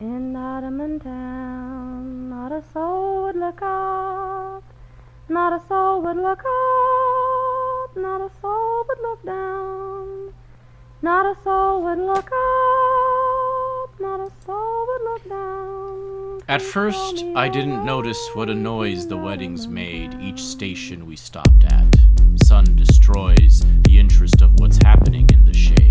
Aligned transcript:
In 0.00 0.32
Nottamun 0.32 1.00
town, 1.00 2.28
not 2.28 2.50
a 2.50 2.64
soul 2.72 3.22
would 3.24 3.36
look 3.36 3.62
up, 3.62 4.64
not 5.28 5.52
a 5.52 5.64
soul 5.68 6.02
would 6.02 6.16
look 6.16 6.40
up, 6.40 7.96
not 7.96 8.20
a 8.20 8.28
soul 8.40 8.84
would 8.88 8.98
look 9.02 9.24
down, 9.24 10.32
not 11.00 11.26
a 11.26 11.40
soul 11.44 11.84
would 11.84 11.98
look 11.98 12.28
up, 12.28 14.00
not 14.00 14.18
a 14.18 14.32
soul 14.44 14.86
would 14.88 15.02
look 15.04 15.28
down. 15.28 16.40
At 16.48 16.60
first, 16.60 17.24
I 17.36 17.48
didn't 17.48 17.84
notice 17.84 18.30
what 18.34 18.50
a 18.50 18.54
noise 18.54 19.06
the 19.06 19.16
weddings 19.16 19.68
made 19.68 20.14
each 20.20 20.42
station 20.42 21.06
we 21.06 21.14
stopped 21.14 21.62
at. 21.66 21.94
Sun 22.42 22.74
destroys 22.74 23.64
the 23.84 24.00
interest 24.00 24.42
of 24.42 24.58
what's 24.58 24.78
happening 24.82 25.30
in 25.32 25.44
the 25.44 25.54
shade, 25.54 25.83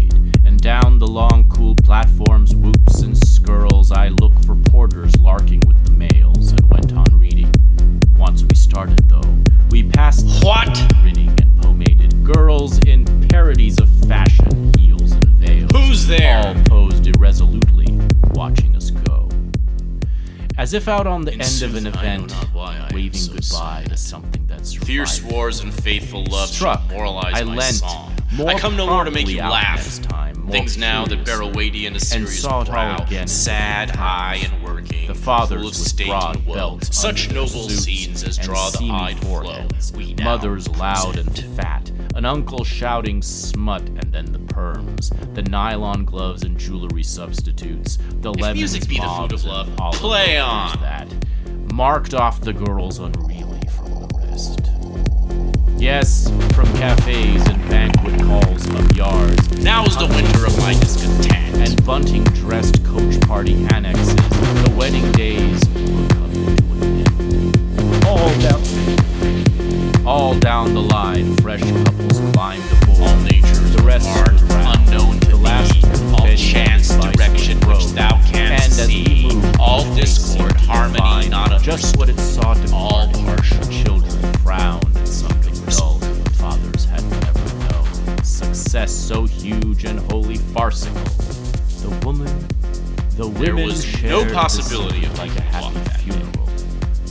down 0.64 0.98
the 0.98 1.06
long, 1.06 1.44
cool 1.50 1.76
platforms, 1.84 2.56
whoops 2.56 3.02
and 3.02 3.18
skirls, 3.18 3.92
I 3.92 4.08
look 4.08 4.34
for 4.46 4.56
porters 4.56 5.14
larking 5.18 5.62
with 5.68 5.84
the 5.84 5.92
mails 5.92 6.54
and 6.54 6.72
went 6.72 6.94
on 6.94 7.20
reading. 7.20 7.52
Once 8.16 8.44
we 8.44 8.56
started, 8.56 9.10
though, 9.10 9.36
we 9.72 9.84
passed 9.84 10.26
What? 10.42 10.70
grinning 11.02 11.38
and 11.42 11.62
pomaded 11.62 12.24
girls 12.24 12.80
in 12.86 13.04
parodies 13.28 13.78
of 13.82 13.90
fashion, 14.08 14.72
heels 14.80 15.12
and 15.12 15.26
veils. 15.26 15.70
Who's 15.76 16.08
there? 16.08 16.48
All 16.48 16.64
posed 16.64 17.08
irresolutely, 17.08 18.00
watching 18.34 18.74
us 18.78 18.90
go. 18.90 19.28
As 20.58 20.74
if 20.74 20.88
out 20.88 21.08
on 21.08 21.26
the 21.26 21.34
In 21.34 21.42
end 21.42 21.62
of 21.62 21.76
an 21.76 21.84
sooth, 21.84 21.98
I 21.98 22.18
know 22.18 22.24
event, 22.24 22.94
waving 22.94 23.20
so 23.20 23.34
goodbye 23.34 23.84
to 23.90 23.98
something 23.98 24.48
that's 24.48 24.74
Fierce 24.74 25.22
wars 25.24 25.60
and 25.60 25.74
faithful 25.74 26.24
love 26.24 26.48
Struck, 26.48 26.90
moralize 26.90 27.34
I 27.36 27.44
my 27.44 27.56
lent 27.56 27.76
song. 27.76 28.14
I 28.48 28.58
come 28.58 28.78
no 28.78 28.88
more 28.88 29.04
to 29.04 29.12
make 29.12 29.28
you 29.28 29.40
laugh. 29.40 30.00
This 30.46 30.46
time, 30.46 30.46
more 30.46 30.54
Things 30.54 30.78
now 30.78 31.06
that 31.06 31.26
bear 31.26 31.42
a 31.42 31.48
weighty 31.48 31.86
and 31.86 31.96
a 31.96 32.00
serious 32.00 32.44
all 32.46 32.66
brow, 32.66 33.04
again. 33.04 33.28
Sad, 33.28 33.96
high, 33.96 34.42
and 34.44 34.64
working, 34.64 35.08
The 35.08 35.16
fathers 35.16 35.62
full 35.62 35.70
of 35.70 35.76
state 35.76 36.10
and 36.10 36.46
wealth, 36.46 36.94
such 36.94 37.32
noble 37.32 37.70
scenes 37.70 38.24
as 38.24 38.38
draw 38.38 38.70
the 38.70 38.78
seamy 38.78 38.92
eyed 38.92 39.20
flow. 39.20 39.68
We 39.96 40.16
mothers 40.16 40.68
loud 40.70 41.18
and 41.18 41.38
fat, 41.56 41.92
an 42.16 42.26
uncle 42.26 42.64
shouting 42.64 43.22
smut, 43.22 43.82
and 43.82 44.12
then 44.12 44.32
the 44.32 44.40
perms, 44.40 45.10
the 45.34 45.42
nylon 45.44 46.06
gloves 46.06 46.44
and 46.44 46.58
jewelry 46.58 47.04
substitutes, 47.04 47.98
the 48.22 48.32
If 48.32 48.40
lemons, 48.40 48.60
music 48.60 48.88
be 48.88 49.00
the 49.00 49.08
food 49.08 49.34
of 49.34 49.44
love, 49.46 49.68
and 49.68 49.94
play 49.96 50.38
on. 50.38 50.80
That 50.82 51.08
marked 51.74 52.14
off 52.14 52.42
the 52.42 52.54
girls 52.54 53.00
unreally 53.00 53.70
from 53.72 54.08
the 54.08 54.08
rest. 54.20 54.60
Yes, 55.84 56.30
from 56.56 56.72
cafes 56.78 57.46
and 57.50 57.62
banquet 57.70 58.22
halls 58.22 58.66
of 58.70 58.96
yards, 58.96 59.62
Now 59.62 59.84
is 59.84 59.98
the 59.98 60.08
winter 60.08 60.46
of 60.46 60.58
my 60.60 60.74
discontent. 60.76 61.58
and 61.58 61.86
bunting 61.86 62.24
dressed 62.24 62.82
coach 62.86 63.20
party 63.28 63.68
annexes, 63.74 64.16
the 64.16 64.74
wedding 64.78 65.12
days 65.12 65.60
were 65.76 66.08
coming 66.08 66.56
to 66.56 66.64
an 66.72 66.84
end. 67.04 68.06
All 68.06 68.30
down, 68.40 70.08
all 70.08 70.40
down 70.40 70.74
the 70.74 70.80
line, 70.80 71.36
fresh 71.42 71.60
couples 71.62 72.18
climbed 72.32 72.64
aboard. 72.84 73.02
all 73.02 73.18
nature's 73.18 73.76
the 73.76 73.84
rest 73.84 74.08
art, 74.20 74.40
unknown 74.78 75.20
to 75.20 75.32
the 75.32 75.36
last 75.36 75.84
all 76.14 76.34
chance, 76.38 76.96
direction 76.96 77.60
which 77.68 77.88
thou 77.88 78.18
canst 78.32 78.80
and 78.80 78.90
see, 78.90 79.28
moved, 79.28 79.58
all 79.60 79.84
discord, 79.96 80.56
harmony, 80.56 81.28
not 81.28 81.62
just 81.62 81.98
what 81.98 82.08
it 82.08 82.18
sought 82.22 82.56
to 82.66 82.74
all 82.74 83.12
partial. 83.12 83.60
Children 83.68 84.34
frowned 84.36 84.86
at 84.96 85.08
something 85.10 85.33
the 85.66 86.34
fathers 86.38 86.86
had 86.86 87.04
never 87.04 87.40
known. 87.72 88.24
Success 88.24 88.92
so 88.92 89.26
huge 89.26 89.86
and 89.86 90.00
wholly 90.12 90.38
farcical. 90.38 91.02
The 91.82 91.90
woman, 92.06 92.48
the 93.18 93.28
There 93.28 93.56
women 93.56 93.66
was 93.66 94.04
no 94.04 94.26
possibility 94.34 95.06
of 95.06 95.18
like 95.18 95.36
a 95.38 95.42
happy 95.42 95.74
that 95.80 96.02
funeral. 96.02 96.50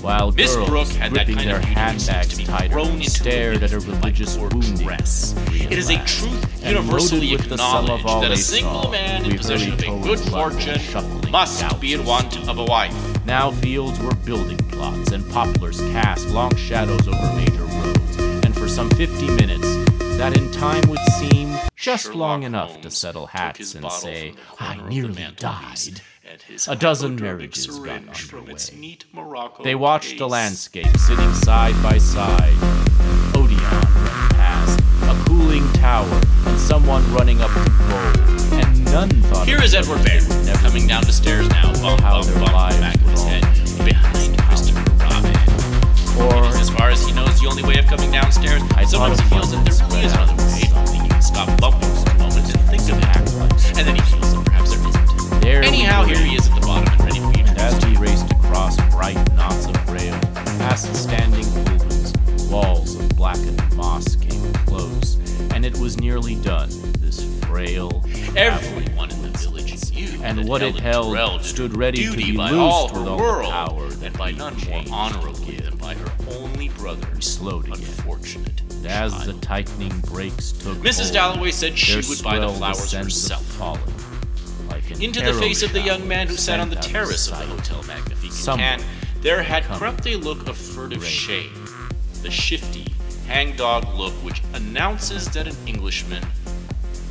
While 0.03 0.33
Miss 0.33 0.57
girls, 0.57 0.69
Brooke 0.69 0.89
had 0.89 1.13
that 1.13 1.29
kind 1.29 1.49
their 1.49 1.57
of 1.57 1.63
beauty 1.63 1.81
which 1.81 2.01
seems 2.01 2.07
handbags 2.09 2.29
to 2.29 2.37
be 2.37 2.45
tighter, 2.45 2.79
into 2.81 3.11
stared 3.11 3.63
at 3.63 3.71
by 3.71 3.77
religious 3.77 4.37
poor 4.37 4.49
wounding. 4.49 4.85
dress. 4.85 5.35
It 5.53 5.79
is 5.79 5.91
a 5.91 6.05
truth 6.05 6.65
universally 6.67 7.33
with 7.33 7.49
the 7.49 7.57
sum 7.57 7.85
of 7.85 8.01
acknowledged 8.01 8.07
all 8.07 8.21
that 8.23 8.33
a 8.33 8.37
single 8.37 8.83
saw, 8.83 8.91
man 8.91 9.25
in 9.25 9.37
possession 9.37 9.73
of 9.75 9.81
a 9.81 10.01
good 10.03 10.19
fortune 10.19 10.81
must 11.31 11.81
be 11.81 11.93
in 11.93 12.05
want 12.05 12.37
of 12.49 12.59
a 12.59 12.65
wife. 12.65 12.95
Now 13.27 13.53
fields 13.53 14.01
were 14.01 14.15
building 14.15 14.59
plots, 14.59 15.13
and 15.13 15.29
poplars 15.31 15.79
cast 15.93 16.29
long 16.31 16.55
shadows 16.57 17.07
over 17.07 17.35
major 17.37 17.63
roads. 17.63 18.32
For 18.63 18.69
some 18.69 18.91
50 18.91 19.27
minutes, 19.27 19.75
that 20.19 20.39
in 20.39 20.49
time 20.53 20.89
would 20.89 21.01
seem 21.19 21.59
just 21.75 22.05
Sherlock 22.05 22.17
long 22.17 22.43
enough 22.45 22.81
to 22.83 22.93
settle 22.93 23.27
hats 23.27 23.75
and 23.75 23.91
say, 23.91 24.35
I 24.61 24.77
corner 24.77 24.83
of 24.83 24.89
the 24.89 24.95
nearly 24.95 25.35
died. 25.35 26.01
A 26.69 26.77
dozen 26.77 27.17
marriages 27.17 27.67
got 27.67 27.75
syringe 27.75 28.23
from 28.23 28.49
its 28.49 28.69
underway. 28.69 28.87
neat 28.87 29.05
Morocco 29.13 29.65
They 29.65 29.75
watched 29.75 30.19
the 30.19 30.29
landscape 30.29 30.97
sitting 30.97 31.35
side 31.35 31.75
by 31.83 31.99
side. 31.99 32.55
Odeon 33.35 33.59
ran 33.59 34.29
past, 34.31 34.79
a 34.79 35.25
cooling 35.27 35.69
tower, 35.73 36.21
and 36.47 36.61
someone 36.61 37.03
running 37.13 37.41
up 37.41 37.51
the 37.53 37.69
bowl. 37.91 38.61
And 38.61 38.85
none 38.85 39.11
thought 39.23 39.49
Here 39.49 39.61
is 39.61 39.75
Edward 39.75 40.05
Bear 40.05 40.21
they 40.21 40.37
would 40.37 40.47
never 40.47 40.59
coming 40.61 40.87
down 40.87 41.03
the 41.03 41.13
stairs 41.13 41.49
now, 41.49 41.73
bump, 41.83 42.01
bump, 42.01 42.27
their 42.27 42.39
bump, 42.39 42.53
lives 42.53 42.77
back 42.77 42.95
of 42.95 43.11
his 43.11 43.25
head, 43.25 43.85
behind. 43.85 44.42
Or 46.19 46.45
As 46.61 46.71
far 46.71 46.91
as 46.91 47.07
he 47.07 47.13
knows, 47.13 47.41
the 47.41 47.49
only 47.49 47.63
way 47.63 47.79
of 47.79 47.87
coming 47.87 48.11
downstairs. 48.11 48.63
I 48.77 48.85
Sometimes 48.85 49.21
he 49.21 49.29
feels 49.29 49.51
that 49.53 49.65
there 49.65 49.89
really 49.89 50.07
is 50.07 50.13
another 50.13 50.37
way. 50.37 50.61
If 50.63 50.77
only 50.77 50.99
he 50.99 51.09
can 51.09 51.23
stop 51.23 51.49
bumping 51.61 51.89
for 51.89 52.11
a 52.11 52.19
moment 52.19 52.55
and 52.55 52.61
think 52.69 52.83
of 52.93 52.99
it. 52.99 53.79
And 53.79 53.87
then 53.87 53.97
he 53.97 54.03
feels 54.03 54.35
that 54.35 54.45
perhaps 54.45 54.71
there 54.71 54.89
isn't. 54.89 55.41
there 55.41 55.63
Anyhow, 55.63 56.05
here 56.05 56.19
he 56.19 56.37
is 56.37 56.47
at 56.49 56.55
the 56.61 56.67
bottom 56.67 56.87
and 56.93 57.01
ready 57.01 57.21
to 57.21 57.29
be 57.33 57.41
And 57.41 57.59
as 57.59 57.85
we 57.87 57.97
raced 57.97 58.31
across 58.31 58.77
bright 58.91 59.17
knots 59.35 59.67
of 59.67 59.91
rail, 59.91 60.19
past 60.61 60.95
standing 60.95 61.49
buildings, 61.65 62.13
walls 62.51 62.97
of 62.97 63.09
blackened 63.17 63.61
moss 63.75 64.17
came 64.17 64.53
close, 64.67 65.17
and 65.65 65.77
it 65.77 65.81
was 65.81 65.97
nearly 66.01 66.35
done. 66.37 66.69
This 66.99 67.23
frail, 67.45 68.05
Everyone 68.37 69.13
in 69.13 69.23
the 69.23 69.29
village 69.39 69.93
knew 69.93 70.21
and 70.21 70.49
what 70.49 70.61
it 70.61 70.75
held 70.75 71.45
stood 71.45 71.77
ready 71.77 72.05
to 72.07 72.17
be 72.17 72.37
by 72.37 72.51
loosed 72.51 72.61
all 72.61 72.89
with 72.89 72.97
all 72.97 73.17
the 73.17 73.23
world, 73.23 73.51
power 73.53 73.89
that 73.89 74.07
and 74.07 74.19
by 74.19 74.33
none 74.33 74.57
more 74.69 74.83
honorably 74.91 75.59
than 75.59 75.77
by 75.77 75.95
her 75.95 76.13
only 76.31 76.69
brother, 76.71 77.21
slowed 77.21 77.69
again. 77.69 77.79
unfortunate 77.79 78.61
And 78.73 78.87
as 78.89 79.25
the 79.25 79.35
tightening 79.35 79.97
brakes 80.01 80.51
took 80.51 80.79
Mrs. 80.79 81.03
hold, 81.03 81.13
Dalloway 81.13 81.53
said 81.53 81.79
she 81.79 81.97
would 82.09 82.25
buy 82.25 82.41
the 82.41 82.49
flowers 82.49 82.91
herself. 82.91 83.45
Falling, 83.45 83.81
like 84.69 84.91
Into 85.01 85.21
the 85.21 85.35
face 85.35 85.63
of 85.63 85.73
the 85.73 85.81
young 85.81 86.09
man 86.09 86.27
who 86.27 86.35
sat 86.35 86.59
on 86.59 86.71
the 86.71 86.83
sent 86.83 86.87
out 86.97 87.03
of 87.03 87.07
terrace 87.07 87.29
of 87.29 87.39
the. 87.39 87.45
Hotel 87.45 87.83
Magnifique 87.85 88.33
there 89.21 89.45
had 89.45 89.63
crept 89.63 90.09
a 90.09 90.17
look 90.17 90.49
of 90.49 90.57
furtive 90.57 91.03
Rain. 91.03 91.11
shame, 91.11 91.69
the 92.23 92.31
shifty, 92.33 92.92
hangdog 93.27 93.95
look 93.95 94.13
which 94.25 94.43
announces 94.55 95.29
that 95.31 95.47
an 95.47 95.57
Englishman 95.67 96.25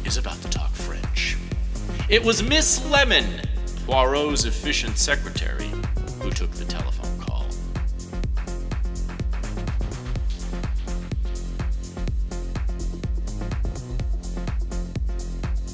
is 0.06 0.18
about 0.18 0.42
to 0.42 0.50
talk 0.50 0.72
French. 0.72 1.38
It 2.10 2.24
was 2.24 2.44
Miss 2.44 2.86
Lemon, 2.90 3.42
Poirot's 3.86 4.46
efficient 4.46 4.98
secretary, 4.98 5.70
who 6.22 6.30
took 6.32 6.52
the 6.52 6.66
telephone 6.66 7.20
call. 7.20 7.46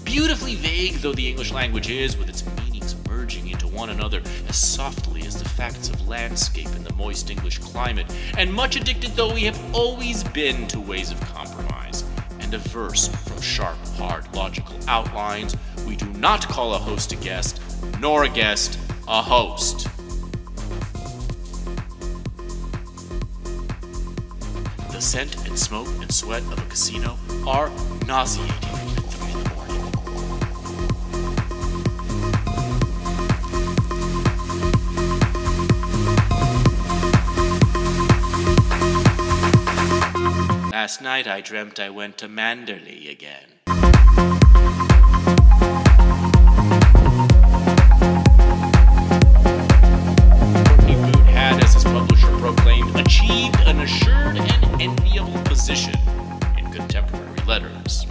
Beautifully 0.04 0.56
vague 0.56 0.96
though 0.96 1.14
the 1.14 1.28
English 1.28 1.52
language 1.52 1.90
is, 1.90 2.18
with 2.18 2.30
its 2.30 2.44
meanings 2.58 2.96
merging 3.08 3.48
into 3.50 3.68
one 3.68 3.90
another 3.90 4.22
as 4.48 4.56
softly 4.56 5.17
facts 5.58 5.90
of 5.90 6.08
landscape 6.08 6.68
in 6.76 6.84
the 6.84 6.94
moist 6.94 7.32
English 7.32 7.58
climate, 7.58 8.06
and 8.38 8.54
much 8.54 8.76
addicted 8.76 9.10
though 9.16 9.34
we 9.34 9.42
have 9.42 9.60
always 9.74 10.24
been 10.26 10.68
to 10.68 10.80
ways 10.80 11.10
of 11.10 11.20
compromise, 11.22 12.04
and 12.42 12.54
averse 12.54 13.08
from 13.08 13.42
sharp, 13.42 13.76
hard, 13.98 14.32
logical 14.36 14.78
outlines, 14.88 15.58
we 15.88 15.96
do 15.96 16.06
not 16.14 16.48
call 16.48 16.76
a 16.76 16.78
host 16.78 17.12
a 17.12 17.16
guest, 17.16 17.60
nor 18.00 18.26
a 18.26 18.30
guest 18.30 18.78
a 19.08 19.20
host. 19.20 19.88
The 24.92 25.02
scent 25.02 25.48
and 25.48 25.58
smoke 25.58 25.88
and 26.02 26.14
sweat 26.14 26.44
of 26.44 26.60
a 26.60 26.70
casino 26.70 27.18
are 27.48 27.72
nauseating 28.06 28.54
Last 40.80 41.02
night 41.02 41.26
I 41.26 41.42
dreamt 41.42 41.80
I 41.80 41.90
went 41.90 42.20
to 42.20 42.28
Manderley 42.28 43.10
again. 43.10 43.48
Courtney 50.76 50.94
had, 51.34 51.64
as 51.64 51.74
his 51.74 51.84
publisher 51.84 52.28
proclaimed, 52.38 52.96
achieved 52.96 53.60
an 53.62 53.80
assured 53.80 54.38
and 54.38 54.80
enviable 54.80 55.42
position 55.46 55.96
in 56.60 56.72
contemporary 56.72 57.42
letters. 57.48 58.06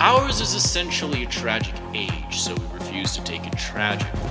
Ours 0.00 0.40
is 0.40 0.54
essentially 0.54 1.24
a 1.24 1.26
tragic 1.26 1.74
age, 1.92 2.38
so 2.38 2.54
we 2.54 2.64
refuse 2.72 3.16
to 3.16 3.24
take 3.24 3.44
it 3.48 3.58
tragically. 3.58 4.30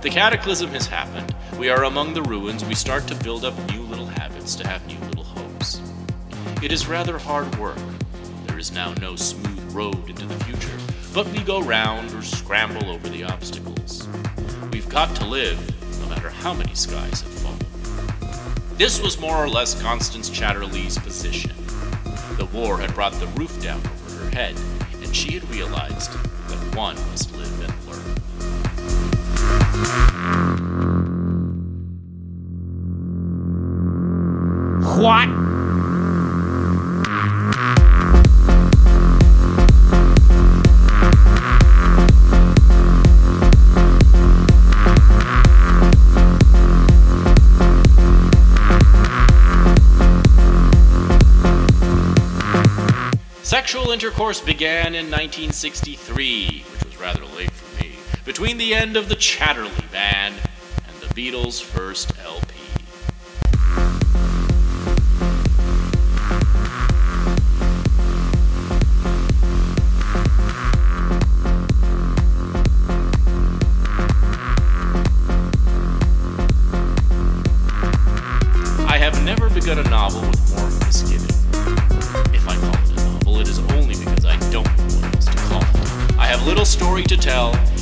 The 0.00 0.10
cataclysm 0.10 0.70
has 0.70 0.86
happened. 0.86 1.34
We 1.58 1.70
are 1.70 1.84
among 1.84 2.14
the 2.14 2.22
ruins. 2.22 2.64
We 2.64 2.76
start 2.76 3.08
to 3.08 3.16
build 3.16 3.44
up 3.44 3.58
new 3.72 3.82
little 3.82 4.06
habits, 4.06 4.54
to 4.54 4.68
have 4.68 4.86
new 4.86 4.98
little 5.08 5.24
hopes. 5.24 5.80
It 6.62 6.70
is 6.70 6.86
rather 6.86 7.18
hard 7.18 7.52
work. 7.58 7.78
There 8.46 8.60
is 8.60 8.70
now 8.70 8.94
no 9.00 9.16
smooth 9.16 9.72
road 9.72 10.08
into 10.08 10.24
the 10.24 10.44
future, 10.44 10.78
but 11.12 11.26
we 11.28 11.40
go 11.40 11.60
round 11.62 12.12
or 12.12 12.22
scramble 12.22 12.88
over 12.88 13.08
the 13.08 13.24
obstacles. 13.24 14.06
We've 14.70 14.88
got 14.88 15.16
to 15.16 15.24
live, 15.24 15.58
no 16.00 16.08
matter 16.08 16.30
how 16.30 16.54
many 16.54 16.76
skies 16.76 17.22
have 17.22 17.32
fallen. 17.32 17.58
This 18.76 19.02
was 19.02 19.18
more 19.18 19.34
or 19.34 19.48
less 19.48 19.80
Constance 19.82 20.30
Chatterley's 20.30 20.96
position. 20.96 21.50
The 22.38 22.48
war 22.52 22.78
had 22.78 22.94
brought 22.94 23.14
the 23.14 23.26
roof 23.28 23.60
down 23.60 23.80
over 23.80 24.24
her 24.24 24.30
head, 24.30 24.54
she 25.16 25.32
had 25.32 25.48
realized 25.48 26.12
that 26.12 26.76
one 26.76 26.94
must 27.08 27.34
live 27.34 27.60
and 27.64 27.72
learn. 27.88 28.02
What? 35.00 35.65
Sexual 53.46 53.92
intercourse 53.92 54.40
began 54.40 54.96
in 54.96 55.08
1963, 55.08 56.64
which 56.68 56.84
was 56.84 56.98
rather 56.98 57.24
late 57.26 57.52
for 57.52 57.80
me, 57.80 57.92
between 58.24 58.58
the 58.58 58.74
end 58.74 58.96
of 58.96 59.08
the 59.08 59.14
Chatterley 59.14 59.88
ban 59.92 60.32
and 60.88 60.96
the 60.98 61.06
Beatles' 61.14 61.62
first 61.62 62.15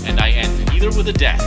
and 0.06 0.20
I 0.20 0.30
end 0.30 0.66
neither 0.66 0.88
with 0.88 1.08
a 1.08 1.12
death 1.12 1.42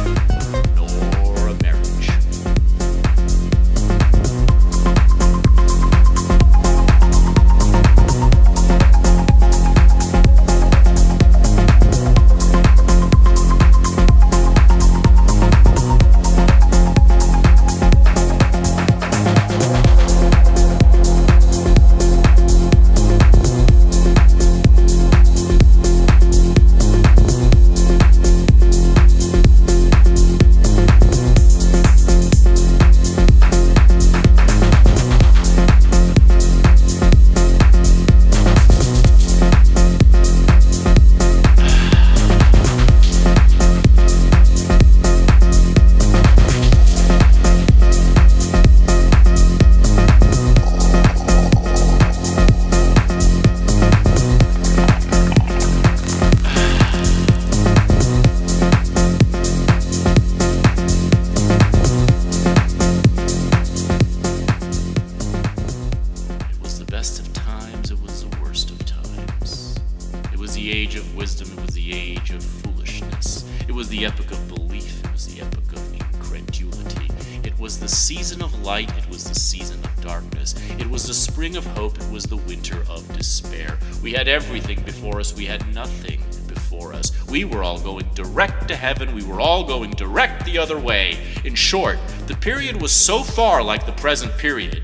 period 92.48 92.82
was 92.82 92.94
so 92.94 93.24
far 93.24 93.62
like 93.62 93.86
the 93.86 93.92
present 93.92 94.32
period 94.38 94.82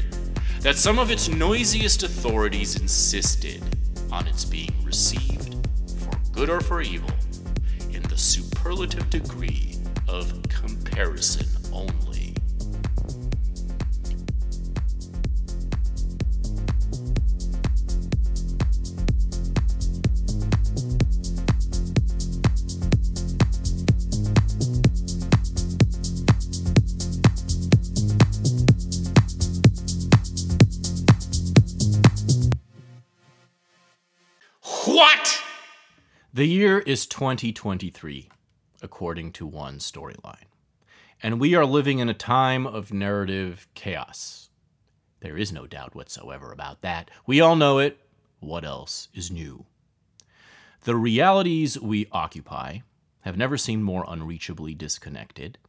that 0.60 0.76
some 0.76 1.00
of 1.00 1.10
its 1.10 1.30
noisiest 1.30 2.04
authorities 2.04 2.76
insisted 2.76 3.64
on 4.12 4.28
its 4.28 4.44
being 4.44 4.76
received, 4.84 5.56
for 5.98 6.12
good 6.34 6.50
or 6.50 6.60
for 6.60 6.82
evil, 6.82 7.10
in 7.90 8.04
the 8.04 8.18
superlative 8.18 9.10
degree 9.10 9.73
year 36.74 36.80
is 36.88 37.06
2023, 37.06 38.30
according 38.82 39.32
to 39.32 39.46
one 39.46 39.78
storyline. 39.78 40.48
And 41.22 41.40
we 41.40 41.54
are 41.54 41.68
living 41.68 42.00
in 42.00 42.10
a 42.10 42.16
time 42.16 42.66
of 42.66 42.92
narrative 42.92 43.68
chaos. 43.76 44.50
There 45.20 45.38
is 45.38 45.54
no 45.54 45.68
doubt 45.68 45.94
whatsoever 45.94 46.52
about 46.52 46.82
that. 46.82 47.12
We 47.28 47.40
all 47.42 47.56
know 47.56 47.78
it. 47.78 48.00
What 48.40 48.66
else 48.66 49.08
is 49.14 49.30
new? 49.30 49.68
The 50.86 50.96
realities 50.96 51.80
we 51.80 52.08
occupy 52.12 52.80
have 53.22 53.38
never 53.38 53.56
seemed 53.56 53.84
more 53.84 54.06
unreachably 54.08 54.74
disconnected. 54.74 55.60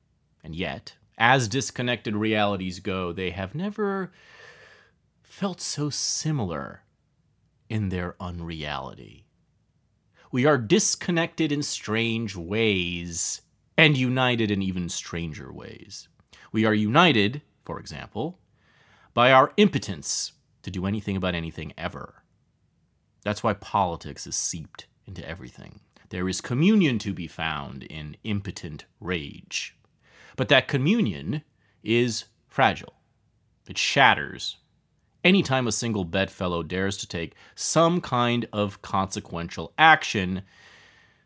And 0.42 0.56
yet, 0.56 0.94
as 1.18 1.48
disconnected 1.48 2.16
realities 2.16 2.80
go, 2.80 3.12
they 3.12 3.32
have 3.32 3.54
never 3.54 4.10
felt 5.22 5.60
so 5.60 5.90
similar 5.90 6.80
in 7.68 7.90
their 7.90 8.16
unreality. 8.18 9.23
We 10.34 10.46
are 10.46 10.58
disconnected 10.58 11.52
in 11.52 11.62
strange 11.62 12.34
ways 12.34 13.40
and 13.78 13.96
united 13.96 14.50
in 14.50 14.62
even 14.62 14.88
stranger 14.88 15.52
ways. 15.52 16.08
We 16.50 16.64
are 16.64 16.74
united, 16.74 17.42
for 17.64 17.78
example, 17.78 18.40
by 19.14 19.30
our 19.30 19.52
impotence 19.58 20.32
to 20.62 20.72
do 20.72 20.86
anything 20.86 21.16
about 21.16 21.36
anything 21.36 21.72
ever. 21.78 22.24
That's 23.22 23.44
why 23.44 23.52
politics 23.52 24.26
is 24.26 24.34
seeped 24.34 24.88
into 25.06 25.24
everything. 25.24 25.78
There 26.08 26.28
is 26.28 26.40
communion 26.40 26.98
to 26.98 27.14
be 27.14 27.28
found 27.28 27.84
in 27.84 28.16
impotent 28.24 28.86
rage. 28.98 29.76
But 30.34 30.48
that 30.48 30.66
communion 30.66 31.44
is 31.84 32.24
fragile. 32.48 32.94
It 33.68 33.78
shatters 33.78 34.56
anytime 35.24 35.66
a 35.66 35.72
single 35.72 36.04
bedfellow 36.04 36.62
dares 36.62 36.96
to 36.98 37.08
take 37.08 37.34
some 37.54 38.00
kind 38.00 38.46
of 38.52 38.82
consequential 38.82 39.72
action, 39.78 40.42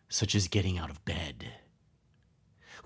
such 0.09 0.35
as 0.35 0.49
getting 0.49 0.79
out 0.79 0.91
of 0.91 1.05
bed. 1.05 1.47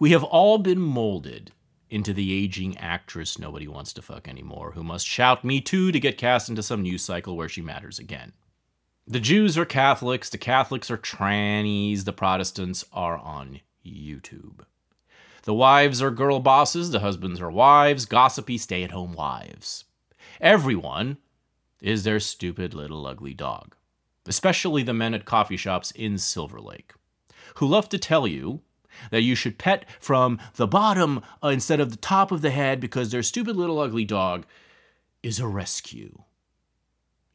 We 0.00 0.10
have 0.10 0.24
all 0.24 0.58
been 0.58 0.80
molded 0.80 1.52
into 1.90 2.14
the 2.14 2.32
aging 2.32 2.78
actress 2.78 3.38
nobody 3.38 3.68
wants 3.68 3.92
to 3.92 4.02
fuck 4.02 4.26
anymore, 4.26 4.72
who 4.72 4.82
must 4.82 5.06
shout 5.06 5.44
me 5.44 5.60
too 5.60 5.92
to 5.92 6.00
get 6.00 6.16
cast 6.16 6.48
into 6.48 6.62
some 6.62 6.82
news 6.82 7.04
cycle 7.04 7.36
where 7.36 7.48
she 7.48 7.60
matters 7.60 7.98
again. 7.98 8.32
The 9.06 9.20
Jews 9.20 9.58
are 9.58 9.66
Catholics, 9.66 10.30
the 10.30 10.38
Catholics 10.38 10.90
are 10.90 10.96
trannies, 10.96 12.04
the 12.04 12.12
Protestants 12.12 12.84
are 12.92 13.18
on 13.18 13.60
YouTube. 13.84 14.60
The 15.42 15.52
wives 15.52 16.00
are 16.00 16.10
girl 16.10 16.40
bosses, 16.40 16.90
the 16.90 17.00
husbands 17.00 17.40
are 17.40 17.50
wives, 17.50 18.06
gossipy 18.06 18.56
stay 18.58 18.84
at 18.84 18.92
home 18.92 19.12
wives. 19.12 19.84
Everyone 20.42 21.18
is 21.80 22.02
their 22.02 22.18
stupid 22.18 22.74
little 22.74 23.06
ugly 23.06 23.32
dog, 23.32 23.76
especially 24.26 24.82
the 24.82 24.92
men 24.92 25.14
at 25.14 25.24
coffee 25.24 25.56
shops 25.56 25.92
in 25.92 26.18
Silver 26.18 26.60
Lake, 26.60 26.94
who 27.56 27.66
love 27.68 27.88
to 27.90 27.98
tell 27.98 28.26
you 28.26 28.60
that 29.12 29.22
you 29.22 29.36
should 29.36 29.56
pet 29.56 29.88
from 30.00 30.40
the 30.56 30.66
bottom 30.66 31.22
instead 31.44 31.78
of 31.78 31.92
the 31.92 31.96
top 31.96 32.32
of 32.32 32.42
the 32.42 32.50
head 32.50 32.80
because 32.80 33.12
their 33.12 33.22
stupid 33.22 33.54
little 33.54 33.78
ugly 33.78 34.04
dog 34.04 34.44
is 35.22 35.38
a 35.38 35.46
rescue. 35.46 36.24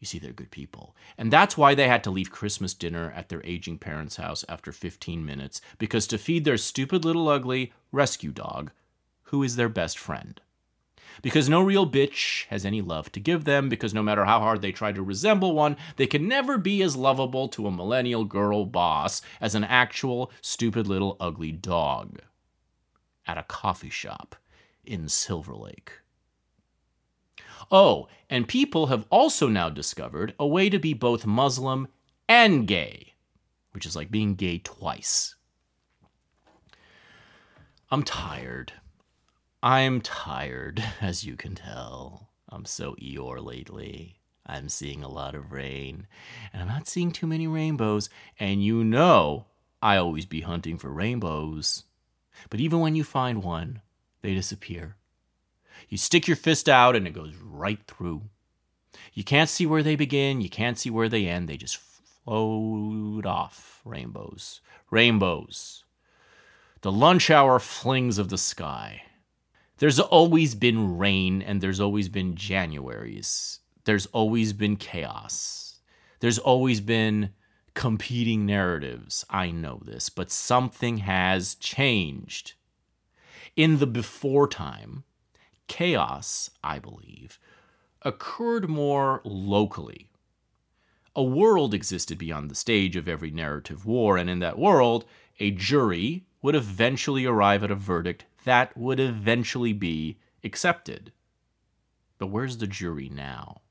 You 0.01 0.05
see, 0.05 0.19
they're 0.19 0.33
good 0.33 0.51
people. 0.51 0.93
And 1.17 1.31
that's 1.31 1.57
why 1.57 1.75
they 1.75 1.87
had 1.87 2.03
to 2.03 2.11
leave 2.11 2.29
Christmas 2.29 2.73
dinner 2.73 3.13
at 3.15 3.29
their 3.29 3.41
aging 3.45 3.77
parents' 3.77 4.17
house 4.17 4.43
after 4.49 4.73
15 4.73 5.25
minutes, 5.25 5.61
because 5.77 6.07
to 6.07 6.17
feed 6.17 6.43
their 6.43 6.57
stupid 6.57 7.05
little 7.05 7.29
ugly 7.29 7.71
rescue 7.89 8.31
dog, 8.31 8.71
who 9.23 9.43
is 9.43 9.55
their 9.55 9.69
best 9.69 9.97
friend. 9.97 10.41
Because 11.21 11.49
no 11.49 11.61
real 11.61 11.89
bitch 11.89 12.45
has 12.47 12.65
any 12.65 12.81
love 12.81 13.11
to 13.13 13.19
give 13.19 13.43
them, 13.43 13.69
because 13.69 13.93
no 13.93 14.03
matter 14.03 14.25
how 14.25 14.39
hard 14.39 14.61
they 14.61 14.71
try 14.71 14.91
to 14.91 15.01
resemble 15.01 15.53
one, 15.53 15.77
they 15.95 16.07
can 16.07 16.27
never 16.27 16.57
be 16.57 16.81
as 16.81 16.95
lovable 16.95 17.47
to 17.49 17.67
a 17.67 17.71
millennial 17.71 18.25
girl 18.25 18.65
boss 18.65 19.21
as 19.41 19.55
an 19.55 19.63
actual 19.63 20.31
stupid 20.41 20.87
little 20.87 21.17
ugly 21.19 21.51
dog. 21.51 22.19
At 23.25 23.37
a 23.37 23.43
coffee 23.43 23.89
shop 23.89 24.35
in 24.85 25.09
Silver 25.09 25.55
Lake. 25.55 25.91
Oh, 27.69 28.07
and 28.29 28.47
people 28.47 28.87
have 28.87 29.05
also 29.09 29.47
now 29.49 29.69
discovered 29.69 30.33
a 30.39 30.47
way 30.47 30.69
to 30.69 30.79
be 30.79 30.93
both 30.93 31.25
Muslim 31.25 31.87
and 32.29 32.67
gay, 32.67 33.15
which 33.71 33.85
is 33.85 33.95
like 33.95 34.11
being 34.11 34.35
gay 34.35 34.59
twice. 34.59 35.35
I'm 37.89 38.03
tired. 38.03 38.73
I'm 39.63 40.01
tired, 40.01 40.83
as 41.01 41.23
you 41.23 41.35
can 41.35 41.55
tell. 41.55 42.29
I'm 42.49 42.65
so 42.65 42.95
Eeyore 42.95 43.43
lately. 43.43 44.19
I'm 44.45 44.69
seeing 44.69 45.03
a 45.03 45.09
lot 45.09 45.35
of 45.35 45.51
rain, 45.51 46.07
and 46.53 46.61
I'm 46.61 46.67
not 46.69 46.87
seeing 46.87 47.11
too 47.11 47.27
many 47.27 47.47
rainbows, 47.47 48.09
and 48.39 48.63
you 48.63 48.83
know 48.83 49.45
I 49.81 49.97
always 49.97 50.25
be 50.25 50.41
hunting 50.41 50.77
for 50.77 50.89
rainbows. 50.89 51.83
But 52.49 52.59
even 52.59 52.79
when 52.79 52.95
you 52.95 53.03
find 53.03 53.43
one, 53.43 53.81
they 54.21 54.33
disappear. 54.33 54.95
You 55.89 55.97
stick 55.97 56.27
your 56.27 56.37
fist 56.37 56.69
out 56.69 56.95
and 56.95 57.07
it 57.07 57.13
goes 57.13 57.35
right 57.35 57.79
through. 57.87 58.23
You 59.13 59.23
can't 59.23 59.49
see 59.49 59.65
where 59.65 59.83
they 59.83 59.95
begin, 59.95 60.41
you 60.41 60.49
can't 60.49 60.77
see 60.77 60.89
where 60.89 61.09
they 61.09 61.27
end. 61.27 61.47
They 61.47 61.57
just 61.57 61.77
float 61.77 63.25
off. 63.25 63.81
Rainbows. 63.85 64.61
Rainbows. 64.91 65.83
The 66.81 66.91
lunch 66.91 67.29
hour 67.29 67.59
flings 67.59 68.17
of 68.17 68.29
the 68.29 68.37
sky. 68.37 69.03
There's 69.77 69.99
always 69.99 70.55
been 70.55 70.97
rain 70.97 71.41
and 71.41 71.61
there's 71.61 71.79
always 71.79 72.09
been 72.09 72.35
Januaries. 72.35 73.59
There's 73.85 74.07
always 74.07 74.53
been 74.53 74.75
chaos. 74.75 75.79
There's 76.19 76.39
always 76.39 76.81
been 76.81 77.29
competing 77.75 78.45
narratives. 78.45 79.23
I 79.29 79.51
know 79.51 79.79
this, 79.85 80.09
but 80.09 80.31
something 80.31 80.97
has 80.97 81.53
changed. 81.55 82.53
In 83.55 83.77
the 83.77 83.87
before 83.87 84.47
time, 84.47 85.03
chaos, 85.67 86.49
I 86.63 86.79
believe, 86.79 87.39
occurred 88.01 88.67
more 88.67 89.21
locally. 89.23 90.09
A 91.15 91.23
world 91.23 91.73
existed 91.73 92.17
beyond 92.17 92.49
the 92.49 92.55
stage 92.55 92.95
of 92.95 93.07
every 93.07 93.31
narrative 93.31 93.85
war, 93.85 94.17
and 94.17 94.29
in 94.29 94.39
that 94.39 94.57
world, 94.57 95.05
a 95.39 95.51
jury 95.51 96.25
would 96.41 96.55
eventually 96.55 97.25
arrive 97.25 97.63
at 97.63 97.71
a 97.71 97.75
verdict 97.75 98.25
that 98.47 98.75
would 98.77 98.99
eventually 98.99 99.73
be 99.73 100.17
accepted. 100.43 101.11
But 102.17 102.27
where's 102.27 102.57
the 102.57 102.67
jury 102.67 103.09
now? 103.09 103.61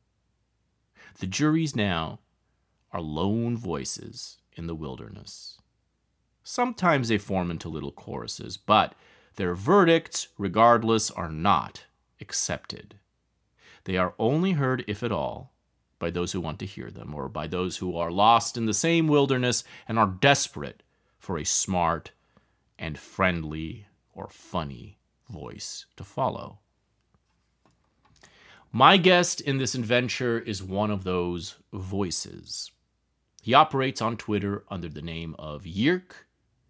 The 1.19 1.27
juries 1.27 1.75
now 1.75 2.21
are 2.93 3.01
lone 3.01 3.57
voices 3.57 4.39
in 4.53 4.67
the 4.67 4.75
wilderness. 4.75 5.59
Sometimes 6.43 7.09
they 7.09 7.19
form 7.19 7.51
into 7.51 7.69
little 7.69 7.91
choruses, 7.91 8.57
but 8.57 8.95
their 9.37 9.55
verdicts, 9.55 10.29
regardless, 10.39 11.11
are 11.11 11.31
not 11.31 11.85
accepted. 12.21 12.97
They 13.85 13.97
are 13.97 14.15
only 14.19 14.53
heard, 14.53 14.85
if 14.87 15.03
at 15.03 15.13
all, 15.13 15.53
by 15.99 16.11
those 16.11 16.33
who 16.33 16.41
want 16.41 16.59
to 16.61 16.67
hear 16.67 16.91
them, 16.91 17.15
or 17.15 17.29
by 17.29 17.47
those 17.47 17.79
who 17.79 17.97
are 17.97 18.11
lost 18.11 18.57
in 18.57 18.67
the 18.67 18.75
same 18.75 19.09
wilderness 19.09 19.65
and 19.89 19.99
are 19.99 20.07
desperate 20.07 20.83
for 21.19 21.39
a 21.39 21.45
smart 21.45 22.13
and 22.79 22.99
friendly 22.99 23.87
or 24.17 24.29
funny 24.29 24.99
voice 25.29 25.87
to 25.97 26.03
follow. 26.03 26.59
My 28.73 28.97
guest 28.97 29.41
in 29.41 29.59
this 29.59 29.75
adventure 29.75 30.39
is 30.39 30.63
one 30.63 30.91
of 30.91 31.05
those 31.05 31.57
voices. 31.73 32.73
He 33.43 33.55
operates 33.55 34.03
on 34.03 34.17
Twitter 34.17 34.65
under 34.69 34.89
the 34.89 35.03
name 35.03 35.37
of 35.39 35.67
Yirk 35.67 36.27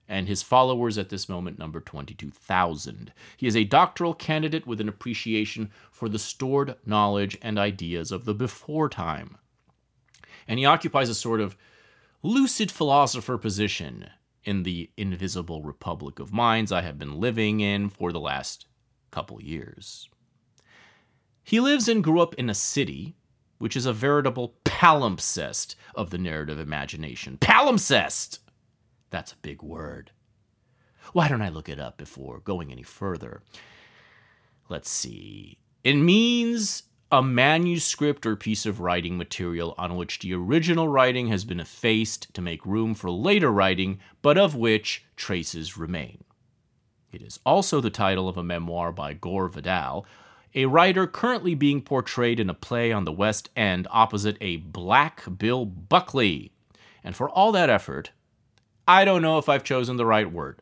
and 0.09 0.29
his 0.29 0.43
followers 0.43 0.99
at 0.99 1.09
this 1.09 1.29
moment 1.29 1.59
number 1.59 1.81
22,000. 1.81 3.13
He 3.37 3.47
is 3.47 3.57
a 3.57 3.65
doctoral 3.65 4.15
candidate 4.15 4.67
with 4.67 4.81
an 4.81 4.89
appreciation 4.89 5.71
for 5.91 6.09
the 6.09 6.19
stored 6.19 6.77
knowledge 6.85 7.39
and 7.43 7.59
ideas 7.59 8.13
of 8.13 8.25
the 8.25 8.35
before 8.35 8.89
time. 8.89 9.39
And 10.47 10.59
he 10.59 10.65
occupies 10.65 11.09
a 11.09 11.15
sort 11.15 11.41
of 11.41 11.57
lucid 12.23 12.71
philosopher 12.71 13.39
position 13.39 14.11
in 14.47 14.63
the 14.63 14.91
invisible 14.97 15.63
republic 15.63 16.19
of 16.19 16.33
minds 16.33 16.73
I 16.73 16.81
have 16.81 16.99
been 16.99 17.21
living 17.21 17.61
in 17.61 17.91
for 17.91 18.13
the 18.13 18.21
last 18.21 18.67
couple 19.11 19.43
years. 19.43 20.09
He 21.45 21.61
lives 21.61 21.89
and 21.89 22.03
grew 22.03 22.21
up 22.21 22.35
in 22.35 22.49
a 22.49 22.55
city 22.55 23.17
which 23.59 23.77
is 23.77 23.87
a 23.87 23.93
veritable 23.93 24.55
palimpsest 24.65 25.75
of 25.95 26.11
the 26.11 26.19
narrative 26.19 26.59
imagination. 26.59 27.39
Palimpsest! 27.39 28.39
That's 29.11 29.33
a 29.33 29.37
big 29.37 29.63
word. 29.63 30.11
Why 31.13 31.29
don't 31.29 31.43
I 31.43 31.49
look 31.49 31.69
it 31.69 31.81
up 31.81 31.97
before 31.97 32.41
going 32.41 32.71
any 32.71 32.83
further? 32.83 33.43
Let's 34.69 34.91
see. 34.91 35.59
It 35.85 35.95
means 35.95 36.83
a 37.17 37.23
manuscript 37.23 38.27
or 38.27 38.37
piece 38.37 38.67
of 38.67 38.79
writing 38.79 39.17
material 39.17 39.75
on 39.79 39.97
which 39.97 40.19
the 40.19 40.35
original 40.35 40.87
writing 40.87 41.29
has 41.29 41.47
been 41.47 41.59
effaced 41.59 42.33
to 42.35 42.43
make 42.43 42.67
room 42.67 42.95
for 42.95 43.11
later 43.11 43.51
writing, 43.51 43.99
but 44.21 44.37
of 44.37 44.55
which 44.55 45.03
traces 45.17 45.79
remain. 45.79 46.23
It 47.11 47.23
is 47.23 47.41
also 47.47 47.81
the 47.81 47.89
title 47.89 48.29
of 48.29 48.37
a 48.37 48.43
memoir 48.43 48.93
by 48.93 49.15
Gore 49.15 49.49
Vidal, 49.49 50.05
a 50.55 50.67
writer 50.67 51.07
currently 51.07 51.55
being 51.55 51.81
portrayed 51.81 52.39
in 52.39 52.51
a 52.51 52.55
play 52.55 52.93
on 52.93 53.07
the 53.07 53.13
West 53.13 53.49
End 53.57 53.89
opposite 53.91 54.37
a 54.43 54.59
black 54.59 55.23
Bill 55.39 55.65
Buckley. 55.65 56.53
And 57.03 57.17
for 57.17 57.31
all 57.31 57.51
that 57.53 57.71
effort, 57.71 58.11
I 58.87 59.07
don't 59.07 59.23
know 59.23 59.39
if 59.39 59.49
I've 59.49 59.65
chosen 59.65 59.97
the 59.97 60.05
right 60.05 60.31
word. 60.31 60.61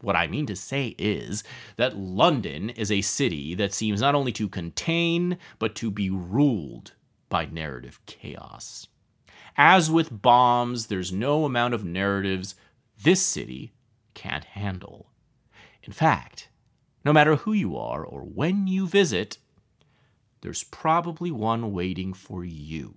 What 0.00 0.16
I 0.16 0.26
mean 0.26 0.46
to 0.46 0.56
say 0.56 0.94
is 0.98 1.44
that 1.76 1.96
London 1.96 2.70
is 2.70 2.90
a 2.90 3.02
city 3.02 3.54
that 3.54 3.74
seems 3.74 4.00
not 4.00 4.14
only 4.14 4.32
to 4.32 4.48
contain, 4.48 5.38
but 5.58 5.74
to 5.76 5.90
be 5.90 6.08
ruled 6.08 6.92
by 7.28 7.46
narrative 7.46 8.00
chaos. 8.06 8.88
As 9.56 9.90
with 9.90 10.22
bombs, 10.22 10.86
there's 10.86 11.12
no 11.12 11.44
amount 11.44 11.74
of 11.74 11.84
narratives 11.84 12.54
this 13.02 13.20
city 13.20 13.72
can't 14.14 14.44
handle. 14.44 15.10
In 15.82 15.92
fact, 15.92 16.48
no 17.04 17.12
matter 17.12 17.36
who 17.36 17.52
you 17.52 17.76
are 17.76 18.04
or 18.04 18.22
when 18.22 18.66
you 18.66 18.86
visit, 18.86 19.38
there's 20.40 20.64
probably 20.64 21.30
one 21.30 21.72
waiting 21.72 22.14
for 22.14 22.44
you. 22.44 22.94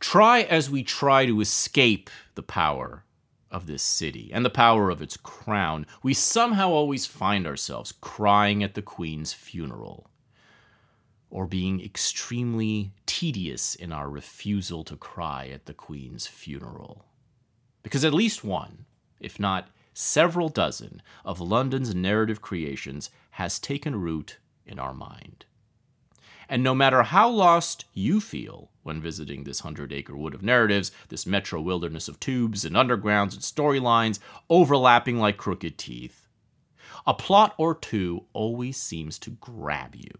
Try 0.00 0.42
as 0.42 0.68
we 0.68 0.82
try 0.82 1.24
to 1.24 1.40
escape 1.40 2.10
the 2.34 2.42
power 2.42 3.04
of 3.50 3.66
this 3.66 3.82
city 3.82 4.30
and 4.32 4.44
the 4.44 4.50
power 4.50 4.90
of 4.90 5.00
its 5.00 5.16
crown, 5.16 5.86
we 6.02 6.12
somehow 6.14 6.70
always 6.70 7.06
find 7.06 7.46
ourselves 7.46 7.92
crying 8.00 8.62
at 8.62 8.74
the 8.74 8.82
Queen's 8.82 9.32
funeral, 9.32 10.10
or 11.30 11.46
being 11.46 11.80
extremely 11.80 12.92
tedious 13.06 13.74
in 13.74 13.92
our 13.92 14.08
refusal 14.08 14.84
to 14.84 14.96
cry 14.96 15.48
at 15.48 15.66
the 15.66 15.74
Queen's 15.74 16.26
funeral. 16.26 17.04
Because 17.82 18.04
at 18.04 18.14
least 18.14 18.42
one, 18.44 18.86
if 19.20 19.38
not 19.38 19.68
several 19.94 20.48
dozen, 20.48 21.00
of 21.24 21.40
London's 21.40 21.94
narrative 21.94 22.42
creations 22.42 23.10
has 23.30 23.58
taken 23.58 24.00
root 24.00 24.38
in 24.66 24.78
our 24.78 24.92
mind. 24.92 25.46
And 26.48 26.62
no 26.62 26.74
matter 26.74 27.02
how 27.02 27.28
lost 27.28 27.84
you 27.92 28.20
feel 28.20 28.70
when 28.86 29.00
visiting 29.02 29.44
this 29.44 29.60
hundred 29.60 29.92
acre 29.92 30.16
wood 30.16 30.32
of 30.34 30.42
narratives, 30.42 30.92
this 31.08 31.26
metro 31.26 31.60
wilderness 31.60 32.08
of 32.08 32.20
tubes 32.20 32.64
and 32.64 32.76
undergrounds 32.76 33.32
and 33.34 33.42
storylines 33.42 34.20
overlapping 34.48 35.18
like 35.18 35.36
crooked 35.36 35.76
teeth, 35.76 36.28
a 37.06 37.12
plot 37.12 37.54
or 37.58 37.74
two 37.74 38.24
always 38.32 38.76
seems 38.76 39.18
to 39.18 39.30
grab 39.30 39.94
you. 39.96 40.12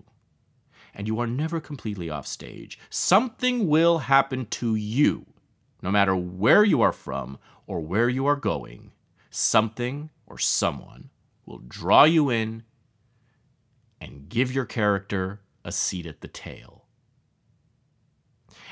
and 0.94 1.06
you 1.06 1.20
are 1.20 1.26
never 1.26 1.60
completely 1.60 2.08
off 2.10 2.26
stage. 2.26 2.78
Something 2.88 3.68
will 3.68 3.98
happen 3.98 4.46
to 4.46 4.74
you, 4.74 5.26
no 5.82 5.90
matter 5.90 6.16
where 6.16 6.64
you 6.64 6.80
are 6.80 6.92
from 6.92 7.38
or 7.66 7.80
where 7.80 8.08
you 8.08 8.26
are 8.26 8.36
going. 8.36 8.92
Something 9.30 10.10
or 10.26 10.38
someone 10.38 11.10
will 11.44 11.58
draw 11.58 12.04
you 12.04 12.30
in 12.30 12.62
and 14.00 14.28
give 14.28 14.52
your 14.52 14.64
character 14.64 15.40
a 15.64 15.72
seat 15.72 16.06
at 16.06 16.22
the 16.22 16.28
tail. 16.28 16.75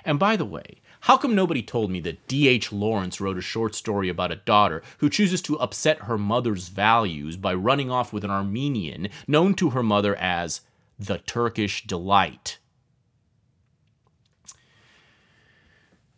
And 0.05 0.19
by 0.19 0.37
the 0.37 0.45
way, 0.45 0.81
how 1.01 1.17
come 1.17 1.35
nobody 1.35 1.63
told 1.63 1.91
me 1.91 2.01
that 2.01 2.27
D.H. 2.29 2.73
Lawrence 2.73 3.21
wrote 3.21 3.39
a 3.39 3.43
short 3.43 3.75
story 3.75 4.09
about 4.09 4.33
a 4.33 4.37
daughter 4.37 4.83
who 4.99 5.11
chooses 5.11 5.41
to 5.43 5.59
upset 5.59 6.01
her 6.01 6.19
mother's 6.19 6.69
values 6.69 7.37
by 7.37 7.55
running 7.55 7.91
off 7.91 8.13
with 8.13 8.25
an 8.25 8.31
Armenian 8.31 9.09
known 9.27 9.55
to 9.55 9.71
her 9.71 9.83
mother 9.83 10.15
as 10.17 10.61
the 10.99 11.19
Turkish 11.19 11.87
Delight? 11.87 12.59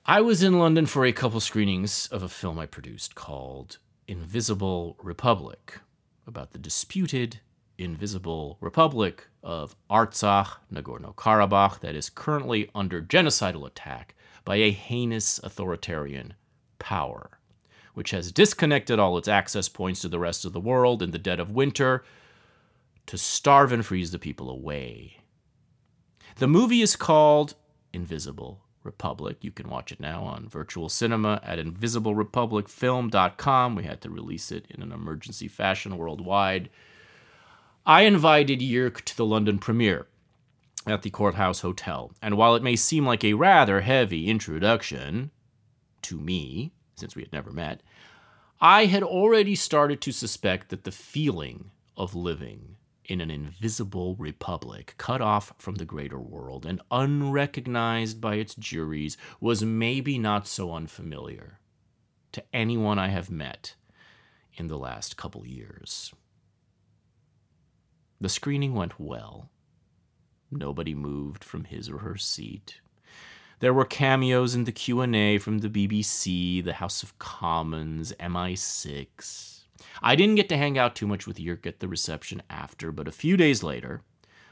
I 0.05 0.21
was 0.21 0.43
in 0.43 0.59
London 0.59 0.87
for 0.87 1.05
a 1.05 1.13
couple 1.13 1.41
screenings 1.41 2.07
of 2.13 2.23
a 2.23 2.29
film 2.29 2.59
I 2.61 2.67
produced 2.67 3.17
called 3.17 3.79
Invisible 4.07 4.97
Republic 5.03 5.81
about 6.29 6.53
the 6.53 6.59
disputed 6.59 7.41
Invisible 7.77 8.57
Republic 8.61 9.27
of 9.47 9.75
Artsakh, 9.89 10.57
Nagorno 10.73 11.15
Karabakh, 11.15 11.79
that 11.79 11.95
is 11.95 12.11
currently 12.11 12.69
under 12.75 13.01
genocidal 13.01 13.65
attack 13.65 14.17
by 14.45 14.57
a 14.57 14.73
heinous 14.73 15.39
authoritarian 15.45 16.35
power, 16.81 17.39
which 17.95 18.11
has 18.11 18.33
disconnected 18.33 18.99
all 18.99 19.17
its 19.17 19.29
access 19.29 19.69
points 19.69 20.01
to 20.01 20.09
the 20.09 20.19
rest 20.19 20.45
of 20.45 20.53
the 20.53 20.61
world 20.61 21.01
in 21.01 21.13
the 21.13 21.19
dead 21.19 21.39
of 21.39 21.53
winter 21.53 22.03
to 23.07 23.17
starve 23.17 23.71
and 23.71 23.87
freeze 23.87 24.11
the 24.11 24.19
people 24.19 24.51
away. 24.51 25.19
The 26.39 26.49
movie 26.49 26.83
is 26.83 26.97
called 26.97 27.55
Invisible 27.93 28.65
Republic. 28.83 29.37
You 29.43 29.53
can 29.53 29.69
watch 29.69 29.93
it 29.93 30.01
now 30.01 30.25
on 30.25 30.49
virtual 30.49 30.89
cinema 30.89 31.41
at 31.45 31.61
invisiblerepublicfilm.com. 31.61 33.77
We 33.77 33.85
had 33.85 34.01
to 34.01 34.11
release 34.11 34.51
it 34.51 34.67
in 34.71 34.83
an 34.83 34.91
emergency 34.91 35.47
fashion 35.47 35.97
worldwide. 35.97 36.69
I 37.89 38.03
invited 38.03 38.59
Jyrk 38.59 39.03
to 39.03 39.17
the 39.17 39.25
London 39.25 39.61
premiere 39.61 40.09
at 40.89 41.03
the 41.03 41.11
Courthouse 41.11 41.61
Hotel, 41.61 42.11
and 42.21 42.37
while 42.37 42.57
it 42.57 42.63
may 42.63 42.75
seem 42.75 43.07
like 43.07 43.23
a 43.23 43.35
rather 43.35 43.83
heavy 43.83 44.27
introduction 44.27 45.31
to 46.03 46.19
me, 46.19 46.73
since 46.97 47.15
we 47.15 47.23
had 47.23 47.33
never 47.33 47.53
met, 47.53 47.85
I 48.61 48.87
had 48.87 49.05
already 49.05 49.55
started 49.55 50.01
to 50.01 50.11
suspect 50.11 50.71
that 50.71 50.83
the 50.83 50.91
feeling 50.91 51.71
of 51.97 52.17
living 52.17 52.75
in 53.05 53.21
an 53.21 53.31
invisible 53.31 54.17
republic, 54.17 54.95
cut 54.99 55.21
off 55.21 55.53
from 55.57 55.77
the 55.77 55.85
greater 55.85 56.19
world 56.19 56.67
and 56.67 56.83
unrecognized 56.91 58.21
by 58.21 58.35
its 58.35 58.57
juries, 58.57 59.17
was 59.41 59.63
maybe 59.63 60.19
not 60.19 60.49
so 60.49 60.73
unfamiliar 60.73 61.61
to 62.33 62.43
anyone 62.53 62.99
I 62.99 63.11
have 63.11 63.31
met 63.31 63.77
in 64.55 64.67
the 64.67 64.77
last 64.77 65.17
couple 65.17 65.47
years. 65.47 66.13
The 68.21 68.29
screening 68.29 68.75
went 68.75 68.99
well. 68.99 69.51
Nobody 70.51 70.95
moved 70.95 71.45
from 71.45 71.65
his 71.65 71.89
or 71.89 71.99
her 71.99 72.17
seat. 72.17 72.81
There 73.61 73.75
were 73.75 73.85
cameos 73.85 74.55
in 74.55 74.65
the 74.65 74.73
Q&A 74.73 75.39
from 75.39 75.59
the 75.59 75.71
BBC, 75.71 76.63
the 76.63 76.75
House 76.75 77.03
of 77.03 77.19
Commons, 77.19 78.13
MI6, 78.21 79.57
I 80.03 80.17
didn't 80.17 80.37
get 80.37 80.49
to 80.51 80.57
hang 80.57 80.79
out 80.79 80.95
too 80.95 81.07
much 81.07 81.27
with 81.27 81.39
Jyrk 81.39 81.67
at 81.67 81.81
the 81.81 81.89
reception 81.89 82.43
after, 82.49 82.93
but 82.93 83.09
a 83.09 83.13
few 83.13 83.37
days 83.37 83.63
later, 83.63 84.03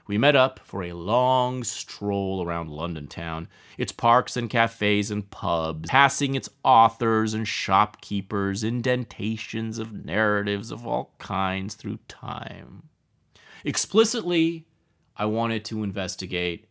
we 0.06 0.18
met 0.18 0.37
up 0.37 0.61
for 0.61 0.83
a 0.83 0.92
long 0.92 1.64
stroll 1.64 2.44
around 2.44 2.68
London 2.71 3.06
town, 3.06 3.49
its 3.78 3.92
parks 3.92 4.37
and 4.37 4.50
cafes 4.50 5.11
and 5.11 5.31
pubs, 5.31 5.88
passing 5.88 6.35
its 6.35 6.50
authors 6.62 7.33
and 7.33 7.48
shopkeepers, 7.48 8.62
indentations 8.62 9.79
of 9.79 10.05
narratives 10.05 10.70
of 10.70 10.87
all 10.87 11.14
kinds 11.18 11.74
through 11.74 11.98
time. 12.07 12.83
Explicitly, 13.64 14.66
I 15.16 15.24
wanted 15.24 15.64
to 15.66 15.83
investigate 15.83 16.66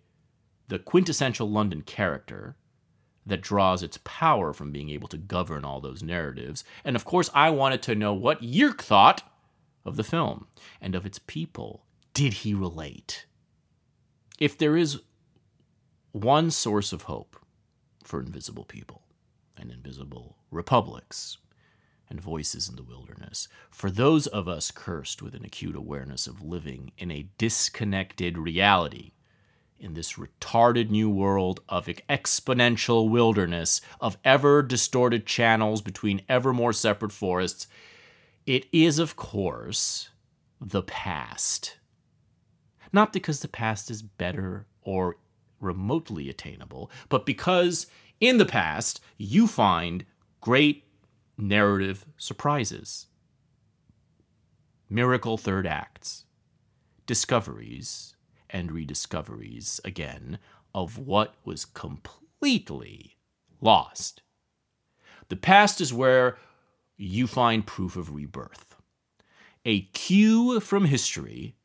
the 0.67 0.79
quintessential 0.79 1.49
London 1.49 1.82
character 1.82 2.56
that 3.25 3.41
draws 3.41 3.82
its 3.82 3.99
power 4.03 4.53
from 4.53 4.71
being 4.71 4.89
able 4.89 5.08
to 5.08 5.17
govern 5.17 5.65
all 5.65 5.82
those 5.82 6.03
narratives. 6.03 6.63
And 6.84 6.95
of 6.95 7.06
course, 7.06 7.29
I 7.34 7.49
wanted 7.49 7.82
to 7.84 7.95
know 7.95 8.13
what 8.13 8.41
Jyrk 8.41 8.82
thought 8.82 9.23
of 9.86 9.95
the 9.95 10.03
film 10.03 10.47
and 10.82 10.93
of 10.93 11.06
its 11.06 11.19
people. 11.19 11.86
Did 12.13 12.34
he 12.34 12.53
relate? 12.53 13.25
If 14.39 14.58
there 14.58 14.77
is 14.77 15.01
one 16.12 16.51
source 16.51 16.93
of 16.93 17.03
hope 17.03 17.38
for 18.03 18.19
invisible 18.19 18.65
people 18.65 19.03
and 19.58 19.71
invisible 19.71 20.38
republics 20.51 21.38
and 22.13 22.21
voices 22.21 22.69
in 22.69 22.76
the 22.76 22.84
wilderness, 22.84 23.47
for 23.71 23.89
those 23.89 24.28
of 24.28 24.47
us 24.47 24.69
cursed 24.69 25.21
with 25.23 25.34
an 25.34 25.43
acute 25.43 25.76
awareness 25.76 26.28
of 26.28 26.43
living 26.43 26.91
in 26.97 27.10
a 27.10 27.28
disconnected 27.39 28.38
reality 28.38 29.12
in 29.80 29.95
this 29.95 30.13
retarded 30.13 30.91
new 30.91 31.10
world 31.10 31.60
of 31.67 31.88
exponential 31.88 33.10
wilderness, 33.10 33.82
of 33.99 34.17
ever 34.23 34.62
distorted 34.62 35.26
channels 35.26 35.82
between 35.82 36.21
ever 36.30 36.54
more 36.54 36.71
separate 36.71 37.12
forests, 37.12 37.67
it 38.45 38.67
is, 38.71 38.99
of 38.99 39.15
course, 39.15 40.10
the 40.62 40.84
past. 40.84 41.78
Not 42.93 43.12
because 43.12 43.39
the 43.39 43.47
past 43.47 43.89
is 43.89 44.04
better 44.04 44.67
or 44.84 45.17
remotely 45.60 46.30
attainable, 46.30 46.91
but 47.10 47.26
because 47.26 47.88
in 48.19 48.38
the 48.38 48.45
past 48.45 49.02
you 49.17 49.47
find 49.47 50.06
great 50.39 50.86
narrative 51.38 52.06
surprises, 52.17 53.08
miracle 54.89 55.38
third 55.38 55.65
acts, 55.65 56.26
discoveries, 57.06 58.15
and 58.50 58.72
rediscoveries 58.72 59.82
again 59.84 60.38
of 60.74 60.98
what 60.98 61.36
was 61.43 61.65
completely 61.65 63.17
lost. 63.62 64.22
The 65.30 65.36
past 65.36 65.82
is 65.82 65.93
where 65.93 66.38
you 66.98 67.28
find 67.28 67.65
proof 67.65 67.96
of 67.96 68.13
rebirth, 68.13 68.76
a 69.65 69.82
cue 69.82 70.60
from 70.60 70.86
history 70.86 71.56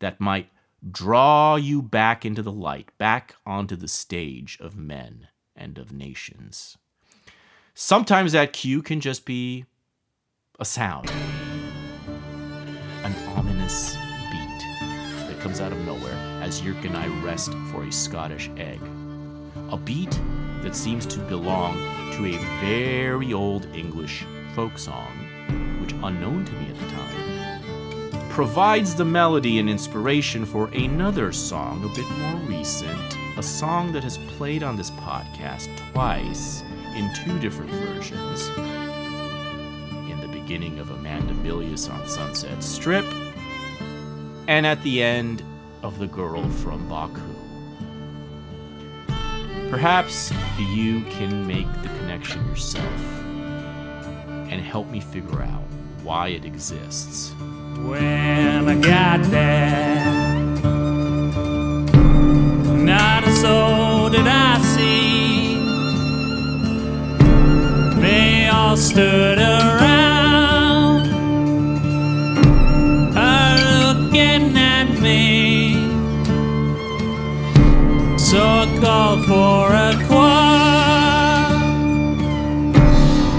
that 0.00 0.20
might 0.20 0.50
draw 0.90 1.56
you 1.56 1.80
back 1.80 2.26
into 2.26 2.42
the 2.42 2.52
light, 2.52 2.90
back 2.98 3.36
onto 3.46 3.76
the 3.76 3.88
stage 3.88 4.58
of 4.60 4.76
men 4.76 5.28
and 5.56 5.78
of 5.78 5.92
nations. 5.92 6.76
Sometimes 7.76 8.30
that 8.32 8.52
cue 8.52 8.82
can 8.82 9.00
just 9.00 9.24
be 9.24 9.64
a 10.60 10.64
sound, 10.64 11.10
an 13.02 13.12
ominous 13.36 13.96
beat 14.30 15.26
that 15.26 15.40
comes 15.40 15.60
out 15.60 15.72
of 15.72 15.78
nowhere 15.84 16.14
as 16.40 16.60
Jyrk 16.60 16.84
and 16.84 16.96
I 16.96 17.08
rest 17.24 17.52
for 17.72 17.82
a 17.82 17.90
Scottish 17.90 18.48
egg. 18.56 18.80
A 19.72 19.76
beat 19.76 20.20
that 20.62 20.76
seems 20.76 21.04
to 21.06 21.18
belong 21.18 21.74
to 22.12 22.26
a 22.26 22.38
very 22.60 23.32
old 23.32 23.66
English 23.74 24.24
folk 24.54 24.78
song, 24.78 25.10
which, 25.80 25.94
unknown 26.04 26.44
to 26.44 26.52
me 26.52 26.68
at 26.70 26.78
the 26.78 26.86
time, 26.90 28.30
provides 28.30 28.94
the 28.94 29.04
melody 29.04 29.58
and 29.58 29.68
inspiration 29.68 30.46
for 30.46 30.68
another 30.68 31.32
song 31.32 31.82
a 31.82 31.88
bit 31.88 32.08
more 32.18 32.36
recent, 32.42 33.18
a 33.36 33.42
song 33.42 33.90
that 33.90 34.04
has 34.04 34.18
played 34.38 34.62
on 34.62 34.76
this 34.76 34.92
podcast 34.92 35.76
twice 35.92 36.62
in 36.96 37.12
two 37.14 37.38
different 37.38 37.70
versions. 37.70 38.48
In 40.10 40.20
the 40.20 40.28
beginning 40.28 40.78
of 40.78 40.90
Amanda 40.90 41.34
Milius 41.34 41.92
on 41.92 42.06
Sunset 42.06 42.62
Strip, 42.62 43.04
and 44.48 44.66
at 44.66 44.82
the 44.82 45.02
end 45.02 45.42
of 45.82 45.98
The 45.98 46.06
Girl 46.06 46.48
from 46.48 46.88
Baku. 46.88 47.20
Perhaps 49.70 50.32
you 50.58 51.02
can 51.04 51.46
make 51.46 51.66
the 51.82 51.88
connection 51.88 52.46
yourself 52.46 53.00
and 54.50 54.60
help 54.60 54.88
me 54.88 55.00
figure 55.00 55.42
out 55.42 55.64
why 56.02 56.28
it 56.28 56.44
exists. 56.44 57.32
When 57.78 58.68
I 58.68 58.80
got 58.80 59.22
there, 59.24 60.04
not 62.76 63.24
soul 63.24 64.10
did 64.10 64.26
I 64.26 64.53
stood 68.76 69.38
around. 69.38 71.06
Are 73.16 73.58
looking 73.84 74.56
at 74.56 74.88
me. 75.00 75.74
So 78.18 78.40
I 78.40 78.78
called 78.80 79.26
for 79.26 79.72
a 79.72 79.94
choir 80.08 81.54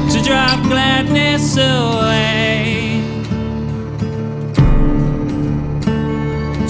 to 0.10 0.21
drive 0.24 0.63
gladness 0.63 1.58
away, 1.58 3.02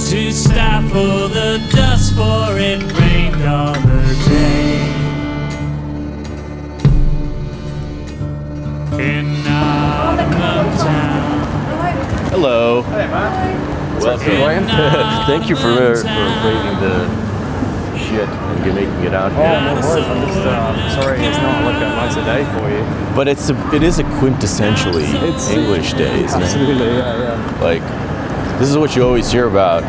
to 0.09 0.31
stifle 0.31 1.27
the 1.27 1.61
dust 1.71 2.15
for 2.15 2.57
it 2.57 2.94
In 14.05 14.67
Thank 15.25 15.49
you 15.49 15.55
for, 15.55 15.61
for 15.63 16.03
Nottingham 16.03 16.41
braving 16.41 16.79
the 16.79 17.97
shit 17.97 18.29
and 18.29 18.63
get- 18.63 18.75
making 18.75 19.03
it 19.03 19.13
out 19.15 19.31
Oh, 19.31 19.35
here. 19.35 19.81
no 19.81 19.87
worries. 19.87 20.05
I'm 20.05 20.27
just 20.27 20.39
uh, 20.39 21.01
sorry 21.01 21.19
it's 21.25 21.37
not 21.37 21.63
like 21.65 21.77
a 21.77 21.89
nicer 21.89 22.23
day 22.23 22.45
for 22.53 22.69
you. 22.69 23.15
But 23.15 23.27
it's 23.27 23.49
a, 23.49 23.75
it 23.75 23.81
is 23.81 23.97
a 23.99 24.03
quintessentially 24.03 25.05
English 25.51 25.93
day, 25.93 26.23
isn't 26.23 26.39
it? 26.41 26.45
Absolutely, 26.45 26.87
yeah, 26.87 27.17
yeah. 27.17 27.61
Like, 27.61 27.81
this 28.59 28.69
is 28.69 28.77
what 28.77 28.95
you 28.95 29.03
always 29.03 29.31
hear 29.31 29.47
about. 29.47 29.83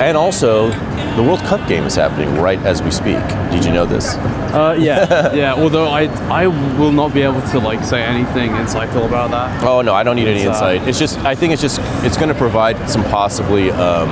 And 0.00 0.16
also, 0.16 0.70
the 1.16 1.22
World 1.22 1.40
Cup 1.40 1.66
game 1.68 1.84
is 1.84 1.94
happening 1.94 2.34
right 2.36 2.58
as 2.60 2.82
we 2.82 2.90
speak. 2.90 3.18
Did 3.50 3.64
you 3.64 3.72
know 3.72 3.84
this? 3.86 4.14
Uh, 4.56 4.72
yeah, 4.78 5.34
yeah. 5.34 5.54
Although 5.54 5.88
I, 5.88 6.04
I 6.30 6.46
will 6.46 6.92
not 6.92 7.12
be 7.12 7.20
able 7.22 7.42
to 7.50 7.58
like 7.58 7.84
say 7.84 8.02
anything 8.02 8.50
insightful 8.52 9.06
about 9.06 9.30
that. 9.30 9.62
Oh 9.62 9.82
no, 9.82 9.92
I 9.94 10.02
don't 10.02 10.16
need 10.16 10.28
any 10.28 10.40
It's, 10.40 10.46
uh, 10.62 10.70
insight. 10.76 10.88
It's 10.88 10.98
just 10.98 11.18
I 11.20 11.34
think 11.34 11.52
it's 11.52 11.60
just 11.62 11.78
it's 12.04 12.16
going 12.16 12.28
to 12.30 12.34
provide 12.34 12.88
some 12.88 13.02
possibly. 13.04 13.70
Um, 13.70 14.08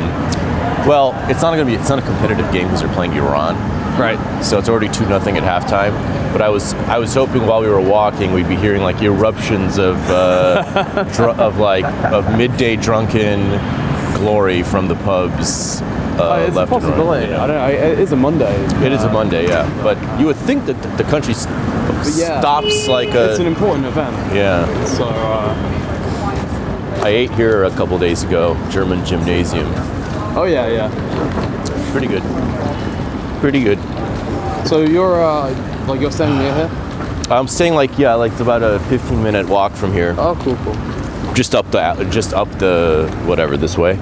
well, 0.87 1.15
it's 1.31 1.41
not 1.41 1.55
going 1.55 1.61
to 1.61 1.65
be 1.65 1.75
it's 1.75 1.89
not 1.89 1.99
a 1.99 2.03
competitive 2.03 2.51
game 2.53 2.65
because 2.67 2.81
they're 2.83 2.93
playing 2.93 3.15
Iran, 3.15 3.55
Right. 3.99 4.19
so 4.45 4.59
it's 4.59 4.69
already 4.69 4.91
two 4.91 5.07
nothing 5.07 5.39
at 5.39 5.43
halftime. 5.43 5.93
But 6.33 6.43
I 6.43 6.51
was 6.51 6.75
I 6.75 6.99
was 6.99 7.15
hoping 7.15 7.47
while 7.47 7.63
we 7.63 7.69
were 7.69 7.81
walking 7.81 8.33
we'd 8.35 8.49
be 8.49 8.57
hearing 8.57 8.83
like 8.83 9.01
eruptions 9.01 9.79
of 9.79 9.97
uh, 10.11 11.05
dr- 11.15 11.41
of 11.41 11.57
like 11.59 11.87
of 12.13 12.37
midday 12.37 12.77
drunken 12.77 13.41
glory 14.19 14.63
from 14.63 14.89
the 14.89 14.97
pubs. 14.97 15.81
Uh, 16.19 16.23
Uh, 16.23 16.37
it's 16.47 16.55
a 16.55 16.59
left 16.61 16.71
right, 16.73 16.81
possibility. 16.83 17.27
you 17.27 17.33
know. 17.33 17.41
I 17.41 17.47
don't 17.47 17.57
know. 17.57 17.69
It 17.93 17.99
is 17.99 18.13
a 18.13 18.17
Monday. 18.17 18.55
It 18.87 18.93
is 18.93 19.03
a 19.05 19.11
Monday, 19.13 19.47
yeah. 19.49 19.69
But 19.83 19.97
you 20.21 20.27
would 20.27 20.37
think 20.37 20.65
that 20.67 20.81
the 20.97 21.05
country 21.05 21.35
yeah. 22.15 22.41
stops 22.41 22.87
like 22.89 23.09
a. 23.15 23.31
It's 23.31 23.41
an 23.41 23.47
important 23.47 23.87
event. 23.87 24.15
yeah. 24.35 24.65
So 24.85 25.05
uh, 25.09 27.01
I 27.03 27.09
ate 27.09 27.31
here 27.33 27.65
a 27.65 27.71
couple 27.71 27.99
days 27.99 28.23
ago, 28.23 28.57
German 28.71 29.05
gymnasium. 29.05 29.67
oh 30.37 30.45
yeah, 30.49 30.69
yeah. 30.69 30.91
Pretty 31.93 32.07
good. 32.07 32.23
Pretty 33.41 33.63
good. 33.63 33.79
So 34.67 34.81
you're 34.83 35.23
uh, 35.23 35.51
like 35.87 36.01
you're 36.01 36.11
standing 36.13 36.39
near 36.39 36.55
here. 36.55 36.71
I'm 37.31 37.49
staying 37.49 37.75
like 37.75 37.99
yeah, 37.99 38.15
like 38.15 38.33
it's 38.33 38.41
about 38.41 38.63
a 38.63 38.79
15 38.89 39.23
minute 39.23 39.49
walk 39.49 39.73
from 39.73 39.93
here, 39.93 40.15
Oh, 40.19 40.35
cool, 40.41 40.57
cool. 40.65 40.75
just 41.35 41.55
up 41.55 41.71
the 41.71 42.07
just 42.11 42.33
up 42.35 42.49
the 42.59 43.09
whatever 43.27 43.57
this 43.57 43.77
way. 43.79 43.99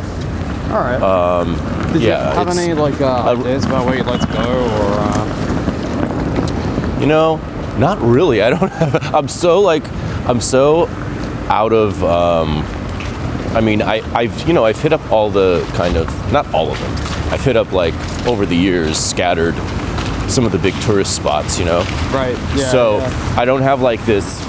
All 0.73 0.81
right. 0.81 1.03
Um, 1.03 1.55
Did 1.93 2.01
yeah, 2.01 2.31
you 2.33 2.39
have 2.39 2.49
any 2.57 2.73
like 2.73 2.99
uh, 3.01 3.37
ideas 3.39 3.67
about 3.67 3.85
where 3.85 3.95
you'd 3.95 4.07
like 4.07 4.23
to 4.23 4.27
go, 4.33 4.41
or 4.41 4.95
uh, 5.01 6.99
You 6.99 7.07
know, 7.07 7.37
not 7.77 8.01
really. 8.01 8.41
I 8.41 8.49
don't 8.51 8.73
have. 8.73 9.15
I'm 9.15 9.29
so 9.29 9.61
like, 9.61 9.85
I'm 10.27 10.41
so 10.41 10.89
out 11.49 11.75
of. 11.75 12.03
Um, 12.03 12.65
I 13.55 13.61
mean, 13.61 13.83
I, 13.83 14.01
I've 14.17 14.49
you 14.49 14.55
know 14.55 14.65
I've 14.65 14.81
hit 14.81 14.95
up 14.95 15.13
all 15.13 15.29
the 15.29 15.63
kind 15.75 15.99
of 15.99 16.33
not 16.33 16.51
all 16.55 16.71
of 16.73 16.79
them. 16.81 16.91
I've 17.31 17.45
hit 17.45 17.57
up 17.57 17.73
like 17.73 17.93
over 18.27 18.47
the 18.47 18.57
years 18.57 18.97
scattered 18.97 19.55
some 20.31 20.47
of 20.47 20.53
the 20.53 20.59
big 20.59 20.73
tourist 20.81 21.15
spots. 21.15 21.59
You 21.59 21.67
know. 21.67 21.81
right? 22.15 22.35
Yeah. 22.57 22.71
so 22.71 22.97
yeah. 22.97 23.35
I 23.37 23.45
don't 23.45 23.61
have 23.61 23.83
like 23.83 24.03
this 24.07 24.41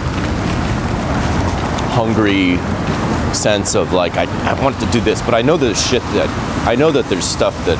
hungry 1.93 2.57
sense 3.33 3.75
of 3.75 3.93
like 3.93 4.13
I, 4.15 4.23
I 4.49 4.61
want 4.61 4.79
to 4.79 4.85
do 4.87 5.01
this, 5.01 5.21
but 5.21 5.33
I 5.33 5.41
know 5.41 5.57
there's 5.57 5.81
shit 5.89 6.01
that 6.01 6.67
I 6.67 6.75
know 6.75 6.91
that 6.91 7.05
there's 7.05 7.25
stuff 7.25 7.55
that 7.65 7.77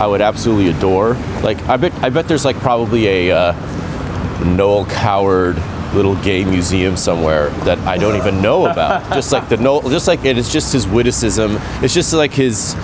I 0.00 0.06
would 0.06 0.20
absolutely 0.20 0.68
adore. 0.68 1.14
Like 1.42 1.60
I 1.68 1.76
bet 1.76 1.92
I 2.02 2.10
bet 2.10 2.28
there's 2.28 2.44
like 2.44 2.56
probably 2.56 3.28
a 3.28 3.36
uh, 3.36 4.44
Noel 4.44 4.84
Coward 4.86 5.56
little 5.94 6.16
gay 6.22 6.44
museum 6.44 6.96
somewhere 6.96 7.50
that 7.64 7.78
I 7.80 7.98
don't 7.98 8.16
even 8.16 8.40
know 8.40 8.66
about. 8.66 9.02
just 9.14 9.32
like 9.32 9.48
the 9.48 9.56
Noel, 9.56 9.82
just 9.82 10.08
like 10.08 10.24
it 10.24 10.38
is 10.38 10.52
just 10.52 10.72
his 10.72 10.86
witticism. 10.86 11.58
It's 11.82 11.94
just 11.94 12.12
like 12.12 12.32
his 12.32 12.74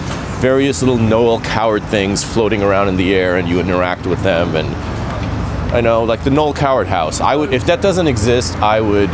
various 0.41 0.83
little 0.83 0.99
Noel 0.99 1.41
Coward 1.41 1.83
things 1.85 2.23
floating 2.23 2.63
around 2.63 2.89
in 2.89 2.97
the 2.97 3.15
air, 3.15 3.37
and 3.37 3.49
you 3.49 3.61
interact 3.61 4.07
with 4.07 4.23
them 4.23 4.57
and. 4.57 4.69
I 5.69 5.83
know, 5.83 6.03
like 6.03 6.25
the 6.25 6.31
Noel 6.31 6.55
Coward 6.55 6.87
house. 6.87 7.21
I 7.21 7.37
would, 7.37 7.53
if 7.53 7.67
that 7.67 7.83
doesn't 7.83 8.07
exist, 8.07 8.57
I 8.57 8.81
would, 8.81 9.11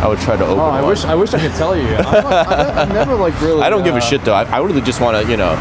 I 0.00 0.06
would 0.08 0.18
try 0.20 0.36
to 0.36 0.44
open. 0.44 0.58
Oh, 0.60 0.66
I 0.66 0.80
one. 0.80 0.90
wish 0.90 1.04
I 1.04 1.14
wish 1.14 1.34
I 1.34 1.40
could 1.40 1.54
tell 1.56 1.76
you. 1.76 1.86
I'm 1.96 2.24
like, 2.24 2.48
I, 2.48 2.82
I've 2.82 2.92
never 2.92 3.14
like 3.14 3.38
really. 3.42 3.62
I 3.62 3.70
don't 3.70 3.82
give 3.84 3.94
a 3.94 3.98
uh, 3.98 4.00
shit 4.00 4.24
though. 4.24 4.34
I, 4.34 4.44
I 4.44 4.58
really 4.58 4.80
just 4.80 5.00
want 5.00 5.16
to, 5.22 5.30
you 5.30 5.36
know, 5.36 5.54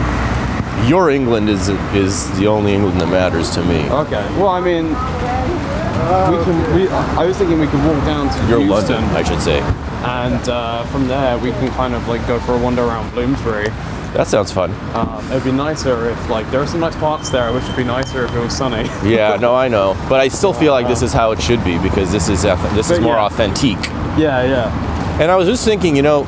your 0.87 1.09
England 1.09 1.49
is 1.49 1.69
is 1.95 2.29
the 2.37 2.47
only 2.47 2.73
England 2.73 3.01
that 3.01 3.07
matters 3.09 3.49
to 3.51 3.63
me. 3.63 3.89
Okay. 3.89 4.23
Well, 4.37 4.49
I 4.49 4.61
mean, 4.61 4.89
we 4.89 6.43
can. 6.45 6.75
We, 6.75 6.87
I 6.89 7.25
was 7.25 7.37
thinking 7.37 7.59
we 7.59 7.67
could 7.67 7.83
walk 7.85 8.03
down 8.05 8.29
to 8.29 8.47
Your 8.47 8.59
Euston, 8.61 8.95
London, 9.01 9.15
I 9.15 9.23
should 9.23 9.41
say. 9.41 9.59
and 10.05 10.47
uh, 10.49 10.83
from 10.85 11.07
there 11.07 11.37
we 11.39 11.51
can 11.51 11.69
kind 11.71 11.93
of 11.95 12.07
like 12.07 12.25
go 12.27 12.39
for 12.39 12.53
a 12.53 12.57
wander 12.59 12.83
around 12.83 13.11
Bloomsbury. 13.13 13.69
That 14.13 14.27
sounds 14.27 14.51
fun. 14.51 14.71
Um, 14.95 15.25
it'd 15.31 15.43
be 15.43 15.51
nicer 15.51 16.09
if 16.09 16.29
like 16.29 16.49
there 16.51 16.61
are 16.61 16.67
some 16.67 16.79
nice 16.79 16.95
parks 16.95 17.29
there. 17.29 17.43
I 17.43 17.51
wish 17.51 17.63
it'd 17.63 17.75
be 17.75 17.83
nicer 17.83 18.25
if 18.25 18.33
it 18.33 18.39
was 18.39 18.55
sunny. 18.55 18.89
Yeah, 19.07 19.37
no, 19.37 19.55
I 19.55 19.67
know, 19.67 19.95
but 20.09 20.19
I 20.19 20.27
still 20.27 20.53
feel 20.53 20.73
like 20.73 20.87
this 20.87 21.01
is 21.01 21.13
how 21.13 21.31
it 21.31 21.41
should 21.41 21.63
be 21.63 21.77
because 21.79 22.11
this 22.11 22.29
is 22.29 22.43
this 22.43 22.91
is 22.91 22.99
more 22.99 23.15
yeah. 23.15 23.25
authentic. 23.25 23.77
yeah, 24.17 24.43
yeah. 24.43 25.21
And 25.21 25.31
I 25.31 25.35
was 25.35 25.47
just 25.47 25.63
thinking, 25.63 25.95
you 25.95 26.01
know, 26.01 26.21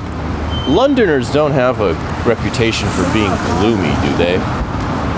Londoners 0.68 1.32
don't 1.32 1.52
have 1.52 1.82
a 1.82 1.94
reputation 2.28 2.88
for 2.90 3.04
being 3.12 3.32
gloomy, 3.60 3.94
do 4.08 4.18
they? 4.18 4.38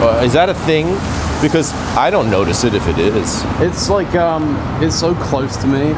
Uh, 0.02 0.24
is 0.24 0.34
that 0.34 0.50
a 0.50 0.54
thing? 0.54 0.88
Because 1.42 1.74
I 1.96 2.10
don't 2.10 2.30
notice 2.30 2.64
it 2.64 2.74
if 2.74 2.88
it 2.88 2.98
is. 2.98 3.44
It's 3.60 3.90
like 3.90 4.16
um, 4.16 4.56
it's 4.82 4.96
so 4.96 5.14
close 5.16 5.58
to 5.58 5.68
me 5.68 5.94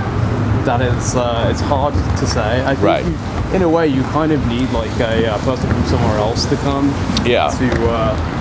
that 0.66 0.82
it's 0.82 1.16
uh, 1.16 1.48
it's 1.52 1.62
hard 1.62 1.94
to 1.94 2.26
say. 2.28 2.64
I 2.64 2.76
think 2.76 2.82
Right. 2.82 3.06
you- 3.06 3.56
in 3.56 3.62
a 3.62 3.70
way, 3.70 3.88
you 3.88 4.02
kind 4.04 4.32
of 4.32 4.46
need 4.48 4.70
like 4.72 4.90
a 5.00 5.32
uh, 5.34 5.38
person 5.40 5.70
from 5.70 5.84
somewhere 5.86 6.18
else 6.18 6.46
to 6.46 6.56
come 6.58 6.90
Yeah. 7.26 7.50
to. 7.50 7.90
Uh, 7.90 8.40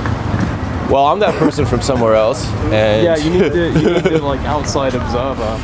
Well, 0.90 1.06
I'm 1.06 1.20
that 1.20 1.34
person 1.38 1.64
from 1.64 1.80
somewhere 1.80 2.14
else, 2.14 2.44
and 2.70 3.02
yeah, 3.02 3.16
you 3.16 3.30
need 3.30 3.52
the 3.52 3.66
you 3.80 3.90
need 3.94 4.04
the 4.04 4.18
like 4.32 4.40
outside 4.44 4.94
observer. 4.94 5.56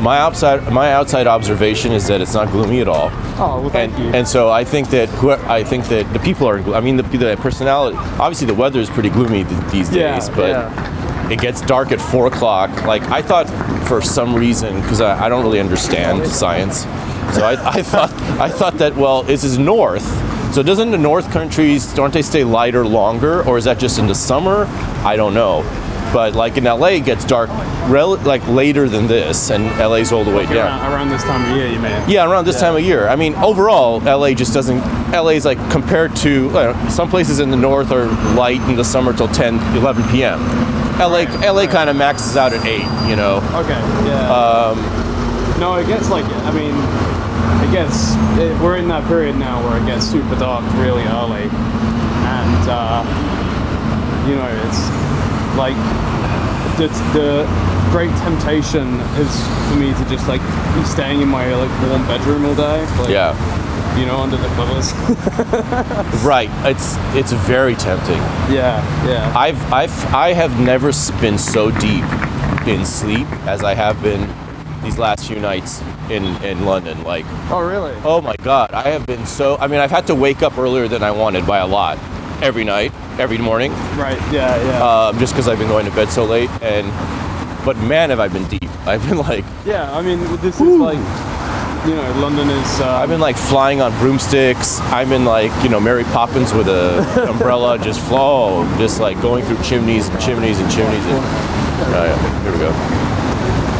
my 0.00 0.16
outside 0.18 0.72
my 0.72 0.92
outside 0.94 1.26
observation 1.26 1.92
is 1.92 2.06
that 2.06 2.20
it's 2.22 2.32
not 2.34 2.50
gloomy 2.50 2.80
at 2.80 2.88
all. 2.88 3.10
Oh 3.38 3.60
well, 3.60 3.68
thank 3.70 3.92
and, 3.94 4.04
you. 4.04 4.10
and 4.18 4.26
so 4.26 4.50
I 4.50 4.64
think 4.64 4.88
that 4.90 5.08
who, 5.20 5.32
I 5.32 5.64
think 5.64 5.84
that 5.88 6.10
the 6.14 6.18
people 6.18 6.48
are. 6.48 6.60
I 6.74 6.80
mean, 6.80 6.96
the, 6.96 7.02
the 7.18 7.36
personality. 7.36 7.98
Obviously, 8.18 8.46
the 8.46 8.54
weather 8.54 8.80
is 8.80 8.88
pretty 8.88 9.10
gloomy 9.10 9.44
th- 9.44 9.60
these 9.70 9.90
Yeah, 9.94 10.14
days, 10.14 10.28
but 10.30 10.48
yeah. 10.48 10.70
It 11.30 11.40
gets 11.40 11.60
dark 11.62 11.92
at 11.92 12.00
four 12.00 12.26
o'clock. 12.26 12.84
Like 12.84 13.02
I 13.04 13.22
thought, 13.22 13.48
for 13.86 14.00
some 14.00 14.34
reason, 14.34 14.80
because 14.80 15.00
I, 15.00 15.26
I 15.26 15.28
don't 15.28 15.42
really 15.42 15.60
understand 15.60 16.26
science, 16.26 16.82
so 17.34 17.44
I, 17.44 17.52
I 17.78 17.82
thought 17.82 18.12
I 18.40 18.48
thought 18.48 18.74
that 18.78 18.94
well, 18.96 19.22
this 19.22 19.44
is 19.44 19.58
north. 19.58 20.04
So 20.54 20.62
doesn't 20.62 20.92
the 20.92 20.98
north 20.98 21.30
countries 21.32 21.92
don't 21.94 22.12
they 22.12 22.22
stay 22.22 22.44
lighter 22.44 22.86
longer, 22.86 23.44
or 23.46 23.58
is 23.58 23.64
that 23.64 23.78
just 23.78 23.98
in 23.98 24.06
the 24.06 24.14
summer? 24.14 24.66
I 25.04 25.16
don't 25.16 25.34
know. 25.34 25.62
But 26.12 26.34
like 26.34 26.56
in 26.56 26.64
LA, 26.64 26.88
it 26.88 27.04
gets 27.04 27.24
dark 27.24 27.50
rel- 27.88 28.18
like 28.18 28.46
later 28.46 28.88
than 28.88 29.08
this, 29.08 29.50
and 29.50 29.64
LA's 29.80 30.12
all 30.12 30.22
the 30.22 30.30
way 30.30 30.44
down. 30.44 30.56
around, 30.56 30.92
around 30.92 31.08
this 31.08 31.24
time 31.24 31.50
of 31.50 31.56
year, 31.56 31.66
you 31.66 31.80
mean? 31.80 32.08
Yeah, 32.08 32.30
around 32.30 32.46
this 32.46 32.60
time 32.60 32.76
of 32.76 32.82
year. 32.82 33.08
I 33.08 33.16
mean, 33.16 33.34
overall, 33.34 33.98
LA 33.98 34.32
just 34.32 34.54
doesn't. 34.54 34.78
LA's 35.10 35.44
like 35.44 35.58
compared 35.72 36.14
to 36.16 36.50
uh, 36.56 36.88
some 36.88 37.10
places 37.10 37.40
in 37.40 37.50
the 37.50 37.56
north 37.56 37.90
are 37.90 38.06
light 38.36 38.60
in 38.68 38.76
the 38.76 38.84
summer 38.84 39.12
till 39.12 39.26
10, 39.26 39.56
11 39.76 40.08
p.m. 40.10 40.38
LA, 40.98 41.24
LA 41.44 41.66
kind 41.66 41.90
of 41.90 41.96
maxes 41.96 42.36
out 42.36 42.52
at 42.52 42.64
eight. 42.64 42.86
You 43.08 43.16
know. 43.16 43.38
Okay. 43.64 43.80
Yeah. 44.06 44.30
Um, 44.30 44.78
no, 45.60 45.76
it 45.76 45.86
gets 45.86 46.10
like 46.10 46.24
I 46.24 46.52
mean, 46.52 46.74
it 47.66 47.72
gets. 47.72 48.14
It, 48.38 48.58
we're 48.60 48.76
in 48.76 48.88
that 48.88 49.06
period 49.08 49.36
now 49.36 49.62
where 49.66 49.80
it 49.80 49.86
gets 49.86 50.06
super 50.06 50.36
dark 50.36 50.64
really 50.74 51.04
early, 51.04 51.48
and 51.48 52.62
uh, 52.68 53.02
you 54.26 54.36
know 54.36 54.48
it's 54.66 54.80
like 55.56 55.76
the, 56.76 56.88
the 57.14 57.46
great 57.90 58.10
temptation 58.18 58.98
is 59.22 59.30
for 59.70 59.76
me 59.76 59.94
to 59.94 60.04
just 60.10 60.26
like 60.26 60.40
be 60.74 60.84
staying 60.84 61.20
in 61.20 61.28
my 61.28 61.54
like 61.54 61.70
warm 61.88 62.04
bedroom 62.06 62.44
all 62.44 62.54
day. 62.54 62.84
Like, 62.98 63.10
Yeah. 63.10 63.63
You 63.98 64.06
know, 64.06 64.18
under 64.18 64.36
the 64.36 64.48
covers. 64.48 64.92
Right. 66.24 66.48
It's 66.64 66.96
it's 67.14 67.32
very 67.32 67.74
tempting. 67.74 68.18
yeah. 68.52 68.82
Yeah. 69.06 69.32
I've 69.36 69.60
I've 69.72 70.14
I 70.14 70.32
have 70.32 70.58
never 70.60 70.90
been 71.20 71.38
so 71.38 71.70
deep 71.70 72.04
in 72.66 72.84
sleep 72.84 73.26
as 73.46 73.62
I 73.62 73.74
have 73.74 74.02
been 74.02 74.28
these 74.82 74.98
last 74.98 75.26
few 75.26 75.38
nights 75.38 75.82
in 76.10 76.24
in 76.42 76.64
London. 76.64 77.02
Like. 77.04 77.24
oh 77.50 77.60
really? 77.60 77.94
Oh 78.04 78.20
my 78.20 78.36
God, 78.36 78.72
I 78.72 78.88
have 78.90 79.06
been 79.06 79.26
so. 79.26 79.56
I 79.58 79.66
mean, 79.66 79.80
I've 79.80 79.90
had 79.90 80.06
to 80.08 80.14
wake 80.14 80.42
up 80.42 80.56
earlier 80.58 80.88
than 80.88 81.02
I 81.02 81.10
wanted 81.10 81.46
by 81.46 81.58
a 81.58 81.66
lot 81.66 81.98
every 82.42 82.64
night, 82.64 82.92
every 83.18 83.38
morning, 83.38 83.70
Right. 83.96 84.18
Yeah. 84.32 84.56
Yeah. 84.64 84.82
um, 85.08 85.18
just 85.18 85.32
because 85.34 85.46
I've 85.48 85.58
been 85.58 85.68
going 85.68 85.84
to 85.86 85.92
bed 85.92 86.10
so 86.10 86.24
late. 86.24 86.50
And 86.62 86.86
but 87.64 87.76
man, 87.78 88.10
have 88.10 88.20
I 88.20 88.28
been 88.28 88.46
deep. 88.48 88.68
I've 88.86 89.06
been 89.08 89.18
like, 89.18 89.44
Yeah, 89.64 89.90
I 89.96 90.02
mean, 90.02 90.18
this 90.40 90.60
is 90.60 90.78
like 90.80 90.98
you 91.86 91.94
know, 91.94 92.12
London 92.20 92.48
is. 92.50 92.80
Um, 92.80 92.88
I've 92.88 93.08
been 93.08 93.20
like 93.20 93.36
flying 93.36 93.80
on 93.80 93.92
broomsticks. 93.98 94.80
I'm 94.92 95.12
in 95.12 95.24
like 95.24 95.52
you 95.62 95.68
know 95.68 95.80
Mary 95.80 96.04
Poppins 96.04 96.52
with 96.52 96.68
a 96.68 97.28
umbrella, 97.30 97.78
just 97.78 98.00
flow, 98.00 98.64
just 98.78 99.00
like 99.00 99.20
going 99.20 99.44
through 99.44 99.62
chimneys 99.62 100.08
and 100.08 100.20
chimneys 100.20 100.58
and 100.60 100.70
chimneys. 100.70 101.04
And, 101.04 101.14
uh, 101.94 102.04
yeah, 102.04 102.42
here 102.42 102.52
we 102.52 102.58
go. 102.58 102.70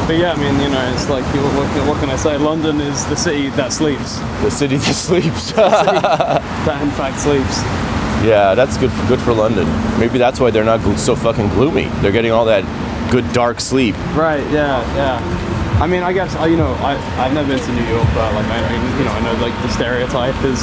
But 0.07 0.19
yeah, 0.19 0.33
I 0.33 0.37
mean, 0.37 0.61
you 0.61 0.69
know, 0.69 0.93
it's 0.93 1.09
like 1.09 1.25
what, 1.35 1.87
what, 1.89 1.99
can- 2.01 2.11
I 2.11 2.17
say? 2.17 2.37
London 2.37 2.79
is 2.81 3.07
the 3.07 3.17
city 3.17 3.49
that 3.51 3.73
sleeps. 3.73 4.19
The 4.43 4.51
city 4.51 4.77
that 4.77 4.95
sleeps. 4.95 5.53
That 6.65 6.81
in 6.83 6.91
fact 6.93 7.21
sleeps. 7.21 7.59
yeah, 8.25 8.55
that's 8.55 8.77
good. 8.79 8.91
For, 8.91 9.07
good 9.09 9.21
for 9.21 9.33
London. 9.33 9.67
Maybe 9.99 10.19
that's 10.19 10.41
why 10.41 10.51
they're 10.51 10.65
not 10.65 10.81
so 10.99 11.15
fucking 11.17 11.49
gloomy. 11.51 11.85
They're 12.01 12.13
getting 12.13 12.33
all 12.33 12.45
that 12.47 12.65
good 13.11 13.31
dark 13.33 13.61
sleep. 13.61 13.95
Right. 14.15 14.43
Yeah. 14.51 14.81
Yeah. 14.97 15.54
I 15.81 15.87
mean, 15.87 16.03
I 16.03 16.13
guess 16.13 16.35
I, 16.37 16.47
you 16.47 16.57
know, 16.57 16.73
I 16.75 16.95
I've 17.19 17.35
never 17.35 17.49
been 17.49 17.59
to 17.59 17.73
New 17.73 17.87
York, 17.89 18.07
but 18.15 18.33
like 18.35 18.47
I, 18.47 18.59
I 18.63 18.99
you 18.99 19.05
know, 19.05 19.11
I 19.11 19.21
know 19.21 19.33
like 19.43 19.55
the 19.63 19.69
stereotype 19.71 20.37
is 20.45 20.61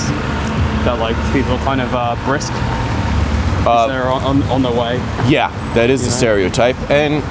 that 0.86 0.98
like 1.00 1.16
people 1.34 1.58
kind 1.60 1.82
of 1.82 1.94
uh, 1.94 2.16
brisk. 2.26 2.52
Uh, 3.64 3.88
they're 3.88 4.08
on, 4.08 4.24
on, 4.24 4.44
on 4.44 4.62
their 4.64 4.72
way. 4.72 4.96
Yeah, 5.30 5.52
that 5.76 5.90
is 5.90 6.02
the 6.02 6.10
know? 6.10 6.16
stereotype, 6.16 6.78
and 6.90 7.22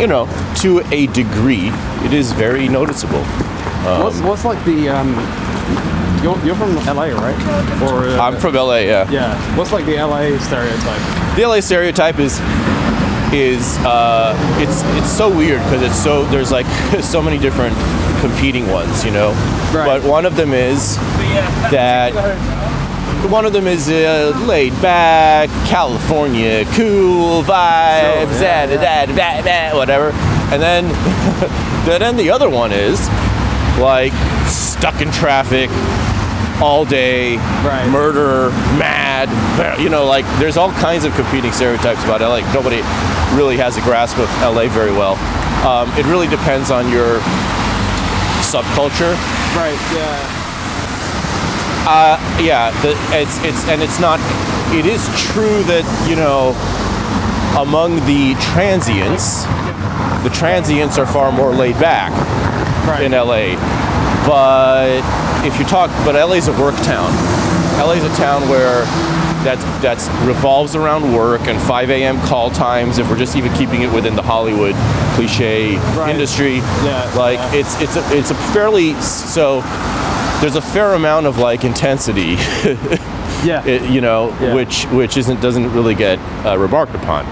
you 0.00 0.06
know, 0.06 0.26
to 0.62 0.80
a 0.94 1.06
degree, 1.08 1.70
it 2.06 2.12
is 2.12 2.32
very 2.32 2.68
noticeable. 2.68 3.22
what's 4.02 4.20
what's 4.20 4.44
like 4.44 4.64
the 4.64 4.88
um? 4.88 5.12
You're, 6.22 6.38
you're 6.44 6.54
from 6.54 6.76
LA, 6.86 7.10
right? 7.10 7.82
Or 7.82 8.06
uh, 8.06 8.20
I'm 8.20 8.36
from 8.36 8.54
LA. 8.54 8.76
Yeah. 8.78 9.10
Yeah. 9.10 9.56
What's 9.56 9.72
like 9.72 9.84
the 9.86 9.96
LA 9.96 10.38
stereotype? 10.38 11.22
the 11.36 11.46
LA 11.46 11.60
stereotype 11.60 12.18
is 12.18 12.38
is 13.32 13.78
uh, 13.78 14.34
it's 14.60 14.82
it's 15.00 15.10
so 15.10 15.34
weird 15.34 15.62
because 15.64 15.82
it's 15.82 15.96
so 15.96 16.24
there's 16.26 16.52
like 16.52 16.66
so 17.00 17.22
many 17.22 17.38
different 17.38 17.76
competing 18.20 18.68
ones, 18.68 19.04
you 19.04 19.10
know. 19.10 19.30
Right. 19.72 19.86
But 19.86 20.04
one 20.04 20.26
of 20.26 20.36
them 20.36 20.52
is 20.52 20.96
that 21.70 22.12
one 23.30 23.44
of 23.44 23.52
them 23.52 23.66
is 23.66 23.88
uh, 23.88 24.38
laid 24.46 24.72
back, 24.82 25.48
California, 25.68 26.64
cool 26.74 27.42
vibes, 27.42 28.32
Sure, 28.32 28.42
yeah, 28.42 28.66
da, 28.66 29.06
da, 29.06 29.14
da, 29.14 29.42
da, 29.42 29.76
whatever. 29.76 30.10
And 30.52 30.60
then 30.60 30.88
then 31.86 32.16
the 32.16 32.30
other 32.30 32.50
one 32.50 32.72
is 32.72 33.08
like 33.78 34.12
stuck 34.46 35.00
in 35.00 35.10
traffic 35.10 35.70
all 36.60 36.84
day, 36.84 37.36
Right. 37.64 37.88
murder, 37.88 38.50
mad. 38.78 39.28
You 39.80 39.88
know, 39.88 40.04
like 40.06 40.24
there's 40.38 40.56
all 40.56 40.72
kinds 40.72 41.04
of 41.04 41.14
competing 41.14 41.52
stereotypes 41.52 42.02
about 42.04 42.20
LA. 42.20 42.40
Nobody 42.52 42.82
really 43.34 43.56
has 43.56 43.76
a 43.76 43.80
grasp 43.82 44.18
of 44.18 44.28
LA 44.42 44.66
very 44.68 44.92
well. 44.92 45.14
Um, 45.66 45.88
it 45.96 46.04
really 46.06 46.26
depends 46.28 46.70
on 46.70 46.90
your 46.90 47.20
subculture. 48.42 49.14
Right. 49.56 49.78
Yeah. 49.94 50.28
Yeah, 52.40 52.70
the, 52.82 52.90
it's 53.12 53.38
it's 53.44 53.68
and 53.68 53.82
it's 53.82 53.98
not. 54.00 54.18
It 54.74 54.86
is 54.86 55.02
true 55.32 55.62
that 55.64 55.84
you 56.08 56.16
know, 56.16 56.54
among 57.60 57.96
the 58.06 58.34
transients, 58.40 59.44
the 60.24 60.30
transients 60.30 60.98
are 60.98 61.06
far 61.06 61.30
more 61.32 61.52
laid 61.52 61.78
back 61.78 62.10
Right. 62.86 63.02
in 63.02 63.12
LA. 63.12 63.54
But 64.26 65.02
if 65.44 65.58
you 65.58 65.64
talk, 65.64 65.90
but 66.04 66.14
LA's 66.14 66.48
a 66.48 66.52
work 66.60 66.74
town. 66.84 67.10
LA's 67.78 68.04
a 68.04 68.14
town 68.16 68.48
where 68.48 68.84
that's 69.44 69.64
that's 69.82 70.08
revolves 70.26 70.76
around 70.76 71.12
work 71.12 71.40
and 71.48 71.60
5 71.62 71.90
a.m. 71.90 72.20
call 72.22 72.50
times. 72.50 72.98
If 72.98 73.10
we're 73.10 73.18
just 73.18 73.34
even 73.36 73.52
keeping 73.54 73.82
it 73.82 73.92
within 73.92 74.14
the 74.14 74.22
Hollywood 74.22 74.74
cliche 75.16 75.76
Right. 75.96 76.10
industry, 76.10 76.56
Yeah, 76.56 77.12
like 77.16 77.38
yeah. 77.38 77.54
it's 77.54 77.80
it's 77.80 77.96
a, 77.96 78.16
it's 78.16 78.30
a 78.30 78.34
fairly 78.52 78.94
so. 79.00 79.62
There's 80.40 80.56
a 80.56 80.60
fair 80.62 80.94
amount 80.94 81.26
of 81.26 81.38
like 81.38 81.62
intensity, 81.64 82.34
Yeah. 83.44 83.64
it, 83.64 83.88
you 83.90 84.00
know, 84.00 84.36
Yeah. 84.40 84.54
which 84.54 84.84
which 84.86 85.16
isn't 85.16 85.40
doesn't 85.40 85.72
really 85.72 85.94
get 85.94 86.18
uh, 86.44 86.56
remarked 86.58 86.94
upon. 86.94 87.24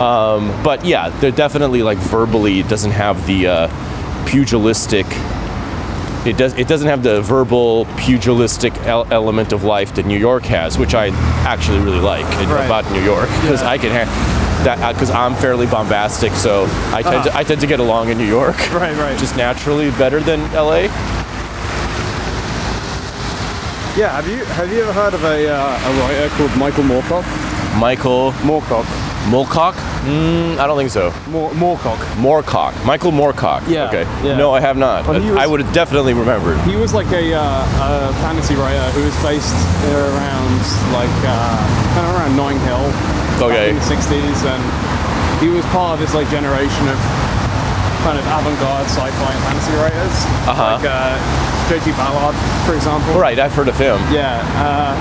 Um, 0.00 0.52
but 0.64 0.84
yeah, 0.84 1.08
they're 1.20 1.30
definitely 1.30 1.82
like 1.82 1.98
verbally 1.98 2.62
doesn't 2.64 2.90
have 2.92 3.26
the 3.26 3.46
uh, 3.46 4.24
pugilistic. 4.26 5.06
It 6.26 6.38
does. 6.38 6.54
It 6.54 6.68
doesn't 6.68 6.88
have 6.88 7.02
the 7.02 7.20
verbal 7.20 7.84
pugilistic 7.98 8.74
el- 8.86 9.06
element 9.12 9.52
of 9.52 9.62
life 9.62 9.94
that 9.96 10.06
New 10.06 10.16
York 10.18 10.44
has, 10.44 10.78
which 10.78 10.94
I 10.94 11.08
actually 11.44 11.80
really 11.80 12.00
like 12.00 12.24
in- 12.40 12.48
Right. 12.48 12.64
about 12.64 12.90
New 12.92 13.02
York 13.02 13.28
because 13.42 13.62
I 13.62 13.76
can 13.76 13.90
have 13.90 14.08
that 14.64 14.94
because 14.94 15.10
I'm 15.10 15.34
fairly 15.34 15.66
bombastic, 15.66 16.32
so 16.32 16.66
I 16.92 17.02
tend 17.02 17.24
to 17.24 17.36
I 17.36 17.44
tend 17.44 17.60
to 17.60 17.66
get 17.66 17.78
along 17.80 18.08
in 18.08 18.16
New 18.16 18.24
York. 18.26 18.56
Right, 18.72 18.96
right. 18.96 19.18
Just 19.18 19.36
naturally 19.36 19.90
better 19.92 20.20
than 20.20 20.40
LA. 20.54 20.88
Yeah. 23.96 24.10
Have 24.16 24.26
you 24.28 24.44
have 24.56 24.72
you 24.72 24.82
ever 24.82 24.92
heard 24.92 25.14
of 25.14 25.22
a 25.24 25.48
uh, 25.48 25.88
a 25.88 25.90
writer 26.00 26.28
called 26.36 26.56
Michael 26.56 26.84
Moorcock? 26.84 27.24
Michael 27.78 28.32
Moorcock. 28.42 28.86
Moorcock? 29.30 29.72
Mm, 30.04 30.58
I 30.58 30.66
don't 30.66 30.76
think 30.76 30.90
so. 30.90 31.12
Moor, 31.30 31.50
Moorcock. 31.52 31.96
Moorcock. 32.20 32.72
Michael 32.84 33.10
Moorcock. 33.12 33.66
Yeah, 33.68 33.88
Okay. 33.88 34.04
yeah. 34.22 34.36
No, 34.36 34.52
I 34.52 34.60
have 34.60 34.76
not. 34.76 35.06
Well, 35.06 35.20
he 35.20 35.30
I 35.32 35.46
would 35.46 35.60
have 35.60 35.72
definitely 35.72 36.12
remembered. 36.12 36.60
He 36.68 36.76
was 36.76 36.92
like 36.92 37.08
a, 37.12 37.32
uh, 37.34 38.10
a 38.10 38.12
fantasy 38.20 38.54
writer 38.54 38.84
who 38.92 39.02
was 39.04 39.16
based 39.22 39.54
around 39.96 40.60
like 40.92 41.12
uh, 41.24 41.56
kind 41.96 42.04
of 42.06 42.14
around 42.20 42.36
Notting 42.36 42.60
Hill. 42.68 42.84
Okay. 43.40 43.72
Back 43.72 43.74
in 43.74 43.76
the 43.80 43.88
60s, 43.88 44.40
and 44.44 44.62
he 45.42 45.48
was 45.48 45.64
part 45.72 45.94
of 45.94 46.00
this 46.00 46.14
like 46.14 46.28
generation 46.30 46.84
of 46.88 46.98
kind 48.04 48.18
of 48.20 48.24
avant-garde 48.28 48.84
sci-fi 48.86 49.08
and 49.32 49.42
fantasy 49.48 49.72
writers. 49.80 50.16
Uh-huh. 50.44 50.76
Like 50.76 50.84
uh, 50.84 51.16
J.G. 51.72 51.92
Ballard, 51.96 52.36
for 52.68 52.76
example. 52.76 53.14
Right, 53.18 53.38
I've 53.38 53.52
heard 53.54 53.68
of 53.68 53.78
him. 53.78 53.96
Yeah. 54.12 54.44
Uh, 54.60 54.92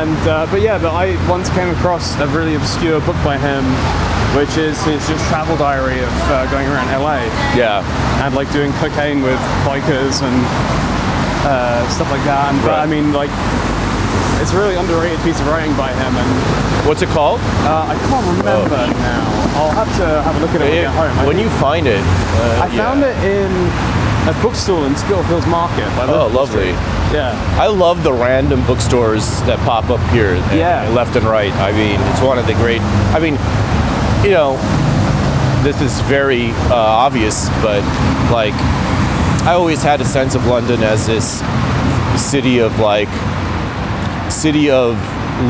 and 0.00 0.16
uh, 0.28 0.46
but 0.50 0.60
yeah, 0.62 0.78
but 0.78 0.92
I 0.94 1.14
once 1.28 1.48
came 1.50 1.68
across 1.68 2.16
a 2.18 2.26
really 2.28 2.54
obscure 2.54 3.00
book 3.00 3.16
by 3.24 3.36
him, 3.36 3.64
which 4.36 4.56
is 4.56 4.80
his 4.84 5.00
just 5.08 5.22
travel 5.28 5.56
diary 5.56 6.00
of 6.00 6.14
uh, 6.32 6.48
going 6.50 6.66
around 6.68 6.88
LA 6.90 7.28
Yeah. 7.56 7.84
and 8.24 8.34
like 8.34 8.50
doing 8.52 8.72
cocaine 8.80 9.22
with 9.22 9.38
bikers 9.68 10.22
and 10.24 10.36
uh, 11.44 11.84
stuff 11.90 12.10
like 12.10 12.24
that. 12.24 12.52
And, 12.54 12.62
But 12.64 12.78
I 12.80 12.86
mean, 12.86 13.12
like, 13.12 13.30
it's 14.40 14.52
a 14.52 14.58
really 14.58 14.76
underrated 14.76 15.20
piece 15.20 15.38
of 15.40 15.46
writing 15.48 15.74
by 15.76 15.92
him, 15.92 16.12
and 16.16 16.30
What's 16.88 17.02
it 17.02 17.10
called? 17.10 17.38
uh, 17.68 17.92
I 17.92 17.96
can't 18.08 18.26
remember 18.38 18.76
now. 18.98 19.22
I'll 19.60 19.70
have 19.76 19.90
to 20.00 20.06
have 20.24 20.34
a 20.34 20.40
look 20.40 20.50
at 20.56 20.62
it 20.62 20.66
when 20.66 20.72
I 20.72 20.82
get 20.88 20.94
home. 20.96 21.18
I 21.18 21.26
when 21.26 21.36
think- 21.36 21.50
you 21.52 21.58
find 21.60 21.86
it. 21.86 22.00
Uh, 22.02 22.64
I 22.64 22.68
found 22.76 23.02
it 23.04 23.14
in 23.22 23.50
a 24.28 24.42
bookstore 24.42 24.86
in 24.86 24.94
Spitalfields 24.96 25.46
Market. 25.48 25.86
Oh, 26.08 26.28
lovely. 26.32 26.72
Street. 26.72 26.76
Yeah. 27.12 27.56
I 27.60 27.66
love 27.66 28.02
the 28.04 28.12
random 28.12 28.64
bookstores 28.66 29.40
that 29.42 29.58
pop 29.60 29.90
up 29.90 30.00
here, 30.10 30.36
uh, 30.36 30.54
Yeah. 30.54 30.88
left 30.90 31.16
and 31.16 31.26
right. 31.26 31.52
I 31.54 31.72
mean, 31.72 32.00
it's 32.12 32.20
one 32.20 32.38
of 32.38 32.46
the 32.46 32.54
great. 32.54 32.80
I 33.12 33.18
mean, 33.18 33.34
you 34.24 34.30
know, 34.30 34.56
this 35.64 35.80
is 35.80 36.00
very 36.02 36.50
uh, 36.70 36.74
obvious, 36.74 37.48
but 37.62 37.82
like, 38.30 38.54
I 39.44 39.54
always 39.54 39.82
had 39.82 40.00
a 40.00 40.04
sense 40.04 40.34
of 40.36 40.46
London 40.46 40.82
as 40.84 41.06
this 41.06 41.42
city 42.16 42.58
of 42.60 42.78
like, 42.78 43.08
city 44.30 44.70
of 44.70 44.96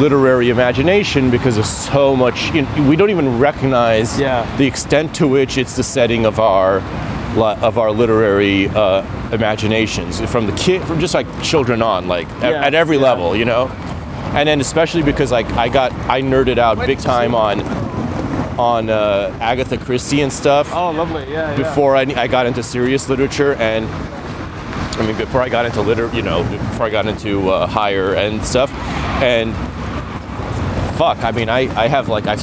literary 0.00 0.48
imagination 0.48 1.30
because 1.30 1.58
of 1.58 1.66
so 1.66 2.16
much. 2.16 2.50
You 2.54 2.62
know, 2.62 2.88
we 2.88 2.96
don't 2.96 3.10
even 3.10 3.38
recognize 3.38 4.18
Yeah. 4.18 4.46
the 4.56 4.66
extent 4.66 5.14
to 5.16 5.28
which 5.28 5.58
it's 5.58 5.76
the 5.76 5.82
setting 5.82 6.24
of 6.24 6.40
our 6.40 6.80
of 7.38 7.78
our 7.78 7.90
literary 7.90 8.68
uh, 8.68 9.02
imaginations 9.32 10.20
from 10.30 10.46
the 10.46 10.52
kid 10.52 10.82
from 10.84 11.00
just 11.00 11.14
like 11.14 11.26
children 11.42 11.82
on 11.82 12.06
like 12.08 12.28
Yeah, 12.40 12.64
at 12.64 12.74
every 12.74 12.96
yeah. 12.96 13.02
level 13.04 13.34
you 13.36 13.44
know 13.44 13.68
and 14.34 14.48
then 14.48 14.60
especially 14.60 15.02
because 15.02 15.30
like 15.32 15.46
I 15.52 15.68
got 15.68 15.92
I 16.08 16.22
nerded 16.22 16.58
out 16.58 16.78
big 16.86 16.98
time 16.98 17.34
on 17.34 17.60
on 18.58 18.90
uh, 18.90 19.36
Agatha 19.40 19.78
Christie 19.78 20.20
and 20.20 20.32
stuff 20.32 20.70
Oh, 20.74 20.90
lovely. 20.90 21.22
Yeah. 21.30 21.50
yeah. 21.52 21.56
before 21.56 21.96
I, 21.96 22.02
I 22.02 22.26
got 22.26 22.46
into 22.46 22.62
serious 22.62 23.08
literature 23.08 23.54
and 23.54 23.86
I 23.86 25.06
mean 25.06 25.16
before 25.16 25.40
I 25.42 25.48
got 25.48 25.64
into 25.64 25.80
liter 25.80 26.10
you 26.14 26.22
know 26.22 26.42
before 26.44 26.86
I 26.86 26.90
got 26.90 27.06
into 27.06 27.48
uh, 27.50 27.66
higher 27.66 28.14
end 28.14 28.44
stuff 28.44 28.70
and 29.22 29.54
fuck 31.02 31.24
I 31.24 31.32
mean 31.32 31.48
I, 31.48 31.60
I 31.76 31.88
have 31.88 32.08
like 32.08 32.28
I've, 32.28 32.40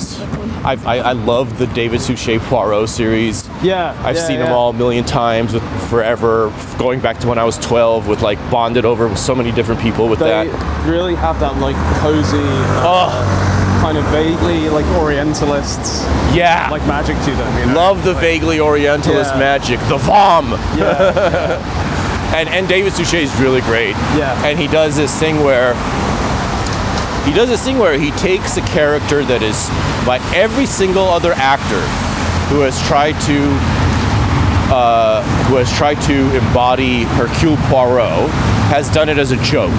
I've 0.66 0.86
I, 0.86 0.98
I 0.98 1.12
love 1.14 1.58
the 1.58 1.68
David 1.68 2.02
Suchet 2.02 2.40
Poirot 2.40 2.90
series 2.90 3.48
Yeah. 3.64 3.96
I've 4.04 4.18
yeah, 4.18 4.28
seen 4.28 4.40
them 4.40 4.52
all 4.52 4.72
a 4.72 4.74
million 4.74 5.06
times 5.06 5.54
with 5.54 5.64
forever 5.90 6.52
going 6.78 7.00
back 7.00 7.20
to 7.20 7.28
when 7.30 7.38
I 7.40 7.46
was 7.46 7.58
12 7.60 8.10
with 8.10 8.22
like 8.22 8.38
bonded 8.52 8.84
over 8.84 9.08
with 9.08 9.18
so 9.18 9.34
many 9.34 9.54
different 9.54 9.80
people 9.80 10.10
with 10.10 10.20
They 10.20 10.28
that 10.30 10.86
really 10.86 11.16
have 11.16 11.40
that 11.40 11.56
like 11.62 11.78
cozy, 12.02 12.36
uh, 12.38 12.84
oh 12.92 13.80
kind 13.82 13.98
of 13.98 14.04
vaguely 14.08 14.68
like 14.68 14.86
Orientalists 15.00 16.04
yeah 16.36 16.68
like 16.70 16.86
magic 16.86 17.16
to 17.20 17.32
them. 17.32 17.60
You 17.60 17.68
know? 17.68 17.80
love 17.80 18.04
the 18.04 18.14
vaguely 18.16 18.60
orientalist 18.60 19.36
Yeah. 19.36 19.40
magic 19.40 19.80
the 19.88 19.98
vom 20.00 20.52
Yeah. 20.78 22.34
and 22.36 22.50
and 22.50 22.68
David 22.68 22.92
Suchet 22.92 23.24
is 23.24 23.34
really 23.40 23.62
great. 23.62 23.96
Yeah. 24.20 24.46
And 24.46 24.60
he 24.60 24.68
does 24.68 24.98
this 24.98 25.18
thing 25.18 25.46
where 25.46 25.76
he 27.30 27.36
does 27.36 27.48
this 27.50 27.64
thing 27.64 27.78
where 27.78 27.98
he 28.00 28.10
takes 28.12 28.58
a 28.58 28.62
character 28.62 29.24
that 29.24 29.44
is 29.44 29.70
by 30.06 30.18
every 30.36 30.66
single 30.66 31.04
other 31.06 31.34
actor 31.34 31.82
who 32.50 32.62
has 32.62 32.76
tried 32.88 33.14
to 33.30 33.38
uh, 34.72 35.24
who 35.48 35.56
has 35.56 35.72
tried 35.76 36.00
to 36.02 36.14
embody 36.38 37.04
Hercule 37.18 37.58
Poirot, 37.70 38.30
has 38.70 38.88
done 38.90 39.10
it 39.10 39.18
as 39.18 39.32
a 39.32 39.38
joke. 39.38 39.74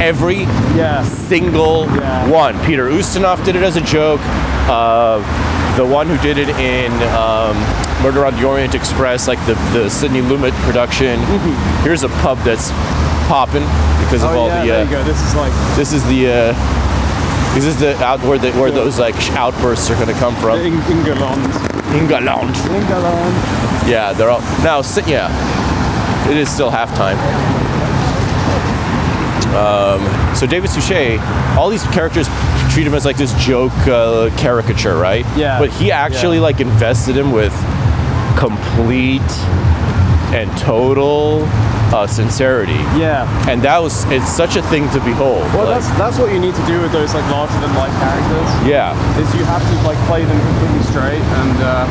Every 0.00 0.42
Yeah. 0.76 1.02
single 1.02 1.86
Yeah. 1.96 2.26
one. 2.28 2.58
Peter 2.66 2.88
Ustinov 2.90 3.42
did 3.44 3.56
it 3.56 3.62
as 3.62 3.76
a 3.76 3.80
joke. 3.80 4.20
Uh, 4.68 5.18
the 5.76 5.84
one 5.84 6.06
who 6.08 6.18
did 6.18 6.36
it 6.36 6.50
in 6.60 6.92
um, 7.14 7.56
Murder 8.02 8.26
on 8.26 8.34
the 8.36 8.44
Orient 8.46 8.74
Express, 8.74 9.26
like 9.28 9.40
the, 9.46 9.54
the 9.72 9.88
Sidney 9.88 10.20
Lumet 10.20 10.52
production. 10.64 11.18
Here's 11.82 12.02
a 12.02 12.08
pub 12.20 12.38
that's 12.44 12.70
popping 13.28 13.64
because 14.04 14.22
of 14.22 14.30
Mm-hmm. 14.30 14.36
Oh 14.36 14.40
all 14.40 14.48
yeah, 14.48 14.60
the. 14.60 14.66
there 14.68 14.80
Uh, 14.80 14.84
you 14.84 14.90
go. 14.90 15.04
This 15.04 15.20
is 15.26 15.34
like 15.34 15.52
this 15.76 15.92
is 15.94 16.04
the. 16.04 16.30
Uh, 16.30 16.54
this 17.54 17.64
is 17.64 17.78
the 17.78 17.96
out 18.04 18.20
where, 18.22 18.38
the, 18.38 18.52
where 18.52 18.70
those 18.70 18.98
like 18.98 19.14
outbursts 19.32 19.88
are 19.90 19.94
going 19.94 20.08
to 20.08 20.14
come 20.14 20.34
from. 20.36 20.58
Eng- 20.58 20.74
England. 20.90 21.52
England. 21.94 22.28
England. 22.28 23.34
Yeah, 23.88 24.12
they're 24.12 24.30
all 24.30 24.40
now. 24.62 24.82
Yeah, 25.06 25.30
it 26.30 26.36
is 26.36 26.48
still 26.50 26.70
halftime. 26.70 27.18
Um, 29.54 30.34
so 30.34 30.46
David 30.46 30.68
Suchet, 30.70 31.18
all 31.56 31.68
these 31.70 31.84
characters 31.84 32.26
treat 32.72 32.86
him 32.86 32.94
as 32.94 33.04
like 33.04 33.16
this 33.16 33.32
joke 33.34 33.72
uh, 33.86 34.30
caricature, 34.36 34.96
right? 34.96 35.24
Yeah. 35.36 35.60
But 35.60 35.70
he 35.70 35.92
actually 35.92 36.38
Yeah. 36.38 36.42
like 36.42 36.60
invested 36.60 37.16
him 37.16 37.30
with 37.30 37.52
complete 38.36 39.22
and 40.32 40.50
total 40.58 41.44
uh, 41.92 42.06
sincerity, 42.06 42.80
Yeah. 42.98 43.28
and 43.48 43.62
that 43.62 43.78
was 43.78 44.04
it's 44.10 44.28
such 44.28 44.56
a 44.56 44.62
thing 44.62 44.88
to 44.90 45.00
behold. 45.00 45.42
Well, 45.54 45.66
like, 45.66 45.80
that's 45.82 45.88
that's 45.98 46.18
what 46.18 46.32
you 46.32 46.40
need 46.40 46.54
to 46.54 46.66
do 46.66 46.80
with 46.80 46.92
those 46.92 47.14
like 47.14 47.24
larger 47.30 47.58
than 47.60 47.72
life 47.74 47.92
characters. 48.00 48.48
yeah. 48.68 48.94
Is 49.20 49.28
you 49.34 49.44
have 49.44 49.62
to 49.62 49.74
like 49.86 49.98
play 50.08 50.24
them 50.24 50.38
completely 50.40 50.82
straight 50.90 51.22
and. 51.42 51.56
Uh, 51.60 51.86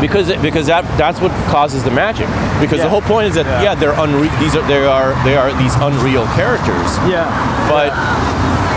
because 0.00 0.28
it, 0.28 0.42
because 0.42 0.66
that 0.66 0.84
that's 0.98 1.20
what 1.22 1.32
causes 1.48 1.82
the 1.82 1.90
magic. 1.90 2.28
Because 2.60 2.80
the 2.82 2.88
whole 2.88 3.00
point 3.00 3.28
is 3.28 3.34
that 3.36 3.46
yeah, 3.46 3.72
Yeah. 3.72 3.74
they're 3.74 3.94
unre- 3.96 4.28
these 4.38 4.54
are 4.54 4.66
they 4.68 4.84
are 4.84 5.14
they 5.24 5.36
are 5.36 5.48
these 5.56 5.74
unreal 5.80 6.26
characters. 6.36 6.90
yeah. 7.08 7.24
But 7.72 7.96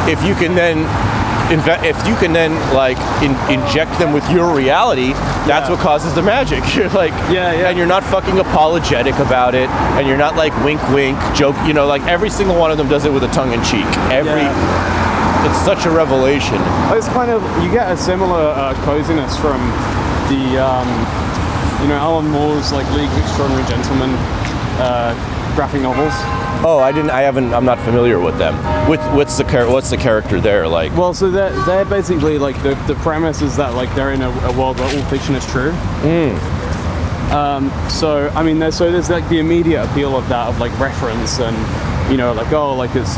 if 0.07 0.23
you 0.23 0.33
can 0.35 0.55
then 0.55 0.87
inve- 1.49 1.83
if 1.83 1.97
you 2.07 2.15
can 2.15 2.31
then 2.33 2.53
like 2.73 2.97
in- 3.21 3.37
inject 3.51 3.97
them 3.99 4.13
with 4.13 4.27
your 4.31 4.53
reality, 4.55 5.13
that's 5.45 5.67
Yeah. 5.69 5.75
what 5.75 5.79
causes 5.79 6.13
the 6.13 6.21
magic. 6.21 6.63
You're 6.75 6.89
like 6.89 7.11
Yeah, 7.29 7.51
yeah. 7.53 7.69
and 7.69 7.77
you're 7.77 7.87
not 7.87 8.03
fucking 8.03 8.39
apologetic 8.39 9.15
about 9.19 9.53
it, 9.55 9.69
and 9.97 10.07
you're 10.07 10.17
not 10.17 10.35
like 10.35 10.53
wink 10.63 10.81
wink 10.89 11.17
joke. 11.35 11.55
You 11.65 11.73
know, 11.73 11.85
like 11.87 12.03
every 12.07 12.29
single 12.29 12.55
one 12.55 12.71
of 12.71 12.77
them 12.77 12.87
does 12.87 13.05
it 13.05 13.11
with 13.13 13.23
a 13.23 13.31
tongue 13.31 13.51
in 13.53 13.61
cheek. 13.63 13.85
Every 14.11 14.45
it's 15.47 15.59
such 15.65 15.85
a 15.85 15.89
revelation. 15.91 16.57
It's 16.95 17.07
kind 17.09 17.31
of 17.31 17.41
you 17.63 17.71
get 17.71 17.91
a 17.91 17.97
similar 17.97 18.53
uh, 18.55 18.73
coziness 18.85 19.35
from 19.37 19.59
the 20.29 20.59
um, 20.61 20.87
you 21.81 21.87
know 21.87 21.97
Alan 21.97 22.27
Moore's 22.29 22.71
like 22.71 22.85
League 22.91 23.09
of 23.09 23.17
Extraordinary 23.19 23.65
Gentlemen 23.67 24.11
uh, 24.79 25.13
graphic 25.55 25.81
novels. 25.81 26.13
Oh, 26.61 26.79
I 26.79 26.91
didn't. 26.91 27.11
I 27.11 27.21
haven't. 27.21 27.53
I'm 27.53 27.63
not 27.63 27.79
familiar 27.79 28.19
with 28.19 28.37
them. 28.37 28.53
With 28.89 28.99
what's 29.13 29.37
the 29.37 29.45
char- 29.45 29.71
what's 29.71 29.89
the 29.89 29.97
character 29.97 30.41
there 30.41 30.67
like? 30.67 30.95
Well, 30.95 31.13
so 31.13 31.31
they're, 31.31 31.51
they're 31.65 31.85
basically 31.85 32.37
like 32.37 32.61
the, 32.63 32.75
the 32.85 32.95
premise 32.95 33.41
is 33.41 33.55
that 33.55 33.75
like 33.75 33.93
they're 33.95 34.11
in 34.11 34.21
a, 34.21 34.29
a 34.29 34.57
world 34.57 34.77
where 34.77 34.93
all 34.93 35.03
fiction 35.05 35.35
is 35.35 35.45
true. 35.47 35.71
Um, 37.31 37.71
so 37.89 38.29
I 38.35 38.43
mean, 38.43 38.59
there's, 38.59 38.75
so 38.75 38.91
there's 38.91 39.09
like 39.09 39.27
the 39.29 39.39
immediate 39.39 39.85
appeal 39.85 40.17
of 40.17 40.27
that 40.29 40.47
of 40.47 40.59
like 40.59 40.77
reference 40.79 41.39
and 41.39 42.11
you 42.11 42.17
know 42.17 42.33
like 42.33 42.51
oh 42.51 42.75
like 42.75 42.91
it's 42.93 43.15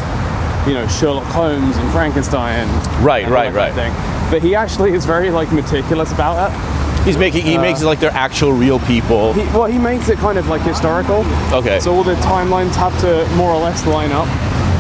you 0.68 0.76
know 0.76 0.86
Sherlock 0.88 1.26
Holmes 1.26 1.78
and 1.78 1.92
Frankenstein. 1.92 2.68
Right, 3.04 3.24
and 3.24 3.34
right, 3.34 3.52
that 3.52 3.56
kind 3.56 3.72
of 3.72 3.78
right. 3.78 3.94
thing. 3.94 4.32
But 4.32 4.44
he 4.44 4.54
actually 4.54 4.94
is 4.94 5.06
very 5.06 5.32
like 5.32 5.52
meticulous 5.52 6.12
about 6.12 6.52
it. 6.52 6.81
He's 7.04 7.18
making. 7.18 7.46
He 7.46 7.58
makes 7.58 7.82
it 7.82 7.86
like 7.86 8.00
they're 8.00 8.12
actual 8.12 8.54
real 8.54 8.80
people. 8.80 9.34
He, 9.34 9.42
well, 9.58 9.66
he 9.66 9.80
makes 9.80 10.10
it 10.10 10.18
kind 10.20 10.38
of 10.38 10.48
like 10.48 10.62
historical. 10.62 11.26
Okay. 11.52 11.80
So 11.80 11.94
all 11.94 12.04
the 12.04 12.16
timelines 12.16 12.76
have 12.76 12.98
to 13.02 13.28
more 13.36 13.52
or 13.52 13.60
less 13.60 13.86
line 13.88 14.12
up, 14.12 14.28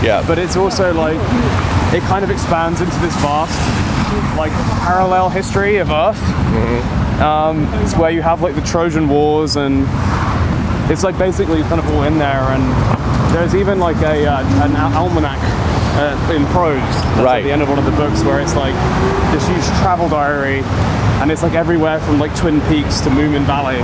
yeah. 0.03 0.23
but 0.27 0.37
it's 0.37 0.55
also 0.55 0.93
like 0.93 1.17
it 1.93 2.01
kind 2.03 2.23
of 2.23 2.29
expands 2.29 2.79
into 2.79 2.97
this 2.99 3.15
vast 3.17 3.57
like 4.37 4.51
parallel 4.81 5.29
history 5.29 5.77
of 5.77 5.89
Earth. 5.89 6.19
Mm-hmm. 6.19 7.21
Um, 7.21 7.83
it's 7.83 7.95
where 7.95 8.11
you 8.11 8.21
have 8.21 8.41
like 8.41 8.55
the 8.55 8.61
Trojan 8.61 9.07
Wars 9.07 9.55
and 9.55 9.85
it's 10.91 11.03
like 11.03 11.17
basically 11.17 11.61
kind 11.63 11.79
of 11.79 11.87
all 11.89 12.03
in 12.03 12.17
there. 12.17 12.41
And 12.41 13.33
there's 13.33 13.55
even 13.55 13.79
like 13.79 13.97
a 13.97 14.27
uh, 14.27 14.65
an 14.65 14.75
al- 14.75 14.93
almanac 14.93 15.39
uh, 15.99 16.33
in 16.35 16.45
prose 16.47 16.79
that's 16.79 17.19
Right. 17.19 17.39
at 17.39 17.43
the 17.43 17.51
end 17.51 17.61
of 17.61 17.69
one 17.69 17.79
of 17.79 17.85
the 17.85 17.91
books 17.91 18.23
where 18.23 18.39
it's 18.39 18.55
like 18.55 18.73
this 19.33 19.45
huge 19.47 19.65
travel 19.81 20.07
diary, 20.09 20.61
and 21.21 21.31
it's 21.31 21.43
like 21.43 21.53
everywhere 21.53 21.99
from 22.01 22.19
like 22.19 22.33
Twin 22.35 22.61
Peaks 22.69 23.01
to 23.01 23.09
Moomin 23.09 23.43
Valley. 23.43 23.81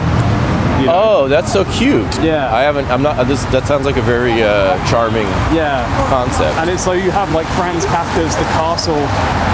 you 0.80 0.86
know? 0.86 0.94
Oh, 0.94 1.28
that's 1.28 1.52
so 1.52 1.66
cute. 1.74 2.06
Yeah. 2.22 2.54
I 2.54 2.62
haven't. 2.62 2.86
I'm 2.94 3.02
not. 3.02 3.18
This 3.28 3.44
that 3.50 3.66
sounds 3.66 3.86
like 3.86 3.98
a 3.98 4.02
very 4.06 4.44
uh, 4.44 4.78
charming 4.86 5.26
Yeah. 5.50 5.82
concept. 6.08 6.54
And 6.62 6.70
it's 6.70 6.84
so 6.84 6.92
you 6.94 7.10
have 7.12 7.34
like 7.34 7.48
Franz 7.58 7.84
Kafka's 7.86 8.36
The 8.38 8.46
Castle 8.54 9.02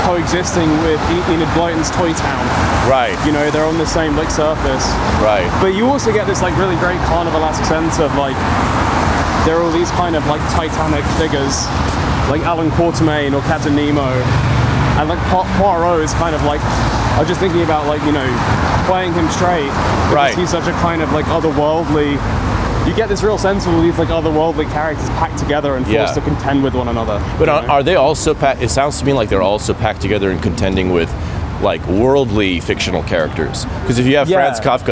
coexisting 0.03 0.67
with 0.83 0.99
Enid 1.31 1.47
Blyton's 1.55 1.89
Toy 1.95 2.11
Town. 2.13 2.43
right. 2.91 3.15
You 3.25 3.31
know, 3.31 3.49
they're 3.51 3.65
on 3.65 3.77
the 3.77 3.87
same 3.87 4.15
like 4.19 4.29
surface. 4.29 4.83
Right. 5.23 5.47
But 5.63 5.75
you 5.79 5.87
also 5.87 6.11
get 6.11 6.27
this 6.27 6.41
like 6.41 6.55
really 6.57 6.75
great 6.83 6.99
carnivalesque 7.07 7.63
sense 7.71 7.99
of 7.99 8.13
like 8.19 8.35
there 9.47 9.55
are 9.57 9.63
all 9.63 9.71
these 9.71 9.91
kind 9.91 10.15
of 10.15 10.25
like 10.27 10.41
Titanic 10.51 11.03
figures, 11.19 11.67
like 12.29 12.41
Allan 12.41 12.69
Quatermain 12.71 13.33
or 13.33 13.41
Captain 13.47 13.75
Nemo, 13.75 14.01
and 14.99 15.09
like 15.09 15.19
Poirot 15.57 16.03
is 16.03 16.13
kind 16.13 16.35
of 16.35 16.43
like 16.43 16.61
I 16.61 17.19
was 17.19 17.27
just 17.27 17.39
thinking 17.39 17.61
about 17.63 17.85
like 17.87 18.01
you 18.03 18.11
know 18.11 18.27
playing 18.87 19.13
him 19.13 19.27
straight 19.29 19.67
because 19.67 20.13
Right. 20.13 20.35
he's 20.35 20.49
such 20.49 20.67
a 20.67 20.71
kind 20.73 21.01
of 21.01 21.11
like 21.13 21.25
otherworldly. 21.25 22.17
You 22.87 22.93
get 22.93 23.07
this 23.07 23.23
real 23.23 23.37
sense 23.37 23.65
of 23.65 23.73
all 23.73 23.81
these 23.81 23.97
like 23.97 24.09
otherworldly 24.09 24.69
characters 24.71 25.07
packed 25.11 25.37
together 25.39 25.75
and 25.77 25.85
forced 25.85 25.97
Yeah. 25.97 26.13
to 26.13 26.21
contend 26.21 26.63
with 26.63 26.73
one 26.75 26.89
another. 26.89 27.21
But 27.39 27.47
are, 27.49 27.61
know? 27.61 27.67
are 27.69 27.83
they 27.83 27.95
also? 27.95 28.33
Pa- 28.33 28.57
it 28.59 28.69
sounds 28.69 28.99
to 28.99 29.05
me 29.05 29.13
like 29.13 29.29
they're 29.29 29.41
also 29.41 29.73
packed 29.73 30.01
together 30.01 30.31
and 30.31 30.41
contending 30.43 30.91
with 30.91 31.09
like 31.61 31.85
worldly 31.87 32.59
fictional 32.59 33.01
characters. 33.03 33.65
Because 33.81 33.99
if 33.99 34.05
you 34.05 34.17
have 34.17 34.27
Yeah. 34.27 34.37
Franz 34.37 34.59
Kafka, 34.59 34.89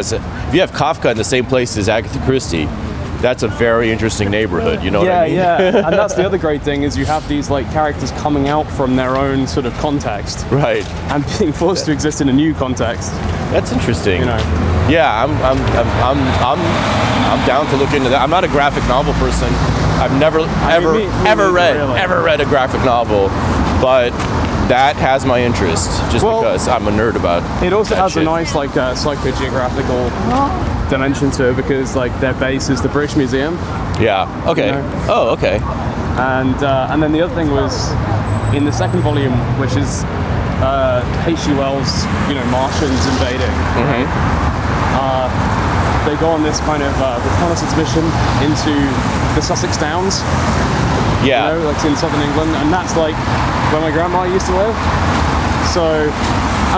if 0.47 0.53
you 0.53 0.61
have 0.61 0.71
Kafka 0.71 1.11
in 1.11 1.17
the 1.17 1.23
same 1.25 1.45
place 1.45 1.75
as 1.75 1.89
Agatha 1.89 2.19
Christie, 2.19 2.65
that's 3.21 3.43
a 3.43 3.47
very 3.47 3.91
interesting 3.91 4.29
neighborhood. 4.29 4.81
You 4.83 4.91
know 4.91 5.03
yeah, 5.03 5.09
what 5.19 5.23
I 5.23 5.27
mean? 5.27 5.35
yeah, 5.35 5.57
and 5.87 5.93
that's 5.95 6.13
the 6.15 6.25
other 6.25 6.37
great 6.37 6.61
thing 6.61 6.83
is 6.83 6.97
you 6.97 7.05
have 7.05 7.27
these 7.27 7.49
like 7.49 7.69
characters 7.71 8.11
coming 8.11 8.47
out 8.49 8.65
from 8.71 8.95
their 8.95 9.15
own 9.17 9.47
sort 9.47 9.65
of 9.65 9.73
context 9.77 10.45
Right. 10.51 10.85
and 11.11 11.23
being 11.39 11.53
forced 11.53 11.85
to 11.85 11.91
exist 11.91 12.21
in 12.21 12.29
a 12.29 12.33
new 12.33 12.53
context. 12.53 13.11
That's 13.51 13.71
interesting. 13.71 14.19
You 14.21 14.25
know, 14.27 14.37
Yeah, 14.89 15.23
I'm, 15.23 15.31
I'm, 15.43 15.57
I'm, 15.77 15.87
I'm, 16.03 16.59
I'm, 16.59 17.39
I'm 17.39 17.47
down 17.47 17.65
to 17.67 17.77
look 17.77 17.93
into 17.93 18.09
that. 18.09 18.21
I'm 18.21 18.29
not 18.29 18.43
a 18.43 18.47
graphic 18.47 18.83
novel 18.87 19.13
person. 19.13 19.47
I've 20.01 20.17
never, 20.19 20.39
ever, 20.69 20.93
me- 20.93 20.99
me 20.99 21.05
ever 21.27 21.51
neither, 21.51 21.51
read, 21.53 21.75
really. 21.77 21.99
ever 21.99 22.21
read 22.23 22.41
a 22.41 22.45
graphic 22.45 22.81
novel, 22.83 23.27
but 23.81 24.09
that 24.67 24.95
has 24.95 25.25
my 25.25 25.41
interest 25.43 25.89
just 26.11 26.23
Well, 26.25 26.39
because 26.41 26.67
I'm 26.67 26.87
a 26.87 26.91
nerd 26.91 27.15
about. 27.15 27.43
it 27.63 27.73
also 27.73 27.93
that 27.95 28.01
has 28.01 28.13
shit. 28.13 28.21
a 28.23 28.25
nice 28.25 28.55
like 28.55 28.75
uh, 28.77 28.93
psychogeographical 28.95 30.09
dimension 30.91 31.31
to 31.31 31.49
it 31.49 31.55
because 31.55 31.95
like 31.95 32.13
their 32.19 32.33
base 32.35 32.69
is 32.69 32.81
the 32.81 32.89
British 32.89 33.15
Museum, 33.15 33.55
Yeah. 33.99 34.27
Okay. 34.45 34.67
you 34.67 34.71
know. 34.73 35.05
Oh, 35.09 35.29
okay. 35.39 35.57
and 36.19 36.53
uh, 36.61 36.91
and 36.91 37.01
then 37.01 37.11
the 37.15 37.21
other 37.23 37.33
thing 37.33 37.49
was 37.49 37.73
in 38.53 38.65
the 38.65 38.71
second 38.71 39.01
volume, 39.01 39.33
which 39.57 39.73
is 39.79 40.03
uh, 40.61 41.01
H.G. 41.25 41.53
Wells, 41.57 42.03
you 42.27 42.35
know, 42.35 42.45
Martians 42.51 43.01
invading. 43.15 43.55
Mhm. 43.79 44.03
Uh, 44.99 45.25
they 46.05 46.13
go 46.19 46.29
on 46.29 46.43
this 46.43 46.59
kind 46.67 46.83
of 46.83 46.93
uh, 47.01 47.17
reconnaissance 47.23 47.73
mission 47.79 48.03
into 48.45 48.73
the 49.33 49.41
Sussex 49.41 49.77
Downs. 49.79 50.21
Yeah. 51.23 51.53
you 51.53 51.59
know, 51.63 51.71
like 51.71 51.79
in 51.85 51.95
southern 51.95 52.21
England, 52.21 52.51
and 52.61 52.73
that's 52.73 52.97
like 52.97 53.15
where 53.71 53.81
my 53.81 53.91
grandma 53.91 54.23
used 54.25 54.45
to 54.47 54.55
live. 54.57 54.75
So, 55.71 56.11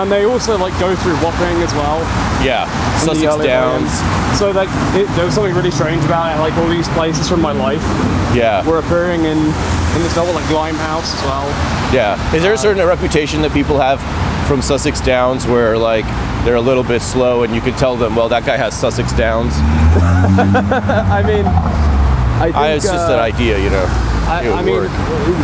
and 0.00 0.10
they 0.10 0.24
also 0.24 0.58
like 0.58 0.78
go 0.80 0.94
through 0.96 1.14
Wapping 1.22 1.62
as 1.62 1.72
well. 1.74 2.00
Yeah. 2.44 2.66
Sussex 2.98 3.36
Downs. 3.44 3.90
So 4.38 4.50
like, 4.50 4.68
it, 4.94 5.06
there 5.14 5.24
was 5.24 5.34
something 5.34 5.54
really 5.54 5.70
strange 5.70 6.04
about 6.04 6.34
it. 6.34 6.40
Like 6.40 6.52
all 6.54 6.68
these 6.68 6.88
places 6.88 7.28
from 7.28 7.40
my 7.40 7.52
life 7.52 7.82
Yeah. 8.34 8.66
were 8.66 8.78
appearing 8.78 9.24
in 9.24 9.38
in 9.38 10.02
this 10.02 10.16
novel, 10.16 10.34
like 10.34 10.48
Limehouse 10.50 11.14
as 11.14 11.22
well. 11.22 11.46
Yeah. 11.94 12.18
Is 12.34 12.42
there 12.42 12.52
a 12.52 12.58
certain 12.58 12.84
reputation 12.84 13.42
that 13.42 13.52
people 13.52 13.78
have 13.78 14.00
from 14.48 14.60
Sussex 14.60 15.00
Downs 15.00 15.46
where 15.46 15.78
like 15.78 16.04
they're 16.44 16.56
a 16.56 16.60
little 16.60 16.82
bit 16.82 17.00
slow 17.00 17.44
and 17.44 17.54
you 17.54 17.60
can 17.60 17.74
tell 17.74 17.96
them, 17.96 18.16
well, 18.16 18.28
that 18.28 18.44
guy 18.44 18.56
has 18.56 18.78
Sussex 18.78 19.12
Downs? 19.12 19.52
I 19.56 21.22
mean, 21.24 21.46
I 21.46 22.46
think 22.46 22.56
I, 22.56 22.72
it's 22.72 22.84
just 22.84 23.08
uh, 23.08 23.14
an 23.14 23.20
idea, 23.20 23.58
you 23.58 23.70
know. 23.70 23.86
I, 24.26 24.50
I 24.50 24.62
mean, 24.62 24.74
work. 24.74 24.90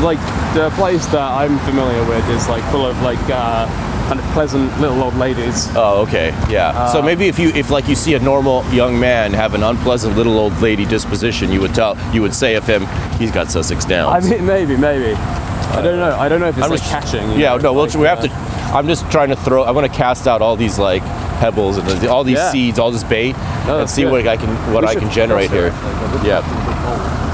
like 0.03 0.19
the 0.55 0.71
place 0.75 1.07
that 1.07 1.21
I'm 1.21 1.59
familiar 1.61 2.03
with 2.09 2.29
is 2.31 2.49
like 2.49 2.65
full 2.73 2.85
of 2.85 3.01
like 3.03 3.21
uh, 3.29 3.69
kind 4.11 4.19
of 4.19 4.27
pleasant 4.33 4.81
little 4.81 5.01
old 5.05 5.15
ladies. 5.15 5.69
Oh, 5.77 6.03
okay, 6.03 6.31
yeah. 6.51 6.71
Uh, 6.75 6.93
so 6.93 7.01
maybe 7.01 7.29
if 7.29 7.39
you, 7.39 7.51
if 7.51 7.71
like 7.71 7.87
you 7.87 7.95
see 7.95 8.15
a 8.15 8.19
normal 8.19 8.65
young 8.73 8.99
man 8.99 9.33
have 9.33 9.55
an 9.55 9.63
unpleasant 9.63 10.17
little 10.17 10.37
old 10.37 10.61
lady 10.61 10.85
disposition, 10.85 11.53
you 11.53 11.61
would 11.61 11.73
tell, 11.73 11.97
you 12.13 12.21
would 12.21 12.35
say 12.35 12.57
of 12.57 12.67
him, 12.67 12.87
he's 13.21 13.31
got 13.31 13.53
Sussex 13.53 13.85
down. 13.85 14.13
I 14.13 14.19
mean, 14.29 14.45
maybe, 14.45 14.77
maybe. 14.77 15.13
I 15.15 15.81
don't 15.81 16.01
know. 16.01 16.17
I 16.19 16.29
don't 16.29 16.41
know 16.41 16.49
if 16.49 16.57
it's 16.57 16.65
I'm 16.65 16.71
like 16.73 16.81
just- 16.81 16.91
catching. 16.91 17.39
Yeah, 17.39 17.51
know, 17.55 17.59
no, 17.59 17.73
we'll, 17.73 17.87
we 18.01 18.07
have 18.09 18.19
uh, 18.19 18.27
to. 18.27 18.35
I'm 18.75 18.89
just 18.89 19.09
trying 19.13 19.29
to 19.29 19.37
throw. 19.37 19.63
I 19.63 19.71
want 19.71 19.87
to 19.87 19.97
cast 19.97 20.27
out 20.27 20.43
all 20.43 20.57
these 20.57 20.77
like 20.77 21.03
pebbles 21.39 21.77
and 21.79 21.87
the, 21.87 22.11
all 22.11 22.25
these 22.25 22.39
Yeah. 22.39 22.51
seeds, 22.51 22.81
all 22.81 22.91
this 22.91 23.05
bait, 23.05 23.37
No, 23.69 23.79
and 23.79 23.89
see 23.89 24.03
good. 24.03 24.11
what 24.11 24.27
I 24.27 24.37
can 24.37 24.49
what 24.75 24.83
We 24.83 24.89
I 24.89 24.95
can 24.97 25.09
generate 25.13 25.51
here. 25.53 25.71
like, 25.71 26.27
Yeah. 26.27 27.30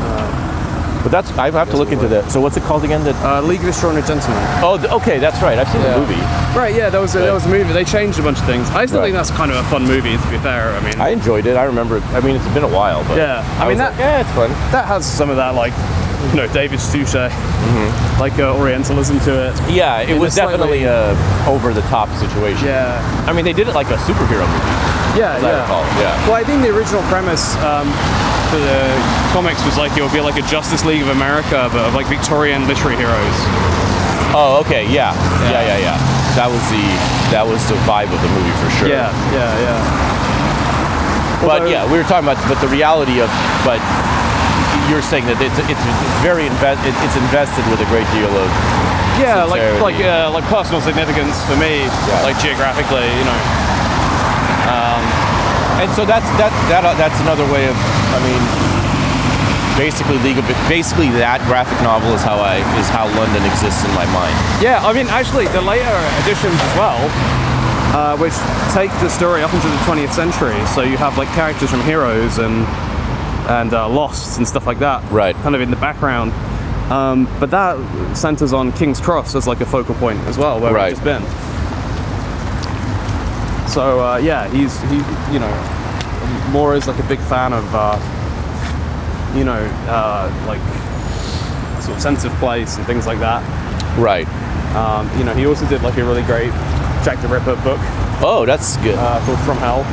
The. 1.06 1.16
But 1.16 1.24
that's 1.24 1.38
I 1.38 1.50
have 1.50 1.70
to 1.70 1.76
look 1.76 1.92
into 1.92 2.08
that. 2.08 2.30
So 2.30 2.40
what's 2.40 2.56
it 2.56 2.62
called 2.64 2.84
again? 2.84 3.04
That 3.04 3.14
Uh, 3.24 3.40
League 3.42 3.60
of 3.60 3.68
Extraordinary 3.68 4.06
Gentlemen. 4.06 4.42
oh, 4.62 4.96
okay, 4.98 5.18
that's 5.18 5.40
right. 5.42 5.58
I've 5.58 5.68
seen 5.68 5.82
Yeah. 5.82 5.94
the 5.94 6.00
movie. 6.00 6.22
Right, 6.58 6.74
yeah, 6.74 6.90
that 6.90 7.00
was 7.00 7.14
a, 7.14 7.18
that 7.20 7.32
was 7.32 7.44
a 7.46 7.48
movie. 7.48 7.72
They 7.72 7.84
changed 7.84 8.18
a 8.18 8.22
bunch 8.22 8.38
of 8.38 8.44
things. 8.46 8.68
I 8.70 8.86
still 8.86 8.98
Right. 9.00 9.06
think 9.06 9.16
that's 9.16 9.30
kind 9.30 9.50
of 9.50 9.56
a 9.58 9.62
fun 9.70 9.84
movie. 9.86 10.16
To 10.16 10.26
be 10.28 10.38
fair, 10.38 10.74
I 10.74 10.80
mean, 10.80 11.00
I 11.00 11.10
enjoyed 11.10 11.46
it. 11.46 11.56
I 11.56 11.64
remember. 11.64 11.98
It. 11.98 12.02
I 12.14 12.20
mean, 12.20 12.36
it's 12.36 12.46
been 12.54 12.64
a 12.64 12.68
while, 12.80 13.04
but 13.08 13.16
Yeah, 13.18 13.42
I 13.60 13.66
was 13.66 13.68
mean, 13.68 13.78
that- 13.78 13.92
like, 13.92 14.00
yeah, 14.00 14.20
it's 14.20 14.30
fun. 14.30 14.50
that 14.72 14.86
has 14.86 15.04
some 15.06 15.30
of 15.30 15.36
that 15.36 15.54
like, 15.54 15.72
you 16.32 16.36
know, 16.40 16.46
David 16.48 16.80
Suchet, 16.80 17.30
like 18.18 18.38
uh, 18.38 18.56
Orientalism 18.56 19.20
to 19.20 19.48
it. 19.48 19.54
Yeah, 19.68 19.98
it 20.00 20.10
In 20.10 20.18
was 20.18 20.34
definitely 20.34 20.84
a 20.84 21.14
over 21.46 21.72
the 21.72 21.82
top 21.82 22.08
situation. 22.18 22.66
Yeah, 22.66 22.98
I 23.28 23.32
mean, 23.32 23.44
they 23.44 23.52
did 23.52 23.68
it 23.68 23.74
like 23.74 23.90
a 23.90 23.96
superhero 24.08 24.46
movie. 24.48 24.74
yeah, 25.20 25.36
I 25.36 25.40
yeah. 25.40 26.00
yeah. 26.00 26.26
Well, 26.26 26.34
I 26.34 26.42
think 26.44 26.62
the 26.62 26.74
original 26.76 27.02
premise 27.02 27.54
um, 27.62 27.86
for 28.50 28.58
the 28.62 28.78
comics 29.32 29.64
was 29.66 29.76
like 29.76 29.96
it 29.98 30.02
would 30.02 30.12
be 30.14 30.20
like 30.20 30.36
a 30.38 30.46
Justice 30.46 30.84
League 30.84 31.02
of 31.02 31.08
America, 31.10 31.68
but 31.72 31.84
of 31.88 31.94
like 31.94 32.06
Victorian 32.06 32.66
literary 32.68 32.96
heroes. 32.96 33.38
Oh, 34.36 34.60
okay, 34.66 34.84
yeah, 34.90 35.14
yeah, 35.48 35.62
yeah, 35.64 35.78
yeah. 35.78 35.96
That 36.36 36.50
was 36.52 36.60
the 36.68 36.84
that 37.32 37.44
was 37.46 37.62
the 37.68 37.78
vibe 37.88 38.12
of 38.12 38.20
the 38.20 38.30
movie 38.36 38.52
for 38.60 38.68
sure. 38.76 38.88
Yeah, 38.88 39.08
yeah, 39.32 39.50
yeah. 39.64 39.80
But 41.42 41.62
Although- 41.62 41.72
yeah, 41.72 41.82
we 41.90 41.98
were 41.98 42.04
talking 42.08 42.28
about 42.28 42.40
but 42.48 42.60
the 42.60 42.68
reality 42.68 43.20
of 43.20 43.28
but 43.64 43.80
you're 44.92 45.02
saying 45.02 45.26
that 45.26 45.40
it's 45.42 45.58
it's, 45.66 45.82
it's 45.82 46.16
very 46.22 46.46
invest 46.46 46.78
it's 46.86 47.16
invested 47.18 47.64
with 47.72 47.80
a 47.82 47.88
great 47.90 48.06
deal 48.14 48.30
of 48.30 48.48
Yeah, 49.18 49.42
like 49.48 49.60
Sincerity. 49.64 49.82
like 49.82 49.98
uh, 50.04 50.30
like 50.30 50.44
personal 50.52 50.80
significance 50.80 51.40
for 51.48 51.56
me, 51.56 51.88
Yeah. 51.88 52.22
like 52.22 52.36
geographically, 52.38 53.08
you 53.18 53.24
know. 53.26 53.40
And 55.82 55.88
so 55.92 56.04
that's 56.04 56.26
that 56.40 56.52
that 56.72 56.84
uh, 56.84 56.94
that's 56.94 57.18
another 57.20 57.44
way 57.52 57.68
of 57.68 57.76
I 58.12 58.18
mean 58.24 58.42
basically 59.76 60.16
legal 60.24 60.42
basically 60.68 61.10
that 61.20 61.40
graphic 61.44 61.76
novel 61.84 62.12
is 62.16 62.22
how 62.22 62.40
I 62.40 62.56
is 62.80 62.88
how 62.88 63.04
London 63.18 63.44
exists 63.44 63.84
in 63.84 63.92
my 63.94 64.06
mind. 64.12 64.32
Yeah, 64.62 64.80
I 64.80 64.92
mean, 64.92 65.06
actually, 65.08 65.46
the 65.52 65.60
later 65.60 65.92
editions 66.24 66.56
as 66.56 66.74
well, 66.80 66.96
uh, 67.92 68.16
which 68.16 68.32
take 68.72 68.90
the 69.04 69.08
story 69.12 69.42
up 69.42 69.52
into 69.52 69.68
the 69.68 69.76
20th 69.84 70.12
century. 70.16 70.56
So 70.72 70.80
you 70.80 70.96
have 70.96 71.18
like 71.18 71.28
characters 71.36 71.70
from 71.70 71.82
Heroes 71.82 72.38
and 72.38 72.64
and 73.52 73.72
uh, 73.74 73.88
Lost 73.88 74.38
and 74.38 74.48
stuff 74.48 74.66
like 74.66 74.78
that, 74.80 75.04
Right. 75.12 75.36
Kind 75.44 75.54
of 75.54 75.60
in 75.60 75.70
the 75.70 75.76
background. 75.76 76.32
Um, 76.90 77.28
but 77.38 77.50
that 77.50 77.76
centers 78.16 78.52
on 78.52 78.72
King's 78.72 79.00
Cross 79.00 79.34
as 79.34 79.46
like 79.46 79.60
a 79.60 79.66
focal 79.66 79.94
point 79.96 80.18
as 80.26 80.38
well, 80.38 80.58
where 80.58 80.72
Right. 80.72 80.88
we've 80.94 81.02
just 81.02 81.04
been. 81.04 81.22
So 83.76 84.00
uh, 84.00 84.16
yeah, 84.16 84.48
he's 84.48 84.72
he, 84.88 84.96
you 85.30 85.38
know, 85.38 85.52
more 86.50 86.74
is 86.74 86.88
like 86.88 86.98
a 86.98 87.06
big 87.08 87.18
fan 87.28 87.52
of, 87.52 87.62
uh, 87.74 88.00
you 89.36 89.44
know, 89.44 89.60
uh, 89.92 90.32
like 90.48 90.62
sort 91.84 91.94
of 91.96 92.02
sense 92.02 92.24
of 92.24 92.32
place 92.40 92.78
and 92.78 92.86
things 92.86 93.06
like 93.06 93.18
that. 93.18 93.44
Right. 93.98 94.26
Um, 94.74 95.04
you 95.18 95.24
know, 95.24 95.34
he 95.34 95.44
also 95.46 95.68
did 95.68 95.82
like 95.82 95.98
a 95.98 96.04
really 96.04 96.22
great 96.22 96.52
Jack 97.04 97.20
the 97.20 97.28
Ripper 97.28 97.54
book 97.56 97.78
Oh, 98.24 98.44
that's 98.46 98.78
good. 98.78 98.94
uh, 98.98 99.20
called 99.26 99.38
From 99.40 99.58
Hell, 99.58 99.84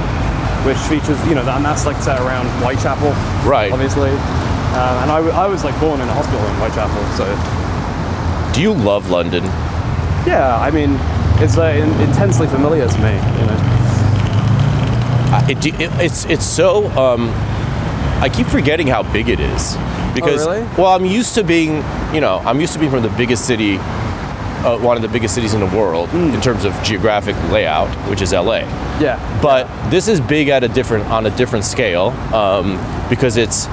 which 0.65 0.77
features, 0.88 1.19
you 1.27 1.36
know, 1.36 1.43
that, 1.43 1.57
and 1.57 1.65
that's 1.65 1.86
like 1.86 1.97
set 2.01 2.21
around 2.21 2.47
Whitechapel, 2.63 3.11
Right. 3.43 3.69
obviously. 3.69 4.11
Um, 4.11 4.95
and 5.03 5.11
I 5.11 5.45
was 5.47 5.65
like 5.65 5.77
born 5.81 5.99
in 5.99 6.07
a 6.07 6.13
hospital 6.13 6.39
in 6.39 6.55
Whitechapel, 6.55 7.03
so 7.19 7.27
Do 8.55 8.61
you 8.61 8.71
love 8.73 9.09
London? 9.09 9.43
yeah, 10.25 10.55
I 10.61 10.71
mean, 10.71 10.95
it's 11.43 11.57
uh, 11.57 11.63
in- 11.75 11.99
intensely 12.07 12.47
familiar 12.47 12.88
to 12.88 12.97
me, 12.99 13.11
you 13.11 13.45
know. 13.45 13.72
It, 15.49 15.65
it, 15.65 15.75
it's 15.99 16.25
it's 16.25 16.45
so 16.45 16.86
um, 16.97 17.29
I 18.21 18.29
keep 18.34 18.47
forgetting 18.47 18.88
how 18.88 19.03
big 19.11 19.29
it 19.29 19.39
is. 19.39 19.75
Because 20.13 20.45
Oh, 20.45 20.51
really? 20.51 20.67
well 20.77 20.93
I'm 20.95 21.05
used 21.05 21.34
to 21.36 21.43
being 21.43 21.77
you 22.13 22.21
know 22.21 22.41
I'm 22.45 22.61
used 22.61 22.73
to 22.73 22.79
being 22.79 22.91
from 22.91 23.01
the 23.03 23.09
biggest 23.17 23.45
city 23.47 23.77
uh, 23.77 24.77
one 24.79 24.95
of 24.95 25.01
the 25.01 25.09
biggest 25.09 25.34
cities 25.36 25.53
in 25.55 25.59
the 25.59 25.75
world 25.77 26.09
Hmm. 26.09 26.34
in 26.34 26.39
terms 26.39 26.63
of 26.65 26.71
geographic 26.84 27.36
layout 27.51 27.89
which 28.09 28.21
is 28.21 28.31
LA 28.31 28.59
Yeah, 29.01 29.17
but 29.41 29.67
this 29.89 30.07
is 30.07 30.21
big 30.21 30.49
at 30.49 30.63
a 30.63 30.67
different 30.67 31.05
on 31.07 31.25
a 31.25 31.31
different 31.36 31.65
scale 31.65 32.09
um, 32.34 32.77
because 33.09 33.36
it's 33.38 33.65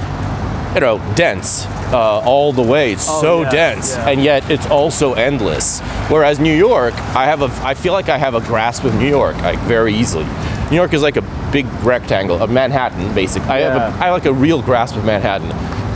you 0.74 0.80
know 0.80 0.98
dense 1.14 1.66
uh, 1.92 2.20
all 2.24 2.52
the 2.52 2.62
way. 2.62 2.92
It's 2.92 3.06
Oh, 3.08 3.20
so 3.20 3.42
yeah, 3.42 3.50
dense 3.50 3.96
yeah. 3.96 4.08
and 4.08 4.22
yet 4.24 4.50
it's 4.50 4.66
also 4.66 5.14
endless. 5.14 5.80
Whereas 6.08 6.38
New 6.40 6.54
York 6.56 6.94
I 7.14 7.26
have 7.26 7.42
a 7.42 7.50
I 7.66 7.74
feel 7.74 7.92
like 7.92 8.08
I 8.08 8.16
have 8.18 8.34
a 8.34 8.40
grasp 8.40 8.84
of 8.84 8.94
New 8.94 9.08
York 9.08 9.36
like 9.42 9.58
very 9.68 9.92
easily 9.94 10.24
New 10.70 10.76
York 10.76 10.92
is 10.92 11.02
like 11.02 11.16
a 11.16 11.50
big 11.50 11.66
rectangle 11.82 12.40
of 12.40 12.50
Manhattan 12.50 13.12
basic 13.14 13.42
I 13.44 13.60
have 13.60 13.72
a, 13.72 13.76
Yeah. 13.76 14.02
I 14.02 14.06
have 14.06 14.12
like 14.12 14.26
a 14.26 14.32
real 14.32 14.62
grasp 14.62 14.96
of 14.96 15.04
Manhattan 15.04 15.50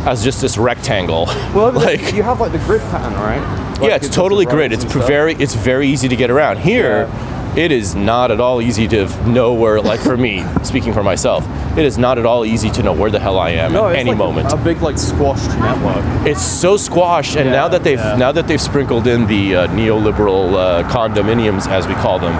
as 0.06 0.24
just 0.24 0.40
this 0.40 0.58
rectangle 0.58 1.26
well, 1.54 1.72
like 1.88 2.12
you 2.12 2.22
have 2.22 2.40
like 2.40 2.52
the 2.52 2.58
grid 2.58 2.80
pattern, 2.82 3.14
right? 3.14 3.40
Like, 3.80 3.90
yeah, 3.90 3.96
it's 3.96 4.08
totally 4.08 4.46
grid. 4.46 4.72
It's 4.72 4.88
stuff. 4.88 5.06
very 5.06 5.34
it's 5.34 5.54
very 5.54 5.88
easy 5.88 6.08
to 6.08 6.16
get 6.16 6.30
around. 6.30 6.58
Here, 6.58 7.10
it 7.56 7.72
is 7.72 7.94
not 7.94 8.30
at 8.30 8.40
all 8.40 8.62
easy 8.62 8.86
to 8.88 9.06
know 9.28 9.52
where. 9.52 9.80
Like 9.80 10.00
for 10.00 10.16
me, 10.16 10.44
speaking 10.62 10.92
for 10.92 11.02
myself, 11.02 11.44
it 11.76 11.84
is 11.84 11.98
not 11.98 12.18
at 12.18 12.26
all 12.26 12.44
easy 12.44 12.70
to 12.70 12.82
know 12.82 12.92
where 12.92 13.10
the 13.10 13.18
hell 13.18 13.38
I 13.38 13.50
am 13.50 13.72
no, 13.72 13.88
at 13.88 13.96
any 13.96 14.10
like 14.10 14.18
moment. 14.18 14.52
A, 14.52 14.54
a 14.54 14.64
big 14.64 14.80
like 14.80 14.98
squashed 14.98 15.50
network. 15.58 16.04
it's 16.26 16.42
so 16.42 16.76
squashed, 16.76 17.36
and 17.36 17.50
now 17.50 17.68
that 17.68 17.82
they've 17.82 17.98
yeah. 17.98 18.16
now 18.16 18.32
that 18.32 18.46
they've 18.46 18.60
sprinkled 18.60 19.06
in 19.06 19.26
the 19.26 19.56
uh, 19.56 19.68
neoliberal 19.68 20.54
uh, 20.54 20.88
condominiums, 20.88 21.66
as 21.68 21.86
we 21.88 21.94
call 21.94 22.18
them, 22.18 22.34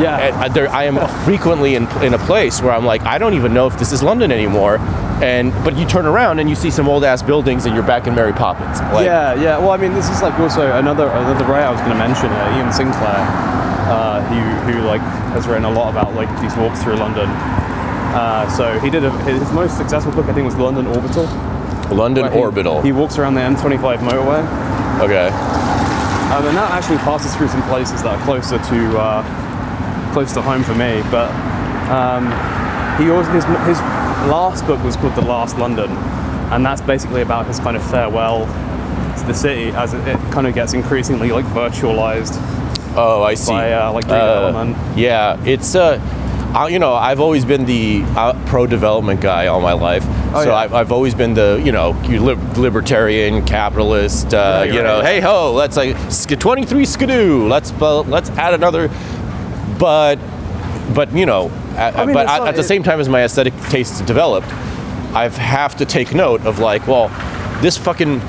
Yeah, 0.00 0.48
there, 0.48 0.68
I 0.68 0.84
am 0.84 0.98
frequently 1.24 1.76
in, 1.76 1.86
in 2.02 2.14
a 2.14 2.18
place 2.18 2.60
where 2.60 2.72
I'm 2.72 2.84
like, 2.84 3.02
I 3.02 3.18
don't 3.18 3.34
even 3.34 3.54
know 3.54 3.66
if 3.66 3.78
this 3.78 3.92
is 3.92 4.02
London 4.02 4.32
anymore. 4.32 4.78
And 5.22 5.52
but 5.64 5.76
you 5.76 5.86
turn 5.86 6.06
around 6.06 6.40
and 6.40 6.50
you 6.50 6.56
see 6.56 6.70
some 6.70 6.88
old 6.88 7.04
ass 7.04 7.22
buildings, 7.22 7.66
and 7.66 7.74
you're 7.74 7.86
back 7.86 8.06
in 8.08 8.14
Mary 8.14 8.32
Poppins. 8.32 8.80
Like, 8.92 9.06
yeah, 9.06 9.34
yeah. 9.34 9.58
Well, 9.58 9.70
I 9.70 9.76
mean, 9.76 9.94
this 9.94 10.10
is 10.10 10.20
like 10.22 10.38
also 10.40 10.72
another 10.76 11.06
another 11.06 11.44
writer 11.44 11.66
I 11.66 11.70
was 11.70 11.80
going 11.80 11.92
to 11.92 11.98
mention, 11.98 12.26
uh, 12.26 12.50
Iain 12.50 12.72
Sinclair, 12.72 13.22
uh, 13.88 14.20
who 14.24 14.72
who 14.72 14.80
like 14.86 15.00
has 15.32 15.46
written 15.46 15.64
a 15.64 15.70
lot 15.70 15.90
about 15.90 16.14
like 16.14 16.28
these 16.42 16.56
walks 16.56 16.82
through 16.82 16.96
London. 16.96 17.28
Uh, 18.14 18.48
so 18.50 18.78
he 18.80 18.90
did 18.90 19.04
a, 19.04 19.10
his 19.24 19.50
most 19.52 19.76
successful 19.76 20.12
book, 20.12 20.26
I 20.26 20.32
think, 20.32 20.44
was 20.46 20.56
London 20.56 20.86
Orbital. 20.88 21.26
London 21.90 22.30
he- 22.32 22.38
Orbital. 22.38 22.82
He 22.82 22.92
walks 22.92 23.16
around 23.18 23.34
the 23.34 23.40
M25 23.40 23.98
motorway, 23.98 24.42
okay. 25.00 25.28
um, 25.28 26.46
and 26.46 26.56
that 26.56 26.70
actually 26.72 26.98
passes 26.98 27.34
through 27.36 27.48
some 27.48 27.62
places 27.64 28.02
that 28.02 28.18
are 28.18 28.24
closer 28.24 28.58
to 28.58 28.98
uh, 28.98 29.43
close 30.14 30.32
to 30.32 30.40
home 30.40 30.62
for 30.62 30.74
me. 30.74 31.02
But 31.10 31.28
um, 31.90 32.24
he 32.98 33.10
always 33.10 33.26
his 33.28 33.44
his 33.66 33.78
last 34.30 34.66
book 34.66 34.82
was 34.82 34.96
called 34.96 35.14
The 35.16 35.22
Last 35.22 35.58
London, 35.58 35.90
and 36.52 36.64
that's 36.64 36.80
basically 36.80 37.20
about 37.20 37.46
his 37.46 37.58
kind 37.58 37.76
of 37.76 37.84
farewell 37.90 38.46
to 39.18 39.26
the 39.26 39.34
city 39.34 39.70
as 39.72 39.92
it, 39.92 40.06
it 40.06 40.18
kind 40.32 40.46
of 40.46 40.54
gets 40.54 40.72
increasingly 40.72 41.32
like 41.32 41.44
virtualized. 41.46 42.34
Oh, 42.96 43.24
I 43.24 43.34
see. 43.34 43.50
by, 43.50 43.72
uh, 43.72 43.92
like, 43.92 44.08
Uh, 44.08 44.92
yeah, 44.96 45.36
it's 45.44 45.74
uh, 45.74 45.98
I, 46.54 46.68
you 46.68 46.78
know, 46.78 46.94
I've 46.94 47.18
always 47.18 47.44
been 47.44 47.64
the 47.64 48.04
uh, 48.14 48.40
pro-development 48.46 49.20
guy 49.20 49.48
all 49.48 49.60
my 49.60 49.72
life. 49.72 50.04
Oh, 50.32 50.44
so 50.44 50.50
yeah. 50.50 50.54
I've, 50.54 50.72
I've 50.72 50.92
always 50.92 51.12
been 51.12 51.34
the, 51.34 51.60
you 51.64 51.72
know, 51.72 52.00
you 52.04 52.20
libertarian, 52.22 53.44
capitalist. 53.44 54.32
Uh, 54.32 54.62
you 54.64 54.74
know, 54.74 55.00
right. 55.00 55.04
hey 55.04 55.20
ho, 55.20 55.52
let's 55.52 55.76
like 55.76 55.96
23 56.38 56.84
skidoo. 56.84 57.48
Let's 57.48 57.72
uh, 57.72 58.02
let's 58.02 58.30
add 58.30 58.54
another. 58.54 58.88
But, 59.78 60.16
but 60.94 61.12
you 61.12 61.26
know, 61.26 61.50
uh, 61.76 62.04
mean, 62.04 62.14
but 62.14 62.28
at, 62.28 62.48
at 62.48 62.56
the 62.56 62.62
same 62.62 62.82
time 62.82 63.00
as 63.00 63.08
my 63.08 63.22
aesthetic 63.24 63.54
tastes 63.70 64.00
developed, 64.02 64.48
I 65.14 65.28
have 65.28 65.76
to 65.76 65.84
take 65.86 66.14
note 66.14 66.44
of 66.46 66.58
like, 66.58 66.86
well, 66.86 67.08
this 67.60 67.76
fucking 67.76 68.20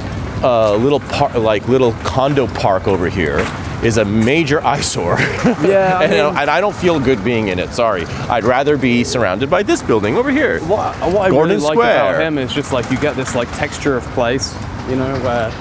uh, 0.43 0.76
little 0.76 1.00
par- 1.00 1.38
like 1.39 1.68
little 1.68 1.93
condo 2.04 2.48
park 2.48 2.88
over 2.88 3.10
here 3.10 3.39
is 3.84 3.98
a 3.98 4.06
major 4.06 4.62
eyesore. 4.66 5.18
Yeah, 5.20 5.98
I 6.00 6.04
and, 6.04 6.12
mean- 6.12 6.38
and 6.38 6.50
I 6.50 6.62
don't 6.62 6.76
feel 6.76 7.00
good 7.00 7.24
being 7.24 7.50
in 7.50 7.60
it. 7.60 7.72
Sorry, 7.74 8.06
I'd 8.06 8.43
rather 8.43 8.78
be 8.78 9.04
surrounded 9.04 9.50
by 9.50 9.64
this 9.64 9.82
building 9.82 10.18
over 10.18 10.32
here. 10.32 10.60
What, 10.62 10.96
what 11.14 11.18
I 11.18 11.30
Gordon 11.30 11.58
really 11.58 11.68
like 11.68 11.78
about 11.78 12.22
him 12.22 12.38
is 12.38 12.54
just 12.54 12.72
like 12.72 12.89
you 12.91 13.00
get 13.00 13.16
this 13.16 13.36
like 13.36 13.52
texture 13.58 13.98
of 13.98 14.04
place, 14.14 14.54
you 14.89 14.96
know, 14.96 15.14
where 15.22 15.52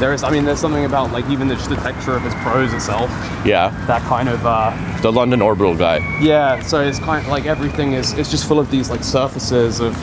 there 0.00 0.12
is. 0.12 0.22
I 0.24 0.30
mean, 0.30 0.44
there's 0.44 0.58
something 0.60 0.84
about 0.84 1.12
like 1.12 1.28
even 1.30 1.46
the, 1.46 1.54
just 1.54 1.68
the 1.68 1.76
texture 1.76 2.16
of 2.16 2.22
his 2.22 2.34
prose 2.36 2.72
itself. 2.72 3.08
Yeah, 3.44 3.68
That 3.86 4.02
kind 4.02 4.28
of. 4.28 4.44
Uh, 4.44 4.72
the 5.02 5.12
London 5.12 5.40
Orbital 5.40 5.76
guy. 5.76 5.98
yeah. 6.20 6.60
So 6.62 6.80
it's 6.80 6.98
kind 6.98 7.24
of 7.24 7.30
like 7.30 7.46
everything 7.46 7.92
is. 7.92 8.12
It's 8.14 8.30
just 8.30 8.48
full 8.48 8.58
of 8.58 8.70
these 8.70 8.90
like 8.90 9.04
surfaces 9.04 9.78
of, 9.80 9.94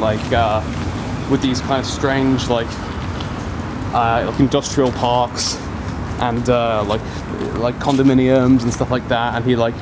like, 0.00 0.24
uh, 0.32 0.62
with 1.30 1.42
these 1.42 1.60
kind 1.60 1.78
of 1.80 1.86
strange 1.86 2.48
like, 2.48 2.66
uh, 3.94 4.24
like 4.30 4.40
industrial 4.40 4.92
parks, 4.92 5.56
and 6.20 6.48
uh, 6.48 6.82
like 6.84 7.00
like 7.58 7.74
condominiums 7.76 8.62
and 8.62 8.72
stuff 8.72 8.90
like 8.90 9.06
that. 9.08 9.34
And 9.34 9.44
he 9.44 9.56
like 9.56 9.74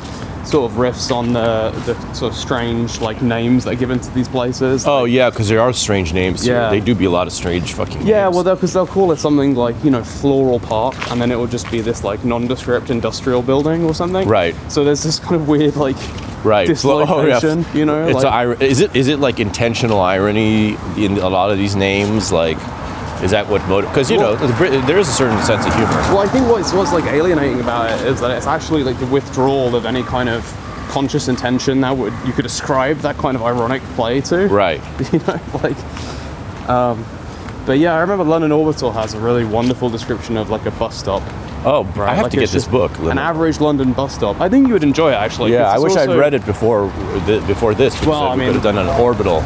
sort 0.45 0.70
of 0.70 0.76
riffs 0.78 1.14
on 1.14 1.32
the 1.32 1.70
the 1.86 2.14
sort 2.14 2.32
of 2.32 2.38
strange 2.38 3.01
like 3.01 3.22
names 3.22 3.64
that 3.64 3.72
are 3.74 3.76
given 3.76 4.01
to 4.01 4.11
these 4.14 4.28
places. 4.28 4.84
Oh 4.86 5.05
yeah, 5.05 5.30
because 5.30 5.49
there 5.49 5.61
are 5.61 5.72
strange 5.72 6.12
names. 6.12 6.43
here. 6.43 6.55
Yeah. 6.55 6.70
they 6.70 6.80
do 6.80 6.95
be 6.95 7.05
a 7.05 7.11
lot 7.11 7.26
of 7.26 7.32
strange 7.32 7.74
fucking. 7.74 8.07
Yeah, 8.07 8.24
names. 8.24 8.34
well, 8.34 8.45
they'll 8.45 8.55
because 8.55 8.72
they'll 8.72 8.86
call 8.86 9.12
it 9.12 9.18
something 9.18 9.55
like 9.55 9.76
you 9.84 9.91
know 9.91 10.03
floral 10.03 10.61
park, 10.61 10.95
and 11.11 11.20
then 11.20 11.30
it 11.30 11.36
will 11.36 11.47
just 11.47 11.70
be 11.70 11.80
this 11.80 12.05
like 12.05 12.24
nondescript 12.24 12.91
industrial 12.91 13.43
building 13.43 13.84
or 13.84 13.95
something. 13.95 14.28
Right. 14.28 14.55
So 14.68 14.84
there's 14.84 15.03
this 15.03 15.18
kind 15.18 15.36
of 15.36 15.49
weird 15.49 15.76
like 15.76 15.97
right. 16.45 16.76
Flo- 16.76 17.07
oh, 17.07 17.26
yeah. 17.26 17.41
you 17.74 17.84
know, 17.84 18.09
it's 18.09 18.24
like- 18.24 18.59
a 18.61 18.64
is 18.64 18.80
it 18.80 18.95
is 18.97 19.09
it 19.09 19.18
like 19.18 19.41
intentional 19.41 20.01
irony 20.01 20.76
in 20.97 21.18
a 21.18 21.28
lot 21.28 21.51
of 21.51 21.59
these 21.59 21.76
names? 21.76 22.32
Like, 22.32 22.59
is 23.23 23.31
that 23.33 23.47
what 23.49 23.66
motive? 23.68 23.91
Because 23.91 24.11
you 24.11 24.18
Well- 24.18 24.37
know 24.39 24.47
the 24.47 24.81
there 24.87 24.99
is 24.99 25.09
a 25.09 25.12
certain 25.12 25.41
sense 25.43 25.66
of 25.66 25.75
humor. 25.75 25.91
Well, 26.12 26.18
I 26.21 26.27
think 26.27 26.49
what's 26.49 26.73
what's 26.73 26.93
like 26.93 27.05
alienating 27.05 27.61
about 27.61 27.91
it 27.91 28.07
is 28.07 28.21
that 28.21 28.31
it's 28.31 28.47
actually 28.47 28.83
like 28.83 28.99
the 28.99 29.07
withdrawal 29.07 29.75
of 29.77 29.85
any 29.87 30.03
kind 30.03 30.29
of 30.29 30.43
conscious 30.89 31.29
intention 31.29 31.81
that 31.83 31.97
would 31.97 32.12
you 32.27 32.33
could 32.33 32.47
ascribe 32.47 32.99
that 32.99 33.16
kind 33.18 33.37
of 33.37 33.43
ironic 33.43 33.83
play 33.95 34.21
to. 34.23 34.47
Right. 34.49 34.81
You 35.12 35.18
know, 35.21 35.41
like. 35.62 35.77
Um, 36.68 37.05
but 37.66 37.79
yeah, 37.79 37.95
I 37.95 38.01
remember 38.01 38.25
London 38.25 38.53
Orbital 38.53 38.91
has 38.93 39.14
a 39.14 39.21
really 39.21 39.45
wonderful 39.45 39.91
description 39.91 40.37
of 40.37 40.51
like 40.51 40.64
a 40.66 40.71
bus 40.73 40.97
stop. 40.99 41.23
Oh, 41.62 41.87
I 41.97 42.14
have 42.14 42.23
Like, 42.23 42.33
to 42.33 42.39
get 42.41 42.49
this 42.51 42.66
book. 42.66 42.97
An 43.01 43.18
average 43.18 43.61
London 43.61 43.93
bus 43.93 44.14
stop. 44.14 44.41
I 44.41 44.49
think 44.49 44.66
you 44.66 44.73
would 44.73 44.83
enjoy 44.83 45.11
it 45.11 45.16
actually. 45.16 45.53
Yeah, 45.53 45.68
I 45.71 45.79
wish 45.79 45.95
I'd 45.95 46.09
read 46.09 46.33
it 46.33 46.45
before 46.47 46.91
th- 47.27 47.47
before 47.47 47.75
this. 47.75 47.95
Well, 48.07 48.23
I 48.23 48.33
we 48.33 48.39
mean- 48.41 48.49
could 48.49 48.55
have 48.55 48.75
done 48.75 48.79
an 48.79 48.89
orbital. 49.01 49.41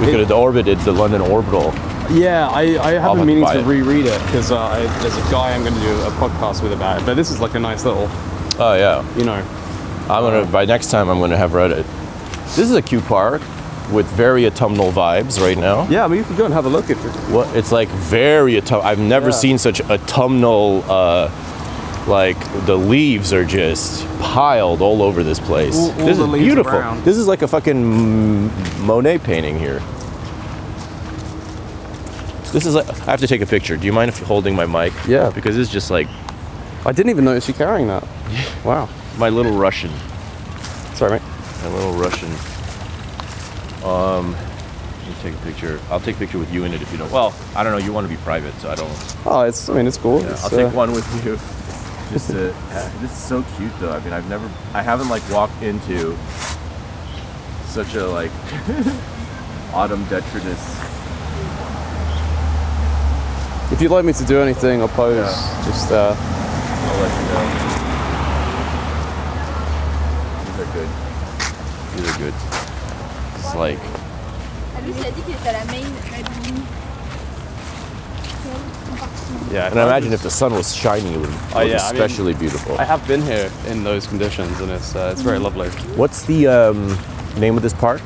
We 0.00 0.06
could 0.10 0.20
have 0.20 0.30
orbited 0.30 0.78
the 0.80 0.92
London 0.92 1.22
orbital. 1.22 1.72
Yeah, 2.10 2.48
I, 2.48 2.76
I 2.76 2.94
I'll 2.94 3.00
have 3.00 3.16
been 3.16 3.18
to 3.18 3.24
meaning 3.26 3.44
buy 3.44 3.54
to 3.54 3.62
reread 3.62 4.06
it 4.06 4.20
because 4.26 4.50
uh, 4.50 4.76
there's 5.02 5.16
a 5.16 5.30
guy 5.30 5.52
I'm 5.54 5.62
going 5.62 5.74
to 5.74 5.80
do 5.80 5.92
a 6.02 6.10
podcast 6.12 6.62
with 6.62 6.72
about 6.72 7.02
it. 7.02 7.06
But 7.06 7.14
this 7.14 7.30
is 7.30 7.40
like 7.40 7.54
a 7.54 7.58
nice 7.60 7.84
little, 7.84 8.08
Oh 8.58 8.74
yeah. 8.78 9.04
you 9.16 9.24
know. 9.24 9.34
I'm 10.10 10.22
gonna 10.22 10.46
by 10.50 10.64
next 10.64 10.90
time 10.90 11.10
I'm 11.10 11.20
gonna 11.20 11.36
have 11.36 11.52
read 11.52 11.70
it. 11.70 11.84
This 12.56 12.60
is 12.60 12.72
a 12.74 12.80
cute 12.80 13.04
park 13.04 13.42
with 13.92 14.06
very 14.12 14.46
autumnal 14.46 14.90
vibes 14.90 15.38
right 15.38 15.58
now. 15.58 15.86
Yeah, 15.88 16.04
I 16.06 16.08
mean 16.08 16.18
you 16.20 16.24
can 16.24 16.34
go 16.36 16.46
and 16.46 16.54
have 16.54 16.64
a 16.64 16.70
look 16.70 16.86
at 16.88 16.96
it. 16.96 17.10
What 17.30 17.54
it's 17.54 17.72
like 17.72 17.88
very 17.90 18.56
autumn. 18.56 18.80
I've 18.82 18.98
never 18.98 19.26
Yeah. 19.28 19.32
seen 19.36 19.58
such 19.58 19.82
autumnal. 19.82 20.82
Uh, 20.88 21.30
like 22.06 22.38
the 22.64 22.74
leaves 22.74 23.34
are 23.34 23.44
just 23.44 24.06
piled 24.18 24.80
all 24.80 25.02
over 25.02 25.22
this 25.22 25.38
place. 25.38 25.76
All- 25.76 25.90
all 25.90 26.06
this 26.06 26.18
is 26.18 26.26
beautiful. 26.32 26.80
This 27.04 27.18
is 27.18 27.26
like 27.28 27.42
a 27.42 27.48
fucking 27.48 28.50
Monet 28.86 29.18
painting 29.18 29.58
here. 29.58 29.82
This 32.52 32.64
is 32.64 32.74
like 32.74 32.88
I 32.88 33.10
have 33.10 33.20
to 33.20 33.26
take 33.26 33.40
a 33.42 33.46
picture. 33.46 33.76
Do 33.76 33.86
you 33.86 33.92
mind 33.92 34.08
if 34.08 34.18
holding 34.20 34.54
my 34.54 34.66
mic? 34.66 34.92
Yeah. 35.06 35.30
Because 35.30 35.58
it's 35.58 35.70
just 35.70 35.90
like 35.90 36.08
I 36.86 36.92
didn't 36.92 37.10
even 37.10 37.24
notice 37.24 37.46
you 37.48 37.54
carrying 37.54 37.88
that. 37.88 38.06
Wow. 38.64 38.88
my 39.18 39.28
little 39.28 39.56
Russian. 39.58 39.90
Sorry, 40.94 41.12
mate. 41.12 41.22
My 41.62 41.68
little 41.74 41.92
Russian. 41.92 42.30
Um, 43.84 44.32
let 44.32 45.08
me 45.08 45.14
take 45.22 45.34
a 45.34 45.44
picture. 45.44 45.80
I'll 45.90 46.00
take 46.00 46.16
a 46.16 46.18
picture 46.18 46.38
with 46.38 46.52
you 46.52 46.64
in 46.64 46.72
it 46.72 46.82
if 46.82 46.90
you 46.90 46.98
don't. 46.98 47.10
Well, 47.12 47.34
I 47.54 47.62
don't 47.62 47.72
know. 47.72 47.84
You 47.84 47.92
want 47.92 48.08
to 48.08 48.14
be 48.14 48.20
private, 48.22 48.54
so 48.54 48.70
I 48.70 48.74
don't. 48.74 49.16
Oh, 49.26 49.40
it's. 49.42 49.68
I 49.68 49.74
mean, 49.74 49.86
it's 49.86 49.96
cool. 49.98 50.20
Yeah, 50.22 50.30
It's, 50.30 50.44
I'll 50.44 50.50
take 50.50 50.66
uh, 50.68 50.70
one 50.70 50.92
with 50.92 51.06
you. 51.24 51.36
Just 52.12 52.30
to, 52.30 52.34
this 53.00 53.10
is 53.10 53.16
so 53.16 53.44
cute 53.56 53.72
though. 53.80 53.92
I 53.92 54.00
mean, 54.00 54.12
I've 54.14 54.28
never, 54.30 54.46
I 54.72 54.82
haven't 54.82 55.10
like 55.10 55.22
walked 55.30 55.62
into 55.62 56.16
such 57.66 57.94
a 57.94 58.06
like 58.06 58.30
autumn 59.74 60.04
detritus. 60.06 60.87
If 63.70 63.82
you'd 63.82 63.90
like 63.90 64.04
me 64.04 64.12
to 64.14 64.24
do 64.24 64.40
anything 64.40 64.80
or 64.82 64.88
pose, 64.88 65.16
Yeah. 65.16 65.64
just 65.66 65.92
uh, 65.92 66.14
I'll 66.16 67.00
let 67.02 67.12
you 67.18 67.24
know. 67.32 67.44
These 70.46 70.58
are 70.64 70.70
good. 70.72 70.88
These 71.94 72.08
are 72.08 72.18
good. 72.18 72.34
It's 73.38 73.54
like, 73.54 73.78
Ah, 74.74 74.80
lui, 74.84 74.92
il 74.96 75.04
a 75.04 75.10
dit 75.10 75.22
qu'il 75.22 75.34
était 75.34 75.48
à 75.48 75.52
la 75.52 75.64
main, 75.66 75.86
la 76.10 76.18
ligne. 76.18 76.62
yeah. 79.52 79.70
and 79.70 79.78
I 79.78 79.84
imagine 79.86 80.12
if 80.14 80.22
the 80.22 80.30
sun 80.30 80.54
was 80.54 80.74
shining, 80.74 81.12
it 81.14 81.18
would 81.18 81.28
look 81.30 81.40
Oh, 81.56 81.60
yeah, 81.60 81.78
I 81.82 81.92
mean- 81.92 82.02
especially 82.02 82.34
beautiful. 82.34 82.78
I 82.78 82.84
have 82.84 83.06
been 83.06 83.20
here 83.22 83.50
in 83.68 83.84
those 83.84 84.06
conditions, 84.06 84.60
and 84.60 84.70
it's 84.70 84.94
uh, 84.96 85.10
it's 85.12 85.20
very 85.22 85.38
lovely. 85.38 85.68
What's 85.96 86.24
the 86.24 86.46
um, 86.46 86.96
name 87.38 87.56
of 87.56 87.62
this 87.62 87.74
park? 87.74 88.00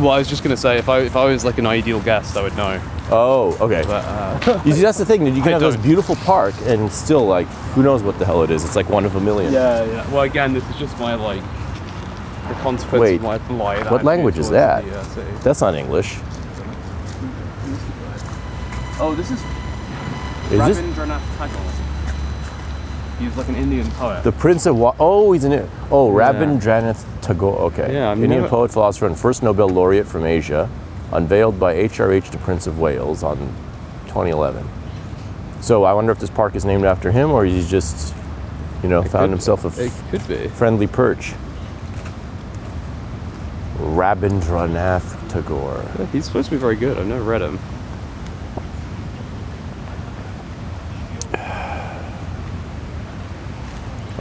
Well, 0.00 0.10
I 0.10 0.18
was 0.18 0.28
just 0.28 0.42
gonna 0.42 0.56
say, 0.56 0.76
if 0.78 0.88
I 0.88 0.98
if 1.00 1.14
I 1.14 1.24
was 1.26 1.44
like 1.44 1.58
an 1.58 1.66
ideal 1.66 2.00
guest, 2.00 2.36
I 2.36 2.42
would 2.42 2.56
know. 2.56 2.80
Oh, 3.10 3.56
okay. 3.60 3.82
But 3.86 4.04
uh, 4.04 4.62
You 4.64 4.72
see, 4.72 4.80
that's 4.80 4.98
the 4.98 5.04
thing. 5.04 5.26
You 5.26 5.32
can 5.42 5.48
I 5.48 5.50
have 5.52 5.60
this 5.60 5.74
don't. 5.74 5.82
beautiful 5.84 6.16
park 6.16 6.54
and 6.64 6.90
still 6.90 7.26
like, 7.26 7.46
who 7.74 7.82
knows 7.82 8.02
what 8.02 8.18
the 8.18 8.24
hell 8.24 8.42
it 8.42 8.50
is? 8.50 8.64
It's 8.64 8.76
like 8.76 8.88
one 8.88 9.04
of 9.04 9.14
a 9.16 9.20
million. 9.20 9.52
yeah, 9.52 9.84
yeah. 9.84 10.10
Well, 10.10 10.22
again, 10.22 10.52
this 10.54 10.68
is 10.70 10.76
just 10.76 10.98
my 10.98 11.14
like 11.14 11.42
the 12.48 12.54
consequence 12.62 13.00
Wait, 13.00 13.16
of 13.16 13.22
my 13.22 13.38
blight. 13.38 13.90
what 13.90 14.04
language 14.04 14.38
is 14.38 14.48
that? 14.50 14.84
the, 14.84 14.98
uh. 14.98 15.40
That's 15.42 15.60
not 15.60 15.74
English. 15.74 16.18
Oh, 19.00 19.14
this 19.16 19.30
is 19.30 19.40
Is 20.52 20.66
this 20.66 20.78
Rabindranath 20.78 21.20
Tagore. 21.38 21.70
He's 23.18 23.36
like 23.36 23.48
an 23.48 23.56
Indian 23.56 23.90
poet. 23.92 24.22
the 24.24 24.32
Prince 24.32 24.66
of 24.66 24.76
Wa- 24.76 24.94
Oh, 24.98 25.32
he's 25.32 25.44
it. 25.44 25.68
Oh, 25.90 26.16
Yeah. 26.16 26.32
Rabindranath 26.32 27.04
Tagore. 27.22 27.58
Okay. 27.72 27.92
Yeah, 27.94 28.10
I've 28.10 28.18
Indian 28.22 28.42
never- 28.42 28.48
poet, 28.48 28.70
philosopher, 28.72 29.06
and 29.06 29.18
first 29.18 29.42
Nobel 29.42 29.68
laureate 29.68 30.06
from 30.06 30.24
Asia, 30.24 30.68
unveiled 31.12 31.58
by 31.60 31.74
HRH 31.74 32.30
to 32.30 32.38
Prince 32.38 32.66
of 32.66 32.78
Wales 32.78 33.22
on 33.22 33.36
2011. 34.06 34.66
So 35.60 35.84
I 35.84 35.92
wonder 35.92 36.12
if 36.12 36.18
this 36.18 36.30
park 36.30 36.54
is 36.56 36.64
named 36.64 36.84
after 36.84 37.10
him, 37.10 37.30
or 37.30 37.44
he's 37.44 37.70
just, 37.70 38.14
you 38.82 38.88
know, 38.88 39.02
found 39.02 39.24
could- 39.24 39.30
himself 39.30 39.64
a 39.64 39.68
f- 39.68 39.78
It 39.78 39.92
could 40.10 40.28
be. 40.28 40.48
friendly 40.48 40.86
perch. 40.86 41.32
Rabindranath 43.80 45.28
Tagore. 45.28 45.84
Yeah, 45.98 46.06
He's 46.06 46.24
supposed 46.26 46.46
to 46.46 46.52
be 46.52 46.56
very 46.60 46.76
good. 46.76 46.98
I've 46.98 47.06
never 47.06 47.22
read 47.24 47.42
him. 47.42 47.58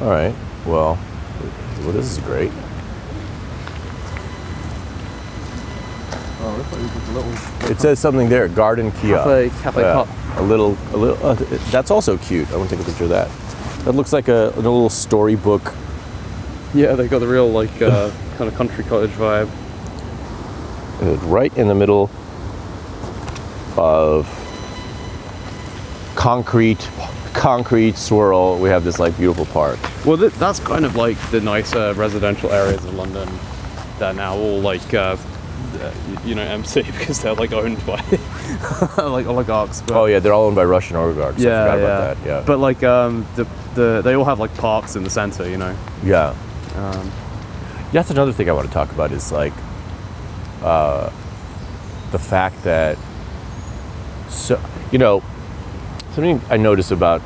All 0.02 0.10
right. 0.10 0.34
Well, 0.66 0.98
well, 1.80 1.92
this 1.92 2.12
is 2.12 2.18
great. 2.20 2.52
Oh, 6.46 7.68
It 7.70 7.80
says 7.80 8.00
something 8.00 8.28
there. 8.28 8.48
Garden 8.50 8.92
kiosk. 8.92 9.24
Cafe- 9.24 9.62
cafe 9.64 9.82
Yeah, 9.82 9.94
pop. 9.94 10.38
A 10.38 10.42
little, 10.42 10.78
a 10.94 10.98
little. 10.98 11.26
Uh, 11.26 11.36
that's 11.72 11.90
also 11.90 12.18
cute. 12.18 12.52
I 12.52 12.58
want 12.58 12.70
to 12.70 12.76
take 12.76 12.84
a 12.86 12.88
picture 12.90 13.06
of 13.06 13.10
that. 13.12 13.30
That 13.86 13.94
looks 13.94 14.12
like 14.12 14.28
a, 14.28 14.50
a 14.50 14.56
little 14.58 14.90
storybook. 14.90 15.74
Yeah, 16.74 16.94
they 16.96 17.08
got 17.08 17.20
the 17.20 17.28
real 17.28 17.50
like 17.50 17.82
uh, 17.82 18.12
kind 18.38 18.50
of 18.50 18.56
country 18.56 18.84
cottage 18.84 19.12
vibe. 19.12 19.50
right 21.30 21.56
in 21.58 21.68
the 21.68 21.76
middle 21.76 22.10
of 23.78 24.28
concrete, 26.16 26.90
concrete 27.34 27.98
swirl. 27.98 28.58
We 28.60 28.70
have 28.70 28.84
this 28.84 29.00
like 29.00 29.16
beautiful 29.18 29.46
park. 29.46 29.80
Well, 30.06 30.18
th- 30.18 30.34
that's 30.34 30.60
kind 30.60 30.84
of 30.86 30.96
like 30.96 31.18
the 31.32 31.40
nicer 31.42 31.94
residential 31.94 32.52
areas 32.52 32.84
of 32.86 32.94
London 32.96 33.30
that 34.00 34.12
are 34.12 34.14
now 34.14 34.36
all 34.36 34.60
like, 34.60 34.94
uh, 34.94 35.16
you 36.26 36.36
know, 36.36 36.42
MC 36.42 36.82
because 36.98 37.22
they're 37.22 37.34
like 37.34 37.52
owned 37.52 37.86
by 37.86 38.02
like 38.98 39.26
oligarchs. 39.26 39.82
But, 39.82 39.96
Oh 39.96 40.06
yeah, 40.06 40.20
they're 40.20 40.34
all 40.34 40.46
owned 40.46 40.56
by 40.56 40.66
Russian 40.66 40.96
oligarchs. 40.96 41.40
I 41.40 41.48
yeah, 41.48 41.64
forgot 41.64 41.78
yeah. 41.78 41.84
about 41.84 42.18
that. 42.18 42.28
Yeah. 42.28 42.44
But 42.46 42.60
like, 42.60 42.84
um, 42.84 43.26
the 43.36 43.48
the 43.76 44.02
they 44.04 44.14
all 44.14 44.26
have 44.26 44.40
like 44.40 44.56
parks 44.58 44.96
in 44.96 45.04
the 45.04 45.10
center, 45.10 45.50
you 45.50 45.58
know. 45.58 45.76
Yeah. 46.04 46.36
Um, 46.76 47.12
That's 47.92 48.10
another 48.10 48.32
thing 48.32 48.50
I 48.50 48.54
want 48.54 48.68
to 48.68 48.74
talk 48.74 48.92
about 48.92 49.12
is 49.12 49.32
like 49.32 49.54
uh, 50.64 51.12
the 52.12 52.20
fact 52.20 52.64
that 52.64 52.98
so 54.30 54.60
you 54.92 54.98
know 54.98 55.22
something 56.14 56.42
I 56.50 56.58
notice 56.58 56.92
about 56.92 57.22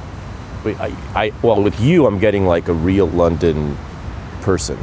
I, 0.66 0.94
I 1.16 1.34
well 1.42 1.62
with 1.62 1.80
you 1.80 2.06
I'm 2.06 2.20
getting 2.20 2.46
like 2.46 2.68
a 2.68 2.74
real 2.74 3.08
London 3.08 3.78
person, 4.42 4.78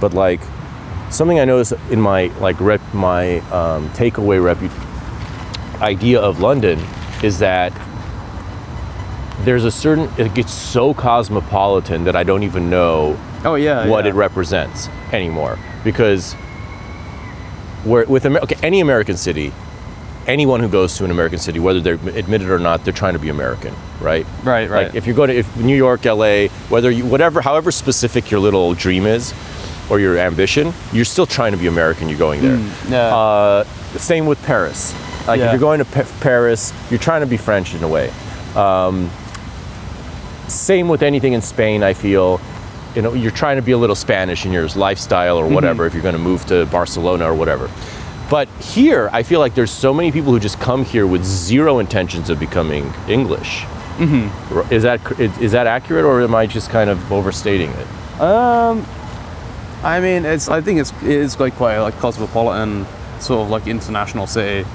but 0.00 0.14
like 0.14 0.40
something 1.12 1.38
I 1.38 1.44
notice 1.44 1.72
in 1.90 2.00
my 2.00 2.26
like 2.38 2.60
rep 2.60 2.80
my 2.94 3.38
um, 3.50 3.88
takeaway 3.90 4.40
repu- 4.40 5.80
idea 5.80 6.20
of 6.20 6.40
London 6.40 6.80
is 7.22 7.38
that 7.38 7.72
there's 9.40 9.64
a 9.64 9.70
certain 9.70 10.10
it 10.18 10.34
gets 10.34 10.52
so 10.52 10.94
cosmopolitan 10.94 12.04
that 12.04 12.16
I 12.16 12.22
don't 12.22 12.42
even 12.42 12.70
know 12.70 13.18
oh 13.44 13.56
yeah. 13.56 13.86
what 13.88 14.04
yeah. 14.04 14.10
it 14.10 14.14
represents 14.14 14.88
anymore 15.12 15.58
because 15.84 16.34
where 17.84 18.06
with 18.06 18.24
Amer- 18.24 18.40
okay, 18.40 18.56
any 18.62 18.80
American 18.80 19.16
city, 19.16 19.52
anyone 20.26 20.60
who 20.60 20.68
goes 20.68 20.96
to 20.98 21.04
an 21.04 21.10
American 21.10 21.38
city, 21.38 21.58
whether 21.58 21.80
they're 21.80 21.94
admitted 21.94 22.48
or 22.48 22.60
not, 22.60 22.84
they're 22.84 22.92
trying 22.92 23.14
to 23.14 23.18
be 23.18 23.28
American, 23.28 23.74
right? 24.00 24.24
Right, 24.44 24.70
right. 24.70 24.86
Like 24.86 24.94
if 24.94 25.06
you 25.06 25.14
go 25.14 25.26
to 25.26 25.34
if 25.34 25.56
New 25.56 25.76
York, 25.76 26.04
LA, 26.04 26.46
whether 26.68 26.90
you 26.90 27.04
whatever, 27.04 27.40
however 27.40 27.72
specific 27.72 28.30
your 28.30 28.38
little 28.38 28.74
dream 28.74 29.06
is 29.06 29.34
or 29.92 30.00
your 30.00 30.16
ambition, 30.16 30.72
you're 30.92 31.04
still 31.04 31.26
trying 31.26 31.52
to 31.52 31.58
be 31.58 31.66
American. 31.66 32.08
You're 32.08 32.18
going 32.18 32.40
there. 32.40 32.58
yeah. 32.88 33.14
Uh, 33.14 33.64
same 33.98 34.24
with 34.24 34.42
Paris. 34.42 34.94
Like 35.28 35.40
if 35.40 35.50
you're 35.50 35.60
going 35.60 35.80
to 35.80 35.84
Pa- 35.84 36.10
Paris, 36.20 36.72
you're 36.90 36.98
trying 36.98 37.20
to 37.20 37.26
be 37.26 37.36
French 37.36 37.74
in 37.74 37.84
a 37.84 37.88
way. 37.88 38.10
Um, 38.56 39.10
same 40.48 40.88
with 40.88 41.02
anything 41.02 41.34
in 41.34 41.42
Spain. 41.42 41.82
I 41.82 41.92
feel 41.92 42.40
you 42.94 43.02
know, 43.02 43.12
you're 43.12 43.30
trying 43.30 43.56
to 43.56 43.62
be 43.62 43.72
a 43.72 43.78
little 43.78 43.96
Spanish 43.96 44.46
in 44.46 44.52
your 44.52 44.66
lifestyle 44.68 45.36
or 45.38 45.46
whatever 45.46 45.86
if 45.86 45.92
you're 45.92 46.02
going 46.02 46.14
to 46.14 46.20
move 46.20 46.44
to 46.46 46.66
Barcelona 46.66 47.30
or 47.30 47.34
whatever. 47.34 47.70
But 48.30 48.48
here, 48.60 49.10
I 49.12 49.22
feel 49.22 49.40
like 49.40 49.54
there's 49.54 49.70
so 49.70 49.92
many 49.92 50.10
people 50.10 50.32
who 50.32 50.40
just 50.40 50.58
come 50.58 50.84
here 50.86 51.06
with 51.06 51.22
zero 51.22 51.78
intentions 51.80 52.30
of 52.30 52.40
becoming 52.40 52.92
English. 53.08 53.60
Mm-hmm. 53.98 54.72
Is 54.72 54.84
that 54.84 55.20
is, 55.20 55.36
is 55.38 55.52
that 55.52 55.66
accurate, 55.66 56.06
or 56.06 56.22
am 56.22 56.34
I 56.34 56.46
just 56.46 56.70
kind 56.70 56.88
of 56.88 57.12
overstating 57.12 57.70
it? 57.70 58.20
Um, 58.20 58.86
I 59.84 60.00
mean, 60.00 60.24
it's. 60.24 60.48
I 60.48 60.60
think 60.60 60.78
it's 60.80 60.92
it's 61.02 61.40
like 61.40 61.54
quite 61.56 61.78
like 61.78 61.98
cosmopolitan, 61.98 62.86
sort 63.20 63.44
of 63.44 63.50
like 63.50 63.66
international 63.66 64.26
city, 64.26 64.68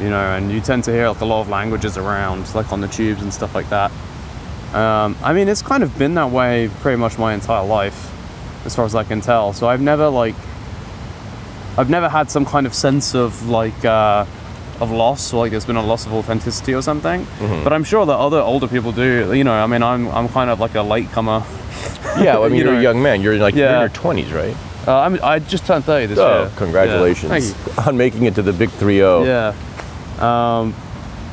you 0.00 0.10
know. 0.10 0.16
And 0.36 0.50
you 0.50 0.60
tend 0.60 0.84
to 0.84 0.90
hear 0.90 1.08
like 1.08 1.20
a 1.20 1.24
lot 1.24 1.40
of 1.40 1.48
languages 1.48 1.96
around, 1.96 2.52
like 2.54 2.72
on 2.72 2.80
the 2.80 2.88
tubes 2.88 3.22
and 3.22 3.32
stuff 3.32 3.54
like 3.54 3.68
that. 3.70 3.92
Um, 4.74 5.16
I 5.22 5.32
mean, 5.32 5.48
it's 5.48 5.62
kind 5.62 5.82
of 5.82 5.96
been 5.96 6.14
that 6.14 6.30
way 6.30 6.70
pretty 6.80 6.96
much 6.96 7.18
my 7.18 7.34
entire 7.34 7.64
life, 7.64 8.12
as 8.66 8.74
far 8.74 8.84
as 8.84 8.94
I 8.94 9.04
can 9.04 9.20
tell. 9.20 9.52
So 9.52 9.68
I've 9.68 9.80
never 9.80 10.08
like, 10.08 10.34
I've 11.76 11.88
never 11.88 12.08
had 12.08 12.30
some 12.30 12.44
kind 12.44 12.66
of 12.66 12.74
sense 12.74 13.14
of 13.14 13.48
like. 13.48 13.84
Uh, 13.84 14.26
of 14.80 14.90
loss, 14.90 15.32
or 15.32 15.38
like 15.44 15.50
there's 15.50 15.64
been 15.66 15.76
a 15.76 15.82
loss 15.84 16.06
of 16.06 16.12
authenticity 16.14 16.74
or 16.74 16.82
something, 16.82 17.26
but 17.64 17.72
I'm 17.72 17.84
sure 17.84 18.06
that 18.06 18.16
other 18.16 18.40
older 18.40 18.68
people 18.68 18.92
do. 18.92 19.32
You 19.34 19.44
know, 19.44 19.52
I 19.52 19.66
mean, 19.66 19.82
I'm 19.82 20.08
I'm 20.08 20.28
kind 20.28 20.50
of 20.50 20.60
like 20.60 20.74
a 20.74 20.82
latecomer. 20.82 21.42
Yeah, 22.18 22.34
well, 22.38 22.44
I 22.44 22.48
mean, 22.48 22.60
You 22.64 22.70
are 22.70 22.74
a 22.78 22.82
young 22.82 23.02
man. 23.02 23.20
You're 23.22 23.36
like 23.38 23.54
you're 23.54 23.66
in 23.66 23.72
yeah. 23.74 23.80
your 23.80 23.88
20s, 23.90 24.32
right? 24.34 24.56
Uh, 24.86 25.00
I'm, 25.00 25.18
I 25.22 25.38
just 25.38 25.66
turned 25.66 25.84
30 25.84 26.06
this 26.06 26.18
Oh, 26.18 26.42
year. 26.42 26.50
congratulations 26.56 27.50
Yeah. 27.50 27.84
On 27.88 27.96
making 27.96 28.24
it 28.24 28.34
to 28.36 28.42
the 28.42 28.52
big 28.54 28.70
3-0. 28.70 29.26
Yeah. 29.26 29.52
Um, 30.18 30.74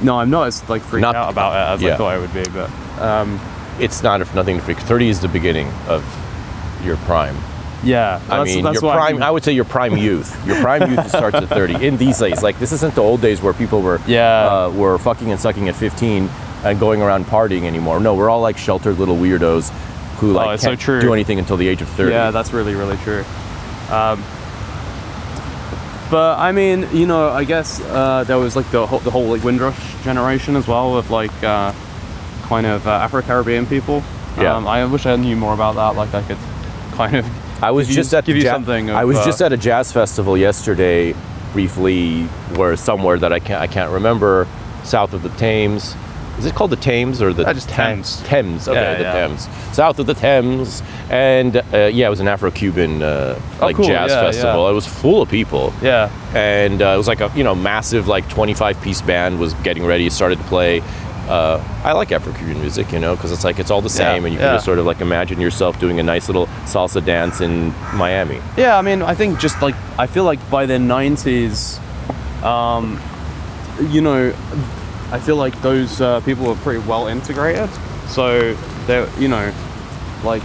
no, 0.03 0.19
I'm 0.19 0.29
not 0.29 0.47
as 0.47 0.67
like 0.69 0.81
freaked 0.81 1.01
Not- 1.03 1.15
out 1.15 1.29
about 1.31 1.53
it 1.53 1.73
as 1.75 1.81
yeah. 1.81 1.93
I 1.93 1.97
thought 1.97 2.13
I 2.13 2.17
would 2.17 2.33
be, 2.33 2.43
but 2.51 2.69
um, 3.01 3.39
It's 3.79 4.03
not 4.03 4.19
if 4.21 4.35
nothing 4.35 4.57
to 4.57 4.63
freak. 4.63 4.77
30 4.79 5.07
is 5.09 5.19
the 5.21 5.29
beginning 5.29 5.69
of 5.87 6.03
your 6.83 6.97
prime. 6.97 7.37
Yeah. 7.85 8.19
I 8.25 8.37
that's- 8.39 8.55
mean, 8.55 8.63
that's 8.65 8.81
your 8.81 8.91
prime. 8.91 9.15
I'm- 9.15 9.23
I 9.23 9.31
would 9.31 9.43
say 9.43 9.53
your 9.53 9.63
prime 9.65 9.95
youth. 9.95 10.35
Your 10.45 10.59
prime 10.61 10.89
youth 10.91 11.07
starts 11.09 11.37
at 11.37 11.47
30. 11.47 11.85
In 11.85 11.95
these 11.97 12.17
days, 12.19 12.43
like 12.43 12.59
this 12.59 12.71
isn't 12.73 12.95
the 12.95 13.01
old 13.01 13.21
days 13.21 13.41
where 13.41 13.53
people 13.53 13.81
were 13.81 13.99
Yeah. 14.07 14.65
uh, 14.65 14.69
were 14.71 14.97
fucking 14.97 15.31
and 15.31 15.39
sucking 15.39 15.69
at 15.69 15.75
15 15.75 16.29
and 16.63 16.79
going 16.79 17.01
around 17.01 17.25
partying 17.27 17.63
anymore. 17.63 17.99
No, 17.99 18.13
we're 18.15 18.29
all 18.29 18.41
like 18.41 18.57
sheltered 18.57 18.97
little 18.99 19.15
weirdos 19.15 19.69
who 20.19 20.31
like 20.33 20.47
Oh, 20.47 20.55
so 20.57 20.67
can't 20.69 20.79
true. 20.79 21.01
do 21.01 21.13
anything 21.13 21.39
until 21.39 21.57
the 21.57 21.67
age 21.67 21.81
of 21.81 21.87
30. 21.89 22.11
Yeah, 22.11 22.31
that's 22.31 22.51
really 22.53 22.73
really 22.75 22.97
true. 22.97 23.23
Um, 23.91 24.23
but 26.09 26.37
I 26.39 26.51
mean, 26.51 26.87
you 26.93 27.05
know, 27.07 27.29
I 27.29 27.43
guess 27.43 27.81
uh, 27.81 28.23
there 28.25 28.37
was 28.37 28.55
like 28.55 28.69
the 28.71 28.85
whole, 28.85 28.99
the 28.99 29.11
whole 29.11 29.25
like 29.25 29.43
Windrush 29.43 29.77
generation 30.03 30.55
as 30.55 30.67
well 30.67 30.97
of 30.97 31.09
like 31.11 31.31
uh, 31.43 31.73
kind 32.43 32.65
of 32.67 32.87
uh, 32.87 32.91
Afro 32.91 33.21
Caribbean 33.21 33.65
people. 33.65 34.03
Yeah. 34.37 34.55
Um, 34.55 34.67
I 34.67 34.85
wish 34.85 35.05
I 35.05 35.15
knew 35.15 35.35
more 35.35 35.53
about 35.53 35.75
that. 35.75 35.95
Like 35.95 36.13
I 36.13 36.21
could 36.21 36.37
kind 36.93 37.15
of. 37.17 37.25
I 37.61 37.71
was 37.71 37.87
just 37.87 38.13
at 38.13 38.25
give 38.25 38.35
you 38.37 38.43
ja- 38.43 38.51
something. 38.53 38.89
Of, 38.89 38.95
I 38.95 39.05
was 39.05 39.17
uh, 39.17 39.25
just 39.25 39.41
at 39.41 39.53
a 39.53 39.57
jazz 39.57 39.91
festival 39.91 40.37
yesterday, 40.37 41.13
briefly, 41.53 42.23
where 42.55 42.75
somewhere 42.75 43.17
that 43.17 43.31
I 43.33 43.39
can't 43.39 43.61
I 43.61 43.67
can't 43.67 43.91
remember, 43.91 44.47
south 44.83 45.13
of 45.13 45.23
the 45.23 45.29
Thames. 45.29 45.95
Is 46.37 46.45
it 46.45 46.53
called 46.53 46.71
the 46.71 46.75
Thames 46.75 47.21
or 47.21 47.31
the 47.31 47.47
Uh, 47.47 47.53
just 47.53 47.69
Thames. 47.69 48.21
Thames. 48.23 48.67
Okay, 48.67 48.77
Yeah, 48.81 48.95
the 48.95 49.03
yeah. 49.03 49.13
Thames. 49.27 49.47
South 49.71 49.99
of 49.99 50.05
the 50.05 50.13
Thames, 50.13 50.83
and 51.09 51.55
uh, 51.55 51.89
yeah, 51.93 52.07
it 52.07 52.09
was 52.09 52.19
an 52.19 52.27
Afro-Cuban 52.27 53.01
uh, 53.01 53.39
like 53.61 53.75
Oh, 53.75 53.77
cool. 53.77 53.85
jazz 53.87 54.11
Yeah, 54.11 54.19
festival. 54.21 54.67
It 54.69 54.73
was 54.73 54.85
full 54.85 55.21
of 55.21 55.29
people, 55.29 55.71
Yeah. 55.81 56.09
and 56.35 56.81
uh, 56.81 56.87
it 56.93 56.97
was 56.97 57.07
like 57.07 57.21
a 57.21 57.31
you 57.37 57.45
know 57.45 57.55
massive 57.55 58.09
like 58.09 58.27
25 58.27 58.81
piece 58.81 59.01
band 59.01 59.39
was 59.39 59.53
getting 59.63 59.85
ready, 59.85 60.09
started 60.09 60.37
to 60.39 60.43
play. 60.45 60.81
Uh, 61.27 61.63
I 61.83 61.93
like 61.93 62.11
Afro-Cuban 62.11 62.59
music, 62.61 62.91
you 62.91 62.99
know, 62.99 63.15
because 63.15 63.31
it's 63.31 63.43
like 63.43 63.57
it's 63.59 63.71
all 63.71 63.81
the 63.81 63.87
Yeah, 63.89 64.13
same, 64.13 64.25
and 64.25 64.33
you 64.33 64.39
can 64.39 64.47
yeah. 64.49 64.53
just 64.55 64.65
sort 64.65 64.77
of 64.77 64.85
like 64.85 65.01
imagine 65.01 65.41
yourself 65.41 65.79
doing 65.79 65.99
a 65.99 66.03
nice 66.03 66.27
little 66.29 66.45
salsa 66.65 67.03
dance 67.03 67.41
in 67.41 67.73
Miami. 67.95 68.39
Yeah, 68.57 68.77
I 68.77 68.81
mean, 68.83 69.01
I 69.01 69.15
think 69.15 69.39
just 69.39 69.59
like 69.61 69.75
I 69.97 70.05
feel 70.07 70.23
like 70.23 70.39
by 70.51 70.65
the 70.67 70.75
'90s, 70.77 71.79
um, 72.43 73.01
you 73.89 74.01
know, 74.01 74.33
I 75.11 75.19
feel 75.19 75.35
like 75.35 75.59
those 75.61 75.99
uh, 75.99 76.19
people 76.21 76.45
were 76.45 76.55
pretty 76.55 76.79
well 76.87 77.07
integrated. 77.07 77.69
So 78.07 78.53
they're, 78.85 79.09
you 79.19 79.27
know, 79.27 79.51
like 80.23 80.43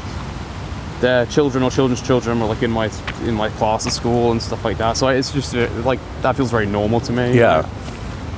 their 1.01 1.26
children 1.26 1.62
or 1.62 1.70
children's 1.70 2.01
children 2.07 2.41
were 2.41 2.47
like 2.47 2.62
in 2.62 2.70
my 2.70 2.91
in 3.24 3.35
my 3.35 3.51
class 3.51 3.87
at 3.87 3.93
school 3.93 4.33
and 4.33 4.41
stuff 4.41 4.64
like 4.64 4.78
that. 4.78 4.97
So 4.97 5.09
it's 5.09 5.31
just 5.31 5.55
uh, 5.55 5.68
like 5.85 6.01
that 6.22 6.37
feels 6.37 6.51
very 6.51 6.66
normal 6.66 7.01
to 7.01 7.12
me. 7.12 7.35
you 7.35 7.41
Yeah. 7.41 7.66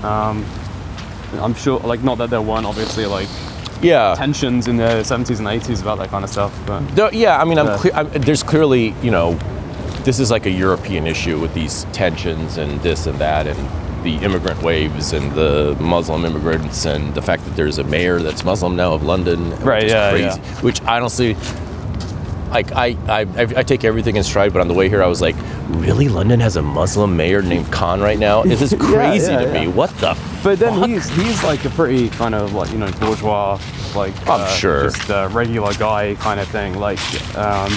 know? 0.02 0.08
Um, 0.08 0.44
I'm 1.40 1.54
sure, 1.54 1.78
like, 1.80 2.02
not 2.02 2.18
that 2.18 2.30
there 2.30 2.42
weren't 2.42 2.66
obviously 2.66 3.06
like 3.06 3.28
Yeah. 3.80 4.14
tensions 4.16 4.68
in 4.68 4.76
the 4.76 5.02
70s 5.04 5.38
and 5.38 5.48
80s 5.48 5.80
about 5.82 5.98
that 5.98 6.10
kind 6.10 6.24
of 6.24 6.30
stuff, 6.30 6.52
but 6.66 6.80
There- 6.94 7.12
yeah, 7.12 7.40
I 7.40 7.44
mean, 7.44 7.58
I'm 7.58 7.66
Yeah. 7.66 7.76
clear, 7.76 7.92
I'm, 7.94 8.08
there's 8.12 8.42
clearly, 8.42 8.94
you 9.02 9.10
know, 9.10 9.36
this 10.04 10.18
is 10.20 10.30
like 10.30 10.46
a 10.46 10.50
European 10.50 11.06
issue 11.06 11.38
with 11.38 11.54
these 11.54 11.86
tensions 11.92 12.58
and 12.58 12.80
this 12.82 13.06
and 13.06 13.18
that 13.18 13.46
and 13.46 13.58
the 14.04 14.16
immigrant 14.16 14.60
waves 14.62 15.12
and 15.12 15.32
the 15.32 15.76
Muslim 15.78 16.24
immigrants 16.24 16.84
and 16.86 17.14
the 17.14 17.22
fact 17.22 17.44
that 17.44 17.54
there's 17.54 17.78
a 17.78 17.84
mayor 17.84 18.20
that's 18.20 18.44
Muslim 18.44 18.74
now 18.74 18.92
of 18.92 19.04
London. 19.04 19.50
which 19.52 19.60
Right, 19.60 19.84
is 19.84 19.92
yeah, 19.92 20.10
crazy. 20.10 20.24
yeah. 20.24 20.60
Which 20.60 20.82
honestly, 20.88 21.36
like 22.52 22.72
I, 22.72 22.96
I, 23.08 23.20
I, 23.22 23.40
I 23.56 23.62
take 23.62 23.84
everything 23.84 24.16
in 24.16 24.22
stride, 24.22 24.52
but 24.52 24.60
on 24.60 24.68
the 24.68 24.74
way 24.74 24.88
here, 24.88 25.02
I 25.02 25.06
was 25.06 25.20
like, 25.20 25.36
really? 25.68 26.08
London 26.08 26.38
has 26.40 26.56
a 26.56 26.62
Muslim 26.62 27.16
mayor 27.16 27.42
named 27.42 27.70
Khan 27.72 28.00
right 28.00 28.18
now? 28.18 28.42
This 28.42 28.60
is 28.62 28.74
crazy 28.80 29.32
yeah, 29.32 29.40
to 29.40 29.46
yeah. 29.46 29.60
me. 29.62 29.68
What 29.68 29.90
the 29.98 30.16
But 30.44 30.58
then 30.58 30.78
fuck? 30.80 30.88
he's 30.88 31.08
he's 31.16 31.42
like 31.44 31.64
a 31.64 31.70
pretty 31.70 32.08
kind 32.10 32.34
of 32.34 32.52
like 32.52 32.70
you 32.70 32.78
know 32.78 32.90
bourgeois, 32.92 33.58
like 33.96 34.14
I'm 34.28 34.42
uh, 34.42 34.46
sure. 34.48 34.84
just 34.90 35.08
a 35.08 35.28
regular 35.32 35.72
guy 35.74 36.14
kind 36.16 36.38
of 36.40 36.48
thing. 36.48 36.78
Like 36.78 36.98
um, 37.36 37.72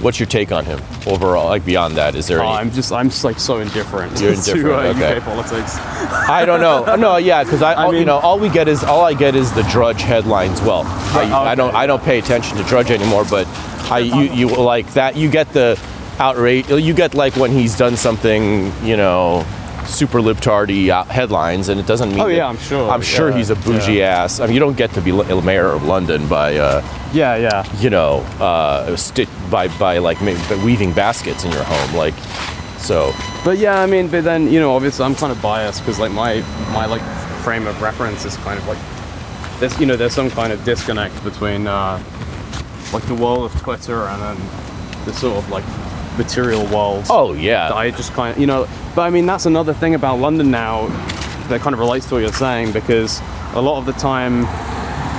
What's 0.00 0.18
your 0.18 0.26
take 0.26 0.50
on 0.50 0.64
him 0.64 0.80
overall? 1.06 1.46
Like 1.46 1.64
beyond 1.64 1.96
that, 1.96 2.14
is 2.16 2.26
there 2.26 2.40
any? 2.40 2.48
I'm 2.48 2.70
just 2.72 2.92
I'm 2.92 3.08
just 3.10 3.22
like 3.24 3.38
so 3.38 3.60
indifferent 3.60 4.20
You're 4.20 4.34
to 4.42 4.74
uh, 4.74 4.82
okay. 4.94 5.16
UK 5.18 5.22
politics. 5.22 5.76
I 5.78 6.44
don't 6.44 6.60
know. 6.60 6.96
No, 7.04 7.16
yeah, 7.16 7.44
because 7.44 7.62
I, 7.62 7.72
I 7.74 7.84
all- 7.84 7.94
you 7.94 8.04
know, 8.04 8.18
all 8.18 8.38
we 8.38 8.48
get 8.48 8.66
is 8.66 8.82
all 8.82 9.02
I 9.04 9.14
get 9.14 9.34
is 9.34 9.52
the 9.52 9.62
Drudge 9.64 10.02
headlines. 10.02 10.60
Well, 10.62 10.82
I, 10.84 11.30
Oh, 11.32 11.42
I 11.44 11.54
don't. 11.54 11.74
I 11.74 11.86
don't 11.86 12.02
pay 12.02 12.18
attention 12.18 12.56
to 12.58 12.64
Drudge 12.64 12.90
anymore, 12.90 13.24
but 13.28 13.46
I, 13.90 13.98
you, 14.00 14.32
you 14.32 14.48
like 14.48 14.92
that. 14.94 15.16
You 15.16 15.30
get 15.30 15.52
the 15.52 15.78
outrage. 16.18 16.68
You 16.70 16.94
get 16.94 17.14
like 17.14 17.36
when 17.36 17.50
he's 17.50 17.76
done 17.76 17.96
something, 17.96 18.72
you 18.84 18.96
know, 18.96 19.44
super 19.86 20.20
libtardy 20.20 20.88
uh, 20.88 21.04
headlines, 21.04 21.68
and 21.68 21.78
it 21.78 21.86
doesn't 21.86 22.10
mean. 22.10 22.20
Oh, 22.20 22.28
that- 22.28 22.34
yeah, 22.34 22.48
I'm 22.48 22.56
sure. 22.58 22.90
I'm 22.90 23.02
sure 23.02 23.30
Yeah, 23.30 23.36
he's 23.36 23.50
a 23.50 23.56
bougie 23.56 24.02
ass. 24.02 24.40
I 24.40 24.46
mean, 24.46 24.54
you 24.54 24.60
don't 24.60 24.76
get 24.76 24.92
to 24.94 25.00
be 25.02 25.10
l- 25.10 25.42
mayor 25.42 25.70
of 25.70 25.82
London 25.84 26.26
by, 26.28 26.56
uh, 26.56 26.82
Yeah, 27.12 27.36
yeah. 27.36 27.64
you 27.80 27.90
know, 27.90 28.20
uh, 28.40 28.96
sti- 28.96 29.28
by 29.50 29.68
by 29.78 29.98
like 29.98 30.18
by 30.20 30.56
weaving 30.64 30.92
baskets 30.92 31.44
in 31.44 31.52
your 31.52 31.64
home, 31.64 31.94
like. 31.96 32.14
So 32.78 33.12
But 33.44 33.56
yeah, 33.58 33.80
I 33.80 33.86
mean, 33.86 34.08
but 34.08 34.24
then 34.24 34.50
you 34.52 34.60
know, 34.60 34.74
obviously, 34.76 35.04
I'm 35.06 35.14
kind 35.14 35.32
of 35.32 35.40
biased 35.40 35.80
because 35.80 35.98
like 35.98 36.12
my 36.12 36.42
my 36.72 36.86
like 36.86 37.02
frame 37.42 37.66
of 37.66 37.80
reference 37.82 38.24
is 38.26 38.36
kind 38.38 38.58
of 38.58 38.66
like 38.68 38.78
there's 39.60 39.78
you 39.80 39.86
know 39.86 39.96
there's 39.96 40.12
some 40.14 40.30
kind 40.30 40.52
of 40.52 40.62
disconnect 40.64 41.22
between 41.24 41.66
uh, 41.66 41.98
like 42.94 43.04
the 43.06 43.14
world 43.14 43.44
of 43.44 43.60
Twitter 43.60 44.04
and 44.04 44.22
then 44.22 45.04
the 45.04 45.12
sort 45.12 45.36
of 45.36 45.50
like 45.50 45.64
material 46.16 46.64
world. 46.66 47.04
oh 47.10 47.32
yeah, 47.34 47.74
I 47.74 47.90
just 47.90 48.12
kind 48.12 48.34
of, 48.34 48.40
you 48.40 48.46
know, 48.46 48.68
but 48.94 49.02
I 49.02 49.10
mean, 49.10 49.26
that's 49.26 49.46
another 49.46 49.74
thing 49.74 49.94
about 49.94 50.20
London 50.20 50.50
now 50.50 50.86
that 51.48 51.60
kind 51.60 51.74
of 51.74 51.80
relates 51.80 52.06
to 52.06 52.14
what 52.14 52.20
you're 52.20 52.32
saying 52.32 52.72
because 52.72 53.20
a 53.54 53.60
lot 53.60 53.78
of 53.78 53.84
the 53.84 53.92
time 53.92 54.44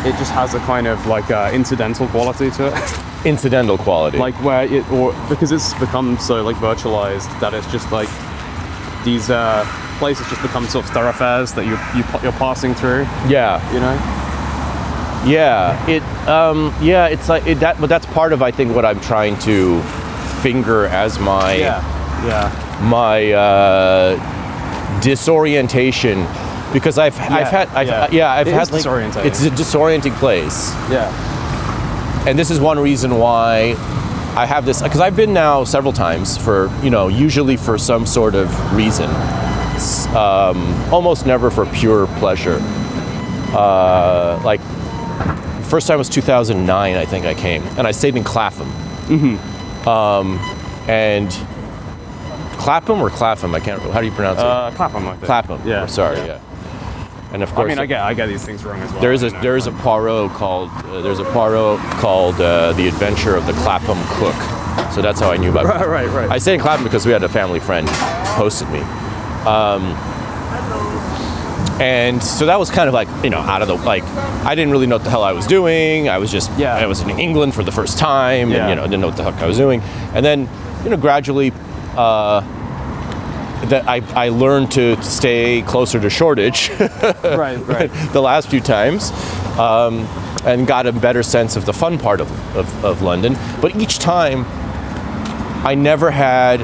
it 0.06 0.18
just 0.18 0.32
has 0.32 0.54
a 0.54 0.60
kind 0.60 0.88
of 0.88 1.06
like 1.06 1.30
uh, 1.30 1.52
incidental 1.54 2.08
quality 2.08 2.50
to 2.52 2.68
it. 2.68 3.00
incidental 3.26 3.78
quality. 3.78 4.18
like 4.18 4.36
where 4.44 4.66
it, 4.66 4.90
or 4.92 5.14
because 5.28 5.52
it's 5.52 5.74
become 5.80 6.18
so 6.18 6.44
like 6.44 6.56
virtualized 6.58 7.28
that 7.40 7.54
it's 7.54 7.70
just 7.72 7.92
like 7.92 8.10
these 9.04 9.30
uh, 9.30 9.66
places 10.00 10.28
just 10.30 10.42
become 10.42 10.68
sort 10.68 10.86
of 10.86 10.92
thoroughfares 10.92 11.54
that 11.54 11.66
you, 11.66 11.78
you, 11.98 12.04
you're 12.24 12.40
passing 12.40 12.74
through, 12.74 13.04
yeah. 13.28 13.62
you 13.74 13.80
know? 13.80 14.25
Yeah, 15.26 15.90
it. 15.90 16.04
Um, 16.28 16.74
yeah, 16.82 17.08
it's 17.08 17.28
like 17.30 17.46
it, 17.48 17.60
that. 17.60 17.80
But 17.80 17.88
that's 17.88 18.06
part 18.08 18.32
of 18.34 18.42
I 18.42 18.52
think 18.52 18.76
what 18.76 18.86
I'm 18.86 19.00
trying 19.00 19.38
to 19.40 19.82
finger 20.42 20.86
as 20.86 21.20
my 21.20 21.56
Yeah. 21.56 21.82
yeah. 22.26 22.88
my 22.90 23.32
uh, 23.32 25.02
disorientation 25.02 26.26
because 26.74 26.98
I've 26.98 27.16
yeah, 27.18 27.34
I've 27.36 27.48
had 27.48 27.70
I've, 27.70 27.88
yeah. 27.88 28.08
yeah, 28.12 28.32
I've 28.32 28.48
It 28.48 28.54
had 28.54 28.72
like 28.72 28.86
it's 29.26 29.44
a 29.46 29.50
disorienting 29.50 30.14
place, 30.16 30.72
Yeah. 30.92 32.28
and 32.28 32.38
this 32.38 32.52
is 32.52 32.60
one 32.60 32.78
reason 32.80 33.18
why 33.18 33.76
I 34.36 34.46
have 34.46 34.66
this 34.66 34.82
because 34.82 35.00
I've 35.00 35.16
been 35.16 35.34
now 35.34 35.64
several 35.64 35.94
times 35.94 36.38
for 36.38 36.70
you 36.84 36.90
know 36.90 37.08
usually 37.08 37.56
for 37.58 37.78
some 37.78 38.06
sort 38.06 38.36
of 38.36 38.48
reason, 38.76 39.10
um, 40.16 40.58
almost 40.92 41.26
never 41.26 41.50
for 41.50 41.66
pure 41.68 42.08
pleasure. 42.20 42.60
Uh, 43.54 44.42
like 44.44 44.60
first 45.66 45.88
time 45.88 45.98
was 45.98 46.10
2009, 46.10 46.96
I 46.96 47.06
think 47.06 47.26
I 47.26 47.34
came, 47.34 47.64
and 47.78 47.86
I 47.88 47.92
stayed 47.92 48.16
in 48.16 48.24
Clapham. 48.24 48.68
Mm-hmm. 49.08 49.88
Um, 49.88 50.38
and 50.90 51.30
Clapham 52.60 53.02
or 53.02 53.10
Clapham? 53.10 53.54
I 53.54 53.60
can't. 53.60 53.78
Remember. 53.78 53.94
How 53.94 54.00
do 54.02 54.08
you 54.08 54.12
pronounce 54.14 54.40
it? 54.40 54.46
Uh, 54.46 54.72
Clapham, 54.72 55.08
I 55.08 55.12
think. 55.12 55.26
Clapham. 55.26 55.62
Yeah. 55.68 55.86
Sorry. 55.86 56.18
Yeah. 56.18 56.42
And 57.34 57.44
of 57.44 57.54
course, 57.54 57.66
I 57.66 57.70
mean, 57.70 57.80
I 57.80 57.86
get 57.86 58.02
I 58.02 58.14
get 58.14 58.28
these 58.28 58.46
things 58.46 58.64
wrong 58.64 58.80
as 58.80 58.92
well. 58.92 59.02
there 59.02 59.12
is 59.12 59.24
a 59.24 59.30
there 59.42 59.58
is 59.58 59.68
a 59.68 59.72
Poirot 59.74 60.32
called 60.32 60.70
uh, 60.70 61.02
there's 61.02 61.20
a 61.20 61.26
Poirot 61.26 61.80
called 62.00 62.40
uh, 62.40 62.72
The 62.74 62.88
Adventure 62.88 63.36
of 63.36 63.46
the 63.46 63.54
Clapham 63.54 63.98
Cook. 64.08 64.36
So 64.94 65.02
that's 65.02 65.20
how 65.20 65.32
I 65.32 65.38
knew 65.38 65.50
about. 65.52 65.66
It. 65.66 65.68
Right, 65.88 66.08
right, 66.08 66.10
right. 66.10 66.30
I 66.30 66.38
stayed 66.38 66.56
in 66.56 66.60
Clapham 66.62 66.86
because 66.86 67.06
we 67.06 67.12
had 67.12 67.24
a 67.24 67.30
family 67.30 67.60
friend 67.60 67.88
hosted 68.38 68.72
me. 68.72 68.80
Um, 69.46 69.94
and 71.80 72.24
so 72.24 72.46
that 72.46 72.58
was 72.60 72.70
kind 72.70 72.88
of 72.88 72.94
like 72.94 73.08
you 73.24 73.30
know 73.30 73.40
out 73.40 73.62
of 73.62 73.68
the 73.68 73.76
like 73.76 74.04
I 74.04 74.56
didn't 74.56 74.72
really 74.72 74.88
know 74.88 74.96
what 74.96 75.04
the 75.04 75.10
hell 75.10 75.24
I 75.24 75.34
was 75.34 75.46
doing. 75.48 76.08
I 76.10 76.18
was 76.18 76.32
just 76.32 76.50
Yeah. 76.58 76.76
I 76.76 76.86
was 76.86 77.02
in 77.02 77.10
England 77.20 77.54
for 77.54 77.64
the 77.64 77.72
first 77.72 77.98
time, 77.98 78.50
Yeah. 78.52 78.62
and 78.62 78.70
you 78.70 78.76
know 78.76 78.84
didn't 78.84 79.02
know 79.02 79.08
what 79.08 79.18
the 79.18 79.24
heck 79.24 79.42
I 79.42 79.48
was 79.48 79.58
doing. 79.58 79.82
And 80.14 80.26
then 80.26 80.48
you 80.84 80.90
know 80.90 80.98
gradually 80.98 81.52
uh, 81.98 82.42
that 83.68 83.88
I, 83.88 84.02
I 84.26 84.30
learned 84.30 84.72
to 84.74 85.02
stay 85.02 85.64
closer 85.64 86.00
to 86.00 86.10
Shoreditch 86.10 86.70
right, 86.80 87.58
right. 87.68 87.90
the 88.14 88.22
last 88.22 88.50
few 88.50 88.60
times 88.62 89.12
um, 89.58 90.02
and 90.46 90.68
got 90.68 90.86
a 90.86 90.92
better 90.92 91.24
sense 91.24 91.56
of 91.56 91.66
the 91.66 91.74
fun 91.74 91.98
part 91.98 92.22
of, 92.22 92.30
of, 92.56 92.86
of 92.86 93.02
London. 93.02 93.36
But 93.62 93.76
each 93.78 93.98
time, 93.98 94.46
I 95.66 95.74
never 95.74 96.12
had, 96.12 96.62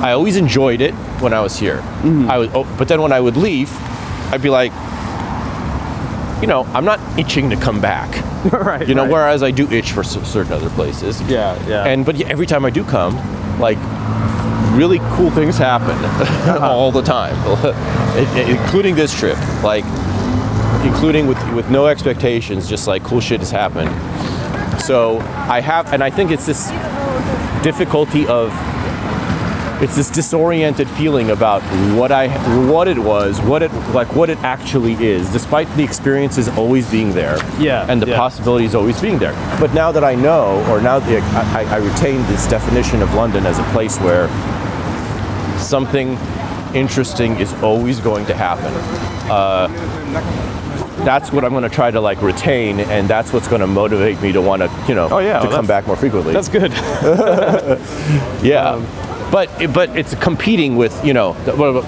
I 0.00 0.12
always 0.12 0.36
enjoyed 0.36 0.80
it 0.80 0.92
when 1.20 1.32
I 1.32 1.40
was 1.40 1.56
here. 1.58 1.80
I 2.28 2.38
would, 2.38 2.50
oh, 2.54 2.64
but 2.78 2.88
then 2.88 3.00
when 3.00 3.12
I 3.12 3.20
would 3.20 3.36
leave, 3.36 3.70
I'd 4.32 4.42
be 4.42 4.50
like, 4.50 4.72
you 6.40 6.48
know, 6.48 6.64
I'm 6.74 6.84
not 6.84 6.98
itching 7.18 7.50
to 7.50 7.56
come 7.56 7.80
back. 7.80 8.10
right. 8.52 8.88
You 8.88 8.94
know, 8.94 9.02
right. 9.02 9.12
whereas 9.12 9.42
I 9.42 9.50
do 9.50 9.70
itch 9.70 9.92
for 9.92 10.02
cer- 10.02 10.24
certain 10.24 10.52
other 10.52 10.70
places. 10.70 11.20
Yeah, 11.22 11.56
yeah. 11.68 11.84
And 11.84 12.04
but 12.04 12.20
every 12.22 12.46
time 12.46 12.64
I 12.64 12.70
do 12.70 12.82
come, 12.82 13.14
like 13.60 13.78
really 14.74 14.98
cool 15.16 15.30
things 15.30 15.58
happen 15.58 15.90
uh-huh. 16.04 16.58
all 16.66 16.90
the 16.90 17.02
time, 17.02 17.36
including 18.48 18.96
this 18.96 19.16
trip. 19.16 19.38
Like 19.62 19.84
including 20.84 21.26
with 21.26 21.38
with 21.52 21.70
no 21.70 21.86
expectations, 21.86 22.68
just 22.68 22.88
like 22.88 23.04
cool 23.04 23.20
shit 23.20 23.40
has 23.40 23.50
happened. 23.50 23.90
So 24.80 25.20
I 25.48 25.60
have, 25.60 25.92
and 25.92 26.02
I 26.02 26.10
think 26.10 26.32
it's 26.32 26.46
this 26.46 26.70
difficulty 27.62 28.26
of 28.26 28.50
it's 29.82 29.96
this 29.96 30.10
disoriented 30.10 30.88
feeling 30.90 31.30
about 31.30 31.60
what 31.96 32.12
I 32.12 32.28
what 32.70 32.86
it 32.86 32.98
was, 32.98 33.40
what 33.42 33.62
it 33.62 33.72
like 33.92 34.14
what 34.14 34.30
it 34.30 34.38
actually 34.38 34.94
is, 35.04 35.30
despite 35.32 35.68
the 35.76 35.82
experiences 35.82 36.48
always 36.50 36.88
being 36.90 37.12
there. 37.12 37.36
Yeah, 37.58 37.86
And 37.88 38.00
the 38.00 38.06
yeah. 38.06 38.16
possibilities 38.16 38.74
always 38.74 39.00
being 39.00 39.18
there. 39.18 39.32
But 39.60 39.74
now 39.74 39.90
that 39.92 40.04
I 40.04 40.14
know, 40.14 40.64
or 40.70 40.80
now 40.80 41.00
that 41.00 41.22
I, 41.54 41.62
I, 41.62 41.74
I 41.74 41.76
retain 41.78 42.22
this 42.28 42.46
definition 42.46 43.02
of 43.02 43.12
London 43.14 43.44
as 43.44 43.58
a 43.58 43.64
place 43.64 43.98
where 43.98 44.28
something 45.58 46.16
interesting 46.74 47.38
is 47.38 47.52
always 47.62 48.00
going 48.00 48.24
to 48.26 48.34
happen. 48.34 48.72
Uh, 49.30 49.68
that's 51.04 51.32
what 51.32 51.44
I'm 51.44 51.50
going 51.50 51.64
to 51.64 51.68
try 51.68 51.90
to 51.90 52.00
like 52.00 52.22
retain, 52.22 52.78
and 52.80 53.08
that's 53.08 53.32
what's 53.32 53.48
going 53.48 53.60
to 53.60 53.66
motivate 53.66 54.20
me 54.22 54.30
to 54.32 54.40
want 54.40 54.62
to, 54.62 54.84
you 54.88 54.94
know, 54.94 55.08
Oh, 55.10 55.18
yeah, 55.18 55.40
to 55.40 55.48
well, 55.48 55.56
come 55.56 55.66
back 55.66 55.86
more 55.86 55.96
frequently. 55.96 56.32
That's 56.32 56.48
good. 56.48 56.70
Yeah. 58.42 58.70
Um, 58.70 58.86
but 59.32 59.48
but 59.72 59.88
it's 59.96 60.14
competing 60.16 60.76
with 60.76 61.04
you 61.04 61.12
know 61.14 61.32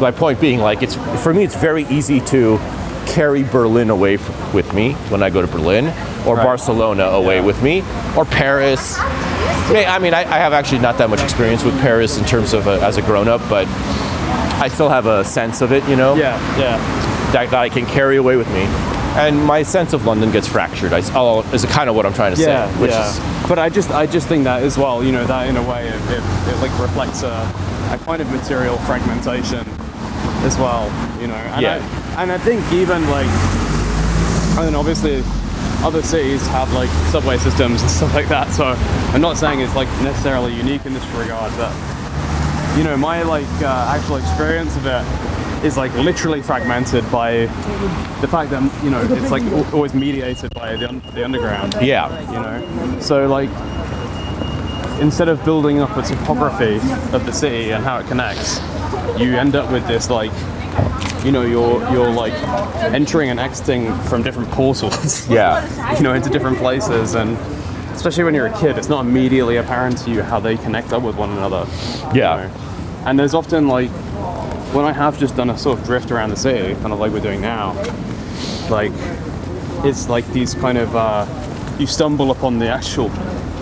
my 0.01 0.11
point 0.11 0.41
being 0.41 0.59
like 0.59 0.83
it's 0.83 0.97
for 1.23 1.33
me 1.33 1.45
it's 1.45 1.55
very 1.55 1.85
easy 1.85 2.19
to 2.21 2.59
carry 3.07 3.43
Berlin 3.45 3.91
away 3.91 4.15
f- 4.15 4.55
with 4.55 4.73
me 4.73 4.95
when 5.11 5.23
I 5.23 5.29
go 5.31 5.41
to 5.43 5.47
Berlin 5.47 5.87
or 6.27 6.37
Right. 6.37 6.45
Barcelona 6.45 7.05
away 7.05 7.37
Yeah. 7.37 7.45
with 7.45 7.63
me 7.63 7.83
or 8.17 8.25
Paris. 8.25 8.97
I 8.99 9.99
mean 10.01 10.15
I, 10.15 10.21
I 10.21 10.39
have 10.39 10.53
actually 10.55 10.79
not 10.81 10.97
that 10.99 11.11
much 11.11 11.21
experience 11.23 11.63
with 11.63 11.79
Paris 11.81 12.17
in 12.19 12.25
terms 12.25 12.53
of 12.55 12.67
a, 12.67 12.81
as 12.83 12.97
a 12.97 13.03
grown 13.03 13.29
up, 13.29 13.41
but 13.51 13.67
I 14.61 14.69
still 14.69 14.89
have 14.89 15.07
a 15.07 15.23
sense 15.25 15.61
of 15.61 15.73
it, 15.73 15.87
you 15.89 15.97
know, 15.97 16.15
yeah, 16.15 16.39
yeah. 16.59 16.79
that, 17.33 17.51
that 17.51 17.55
I 17.61 17.69
can 17.69 17.85
carry 17.87 18.17
away 18.17 18.37
with 18.37 18.49
me. 18.49 18.63
And 19.17 19.45
my 19.45 19.63
sense 19.63 19.93
of 19.93 20.05
London 20.07 20.33
gets 20.33 20.49
fractured. 20.49 20.93
I, 20.93 21.01
oh, 21.15 21.43
is 21.53 21.65
kind 21.67 21.89
of 21.89 21.95
what 21.95 22.05
I'm 22.05 22.15
trying 22.15 22.35
to 22.35 22.41
yeah, 22.41 22.69
say. 22.69 22.81
Which 22.81 22.91
yeah. 22.91 23.09
is 23.09 23.49
but 23.49 23.59
I 23.59 23.69
just, 23.69 23.91
I 23.91 24.07
just 24.07 24.27
think 24.27 24.45
that 24.45 24.63
as 24.63 24.77
well. 24.77 25.05
You 25.05 25.13
know, 25.13 25.25
that 25.27 25.49
in 25.49 25.57
a 25.57 25.63
way, 25.63 25.87
it, 25.87 25.95
it, 26.11 26.23
it 26.49 26.61
like 26.61 26.77
reflects 26.81 27.23
a, 27.23 27.31
a 27.93 27.99
kind 28.05 28.21
of 28.21 28.31
material 28.31 28.77
fragmentation 28.79 29.65
as 30.43 30.57
well. 30.59 30.87
You 31.21 31.29
know, 31.29 31.35
and 31.35 31.63
Yeah. 31.63 32.15
I, 32.17 32.23
and 32.23 32.33
I 32.33 32.39
think 32.39 32.61
even 32.73 33.09
like, 33.11 33.29
I 34.59 34.65
mean, 34.65 34.75
obviously, 34.75 35.23
other 35.85 36.03
cities 36.03 36.47
have 36.49 36.73
like 36.73 36.89
subway 37.13 37.37
systems 37.39 37.83
and 37.83 37.91
stuff 37.99 38.15
like 38.15 38.29
that. 38.29 38.51
So 38.51 38.65
I'm 39.13 39.21
not 39.21 39.37
saying 39.37 39.61
it's 39.61 39.77
like 39.77 39.89
necessarily 40.03 40.55
unique 40.55 40.87
in 40.87 40.95
this 40.95 41.07
regard, 41.09 41.53
but 41.57 41.73
you 42.77 42.83
know, 42.83 42.97
my 42.97 43.23
like 43.23 43.47
uh, 43.63 43.95
actual 43.95 44.17
experience 44.17 44.75
of 44.77 44.87
it 44.87 45.05
is 45.65 45.77
like 45.77 45.93
literally 45.95 46.43
fragmented 46.43 47.11
by 47.11 47.47
the 48.21 48.29
fact 48.29 48.51
that 48.51 48.63
you 48.85 48.91
know 48.91 49.01
it's 49.11 49.31
like 49.31 49.43
always 49.73 49.95
mediated 49.95 50.53
by 50.55 50.77
the, 50.77 50.89
un- 50.89 51.03
the 51.15 51.25
underground. 51.25 51.75
Yeah, 51.81 52.09
you 52.31 52.41
know? 52.41 53.01
So 53.01 53.27
like 53.27 53.49
instead 55.01 55.29
of 55.29 55.45
building 55.45 55.81
up 55.81 55.97
a 55.97 56.03
topography 56.03 56.77
of 57.15 57.25
the 57.27 57.33
city 57.33 57.71
and 57.73 57.83
how 57.85 57.99
it 57.99 58.07
connects 58.07 58.61
you 59.19 59.37
end 59.37 59.57
up 59.57 59.71
with 59.73 59.85
this 59.89 60.09
like 60.09 60.31
you 61.25 61.33
know 61.33 61.43
you're 61.43 61.81
you're 61.91 62.11
like 62.11 62.33
entering 62.93 63.31
and 63.31 63.41
exiting 63.41 63.93
from 64.03 64.23
different 64.23 64.49
portals. 64.51 65.29
Yeah, 65.31 65.97
you 65.97 66.03
know 66.03 66.15
into 66.15 66.29
different 66.29 66.59
places 66.59 67.15
and 67.15 67.37
especially 67.95 68.25
when 68.25 68.35
you're 68.35 68.47
a 68.47 68.59
kid 68.61 68.77
it's 68.77 68.89
not 68.89 69.05
immediately 69.07 69.57
apparent 69.57 69.99
to 69.99 70.11
you 70.11 70.23
how 70.23 70.39
they 70.41 70.57
connect 70.59 70.93
up 70.93 71.03
with 71.03 71.17
one 71.17 71.31
another. 71.31 71.67
You 72.13 72.21
Yeah. 72.21 72.37
know. 72.37 72.51
and 73.07 73.19
there's 73.19 73.35
often 73.35 73.67
like 73.69 73.91
when 74.75 74.85
i 74.85 74.93
have 74.93 75.19
just 75.19 75.37
done 75.37 75.51
a 75.51 75.57
sort 75.59 75.79
of 75.79 75.85
drift 75.85 76.11
around 76.11 76.31
the 76.31 76.37
city 76.37 76.75
kind 76.81 76.93
of 76.93 76.99
like 76.99 77.13
we're 77.13 77.21
doing 77.21 77.41
now 77.41 77.73
like 78.71 78.93
it's 79.85 80.09
like 80.09 80.27
these 80.33 80.55
kind 80.55 80.79
of 80.79 80.95
uh, 80.97 81.27
you 81.79 81.87
stumble 81.87 82.31
upon 82.31 82.59
the 82.59 82.69
actual 82.69 83.09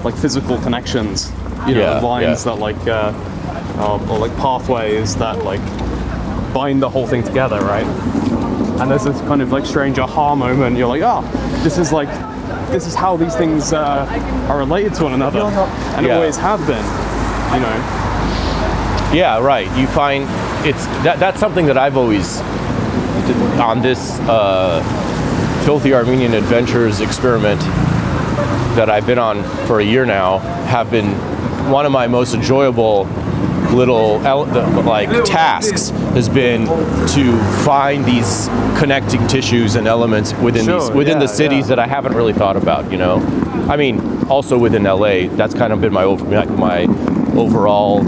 like 0.05 0.15
physical 0.17 0.59
connections 0.59 1.31
you 1.67 1.75
know 1.75 1.81
Yeah, 1.81 2.01
lines 2.01 2.45
yeah. 2.47 2.53
that 2.55 2.61
like 2.61 2.77
uh, 2.87 3.13
uh, 3.79 4.11
or 4.11 4.19
like 4.19 4.35
pathways 4.37 5.17
that 5.17 5.45
like 5.45 5.61
bind 6.55 6.81
the 6.83 6.89
whole 6.89 7.07
thing 7.07 7.23
together 7.23 7.61
right 7.61 7.87
and 8.81 8.91
there's 8.91 9.05
this 9.05 9.19
kind 9.23 9.43
of 9.43 9.53
like 9.53 9.67
strange 9.67 9.99
aha 9.99 10.35
moment 10.35 10.77
you're 10.77 10.89
like 10.89 11.03
oh 11.05 11.23
this 11.63 11.79
is 11.79 11.93
like 11.93 12.09
this 12.71 12.87
is 12.87 12.95
how 12.95 13.17
these 13.17 13.35
things 13.37 13.73
uh, 13.73 14.07
are 14.49 14.59
related 14.59 14.95
to 14.95 15.05
one 15.05 15.13
another 15.15 15.41
and 15.41 16.07
Yeah. 16.07 16.15
always 16.15 16.37
have 16.37 16.61
been 16.67 16.85
you 17.55 17.61
know 17.61 17.99
Yeah, 19.13 19.39
right. 19.45 19.69
You 19.77 19.87
find 19.89 20.25
it's 20.65 20.87
that, 21.05 21.19
that's 21.19 21.41
something 21.41 21.67
that 21.67 21.79
I've 21.79 21.97
always 21.97 22.41
on 23.61 23.83
this 23.83 24.19
uh, 24.21 24.83
filthy 25.65 25.95
Armenian 25.95 26.35
adventures 26.35 27.01
experiment 27.01 27.61
that 28.77 28.89
I've 28.91 29.07
been 29.07 29.19
on 29.19 29.45
for 29.67 29.81
a 29.81 29.85
year 29.85 30.05
now 30.07 30.39
have 30.39 30.91
been 30.91 31.11
one 31.71 31.87
of 31.87 31.93
my 31.93 32.07
most 32.07 32.35
enjoyable 32.35 33.05
little 33.73 34.19
like 34.85 35.09
tasks 35.25 35.91
has 36.15 36.29
been 36.29 36.67
to 37.09 37.65
find 37.65 38.05
these 38.05 38.49
connecting 38.79 39.27
tissues 39.27 39.77
and 39.77 39.87
elements 39.87 40.33
within 40.35 40.67
these 40.67 40.87
Sure, 40.87 40.95
within 40.95 41.19
the 41.19 41.27
cities 41.27 41.65
yeah. 41.65 41.77
that 41.77 41.79
I 41.79 41.87
haven't 41.87 42.15
really 42.15 42.33
thought 42.33 42.57
about. 42.57 42.91
You 42.91 42.99
know, 42.99 43.17
I 43.71 43.77
mean, 43.77 44.01
also 44.29 44.59
within 44.59 44.83
LA, 44.83 45.29
that's 45.29 45.55
kind 45.55 45.73
of 45.73 45.81
been 45.81 45.93
my 45.93 46.05
over, 46.05 46.25
my 46.25 46.83
overall 47.35 48.03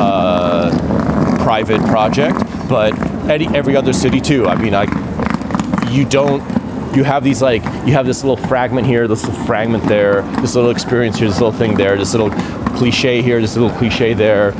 uh, 0.00 0.70
private 1.50 1.80
project. 1.88 2.38
But 2.68 2.96
any, 3.28 3.48
every 3.48 3.74
other 3.74 3.92
city 3.92 4.20
too. 4.20 4.46
I 4.46 4.54
mean, 4.54 4.72
I 4.72 4.84
you 5.90 6.04
don't 6.04 6.40
you 6.94 7.02
have 7.02 7.24
these 7.24 7.42
like 7.42 7.64
you 7.86 7.92
have 7.92 8.06
this 8.06 8.22
little 8.22 8.36
fragment 8.48 8.86
here 8.86 9.06
this 9.06 9.24
little 9.24 9.44
fragment 9.44 9.84
there 9.84 10.22
this 10.40 10.54
little 10.56 10.70
experience 10.70 11.18
here 11.18 11.28
this 11.28 11.40
little 11.40 11.56
thing 11.56 11.76
there 11.76 11.96
this 11.96 12.12
little 12.14 12.30
cliche 12.76 13.22
here 13.22 13.40
this 13.40 13.56
little 13.56 13.76
cliche 13.78 14.12
there 14.12 14.52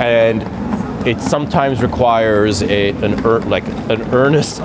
and 0.00 0.42
it 1.06 1.18
sometimes 1.20 1.80
requires 1.82 2.62
a 2.62 2.90
an 2.90 3.12
ear 3.24 3.40
like 3.40 3.66
an 3.88 4.02
earnest 4.12 4.58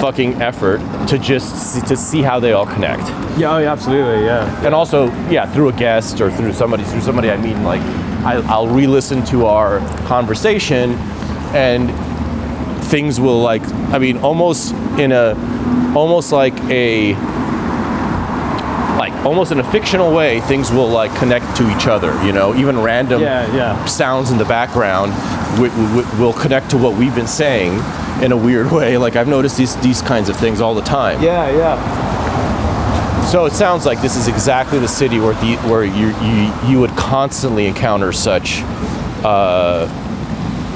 fucking 0.00 0.34
effort 0.42 0.78
to 1.06 1.18
just 1.18 1.72
see, 1.72 1.80
to 1.86 1.96
see 1.96 2.20
how 2.20 2.40
they 2.40 2.52
all 2.52 2.66
connect 2.66 3.08
yeah 3.38 3.54
oh, 3.54 3.58
yeah 3.58 3.72
absolutely 3.72 4.24
yeah 4.24 4.66
and 4.66 4.74
also 4.74 5.06
yeah 5.30 5.46
through 5.52 5.68
a 5.68 5.72
guest 5.72 6.20
or 6.20 6.30
through 6.30 6.52
somebody 6.52 6.82
through 6.84 7.00
somebody 7.00 7.30
i 7.30 7.36
mean 7.36 7.62
like 7.62 7.80
I, 8.26 8.42
i'll 8.48 8.68
re-listen 8.68 9.24
to 9.26 9.46
our 9.46 9.78
conversation 10.06 10.98
and 11.56 11.90
things 12.84 13.18
will 13.18 13.40
like 13.40 13.62
i 13.92 13.98
mean 13.98 14.18
almost 14.18 14.72
in 14.98 15.10
a 15.10 15.34
almost 15.96 16.30
like 16.30 16.54
a 16.64 17.14
like 18.98 19.12
almost 19.24 19.52
in 19.52 19.58
a 19.58 19.72
fictional 19.72 20.14
way 20.14 20.40
things 20.42 20.70
will 20.70 20.88
like 20.88 21.14
connect 21.16 21.56
to 21.56 21.68
each 21.74 21.86
other 21.86 22.12
you 22.24 22.32
know? 22.32 22.54
Even 22.54 22.78
random 22.80 23.22
yeah 23.22 23.54
yeah. 23.54 23.84
sounds 23.86 24.30
in 24.30 24.38
the 24.38 24.44
background 24.44 25.12
wi- 25.58 25.74
wi- 25.94 26.20
will 26.20 26.32
connect 26.34 26.70
to 26.70 26.76
what 26.76 26.96
we've 26.96 27.14
been 27.14 27.26
saying 27.26 27.72
in 28.22 28.32
a 28.32 28.36
weird 28.36 28.70
way. 28.78 28.96
Like 28.98 29.16
i've 29.16 29.28
noticed 29.28 29.56
these 29.56 29.74
these 29.76 30.02
kinds 30.02 30.28
of 30.28 30.36
things 30.36 30.60
all 30.60 30.74
the 30.74 30.82
time. 30.82 31.22
Yeah 31.22 31.50
yeah. 31.50 31.76
So 33.26 33.44
it 33.46 33.52
sounds 33.54 33.84
like 33.84 34.00
this 34.00 34.16
is 34.16 34.28
exactly 34.28 34.78
the 34.78 34.86
city 34.88 35.18
where 35.18 35.34
the, 35.34 35.56
where 35.68 35.84
you, 35.84 36.08
you 36.24 36.52
you 36.68 36.80
would 36.80 36.94
constantly 36.96 37.66
encounter 37.66 38.12
such 38.12 38.60
uh, 39.24 39.88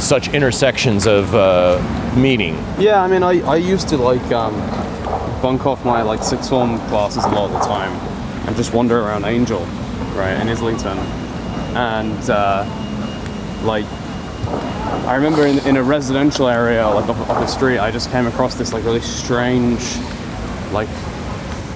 such 0.01 0.29
intersections 0.35 1.07
of 1.07 1.35
uh, 1.35 1.79
meaning. 2.17 2.55
Yeah, 2.79 3.03
I 3.03 3.09
mean, 3.09 3.23
I, 3.23 3.41
I 3.43 3.57
used 3.57 3.89
to 3.91 3.97
like 3.97 4.23
um, 4.33 4.55
bunk 5.43 5.67
off 5.67 5.85
my 5.85 6.03
like 6.03 6.23
sixth 6.23 6.49
form 6.51 6.79
classes 6.89 7.25
a 7.25 7.29
lot 7.29 7.51
of 7.51 7.53
the 7.53 7.61
time 7.61 7.93
and 8.47 8.57
just 8.57 8.73
wander 8.73 9.01
around 9.01 9.25
Angel, 9.25 9.61
right, 10.17 10.39
in 10.41 10.49
Islington. 10.49 10.99
And 11.77 12.31
uh, 12.31 12.65
like, 13.63 13.85
I 15.07 15.15
remember 15.15 15.47
in, 15.47 15.59
in 15.67 15.77
a 15.77 15.83
residential 15.83 16.49
area, 16.49 16.87
like 16.89 17.09
off, 17.09 17.31
off 17.31 17.41
the 17.41 17.47
street, 17.47 17.79
I 17.79 17.91
just 17.91 18.11
came 18.11 18.27
across 18.27 18.55
this 18.55 18.73
like 18.73 18.85
really 18.85 19.01
strange, 19.01 19.81
like, 20.73 20.89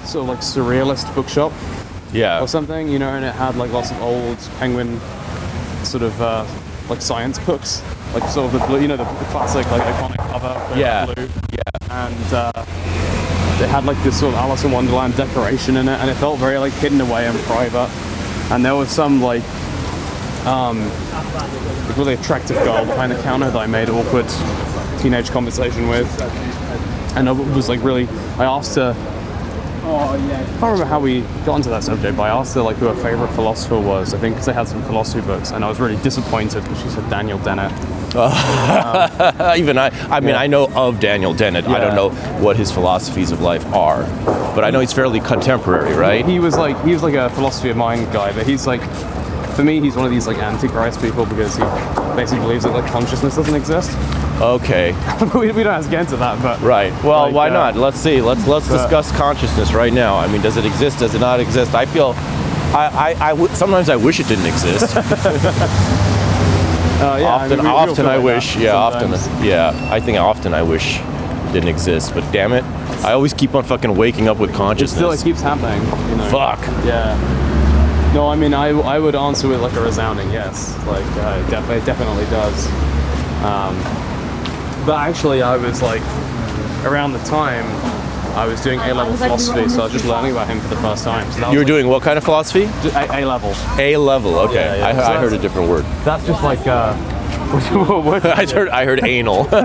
sort 0.03 0.23
of 0.23 0.29
like 0.29 0.39
surrealist 0.39 1.13
bookshop 1.15 1.51
Yeah. 2.11 2.41
or 2.41 2.47
something, 2.47 2.89
you 2.89 2.99
know, 2.99 3.09
and 3.09 3.23
it 3.23 3.33
had 3.35 3.55
like 3.55 3.71
lots 3.71 3.91
of 3.91 4.01
old 4.01 4.37
penguin 4.59 4.99
sort 5.83 6.03
of 6.03 6.19
uh, 6.21 6.45
like 6.89 7.01
science 7.01 7.39
books, 7.39 7.81
like 8.15 8.29
sort 8.29 8.45
of 8.53 8.59
the 8.59 8.65
blue, 8.65 8.81
you 8.81 8.87
know, 8.87 8.97
the, 8.97 9.03
the 9.03 9.25
classic 9.25 9.69
like 9.71 9.81
iconic 9.81 10.17
cover. 10.31 10.79
Yeah. 10.79 11.05
Blue. 11.05 11.27
Yeah. 11.51 12.05
And 12.05 12.33
uh, 12.33 12.51
it 13.61 13.69
had 13.69 13.85
like 13.85 14.01
this 14.03 14.19
sort 14.19 14.33
of 14.33 14.39
Alice 14.39 14.63
in 14.63 14.71
Wonderland 14.71 15.15
decoration 15.17 15.77
in 15.77 15.87
it, 15.87 15.99
and 15.99 16.09
it 16.09 16.15
felt 16.15 16.39
very 16.39 16.57
like 16.57 16.73
hidden 16.73 17.01
away 17.01 17.27
and 17.27 17.37
private. 17.39 17.89
And 18.51 18.63
there 18.63 18.75
was 18.75 18.89
some 18.89 19.21
like 19.21 19.43
um, 20.45 20.79
like, 21.33 21.97
really 21.97 22.13
attractive 22.13 22.57
girl 22.57 22.85
behind 22.85 23.11
the 23.11 23.21
counter 23.21 23.51
that 23.51 23.57
I 23.57 23.67
made 23.67 23.89
awkward 23.89 24.27
teenage 24.99 25.29
conversation 25.29 25.87
with, 25.89 26.07
and 27.15 27.27
it 27.27 27.33
was 27.33 27.67
like 27.69 27.83
really. 27.83 28.07
I 28.37 28.45
asked 28.45 28.75
her. 28.75 28.93
Oh, 29.87 29.97
I 30.13 30.17
can't 30.17 30.61
remember 30.61 30.85
how 30.85 30.99
we 30.99 31.21
got 31.45 31.57
into 31.57 31.69
that 31.69 31.83
subject, 31.83 32.17
but 32.17 32.23
I 32.23 32.29
asked 32.29 32.55
her 32.55 32.61
like 32.61 32.77
who 32.77 32.87
her 32.87 32.95
favorite 33.03 33.27
philosopher 33.33 33.79
was. 33.79 34.13
I 34.13 34.17
think 34.17 34.35
because 34.35 34.47
they 34.47 34.53
had 34.53 34.67
some 34.67 34.81
philosophy 34.83 35.21
books, 35.25 35.51
and 35.51 35.63
I 35.63 35.69
was 35.69 35.79
really 35.79 35.95
disappointed 36.01 36.63
because 36.63 36.81
she 36.81 36.89
said 36.89 37.07
Daniel 37.09 37.37
Dennett. 37.39 37.71
Even 39.57 39.77
I, 39.77 39.89
I 40.09 40.19
mean, 40.21 40.29
Yeah. 40.29 40.39
I 40.39 40.47
know 40.47 40.69
of 40.73 40.99
Daniel 40.99 41.33
Dennett. 41.33 41.67
I 41.67 41.79
don't 41.79 41.95
know 41.95 42.09
what 42.41 42.55
his 42.57 42.71
philosophies 42.71 43.31
of 43.31 43.41
life 43.41 43.65
are, 43.73 44.03
but 44.55 44.63
I 44.63 44.71
know 44.71 44.79
he's 44.79 44.93
fairly 44.93 45.19
contemporary, 45.19 45.93
right? 45.93 46.25
He 46.25 46.39
was 46.39 46.57
like 46.57 46.81
he 46.83 46.93
was 46.93 47.03
like 47.03 47.13
a 47.15 47.29
philosophy 47.31 47.69
of 47.69 47.77
mind 47.77 48.11
guy, 48.11 48.31
but 48.33 48.47
he's 48.47 48.65
like 48.65 48.81
for 49.55 49.63
me 49.63 49.79
he's 49.81 49.95
one 49.95 50.05
of 50.05 50.11
these 50.11 50.27
like 50.27 50.37
antichrist 50.37 50.99
people 51.01 51.25
because 51.25 51.55
he 51.55 51.63
basically 52.15 52.39
believes 52.39 52.63
that 52.63 52.71
like 52.73 52.89
consciousness 52.91 53.35
doesn't 53.35 53.55
exist. 53.55 53.91
Okay, 54.41 54.91
we, 55.33 55.51
we 55.53 55.63
don't 55.63 55.73
have 55.73 55.85
to 55.85 55.89
get 55.89 56.01
into 56.01 56.17
that, 56.17 56.41
but 56.41 56.59
right. 56.61 56.91
Well, 57.03 57.23
Like, 57.27 57.33
why 57.33 57.49
uh, 57.49 57.53
not? 57.53 57.75
Let's 57.77 57.97
see. 57.97 58.21
Let's 58.21 58.45
let's 58.47 58.67
but- 58.67 58.81
discuss 58.81 59.11
consciousness 59.15 59.73
right 59.73 59.93
now. 59.93 60.17
I 60.17 60.27
mean, 60.27 60.41
does 60.41 60.57
it 60.57 60.65
exist? 60.65 60.99
Does 60.99 61.15
it 61.15 61.19
not 61.19 61.39
exist? 61.39 61.73
I 61.73 61.85
feel. 61.85 62.13
I, 62.75 63.13
I, 63.17 63.27
I 63.27 63.29
w- 63.29 63.47
sometimes 63.55 63.87
I 63.89 63.95
wish 63.95 64.19
it 64.19 64.27
didn't 64.27 64.47
exist. 64.47 64.93
uh, 64.97 64.99
yeah, 67.19 67.25
often, 67.27 67.59
I 67.59 67.63
mean, 67.63 67.71
we- 67.71 67.77
often 67.91 68.05
I 68.05 68.15
like 68.17 68.25
wish. 68.25 68.55
Yeah, 68.57 68.73
often. 68.75 69.11
Yeah, 69.45 69.71
I 69.91 69.99
think 70.01 70.17
often 70.17 70.53
I 70.53 70.61
wish 70.63 70.99
it 70.99 71.53
didn't 71.53 71.69
exist. 71.69 72.13
But 72.13 72.29
damn 72.33 72.51
it, 72.51 72.63
I 73.05 73.13
always 73.13 73.33
keep 73.33 73.55
on 73.55 73.63
fucking 73.63 73.95
waking 73.95 74.27
up 74.27 74.37
with 74.37 74.49
It 74.49 74.55
consciousness. 74.57 74.95
still 74.97 75.11
it 75.11 75.21
keeps 75.23 75.41
happening. 75.41 75.81
You 76.09 76.17
know. 76.17 76.29
Fuck. 76.29 76.59
Yeah. 76.85 77.15
No, 78.13 78.27
I 78.29 78.35
mean, 78.35 78.53
I, 78.53 78.67
I 78.69 78.99
would 78.99 79.15
answer 79.15 79.47
with 79.47 79.61
like 79.61 79.73
a 79.73 79.81
resounding 79.81 80.29
yes. 80.31 80.75
Like, 80.87 81.05
uh, 81.17 81.41
it, 81.45 81.49
def- 81.49 81.69
it 81.69 81.85
definitely 81.85 82.25
does. 82.25 82.67
Um, 83.43 83.75
but 84.85 84.99
actually, 84.99 85.41
I 85.41 85.57
was 85.57 85.81
like, 85.81 86.01
around 86.85 87.13
the 87.13 87.19
time 87.19 87.65
I 88.35 88.45
was 88.45 88.61
doing 88.61 88.79
A 88.81 88.93
level 88.93 89.15
philosophy, 89.15 89.69
so 89.69 89.79
I 89.81 89.83
was 89.85 89.93
just 89.93 90.05
learning 90.05 90.31
about 90.33 90.47
him 90.47 90.59
for 90.59 90.67
the 90.67 90.75
first 90.77 91.05
time. 91.05 91.31
So 91.31 91.39
that 91.39 91.51
You 91.51 91.59
were 91.59 91.63
was, 91.63 91.67
doing 91.67 91.87
what 91.87 92.03
kind 92.03 92.17
of 92.17 92.23
philosophy? 92.23 92.65
like, 92.93 93.09
A 93.09 93.25
level. 93.25 93.55
A 93.79 93.95
level. 93.95 94.35
Okay, 94.39 94.55
Yeah, 94.55 94.75
yeah. 94.75 94.87
I, 94.87 94.93
So 94.93 95.01
I 95.13 95.17
heard 95.17 95.31
a 95.33 95.37
different 95.37 95.69
word. 95.69 95.85
That's 96.03 96.25
just 96.25 96.43
like, 96.43 96.67
uh, 96.67 96.93
what, 98.03 98.25
I 98.39 98.45
heard 98.45 98.69
I 98.69 98.85
heard 98.85 99.03
anal, 99.05 99.43
but 99.51 99.61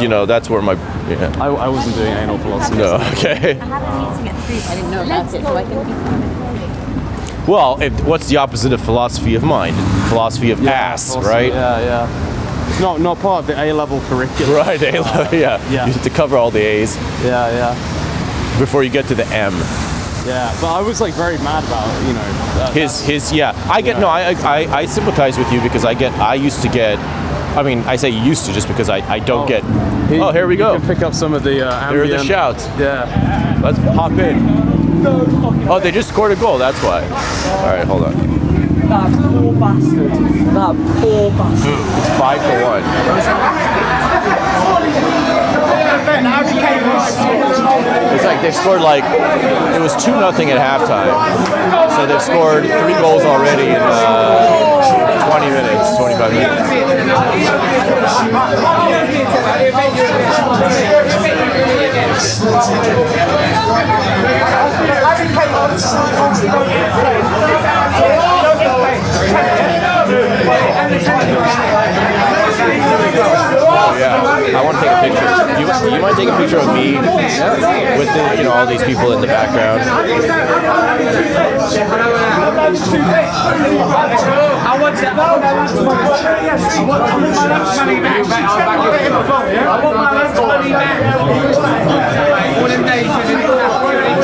you 0.00 0.08
know 0.08 0.24
that's 0.26 0.48
where 0.50 0.62
my 0.62 0.72
yeah. 1.08 1.32
I, 1.38 1.48
I 1.48 1.68
wasn't 1.68 1.96
doing 1.96 2.12
anal 2.14 2.38
philosophy. 2.38 2.78
no 2.78 2.94
okay. 3.12 3.60
I 3.60 3.64
have 3.64 3.82
a 3.82 4.10
meeting 4.10 4.28
at 4.28 4.44
three. 4.46 4.58
I 4.58 4.74
didn't 4.74 4.90
know 4.90 5.02
about 5.04 5.34
it, 5.34 5.42
so 5.42 5.56
I 5.56 5.62
can 5.62 7.46
Well, 7.46 7.80
if, 7.80 7.92
what's 8.04 8.26
the 8.28 8.38
opposite 8.38 8.72
of 8.72 8.80
philosophy 8.80 9.34
of 9.34 9.44
mind? 9.44 9.76
Philosophy 10.08 10.50
of 10.50 10.66
ass, 10.66 11.10
philosophy, 11.10 11.30
right? 11.30 11.52
Yeah, 11.52 11.80
yeah. 11.80 12.29
It's 12.70 12.80
not 12.80 13.00
not 13.00 13.18
part 13.18 13.40
of 13.42 13.46
the 13.46 13.60
A 13.62 13.72
level 13.72 14.00
curriculum. 14.02 14.54
Right, 14.54 14.80
A 14.82 15.00
level, 15.00 15.38
yeah. 15.38 15.60
Yeah. 15.70 15.86
You 15.86 15.92
have 15.92 16.02
to 16.02 16.10
cover 16.10 16.36
all 16.36 16.50
the 16.50 16.60
A's 16.60 16.96
Yeah, 17.24 17.50
yeah, 17.50 18.58
before 18.58 18.82
you 18.84 18.90
get 18.90 19.06
to 19.08 19.14
the 19.14 19.26
M. 19.26 19.52
yeah. 20.26 20.50
But 20.60 20.72
I 20.74 20.80
was 20.80 21.00
like 21.00 21.14
very 21.14 21.36
mad 21.38 21.64
about 21.64 21.86
you 22.06 22.12
know 22.14 22.22
that- 22.58 22.72
His 22.74 23.02
his 23.04 23.32
yeah. 23.32 23.52
I 23.70 23.80
get 23.82 23.98
no. 23.98 24.08
I, 24.08 24.32
I 24.42 24.80
I 24.82 24.86
sympathize 24.86 25.36
with 25.38 25.50
you 25.52 25.60
because 25.60 25.84
I 25.84 25.94
get. 25.94 26.12
I 26.18 26.34
used 26.34 26.62
to 26.62 26.68
get. 26.68 26.98
I 27.56 27.62
mean, 27.64 27.80
I 27.80 27.96
say 27.96 28.10
used 28.10 28.46
to 28.46 28.52
just 28.52 28.68
because 28.68 28.88
I, 28.88 28.98
I 29.16 29.18
don't 29.18 29.44
Oh. 29.44 29.48
get. 29.48 29.62
He- 30.08 30.20
oh, 30.20 30.30
here 30.32 30.46
we 30.46 30.54
you 30.54 30.58
go. 30.58 30.78
can 30.78 30.86
pick 30.86 31.02
up 31.02 31.14
some 31.14 31.34
of 31.34 31.42
the 31.42 31.66
uh, 31.66 31.90
Here 31.90 32.04
are 32.04 32.08
the 32.08 32.22
shouts. 32.24 32.66
Yeah. 32.78 33.60
Let's 33.62 33.78
pop 33.96 34.12
in. 34.12 34.38
Oh, 35.68 35.80
they 35.80 35.90
just 35.90 36.08
scored 36.10 36.32
a 36.32 36.36
goal. 36.36 36.58
That's 36.58 36.78
why. 36.82 37.02
All 37.02 37.66
right, 37.76 37.84
hold 37.86 38.04
on. 38.04 38.14
That 38.90 39.06
poor 39.22 39.52
bastard. 39.54 40.10
That 40.10 40.74
poor 40.98 41.30
bastard. 41.38 41.78
It's 41.78 42.10
five 42.18 42.42
to 42.42 42.54
one. 42.66 42.82
It's 48.12 48.24
like 48.24 48.42
they've 48.42 48.52
scored 48.52 48.80
like 48.80 49.04
it 49.74 49.80
was 49.80 49.94
two 50.02 50.10
nothing 50.10 50.50
at 50.50 50.58
halftime, 50.58 51.06
so 51.94 52.04
they've 52.04 52.20
scored 52.20 52.64
three 52.64 52.94
goals 52.94 53.22
already 53.22 53.68
in 53.68 53.76
uh, 53.80 55.30
20 55.30 55.50
minutes, 55.50 55.96
25 55.96 56.32
minutes. 56.32 56.70
Yeah, 74.00 74.16
I 74.56 74.62
want 74.64 74.76
to 74.76 74.82
take 74.82 74.92
a 74.92 75.00
picture. 75.00 75.28
You, 75.60 75.66
do 75.66 75.96
you 75.96 76.00
mind 76.02 76.16
taking 76.16 76.34
a 76.34 76.36
picture 76.36 76.58
of 76.58 76.68
me 76.74 76.96
with 76.96 78.08
the, 78.12 78.36
you 78.36 78.44
know 78.44 78.52
all 78.52 78.66
these 78.66 78.82
people 78.82 79.12
in 79.12 79.20
the 79.20 79.26
background? 79.26 79.80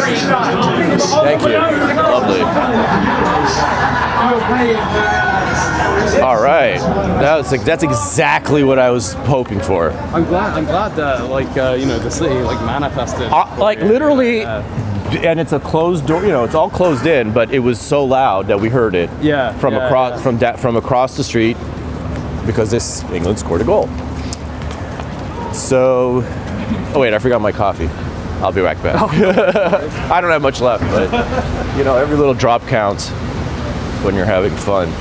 Thank 0.01 1.43
you. 1.43 1.49
Lovely. 1.97 2.43
All 6.23 6.41
right, 6.41 6.79
that's 7.21 7.51
like 7.53 7.63
that's 7.65 7.83
exactly 7.83 8.63
what 8.65 8.79
I 8.79 8.91
was 8.91 9.13
hoping 9.13 9.61
for. 9.61 9.91
I'm 9.91 10.25
glad. 10.25 10.57
I'm 10.57 10.65
glad 10.65 10.95
that 10.97 11.29
like 11.29 11.55
uh, 11.57 11.77
you 11.79 11.87
know 11.87 11.99
the 11.99 12.11
city 12.11 12.35
like 12.35 12.61
manifested. 12.65 13.29
Uh, 13.31 13.47
like 13.59 13.81
literally, 13.81 14.41
Yeah. 14.41 14.63
and 15.23 15.39
it's 15.41 15.53
a 15.53 15.61
closed 15.61 16.07
door. 16.07 16.23
You 16.23 16.29
know, 16.29 16.45
it's 16.45 16.55
all 16.55 16.71
closed 16.71 17.07
in, 17.07 17.33
but 17.33 17.51
it 17.53 17.59
was 17.61 17.81
so 17.81 18.05
loud 18.05 18.47
that 18.49 18.59
we 18.61 18.69
heard 18.69 18.95
it. 18.95 19.11
Yeah, 19.21 19.53
From 19.59 19.75
yeah, 19.75 19.87
across 19.87 20.17
yeah. 20.19 20.23
from 20.23 20.37
da- 20.39 20.57
from 20.57 20.77
across 20.77 21.17
the 21.17 21.25
street, 21.25 21.57
because 22.47 22.71
this 22.71 23.03
England 23.13 23.39
scored 23.39 23.61
a 23.61 23.65
goal. 23.65 23.89
So, 25.53 26.23
oh 26.95 26.99
wait, 27.01 27.15
I 27.15 27.19
forgot 27.19 27.41
my 27.41 27.53
coffee. 27.53 27.89
I'll 28.43 28.53
be 28.53 28.61
right 28.61 28.81
back. 28.83 28.97
I 30.11 30.21
don't 30.21 30.31
have 30.31 30.43
much 30.43 30.61
left, 30.61 30.85
but 30.85 31.11
you 31.77 31.85
know, 31.85 31.97
every 31.97 32.17
little 32.17 32.35
drop 32.35 32.67
counts 32.69 33.09
when 34.05 34.15
you're 34.15 34.27
having 34.27 34.55
fun. 34.55 34.93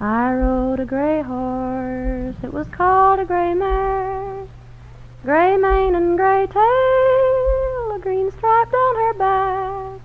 I 0.00 0.32
rode 0.32 0.78
a 0.78 0.84
gray 0.84 1.22
horse, 1.22 2.36
it 2.42 2.52
was 2.52 2.68
called 2.68 3.18
a 3.18 3.24
gray 3.24 3.54
mare. 3.54 4.46
Gray 5.24 5.56
mane 5.56 5.96
and 5.96 6.16
gray 6.16 6.46
tail, 6.46 7.96
a 7.96 7.98
green 8.00 8.30
stripe 8.30 8.70
down 8.70 8.94
her 8.94 9.14
back. 9.14 10.00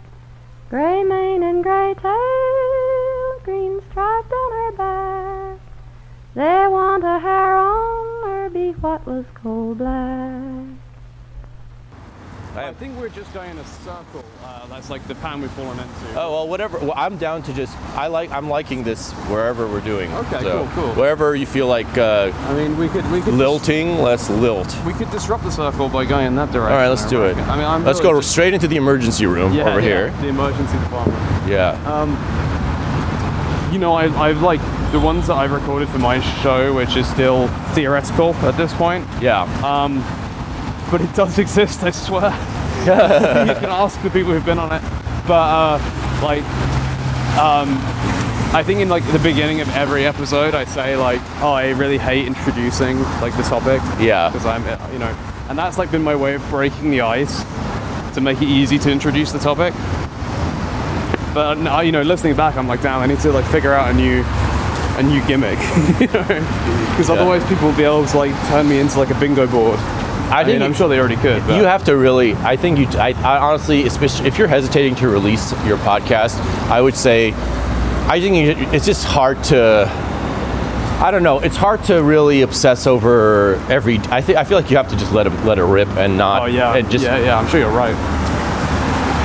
Gray 0.69 1.03
mane 1.03 1.43
and 1.43 1.61
gray 1.61 1.93
tail, 2.01 3.39
green 3.43 3.79
stripe 3.91 4.29
down 4.29 4.51
her 4.51 4.71
back. 4.71 5.59
There 6.33 6.71
want 6.71 7.03
a 7.03 7.19
hair 7.19 7.55
on 7.55 8.23
her 8.27 8.49
be 8.49 8.71
what 8.81 9.05
was 9.05 9.25
coal 9.35 9.75
black. 9.75 10.72
I 12.55 12.71
think 12.73 12.95
we're 12.99 13.09
just 13.09 13.33
going 13.33 13.49
in 13.51 13.57
a 13.57 13.65
circle. 13.65 14.23
Uh, 14.43 14.67
that's 14.67 14.89
like 14.91 15.05
the 15.07 15.15
pan 15.15 15.41
we've 15.41 15.51
fallen 15.51 15.79
into. 15.79 15.89
Oh 16.15 16.31
well, 16.31 16.47
whatever. 16.47 16.77
Well, 16.77 16.93
I'm 16.95 17.17
down 17.17 17.41
to 17.43 17.53
just. 17.53 17.75
I 17.95 18.07
like. 18.07 18.29
I'm 18.31 18.47
liking 18.47 18.83
this 18.83 19.11
wherever 19.27 19.67
we're 19.67 19.81
doing. 19.81 20.13
Okay, 20.13 20.41
So, 20.41 20.67
cool, 20.73 20.85
cool. 20.85 20.93
Wherever 20.93 21.35
you 21.35 21.47
feel 21.47 21.65
like 21.67 21.97
uh, 21.97 22.31
I 22.33 22.53
mean, 22.53 22.77
we 22.77 22.89
could 22.89 23.09
we 23.11 23.21
could 23.21 23.33
lilting, 23.33 23.97
let's 23.97 24.29
lilt. 24.29 24.75
we 24.85 24.93
could 24.93 25.09
disrupt 25.09 25.43
the 25.43 25.51
circle 25.51 25.89
by 25.89 26.05
going 26.05 26.27
in 26.27 26.35
that 26.35 26.51
direction. 26.51 26.73
All 26.73 26.77
right, 26.77 26.89
let's 26.89 27.05
I 27.05 27.09
do 27.09 27.23
it. 27.25 27.37
I 27.37 27.55
mean, 27.55 27.65
I'm 27.65 27.83
let's 27.83 27.99
really 27.99 28.13
go 28.13 28.19
just- 28.19 28.31
straight 28.31 28.53
into 28.53 28.67
the 28.67 28.75
emergency 28.77 29.25
room 29.25 29.53
yeah, 29.53 29.69
over 29.69 29.79
yeah, 29.79 29.85
here. 29.87 30.09
The 30.21 30.27
emergency 30.27 30.77
department. 30.77 31.17
Yeah. 31.49 31.71
Um, 31.91 32.11
you 33.73 33.79
know, 33.79 33.93
I, 33.93 34.05
I've 34.29 34.43
like 34.43 34.61
the 34.91 34.99
ones 34.99 35.25
that 35.25 35.33
I've 35.33 35.51
recorded 35.51 35.89
for 35.89 35.97
my 35.97 36.19
show, 36.43 36.71
which 36.75 36.95
is 36.95 37.07
still 37.09 37.47
theoretical 37.73 38.35
at 38.35 38.55
this 38.57 38.71
point. 38.75 39.07
Yeah. 39.19 39.41
Um, 39.65 40.03
but 40.93 41.01
it 41.01 41.15
does 41.15 41.39
exist, 41.39 41.81
I 41.81 41.89
swear. 41.89 42.29
Yeah. 42.85 43.45
you 43.45 43.55
can 43.55 43.71
ask 43.71 43.99
the 44.03 44.11
people 44.11 44.31
who've 44.31 44.45
been 44.45 44.59
on 44.59 44.71
it. 44.71 44.81
But 45.27 45.33
uh, 45.33 45.77
like, 46.21 46.43
um, 47.35 47.79
I 48.53 48.61
think 48.63 48.79
in 48.79 48.89
like 48.89 49.03
the 49.11 49.17
beginning 49.17 49.59
of 49.59 49.69
every 49.69 50.05
episode, 50.05 50.53
I 50.53 50.65
say 50.65 50.95
like, 50.95 51.19
oh, 51.41 51.51
I 51.51 51.71
really 51.71 51.97
hate 51.97 52.27
introducing 52.27 53.01
like 53.21 53.35
the 53.35 53.41
topic. 53.41 53.81
Yeah. 53.99 54.29
Because 54.29 54.45
I'm, 54.45 54.61
you 54.93 54.99
know, 54.99 55.17
and 55.49 55.57
that's 55.57 55.79
like 55.79 55.89
been 55.89 56.03
my 56.03 56.15
way 56.15 56.35
of 56.35 56.47
breaking 56.51 56.91
the 56.91 57.01
ice 57.01 57.43
to 58.13 58.21
make 58.21 58.43
it 58.43 58.47
easy 58.47 58.77
to 58.77 58.91
introduce 58.91 59.31
the 59.31 59.39
topic. 59.39 59.73
But 61.33 61.57
uh, 61.57 61.81
you 61.81 61.91
know, 61.91 62.03
listening 62.03 62.35
back, 62.35 62.55
I'm 62.55 62.67
like, 62.67 62.83
damn, 62.83 62.99
I 62.99 63.07
need 63.07 63.19
to 63.21 63.31
like 63.31 63.45
figure 63.45 63.73
out 63.73 63.89
a 63.89 63.93
new, 63.95 64.23
a 64.23 65.01
new 65.01 65.25
gimmick, 65.25 65.57
you 65.99 66.05
know, 66.13 66.87
because 66.91 67.09
otherwise 67.09 67.43
people 67.49 67.69
will 67.69 67.77
be 67.77 67.83
able 67.83 68.05
to 68.05 68.15
like 68.15 68.47
turn 68.49 68.69
me 68.69 68.77
into 68.77 68.99
like 68.99 69.09
a 69.09 69.19
bingo 69.19 69.47
board. 69.47 69.79
I 70.31 70.41
I 70.41 70.43
mean, 70.43 70.53
think 70.53 70.63
I'm 70.63 70.73
sure 70.73 70.87
they 70.89 70.99
already 70.99 71.15
could. 71.17 71.45
But 71.45 71.57
you 71.57 71.63
have 71.65 71.83
to 71.85 71.95
really. 71.97 72.33
I 72.35 72.55
think 72.57 72.79
you. 72.79 72.87
I, 72.99 73.09
I 73.23 73.37
honestly, 73.39 73.85
especially 73.85 74.27
if 74.27 74.37
you're 74.37 74.47
hesitating 74.47 74.95
to 74.95 75.07
release 75.07 75.51
your 75.65 75.77
podcast, 75.77 76.39
I 76.69 76.81
would 76.81 76.95
say, 76.95 77.33
I 78.07 78.19
think 78.19 78.73
it's 78.73 78.85
just 78.85 79.05
hard 79.05 79.43
to. 79.45 79.87
I 81.01 81.11
don't 81.11 81.23
know. 81.23 81.39
It's 81.39 81.57
hard 81.57 81.83
to 81.85 82.01
really 82.01 82.41
obsess 82.43 82.87
over 82.87 83.55
every. 83.69 83.97
I 84.09 84.21
think 84.21 84.37
I 84.37 84.43
feel 84.43 84.57
like 84.57 84.71
you 84.71 84.77
have 84.77 84.87
to 84.89 84.95
just 84.95 85.11
let 85.11 85.27
it 85.27 85.33
let 85.43 85.57
it 85.59 85.63
rip 85.63 85.89
and 85.89 86.17
not. 86.17 86.43
Oh 86.43 86.45
yeah, 86.45 86.75
And 86.75 86.89
just 86.89 87.03
yeah, 87.03 87.17
yeah. 87.19 87.37
I'm 87.37 87.47
sure 87.47 87.59
you're 87.59 87.69
right. 87.69 87.93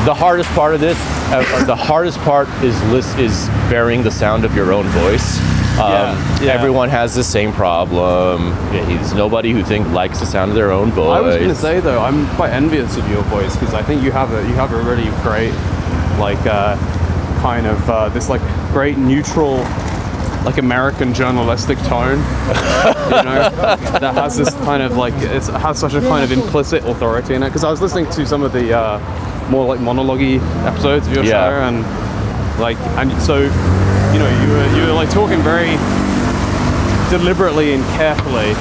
the 0.05 0.15
hardest 0.15 0.49
part 0.51 0.75
of 0.75 0.81
this, 0.81 0.99
uh, 1.31 1.65
the 1.67 1.77
hardest 1.77 2.19
part 2.21 2.49
is 2.65 2.81
list 2.85 3.19
is 3.19 3.47
bearing 3.71 4.03
the 4.03 4.11
sound 4.11 4.45
of 4.45 4.55
your 4.57 4.73
own 4.73 4.87
voice. 4.87 5.39
Um, 5.81 5.91
Yeah, 5.93 6.43
yeah. 6.43 6.53
Everyone 6.53 6.89
has 6.89 7.14
the 7.14 7.22
same 7.24 7.53
problem. 7.53 8.51
There's 8.72 9.14
nobody 9.14 9.53
who 9.53 9.62
think 9.62 9.89
likes 9.93 10.18
the 10.20 10.26
sound 10.26 10.51
of 10.51 10.55
their 10.57 10.72
own 10.72 10.91
voice. 10.91 11.16
I 11.18 11.20
was 11.20 11.37
going 11.37 11.49
to 11.49 11.55
say 11.55 11.81
though, 11.81 12.01
I'm 12.01 12.26
quite 12.37 12.51
envious 12.51 12.97
of 12.97 13.09
your 13.11 13.22
voice 13.24 13.57
because 13.57 13.74
I 13.74 13.83
think 13.83 14.03
you 14.03 14.11
have 14.12 14.33
a 14.33 14.43
you 14.49 14.55
have 14.55 14.72
a 14.72 14.83
really 14.83 15.09
great, 15.22 15.53
like, 16.18 16.39
uh, 16.47 16.76
kind 17.41 17.66
of 17.66 17.89
uh, 17.91 18.09
this 18.09 18.29
like 18.29 18.41
great 18.72 18.99
neutral, 18.99 19.59
like 20.45 20.59
American 20.59 21.14
journalistic 21.14 21.79
tone. 21.81 22.18
you 22.18 23.22
know, 23.22 23.49
that 24.01 24.14
has 24.14 24.37
this 24.37 24.53
kind 24.64 24.83
of 24.83 24.97
like 24.97 25.14
it 25.14 25.43
has 25.45 25.79
such 25.79 25.95
a 25.95 26.01
kind 26.01 26.24
of 26.24 26.33
implicit 26.33 26.85
authority 26.85 27.35
in 27.35 27.43
it. 27.43 27.49
Because 27.51 27.62
I 27.64 27.70
was 27.70 27.81
listening 27.81 28.07
to 28.11 28.26
some 28.26 28.43
of 28.43 28.53
the 28.53 28.76
uh, 28.76 29.49
more 29.51 29.64
like 29.66 29.81
monologue 29.81 30.20
episodes 30.66 31.07
of 31.07 31.14
your 31.14 31.24
Yeah. 31.24 31.31
show 31.51 31.68
and 31.68 32.61
like 32.61 32.76
and 32.99 33.12
so 33.22 33.49
you 34.13 34.19
know 34.19 34.29
you 34.43 34.49
were 34.53 34.67
you 34.77 34.87
were 34.87 34.93
like 34.93 35.11
talking 35.11 35.41
very 35.43 35.77
deliberately 37.11 37.73
and 37.75 37.83
carefully 37.97 38.53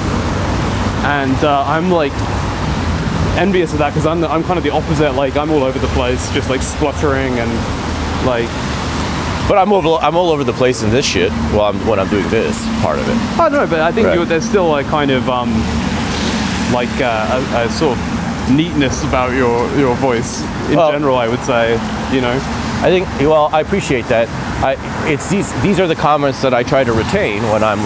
and 1.04 1.34
uh, 1.44 1.64
I'm 1.66 1.90
like 1.90 2.12
envious 3.38 3.72
of 3.72 3.78
that 3.78 3.90
because 3.90 4.06
I'm, 4.06 4.20
the- 4.20 4.28
I'm 4.28 4.42
kind 4.42 4.58
of 4.58 4.64
the 4.64 4.70
opposite. 4.70 5.12
Like 5.14 5.36
I'm 5.36 5.50
all 5.50 5.62
over 5.62 5.78
the 5.78 5.86
place, 5.88 6.30
just 6.32 6.50
like 6.50 6.60
spluttering 6.60 7.38
and 7.38 7.50
like 8.26 8.48
But 9.48 9.58
I'm 9.58 9.72
over, 9.72 9.88
I'm 10.04 10.16
all 10.16 10.30
over 10.30 10.42
the 10.44 10.52
place 10.52 10.82
in 10.82 10.90
this 10.90 11.06
shit 11.06 11.30
while 11.54 11.66
I'm, 11.72 11.86
when 11.86 12.00
I'm 12.00 12.08
doing 12.08 12.28
this 12.30 12.58
part 12.82 12.98
of 12.98 13.08
it. 13.08 13.14
I 13.38 13.48
don't 13.48 13.52
know, 13.60 13.66
but 13.68 13.80
I 13.80 13.92
think 13.92 14.08
Right. 14.08 14.26
there's 14.28 14.44
still 14.44 14.74
a 14.76 14.82
kind 14.82 15.10
of 15.12 15.28
um, 15.30 15.50
like 16.74 16.90
uh, 17.00 17.40
a, 17.54 17.66
a 17.66 17.70
sort 17.70 17.96
of 17.96 18.50
neatness 18.50 19.04
about 19.04 19.32
your 19.34 19.70
your 19.78 19.94
voice 19.96 20.42
in 20.68 20.76
Well- 20.76 20.90
general. 20.90 21.16
I 21.16 21.28
would 21.28 21.40
say, 21.44 21.72
you 22.12 22.20
know. 22.20 22.34
I 22.80 22.90
think, 22.90 23.08
well, 23.20 23.50
I 23.52 23.60
appreciate 23.60 24.06
that. 24.06 24.28
I, 24.60 24.76
it's 25.08 25.30
these, 25.30 25.52
these 25.62 25.78
are 25.78 25.86
the 25.86 25.94
comments 25.94 26.42
that 26.42 26.52
I 26.52 26.62
try 26.62 26.82
to 26.84 26.92
retain 26.92 27.42
when 27.44 27.62
I'm 27.62 27.80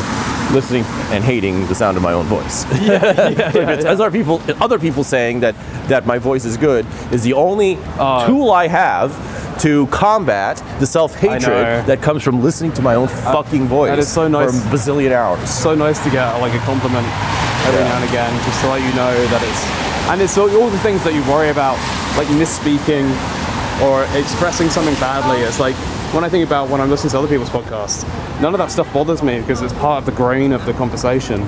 listening 0.55 0.85
and 1.12 1.23
hating 1.25 1.66
the 1.66 1.75
sound 1.75 1.97
of 1.97 2.03
my 2.03 2.12
own 2.12 2.27
voice. 2.27 2.64
As 2.73 4.01
other 4.01 4.11
people, 4.11 4.41
other 4.61 4.79
people 4.79 5.05
saying 5.05 5.41
that 5.41 5.55
that 5.89 6.07
my 6.07 6.18
voice 6.18 6.45
is 6.45 6.57
good 6.57 6.87
is 7.11 7.23
the 7.23 7.33
only 7.35 7.77
Uh, 7.99 8.27
tool 8.27 8.51
I 8.51 8.68
have 8.68 9.11
to 9.61 9.87
combat 9.89 10.62
the 10.81 10.87
self-hatred 10.87 11.87
that 11.87 12.01
comes 12.03 12.23
from 12.23 12.43
listening 12.43 12.73
to 12.75 12.83
my 12.83 12.95
own 12.95 13.09
fucking 13.09 13.66
voice 13.68 13.91
that 13.91 13.99
is 13.99 14.09
so 14.11 14.27
nice. 14.29 14.51
for 14.51 14.57
a 14.68 14.70
bazillion 14.73 15.12
hours. 15.12 15.49
so 15.51 15.75
nice 15.75 16.03
to 16.05 16.11
get 16.11 16.25
like 16.41 16.55
a 16.55 16.59
compliment 16.64 17.07
every 17.66 17.81
Yeah. 17.81 17.89
now 17.89 17.97
and 18.01 18.09
again, 18.09 18.33
just 18.45 18.61
to 18.62 18.68
let 18.68 18.81
you 18.81 18.93
know 18.95 19.12
that 19.29 19.43
it's 19.43 19.62
and 20.11 20.20
it's 20.20 20.37
all, 20.39 20.51
all 20.61 20.68
the 20.70 20.79
things 20.81 21.03
that 21.05 21.14
you 21.14 21.23
worry 21.31 21.51
about, 21.51 21.77
like 22.16 22.27
misspeaking 22.29 23.07
or 23.83 24.05
expressing 24.18 24.68
something 24.68 24.95
badly. 24.97 25.43
It's 25.43 25.61
like 25.61 25.77
when 26.13 26.25
I 26.25 26.29
think 26.29 26.47
about 26.47 26.69
when 26.69 26.81
I'm 26.81 26.91
listening 26.91 27.11
to 27.13 27.19
other 27.19 27.29
people's 27.29 27.51
podcasts, 27.51 28.05
none 28.41 28.55
of 28.55 28.59
that 28.59 28.71
stuff 28.71 28.93
bothers 28.93 29.23
me 29.23 29.41
because 29.41 29.63
it's 29.63 29.73
part 29.75 29.99
of 29.99 30.07
the 30.07 30.13
grain 30.13 30.53
of 30.53 30.65
the 30.67 30.73
conversation. 30.75 31.41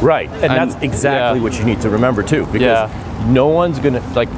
Right, 0.00 0.30
and, 0.30 0.44
And- 0.44 0.70
that's 0.70 0.82
exactly 0.82 1.38
yeah. 1.38 1.42
what 1.44 1.58
you 1.58 1.64
need 1.64 1.80
to 1.82 1.90
remember 1.90 2.22
too, 2.22 2.46
because 2.46 2.62
Yeah. 2.90 3.24
no 3.28 3.48
one's 3.48 3.78
gonna 3.78 4.02
like. 4.14 4.28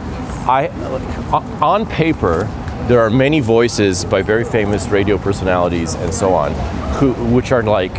I 0.48 0.68
like, 0.68 1.62
on 1.62 1.86
paper, 1.86 2.48
there 2.88 2.98
are 3.00 3.10
many 3.10 3.40
voices 3.40 4.04
by 4.04 4.22
very 4.22 4.42
famous 4.42 4.88
radio 4.88 5.18
personalities 5.18 5.94
and 5.94 6.12
so 6.12 6.32
on, 6.34 6.52
who 6.94 7.12
which 7.34 7.52
are 7.52 7.62
like 7.62 7.92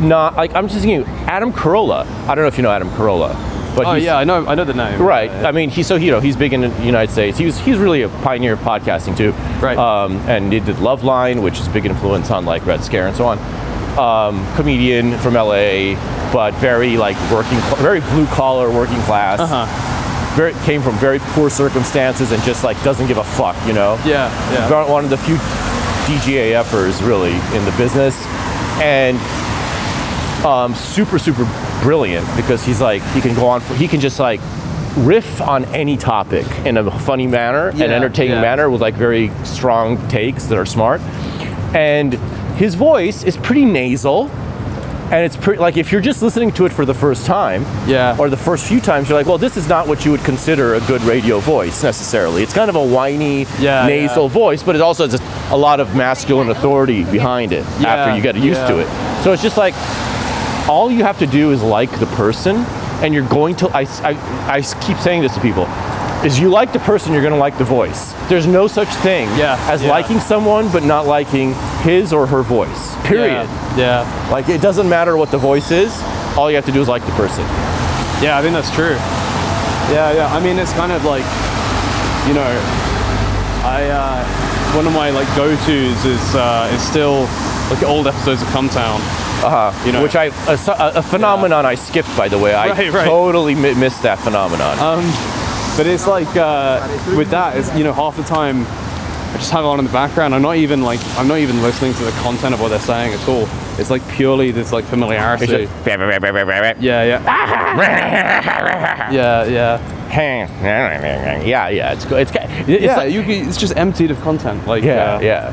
not 0.00 0.36
like 0.36 0.54
I'm 0.54 0.68
just 0.68 0.82
thinking 0.84 1.04
Adam 1.26 1.52
Carolla. 1.52 2.06
I 2.28 2.34
don't 2.34 2.44
know 2.44 2.48
if 2.48 2.56
you 2.58 2.62
know 2.62 2.70
Adam 2.70 2.90
Carolla, 2.90 3.34
but 3.76 3.86
Oh 3.86 3.94
yeah, 3.94 4.16
I 4.16 4.24
know, 4.24 4.46
I 4.46 4.54
know 4.54 4.64
the 4.64 4.74
name. 4.74 5.00
Right. 5.00 5.30
Yeah, 5.30 5.48
I 5.48 5.52
mean, 5.52 5.70
he's 5.70 5.86
so 5.86 5.96
you 5.96 6.10
know 6.10 6.20
he's 6.20 6.36
big 6.36 6.52
in 6.52 6.60
the 6.62 6.68
United 6.84 7.12
States. 7.12 7.38
He 7.38 7.44
was 7.46 7.58
he's 7.58 7.78
really 7.78 8.02
a 8.02 8.08
pioneer 8.08 8.54
of 8.54 8.58
podcasting 8.60 9.16
too. 9.16 9.32
Right. 9.64 9.76
Um, 9.78 10.16
and 10.28 10.52
he 10.52 10.60
did 10.60 10.76
Loveline, 10.76 11.42
which 11.42 11.58
is 11.58 11.66
a 11.66 11.70
big 11.70 11.86
influence 11.86 12.30
on 12.30 12.44
like 12.44 12.64
Red 12.66 12.82
Scare 12.84 13.06
and 13.06 13.16
so 13.16 13.26
on. 13.26 13.38
Um, 13.98 14.46
comedian 14.56 15.18
from 15.18 15.34
LA, 15.34 15.94
but 16.32 16.52
very 16.54 16.96
like 16.96 17.16
working, 17.30 17.58
very 17.78 18.00
blue 18.00 18.26
collar, 18.26 18.70
working 18.70 19.00
class. 19.02 19.40
Uh-huh. 19.40 19.66
Very 20.36 20.52
came 20.64 20.80
from 20.80 20.94
very 20.98 21.18
poor 21.18 21.50
circumstances 21.50 22.30
and 22.30 22.40
just 22.44 22.62
like 22.62 22.80
doesn't 22.84 23.08
give 23.08 23.18
a 23.18 23.24
fuck, 23.24 23.56
you 23.66 23.72
know. 23.72 23.94
Yeah, 24.06 24.30
yeah. 24.52 24.70
One- 24.70 24.88
One 24.90 25.04
of 25.04 25.10
the 25.10 25.18
few 25.18 25.36
DGAFers 26.06 27.04
really 27.06 27.32
in 27.56 27.64
the 27.64 27.74
business, 27.76 28.16
and 28.80 29.18
um, 30.44 30.74
super 30.74 31.18
super 31.18 31.44
brilliant 31.82 32.26
because 32.36 32.64
he's 32.64 32.80
like 32.80 33.02
he 33.12 33.20
can 33.20 33.34
go 33.34 33.46
on 33.46 33.60
for, 33.60 33.74
he 33.74 33.86
can 33.88 34.00
just 34.00 34.18
like 34.18 34.40
riff 34.96 35.40
on 35.40 35.64
any 35.66 35.96
topic 35.96 36.46
in 36.66 36.76
a 36.76 36.90
funny 37.00 37.26
manner 37.26 37.68
and 37.68 37.82
entertaining 37.82 38.32
yeah. 38.34 38.40
manner 38.40 38.68
with 38.70 38.80
like 38.80 38.94
very 38.94 39.30
strong 39.44 39.96
takes 40.08 40.46
that 40.46 40.58
are 40.58 40.66
smart 40.66 41.00
and 41.74 42.14
his 42.58 42.74
voice 42.74 43.22
is 43.22 43.36
pretty 43.36 43.64
nasal 43.64 44.28
and 45.12 45.24
it's 45.24 45.36
pretty 45.36 45.60
like 45.60 45.76
if 45.76 45.92
you're 45.92 46.00
just 46.00 46.22
listening 46.22 46.50
to 46.52 46.66
it 46.66 46.72
for 46.72 46.84
the 46.84 46.94
first 46.94 47.24
time 47.26 47.64
Yeah. 47.86 48.16
or 48.18 48.28
the 48.28 48.36
first 48.36 48.66
few 48.66 48.80
times 48.80 49.08
you're 49.08 49.16
like 49.18 49.26
well 49.26 49.38
this 49.38 49.56
is 49.56 49.68
not 49.68 49.86
what 49.86 50.04
you 50.04 50.10
would 50.10 50.20
consider 50.24 50.74
a 50.74 50.80
good 50.80 51.02
radio 51.02 51.38
voice 51.38 51.82
necessarily 51.84 52.42
it's 52.42 52.52
kind 52.54 52.68
of 52.68 52.74
a 52.76 52.84
whiny 52.84 53.44
Yeah, 53.60 53.86
nasal 53.86 54.24
yeah. 54.24 54.28
voice 54.30 54.62
but 54.64 54.74
it 54.74 54.80
also 54.80 55.06
has 55.08 55.20
a 55.52 55.56
lot 55.56 55.78
of 55.80 55.94
masculine 55.94 56.48
authority 56.50 57.04
behind 57.04 57.52
it 57.52 57.64
Yeah, 57.80 57.94
after 57.94 58.16
you 58.16 58.22
get 58.22 58.34
used 58.36 58.66
to 58.66 58.78
it 58.80 58.88
so 59.22 59.32
it's 59.32 59.42
just 59.42 59.56
like 59.56 59.74
all 60.70 60.88
you 60.90 61.02
have 61.02 61.18
to 61.18 61.26
do 61.26 61.50
is 61.50 61.62
like 61.62 61.90
the 61.98 62.06
person 62.22 62.56
and 63.02 63.12
you're 63.14 63.28
going 63.28 63.56
to 63.56 63.66
I, 63.70 63.82
I, 64.10 64.12
I 64.56 64.62
keep 64.86 64.98
saying 64.98 65.20
this 65.22 65.34
to 65.34 65.40
people 65.40 65.66
is 66.24 66.38
you 66.38 66.48
like 66.50 66.72
the 66.72 66.78
person 66.90 67.12
you're 67.12 67.22
going 67.22 67.32
to 67.34 67.38
like 67.48 67.56
the 67.58 67.64
voice 67.64 68.12
there's 68.28 68.46
no 68.46 68.68
such 68.68 68.88
thing 69.06 69.26
Yeah, 69.36 69.56
as 69.68 69.82
yeah. 69.82 69.90
liking 69.90 70.20
someone 70.20 70.70
but 70.70 70.84
not 70.84 71.06
liking 71.06 71.54
his 71.82 72.12
or 72.12 72.26
her 72.26 72.42
voice 72.42 72.94
period 73.06 73.48
Yeah, 73.76 74.04
yeah. 74.04 74.30
like 74.30 74.48
it 74.48 74.60
doesn't 74.60 74.88
matter 74.88 75.16
what 75.16 75.30
the 75.30 75.38
voice 75.38 75.70
is 75.72 75.90
all 76.36 76.48
you 76.50 76.56
have 76.56 76.66
to 76.66 76.72
do 76.72 76.80
is 76.80 76.88
like 76.88 77.04
the 77.04 77.12
person 77.22 77.44
Yeah, 78.22 78.38
I 78.38 78.42
think 78.42 78.54
that's 78.54 78.70
true. 78.74 78.96
Yeah, 79.90 80.12
yeah. 80.12 80.36
I 80.36 80.38
mean, 80.44 80.56
it's 80.58 80.72
kind 80.74 80.92
of 80.92 81.02
like, 81.04 81.24
you 82.28 82.34
know, 82.38 82.46
I 83.66 83.80
uh, 83.90 84.76
one 84.76 84.86
of 84.86 84.92
my 84.92 85.10
like 85.10 85.26
go-tos 85.34 86.04
is 86.04 86.34
uh, 86.36 86.70
is 86.72 86.80
still 86.82 87.24
like 87.72 87.82
old 87.82 88.06
episodes 88.06 88.42
of 88.42 88.48
Cumtown. 88.54 89.00
Uh-huh. 89.44 89.86
You 89.86 89.92
know- 89.92 90.02
which 90.02 90.16
I 90.16 90.26
a, 90.48 90.58
a- 90.98 91.02
phenomenon 91.02 91.64
I 91.66 91.74
skipped 91.74 92.14
by 92.16 92.28
the 92.28 92.38
way 92.38 92.54
I 92.54 92.68
Right, 92.70 92.92
right. 92.92 93.04
totally 93.06 93.54
mi- 93.54 93.74
missed 93.74 94.02
that 94.02 94.18
phenomenon 94.18 94.78
Um, 94.78 95.04
but 95.76 95.86
it's 95.86 96.06
like 96.06 96.28
uh, 96.36 96.80
with 97.16 97.30
that, 97.30 97.56
is 97.56 97.74
you 97.76 97.84
know, 97.84 97.92
half 97.92 98.16
the 98.16 98.22
time 98.24 98.66
I 99.32 99.34
just 99.38 99.52
have 99.52 99.64
it 99.64 99.68
on 99.68 99.78
in 99.78 99.84
the 99.86 99.92
background. 99.92 100.34
I'm 100.34 100.42
not 100.42 100.56
even 100.56 100.82
like 100.82 101.00
I'm 101.16 101.28
not 101.28 101.38
even 101.38 101.62
listening 101.62 101.94
to 101.94 102.02
the 102.04 102.10
content 102.22 102.52
of 102.52 102.60
what 102.60 102.68
they're 102.68 102.80
saying 102.80 103.14
at 103.14 103.28
all. 103.28 103.46
It's 103.78 103.88
like 103.88 104.02
purely 104.10 104.50
this 104.50 104.72
like 104.72 104.84
familiarity. 104.84 105.46
just- 105.46 105.84
Yeah, 106.80 107.04
yeah, 107.04 107.20
yeah, 109.12 109.44
yeah. 109.44 109.78
yeah 111.46 111.68
yeah 111.68 111.92
it's 111.92 112.04
good 112.04 112.18
it's, 112.22 112.32
it's 112.34 112.82
yeah, 112.82 112.96
like- 112.96 113.12
you, 113.12 113.20
it's 113.22 113.56
just 113.56 113.76
emptied 113.76 114.10
of 114.10 114.20
content. 114.22 114.66
Like 114.66 114.82
Yeah, 114.82 115.14
uh, 115.14 115.20
yeah. 115.20 115.52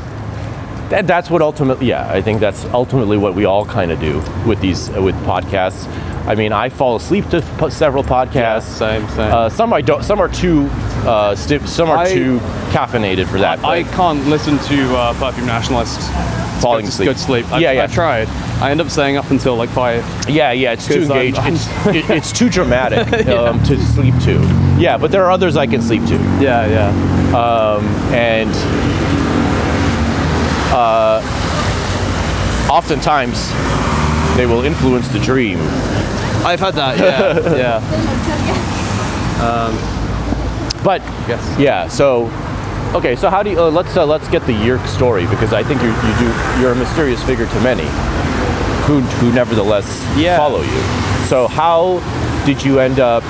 That, 0.90 1.06
that's 1.06 1.28
what 1.30 1.42
ultimately, 1.42 1.86
yeah, 1.88 2.08
I 2.10 2.22
think 2.22 2.40
that's 2.40 2.64
ultimately 2.66 3.18
what 3.18 3.34
we 3.34 3.44
all 3.44 3.64
kind 3.66 3.90
of 3.90 4.00
do 4.00 4.18
with 4.46 4.60
these 4.60 4.88
uh, 4.96 5.02
with 5.02 5.14
podcasts. 5.24 5.86
I 6.26 6.34
mean, 6.34 6.52
I 6.52 6.68
fall 6.68 6.96
asleep 6.96 7.28
to 7.30 7.40
p- 7.58 7.70
several 7.70 8.02
podcasts. 8.02 8.62
same, 8.62 9.06
same. 9.08 9.32
Uh, 9.32 9.48
some 9.50 9.72
I 9.72 9.80
don't. 9.82 10.02
Some 10.02 10.18
are 10.20 10.28
too. 10.28 10.66
Uh, 11.06 11.34
sti- 11.34 11.64
some 11.66 11.88
are 11.90 11.98
I- 11.98 12.12
too 12.12 12.38
caffeinated 12.70 13.26
for 13.28 13.38
that. 13.38 13.58
I 13.64 13.82
but- 13.82 13.92
can't 13.92 14.26
listen 14.28 14.58
to 14.58 14.96
uh, 14.96 15.12
Perfume 15.14 15.46
Nationalist 15.46 16.00
falling 16.62 16.86
go, 16.86 16.88
asleep. 16.88 17.08
Good 17.10 17.18
sleep. 17.18 17.52
I, 17.52 17.58
yeah, 17.60 17.72
yeah. 17.72 17.84
I 17.84 17.86
tried. 17.86 18.28
I 18.60 18.70
end 18.70 18.80
up 18.80 18.88
staying 18.90 19.16
up 19.16 19.30
until 19.30 19.56
like 19.56 19.68
five. 19.70 20.02
Yeah, 20.28 20.52
yeah, 20.52 20.72
it's 20.72 20.86
too 20.86 21.00
'Cause 21.06 21.10
I'm- 21.10 21.34
I'm- 21.36 21.54
It's, 21.54 21.86
it, 21.86 22.10
it's 22.10 22.32
too 22.32 22.48
dramatic 22.50 23.06
um, 23.28 23.62
to 23.64 23.78
sleep 23.78 24.14
to. 24.24 24.40
Yeah, 24.78 24.96
but 24.98 25.10
there 25.10 25.24
are 25.24 25.30
others 25.30 25.56
I 25.56 25.66
can 25.66 25.80
sleep 25.82 26.04
to. 26.06 26.14
Yeah, 26.40 26.66
yeah. 26.66 27.36
Um, 27.36 27.84
and 28.14 28.50
uh, 30.72 31.20
oftentimes 32.70 33.50
they 34.36 34.46
will 34.46 34.64
influence 34.64 35.08
the 35.08 35.18
dream. 35.18 35.58
I've 36.44 36.60
had 36.60 36.74
that. 36.74 36.98
Yeah, 36.98 37.56
yeah. 37.56 37.80
But 40.84 41.02
Yes. 41.28 41.58
yeah, 41.58 41.88
so 41.88 42.26
okay, 42.94 43.16
so 43.16 43.28
how 43.28 43.42
do 43.42 43.50
you 43.50 43.60
uh, 43.60 43.70
let's 43.70 43.96
uh, 43.96 44.06
let's 44.06 44.28
get 44.28 44.46
the 44.46 44.52
Yerk 44.52 44.86
story 44.86 45.26
because 45.26 45.52
I 45.52 45.62
think 45.62 45.82
you 45.82 45.88
you 45.88 46.14
do 46.18 46.60
you're 46.60 46.72
a 46.72 46.76
mysterious 46.76 47.22
figure 47.24 47.46
to 47.46 47.60
many 47.60 47.84
who 48.86 49.00
who 49.18 49.32
nevertheless 49.32 49.86
Yeah. 50.16 50.36
follow 50.36 50.62
you. 50.62 50.80
So 51.26 51.48
how 51.48 52.00
did 52.46 52.64
you 52.64 52.78
end 52.78 53.00
up 53.00 53.22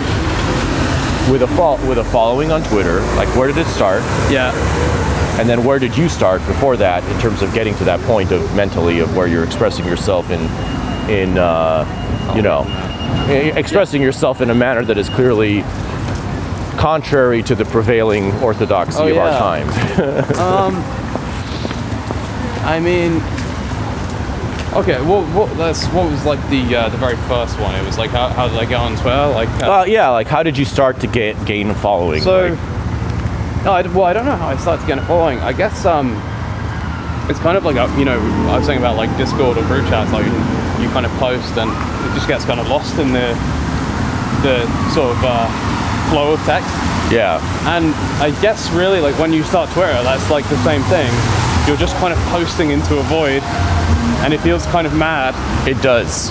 with 1.31 1.43
a 1.43 1.49
fol- 1.57 1.79
with 1.89 1.99
a 1.99 2.05
following 2.05 2.53
on 2.53 2.63
Twitter? 2.65 3.01
Like 3.17 3.29
where 3.35 3.49
did 3.49 3.57
it 3.59 3.67
start? 3.67 4.03
Yeah. 4.31 4.53
And 5.39 5.49
then 5.49 5.63
where 5.65 5.79
did 5.79 5.97
you 5.97 6.09
start 6.09 6.45
before 6.47 6.77
that 6.79 7.05
in 7.05 7.21
terms 7.21 7.43
of 7.43 7.55
getting 7.55 7.75
to 7.77 7.85
that 7.85 8.01
point 8.01 8.33
of 8.33 8.55
mentally 8.57 8.99
of 8.99 9.17
where 9.17 9.27
you're 9.29 9.45
expressing 9.45 9.87
yourself 9.87 10.31
in 10.31 10.41
in 11.11 11.39
uh, 11.39 11.85
you 12.37 12.43
know 12.43 12.65
e- 13.31 13.53
expressing 13.59 14.03
yourself 14.03 14.41
in 14.41 14.51
a 14.51 14.55
manner 14.55 14.85
that 14.85 14.99
is 14.99 15.09
clearly 15.09 15.63
contrary 16.77 17.43
to 17.43 17.55
the 17.55 17.65
prevailing 17.65 18.33
orthodoxy 18.43 18.99
Oh, 19.01 19.09
of 19.09 19.17
our 19.19 19.31
yeah. 19.31 19.39
time. 19.39 19.69
I 22.65 22.81
mean, 22.81 23.15
okay. 24.77 25.01
What 25.07 25.25
what 25.35 25.57
that's 25.57 25.87
what 25.87 26.11
was 26.11 26.25
like 26.27 26.41
the 26.51 26.75
uh, 26.77 26.89
the 26.91 26.99
very 26.99 27.17
first 27.29 27.59
one? 27.61 27.75
It 27.75 27.85
was 27.87 27.97
like 27.97 28.11
how, 28.11 28.29
how 28.29 28.49
did 28.49 28.59
I 28.59 28.65
get 28.67 28.81
on 28.81 28.93
Twitter? 28.97 29.29
Like 29.29 29.49
uh, 29.63 29.81
Uh, 29.81 29.85
yeah, 29.85 30.11
like 30.11 30.27
how 30.27 30.43
did 30.43 30.59
you 30.59 30.65
start 30.65 31.01
to 31.01 31.07
get 31.07 31.43
gain 31.47 31.71
a 31.71 31.75
following? 31.75 32.23
so. 32.23 32.49
Like, 32.49 32.78
No, 33.65 33.73
I, 33.73 33.83
well, 33.83 34.05
I 34.05 34.13
don't 34.13 34.25
know 34.25 34.37
how 34.37 34.49
I 34.49 34.57
started 34.57 34.87
getting 34.87 35.03
a 35.03 35.07
following. 35.07 35.39
I 35.41 35.53
guess 35.53 35.85
um, 35.85 36.15
it's 37.29 37.39
kind 37.41 37.57
of 37.57 37.65
like 37.65 37.77
a, 37.77 37.87
you 37.99 38.05
know 38.05 38.19
I 38.49 38.57
was 38.59 38.67
saying 38.67 38.79
about 38.79 38.97
like 38.97 39.15
Discord 39.19 39.59
or 39.59 39.65
group 39.67 39.87
chats. 39.89 40.13
Like 40.13 40.27
you 40.81 40.89
kind 40.91 41.05
of 41.05 41.13
post 41.19 41.57
and 41.59 41.69
it 41.71 42.15
just 42.15 42.29
gets 42.29 42.45
kind 42.45 42.61
of 42.61 42.69
lost 42.69 42.99
in 42.99 43.13
the 43.13 43.35
the 44.43 44.63
sort 44.95 45.11
of 45.17 45.19
uh, 45.25 45.49
flow 46.11 46.33
of 46.35 46.41
text. 46.47 46.71
yeah, 47.11 47.43
And 47.67 47.93
I 48.23 48.31
guess 48.41 48.71
really 48.71 49.01
like 49.01 49.19
when 49.19 49.33
you 49.33 49.43
start 49.43 49.69
Twitter, 49.71 50.01
that's 50.05 50.31
like 50.31 50.49
the 50.49 50.63
same 50.63 50.83
thing. 50.85 51.11
You're 51.67 51.77
just 51.77 51.97
kind 51.97 52.13
of 52.15 52.19
posting 52.31 52.71
into 52.71 52.97
a 52.99 53.03
void, 53.03 53.43
and 54.23 54.33
it 54.33 54.39
feels 54.41 54.65
kind 54.67 54.87
of 54.87 54.95
mad. 54.95 55.35
it 55.69 55.83
does. 55.83 56.31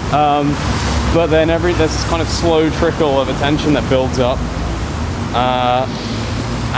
But 1.13 1.27
then 1.27 1.49
every 1.49 1.73
there's 1.73 1.91
this 1.91 2.03
kind 2.09 2.21
of 2.21 2.27
slow 2.27 2.69
trickle 2.69 3.19
of 3.19 3.29
attention 3.29 3.73
that 3.73 3.87
builds 3.89 4.19
up. 4.19 4.37
Uh, 5.35 5.85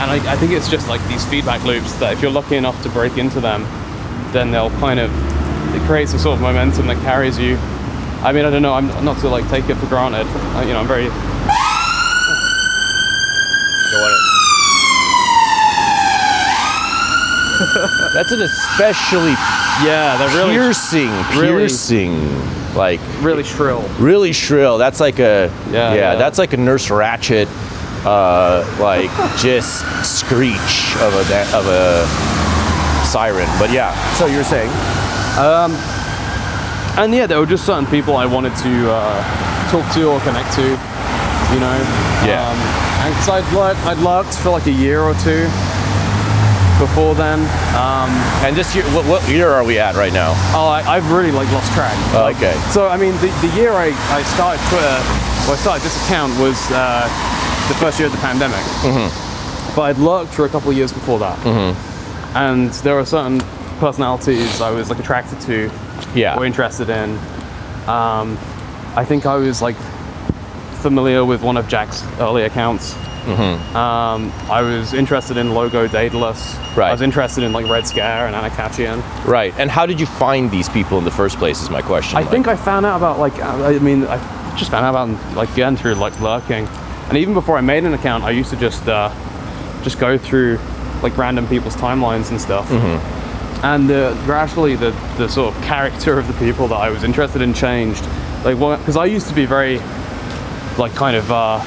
and 0.02 0.10
I, 0.10 0.32
I 0.32 0.36
think 0.36 0.52
it's 0.52 0.68
just 0.68 0.88
like 0.88 1.00
these 1.08 1.24
feedback 1.26 1.64
loops 1.64 1.92
that 1.94 2.12
if 2.12 2.22
you're 2.22 2.30
lucky 2.30 2.56
enough 2.56 2.80
to 2.82 2.88
break 2.90 3.18
into 3.18 3.40
them, 3.40 3.62
then 4.32 4.50
they'll 4.50 4.70
kind 4.80 4.98
of 5.00 5.10
it 5.74 5.80
creates 5.82 6.12
a 6.14 6.18
sort 6.18 6.36
of 6.36 6.42
momentum 6.42 6.86
that 6.88 6.96
carries 7.02 7.38
you. 7.38 7.56
I 8.22 8.32
mean, 8.32 8.44
I 8.44 8.50
don't 8.50 8.62
know. 8.62 8.74
I'm 8.74 8.88
not 9.04 9.18
to 9.20 9.28
like 9.28 9.48
take 9.48 9.68
it 9.68 9.76
for 9.76 9.86
granted. 9.86 10.26
Uh, 10.56 10.62
you 10.66 10.72
know, 10.72 10.80
I'm 10.80 10.86
very 10.88 11.04
You 11.04 11.10
want 14.00 14.12
it? 14.14 14.20
That's 18.14 18.32
an 18.32 18.42
especially 18.42 19.32
yeah. 19.84 20.16
They're 20.18 20.36
really 20.36 20.54
piercing, 20.54 21.10
really- 21.38 21.60
piercing, 21.68 22.74
like 22.74 23.00
really 23.20 23.44
shrill. 23.44 23.82
really 23.98 24.32
shrill. 24.32 24.78
That's 24.78 24.98
like 25.00 25.18
a 25.18 25.50
Yeah, 25.70 25.72
yeah, 25.72 25.94
yeah. 25.94 26.14
that's 26.16 26.38
like 26.38 26.52
a 26.52 26.56
Nurse 26.56 26.88
Ratched, 26.88 27.46
uh, 28.06 28.64
like 28.80 29.10
just 29.38 29.84
screech 30.04 30.96
of 31.00 31.14
a 31.14 31.24
da- 31.28 31.50
of 31.58 31.66
a 31.66 32.06
siren. 33.06 33.48
But 33.58 33.70
yeah, 33.72 33.92
so 34.14 34.26
you're 34.26 34.44
saying 34.44 34.70
And 36.98 37.14
yeah, 37.14 37.26
there 37.26 37.38
were 37.38 37.46
just 37.46 37.64
certain 37.64 37.86
people 37.86 38.16
I 38.16 38.26
wanted 38.26 38.54
to 38.56 38.90
uh, 38.90 39.70
talk 39.70 39.86
to 39.94 40.04
or 40.10 40.20
connect 40.20 40.52
to, 40.56 40.62
you 40.62 41.60
know. 41.60 41.76
Yeah. 42.26 42.44
Um, 42.44 42.58
and 43.06 43.14
because 43.14 43.28
I'd 43.30 43.52
lurked, 43.54 43.80
I'd 43.86 43.98
lurked 43.98 44.34
for 44.36 44.50
like 44.50 44.66
a 44.66 44.72
year 44.72 45.00
or 45.00 45.14
two 45.14 45.48
before 46.78 47.14
then. 47.14 47.40
Um, 47.76 48.10
and 48.44 48.56
this 48.56 48.74
year, 48.74 48.84
what, 48.92 49.06
what 49.06 49.26
year 49.28 49.48
are 49.48 49.64
we 49.64 49.78
at 49.78 49.94
right 49.94 50.12
now? 50.12 50.32
oh, 50.52 50.68
I, 50.68 50.82
I've 50.82 51.10
really 51.12 51.30
like 51.32 51.50
lost 51.52 51.72
track. 51.72 51.94
Oh, 52.12 52.22
Like, 52.22 52.36
okay. 52.36 52.56
So 52.70 52.88
I 52.88 52.96
mean, 52.96 53.12
the, 53.24 53.30
the 53.40 53.52
year 53.56 53.72
I, 53.72 53.92
I 54.12 54.22
started 54.34 54.60
Twitter, 54.68 54.98
well, 55.48 55.56
I 55.56 55.56
started 55.56 55.82
this 55.84 55.96
account 56.04 56.36
was 56.40 56.58
uh, 56.72 57.08
the 57.70 57.78
first 57.78 57.98
year 57.98 58.06
of 58.06 58.12
the 58.12 58.18
pandemic. 58.18 58.58
Mm-hmm. 58.82 59.76
But 59.76 59.82
I'd 59.82 59.98
lurked 59.98 60.32
for 60.34 60.44
a 60.44 60.48
couple 60.48 60.70
of 60.70 60.76
years 60.76 60.92
before 60.92 61.18
that. 61.20 61.38
Mm-hmm. 61.38 62.36
And 62.36 62.70
there 62.84 62.96
were 62.96 63.04
certain 63.06 63.40
personalities 63.78 64.60
I 64.60 64.70
was 64.70 64.90
like 64.90 64.98
attracted 64.98 65.40
to 65.42 65.70
Yeah. 66.14 66.36
or 66.36 66.44
interested 66.44 66.90
in. 66.90 67.10
Um, 67.88 68.36
I 68.96 69.04
think 69.06 69.24
I 69.26 69.36
was 69.36 69.62
like 69.62 69.76
familiar 70.82 71.24
with 71.24 71.42
one 71.42 71.56
of 71.56 71.68
Jack's 71.68 72.02
early 72.18 72.42
accounts. 72.42 72.94
Mm-hmm. 72.94 73.76
Um, 73.76 74.32
I 74.50 74.62
was 74.62 74.94
interested 74.94 75.36
in 75.36 75.54
Logo 75.54 75.86
Daedalus. 75.86 76.56
Right. 76.76 76.88
I 76.88 76.92
was 76.92 77.02
interested 77.02 77.44
in 77.44 77.52
like 77.52 77.68
Red 77.68 77.86
Scare 77.86 78.26
and 78.26 78.34
Anna 78.34 78.48
Khachiyan. 78.50 79.02
Right. 79.26 79.52
And 79.58 79.70
how 79.70 79.86
did 79.86 80.00
you 80.00 80.06
find 80.06 80.50
these 80.50 80.68
people 80.68 80.98
in 80.98 81.04
the 81.04 81.10
first 81.10 81.36
place? 81.38 81.62
Is 81.62 81.70
my 81.70 81.82
question. 81.82 82.16
I 82.16 82.22
Like, 82.22 82.30
think 82.30 82.48
I 82.48 82.56
found 82.56 82.86
out 82.86 82.96
about 82.96 83.18
like 83.18 83.34
uh, 83.38 83.64
I 83.66 83.78
mean 83.78 84.04
I 84.04 84.16
just 84.56 84.70
found 84.70 84.84
out 84.86 84.90
about 84.90 85.06
them, 85.06 85.36
like 85.36 85.50
again 85.52 85.76
through 85.76 85.94
like 85.94 86.18
lurking, 86.20 86.66
and 87.10 87.18
even 87.18 87.34
before 87.34 87.58
I 87.58 87.60
made 87.60 87.82
an 87.84 87.92
account, 87.92 88.22
I 88.22 88.30
used 88.30 88.50
to 88.50 88.56
just 88.56 88.88
uh, 88.88 89.10
just 89.82 89.98
go 89.98 90.16
through 90.16 90.58
like 91.02 91.18
random 91.18 91.46
people's 91.48 91.74
timelines 91.74 92.30
and 92.30 92.40
stuff. 92.40 92.70
And 93.64 93.90
uh, 93.90 94.14
gradually, 94.24 94.76
the 94.76 94.92
the 95.18 95.28
sort 95.28 95.54
of 95.54 95.62
character 95.64 96.18
of 96.18 96.28
the 96.28 96.34
people 96.34 96.68
that 96.68 96.76
I 96.76 96.88
was 96.90 97.02
interested 97.02 97.42
in 97.42 97.52
changed. 97.52 98.04
Like, 98.44 98.58
because 98.78 98.96
I 98.96 99.04
used 99.06 99.28
to 99.28 99.34
be 99.34 99.44
very 99.44 99.78
like 100.78 100.94
kind 100.94 101.16
of 101.16 101.30
uh, 101.30 101.58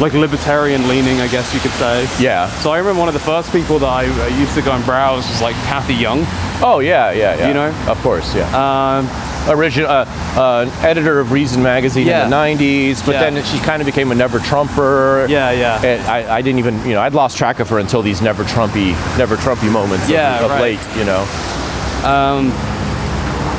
like 0.00 0.14
libertarian 0.14 0.88
leaning, 0.88 1.20
I 1.20 1.28
guess 1.28 1.52
you 1.52 1.60
could 1.60 1.70
say. 1.72 2.08
Yeah. 2.18 2.48
So 2.62 2.72
I 2.72 2.78
remember 2.78 2.98
one 2.98 3.08
of 3.08 3.14
the 3.14 3.20
first 3.20 3.52
people 3.52 3.78
that 3.78 3.88
I, 3.88 4.04
I 4.04 4.28
used 4.40 4.54
to 4.54 4.62
go 4.62 4.72
and 4.72 4.84
browse 4.84 5.28
was 5.28 5.42
like 5.42 5.54
Cathy 5.66 5.94
Young. 5.94 6.24
Oh 6.62 6.80
yeah, 6.80 7.12
yeah, 7.12 7.36
yeah. 7.36 7.48
You 7.48 7.54
know? 7.54 7.90
Of 7.90 7.98
course, 7.98 8.34
yeah. 8.34 8.48
Um, 8.56 9.06
Original 9.48 9.90
uh, 9.90 10.04
uh, 10.36 10.70
editor 10.82 11.18
of 11.18 11.32
Reason 11.32 11.62
magazine 11.62 12.06
Yeah. 12.06 12.24
in 12.24 12.30
the 12.30 12.36
'90s, 12.36 13.04
but 13.04 13.12
Yeah. 13.16 13.28
then 13.30 13.44
she 13.44 13.58
kind 13.58 13.82
of 13.82 13.86
became 13.86 14.12
a 14.12 14.14
never 14.14 14.38
Trumper. 14.38 15.26
yeah, 15.28 15.50
yeah. 15.50 15.82
And 15.84 16.00
I, 16.06 16.36
I 16.36 16.42
didn't 16.42 16.60
even, 16.60 16.78
you 16.86 16.92
know, 16.94 17.00
I'd 17.00 17.12
lost 17.14 17.36
track 17.36 17.58
of 17.60 17.68
her 17.70 17.78
until 17.78 18.02
these 18.02 18.22
never 18.22 18.44
Trumpy, 18.44 18.92
never 19.18 19.36
Trumpy 19.36 19.70
moments 19.70 20.08
Yeah, 20.08 20.36
of, 20.38 20.44
of 20.44 20.50
right. 20.52 20.60
late, 20.78 20.96
you 20.96 21.04
know. 21.04 21.26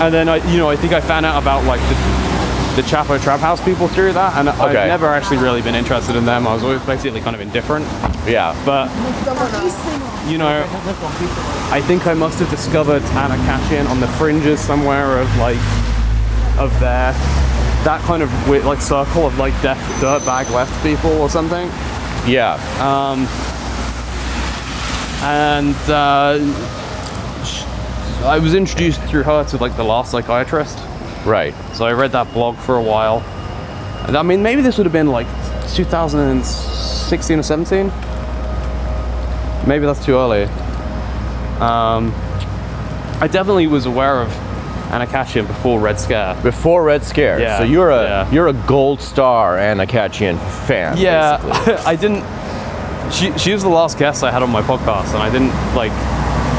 And 0.01 0.13
then 0.13 0.27
I, 0.27 0.37
you 0.51 0.57
know, 0.57 0.69
I 0.69 0.75
think 0.75 0.91
I 0.93 0.99
found 1.01 1.25
out 1.25 1.41
about 1.41 1.63
like 1.65 1.79
the, 1.81 1.95
the 2.75 2.81
Chapo 2.81 3.21
Trap 3.21 3.39
House 3.39 3.63
people 3.63 3.87
through 3.87 4.13
that, 4.13 4.35
and 4.37 4.49
Okay. 4.49 4.61
I've 4.61 4.87
never 4.87 5.07
actually 5.07 5.37
really 5.37 5.61
been 5.61 5.75
interested 5.75 6.15
in 6.15 6.25
them. 6.25 6.47
I 6.47 6.53
was 6.53 6.63
always 6.63 6.81
basically 6.81 7.21
kind 7.21 7.35
of 7.35 7.41
indifferent. 7.41 7.85
Yeah. 8.27 8.55
But 8.65 8.89
you 10.27 10.37
know, 10.37 10.65
I 11.71 11.81
think 11.81 12.07
I 12.07 12.13
must 12.13 12.39
have 12.39 12.49
discovered 12.49 13.03
Anna 13.03 13.35
Khachiyan 13.43 13.89
on 13.89 13.99
the 13.99 14.07
fringes 14.07 14.59
somewhere 14.59 15.19
of 15.19 15.27
like 15.37 15.57
of 16.57 16.71
their 16.79 17.13
that 17.83 18.01
kind 18.05 18.23
of 18.23 18.49
weird, 18.49 18.63
like 18.65 18.81
circle 18.81 19.25
of 19.27 19.37
like 19.37 19.53
deaf 19.61 19.77
dirtbag 19.99 20.49
left 20.51 20.71
people 20.83 21.11
or 21.21 21.29
something. 21.29 21.67
Yeah. 22.25 22.55
and 25.21 25.75
uh, 25.89 26.39
I 28.25 28.39
was 28.39 28.53
introduced 28.55 29.01
through 29.03 29.23
her 29.23 29.43
to 29.45 29.57
like 29.57 29.75
the 29.75 29.83
last 29.83 30.11
psychiatrist. 30.11 30.79
Right. 31.25 31.53
So 31.73 31.85
I 31.85 31.93
read 31.93 32.11
that 32.11 32.31
blog 32.33 32.57
for 32.57 32.75
a 32.75 32.81
while. 32.81 33.23
I 34.07 34.21
mean, 34.23 34.43
maybe 34.43 34.61
this 34.61 34.77
would 34.77 34.85
have 34.85 34.93
been 34.93 35.07
like 35.07 35.27
2016 35.73 37.39
or 37.39 37.43
17. 37.43 37.87
Maybe 39.67 39.85
that's 39.85 40.03
too 40.03 40.15
early. 40.15 40.43
Um, 41.61 42.13
I 43.21 43.29
definitely 43.31 43.67
was 43.67 43.85
aware 43.85 44.21
of 44.21 44.29
Anna 44.91 45.07
Khachiyan 45.07 45.47
before 45.47 45.79
Red 45.79 45.99
Scare. 45.99 46.35
Before 46.43 46.83
Red 46.83 47.03
Scare. 47.03 47.39
Yeah, 47.39 47.57
So 47.59 47.63
you're 47.63 47.89
a 47.91 48.03
yeah. 48.03 48.31
you're 48.31 48.47
a 48.47 48.53
gold 48.53 49.01
star 49.01 49.57
Anna 49.57 49.87
Khachiyan 49.87 50.37
fan. 50.67 50.97
Yeah. 50.97 51.39
I 51.85 51.95
didn't. 51.95 52.23
She 53.11 53.35
she 53.37 53.53
was 53.53 53.63
the 53.63 53.69
last 53.69 53.97
guest 53.97 54.23
I 54.23 54.31
had 54.31 54.43
on 54.43 54.49
my 54.49 54.61
podcast, 54.61 55.13
and 55.13 55.23
I 55.23 55.31
didn't 55.31 55.53
like. 55.75 55.91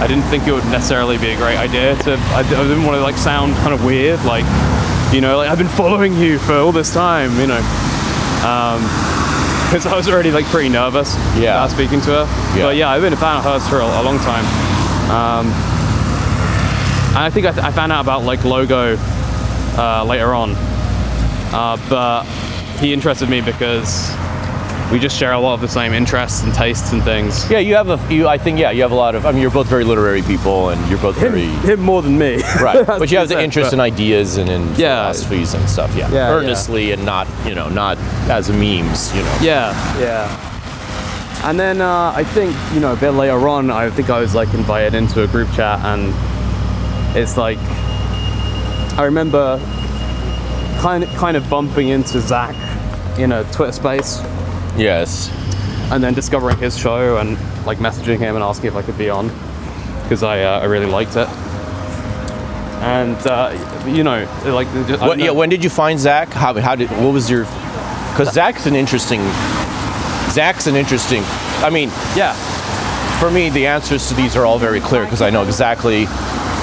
I 0.01 0.07
didn't 0.07 0.25
think 0.25 0.47
it 0.47 0.53
would 0.53 0.65
necessarily 0.67 1.17
be 1.19 1.31
a 1.31 1.37
great 1.37 1.57
idea 1.57 1.97
to. 2.03 2.13
I, 2.35 2.41
I 2.41 2.43
didn't 2.43 2.85
want 2.85 2.97
to 2.97 3.03
like 3.03 3.17
sound 3.17 3.55
kind 3.57 3.73
of 3.73 3.85
weird, 3.85 4.23
like 4.25 4.45
you 5.13 5.21
know, 5.21 5.37
like 5.39 5.49
I've 5.49 5.59
been 5.59 5.69
following 5.69 6.15
you 6.17 6.39
for 6.39 6.55
all 6.55 6.73
this 6.73 6.93
time, 6.93 7.39
you 7.39 7.47
know. 7.47 7.63
Because 9.71 9.87
I 9.87 9.97
was 9.97 10.09
already 10.09 10.31
like 10.31 10.45
pretty 10.47 10.69
nervous 10.69 11.15
Yeah. 11.37 11.55
about 11.57 11.71
speaking 11.71 12.01
to 12.03 12.11
her. 12.11 12.57
Yeah. 12.57 12.67
But 12.67 12.77
yeah, 12.77 12.91
I've 12.91 13.03
been 13.03 13.13
a 13.13 13.17
fan 13.17 13.39
of 13.39 13.45
hers 13.45 13.67
for 13.69 13.81
a, 13.81 13.85
a 13.87 14.03
long 14.03 14.19
time. 14.19 14.45
Um, 15.11 15.47
and 17.17 17.19
I 17.25 17.31
think 17.31 17.47
I, 17.47 17.53
th- 17.53 17.65
I 17.65 17.71
found 17.73 17.91
out 17.93 18.01
about 18.01 18.23
like 18.25 18.45
logo 18.45 18.97
uh, 19.79 20.05
later 20.05 20.35
on, 20.35 20.53
uh, 21.53 21.77
but 21.89 22.25
he 22.81 22.93
interested 22.93 23.29
me 23.29 23.41
because 23.41 24.11
we 24.93 24.99
just 24.99 25.17
share 25.19 25.33
a 25.33 25.39
lot 25.39 25.55
of 25.55 25.61
the 25.61 25.69
same 25.69 25.93
interests 25.93 26.43
and 26.43 26.53
tastes 26.55 26.93
and 26.93 27.03
things. 27.03 27.51
Yeah, 27.51 27.59
you 27.59 27.75
have 27.75 27.89
a. 27.89 28.15
You, 28.15 28.29
I 28.29 28.39
think 28.39 28.59
yeah, 28.59 28.71
you 28.71 28.83
have 28.83 28.93
a 28.93 28.95
lot 28.97 29.15
of. 29.15 29.25
I 29.27 29.33
mean, 29.33 29.41
you're 29.41 29.51
both 29.51 29.67
very 29.67 29.85
literary 29.85 30.23
people, 30.23 30.69
and 30.69 30.89
you're 30.89 30.99
both 31.01 31.17
very 31.17 31.47
Him 31.47 31.81
more 31.81 32.03
than 32.03 32.17
me, 32.19 32.37
right. 32.61 32.87
But 32.87 33.11
you 33.11 33.19
have 33.19 33.29
the 33.29 33.43
interest 33.43 33.73
in 33.73 33.81
ideas 33.81 34.37
and 34.37 34.49
in 34.49 34.63
Yeah. 34.77 35.03
philosophies 35.11 35.55
and 35.55 35.69
stuff. 35.69 35.95
Yeah, 35.97 36.11
Yeah, 36.13 36.31
earnestly 36.31 36.93
and 36.93 37.05
not 37.05 37.27
you 37.47 37.55
know 37.55 37.69
not 37.69 37.97
as 38.29 38.51
memes. 38.51 39.15
You 39.15 39.23
know. 39.23 39.39
Yeah, 39.41 39.99
yeah. 40.01 40.51
And 41.49 41.59
then 41.61 41.81
uh, 41.81 42.13
I 42.15 42.25
think 42.25 42.55
you 42.73 42.81
know 42.81 42.93
a 42.93 42.97
bit 42.97 43.11
later 43.13 43.49
on, 43.49 43.71
I 43.71 43.91
think 43.91 44.11
I 44.11 44.21
was 44.21 44.35
like 44.35 44.53
invited 44.55 44.95
into 44.95 45.23
a 45.23 45.27
group 45.27 45.51
chat, 45.53 45.81
and 45.81 46.13
it's 47.17 47.37
like 47.37 47.59
I 48.99 49.05
remember 49.05 49.59
kind 50.81 51.03
of 51.05 51.11
kind 51.17 51.37
of 51.37 51.49
bumping 51.49 51.89
into 51.89 52.21
Zach 52.21 52.55
in 53.19 53.33
a 53.33 53.45
Twitter 53.53 53.73
space, 53.73 54.19
Yes. 54.77 55.31
and 55.93 56.03
then 56.03 56.15
discovering 56.15 56.57
his 56.59 56.77
show 56.79 57.19
and 57.19 57.39
like 57.67 57.79
messaging 57.79 58.19
him 58.19 58.35
and 58.35 58.43
asking 58.43 58.69
if 58.69 58.77
I 58.77 58.83
could 58.83 58.99
be 58.99 59.11
on 59.11 59.29
because 60.03 60.23
I 60.23 60.43
uh, 60.43 60.61
I 60.61 60.65
really 60.65 60.87
liked 60.87 61.17
it. 61.17 61.29
And 62.83 63.17
uh, 63.27 63.85
you 63.87 64.03
know, 64.03 64.29
like 64.45 64.69
just, 64.87 65.01
What, 65.01 65.17
don't 65.17 65.21
yeah. 65.21 65.31
When 65.31 65.49
did 65.49 65.65
you 65.65 65.71
find 65.71 65.99
Zach? 65.99 66.29
How, 66.29 66.53
how 66.61 66.75
did? 66.75 66.91
What 66.91 67.13
was 67.13 67.31
your? 67.31 67.45
Because 68.11 68.33
Zach's 68.33 68.67
an 68.67 68.75
interesting. 68.75 69.21
Zach's 70.31 70.67
an 70.67 70.77
interesting. 70.77 71.23
I 71.63 71.71
mean, 71.71 71.89
yeah, 72.15 72.35
for 73.19 73.31
me, 73.31 73.49
the 73.49 73.67
answers 73.67 74.09
to 74.09 74.15
these 74.15 74.37
are 74.37 74.45
all 74.45 74.59
very 74.59 74.81
clear 74.81 75.05
because 75.05 75.23
I 75.23 75.31
know 75.31 75.45
exactly. 75.45 76.05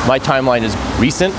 My 0.07 0.19
timeline 0.19 0.63
is 0.63 0.75
recent, 0.99 1.33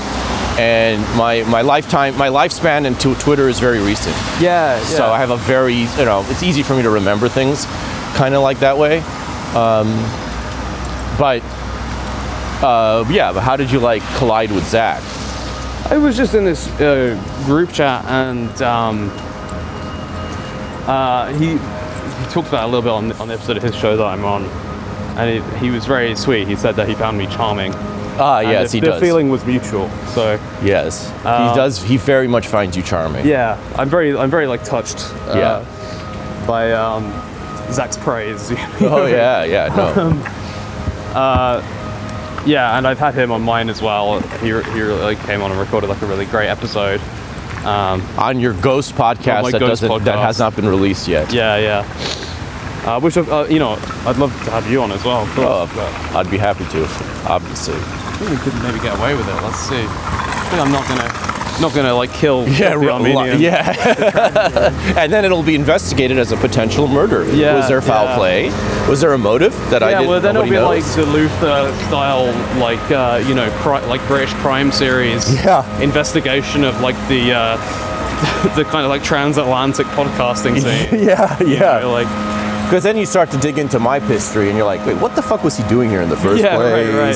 and 0.59 1.01
my 1.17 1.43
my 1.43 1.61
lifetime, 1.61 2.15
my 2.17 2.29
lifespan 2.29 2.85
into 2.85 3.15
Twitter 3.15 3.49
is 3.49 3.59
very 3.59 3.79
recent. 3.79 4.15
yeah, 4.39 4.77
yeah. 4.77 4.83
So 4.83 5.11
I 5.11 5.17
have 5.19 5.31
a 5.31 5.37
very, 5.37 5.75
you 5.75 6.05
know, 6.05 6.25
it's 6.29 6.43
easy 6.43 6.63
for 6.63 6.75
me 6.75 6.83
to 6.83 6.89
remember 6.89 7.27
things, 7.27 7.65
kind 8.15 8.35
of 8.35 8.41
like 8.43 8.59
that 8.59 8.77
way. 8.77 8.99
Um, 9.55 9.87
but 11.17 11.41
uh, 12.63 13.05
yeah, 13.09 13.31
but 13.33 13.41
how 13.41 13.55
did 13.55 13.71
you 13.71 13.79
like 13.79 14.03
collide 14.17 14.51
with 14.51 14.67
Zach? 14.67 15.01
I 15.91 15.97
was 15.97 16.15
just 16.15 16.33
in 16.33 16.45
this 16.45 16.67
uh, 16.79 17.19
group 17.45 17.71
chat 17.73 18.05
and 18.05 18.61
um, 18.61 19.09
uh, 20.87 21.33
he 21.33 21.49
he 21.57 22.31
talked 22.31 22.47
about 22.47 22.63
a 22.63 22.67
little 22.67 22.81
bit 22.81 22.91
on, 22.91 23.11
on 23.21 23.27
the 23.27 23.33
episode 23.33 23.57
of 23.57 23.63
his 23.63 23.75
show 23.75 23.97
that 23.97 24.05
I'm 24.05 24.23
on, 24.23 24.45
and 25.17 25.43
he, 25.43 25.59
he 25.65 25.71
was 25.71 25.85
very 25.85 26.15
sweet. 26.15 26.47
He 26.47 26.55
said 26.55 26.75
that 26.75 26.87
he 26.87 26.95
found 26.95 27.17
me 27.17 27.27
charming. 27.27 27.73
Ah, 28.19 28.39
and 28.39 28.49
yes, 28.49 28.71
the, 28.71 28.77
he 28.77 28.81
the 28.81 28.87
does. 28.87 28.99
The 28.99 29.05
feeling 29.05 29.29
was 29.29 29.45
mutual. 29.45 29.89
So 30.13 30.39
yes, 30.63 31.09
Uh, 31.25 31.49
he 31.49 31.55
does. 31.55 31.81
He 31.81 31.97
very 31.97 32.27
much 32.27 32.47
finds 32.47 32.75
you 32.77 32.83
charming. 32.83 33.25
yeah, 33.27 33.57
I'm 33.75 33.89
very 33.89 34.15
I'm 34.17 34.29
very 34.29 34.47
like 34.47 34.63
touched. 34.63 34.99
Uh, 35.27 35.33
Yeah. 35.35 36.45
By 36.47 36.73
um, 36.73 37.11
Zach's 37.71 37.97
praise. 37.97 38.51
Oh 38.81 39.05
yeah, 39.05 39.43
yeah. 39.43 39.73
No. 39.75 40.29
Uh, 41.13 41.61
yeah, 42.45 42.75
and 42.75 42.87
I've 42.87 42.97
had 42.97 43.13
him 43.13 43.31
on 43.31 43.43
mine 43.43 43.69
as 43.69 43.81
well. 43.83 44.19
He, 44.19 44.47
he 44.47 44.51
really 44.51 44.99
like, 44.99 45.19
came 45.25 45.43
on 45.43 45.51
and 45.51 45.59
recorded 45.59 45.87
like 45.91 46.01
a 46.01 46.07
really 46.07 46.25
great 46.25 46.47
episode. 46.49 46.99
Um, 47.63 48.01
on 48.17 48.39
your 48.39 48.53
Ghost 48.53 48.95
podcast 48.95 49.51
that 49.51 49.59
Ghost 49.59 49.81
doesn't 49.83 50.03
that 50.05 50.17
has 50.17 50.39
not 50.39 50.55
been 50.55 50.67
released 50.67 51.07
yet. 51.07 51.31
yeah, 51.31 51.57
yeah. 51.57 51.85
Uh, 52.85 52.99
which 52.99 53.15
uh, 53.15 53.45
you 53.49 53.59
know, 53.59 53.77
I'd 54.07 54.17
love 54.17 54.33
to 54.45 54.51
have 54.51 54.69
you 54.69 54.81
on 54.81 54.91
as 54.91 55.05
well. 55.05 55.21
of 55.21 55.29
course, 55.35 55.69
Oh, 55.71 56.11
I'd 56.15 56.29
be 56.31 56.37
happy 56.37 56.65
to, 56.65 56.83
obviously. 57.31 57.75
I 58.23 58.25
think 58.25 58.39
we 58.45 58.51
could 58.51 58.63
maybe 58.63 58.79
get 58.79 58.97
away 58.97 59.15
with 59.15 59.27
it. 59.27 59.33
Let's 59.41 59.59
see. 59.59 59.75
I 59.85 60.47
think 60.49 60.61
I'm 60.61 60.71
not 60.71 60.87
gonna 60.87 61.33
not 61.61 61.73
gonna 61.75 61.93
like 61.93 62.11
kill 62.13 62.47
Yeah, 62.47 62.75
the 62.77 62.89
Armenian. 62.89 63.39
yeah. 63.41 64.69
and 64.97 65.11
then 65.11 65.25
it'll 65.25 65.43
be 65.43 65.55
investigated 65.55 66.17
as 66.17 66.31
a 66.31 66.37
potential 66.37 66.87
murder. 66.87 67.25
Yeah, 67.35 67.55
Was 67.55 67.67
there 67.67 67.81
foul 67.81 68.05
yeah. 68.05 68.15
play? 68.17 68.49
Was 68.89 69.01
there 69.01 69.13
a 69.13 69.17
motive 69.17 69.53
that 69.69 69.83
I 69.83 69.91
Yeah, 69.91 69.97
didn't? 69.99 70.09
well 70.09 70.21
then 70.21 70.35
it'll 70.35 70.43
be 70.47 70.51
nobody 70.55 70.81
like 70.81 70.85
knows? 70.85 70.95
the 70.95 71.05
Luther 71.05 71.73
style, 71.87 72.25
like 72.59 72.79
uh, 72.91 73.23
you 73.27 73.35
know, 73.35 73.49
cri- 73.61 73.85
like 73.87 74.05
British 74.07 74.33
crime 74.35 74.71
series. 74.71 75.23
Yeah. 75.43 75.63
Investigation 75.81 76.63
of 76.63 76.79
like 76.81 76.95
the 77.09 77.33
uh, 77.33 77.57
the 78.55 78.63
kind 78.63 78.85
of 78.85 78.89
like 78.89 79.03
transatlantic 79.03 79.85
podcasting 79.87 80.61
scene. 80.61 81.03
yeah, 81.03 81.37
You 81.41 81.47
yeah. 81.55 81.79
know, 81.81 81.91
like 81.91 82.07
Because 82.65 82.83
then 82.83 82.95
you 82.97 83.05
start 83.05 83.29
to 83.31 83.37
dig 83.37 83.57
into 83.59 83.79
my 83.79 83.99
history, 83.99 84.47
and 84.47 84.57
you're 84.57 84.65
like, 84.65 84.83
wait, 84.85 84.95
what 85.01 85.15
the 85.15 85.21
fuck 85.21 85.43
was 85.43 85.55
he 85.57 85.63
doing 85.67 85.89
here 85.89 86.01
in 86.01 86.09
the 86.09 86.15
first 86.17 86.41
Yeah, 86.41 86.55
right, 86.57 86.87
right. 86.93 87.15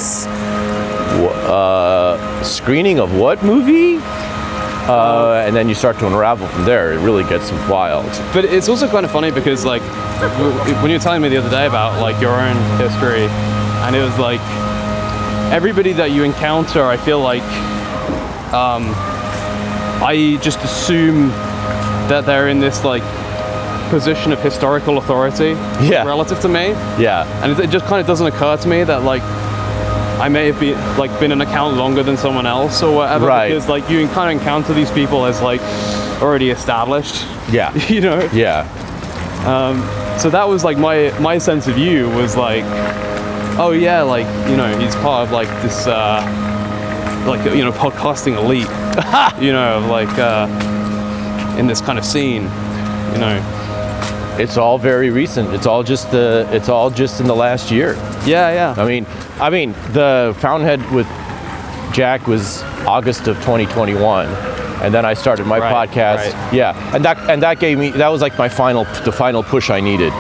Uh, 1.18 2.44
screening 2.44 3.00
of 3.00 3.18
what 3.18 3.44
movie? 3.44 3.98
Uh, 4.90 5.44
and 5.46 5.56
then 5.56 5.68
you 5.68 5.76
start 5.76 5.98
to 6.00 6.08
unravel 6.08 6.48
from 6.48 6.64
there. 6.66 6.94
It 6.94 7.00
really 7.00 7.24
gets 7.24 7.52
wild. 7.70 8.06
But 8.34 8.46
it's 8.46 8.70
also 8.70 8.88
kind 8.88 9.06
of 9.06 9.12
funny 9.12 9.32
because 9.32 9.66
like 9.66 9.82
when 10.82 10.90
you 10.92 10.98
were 10.98 11.04
telling 11.04 11.22
me 11.22 11.30
the 11.30 11.38
other 11.38 11.50
day 11.50 11.66
about 11.66 12.02
like 12.02 12.20
your 12.22 12.32
own 12.32 12.56
history, 12.78 13.26
and 13.86 13.96
it 13.96 14.02
was 14.02 14.18
like 14.20 14.40
everybody 15.52 15.92
that 15.94 16.12
you 16.12 16.24
encounter, 16.24 16.84
I 16.86 16.98
feel 16.98 17.20
like 17.20 17.44
um, 18.54 18.94
I 20.04 20.38
just 20.42 20.60
assume 20.64 21.30
that 22.10 22.26
they're 22.26 22.48
in 22.48 22.60
this 22.60 22.84
like 22.86 23.04
position 23.90 24.32
of 24.34 24.42
historical 24.42 24.98
authority 24.98 25.52
Yeah. 25.82 26.06
relative 26.06 26.40
to 26.42 26.48
me, 26.50 26.70
Yeah. 26.98 27.26
and 27.44 27.58
it 27.60 27.70
just 27.70 27.86
kind 27.86 28.00
of 28.02 28.08
doesn't 28.08 28.28
occur 28.28 28.58
to 28.58 28.68
me 28.68 28.84
that 28.84 29.04
like. 29.04 29.24
I 30.20 30.30
may 30.30 30.48
have 30.48 30.60
been 30.60 30.78
like 30.98 31.18
been 31.20 31.32
an 31.32 31.42
account 31.42 31.78
longer 31.78 32.04
than 32.04 32.18
someone 32.18 32.46
else 32.48 32.82
or 32.84 32.96
whatever 32.96 33.28
Right. 33.28 33.50
because 33.50 33.70
like 33.70 33.90
you 33.90 34.08
kind 34.10 34.32
of 34.36 34.40
encounter 34.42 34.74
these 34.74 34.92
people 34.92 35.26
as 35.26 35.42
like 35.42 35.62
already 36.22 36.50
established, 36.50 37.26
Yeah. 37.52 37.74
you 37.88 38.02
know. 38.02 38.28
Yeah. 38.34 38.66
So 40.18 40.30
that 40.32 40.48
was 40.50 40.64
like 40.64 40.78
my 40.78 41.12
my 41.20 41.38
sense 41.38 41.68
of 41.68 41.78
you 41.78 42.10
was 42.10 42.36
like, 42.36 42.64
oh 43.60 43.72
yeah, 43.72 44.02
like 44.02 44.26
you 44.50 44.58
know 44.58 44.78
he's 44.80 44.96
part 44.96 45.28
of 45.28 45.32
like 45.32 45.48
this 45.62 45.86
uh, 45.88 46.22
like 47.28 47.46
you 47.56 47.64
know 47.64 47.72
podcasting 47.72 48.36
elite, 48.38 48.68
you 49.42 49.52
know 49.54 49.86
like 49.90 50.10
uh, 50.18 50.48
in 51.60 51.68
this 51.68 51.82
kind 51.82 52.00
of 52.00 52.06
scene, 52.06 52.44
you 53.14 53.20
know. 53.20 53.54
It's 54.40 54.58
all 54.58 54.78
very 54.78 55.10
recent. 55.10 55.54
It's 55.54 55.66
all 55.66 55.84
just 55.84 56.12
the. 56.12 56.48
It's 56.52 56.70
all 56.70 56.90
just 56.90 57.20
in 57.20 57.28
the 57.28 57.36
last 57.36 57.72
year. 57.72 57.94
Yeah, 58.26 58.52
yeah. 58.52 58.76
I 58.78 58.86
mean, 58.86 59.06
I 59.40 59.50
mean, 59.50 59.72
the 59.94 60.36
Fountainhead 60.40 60.82
with 60.92 61.08
Jack 61.94 62.28
was 62.28 62.62
August 62.86 63.28
of 63.28 63.36
2021, 63.38 64.28
and 64.84 64.94
then 64.94 65.06
I 65.06 65.14
started 65.16 65.48
my 65.48 65.60
Right, 65.60 65.90
podcast. 65.90 66.34
right. 66.34 66.54
Yeah, 66.54 66.96
and 66.96 67.04
that 67.06 67.18
and 67.30 67.42
that 67.42 67.60
gave 67.60 67.78
me 67.80 67.90
that 67.92 68.10
was 68.10 68.22
like 68.22 68.38
my 68.38 68.50
final 68.50 68.84
the 69.06 69.12
final 69.12 69.42
push 69.44 69.70
I 69.70 69.80
needed 69.82 70.14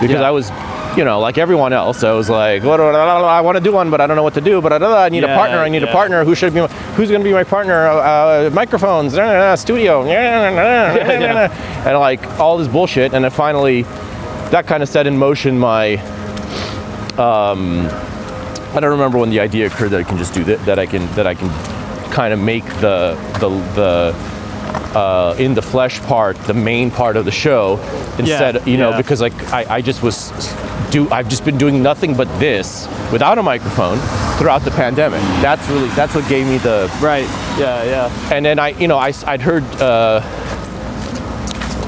because 0.00 0.20
Yeah. 0.20 0.28
I 0.28 0.30
was. 0.30 0.50
You 0.96 1.04
know, 1.04 1.20
like 1.20 1.38
everyone 1.38 1.72
else, 1.72 2.04
I 2.04 2.12
was 2.12 2.30
like, 2.30 2.62
what, 2.62 2.78
what, 2.80 2.92
what, 2.92 2.98
I 2.98 3.40
want 3.40 3.56
to 3.56 3.62
do 3.62 3.72
one, 3.72 3.90
but 3.90 4.00
I 4.00 4.06
don't 4.06 4.16
know 4.16 4.22
what 4.22 4.34
to 4.34 4.40
do. 4.40 4.60
But 4.60 4.82
I, 4.82 5.06
I 5.06 5.08
need 5.08 5.24
a 5.24 5.34
partner. 5.34 5.58
I 5.58 5.68
need 5.68 5.82
a 5.82 5.92
partner. 5.92 6.24
Who 6.24 6.34
should 6.34 6.54
be? 6.54 6.60
Who's 6.94 7.10
going 7.10 7.20
to 7.20 7.24
be 7.24 7.32
my 7.32 7.44
partner? 7.44 7.86
Uh, 7.86 8.50
microphones, 8.52 9.12
studio, 9.60 10.04
nah. 10.04 10.10
and 11.88 11.98
like 11.98 12.24
all 12.38 12.58
this 12.58 12.68
bullshit. 12.68 13.12
And 13.12 13.24
then 13.24 13.30
finally, 13.30 13.82
that 14.50 14.66
kind 14.66 14.82
of 14.82 14.88
set 14.88 15.06
in 15.06 15.16
motion 15.16 15.58
my 15.58 15.96
I 18.74 18.80
don't 18.80 18.90
remember 18.90 19.18
when 19.18 19.30
the 19.30 19.38
idea 19.38 19.66
occurred 19.66 19.90
that 19.90 20.00
I 20.00 20.02
can 20.02 20.18
just 20.18 20.34
do 20.34 20.42
that. 20.44 20.64
That 20.66 20.78
I 20.80 20.86
can 20.86 21.06
that 21.14 21.28
I 21.28 21.34
can 21.34 21.48
kind 22.10 22.34
of 22.34 22.40
make 22.40 22.64
the 22.80 23.14
the 23.38 23.48
the 23.74 24.98
uh, 24.98 25.36
in 25.38 25.54
the 25.54 25.62
flesh 25.62 26.00
part 26.02 26.36
the 26.38 26.54
main 26.54 26.90
part 26.90 27.16
of 27.16 27.24
the 27.24 27.30
show 27.30 27.78
instead. 28.18 28.66
you 28.66 28.76
know, 28.76 28.90
yeah. 28.90 28.96
because 28.96 29.20
like 29.20 29.52
I, 29.52 29.76
I 29.76 29.80
just 29.80 30.02
was 30.02 30.32
do 30.94 31.10
I've 31.10 31.28
just 31.28 31.44
been 31.44 31.58
doing 31.58 31.82
nothing 31.82 32.16
but 32.16 32.28
this 32.38 32.86
without 33.10 33.36
a 33.36 33.42
microphone 33.42 33.98
throughout 34.38 34.62
the 34.62 34.70
pandemic. 34.70 35.20
That's 35.42 35.68
really 35.68 35.88
that's 35.90 36.14
what 36.14 36.26
gave 36.28 36.46
me 36.46 36.58
the 36.58 36.88
Right. 37.02 37.28
Yeah, 37.58 37.84
yeah. 37.84 38.32
and 38.32 38.44
then 38.44 38.58
I, 38.58 38.68
you 38.68 38.86
know, 38.86 38.98
I, 38.98 39.12
I'd 39.26 39.40
heard 39.40 39.64
uh, 39.80 40.20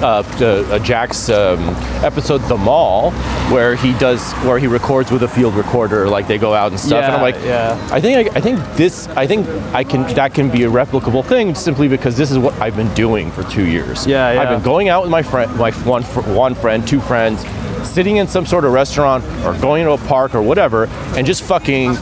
uh, 0.02 0.22
uh, 0.40 0.44
uh, 0.44 0.78
Jack's 0.80 1.28
um, 1.28 1.60
episode, 2.04 2.38
The 2.48 2.56
Mall, 2.56 3.12
where 3.50 3.76
he 3.76 3.92
does, 3.94 4.32
where 4.44 4.58
he 4.58 4.66
records 4.66 5.10
with 5.10 5.22
a 5.22 5.28
field 5.28 5.54
recorder, 5.54 6.08
like 6.08 6.26
they 6.26 6.38
go 6.38 6.52
out 6.52 6.72
and 6.72 6.78
stuff. 6.78 7.02
Yeah, 7.02 7.06
and 7.06 7.14
I'm 7.14 7.22
like, 7.22 7.36
yeah. 7.36 7.88
I 7.90 8.00
think, 8.00 8.30
I, 8.30 8.36
I 8.36 8.40
think 8.40 8.58
this, 8.76 9.08
I 9.08 9.26
think 9.26 9.48
I 9.74 9.84
can, 9.84 10.02
that 10.14 10.34
can 10.34 10.50
be 10.50 10.64
a 10.64 10.70
replicable 10.70 11.24
thing, 11.24 11.54
simply 11.54 11.88
because 11.88 12.16
this 12.16 12.30
is 12.30 12.38
what 12.38 12.54
I've 12.60 12.76
been 12.76 12.92
doing 12.94 13.30
for 13.30 13.42
two 13.44 13.66
years. 13.66 14.06
Yeah, 14.06 14.32
yeah. 14.32 14.42
I've 14.42 14.48
been 14.48 14.62
going 14.62 14.88
out 14.88 15.02
with 15.02 15.10
my 15.10 15.22
friend, 15.22 15.54
my 15.56 15.70
one, 15.70 16.02
fr- 16.02 16.20
one 16.20 16.54
friend, 16.54 16.86
two 16.86 17.00
friends. 17.00 17.44
Sitting 17.86 18.16
in 18.18 18.28
some 18.28 18.44
sort 18.44 18.64
of 18.66 18.72
restaurant 18.72 19.24
or 19.44 19.58
going 19.58 19.84
to 19.84 19.92
a 19.92 19.98
park 19.98 20.34
or 20.34 20.42
whatever, 20.42 20.84
and 21.16 21.26
just 21.26 21.42
fucking 21.44 21.96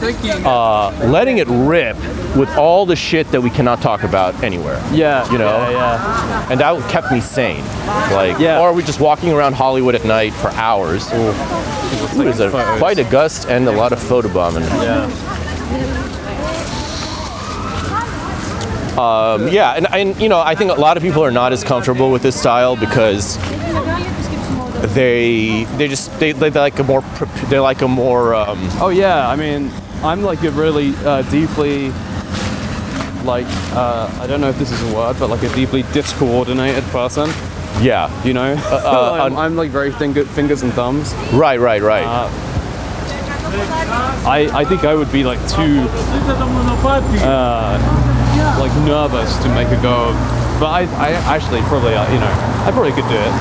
uh, 0.45 0.89
letting 1.09 1.37
it 1.37 1.47
rip 1.47 1.95
with 2.35 2.49
all 2.57 2.85
the 2.85 2.97
shit 2.97 3.31
that 3.31 3.39
we 3.41 3.49
cannot 3.49 3.81
talk 3.81 4.03
about 4.03 4.43
anywhere 4.43 4.81
Yeah. 4.91 5.31
you 5.31 5.37
know 5.37 5.45
Yeah, 5.47 5.71
yeah. 5.71 6.51
and 6.51 6.59
that 6.59 6.89
kept 6.89 7.09
me 7.13 7.21
sane 7.21 7.63
like 8.11 8.37
Yeah. 8.39 8.59
or 8.59 8.73
we 8.73 8.83
just 8.83 8.99
walking 8.99 9.31
around 9.31 9.53
hollywood 9.53 9.95
at 9.95 10.03
night 10.03 10.33
for 10.33 10.49
hours 10.51 11.07
it 11.13 12.25
was 12.25 12.41
a, 12.41 12.49
quite 12.77 12.99
a 12.99 13.05
gust 13.05 13.47
and 13.47 13.65
a 13.69 13.71
lot 13.71 13.93
of 13.93 13.99
photobombing 13.99 14.67
Yeah. 14.83 15.09
Um, 18.97 19.49
yeah, 19.49 19.73
and, 19.73 19.87
and 19.93 20.21
you 20.21 20.29
know, 20.29 20.39
I 20.39 20.55
think 20.55 20.71
a 20.71 20.75
lot 20.79 20.95
of 20.95 21.03
people 21.03 21.21
are 21.21 21.31
not 21.31 21.51
as 21.51 21.65
comfortable 21.65 22.11
with 22.11 22.21
this 22.23 22.39
style 22.39 22.77
because 22.77 23.35
they 24.87 25.63
they 25.77 25.87
just 25.87 26.17
they, 26.19 26.31
they 26.33 26.49
like 26.51 26.77
a 26.79 26.83
more 26.83 27.01
they 27.49 27.59
like 27.59 27.81
a 27.81 27.87
more 27.87 28.33
um, 28.35 28.57
Oh 28.79 28.89
yeah, 28.89 29.27
I 29.27 29.35
mean, 29.35 29.71
I'm 30.03 30.21
like 30.21 30.43
a 30.43 30.51
really 30.51 30.93
uh, 31.05 31.21
deeply, 31.31 31.89
like, 33.23 33.45
uh, 33.73 34.09
I 34.21 34.27
don't 34.27 34.41
know 34.41 34.49
if 34.49 34.57
this 34.59 34.71
is 34.71 34.81
a 34.91 34.95
word, 34.95 35.17
but 35.19 35.29
like 35.29 35.43
a 35.43 35.49
deeply 35.55 35.83
discoordinated 35.93 36.83
person. 36.85 37.29
yeah 37.81 38.09
You 38.23 38.33
know, 38.33 38.55
uh, 38.57 39.17
I'm, 39.23 39.35
I'm 39.37 39.55
like 39.55 39.69
very 39.71 39.91
finger, 39.91 40.25
fingers 40.25 40.61
and 40.63 40.71
thumbs. 40.73 41.13
right 41.33 41.59
right 41.59 41.81
right 41.81 42.05
Uh, 42.05 42.29
I 44.27 44.49
I 44.61 44.65
think 44.65 44.83
I 44.83 44.93
would 44.95 45.11
be 45.11 45.23
like 45.23 45.39
too, 45.47 45.87
uh, 47.23 47.77
like 48.59 48.73
nervous 48.85 49.37
to 49.43 49.49
make 49.55 49.67
a 49.69 49.81
go 49.81 50.09
of. 50.09 50.44
But 50.59 50.67
I, 50.67 50.81
I 50.83 51.11
actually 51.35 51.59
probably, 51.63 51.93
uh, 51.95 52.11
you 52.13 52.19
know, 52.19 52.31
I 52.65 52.69
probably 52.71 52.91
could 52.93 53.07
do 53.09 53.17
it 53.17 53.31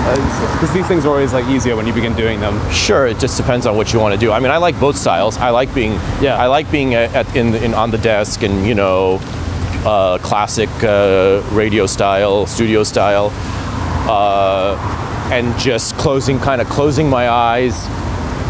because 0.54 0.72
these 0.74 0.86
things 0.88 1.06
are 1.06 1.10
always 1.10 1.32
like 1.32 1.46
easier 1.46 1.76
when 1.76 1.86
you 1.86 1.92
begin 1.92 2.12
doing 2.14 2.40
them. 2.40 2.58
Sure, 2.72 3.06
it 3.06 3.20
just 3.20 3.36
depends 3.36 3.66
on 3.66 3.76
what 3.76 3.92
you 3.92 4.00
want 4.00 4.14
to 4.14 4.18
do. 4.20 4.32
I 4.32 4.40
mean, 4.40 4.50
I 4.50 4.56
like 4.56 4.78
both 4.80 4.96
styles. 4.96 5.36
I 5.38 5.50
like 5.50 5.72
being, 5.74 5.92
Yeah. 6.20 6.36
I 6.42 6.48
like 6.48 6.68
being 6.72 6.94
at, 6.94 7.14
at 7.14 7.36
in, 7.36 7.54
in 7.54 7.72
on 7.72 7.92
the 7.92 7.98
desk 7.98 8.42
and 8.42 8.66
you 8.66 8.74
know, 8.74 9.20
uh, 9.86 10.18
classic 10.18 10.68
uh, 10.82 11.40
radio 11.52 11.86
style, 11.86 12.46
studio 12.46 12.82
style, 12.82 13.30
uh, 14.08 14.76
and 15.32 15.56
just 15.58 15.94
closing, 15.96 16.38
kind 16.40 16.60
of 16.60 16.68
closing 16.68 17.08
my 17.08 17.28
eyes, 17.28 17.86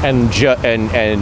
and 0.05 0.31
ju- 0.33 0.49
and 0.65 0.91
and 0.93 1.21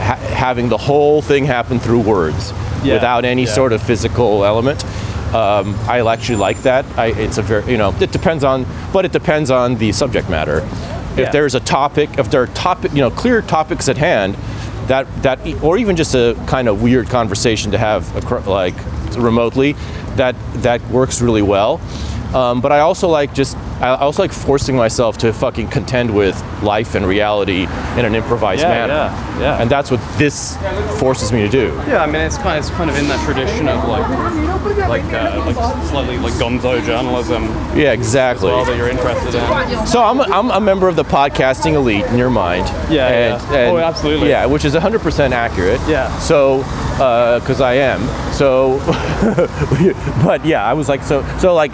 ha- 0.00 0.16
having 0.34 0.68
the 0.68 0.78
whole 0.78 1.22
thing 1.22 1.44
happen 1.44 1.78
through 1.78 2.00
words 2.00 2.52
Yeah, 2.82 2.94
without 2.94 3.24
any 3.24 3.44
yeah. 3.44 3.52
sort 3.52 3.72
of 3.72 3.82
physical 3.82 4.44
element. 4.44 4.84
Um, 5.34 5.74
I 5.86 6.00
actually 6.10 6.36
like 6.36 6.62
that. 6.62 6.84
I, 6.96 7.06
it's 7.08 7.36
a 7.38 7.42
very, 7.42 7.70
you 7.70 7.76
know, 7.76 7.94
it 8.00 8.12
depends 8.12 8.44
on, 8.44 8.64
but 8.92 9.04
it 9.04 9.12
depends 9.12 9.50
on 9.50 9.76
the 9.76 9.92
subject 9.92 10.30
matter. 10.30 10.58
If 11.12 11.18
Yeah. 11.18 11.30
there's 11.30 11.54
a 11.54 11.60
topic, 11.60 12.18
if 12.18 12.30
there 12.30 12.42
are 12.42 12.46
topic, 12.48 12.92
you 12.92 13.00
know, 13.00 13.10
clear 13.10 13.42
topics 13.42 13.88
at 13.88 13.98
hand, 13.98 14.36
that 14.86 15.06
that, 15.22 15.38
or 15.62 15.76
even 15.76 15.96
just 15.96 16.14
a 16.14 16.34
kind 16.46 16.66
of 16.68 16.80
weird 16.82 17.08
conversation 17.10 17.72
to 17.72 17.78
have, 17.78 18.02
like 18.46 18.74
remotely, 19.18 19.74
that 20.16 20.34
that 20.62 20.80
works 20.90 21.20
really 21.20 21.42
well. 21.42 21.78
Um, 22.34 22.60
but 22.60 22.72
I 22.72 22.80
also 22.80 23.08
like 23.08 23.32
just, 23.32 23.56
I 23.80 23.94
also 23.96 24.22
like 24.22 24.32
forcing 24.32 24.76
myself 24.76 25.16
to 25.18 25.32
fucking 25.32 25.68
contend 25.68 26.14
with 26.14 26.36
life 26.62 26.94
and 26.94 27.06
reality 27.06 27.62
in 27.96 28.04
an 28.04 28.14
improvised 28.14 28.62
Yeah, 28.62 28.68
manner. 28.68 28.92
yeah, 28.94 29.40
yeah. 29.40 29.62
And 29.62 29.70
that's 29.70 29.90
what 29.90 30.00
this 30.18 30.56
forces 31.00 31.32
me 31.32 31.40
to 31.42 31.48
do. 31.48 31.68
Yeah, 31.86 32.02
I 32.02 32.06
mean, 32.06 32.16
it's 32.16 32.36
kind 32.36 32.58
of, 32.58 32.64
it's 32.66 32.70
kind 32.76 32.90
of 32.90 32.96
in 32.98 33.06
that 33.08 33.24
tradition 33.24 33.68
of 33.68 33.88
like, 33.88 34.06
like, 34.88 35.04
uh, 35.12 35.42
like 35.46 35.56
slightly 35.86 36.18
like 36.18 36.32
gonzo 36.34 36.84
journalism 36.84 37.44
Yeah, 37.76 37.92
exactly. 37.92 38.50
well, 38.50 38.64
that 38.64 38.76
you're 38.76 38.88
interested 38.90 39.34
in. 39.34 39.86
So 39.86 40.02
I'm 40.02 40.20
a, 40.20 40.24
I'm 40.24 40.50
a 40.50 40.60
member 40.60 40.88
of 40.88 40.96
the 40.96 41.04
podcasting 41.04 41.74
elite 41.74 42.04
in 42.06 42.18
your 42.18 42.30
mind. 42.30 42.66
Yeah, 42.92 43.06
and, 43.08 43.42
yeah. 43.52 43.58
and- 43.58 43.76
Oh, 43.76 43.78
absolutely. 43.78 44.28
Yeah, 44.28 44.44
which 44.46 44.64
is 44.64 44.74
100% 44.74 45.30
accurate. 45.32 45.80
Yeah. 45.88 46.14
So, 46.18 46.58
because 47.38 47.60
I 47.60 47.74
am. 47.74 48.00
So, 48.32 48.78
but 50.24 50.44
yeah, 50.44 50.64
I 50.64 50.72
was 50.74 50.88
like, 50.88 51.02
so, 51.02 51.24
so 51.38 51.54
like, 51.54 51.72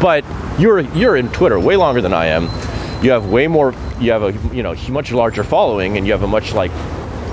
but 0.00 0.24
you're 0.58 0.80
you're 0.80 1.16
in 1.16 1.28
Twitter 1.30 1.58
way 1.58 1.76
longer 1.76 2.00
than 2.00 2.12
I 2.12 2.26
am. 2.26 2.44
You 3.02 3.12
have 3.12 3.26
way 3.26 3.46
more. 3.46 3.74
You 4.00 4.12
have 4.12 4.22
a 4.22 4.54
you 4.54 4.62
know 4.62 4.74
much 4.88 5.12
larger 5.12 5.44
following, 5.44 5.96
and 5.96 6.06
you 6.06 6.12
have 6.12 6.22
a 6.22 6.26
much 6.26 6.52
like 6.52 6.72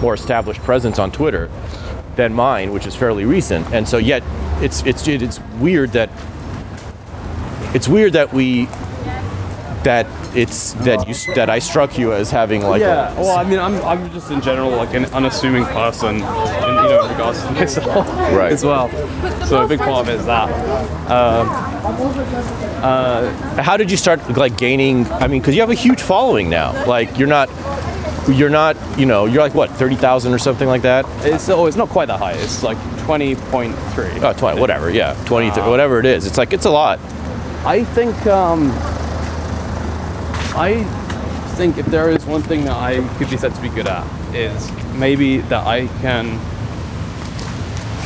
more 0.01 0.13
established 0.13 0.61
presence 0.61 0.99
on 0.99 1.11
Twitter 1.11 1.49
than 2.15 2.33
mine, 2.33 2.71
which 2.71 2.85
is 2.85 2.95
fairly 2.95 3.25
recent. 3.25 3.67
And 3.73 3.87
so, 3.87 3.97
yet 3.97 4.23
it's 4.61 4.83
it's 4.85 5.07
it's 5.07 5.39
weird 5.59 5.91
that 5.93 6.09
it's 7.73 7.87
weird 7.87 8.13
that 8.13 8.33
we 8.33 8.67
that 9.85 10.05
it's 10.35 10.73
that 10.85 11.07
you 11.07 11.15
that 11.35 11.49
I 11.49 11.59
struck 11.59 11.97
you 11.97 12.11
as 12.13 12.29
having 12.29 12.61
like 12.63 12.81
Yeah, 12.81 13.13
a, 13.15 13.21
well, 13.21 13.37
I 13.37 13.43
mean, 13.43 13.59
I'm, 13.59 13.75
I'm 13.85 14.11
just 14.11 14.29
in 14.31 14.41
general 14.41 14.69
like 14.71 14.93
an 14.93 15.05
unassuming 15.13 15.63
person, 15.65 16.15
in, 16.15 16.21
you 16.21 16.25
know, 16.25 17.05
in 17.05 17.11
regards 17.11 17.41
to 17.43 17.51
myself 17.59 18.07
Right. 18.33 18.51
as 18.51 18.63
well. 18.65 18.89
So 19.45 19.63
a 19.63 19.67
big 19.67 19.79
part 19.79 20.07
of 20.07 20.09
it 20.09 20.19
is 20.19 20.25
that. 20.25 20.49
Um, 21.09 21.47
uh, 22.83 23.31
how 23.63 23.77
did 23.77 23.89
you 23.89 23.97
start 23.97 24.19
like 24.37 24.57
gaining 24.57 25.05
i 25.13 25.27
mean 25.27 25.39
because 25.41 25.55
you 25.55 25.61
have 25.61 25.69
a 25.69 25.73
huge 25.75 26.01
following 26.01 26.49
now 26.49 26.71
like 26.85 27.17
you're 27.17 27.27
not 27.27 27.47
you're 28.27 28.49
not 28.49 28.75
you 28.97 29.05
know 29.05 29.25
you're 29.25 29.41
like 29.41 29.53
what 29.53 29.69
30000 29.77 30.33
or 30.33 30.37
something 30.39 30.67
like 30.67 30.81
that 30.81 31.05
It's 31.25 31.47
oh, 31.49 31.67
it's 31.67 31.77
not 31.77 31.89
quite 31.89 32.07
that 32.07 32.19
high. 32.19 32.33
It's 32.33 32.63
like 32.63 32.77
20.3. 33.05 34.23
oh 34.23 34.33
20 34.33 34.59
whatever 34.59 34.89
yeah 34.89 35.13
20 35.25 35.51
th- 35.51 35.65
whatever 35.67 35.99
it 35.99 36.05
is 36.05 36.25
it's 36.25 36.37
like 36.37 36.53
it's 36.53 36.65
a 36.65 36.69
lot 36.71 36.99
I 37.65 37.83
think 37.83 38.15
um, 38.27 38.69
I 40.55 40.83
think 41.57 41.77
if 41.77 41.85
there 41.87 42.09
is 42.09 42.25
one 42.25 42.41
thing 42.41 42.65
that 42.65 42.75
I 42.77 43.05
could 43.17 43.29
be 43.29 43.37
said 43.37 43.53
to 43.55 43.61
be 43.61 43.69
good 43.69 43.87
at 43.87 44.05
is 44.35 44.71
maybe 44.93 45.37
that 45.49 45.65
I 45.65 45.87
can 46.01 46.39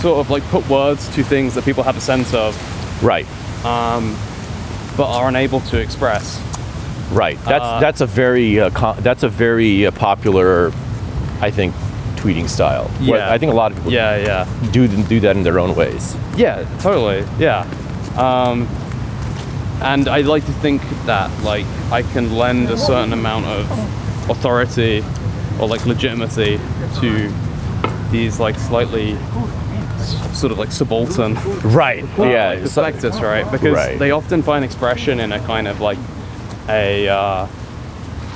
sort 0.01 0.19
of 0.19 0.29
like 0.29 0.43
put 0.45 0.67
words 0.69 1.07
to 1.15 1.23
things 1.23 1.53
that 1.55 1.65
people 1.65 1.83
have 1.83 1.97
a 1.97 2.01
sense 2.01 2.33
of 2.33 2.55
right 3.03 3.25
Um, 3.65 4.15
but 4.97 5.07
are 5.11 5.27
unable 5.27 5.59
to 5.71 5.77
express. 5.79 6.39
right 7.11 7.37
that's 7.43 7.63
Uh, 7.65 7.79
that's 7.79 8.01
a 8.01 8.05
very 8.05 8.59
uh, 8.59 8.69
that's 9.01 9.23
a 9.23 9.29
very 9.29 9.85
uh, 9.87 9.91
popular 9.91 10.71
i 11.41 11.49
think 11.51 11.73
tweeting 12.15 12.47
style 12.47 12.85
Where 12.99 13.19
Yeah. 13.19 13.33
i 13.33 13.37
think 13.39 13.51
a 13.51 13.55
lot 13.55 13.71
of 13.71 13.77
people 13.77 13.91
Yeah, 13.93 14.17
yeah. 14.17 14.71
do 14.71 14.87
do 14.87 15.19
that 15.21 15.35
in 15.35 15.43
their 15.43 15.59
own 15.59 15.73
ways 15.75 16.15
Yeah, 16.37 16.63
totally. 16.79 17.23
Yeah. 17.39 17.65
Um, 18.17 18.67
and 19.81 20.07
I 20.07 20.21
like 20.21 20.45
to 20.45 20.51
think 20.53 20.81
that 21.05 21.29
like 21.43 21.65
I 21.91 22.01
can 22.03 22.35
lend 22.35 22.69
a 22.69 22.77
certain 22.77 23.13
amount 23.13 23.45
of 23.45 24.29
authority 24.29 25.03
or 25.59 25.67
like 25.67 25.85
legitimacy 25.85 26.59
to 26.99 27.33
these 28.11 28.39
like 28.39 28.57
slightly 28.57 29.17
sort 30.33 30.51
of 30.51 30.57
like 30.57 30.71
subaltern 30.71 31.35
right 31.63 32.03
uh, 32.17 32.23
yeah 32.23 32.49
like, 32.49 32.57
so- 32.59 32.63
perspectives, 32.83 33.21
right? 33.21 33.49
Because 33.51 33.73
Right. 33.75 33.99
they 33.99 34.11
often 34.11 34.41
find 34.43 34.63
expression 34.65 35.19
in 35.19 35.31
a 35.31 35.39
kind 35.41 35.67
of 35.67 35.79
like 35.81 35.97
a 36.69 37.07
uh, 37.09 37.47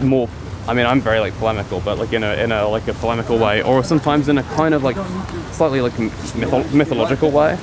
more. 0.01 0.27
I 0.67 0.73
mean, 0.73 0.85
I'm 0.85 1.01
very 1.01 1.19
like 1.19 1.37
polemical, 1.39 1.81
but 1.81 1.97
like 1.97 2.13
in 2.13 2.23
a 2.23 2.33
in 2.43 2.51
a 2.51 2.67
like 2.67 2.87
a 2.87 2.93
polemical 2.93 3.37
way, 3.37 3.61
or 3.61 3.83
sometimes 3.83 4.27
in 4.29 4.37
a 4.37 4.43
kind 4.43 4.73
of 4.73 4.81
like 4.83 4.95
slightly 5.51 5.81
like 5.81 5.93
mytho- 5.93 6.71
mythological 6.73 7.31
way. 7.31 7.57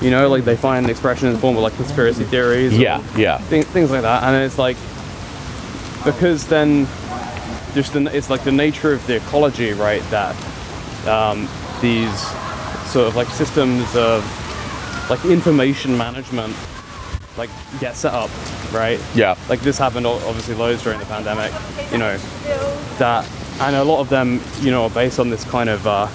You 0.00 0.10
know, 0.10 0.28
like 0.28 0.44
they 0.44 0.56
find 0.56 0.88
expression 0.90 1.28
in 1.28 1.34
the 1.34 1.40
form 1.40 1.56
of 1.56 1.62
like 1.62 1.74
conspiracy 1.76 2.24
theories. 2.24 2.72
or 2.74 2.80
yeah 2.82 3.02
yeah 3.16 3.38
thi- 3.38 3.62
things 3.62 3.90
like 3.90 4.02
that, 4.02 4.22
and 4.24 4.44
it's 4.44 4.58
like 4.58 4.76
because 6.04 6.46
then 6.46 6.86
just 7.74 7.92
the, 7.92 8.04
it's 8.16 8.30
like 8.30 8.44
the 8.44 8.52
nature 8.52 8.92
of 8.92 9.06
the 9.06 9.16
ecology, 9.16 9.72
right? 9.72 10.02
That 10.10 10.34
um, 11.06 11.48
these 11.80 12.20
sort 12.90 13.06
of 13.08 13.16
like 13.16 13.28
systems 13.28 13.94
of 13.96 14.24
like 15.10 15.24
information 15.24 15.96
management 15.96 16.54
like 17.36 17.50
get 17.80 17.94
set 17.94 18.12
up, 18.12 18.30
right? 18.72 19.00
Yeah. 19.14 19.36
Like 19.48 19.60
this 19.60 19.78
happened 19.78 20.06
obviously 20.06 20.54
loads 20.54 20.82
during 20.82 20.98
the 20.98 21.06
pandemic, 21.06 21.52
you 21.92 21.98
know, 21.98 22.16
that 22.98 23.28
and 23.60 23.76
a 23.76 23.84
lot 23.84 24.00
of 24.00 24.08
them, 24.08 24.40
you 24.60 24.70
know, 24.70 24.84
are 24.84 24.90
based 24.90 25.18
on 25.18 25.30
this 25.30 25.44
kind 25.44 25.68
of 25.68 25.86
uh, 25.86 26.06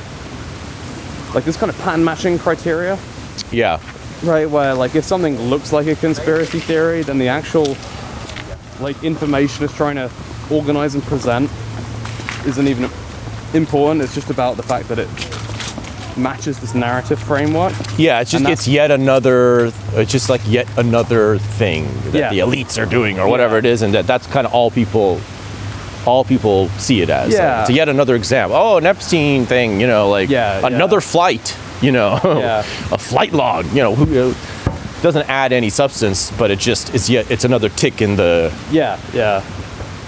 like 1.33 1.43
this 1.45 1.57
kind 1.57 1.69
of 1.69 1.77
pattern 1.79 2.03
matching 2.03 2.37
criteria, 2.37 2.97
yeah 3.51 3.79
right? 4.23 4.49
Where 4.49 4.73
like 4.73 4.95
if 4.95 5.03
something 5.03 5.37
looks 5.37 5.73
like 5.73 5.87
a 5.87 5.95
conspiracy 5.95 6.59
theory, 6.59 7.01
then 7.03 7.17
the 7.17 7.27
actual 7.27 7.75
like 8.79 9.03
information 9.03 9.63
it's 9.65 9.75
trying 9.75 9.95
to 9.95 10.09
organize 10.49 10.95
and 10.95 11.03
present 11.03 11.49
isn't 12.45 12.67
even 12.67 12.89
important. 13.53 14.01
It's 14.01 14.15
just 14.15 14.29
about 14.29 14.57
the 14.57 14.63
fact 14.63 14.87
that 14.89 14.99
it 14.99 15.07
matches 16.17 16.59
this 16.59 16.73
narrative 16.75 17.19
framework. 17.19 17.73
Yeah, 17.97 18.21
it's 18.21 18.31
just 18.31 18.45
it's 18.45 18.67
yet 18.67 18.91
another 18.91 19.71
it's 19.93 20.11
just 20.11 20.29
like 20.29 20.41
yet 20.45 20.67
another 20.77 21.37
thing 21.37 21.85
that 22.11 22.13
Yeah. 22.13 22.29
the 22.29 22.39
elites 22.39 22.81
are 22.81 22.85
doing 22.85 23.19
or 23.19 23.27
whatever 23.27 23.55
Yeah. 23.55 23.59
it 23.59 23.65
is, 23.65 23.81
and 23.81 23.93
that 23.93 24.07
that's 24.07 24.27
kind 24.27 24.45
of 24.47 24.53
all 24.53 24.71
people 24.71 25.19
all 26.05 26.25
people 26.25 26.67
see 26.77 27.01
it 27.01 27.09
as. 27.09 27.31
Yeah. 27.31 27.61
It's 27.61 27.69
yet 27.69 27.87
another 27.87 28.15
example. 28.15 28.57
Oh, 28.57 28.77
an 28.77 28.85
Epstein 28.85 29.45
thing, 29.45 29.79
you 29.79 29.87
know, 29.87 30.09
like 30.09 30.29
yeah. 30.29 30.65
another 30.65 30.99
flight, 30.99 31.55
you 31.83 31.91
know, 31.91 32.19
Yeah. 32.23 32.59
a 32.91 32.97
flight 32.97 33.33
log, 33.33 33.65
you 33.67 33.83
know, 33.83 33.93
who 33.93 34.31
uh, 34.31 34.33
doesn't 35.01 35.29
add 35.29 35.51
any 35.51 35.69
substance, 35.69 36.31
but 36.31 36.49
it 36.49 36.59
just 36.59 36.95
is 36.95 37.09
yet 37.09 37.29
it's 37.29 37.43
another 37.43 37.69
tick 37.69 38.01
in 38.01 38.15
the 38.15 38.51
Yeah, 38.71 38.99
yeah. 39.13 39.41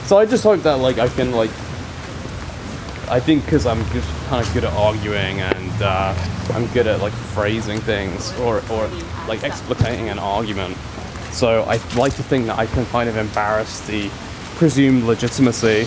So 0.06 0.18
I 0.18 0.26
just 0.26 0.44
hope 0.44 0.62
that 0.64 0.76
like 0.80 0.98
I 0.98 1.10
can 1.10 1.32
like 1.32 1.52
I 3.08 3.20
think 3.20 3.46
because 3.46 3.66
I'm 3.66 3.84
just 3.92 4.10
kind 4.28 4.46
of 4.46 4.52
good 4.54 4.64
at 4.64 4.74
arguing 4.74 5.42
and 5.42 5.82
uh, 5.82 6.16
I'm 6.54 6.66
good 6.68 6.88
at 6.88 7.02
like 7.02 7.14
phrasing 7.14 7.80
things 7.80 8.34
or 8.40 8.64
or 8.72 8.88
like 9.28 9.42
explicating 9.42 10.10
an 10.10 10.18
argument. 10.18 10.78
So 11.32 11.64
I 11.64 11.76
like 11.96 12.16
to 12.16 12.24
think 12.24 12.46
that 12.48 12.58
I 12.58 12.66
can 12.66 12.86
kind 12.86 13.10
of 13.10 13.18
embarrass 13.18 13.82
the 13.86 14.10
presumed 14.56 15.04
legitimacy 15.04 15.86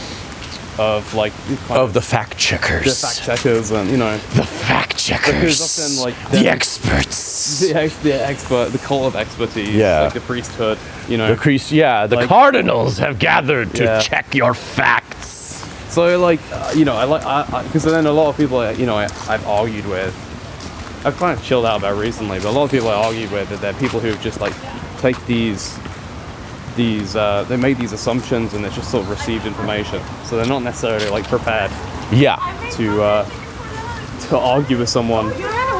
of 0.78 1.12
like 1.14 1.32
of 1.70 1.92
the 1.92 2.00
fact 2.00 2.36
checkers. 2.38 2.84
the 3.00 3.06
fact 3.06 3.22
checkers 3.22 3.70
and 3.70 3.90
you 3.90 3.96
know 3.96 4.12
the 4.34 4.44
fact 4.44 4.96
checkers. 4.98 5.60
often, 5.60 5.96
like, 6.04 6.30
the 6.30 6.48
experts. 6.48 7.60
the, 7.60 7.74
ex- 7.74 7.96
the 7.98 8.12
expert, 8.12 8.68
the 8.70 8.78
cult 8.78 9.06
of 9.06 9.16
expertise, 9.16 9.74
Yeah. 9.74 10.02
like 10.02 10.12
the 10.14 10.20
priesthood, 10.20 10.78
you 11.08 11.16
know. 11.16 11.28
The 11.28 11.36
crease, 11.36 11.70
yeah, 11.72 12.06
the 12.06 12.16
Like- 12.16 12.28
cardinals 12.28 12.98
have 12.98 13.18
gathered 13.18 13.74
to 13.76 13.84
Yeah. 13.84 14.00
check 14.00 14.34
your 14.34 14.54
facts. 14.54 15.64
So 15.88 16.18
like, 16.20 16.40
uh, 16.52 16.72
you 16.76 16.84
know, 16.84 16.94
I 16.96 17.04
like, 17.04 17.24
I 17.24 17.62
because 17.62 17.84
then 17.84 18.06
a 18.06 18.12
lot 18.12 18.28
of 18.28 18.36
people, 18.36 18.58
uh, 18.58 18.70
you 18.72 18.86
know, 18.86 18.96
I, 18.96 19.04
I've 19.28 19.46
argued 19.46 19.86
with, 19.86 20.14
I've 21.04 21.16
kind 21.16 21.36
of 21.38 21.42
chilled 21.44 21.64
out 21.64 21.78
about 21.78 21.96
recently, 21.96 22.38
but 22.38 22.48
a 22.48 22.50
lot 22.50 22.64
of 22.64 22.70
people 22.70 22.88
I 22.88 22.94
argued 22.94 23.30
with 23.30 23.48
that 23.50 23.60
they're 23.60 23.72
people 23.74 24.00
who 24.00 24.14
just 24.16 24.40
like 24.40 24.52
take 24.98 25.16
these, 25.26 25.78
these, 26.78 27.14
uh, 27.16 27.44
they 27.48 27.56
make 27.58 27.76
these 27.76 27.92
assumptions 27.92 28.54
and 28.54 28.64
it's 28.64 28.74
just 28.74 28.90
sort 28.90 29.02
of 29.04 29.10
received 29.10 29.44
information, 29.46 30.00
so 30.24 30.36
they're 30.36 30.46
not 30.46 30.62
necessarily 30.62 31.10
like 31.10 31.26
prepared 31.28 31.70
Yeah, 32.10 32.36
to 32.78 33.02
uh, 33.02 33.28
to 34.30 34.38
argue 34.38 34.78
with 34.78 34.88
someone. 34.88 35.26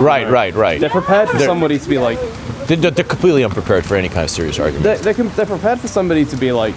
right, 0.00 0.28
right, 0.28 0.54
right. 0.54 0.78
They're 0.80 0.90
prepared 0.90 1.28
for 1.30 1.38
They're- 1.38 1.46
somebody 1.46 1.78
to 1.78 1.88
be 1.88 1.98
like, 1.98 2.18
They're, 2.66 2.90
they're 2.90 3.04
completely 3.04 3.44
unprepared 3.44 3.84
for 3.86 3.96
any 3.96 4.08
kind 4.08 4.24
of 4.24 4.30
serious 4.30 4.58
argument. 4.58 4.84
they're, 4.84 4.98
they're, 4.98 5.14
com- 5.14 5.32
they're 5.36 5.46
prepared 5.56 5.80
for 5.80 5.88
somebody 5.88 6.24
to 6.26 6.36
be 6.36 6.52
like 6.52 6.74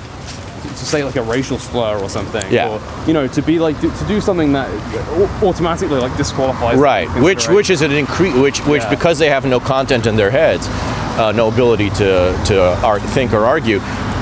to 0.62 0.86
say 0.86 1.04
like 1.04 1.16
a 1.18 1.24
racial 1.24 1.58
slur 1.58 1.98
or 2.00 2.08
something 2.10 2.46
Yeah. 2.52 2.70
or 2.70 2.80
you 3.08 3.14
know 3.14 3.28
to 3.28 3.42
be 3.42 3.58
like 3.60 3.80
to, 3.82 3.90
to 3.90 4.06
do 4.08 4.22
something 4.22 4.54
that 4.54 4.70
automatically 5.44 6.00
like 6.00 6.16
disqualifies 6.18 6.78
right 6.78 7.10
which 7.20 7.50
which 7.50 7.70
is 7.72 7.82
an 7.82 7.92
increase 7.92 8.36
which 8.36 8.60
which 8.68 8.84
Yeah. 8.84 8.90
because 8.96 9.18
they 9.18 9.30
have 9.30 9.44
no 9.46 9.60
content 9.60 10.06
in 10.06 10.16
their 10.16 10.30
heads 10.30 10.68
uh, 11.18 11.32
no 11.36 11.48
ability 11.48 11.90
to 12.02 12.10
to 12.50 12.56
ar- 12.86 13.00
think 13.16 13.34
or 13.34 13.44
argue 13.46 13.80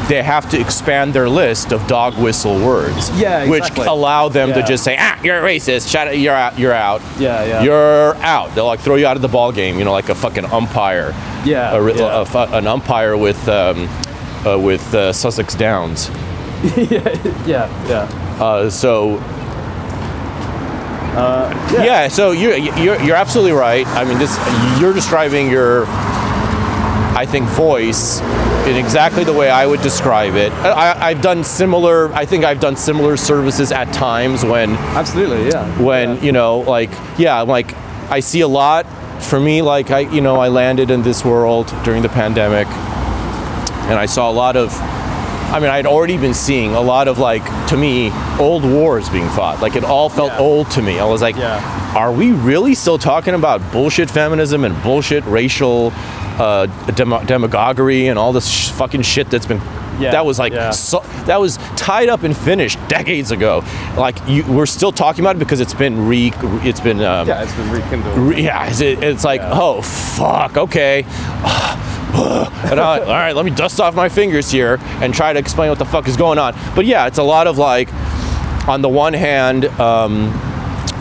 they 0.09 0.23
have 0.23 0.49
to 0.49 0.59
expand 0.59 1.13
their 1.13 1.29
list 1.29 1.71
of 1.71 1.85
dog 1.87 2.17
whistle 2.17 2.55
words 2.65 3.09
Yeah, 3.11 3.47
which 3.47 3.69
allow 3.77 4.27
them 4.27 4.51
to 4.53 4.63
just 4.63 4.83
say 4.83 4.97
ah 4.99 5.21
you're 5.23 5.37
a 5.37 5.41
racist 5.41 5.89
shut 5.89 6.07
it 6.07 6.17
you're 6.17 6.33
out 6.35 6.57
you're 6.57 6.73
out 6.73 7.01
Yeah, 7.19 7.45
yeah. 7.45 7.61
you're 7.63 8.15
out 8.15 8.53
they'll 8.55 8.65
like 8.65 8.79
throw 8.79 8.95
you 8.95 9.05
out 9.05 9.15
of 9.15 9.21
the 9.21 9.27
ball 9.27 9.51
game 9.51 9.77
you 9.77 9.85
know 9.85 9.91
like 9.93 10.09
a 10.09 10.15
fucking 10.15 10.45
umpire 10.45 11.11
Yeah, 11.45 11.75
a, 11.75 11.93
yeah. 11.95 12.25
a 12.35 12.57
an 12.57 12.65
umpire 12.67 13.15
with 13.15 13.47
um, 13.47 13.87
uh, 14.45 14.57
with 14.57 14.93
uh, 14.95 15.13
Sussex 15.13 15.53
Downs 15.55 16.09
yeah 16.75 17.69
yeah 17.87 18.09
uh, 18.41 18.69
so 18.69 19.21
yeah. 21.19 21.83
yeah. 21.83 22.07
so 22.07 22.31
you're, 22.31 22.55
you're 22.55 23.01
you're 23.01 23.15
absolutely 23.15 23.51
right. 23.51 23.85
I 23.87 24.05
mean, 24.05 24.17
this 24.17 24.35
you're 24.79 24.93
describing 24.93 25.49
your, 25.49 25.85
I 25.87 27.25
think, 27.29 27.45
voice 27.49 28.21
in 28.69 28.75
exactly 28.77 29.23
the 29.23 29.33
way 29.33 29.49
I 29.49 29.65
would 29.65 29.81
describe 29.81 30.35
it. 30.35 30.51
I, 30.53 31.09
I've 31.09 31.21
done 31.21 31.43
similar. 31.43 32.13
I 32.13 32.25
think 32.25 32.45
I've 32.45 32.59
done 32.59 32.75
similar 32.75 33.17
services 33.17 33.71
at 33.71 33.91
times 33.93 34.45
when 34.45 34.71
absolutely 34.95 35.47
yeah 35.49 35.65
when 35.81 36.15
yeah. 36.15 36.21
you 36.21 36.31
know, 36.31 36.59
like 36.59 36.91
yeah, 37.17 37.41
like 37.41 37.75
I 38.11 38.19
see 38.19 38.41
a 38.41 38.47
lot. 38.47 38.85
For 39.23 39.39
me, 39.39 39.61
like 39.61 39.91
I, 39.91 39.99
you 39.99 40.21
know, 40.21 40.37
I 40.37 40.47
landed 40.47 40.91
in 40.91 41.01
this 41.01 41.25
world 41.25 41.67
during 41.83 42.01
the 42.01 42.09
pandemic, 42.09 42.67
and 43.89 43.99
I 43.99 44.05
saw 44.05 44.29
a 44.29 44.33
lot 44.33 44.55
of. 44.55 44.73
I 45.51 45.59
mean, 45.59 45.71
I'd 45.71 45.87
already 45.87 46.15
been 46.15 46.35
seeing 46.35 46.75
a 46.75 46.79
lot 46.81 47.07
of 47.07 47.17
like, 47.17 47.43
to 47.69 47.75
me, 47.75 48.11
old 48.39 48.63
wars 48.63 49.09
being 49.09 49.27
fought. 49.29 49.61
Like 49.61 49.75
it 49.75 49.83
all 49.83 50.07
felt 50.07 50.31
Yeah. 50.33 50.39
old 50.39 50.69
to 50.71 50.81
me. 50.83 50.99
I 50.99 51.05
was 51.05 51.23
like, 51.23 51.35
Yeah. 51.35 51.93
are 51.97 52.11
we 52.11 52.31
really 52.33 52.75
still 52.75 52.99
talking 52.99 53.33
about 53.33 53.59
bullshit 53.71 54.11
feminism 54.11 54.63
and 54.63 54.79
bullshit 54.83 55.25
racial 55.25 55.91
uh, 56.39 56.65
demo- 56.95 57.23
demagoguery 57.25 58.07
and 58.07 58.17
all 58.17 58.31
this 58.33 58.47
sh- 58.49 58.69
fucking 58.71 59.01
shit 59.01 59.29
that's 59.29 59.45
been 59.45 59.59
Yeah, 59.99 60.11
that 60.11 60.25
was 60.25 60.39
like 60.39 60.53
yeah. 60.53 60.71
so, 60.71 60.99
that 61.25 61.39
was 61.39 61.57
tied 61.75 62.07
up 62.09 62.23
and 62.23 62.35
finished 62.35 62.79
decades 62.87 63.31
ago. 63.31 63.63
Like 63.97 64.17
you, 64.27 64.43
we're 64.45 64.65
still 64.65 64.91
talking 64.93 65.21
about 65.23 65.35
it 65.35 65.39
because 65.39 65.59
it's 65.59 65.73
been 65.73 66.07
re 66.07 66.31
it's 66.63 66.79
been 66.79 67.01
um, 67.01 67.27
yeah 67.27 67.43
it's 67.43 67.53
been 67.55 67.69
rekindled 67.71 68.17
re- 68.17 68.41
yeah 68.41 68.67
it's, 68.69 68.79
it's 68.81 69.23
like 69.25 69.41
Yeah. 69.41 69.51
oh 69.53 69.81
fuck 69.81 70.55
okay. 70.57 71.03
and 72.13 72.79
I, 72.79 72.99
all 73.01 73.05
right, 73.07 73.35
let 73.35 73.45
me 73.45 73.51
dust 73.51 73.79
off 73.79 73.93
my 73.95 74.09
fingers 74.09 74.49
here 74.49 74.77
and 75.01 75.13
try 75.13 75.31
to 75.33 75.39
explain 75.39 75.69
what 75.69 75.77
the 75.79 75.85
fuck 75.85 76.07
is 76.07 76.17
going 76.17 76.39
on. 76.39 76.55
But 76.75 76.85
yeah, 76.85 77.05
it's 77.07 77.19
a 77.19 77.23
lot 77.23 77.45
of 77.47 77.57
like, 77.59 77.87
on 78.67 78.81
the 78.81 78.89
one 78.89 79.13
hand, 79.13 79.65
um, 79.79 80.27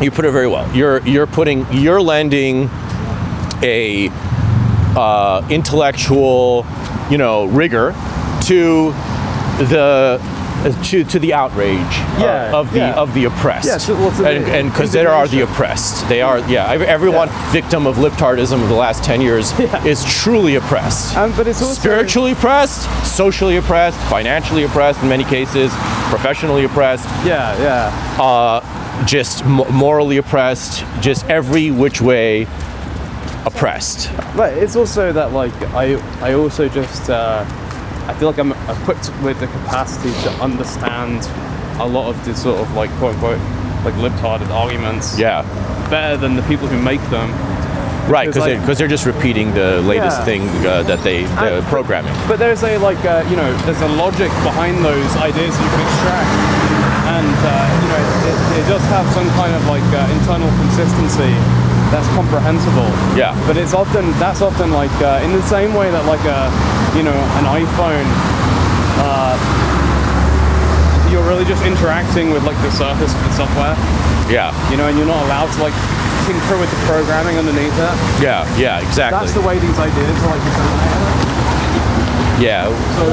you 0.02 0.10
put 0.10 0.24
it 0.26 0.32
very 0.32 0.46
well. 0.48 0.70
You're 0.76 1.00
you're 1.06 1.26
putting 1.26 1.66
you're 1.72 2.00
lending 2.02 2.68
a 3.62 4.10
uh, 4.98 5.46
intellectual, 5.50 6.66
you 7.10 7.18
know, 7.18 7.46
rigor 7.46 7.92
to 8.42 8.92
the 9.72 10.20
to, 10.82 11.04
to 11.04 11.20
the 11.20 11.32
outrage 11.32 11.78
uh, 11.78 12.16
Yeah, 12.18 12.52
of 12.52 12.72
the 12.72 12.78
yeah. 12.78 12.94
of 13.02 13.14
the 13.14 13.24
oppressed. 13.26 13.68
Yeah, 13.68 13.78
so- 13.78 13.94
and 14.24 14.44
and 14.48 14.70
because 14.72 14.90
there 14.92 15.10
are 15.10 15.28
the 15.28 15.42
oppressed. 15.42 16.08
They 16.08 16.20
are 16.20 16.40
yeah. 16.50 16.72
ev- 16.72 16.82
Everyone 16.82 17.28
victim 17.52 17.86
of 17.86 17.96
libtardism 17.96 18.60
of 18.60 18.68
the 18.68 18.74
last 18.74 19.04
ten 19.04 19.20
years 19.20 19.52
Yeah. 19.58 19.84
is 19.84 20.04
truly 20.04 20.56
oppressed. 20.56 21.16
Um, 21.16 21.32
but 21.36 21.46
it's 21.46 21.62
also 21.62 21.74
Spiritually 21.80 22.32
oppressed, 22.32 22.82
socially 23.06 23.56
oppressed, 23.56 23.98
financially 24.10 24.64
oppressed 24.64 25.00
in 25.02 25.08
many 25.08 25.24
cases, 25.24 25.70
professionally 26.10 26.64
oppressed, 26.64 27.04
yeah 27.24 27.56
yeah 27.62 28.22
uh, 28.22 29.04
just 29.06 29.44
m- 29.44 29.62
morally 29.72 30.16
oppressed, 30.16 30.84
just 31.00 31.24
every 31.30 31.70
which 31.70 32.00
way 32.00 32.46
oppressed. 33.46 34.10
But 34.36 34.52
it's 34.54 34.76
also 34.76 35.12
that 35.12 35.32
like 35.32 35.52
I 35.74 35.94
I 36.20 36.34
also 36.34 36.68
just 36.68 37.08
uh, 37.10 37.44
I 38.08 38.14
feel 38.14 38.28
like 38.30 38.38
I'm 38.38 38.52
equipped 38.52 39.10
with 39.22 39.38
the 39.40 39.46
capacity 39.46 40.12
to 40.24 40.30
understand 40.42 41.24
a 41.80 41.86
lot 41.86 42.08
of 42.08 42.16
the 42.24 42.34
sort 42.34 42.60
of 42.60 42.72
like 42.74 42.90
quote 42.98 43.14
unquote 43.14 43.38
like 43.84 43.94
libtarded 43.94 44.48
arguments 44.50 45.18
Yeah. 45.18 45.42
better 45.88 46.16
than 46.16 46.34
the 46.34 46.42
people 46.42 46.66
who 46.66 46.80
make 46.82 47.00
them. 47.10 47.30
Right, 48.10 48.26
Because, 48.26 48.44
because 48.48 48.68
like- 48.68 48.78
they, 48.78 48.84
are 48.84 48.88
just 48.88 49.04
repeating 49.06 49.52
the 49.52 49.82
latest 49.82 50.18
Yeah. 50.20 50.24
thing 50.24 50.42
uh, 50.66 50.82
that 50.84 51.00
they 51.04 51.24
the 51.24 51.58
And- 51.58 51.66
programming. 51.66 52.14
But 52.26 52.38
there's 52.38 52.62
a 52.64 52.78
like 52.78 52.98
uh, 53.04 53.22
you 53.30 53.36
know 53.36 53.50
there's 53.66 53.82
a 53.82 53.88
logic 53.88 54.30
behind 54.42 54.82
those 54.84 55.10
ideas 55.16 55.52
you 55.60 55.68
can 55.68 55.80
extract, 55.86 56.30
and 57.16 57.36
uh, 57.44 57.82
you 57.82 57.88
know 57.92 58.02
it, 58.30 58.38
it 58.60 58.64
does 58.72 58.82
have 58.96 59.06
some 59.12 59.28
kind 59.36 59.54
of 59.54 59.62
like 59.68 59.84
uh, 59.94 60.16
internal 60.18 60.50
consistency 60.64 61.32
that's 61.90 62.08
comprehensible. 62.14 62.88
Yeah. 63.16 63.32
But 63.46 63.56
it's 63.56 63.72
often 63.74 64.10
that's 64.20 64.42
often 64.42 64.70
like 64.70 64.92
uh, 65.00 65.20
in 65.24 65.32
the 65.32 65.42
same 65.48 65.72
way 65.74 65.90
that 65.90 66.04
like 66.06 66.22
a 66.28 66.50
you 66.96 67.02
know 67.02 67.16
an 67.40 67.44
iPhone. 67.48 68.06
Uh, 69.00 69.36
you're 71.08 71.24
really 71.24 71.44
just 71.46 71.64
interacting 71.64 72.30
with 72.30 72.44
like 72.44 72.56
the 72.60 72.70
surface 72.70 73.14
of 73.14 73.22
the 73.24 73.32
software, 73.32 73.72
Yeah, 74.28 74.52
you 74.68 74.76
know, 74.76 74.88
and 74.92 74.98
you're 74.98 75.08
not 75.08 75.24
allowed 75.24 75.48
to 75.56 75.60
like 75.64 75.72
tinker 76.28 76.60
with 76.60 76.68
the 76.68 76.76
programming 76.84 77.38
underneath 77.40 77.72
it. 77.72 77.94
yeah, 78.20 78.44
yeah, 78.60 78.84
exactly. 78.84 79.16
That's 79.16 79.32
the 79.32 79.40
way 79.40 79.56
these 79.58 79.78
ideas 79.78 80.12
are 80.20 80.36
like 80.36 80.44
yeah, 82.38 82.68
So 83.00 83.08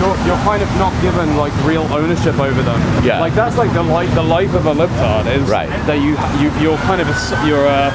you're, 0.00 0.16
you're 0.26 0.42
kind 0.48 0.62
of 0.62 0.68
not 0.80 0.90
given 1.02 1.36
like 1.36 1.52
real 1.64 1.84
ownership 1.92 2.38
over 2.40 2.62
them. 2.62 2.80
Yeah. 3.04 3.20
Like 3.20 3.34
that's 3.34 3.56
like 3.56 3.72
the 3.74 3.82
life 3.82 4.12
the 4.14 4.22
life 4.22 4.54
of 4.54 4.64
a 4.66 4.72
libtard 4.74 5.26
is 5.28 5.44
Right. 5.48 5.68
that 5.86 6.00
you 6.00 6.16
you 6.40 6.48
you're 6.60 6.78
kind 6.88 7.00
of 7.00 7.08
ass- 7.08 7.36
you're 7.46 7.68
uh, 7.68 7.92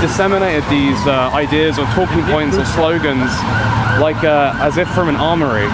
disseminated 0.00 0.62
these 0.70 0.98
uh, 1.06 1.30
ideas 1.34 1.78
or 1.78 1.84
talking 1.98 2.22
points 2.30 2.56
or 2.56 2.64
slogans 2.64 3.30
like 4.00 4.22
uh, 4.24 4.54
as 4.62 4.78
if 4.78 4.88
from 4.94 5.08
an 5.08 5.16
armory. 5.16 5.66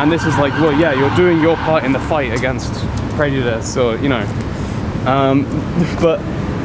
And 0.00 0.12
this 0.12 0.24
is 0.26 0.36
like, 0.38 0.52
well, 0.60 0.78
yeah, 0.78 0.92
you're 0.92 1.14
doing 1.16 1.40
your 1.40 1.56
part 1.64 1.84
in 1.84 1.92
the 1.92 2.00
fight 2.00 2.32
against 2.34 2.72
prejudice, 3.16 3.76
or 3.76 3.96
you 3.96 4.08
know, 4.10 4.22
um, 5.06 5.44
but 6.00 6.18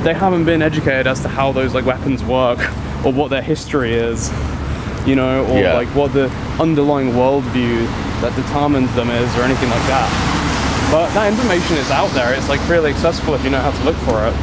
they 0.04 0.14
haven't 0.14 0.46
been 0.46 0.62
educated 0.62 1.08
as 1.08 1.22
to 1.22 1.30
how 1.30 1.52
those 1.52 1.74
like 1.74 1.86
weapons 1.86 2.24
work 2.24 2.60
or 3.06 3.14
what 3.14 3.30
their 3.30 3.42
history 3.42 3.94
is, 3.94 4.30
you 5.08 5.16
know, 5.16 5.46
or 5.46 5.60
Yeah. 5.62 5.74
like 5.74 5.88
what 5.96 6.12
the 6.14 6.28
underlying 6.60 7.12
worldview 7.14 7.88
that 8.22 8.36
determines 8.36 8.94
them 8.96 9.10
is, 9.10 9.30
or 9.38 9.44
anything 9.44 9.70
like 9.70 9.86
that. 9.88 10.08
But 10.92 11.14
that 11.14 11.32
information 11.32 11.78
is 11.78 11.90
out 11.92 12.10
there. 12.18 12.34
It's 12.34 12.50
like 12.50 12.60
really 12.68 12.92
accessible 12.92 13.36
if 13.36 13.44
you 13.44 13.50
know 13.50 13.62
how 13.62 13.72
to 13.72 13.84
look 13.86 13.96
for 14.08 14.26
it. 14.28 14.34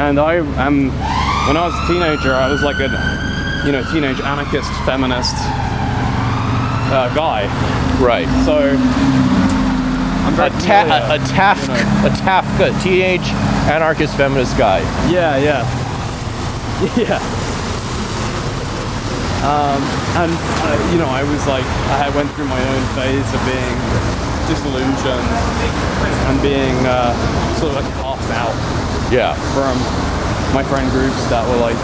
And 0.00 0.18
I 0.18 0.40
am, 0.58 0.88
when 1.46 1.56
I 1.56 1.66
was 1.68 1.74
a 1.76 1.84
teenager, 1.86 2.34
I 2.34 2.50
was 2.50 2.62
like 2.62 2.80
a, 2.80 2.88
you 3.66 3.72
know, 3.72 3.84
teenage 3.92 4.18
anarchist, 4.20 4.70
feminist 4.88 5.36
uh, 6.90 7.12
guy. 7.14 7.46
right. 8.02 8.26
So 8.44 8.74
I'm 10.24 10.34
A, 10.40 10.50
ta- 10.64 10.88
a, 10.88 11.16
a 11.16 11.18
Tafk, 11.30 11.68
you 11.68 11.84
know. 11.84 12.08
a 12.08 12.10
Tafka, 12.10 12.82
teenage 12.82 13.28
anarchist 13.70 14.16
feminist 14.16 14.56
guy. 14.58 14.80
Yeah, 15.10 15.36
yeah, 15.36 15.62
yeah. 16.96 17.20
Um, 19.44 19.80
and 20.16 20.32
uh, 20.32 20.72
you 20.88 20.96
know, 20.96 21.08
I 21.12 21.20
was 21.20 21.44
like, 21.46 21.68
I 22.00 22.08
went 22.16 22.32
through 22.32 22.48
my 22.48 22.60
own 22.64 22.82
phase 22.96 23.28
of 23.28 23.40
being 23.44 23.76
disillusioned 24.48 25.28
and 26.32 26.36
being 26.40 26.72
uh, 26.88 27.12
sort 27.60 27.76
of 27.76 27.84
like 27.84 27.88
cast 28.00 28.28
out 28.32 28.56
Yeah, 29.12 29.36
from 29.52 29.76
my 30.56 30.64
friend 30.64 30.88
groups 30.92 31.20
that 31.28 31.44
were 31.44 31.60
like 31.60 31.76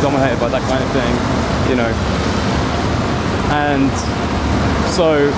dominated 0.00 0.40
by 0.40 0.48
that 0.48 0.64
kind 0.64 0.80
of 0.80 0.88
thing, 0.96 1.12
you 1.68 1.76
know. 1.76 1.92
And 3.52 3.92
so, 4.88 5.28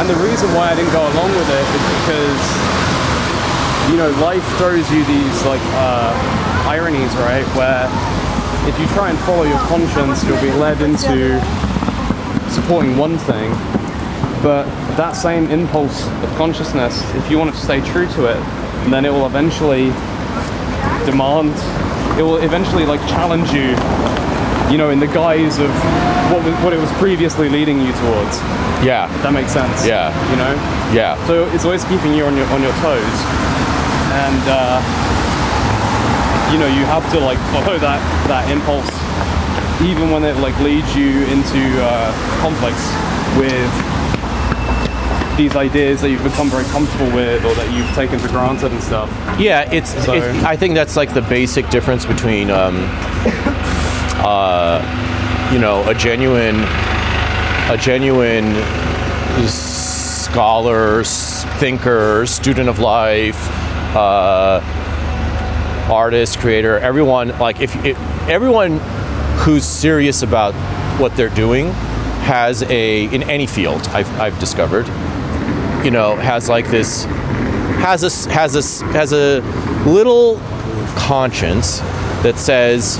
and 0.00 0.04
the 0.04 0.20
reason 0.20 0.52
why 0.52 0.68
I 0.68 0.74
didn't 0.76 0.92
go 0.92 1.00
along 1.16 1.32
with 1.32 1.48
it 1.48 1.64
is 1.64 1.84
because, 2.04 2.42
you 3.88 3.96
know, 3.96 4.12
life 4.20 4.44
throws 4.60 4.84
you 4.92 5.00
these 5.08 5.36
like 5.48 5.64
uh, 5.80 6.12
ironies, 6.68 7.12
right? 7.24 7.44
Where 7.56 7.88
if 8.66 8.78
you 8.78 8.86
try 8.88 9.10
and 9.10 9.18
follow 9.20 9.44
your 9.44 9.58
conscience, 9.58 10.24
you'll 10.24 10.40
be 10.40 10.50
led 10.52 10.80
into 10.82 11.40
supporting 12.50 12.96
one 12.96 13.16
thing, 13.18 13.50
but 14.42 14.64
that 14.96 15.12
same 15.12 15.50
impulse 15.50 16.06
of 16.22 16.28
consciousness, 16.36 17.02
if 17.14 17.30
you 17.30 17.38
want 17.38 17.54
to 17.54 17.60
stay 17.60 17.80
true 17.92 18.06
to 18.08 18.26
it, 18.26 18.40
then 18.90 19.04
it 19.04 19.10
will 19.10 19.26
eventually 19.26 19.90
demand, 21.04 21.54
it 22.18 22.22
will 22.22 22.38
eventually 22.38 22.84
like 22.84 23.00
challenge 23.08 23.50
you, 23.52 23.76
you 24.70 24.78
know, 24.78 24.90
in 24.90 24.98
the 24.98 25.06
guise 25.06 25.58
of 25.58 25.70
what, 26.32 26.42
what 26.64 26.72
it 26.72 26.78
was 26.78 26.90
previously 26.92 27.48
leading 27.48 27.78
you 27.80 27.92
towards. 27.92 28.38
Yeah. 28.82 29.06
If 29.14 29.22
that 29.22 29.32
makes 29.32 29.52
sense. 29.52 29.86
Yeah. 29.86 30.10
You 30.30 30.36
know? 30.36 30.54
Yeah. 30.92 31.14
So 31.26 31.46
it's 31.50 31.64
always 31.64 31.84
keeping 31.84 32.14
you 32.14 32.24
on 32.24 32.36
your 32.36 32.46
on 32.48 32.62
your 32.62 32.74
toes, 32.82 33.16
and 34.12 34.42
uh, 34.46 35.05
you 36.52 36.58
know 36.58 36.66
you 36.66 36.84
have 36.86 37.04
to 37.12 37.18
like 37.20 37.38
follow 37.52 37.78
that 37.78 38.00
that 38.28 38.50
impulse, 38.50 38.88
even 39.82 40.10
when 40.10 40.24
it 40.24 40.36
like 40.38 40.58
leads 40.60 40.94
you 40.96 41.24
into 41.26 41.60
uh, 41.82 42.12
conflicts 42.40 42.86
with 43.36 43.70
these 45.36 45.54
ideas 45.54 46.00
that 46.00 46.08
you've 46.08 46.22
become 46.24 46.48
very 46.48 46.64
comfortable 46.72 47.06
with 47.14 47.44
or 47.44 47.54
that 47.54 47.70
you've 47.76 47.90
taken 47.94 48.18
for 48.18 48.28
granted 48.28 48.72
and 48.72 48.82
stuff. 48.82 49.10
Yeah, 49.38 49.70
it's. 49.70 49.90
So- 50.04 50.14
it, 50.14 50.22
I 50.44 50.56
think 50.56 50.74
that's 50.74 50.96
like 50.96 51.12
the 51.12 51.20
basic 51.22 51.68
difference 51.68 52.06
between, 52.06 52.50
um, 52.50 52.76
uh, 54.24 54.80
you 55.52 55.58
know, 55.58 55.86
a 55.88 55.94
genuine, 55.94 56.56
a 57.70 57.76
genuine 57.78 58.54
scholar, 59.46 61.04
thinker, 61.58 62.24
student 62.26 62.68
of 62.70 62.78
life, 62.78 63.36
uh, 63.94 64.60
artist, 65.90 66.38
creator. 66.38 66.78
Everyone, 66.78 67.28
like, 67.38 67.60
if, 67.60 67.74
if 67.84 67.98
everyone 68.28 68.80
who's 69.38 69.64
serious 69.64 70.22
about 70.22 70.54
what 71.00 71.14
they're 71.16 71.28
doing 71.30 71.68
has 72.26 72.62
a 72.64 73.04
in 73.14 73.22
any 73.24 73.46
field 73.46 73.80
I've, 73.88 74.10
I've 74.18 74.36
discovered 74.40 74.86
you 75.84 75.90
know 75.92 76.16
has 76.16 76.48
like 76.48 76.66
this 76.68 77.04
has 77.84 78.02
a 78.02 78.32
has 78.32 78.56
a 78.56 78.84
has 78.86 79.12
a 79.12 79.40
little 79.88 80.36
conscience 80.96 81.78
that 82.24 82.36
says 82.38 82.98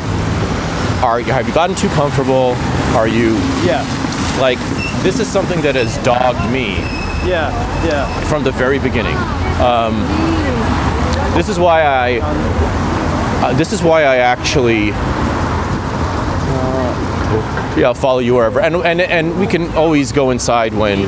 are 1.02 1.18
you, 1.20 1.32
have 1.32 1.48
you 1.48 1.54
gotten 1.54 1.74
too 1.74 1.88
comfortable 1.88 2.52
are 2.94 3.08
you 3.08 3.34
Yeah. 3.64 3.82
like 4.40 4.58
this 5.02 5.18
is 5.18 5.26
something 5.26 5.60
that 5.62 5.74
has 5.74 5.96
dogged 6.04 6.52
me 6.52 6.74
Yeah. 7.28 7.50
Yeah. 7.84 8.20
from 8.28 8.44
the 8.44 8.52
very 8.52 8.78
beginning 8.78 9.16
um, 9.58 9.96
this 11.34 11.48
is 11.48 11.58
why 11.58 11.82
I 11.82 12.20
uh, 13.44 13.52
this 13.54 13.72
is 13.72 13.82
why 13.82 14.04
I 14.04 14.16
actually 14.18 14.92
yeah, 17.76 17.88
I'll 17.88 17.94
follow 17.94 18.20
you 18.20 18.34
wherever, 18.34 18.60
and 18.60 18.76
and 18.76 19.00
and 19.02 19.38
we 19.38 19.46
can 19.46 19.68
always 19.76 20.10
go 20.10 20.30
inside 20.30 20.72
when 20.72 21.00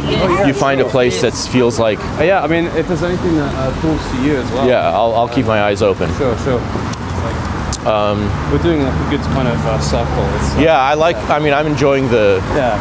you 0.47 0.53
find 0.53 0.81
a 0.83 0.85
place 0.85 1.23
that 1.23 1.33
feels 1.33 1.79
like 1.79 1.99
Uh, 2.19 2.25
yeah. 2.25 2.43
I 2.43 2.47
mean, 2.47 2.67
if 2.77 2.89
there's 2.89 3.03
anything 3.03 3.37
that 3.37 3.55
uh, 3.55 3.73
appeals 3.79 4.03
to 4.11 4.23
you 4.23 4.37
as 4.37 4.51
well. 4.53 4.69
yeah, 4.69 4.91
I'll, 4.91 5.15
I'll 5.15 5.29
keep 5.29 5.47
my 5.47 5.63
eyes 5.63 5.81
open. 5.81 6.13
Sure. 6.17 6.37
Sure. 6.41 6.61
Like, 6.61 7.87
um, 7.87 8.21
we're 8.53 8.63
doing 8.63 8.83
like 8.83 8.93
a 8.93 9.11
good 9.11 9.21
kind 9.33 9.49
of 9.49 9.57
uh, 9.65 9.81
circle. 9.81 10.25
It's, 10.37 10.57
uh, 10.57 10.61
Yeah, 10.61 10.79
I 10.79 10.93
like. 10.93 11.17
I 11.31 11.39
mean, 11.39 11.55
I'm 11.55 11.67
enjoying 11.67 12.09
the. 12.11 12.43
Yeah. 12.55 12.77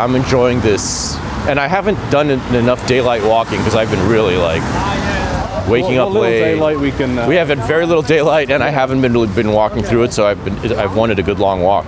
I'm 0.00 0.16
enjoying 0.16 0.60
this, 0.62 1.14
and 1.46 1.60
I 1.60 1.68
haven't 1.68 1.98
done 2.10 2.30
enough 2.30 2.84
daylight 2.88 3.22
walking 3.22 3.58
because 3.58 3.76
I've 3.76 3.90
been 3.90 4.08
really 4.08 4.36
like 4.38 4.62
waking 5.68 5.98
up 5.98 6.10
late. 6.12 6.40
daylight 6.40 6.78
we 6.78 6.90
can. 6.92 7.18
Uh, 7.18 7.26
We 7.28 7.36
have 7.36 7.48
had 7.48 7.58
very 7.60 7.86
little 7.86 8.02
daylight, 8.02 8.50
and 8.50 8.62
I 8.62 8.70
haven't 8.70 9.00
been 9.02 9.12
been 9.34 9.52
walking 9.52 9.82
through 9.82 10.04
it, 10.04 10.12
so 10.12 10.26
I've 10.26 10.42
been 10.44 10.72
I've 10.78 10.96
wanted 10.96 11.18
a 11.18 11.22
good 11.22 11.38
long 11.38 11.62
walk. 11.62 11.84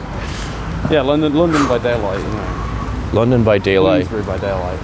Yeah, 0.90 1.01
London, 1.02 1.34
London 1.34 1.66
by 1.66 1.78
daylight. 1.78 2.18
You 2.18 2.24
know. 2.32 3.10
London 3.12 3.44
by 3.44 3.59
daylight. 3.59 4.09
Bloomsbury 4.09 4.38
by 4.38 4.38
daylight. 4.38 4.78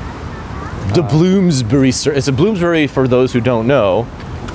The 0.95 1.03
Bloomsbury. 1.03 1.91
It's 1.91 2.29
a 2.29 2.33
Bloomsbury 2.33 2.87
for 2.87 3.07
those 3.07 3.33
who 3.33 3.41
don't 3.41 3.67
know, 3.67 4.07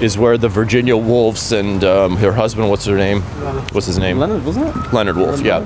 is 0.02 0.18
where 0.18 0.38
the 0.38 0.50
Virginia 0.50 0.96
Woolfs 0.98 1.52
and 1.52 1.84
um, 1.84 2.18
her 2.18 2.32
husband. 2.34 2.70
What's 2.70 2.86
her 2.86 2.98
name? 2.98 3.22
What's 3.72 3.88
his 3.88 4.00
name? 4.00 4.18
Leonard, 4.20 4.44
wasn't 4.46 4.68
it? 4.76 4.94
Leonard 4.94 5.18
Woolf. 5.18 5.42
Yeah. 5.42 5.66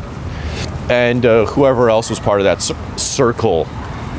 And 0.89 1.25
uh, 1.25 1.45
whoever 1.45 1.89
else 1.89 2.09
was 2.09 2.19
part 2.19 2.39
of 2.41 2.45
that 2.45 2.61
cir- 2.61 2.75
circle. 2.97 3.67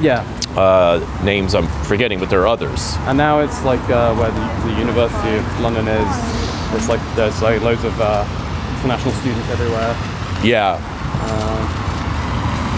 Yeah. 0.00 0.24
Uh, 0.56 0.98
names 1.22 1.54
I'm 1.54 1.68
forgetting, 1.84 2.18
but 2.18 2.28
there 2.28 2.40
are 2.42 2.48
others. 2.48 2.94
And 3.06 3.16
now 3.16 3.38
it's 3.40 3.62
like 3.64 3.80
uh, 3.88 4.14
where 4.16 4.30
the, 4.30 4.72
the 4.72 4.78
University 4.80 5.36
of 5.36 5.60
London 5.60 5.86
is. 5.86 6.08
It's 6.74 6.88
like 6.88 7.00
there's 7.14 7.40
like 7.40 7.62
loads 7.62 7.84
of 7.84 7.94
uh, 8.00 8.24
international 8.78 9.14
students 9.14 9.48
everywhere. 9.50 9.94
Yeah. 10.42 10.76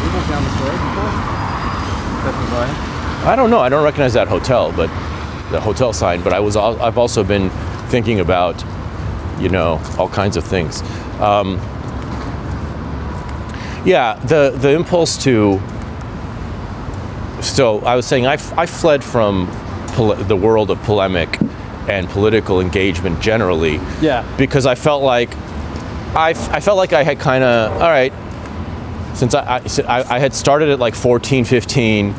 We 0.03 0.09
went 0.13 0.29
down 0.29 0.45
this 0.45 0.53
road 0.61 0.73
before. 0.73 1.13
I 3.25 3.35
don't 3.37 3.51
know. 3.51 3.61
I 3.61 3.69
don't 3.69 3.85
recognize 3.85 4.13
that 4.15 4.29
hotel, 4.29 4.73
but 4.73 4.89
the 5.51 5.61
hotel 5.61 5.93
sign. 5.93 6.23
But 6.23 6.33
I 6.33 6.41
was. 6.41 6.57
al- 6.57 6.81
I've 6.83 6.99
also 6.99 7.25
been 7.25 7.51
thinking 7.89 8.21
about, 8.21 8.63
you 9.41 9.49
know, 9.49 9.81
all 9.99 10.09
kinds 10.09 10.37
of 10.37 10.45
things. 10.45 10.83
Um, 11.21 11.57
yeah, 13.85 14.21
the 14.27 14.51
the 14.57 14.71
impulse 14.73 15.17
to. 15.25 15.61
So 17.53 17.81
I 17.81 17.97
was 17.97 18.07
saying 18.07 18.27
I, 18.27 18.35
f- 18.35 18.57
I 18.57 18.65
fled 18.65 19.05
from 19.05 19.47
pol- 19.89 20.15
the 20.15 20.35
world 20.37 20.71
of 20.71 20.83
polemic 20.85 21.39
and 21.87 22.09
political 22.09 22.63
engagement 22.63 23.21
generally 23.21 23.79
Yeah. 24.01 24.25
because 24.39 24.65
I 24.65 24.75
felt 24.75 25.03
like 25.03 25.37
I, 26.17 26.31
f- 26.31 26.49
I 26.51 26.61
felt 26.61 26.79
like 26.79 26.95
I 26.95 27.03
had 27.03 27.19
kind 27.21 27.45
of 27.45 27.73
all 27.73 27.91
right 27.91 28.13
since 29.15 29.35
I, 29.35 29.61
I, 29.87 30.17
I 30.17 30.19
had 30.19 30.33
started 30.33 30.71
at 30.71 30.79
like 30.79 30.95
14 30.95 31.45
15 31.45 32.15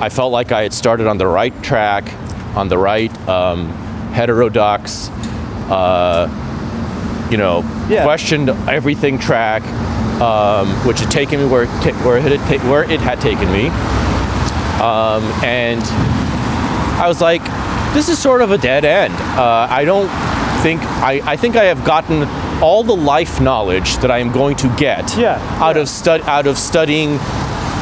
I 0.00 0.10
felt 0.10 0.32
like 0.32 0.52
I 0.52 0.64
had 0.64 0.74
started 0.74 1.06
on 1.06 1.16
the 1.16 1.26
right 1.26 1.54
track 1.62 2.12
on 2.54 2.68
the 2.68 2.76
right 2.76 3.10
um, 3.26 3.68
heterodox 4.12 5.08
uh, 5.70 6.28
you 7.30 7.38
know 7.38 7.60
Yeah. 7.88 8.04
questioned 8.04 8.50
everything 8.50 9.18
track 9.18 9.62
um, 10.20 10.68
which 10.86 11.00
had 11.00 11.10
taken 11.10 11.40
me 11.40 11.46
where 11.46 11.62
it, 11.62 11.68
where, 12.04 12.18
it 12.18 12.38
had 12.40 12.60
where 12.70 12.82
it 12.90 13.00
had 13.00 13.18
taken 13.22 13.50
me 13.50 13.70
um, 14.80 15.22
and 15.44 15.80
I 17.00 17.06
was 17.08 17.20
like, 17.20 17.42
this 17.94 18.08
is 18.08 18.18
sort 18.18 18.42
of 18.42 18.50
a 18.50 18.58
dead 18.58 18.84
end. 18.84 19.14
Uh, 19.14 19.66
I 19.70 19.84
don't 19.84 20.08
think 20.62 20.82
I, 20.82 21.20
I 21.24 21.36
think 21.36 21.56
I 21.56 21.64
have 21.64 21.84
gotten 21.84 22.24
all 22.62 22.82
the 22.82 22.96
life 22.96 23.40
knowledge 23.40 23.96
that 23.98 24.10
I 24.10 24.18
am 24.18 24.32
going 24.32 24.56
to 24.56 24.68
get 24.76 25.16
Yeah, 25.16 25.38
out 25.62 25.76
yeah. 25.76 25.82
of 25.82 25.88
stud 25.88 26.20
out 26.22 26.46
of 26.46 26.58
studying 26.58 27.18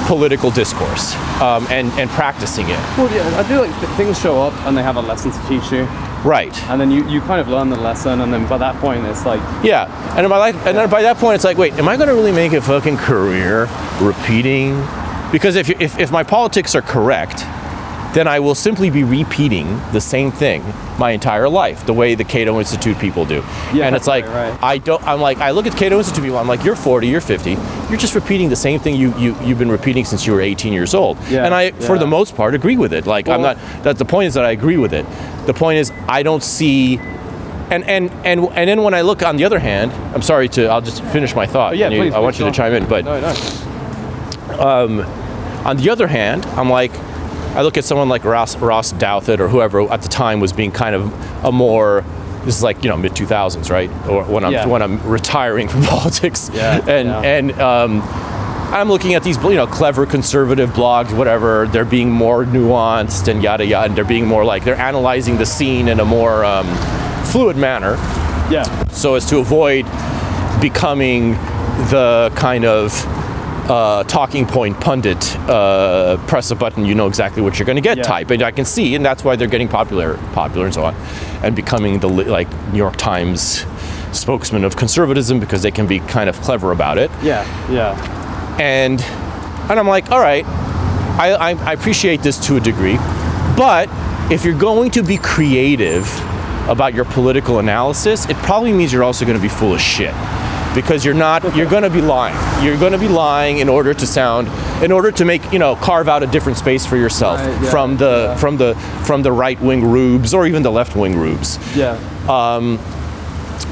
political 0.07 0.51
discourse 0.53 1.15
um, 1.41 1.67
and 1.71 1.91
and 1.99 2.09
practicing 2.11 2.67
it. 2.69 2.79
Well, 2.97 3.11
yeah, 3.15 3.39
I 3.41 3.43
feel 3.45 3.63
like 3.63 3.75
th- 3.81 3.91
things 3.97 4.21
show 4.21 4.41
up 4.43 4.53
and 4.67 4.77
they 4.77 4.83
have 4.83 4.97
a 4.97 5.01
lesson 5.03 5.33
to 5.33 5.39
teach 5.49 5.73
you, 5.73 5.85
Right. 6.23 6.55
and 6.65 6.81
then 6.81 6.91
you, 6.91 7.09
you 7.09 7.21
kind 7.23 7.41
of 7.41 7.49
learn 7.49 7.71
the 7.71 7.77
lesson, 7.81 8.21
and 8.21 8.33
then 8.33 8.47
by 8.47 8.59
that 8.59 8.77
point 8.77 9.05
it's 9.07 9.25
like, 9.27 9.41
Yeah. 9.65 9.87
And 10.17 10.29
by 10.29 10.37
like, 10.39 10.55
and 10.67 10.77
then 10.77 10.89
by 10.91 11.03
that 11.03 11.17
point, 11.17 11.35
it's 11.37 11.45
like, 11.45 11.57
wait, 11.59 11.73
am 11.75 11.89
I 11.89 11.97
going 11.97 12.09
to 12.09 12.15
really 12.15 12.33
make 12.33 12.53
a 12.53 12.61
fucking 12.61 12.99
career 12.99 13.69
repeating? 14.01 14.75
Because 15.33 15.57
if, 15.57 15.69
if 15.81 15.99
if 15.99 16.11
my 16.11 16.23
politics 16.23 16.75
are 16.75 16.83
correct, 16.83 17.41
then 18.15 18.27
I 18.27 18.41
will 18.41 18.55
simply 18.55 18.89
be 18.91 19.05
repeating 19.05 19.67
the 19.93 20.01
same 20.01 20.31
thing 20.33 20.63
my 20.99 21.11
entire 21.11 21.49
life, 21.49 21.85
the 21.85 21.93
way 21.93 22.15
the 22.15 22.25
Cato 22.25 22.59
Institute 22.59 22.99
people 22.99 23.27
do. 23.27 23.43
Yeah, 23.75 23.87
and 23.87 23.95
it's 23.95 24.07
like 24.07 24.25
right, 24.27 24.51
right. 24.51 24.63
I 24.63 24.79
don't. 24.79 25.03
I'm 25.07 25.21
like 25.21 25.39
I 25.39 25.51
look 25.51 25.67
at 25.67 25.77
Cato 25.77 25.99
Institute 25.99 26.25
people. 26.25 26.39
I'm 26.39 26.49
like, 26.49 26.65
you're 26.65 26.77
40, 26.77 27.09
you're 27.09 27.21
50. 27.21 27.51
You're 27.91 27.99
just 27.99 28.15
repeating 28.15 28.49
the 28.49 28.57
same 28.57 28.81
thing 28.81 28.95
you 28.97 29.15
you 29.19 29.37
you've 29.43 29.59
been 29.59 29.71
repeating 29.71 30.05
since 30.05 30.27
you 30.27 30.33
were 30.33 30.41
18 30.41 30.73
years 30.73 30.95
old. 30.95 31.19
Yeah, 31.29 31.45
and 31.45 31.53
I, 31.55 31.73
for 31.73 31.99
the 31.99 32.07
most 32.07 32.35
part, 32.37 32.55
agree 32.55 32.77
with 32.79 32.93
it. 32.95 33.07
Like 33.07 33.29
I'm 33.29 33.43
not. 33.43 33.57
That 33.83 33.99
the 33.99 34.05
point 34.07 34.29
is 34.29 34.35
that 34.35 34.45
I 34.45 34.53
agree 34.53 34.79
with 34.79 34.95
it. 34.95 35.05
The 35.47 35.55
point 35.55 35.79
is 35.79 35.93
I 36.09 36.23
don't 36.23 36.43
see. 36.43 36.99
And, 37.69 37.83
and 37.85 38.11
and 38.25 38.41
and 38.53 38.69
then 38.71 38.83
when 38.85 38.95
I 38.95 39.01
look 39.01 39.25
on 39.25 39.37
the 39.37 39.45
other 39.45 39.59
hand, 39.59 39.91
I'm 40.15 40.23
sorry 40.23 40.49
to 40.51 40.69
I'll 40.69 40.81
just 40.81 41.03
finish 41.07 41.35
my 41.35 41.47
thought. 41.47 41.73
Oh, 41.73 41.75
yeah, 41.75 41.89
you- 41.89 42.01
please, 42.01 42.15
I 42.15 42.21
want 42.21 42.37
please 42.37 42.45
you 42.45 42.51
to 42.53 42.57
chime 42.57 42.73
in, 42.75 42.87
but 42.87 43.05
no, 43.05 43.21
no. 43.21 43.35
On 44.61 45.77
the 45.77 45.91
other 45.91 46.07
hand, 46.07 46.45
I'm 46.47 46.71
like, 46.71 46.93
I 47.55 47.63
look 47.63 47.77
at 47.79 47.85
someone 47.85 48.09
like 48.09 48.25
Ross, 48.25 48.57
Ross 48.57 48.93
Douthat 48.93 49.39
or 49.41 49.49
whoever 49.49 49.91
at 49.93 50.03
the 50.03 50.09
time 50.09 50.41
was 50.41 50.53
being 50.53 50.71
kind 50.71 50.95
of 50.95 51.45
a 51.45 51.51
more, 51.51 52.05
this 52.45 52.57
is 52.57 52.63
like 52.63 52.85
you 52.85 52.91
know 52.91 52.97
mid 52.97 53.13
2000s, 53.13 53.71
right? 53.71 53.91
Or 54.09 54.25
when 54.25 54.45
I'm 54.45 54.53
Yeah. 54.53 54.67
when 54.67 54.83
I'm 54.83 55.03
retiring 55.09 55.69
from 55.69 55.83
politics, 55.95 56.51
Yeah, 56.55 56.79
and 56.87 57.09
yeah. 57.09 57.21
and 57.23 57.53
um, 57.61 58.03
I'm 58.73 58.89
looking 58.89 59.15
at 59.15 59.23
these 59.25 59.37
you 59.43 59.55
know 59.55 59.67
clever 59.67 60.07
conservative 60.07 60.71
blogs, 60.71 61.17
whatever. 61.17 61.67
They're 61.67 61.85
being 61.85 62.11
more 62.11 62.45
nuanced 62.45 63.29
and 63.29 63.43
yada 63.43 63.65
yada. 63.65 63.87
And 63.89 63.97
they're 63.97 64.05
being 64.05 64.27
more 64.27 64.45
like 64.45 64.65
they're 64.65 64.77
analyzing 64.79 65.39
the 65.39 65.47
scene 65.47 65.89
in 65.89 65.99
a 66.01 66.05
more 66.05 66.45
um, 66.45 66.67
fluid 67.25 67.57
manner 67.57 67.95
Yeah. 68.51 68.65
so 68.89 69.15
as 69.15 69.25
to 69.31 69.39
avoid 69.39 69.85
becoming 70.61 71.33
the 71.91 72.31
kind 72.37 72.65
of 72.65 72.93
uh, 73.69 74.05
talking 74.05 74.47
point 74.47 74.79
pundit, 74.81 75.37
uh, 75.49 76.17
press 76.27 76.51
a 76.51 76.55
button, 76.55 76.85
you 76.85 76.95
know 76.95 77.07
exactly 77.07 77.43
what 77.43 77.59
you're 77.59 77.67
going 77.67 77.77
to 77.77 77.83
get 77.83 77.97
Yeah. 77.99 78.03
type. 78.05 78.31
And 78.31 78.43
I 78.43 78.51
can 78.51 78.65
see, 78.65 78.95
and 78.95 79.05
that's 79.05 79.25
why 79.25 79.37
they're 79.37 79.49
getting 79.49 79.69
popular, 79.69 80.17
popular 80.33 80.67
and 80.67 80.75
so 80.75 80.85
on, 80.85 80.95
and 81.43 81.55
becoming 81.57 81.99
the 81.99 82.09
like 82.09 82.49
New 82.73 82.79
York 82.79 82.97
Times 82.97 83.65
spokesman 84.13 84.65
of 84.65 84.77
conservatism 84.77 85.41
because 85.41 85.63
they 85.63 85.71
can 85.71 85.87
be 85.87 85.99
kind 86.01 86.29
of 86.29 86.41
clever 86.43 86.73
about 86.73 86.97
it. 86.99 87.11
Yeah, 87.23 87.45
yeah. 87.71 88.57
And 88.61 89.01
and 89.71 89.79
I'm 89.81 89.89
like, 89.89 90.11
all 90.13 90.21
right, 90.21 90.45
I, 91.19 91.33
I, 91.33 91.51
I 91.71 91.73
appreciate 91.73 92.23
this 92.23 92.39
to 92.47 92.57
a 92.57 92.61
degree, 92.61 92.97
but 93.57 93.89
if 94.31 94.45
you're 94.45 94.59
going 94.59 94.91
to 94.93 95.03
be 95.03 95.17
creative 95.19 96.07
about 96.69 96.95
your 96.95 97.05
political 97.05 97.59
analysis, 97.59 98.29
it 98.29 98.37
probably 98.39 98.73
means 98.73 98.93
you're 98.93 99.05
also 99.05 99.25
going 99.25 99.37
to 99.37 99.43
be 99.43 99.49
full 99.49 99.75
of 99.75 99.81
shit 99.81 100.15
because 100.77 101.05
you're 101.05 101.15
not 101.15 101.43
you're 101.57 101.69
going 101.69 101.83
to 101.83 101.91
be 101.91 102.01
lying 102.01 102.37
you're 102.65 102.79
going 102.79 102.93
to 102.93 102.99
be 102.99 103.09
lying 103.09 103.59
in 103.59 103.69
order 103.69 103.93
to 103.95 104.07
sound 104.07 104.47
in 104.85 104.93
order 104.93 105.11
to 105.11 105.25
make 105.25 105.43
you 105.53 105.59
know 105.59 105.75
carve 105.77 106.09
out 106.09 106.23
a 106.23 106.27
different 106.27 106.57
space 106.59 106.87
for 106.87 106.97
yourself 106.97 107.41
Right, 107.41 107.63
yeah, 107.63 107.71
from 107.71 107.97
the 107.97 108.13
yeah. 108.29 108.37
from 108.37 108.57
the 108.59 108.75
from 109.05 109.23
the 109.23 109.33
right 109.33 109.61
wing 109.61 109.83
rubes 109.85 110.33
or 110.35 110.47
even 110.47 110.63
the 110.63 110.71
left 110.71 110.95
wing 110.95 111.17
rubes 111.19 111.59
Yeah. 111.75 111.99
Um, 112.29 112.79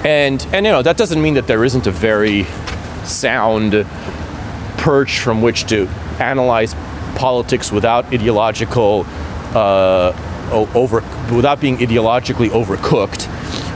and 0.04 0.44
and 0.52 0.66
you 0.66 0.72
know 0.72 0.82
that 0.82 0.96
doesn't 0.96 1.20
mean 1.20 1.34
that 1.34 1.46
there 1.46 1.62
isn't 1.64 1.86
a 1.86 1.90
very 1.90 2.44
sound 3.04 3.86
perch 4.78 5.18
from 5.20 5.42
which 5.42 5.66
to 5.66 5.86
analyze 6.18 6.74
politics 7.16 7.70
without 7.70 8.06
ideological 8.12 9.06
uh, 9.54 10.12
over 10.74 11.00
without 11.34 11.60
being 11.60 11.76
ideologically 11.78 12.48
overcooked. 12.50 13.28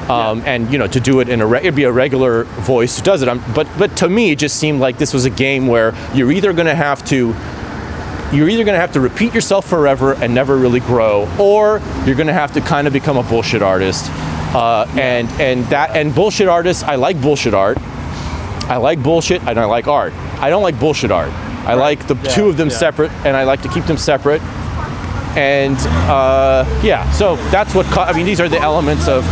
Um, 0.08 0.42
and 0.46 0.70
you 0.72 0.78
know 0.78 0.86
to 0.86 1.00
do 1.00 1.20
it 1.20 1.28
in 1.28 1.40
a 1.42 1.46
re- 1.46 1.58
it'd 1.60 1.74
be 1.74 1.84
a 1.84 1.92
regular 1.92 2.44
voice 2.44 2.96
who 2.98 3.04
does 3.04 3.20
it. 3.22 3.28
I'm, 3.28 3.42
but 3.54 3.68
but 3.78 3.94
to 3.98 4.08
me 4.08 4.30
it 4.30 4.38
just 4.38 4.56
seemed 4.56 4.80
like 4.80 4.96
this 4.96 5.12
was 5.12 5.26
a 5.26 5.30
game 5.30 5.66
where 5.66 5.94
you're 6.14 6.32
either 6.32 6.52
going 6.54 6.66
to 6.66 6.74
have 6.74 7.04
to 7.06 7.34
you're 8.34 8.48
either 8.48 8.64
going 8.64 8.74
to 8.74 8.80
have 8.80 8.92
to 8.92 9.00
repeat 9.00 9.34
yourself 9.34 9.66
forever 9.66 10.14
and 10.14 10.34
never 10.34 10.56
really 10.56 10.80
grow, 10.80 11.28
or 11.38 11.80
you're 12.06 12.14
going 12.14 12.26
to 12.26 12.32
have 12.32 12.52
to 12.54 12.60
kind 12.62 12.86
of 12.86 12.92
become 12.92 13.16
a 13.18 13.22
bullshit 13.22 13.62
artist. 13.62 14.10
Uh, 14.54 14.86
and 14.98 15.28
and 15.40 15.64
that 15.66 15.94
and 15.96 16.14
bullshit 16.14 16.48
artists, 16.48 16.82
I 16.82 16.94
like 16.94 17.20
bullshit 17.20 17.52
art. 17.52 17.76
I 18.70 18.76
like 18.78 19.02
bullshit 19.02 19.42
and 19.42 19.58
I 19.60 19.64
like 19.66 19.88
art. 19.88 20.12
I 20.40 20.48
don't 20.50 20.62
like 20.62 20.78
bullshit 20.80 21.10
art. 21.10 21.32
I 21.66 21.74
like 21.74 22.06
the 22.06 22.14
Yeah, 22.16 22.22
two 22.34 22.48
of 22.48 22.56
them 22.56 22.68
yeah. 22.70 22.76
separate, 22.76 23.10
and 23.26 23.36
I 23.36 23.44
like 23.44 23.60
to 23.62 23.68
keep 23.68 23.84
them 23.84 23.98
separate. 23.98 24.40
And 25.36 25.76
uh, 26.08 26.64
yeah, 26.82 27.10
so 27.12 27.36
that's 27.50 27.74
what 27.74 27.84
ca- 27.86 28.04
I 28.04 28.12
mean. 28.14 28.24
These 28.26 28.40
are 28.40 28.48
the 28.48 28.60
elements 28.60 29.06
of. 29.08 29.24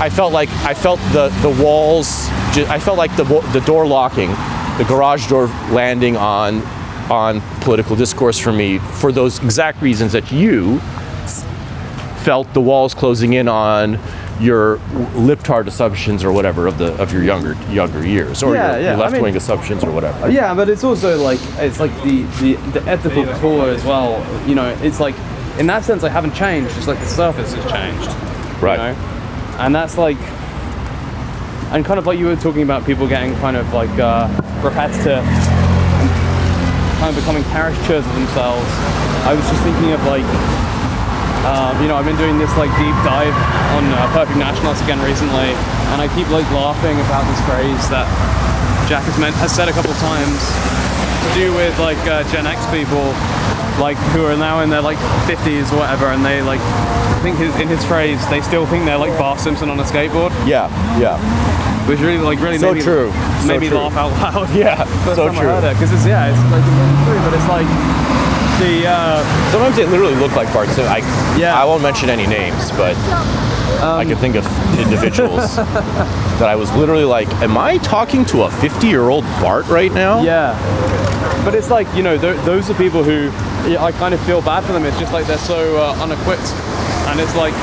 I 0.00 0.10
felt 0.10 0.32
like 0.32 0.48
I 0.64 0.74
felt 0.74 0.98
the 1.12 1.28
the 1.42 1.62
walls. 1.62 2.28
I 2.68 2.78
felt 2.78 2.98
like 2.98 3.14
the 3.16 3.24
the 3.52 3.60
door 3.64 3.86
locking, 3.86 4.30
the 4.78 4.84
garage 4.88 5.28
door 5.28 5.46
landing 5.70 6.16
on 6.16 6.62
on 7.10 7.40
political 7.60 7.94
discourse 7.96 8.38
for 8.38 8.52
me 8.52 8.78
for 8.78 9.12
those 9.12 9.42
exact 9.42 9.80
reasons 9.82 10.12
that 10.12 10.32
you 10.32 10.78
felt 12.24 12.52
the 12.54 12.60
walls 12.60 12.94
closing 12.94 13.34
in 13.34 13.46
on 13.48 13.98
your 14.40 14.78
libtard 15.14 15.66
assumptions 15.66 16.24
or 16.24 16.32
whatever 16.32 16.66
of 16.66 16.78
the 16.78 16.92
of 17.00 17.12
your 17.12 17.22
younger 17.22 17.54
younger 17.70 18.04
years 18.06 18.42
or 18.42 18.54
Yeah, 18.54 18.72
your, 18.72 18.80
yeah, 18.80 18.88
your 18.90 18.96
left 18.96 19.12
wing 19.12 19.24
mean- 19.24 19.36
assumptions 19.36 19.84
or 19.84 19.92
whatever. 19.92 20.24
Uh, 20.24 20.28
yeah, 20.28 20.54
but 20.54 20.68
it's 20.68 20.82
also 20.82 21.18
like 21.22 21.38
it's 21.58 21.78
like 21.78 21.92
the 22.02 22.22
the, 22.40 22.54
the 22.72 22.82
ethical 22.88 23.26
core 23.34 23.68
as 23.68 23.84
well. 23.84 24.24
You 24.48 24.54
know, 24.56 24.68
it's 24.82 24.98
like 24.98 25.14
in 25.58 25.66
that 25.68 25.84
sense 25.84 26.02
I 26.02 26.08
haven't 26.08 26.34
changed. 26.34 26.76
It's 26.76 26.88
like 26.88 26.98
the 26.98 27.06
surface 27.06 27.52
has 27.54 27.70
changed. 27.70 28.10
Right. 28.62 28.92
You 28.92 28.96
know? 29.00 29.13
And 29.58 29.74
that's 29.74 29.96
like, 29.96 30.18
and 31.70 31.84
kind 31.84 31.98
of 31.98 32.06
like 32.06 32.18
you 32.18 32.26
were 32.26 32.36
talking 32.36 32.62
about 32.62 32.84
people 32.84 33.06
getting 33.06 33.34
kind 33.36 33.56
of 33.56 33.72
like 33.72 33.90
uh, 33.98 34.26
repetitive, 34.62 35.22
kind 36.98 37.10
of 37.10 37.16
becoming 37.16 37.44
caricatures 37.54 38.04
of 38.06 38.14
themselves. 38.14 38.66
I 39.26 39.34
was 39.34 39.46
just 39.48 39.62
thinking 39.62 39.92
of 39.92 40.02
like. 40.04 40.26
Um, 41.44 41.76
you 41.82 41.88
know, 41.88 41.96
I've 41.96 42.08
been 42.08 42.16
doing 42.16 42.38
this 42.38 42.48
like 42.56 42.72
deep 42.80 42.96
dive 43.04 43.36
on 43.76 43.84
uh, 43.92 44.08
Perfect 44.16 44.38
Nationalists 44.40 44.80
again 44.80 44.96
recently, 45.04 45.52
and 45.92 46.00
I 46.00 46.08
keep 46.16 46.24
like 46.32 46.48
laughing 46.56 46.96
about 47.04 47.28
this 47.28 47.36
phrase 47.44 47.84
that 47.92 48.08
Jack 48.88 49.04
has, 49.04 49.18
meant, 49.20 49.36
has 49.36 49.52
said 49.52 49.68
a 49.68 49.72
couple 49.76 49.92
times 50.00 50.40
to 50.40 51.28
do 51.36 51.52
with 51.52 51.76
like 51.76 52.00
uh, 52.08 52.24
Gen 52.32 52.48
X 52.48 52.64
people, 52.72 53.12
like 53.76 54.00
who 54.16 54.24
are 54.24 54.36
now 54.40 54.64
in 54.64 54.70
their 54.72 54.80
like 54.80 54.96
50s 55.28 55.68
or 55.68 55.84
whatever, 55.84 56.08
and 56.16 56.24
they 56.24 56.40
like 56.40 56.64
think 57.24 57.38
his, 57.38 57.54
in 57.58 57.68
his 57.68 57.82
phrase 57.86 58.20
they 58.28 58.40
still 58.42 58.66
think 58.66 58.84
they're 58.84 58.98
like 59.00 59.16
Bart 59.18 59.40
Simpson 59.40 59.70
on 59.70 59.80
a 59.80 59.84
skateboard, 59.84 60.30
Yeah, 60.46 60.68
yeah, 61.00 61.16
which 61.88 61.98
really 62.00 62.18
like 62.18 62.38
really 62.40 62.58
So 62.58 62.68
made 62.72 62.78
me, 62.78 62.82
true. 62.84 63.08
made 63.10 63.46
So 63.48 63.58
me 63.60 63.68
true. 63.68 63.78
laugh 63.78 63.96
out 63.96 64.12
loud. 64.20 64.54
yeah. 64.54 64.84
First 65.04 65.16
so 65.16 65.26
time 65.28 65.36
true. 65.40 65.48
I 65.48 65.60
heard 65.60 65.64
it 65.64 65.74
because 65.74 65.92
it's 65.92 66.06
yeah, 66.06 66.28
it's 66.28 66.38
like 66.52 66.64
true, 67.08 67.20
but 67.24 67.32
it's 67.34 67.48
like 67.48 67.68
the 68.60 68.86
uh, 68.86 69.50
Sometimes 69.50 69.74
they 69.76 69.84
literally 69.86 70.14
look 70.16 70.36
like 70.36 70.52
Bart 70.52 70.68
Simpson. 70.68 70.86
I, 70.86 70.98
Yeah. 71.38 71.60
I 71.60 71.64
won't 71.64 71.82
mention 71.82 72.08
any 72.10 72.26
names, 72.26 72.70
but 72.72 72.94
I 73.82 74.04
could 74.06 74.18
think 74.18 74.36
of 74.36 74.44
individuals 74.78 75.56
that 76.38 76.48
I 76.48 76.54
was 76.56 76.70
literally 76.76 77.04
like, 77.04 77.28
"Am 77.42 77.58
I 77.58 77.78
talking 77.78 78.24
to 78.26 78.42
a 78.44 78.48
50-year-old 78.48 79.24
Bart 79.42 79.66
right 79.68 79.92
now?" 79.92 80.22
Yeah, 80.22 80.54
but 81.44 81.54
it's 81.54 81.68
like 81.70 81.86
you 81.94 82.02
know 82.02 82.16
th- 82.16 82.40
those 82.44 82.70
are 82.70 82.74
people 82.74 83.02
who 83.02 83.30
yeah, 83.68 83.82
I 83.82 83.92
kind 83.92 84.14
of 84.14 84.20
feel 84.24 84.40
bad 84.40 84.62
for 84.64 84.72
them. 84.72 84.84
It's 84.84 84.98
just 84.98 85.12
like 85.12 85.26
they're 85.26 85.36
so 85.38 85.76
uh, 85.76 86.02
unequipped, 86.02 86.48
and 87.14 87.22
it's 87.22 87.36
like 87.38 87.54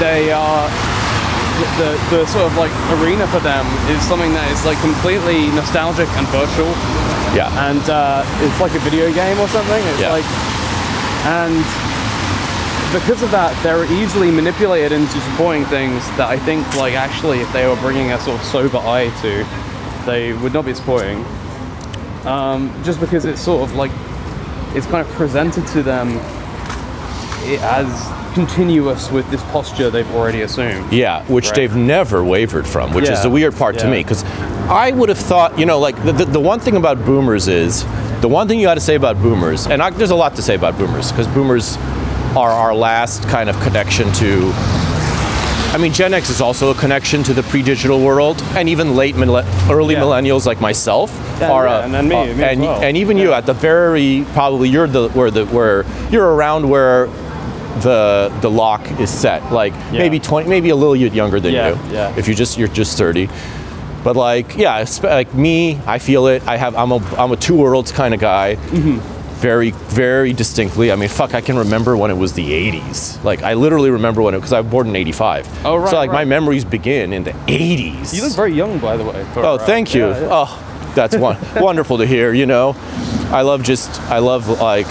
they 0.00 0.32
are 0.32 0.64
the, 1.76 1.92
the 2.08 2.24
sort 2.32 2.48
of 2.48 2.56
like 2.56 2.72
arena 2.96 3.28
for 3.28 3.40
them 3.44 3.66
is 3.92 4.00
something 4.08 4.32
that 4.32 4.48
is 4.48 4.64
like 4.64 4.80
completely 4.80 5.52
nostalgic 5.52 6.08
and 6.16 6.24
virtual, 6.32 6.72
yeah, 7.36 7.52
and 7.68 7.84
uh, 7.92 8.24
it's 8.40 8.56
like 8.56 8.72
a 8.72 8.80
video 8.80 9.12
game 9.12 9.36
or 9.38 9.48
something. 9.52 9.82
It's 9.92 10.00
Yeah. 10.00 10.16
like 10.16 10.26
and. 11.28 11.60
Because 12.88 13.22
of 13.22 13.30
that, 13.32 13.52
they're 13.62 13.84
easily 14.00 14.30
manipulated 14.30 14.92
into 14.92 15.20
supporting 15.20 15.66
things 15.66 16.00
that 16.16 16.30
I 16.30 16.38
think, 16.38 16.64
like, 16.76 16.94
actually, 16.94 17.40
if 17.40 17.52
they 17.52 17.66
were 17.66 17.76
bringing 17.76 18.12
a 18.12 18.18
sort 18.18 18.40
of 18.40 18.46
sober 18.46 18.78
eye 18.78 19.12
to, 19.20 19.44
they 20.06 20.32
would 20.32 20.54
not 20.54 20.64
be 20.64 20.72
supporting 20.72 21.22
um, 22.24 22.72
just 22.84 22.98
because 22.98 23.26
it's 23.26 23.42
sort 23.42 23.68
of 23.68 23.76
like 23.76 23.90
it's 24.74 24.86
kind 24.86 25.06
of 25.06 25.12
presented 25.16 25.66
to 25.68 25.82
them 25.82 26.18
as 27.56 28.34
continuous 28.34 29.10
with 29.10 29.28
this 29.30 29.42
posture 29.44 29.90
they've 29.90 30.10
already 30.14 30.42
assumed. 30.42 30.92
Yeah, 30.92 31.22
which 31.24 31.46
Right. 31.46 31.54
they've 31.56 31.74
never 31.76 32.22
wavered 32.22 32.66
from, 32.66 32.92
which 32.92 33.08
is 33.08 33.22
the 33.22 33.30
weird 33.30 33.56
part 33.56 33.78
to 33.78 33.88
me. 33.88 34.02
Because 34.02 34.22
I 34.68 34.90
would 34.92 35.08
have 35.08 35.18
thought, 35.18 35.58
you 35.58 35.66
know, 35.66 35.78
like 35.80 35.96
the, 36.04 36.12
the, 36.12 36.24
the 36.26 36.40
one 36.40 36.60
thing 36.60 36.76
about 36.76 37.04
boomers 37.04 37.48
is 37.48 37.84
the 38.20 38.28
one 38.28 38.46
thing 38.48 38.58
you 38.60 38.66
got 38.66 38.74
to 38.74 38.80
say 38.80 38.94
about 38.96 39.20
boomers, 39.22 39.66
and 39.66 39.82
I, 39.82 39.90
there's 39.90 40.10
a 40.10 40.14
lot 40.16 40.34
to 40.36 40.42
say 40.42 40.54
about 40.54 40.76
boomers 40.78 41.10
because 41.10 41.26
boomers 41.28 41.76
are 42.36 42.50
our 42.50 42.74
last 42.74 43.26
kind 43.28 43.48
of 43.48 43.58
connection 43.60 44.12
to. 44.14 44.52
I 45.70 45.76
mean, 45.78 45.92
Gen 45.92 46.14
X 46.14 46.30
is 46.30 46.40
also 46.40 46.70
a 46.70 46.74
connection 46.74 47.22
to 47.24 47.34
the 47.34 47.42
pre-digital 47.42 48.00
world, 48.00 48.40
and 48.56 48.68
even 48.70 48.96
late, 48.96 49.16
mille- 49.16 49.44
early 49.70 49.94
Yeah. 49.94 50.00
millennials 50.00 50.46
like 50.46 50.60
myself 50.62 51.12
Yeah, 51.40 51.50
are, 51.52 51.66
yeah, 51.66 51.80
a- 51.80 51.82
and 51.82 51.92
then 51.94 52.08
me- 52.08 52.16
uh, 52.16 52.24
me 52.34 52.42
and, 52.44 52.60
well. 52.62 52.82
and 52.82 52.96
even 52.96 53.18
you 53.18 53.32
at 53.34 53.44
the 53.44 53.52
very 53.52 54.24
probably 54.32 54.68
you're 54.70 54.86
the 54.86 55.08
where 55.10 55.30
the 55.30 55.44
where 55.46 55.84
you're 56.10 56.34
around 56.34 56.68
where 56.68 57.08
the 57.82 58.32
the 58.40 58.50
lock 58.50 58.82
is 59.00 59.10
set, 59.10 59.52
like 59.52 59.72
Yeah. 59.92 59.98
maybe 59.98 60.18
20, 60.20 60.48
maybe 60.48 60.70
a 60.70 60.76
little 60.76 60.94
bit 60.94 61.12
younger 61.14 61.40
than 61.40 61.52
Yeah, 61.52 61.68
you. 61.70 61.94
yeah. 61.94 62.14
If 62.16 62.28
you 62.28 62.34
just 62.34 62.58
you're 62.58 62.68
just 62.68 62.96
30. 62.98 63.28
But 64.04 64.14
like, 64.16 64.56
yeah, 64.56 64.84
like 65.02 65.34
me, 65.34 65.78
I 65.86 65.98
feel 65.98 66.28
it. 66.28 66.42
I 66.46 66.56
have 66.56 66.74
I'm 66.76 66.92
a 66.92 67.00
I'm 67.16 67.32
a 67.32 67.36
two 67.36 67.56
worlds 67.56 67.92
kind 67.92 68.14
of 68.14 68.20
guy. 68.20 68.56
Mm-hmm. 68.56 68.98
Very 69.40 69.70
very 69.70 70.32
distinctly. 70.32 70.90
I 70.90 70.96
mean, 70.96 71.08
fuck, 71.08 71.34
I 71.34 71.40
can 71.40 71.56
remember 71.58 71.96
when 71.96 72.10
it 72.10 72.16
was 72.16 72.32
the 72.32 72.48
80s. 72.72 73.22
Like 73.24 73.42
I 73.42 73.54
literally 73.54 73.90
remember 73.90 74.20
when 74.22 74.34
it 74.34 74.38
because 74.38 74.52
I 74.52 74.60
was 74.60 74.70
born 74.70 74.88
in 74.88 74.96
85. 74.96 75.46
Oh, 75.66 75.76
right, 75.76 75.90
So 75.90 75.96
like 75.96 76.10
my 76.12 76.24
memories 76.24 76.64
begin 76.64 77.12
in 77.12 77.22
the 77.24 77.32
80s. 77.46 78.14
You 78.14 78.22
look 78.22 78.32
very 78.34 78.52
young, 78.52 78.78
by 78.78 78.96
the 78.96 79.04
way. 79.04 79.24
Oh, 79.36 79.58
thank 79.58 79.94
you. 79.94 80.08
yeah. 80.08 80.28
Oh, 80.30 80.90
that's 80.94 81.16
one, 81.16 81.36
wonderful 81.56 81.98
to 81.98 82.06
hear. 82.06 82.32
You 82.32 82.46
know, 82.46 82.74
I 83.30 83.42
love 83.42 83.62
just 83.62 84.00
I 84.10 84.18
love 84.18 84.48
like 84.60 84.88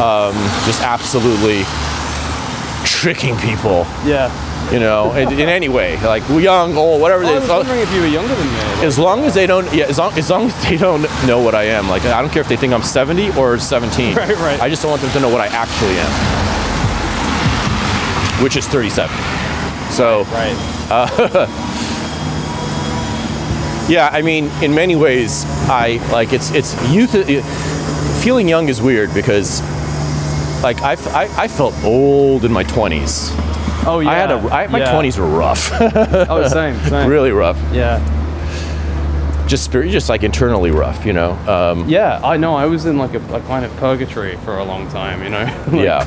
um, 0.00 0.34
just 0.66 0.80
absolutely 0.82 1.62
tricking 3.02 3.36
people. 3.38 3.84
yeah. 4.06 4.30
You 4.72 4.78
know, 4.78 5.12
in, 5.14 5.32
in 5.32 5.48
any 5.48 5.68
way, 5.68 6.00
like 6.02 6.26
young, 6.28 6.76
old, 6.76 7.00
whatever 7.02 7.24
oh, 7.24 7.26
Well, 7.26 7.36
I 7.36 7.40
was 7.40 7.48
wondering 7.48 7.80
if 7.80 7.92
you 7.92 8.00
were 8.00 8.06
younger 8.06 8.34
than 8.34 8.46
me. 8.46 8.86
As 8.86 8.96
long 8.96 9.24
as 9.24 9.34
they 9.34 9.46
don't, 9.46 9.66
yeah, 9.74 9.86
as 9.86 9.98
long, 9.98 10.16
as 10.16 10.30
long 10.30 10.46
as 10.46 10.62
they 10.64 10.76
don't 10.76 11.02
know 11.26 11.40
what 11.40 11.54
I 11.54 11.64
am, 11.64 11.88
like 11.88 12.04
I 12.04 12.22
don't 12.22 12.30
care 12.30 12.40
if 12.40 12.48
they 12.48 12.56
think 12.56 12.72
I'm 12.72 12.82
70 12.82 13.36
or 13.36 13.58
17. 13.58 14.14
Right, 14.14 14.28
right. 14.36 14.60
I 14.60 14.68
just 14.68 14.82
don't 14.82 14.90
want 14.92 15.02
them 15.02 15.10
to 15.10 15.20
know 15.20 15.28
what 15.28 15.40
I 15.40 15.48
actually 15.48 15.98
am, 15.98 16.10
which 18.42 18.56
is 18.56 18.66
37. 18.68 19.14
So 19.90 20.24
Right. 20.30 21.48
Yeah, 23.88 24.08
I 24.12 24.22
mean, 24.22 24.48
in 24.62 24.74
many 24.74 24.94
ways, 24.94 25.44
I 25.68 25.98
like 26.12 26.32
it's 26.32 26.52
it's 26.52 26.72
youth. 26.90 27.14
It, 27.14 27.42
feeling 28.22 28.48
young 28.48 28.68
is 28.68 28.80
weird 28.80 29.12
because, 29.12 29.60
like, 30.62 30.80
I, 30.82 30.92
I 30.92 31.48
felt 31.48 31.74
old 31.84 32.44
in 32.44 32.52
my 32.52 32.62
twenties. 32.62 33.30
Oh 33.84 34.00
yeah. 34.00 34.10
I 34.10 34.14
had 34.14 34.30
a 34.30 34.34
I, 34.34 34.66
my 34.68 34.78
yeah. 34.78 34.92
twenties 34.92 35.18
were 35.18 35.26
rough, 35.26 35.70
Oh, 35.80 36.46
same, 36.48 36.78
same. 36.88 37.08
really 37.08 37.32
rough. 37.32 37.58
Yeah. 37.72 37.98
Just 39.48 39.64
spirit, 39.64 39.90
just 39.90 40.08
like 40.08 40.22
internally 40.22 40.70
rough, 40.70 41.04
you 41.04 41.12
know. 41.12 41.32
Um, 41.48 41.88
Yeah, 41.88 42.20
I 42.22 42.36
know. 42.36 42.54
I 42.54 42.66
was 42.66 42.86
in 42.86 42.96
like 42.96 43.14
a, 43.14 43.34
a 43.34 43.40
kind 43.42 43.64
of 43.64 43.76
purgatory 43.76 44.36
for 44.38 44.58
a 44.58 44.64
long 44.64 44.88
time. 44.88 45.22
You 45.22 45.30
know. 45.30 45.44
Like, 45.72 45.84
yeah, 45.84 46.04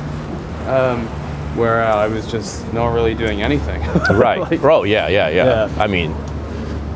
where 1.56 1.84
uh, 1.84 1.96
I 1.96 2.08
was 2.08 2.30
just 2.30 2.72
not 2.74 2.94
really 2.94 3.14
doing 3.14 3.42
anything. 3.42 3.82
right. 4.12 4.40
Like- 4.40 4.64
oh 4.64 4.84
yeah, 4.84 5.08
yeah, 5.08 5.30
yeah, 5.30 5.46
Yeah. 5.68 5.82
I 5.84 5.88
mean, 5.88 6.14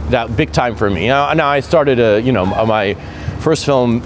that 0.10 0.36
big 0.36 0.52
time 0.52 0.76
for 0.76 0.90
me. 0.90 1.08
Now, 1.08 1.34
now 1.34 1.48
I 1.48 1.60
started 1.62 2.00
a, 2.00 2.20
you 2.22 2.32
know, 2.32 2.46
my 2.46 2.96
first 3.40 3.66
film 3.66 4.02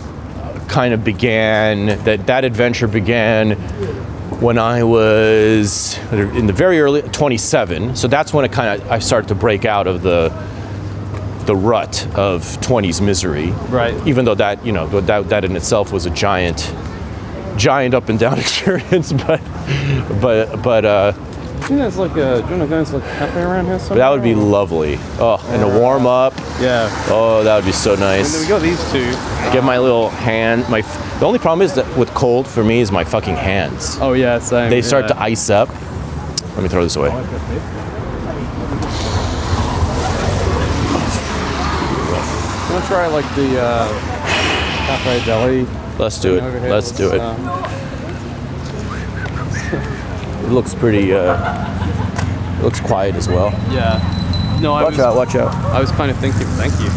kind 0.68 0.94
of 0.94 1.03
began 1.03 1.88
that 2.03 2.27
that 2.27 2.45
adventure 2.45 2.88
began 2.88 3.52
when 4.40 4.57
I 4.57 4.84
was 4.84 5.98
in 6.11 6.48
the 6.48 6.53
very 6.53 6.81
early 6.81 7.02
27. 7.02 7.95
So 7.95 8.07
that's 8.07 8.34
when 8.34 8.45
it 8.45 8.52
kind 8.52 8.81
of 8.81 8.91
I 8.91 8.99
started 8.99 9.27
to 9.30 9.35
break 9.35 9.65
out 9.65 9.88
of 9.88 10.02
the 10.02 10.30
the 11.45 11.56
rut 11.56 12.07
of 12.15 12.44
20s 12.61 13.02
misery. 13.06 13.52
Right. 13.69 13.95
Even 14.07 14.26
though 14.26 14.35
that, 14.35 14.65
you 14.65 14.72
know, 14.72 14.88
that 15.02 15.30
that 15.30 15.45
in 15.45 15.56
itself 15.56 15.91
was 15.91 16.06
a 16.06 16.10
giant 16.10 16.73
giant 17.57 17.94
up 17.94 18.10
and 18.10 18.18
down 18.18 18.40
experience, 18.40 19.14
but 19.14 19.41
but 20.22 20.61
but 20.61 20.85
uh 20.85 21.14
I 21.64 21.68
think 21.68 21.80
there's 21.80 21.98
like 21.98 22.11
a. 22.11 22.41
Do 22.41 22.53
you 22.53 22.60
want 22.60 22.61
to 22.64 22.68
go 22.68 22.84
to 22.84 22.98
like 22.98 23.03
a 23.06 23.15
cafe 23.15 23.41
around 23.41 23.65
here? 23.68 23.80
Somewhere? 23.80 23.99
that 23.99 24.10
would 24.10 24.22
be 24.22 24.35
lovely. 24.35 24.98
Oh, 25.18 25.41
and 25.49 25.64
a 25.64 25.80
warm 25.80 26.06
up. 26.06 26.34
Yeah. 26.60 26.90
Oh, 27.07 27.41
that 27.45 27.56
would 27.56 27.64
be 27.64 27.72
so 27.72 27.94
And 27.94 28.02
then 28.02 28.18
we 28.18 28.23
nice. 28.23 28.49
got 28.49 28.61
these 28.61 28.91
two. 28.91 29.10
Get 29.53 29.64
my 29.64 29.80
little 29.80 30.10
hand. 30.10 30.68
My 30.69 30.80
f- 30.80 31.19
the 31.22 31.26
only 31.26 31.40
problem 31.40 31.61
is 31.65 31.73
that 31.76 31.98
with 31.98 32.10
cold 32.14 32.48
for 32.48 32.65
me 32.65 32.81
is 32.81 32.91
my 32.91 33.06
fucking 33.06 33.38
hands. 33.38 33.98
Oh 34.02 34.11
yeah, 34.11 34.40
same. 34.40 34.69
They 34.69 34.81
start 34.81 35.07
to 35.07 35.18
ice 35.18 35.49
up. 35.49 35.69
Let 36.56 36.64
me 36.64 36.68
throw 36.68 36.84
this 36.84 36.98
away. 36.98 37.11
Want 42.69 42.84
to 42.84 42.90
try 42.90 43.07
like 43.07 43.35
the 43.35 43.61
uh, 43.61 43.88
cafe 44.88 45.23
deli? 45.26 45.65
Let's 45.98 46.19
do 46.19 46.40
over 46.40 46.57
it. 46.57 46.61
here? 46.61 46.69
Let's 46.72 46.91
do 46.91 47.11
it. 47.14 47.22
It 50.44 50.49
looks 50.52 50.74
pretty. 50.76 51.14
Uh, 51.14 52.61
looks 52.61 52.80
quiet 52.80 53.15
as 53.15 53.28
well. 53.28 53.52
yeah. 53.72 53.99
No, 54.61 54.74
I 54.74 54.84
Watch 54.84 54.91
was. 54.91 54.99
out! 55.02 55.15
Watch 55.15 55.36
out! 55.36 55.53
I 55.74 55.80
was 55.82 55.91
kind 55.91 56.10
of 56.11 56.18
thinking. 56.18 56.48
Thank 56.56 56.74
you. 56.80 56.88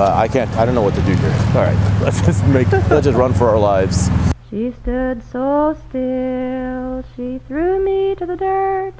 Uh, 0.00 0.12
I 0.14 0.28
can't. 0.28 0.50
I 0.56 0.64
don't 0.64 0.74
know 0.74 0.82
what 0.82 0.94
to 0.94 1.02
do 1.02 1.12
here. 1.14 1.34
All 1.48 1.62
right, 1.64 2.00
let's 2.02 2.20
just 2.22 2.44
make. 2.46 2.70
let's 2.72 3.04
just 3.04 3.18
run 3.18 3.34
for 3.34 3.48
our 3.50 3.58
lives. 3.58 4.08
She 4.48 4.72
stood 4.82 5.22
so 5.30 5.76
still, 5.88 7.04
she 7.14 7.40
threw 7.46 7.84
me 7.84 8.14
to 8.16 8.24
the 8.26 8.36
dirt. 8.36 8.94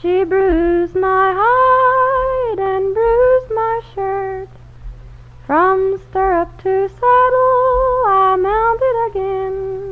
She 0.00 0.24
bruised 0.24 0.94
my 0.96 1.32
hide 1.36 2.58
and 2.58 2.94
bruised 2.94 3.50
my 3.54 3.80
shirt. 3.94 4.48
From 5.46 6.00
stirrup 6.10 6.56
to 6.62 6.88
saddle, 6.88 8.02
I 8.06 8.36
mounted 8.40 8.96
again, 9.10 9.91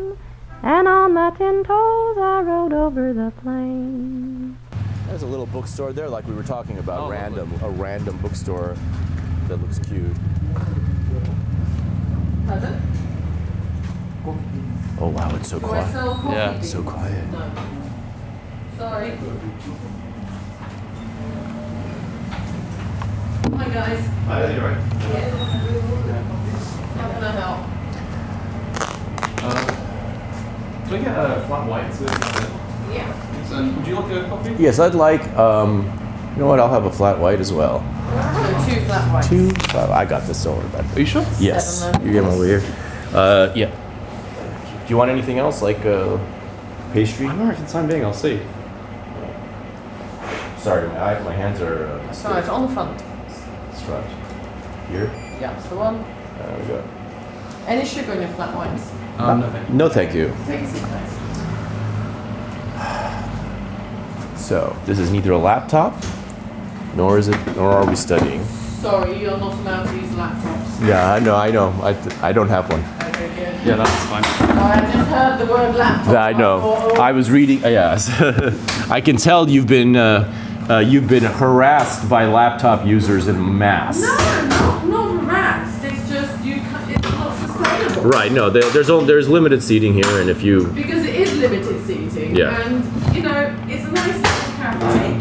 and 0.63 0.89
on 0.89 1.15
my 1.15 1.31
ten 1.31 1.65
toes 1.65 2.19
I 2.19 2.41
rode 2.45 2.73
over 2.73 3.13
the 3.13 3.33
plain. 3.43 4.57
There's 5.07 5.23
a 5.23 5.27
little 5.27 5.47
bookstore 5.47 5.93
there, 5.93 6.09
like 6.09 6.27
we 6.27 6.35
were 6.35 6.43
talking 6.43 6.79
about. 6.79 7.01
Oh, 7.01 7.09
lovely. 7.09 7.17
random, 7.17 7.53
a 7.63 7.71
random 7.71 8.17
bookstore 8.19 8.77
that 9.49 9.57
looks 9.57 9.79
cute. 9.81 10.17
Oh 15.03 15.09
wow, 15.09 15.35
it's 15.35 15.49
so 15.49 15.57
oh, 15.57 15.61
quiet. 15.61 15.95
Yeah. 15.95 16.61
So 16.61 16.83
quiet. 16.83 17.25
Sorry. 18.77 19.17
Hi 23.57 23.69
guys. 23.69 24.07
Hi, 24.27 24.53
you're 24.53 24.63
right. 24.63 24.79
How 26.97 27.09
can 27.13 27.25
I 27.25 27.31
help? 27.41 27.59
Um, 29.43 29.90
Can 30.91 30.99
I 30.99 31.05
get 31.05 31.17
a 31.17 31.45
flat 31.47 31.69
white? 31.69 32.93
Yeah. 32.93 33.57
And 33.57 33.77
would 33.77 33.87
you 33.87 33.95
like 33.95 34.11
a 34.11 34.29
coffee? 34.29 34.57
Yes, 34.59 34.81
I'd 34.81 34.95
like. 34.97 35.23
Um, 35.37 35.85
you 36.35 36.41
know 36.41 36.47
what? 36.49 36.59
I'll 36.59 36.69
have 36.69 36.85
a 36.85 36.91
flat 36.91 37.17
white 37.17 37.39
as 37.39 37.53
well. 37.53 37.79
So 37.79 38.75
two 38.75 38.81
flat 38.87 39.13
whites. 39.13 39.29
Two. 39.29 39.51
Flat, 39.71 39.91
I 39.91 40.05
got 40.05 40.27
this. 40.27 40.43
Don't 40.43 40.57
worry 40.57 40.67
about 40.67 40.85
it. 40.87 40.97
Are 40.97 41.01
you 41.01 41.07
sure? 41.07 41.25
Yes. 41.39 41.79
Seven, 41.83 42.05
You 42.05 42.13
get 42.13 42.23
them 42.23 42.31
over 42.31 42.45
here. 42.45 42.63
Uh, 43.15 43.53
yeah. 43.55 43.71
Do 43.71 44.89
you 44.89 44.97
want 44.97 45.13
anything 45.13 45.39
else, 45.39 45.63
like 45.63 45.79
uh, 45.87 46.19
pastry? 46.93 47.27
I 47.29 47.37
know. 47.37 47.55
For 47.55 47.63
the 47.63 47.69
time 47.69 47.87
being, 47.87 48.05
I'll 48.05 48.13
see. 48.13 48.41
Sorry, 50.59 50.89
my, 50.89 51.15
I- 51.17 51.23
my 51.23 51.33
hands 51.33 51.61
are 51.61 51.87
uh, 51.87 52.13
So 52.13 52.37
it's 52.37 52.49
on 52.49 52.67
the 52.67 52.75
front. 52.75 52.99
strapped. 53.75 54.11
Here. 54.91 55.09
Yeah, 55.41 55.57
it's 55.57 55.69
the 55.69 55.77
one. 55.77 56.05
There 56.39 56.59
we 56.59 56.67
go. 56.67 56.85
Any 57.69 57.85
sugar 57.85 58.13
in 58.15 58.23
your 58.23 58.31
flat 58.31 58.57
whites? 58.57 58.91
Um, 59.23 59.41
no, 59.41 59.49
thank 59.51 59.69
you. 59.69 59.75
No, 59.77 59.89
thank 59.89 60.15
you. 60.15 60.35
Take 60.47 60.61
a 60.63 60.67
seat, 60.69 60.83
guys. 60.83 61.17
So 64.37 64.77
this 64.85 64.99
is 64.99 65.11
neither 65.13 65.31
a 65.33 65.39
laptop, 65.39 65.95
nor 66.97 67.19
is 67.19 67.29
it, 67.29 67.39
nor 67.57 67.71
are 67.71 67.87
we 67.87 67.95
studying. 67.95 68.43
Sorry, 68.45 69.21
you're 69.21 69.37
not 69.37 69.55
allowed 69.55 69.87
to 69.87 69.95
use 69.95 70.11
laptops. 70.11 70.89
Yeah, 70.89 71.13
I 71.13 71.21
know, 71.21 71.37
I 71.37 71.51
know. 71.53 71.69
I, 71.83 71.95
I 72.29 72.33
don't 72.33 72.49
have 72.49 72.69
one. 72.69 72.81
Okay, 73.11 73.29
good. 73.37 73.67
Yeah, 73.67 73.77
that's 73.77 74.05
fine. 74.07 74.23
Oh, 74.25 74.63
I 74.63 74.81
just 74.93 75.09
heard 75.11 75.39
the 75.39 75.47
word 75.53 75.75
laptop. 75.77 76.17
I 76.17 76.33
know. 76.33 76.61
oh, 76.65 77.01
I 77.01 77.13
was 77.13 77.31
reading. 77.31 77.63
Uh, 77.65 77.69
yes, 77.69 78.09
I 78.91 79.01
can 79.03 79.17
tell 79.19 79.49
you've 79.49 79.67
been 79.69 79.95
uh, 79.95 80.33
uh, 80.69 80.79
you've 80.79 81.07
been 81.09 81.25
harassed 81.25 82.09
by 82.09 82.25
laptop 82.27 82.87
users 82.87 83.29
in 83.29 83.59
mass. 83.59 84.01
No, 84.01 84.07
not, 84.09 84.60
Right. 88.03 88.33
No, 88.33 88.49
there, 88.51 88.63
there's 88.71 88.89
only, 88.89 89.07
there's 89.07 89.29
limited 89.29 89.63
seating 89.63 89.93
here, 89.93 90.21
and 90.21 90.31
if 90.31 90.43
you 90.43 90.69
Because 90.69 91.05
it 91.05 91.15
is 91.17 91.37
limited 91.37 91.85
seating. 91.87 92.35
Yeah. 92.35 92.57
And, 92.63 92.83
you 93.15 93.23
know, 93.23 93.55
it's 93.69 93.85
a 93.87 93.93
nice 93.93 94.17
little 94.17 94.53
cafe. 94.57 95.13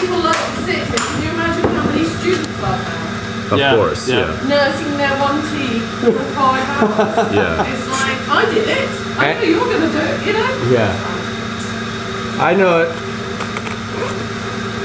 People 0.00 0.18
like 0.22 0.36
to 0.36 0.62
sit 0.62 0.76
here. 0.76 0.96
Can 0.96 1.22
you 1.22 1.30
imagine 1.30 1.70
how 1.70 1.84
many 1.90 2.04
students 2.04 2.62
are 2.62 2.78
there? 2.78 3.52
of 3.52 3.58
Yeah, 3.58 3.76
course, 3.76 4.08
yeah. 4.08 4.18
yeah, 4.18 4.48
Nursing 4.48 4.96
their 4.96 5.14
one 5.20 5.42
tea 5.50 5.80
for 6.00 6.12
five 6.34 6.64
hours. 6.80 7.34
yeah, 7.34 7.66
It's 7.66 7.86
like, 7.90 8.18
I 8.30 8.44
did 8.54 8.68
it. 8.68 8.88
I 9.18 9.26
And- 9.26 9.38
know 9.40 9.44
you're 9.44 9.60
going 9.60 9.80
to 9.82 9.92
do 9.92 9.98
it, 9.98 10.26
you 10.26 10.32
know? 10.32 10.70
yeah. 10.70 10.92
I 12.40 12.54
know 12.54 12.80
it. 12.82 12.90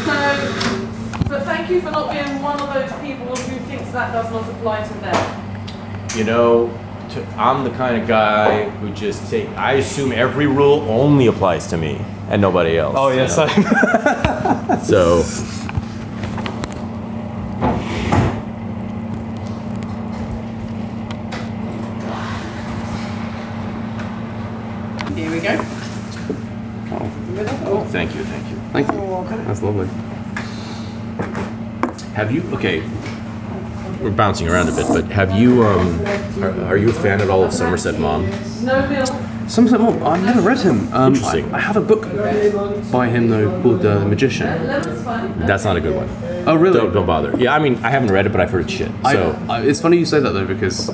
So, 0.05 1.29
but 1.29 1.43
thank 1.43 1.69
you 1.69 1.79
for 1.81 1.91
not 1.91 2.11
being 2.11 2.41
one 2.41 2.59
of 2.59 2.73
those 2.73 2.91
people 3.01 3.27
who 3.35 3.59
thinks 3.67 3.91
that 3.91 4.11
does 4.13 4.31
not 4.31 4.49
apply 4.49 4.87
to 4.87 4.93
them. 4.95 6.17
You 6.17 6.23
know, 6.25 6.69
to, 7.11 7.25
I'm 7.37 7.63
the 7.63 7.71
kind 7.71 8.01
of 8.01 8.07
guy 8.07 8.69
who 8.69 8.91
just 8.93 9.29
take. 9.29 9.49
I 9.49 9.73
assume 9.73 10.11
every 10.11 10.47
rule 10.47 10.81
only 10.89 11.27
applies 11.27 11.67
to 11.67 11.77
me 11.77 11.99
and 12.29 12.41
nobody 12.41 12.77
else. 12.77 12.95
Oh 12.97 13.09
you 13.09 13.17
yeah, 13.17 13.27
know? 13.27 13.47
same. 13.47 13.65
So. 14.83 15.23
Here 25.15 25.31
we 25.31 25.39
go. 25.39 25.57
Oh, 27.65 27.85
thank 27.89 28.15
you, 28.15 28.23
thank 28.23 28.49
you. 28.49 28.55
Thank 28.71 28.87
you. 28.91 29.43
That's 29.45 29.61
lovely. 29.61 29.87
Have 32.13 32.31
you? 32.31 32.43
Okay. 32.53 32.83
We're 34.01 34.11
bouncing 34.11 34.47
around 34.47 34.69
a 34.69 34.71
bit, 34.75 34.87
but 34.87 35.05
have 35.11 35.31
you? 35.37 35.63
Um, 35.63 35.99
are, 36.41 36.65
are 36.65 36.77
you 36.77 36.89
a 36.89 36.93
fan 36.93 37.19
at 37.21 37.29
all 37.29 37.43
of 37.43 37.51
Somerset 37.53 37.99
Maugham? 37.99 38.29
Bill. 38.87 39.05
Somerset 39.49 39.81
Maugham. 39.81 40.03
I've 40.03 40.23
never 40.23 40.41
read 40.41 40.59
him. 40.59 40.91
Um, 40.93 41.13
Interesting. 41.15 41.53
I, 41.53 41.57
I 41.57 41.59
have 41.59 41.75
a 41.75 41.81
book 41.81 42.03
by 42.91 43.09
him 43.09 43.27
though 43.27 43.61
called 43.61 43.85
uh, 43.85 43.99
The 43.99 44.05
Magician. 44.05 44.47
That's 44.67 45.65
not 45.65 45.75
a 45.75 45.81
good 45.81 45.95
one. 45.95 46.07
Oh 46.47 46.55
really? 46.55 46.79
Don't, 46.79 46.93
don't 46.93 47.05
bother. 47.05 47.37
Yeah, 47.37 47.53
I 47.53 47.59
mean, 47.59 47.75
I 47.83 47.89
haven't 47.89 48.11
read 48.11 48.25
it, 48.25 48.29
but 48.31 48.39
I've 48.39 48.51
heard 48.51 48.71
shit. 48.71 48.89
I, 49.03 49.13
So 49.13 49.45
I, 49.49 49.61
it's 49.63 49.81
funny 49.81 49.97
you 49.97 50.05
say 50.05 50.19
that 50.21 50.31
though 50.31 50.45
because, 50.45 50.89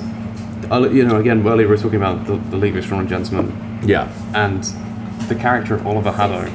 I, 0.70 0.78
you 0.88 1.04
know, 1.04 1.16
again 1.16 1.46
earlier 1.46 1.68
we 1.68 1.74
were 1.76 1.80
talking 1.80 1.96
about 1.96 2.26
the, 2.26 2.36
the 2.50 2.56
League 2.56 2.72
of 2.72 2.78
Extraordinary 2.78 3.22
Gentlemen 3.22 3.80
yeah, 3.86 4.10
and 4.34 4.64
the 5.28 5.34
character 5.36 5.74
of 5.74 5.86
Oliver 5.86 6.10
Haddo 6.10 6.46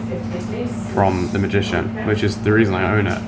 from 0.94 1.32
The 1.32 1.40
Magician, 1.40 2.06
which 2.08 2.24
is 2.24 2.42
the 2.44 2.52
reason 2.52 2.74
I 2.74 2.98
own 2.98 3.08
it. 3.08 3.22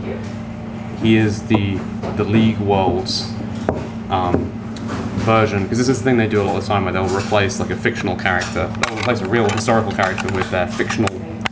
He 1.01 1.15
is 1.17 1.43
the 1.47 1.75
the 2.17 2.23
League 2.23 2.59
Worlds 2.59 3.31
um, 4.09 4.49
version 5.25 5.63
because 5.63 5.77
this 5.77 5.89
is 5.89 5.99
the 5.99 6.03
thing 6.03 6.17
they 6.17 6.27
do 6.27 6.41
a 6.41 6.43
lot 6.43 6.55
of 6.57 6.61
the 6.63 6.67
time 6.67 6.83
where 6.85 6.93
they'll 6.93 7.07
replace 7.17 7.59
like 7.59 7.69
a 7.71 7.75
fictional 7.75 8.15
character, 8.15 8.67
they'll 8.87 8.97
replace 8.97 9.21
a 9.21 9.27
real 9.27 9.49
historical 9.49 9.91
character 9.91 10.27
with 10.35 10.49
their 10.51 10.67
fictional 10.67 11.09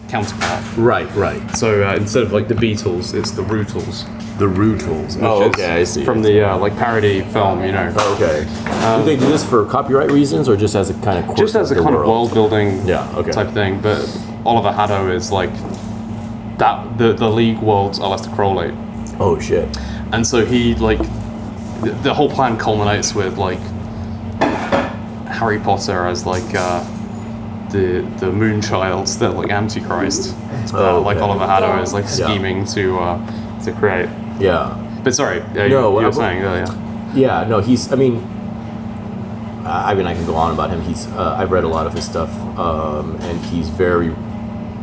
counterpart. 0.09 0.63
right, 0.77 1.09
right. 1.15 1.55
So 1.55 1.83
uh, 1.87 1.95
instead 1.95 2.23
of 2.23 2.31
like 2.33 2.47
the 2.49 2.53
Beatles, 2.53 3.13
it's 3.13 3.31
the 3.31 3.43
Rutles. 3.43 4.05
The 4.37 4.45
Rutles. 4.47 5.15
which 5.15 5.23
Oh, 5.23 5.43
is 5.43 5.47
okay, 5.49 5.81
I 5.81 5.83
see. 5.83 6.03
From 6.03 6.21
the 6.21 6.41
uh, 6.49 6.57
like 6.57 6.75
parody 6.77 7.21
film, 7.21 7.63
you 7.63 7.71
know. 7.71 7.93
Okay. 7.97 8.43
do 8.97 9.05
they 9.05 9.15
do 9.15 9.27
this 9.29 9.47
for 9.47 9.65
copyright 9.65 10.11
reasons 10.11 10.49
or 10.49 10.57
just 10.57 10.75
as 10.75 10.89
a 10.89 10.93
kind 10.95 11.19
of 11.19 11.25
quirk 11.25 11.37
just 11.37 11.55
as 11.55 11.71
a 11.71 11.75
kind 11.75 11.89
of 11.89 12.01
world? 12.01 12.33
building 12.33 12.85
Yeah, 12.85 13.09
okay. 13.17 13.31
type 13.31 13.51
thing. 13.53 13.79
But 13.81 13.99
Oliver 14.45 14.71
Haddo 14.71 15.09
is 15.11 15.31
like 15.31 15.51
that. 16.57 16.97
The 16.97 17.13
the 17.13 17.29
League 17.29 17.59
world's 17.59 17.99
Aleister 17.99 18.33
Crowley, 18.35 18.71
Oh 19.23 19.39
shit. 19.39 19.67
and 20.11 20.25
so 20.25 20.43
he 20.45 20.73
like 20.75 20.97
the, 21.83 21.91
the 22.03 22.13
whole 22.13 22.29
plan 22.29 22.57
culminates 22.57 23.13
with 23.15 23.37
like 23.37 23.59
Harry 25.27 25.59
Potter 25.59 26.05
as 26.07 26.25
like 26.25 26.53
uh, 26.55 26.83
the 27.69 28.01
the 28.19 28.27
Moonchild, 28.31 29.17
the 29.19 29.29
like 29.29 29.49
Antichrist, 29.49 30.35
Oh, 30.73 30.97
uh, 30.97 31.01
like 31.01 31.17
okay. 31.17 31.25
Oliver 31.25 31.45
Haddo 31.47 31.81
is 31.81 31.93
like 31.93 32.03
Yeah. 32.05 32.09
scheming 32.27 32.65
to 32.65 32.97
uh, 32.99 33.61
to 33.63 33.71
create. 33.73 34.09
Yeah. 34.39 34.77
But 35.03 35.15
sorry, 35.15 35.41
uh, 35.41 35.63
you, 35.63 35.69
No, 35.69 35.99
you 35.99 36.05
I- 36.05 36.05
were 36.07 36.11
saying 36.11 36.41
earlier. 36.43 36.65
Yeah, 37.15 37.43
no, 37.47 37.59
he's. 37.59 37.91
I 37.91 37.95
mean, 37.95 38.15
I 39.65 39.91
I 39.91 39.93
mean, 39.95 40.05
I 40.05 40.13
can 40.13 40.25
go 40.25 40.35
on 40.35 40.53
about 40.53 40.69
him. 40.69 40.81
He's. 40.81 41.07
Uh, 41.07 41.35
I've 41.37 41.51
read 41.51 41.63
a 41.63 41.67
lot 41.67 41.87
of 41.87 41.93
his 41.93 42.05
stuff, 42.05 42.31
um, 42.57 43.15
and 43.21 43.39
he's 43.45 43.67
very, 43.69 44.13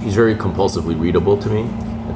he's 0.02 0.14
very 0.14 0.34
compulsively 0.34 0.98
readable 0.98 1.36
to 1.38 1.48
me, 1.48 1.62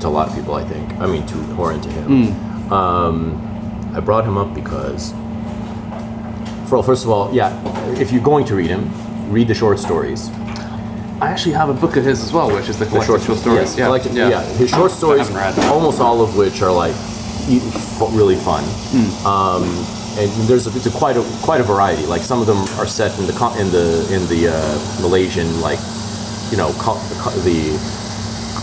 to 0.01 0.09
a 0.09 0.11
lot 0.11 0.29
of 0.29 0.35
people, 0.35 0.55
I 0.55 0.65
think. 0.65 0.93
I 1.01 1.07
mean, 1.07 1.27
to 1.27 1.35
who 1.35 1.63
are 1.63 1.73
into 1.73 1.91
him. 1.91 2.73
Um, 2.73 3.93
I 3.95 4.01
brought 4.01 4.25
him 4.25 4.39
up 4.39 4.55
because, 4.55 5.13
well, 6.71 6.83
first 6.83 7.05
of 7.05 7.11
all, 7.11 7.33
yeah, 7.35 7.51
if 7.99 8.11
you're 8.13 8.23
going 8.23 8.45
to 8.47 8.55
read 8.55 8.71
him, 8.71 8.91
read 9.31 9.49
the 9.49 9.55
short 9.55 9.79
stories. 9.79 10.31
I 11.21 11.29
actually 11.31 11.53
have 11.53 11.69
a 11.69 11.75
book 11.75 11.97
of 11.97 12.05
his 12.05 12.23
as 12.23 12.33
well, 12.33 12.53
which 12.53 12.69
is 12.69 12.79
the 12.79 12.87
collected 12.87 13.23
short, 13.23 13.39
stories. 13.39 13.61
Yes, 13.61 13.79
yeah, 13.79 13.85
collected- 13.87 14.15
yeah. 14.15 14.29
yeah. 14.29 14.43
His 14.55 14.71
short 14.71 14.91
stories, 14.91 15.29
almost 15.67 16.01
all 16.01 16.21
of 16.21 16.37
which 16.37 16.63
are 16.63 16.73
like 16.73 16.95
really 18.13 18.37
fun. 18.37 18.65
Hmm. 18.65 19.27
Um, 19.27 19.63
and 20.19 20.31
there's 20.49 20.67
a, 20.67 20.77
it's 20.77 20.87
a 20.87 20.91
quite 20.91 21.17
a 21.17 21.23
quite 21.43 21.61
a 21.61 21.65
variety. 21.65 22.07
Like 22.07 22.23
some 22.23 22.41
of 22.41 22.47
them 22.47 22.59
are 22.79 22.87
set 22.87 23.17
in 23.19 23.27
the 23.27 23.33
in 23.59 23.71
the 23.71 24.15
in 24.15 24.27
the 24.29 24.49
uh, 24.53 25.01
Malaysian 25.01 25.61
like 25.61 25.79
you 26.51 26.57
know 26.59 26.73
the, 26.73 27.41
the 27.45 28.02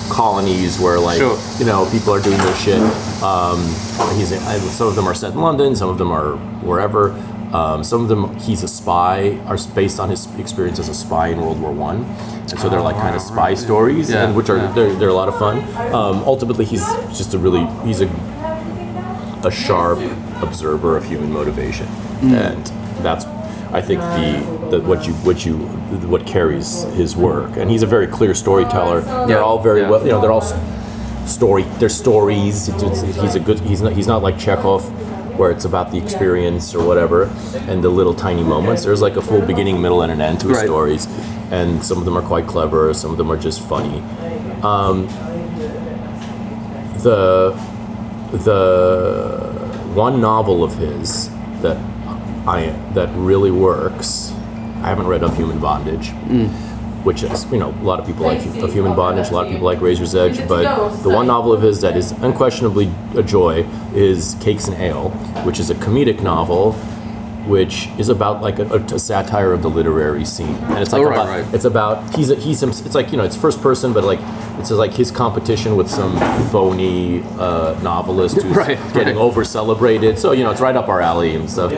colonies 0.09 0.79
where 0.79 0.99
like 0.99 1.17
Sure. 1.19 1.37
you 1.59 1.65
know 1.65 1.87
people 1.91 2.13
are 2.13 2.21
doing 2.21 2.37
their 2.37 2.55
shit. 2.55 2.81
Um, 3.23 3.59
he's 4.17 4.31
in, 4.31 4.39
some 4.69 4.87
of 4.87 4.95
them 4.95 5.07
are 5.07 5.13
set 5.15 5.33
in 5.33 5.39
London, 5.39 5.75
some 5.75 5.89
of 5.89 5.97
them 5.97 6.11
are 6.11 6.35
wherever. 6.65 7.11
Um, 7.53 7.83
some 7.83 8.03
of 8.03 8.09
them 8.09 8.35
he's 8.37 8.61
a 8.61 8.67
spy 8.67 9.39
are 9.47 9.57
based 9.73 9.99
on 9.99 10.09
his 10.11 10.27
experience 10.37 10.77
as 10.77 10.87
a 10.87 10.93
spy 10.93 11.29
in 11.29 11.41
World 11.41 11.59
War 11.59 11.71
One, 11.71 12.03
and 12.05 12.59
so 12.59 12.69
they're 12.69 12.81
like 12.81 12.95
kind 12.97 13.15
of 13.15 13.21
spy 13.23 13.55
stories, 13.55 14.11
Yeah, 14.11 14.25
and 14.27 14.35
which 14.35 14.49
are 14.51 14.57
yeah. 14.57 14.71
they're, 14.73 14.93
they're 14.95 15.09
a 15.09 15.13
lot 15.15 15.29
of 15.29 15.39
fun. 15.39 15.57
Um, 15.93 16.21
ultimately, 16.25 16.63
he's 16.65 16.85
just 17.17 17.33
a 17.33 17.39
really 17.39 17.65
he's 17.87 18.01
a 18.01 18.07
a 19.43 19.49
sharp 19.51 19.97
observer 20.43 20.95
of 20.97 21.05
human 21.05 21.31
motivation, 21.31 21.87
and 22.21 22.65
that's 23.01 23.25
I 23.71 23.81
think 23.81 24.01
the, 24.01 24.69
the 24.77 24.81
what 24.81 25.05
you 25.05 25.13
what 25.13 25.45
you 25.45 25.57
what 26.07 26.25
carries 26.25 26.83
his 26.95 27.15
work, 27.15 27.55
and 27.57 27.69
he's 27.69 27.83
a 27.83 27.87
very 27.87 28.07
clear 28.07 28.33
storyteller. 28.33 29.01
They're 29.27 29.43
all 29.43 29.59
very 29.61 29.83
well, 29.83 30.01
you 30.03 30.09
know, 30.11 30.21
they're 30.21 30.31
all 30.31 30.47
story. 31.27 31.63
They're 31.79 31.89
stories. 31.89 32.67
It's, 32.69 32.81
it's, 32.83 33.01
he's 33.21 33.35
a 33.35 33.39
good. 33.39 33.59
He's 33.59 33.81
not. 33.81 33.93
He's 33.93 34.07
not 34.07 34.23
like 34.23 34.39
Chekhov, 34.39 34.83
where 35.37 35.51
it's 35.51 35.65
about 35.65 35.91
the 35.91 35.99
experience 35.99 36.73
or 36.73 36.83
whatever, 36.83 37.25
and 37.67 37.83
the 37.83 37.89
little 37.89 38.15
tiny 38.15 38.43
moments. 38.43 38.83
There's 38.83 39.01
like 39.01 39.17
a 39.17 39.21
full 39.21 39.41
beginning, 39.41 39.79
middle, 39.81 40.01
and 40.01 40.11
an 40.11 40.19
end 40.21 40.39
to 40.41 40.47
his 40.47 40.57
Right. 40.57 40.65
stories, 40.65 41.05
and 41.51 41.83
some 41.83 41.99
of 41.99 42.05
them 42.05 42.17
are 42.17 42.23
quite 42.23 42.47
clever. 42.47 42.91
Some 42.95 43.11
of 43.11 43.17
them 43.17 43.31
are 43.31 43.37
just 43.37 43.61
funny. 43.67 43.99
Um, 44.63 45.05
the 47.03 47.51
the 48.31 49.49
one 49.93 50.19
novel 50.21 50.63
of 50.63 50.75
his 50.75 51.29
that 51.61 51.77
I 52.47 52.67
that 52.93 53.09
really 53.15 53.51
works. 53.51 54.31
I 54.81 54.87
haven't 54.87 55.07
read 55.07 55.23
of 55.23 55.35
Human 55.35 55.59
Bondage, 55.59 56.09
mm. 56.09 56.49
which 57.03 57.23
is 57.23 57.45
you 57.51 57.57
know 57.57 57.71
a 57.71 57.83
lot 57.83 57.99
of 57.99 58.05
people 58.05 58.25
like 58.25 58.39
of 58.61 58.73
Human 58.73 58.95
Bondage, 58.95 59.29
a 59.29 59.33
lot 59.33 59.45
of 59.45 59.51
people 59.51 59.65
like 59.65 59.81
Razor's 59.81 60.15
Edge, 60.15 60.47
but 60.47 60.93
the 61.03 61.09
one 61.09 61.27
novel 61.27 61.51
of 61.51 61.61
his 61.61 61.81
that 61.81 61.97
is 61.97 62.11
unquestionably 62.11 62.91
a 63.15 63.23
joy 63.23 63.65
is 63.93 64.35
Cakes 64.41 64.67
and 64.67 64.77
Ale, 64.77 65.09
which 65.43 65.59
is 65.59 65.69
a 65.69 65.75
comedic 65.75 66.21
novel. 66.21 66.75
Which 67.47 67.87
is 67.97 68.09
about 68.09 68.41
like 68.41 68.59
a, 68.59 68.65
a 68.65 68.99
satire 68.99 69.53
of 69.53 69.61
the 69.63 69.69
literary 69.69 70.23
scene, 70.25 70.53
and 70.55 70.79
it's 70.79 70.91
like 70.91 71.01
Oh, 71.01 71.05
right, 71.05 71.15
about, 71.15 71.27
right. 71.29 71.53
it's 71.53 71.65
about 71.65 72.15
he's 72.15 72.29
a, 72.29 72.35
he's 72.35 72.61
him, 72.61 72.69
it's 72.69 72.93
like 72.93 73.11
you 73.11 73.17
know 73.17 73.23
it's 73.23 73.35
first 73.37 73.61
person, 73.61 73.91
but 73.91 74.03
like 74.03 74.19
it's 74.59 74.69
like 74.69 74.93
his 74.93 75.09
competition 75.09 75.75
with 75.75 75.89
some 75.89 76.15
phony 76.51 77.23
uh, 77.39 77.79
novelist 77.81 78.41
who's 78.41 78.55
Right, 78.55 78.77
getting 78.93 79.15
right. 79.15 79.21
over 79.21 79.43
celebrated. 79.43 80.19
So 80.19 80.31
you 80.33 80.43
know 80.43 80.51
it's 80.51 80.61
right 80.61 80.75
up 80.75 80.89
our 80.89 81.01
alley 81.01 81.33
and 81.35 81.49
stuff. 81.49 81.71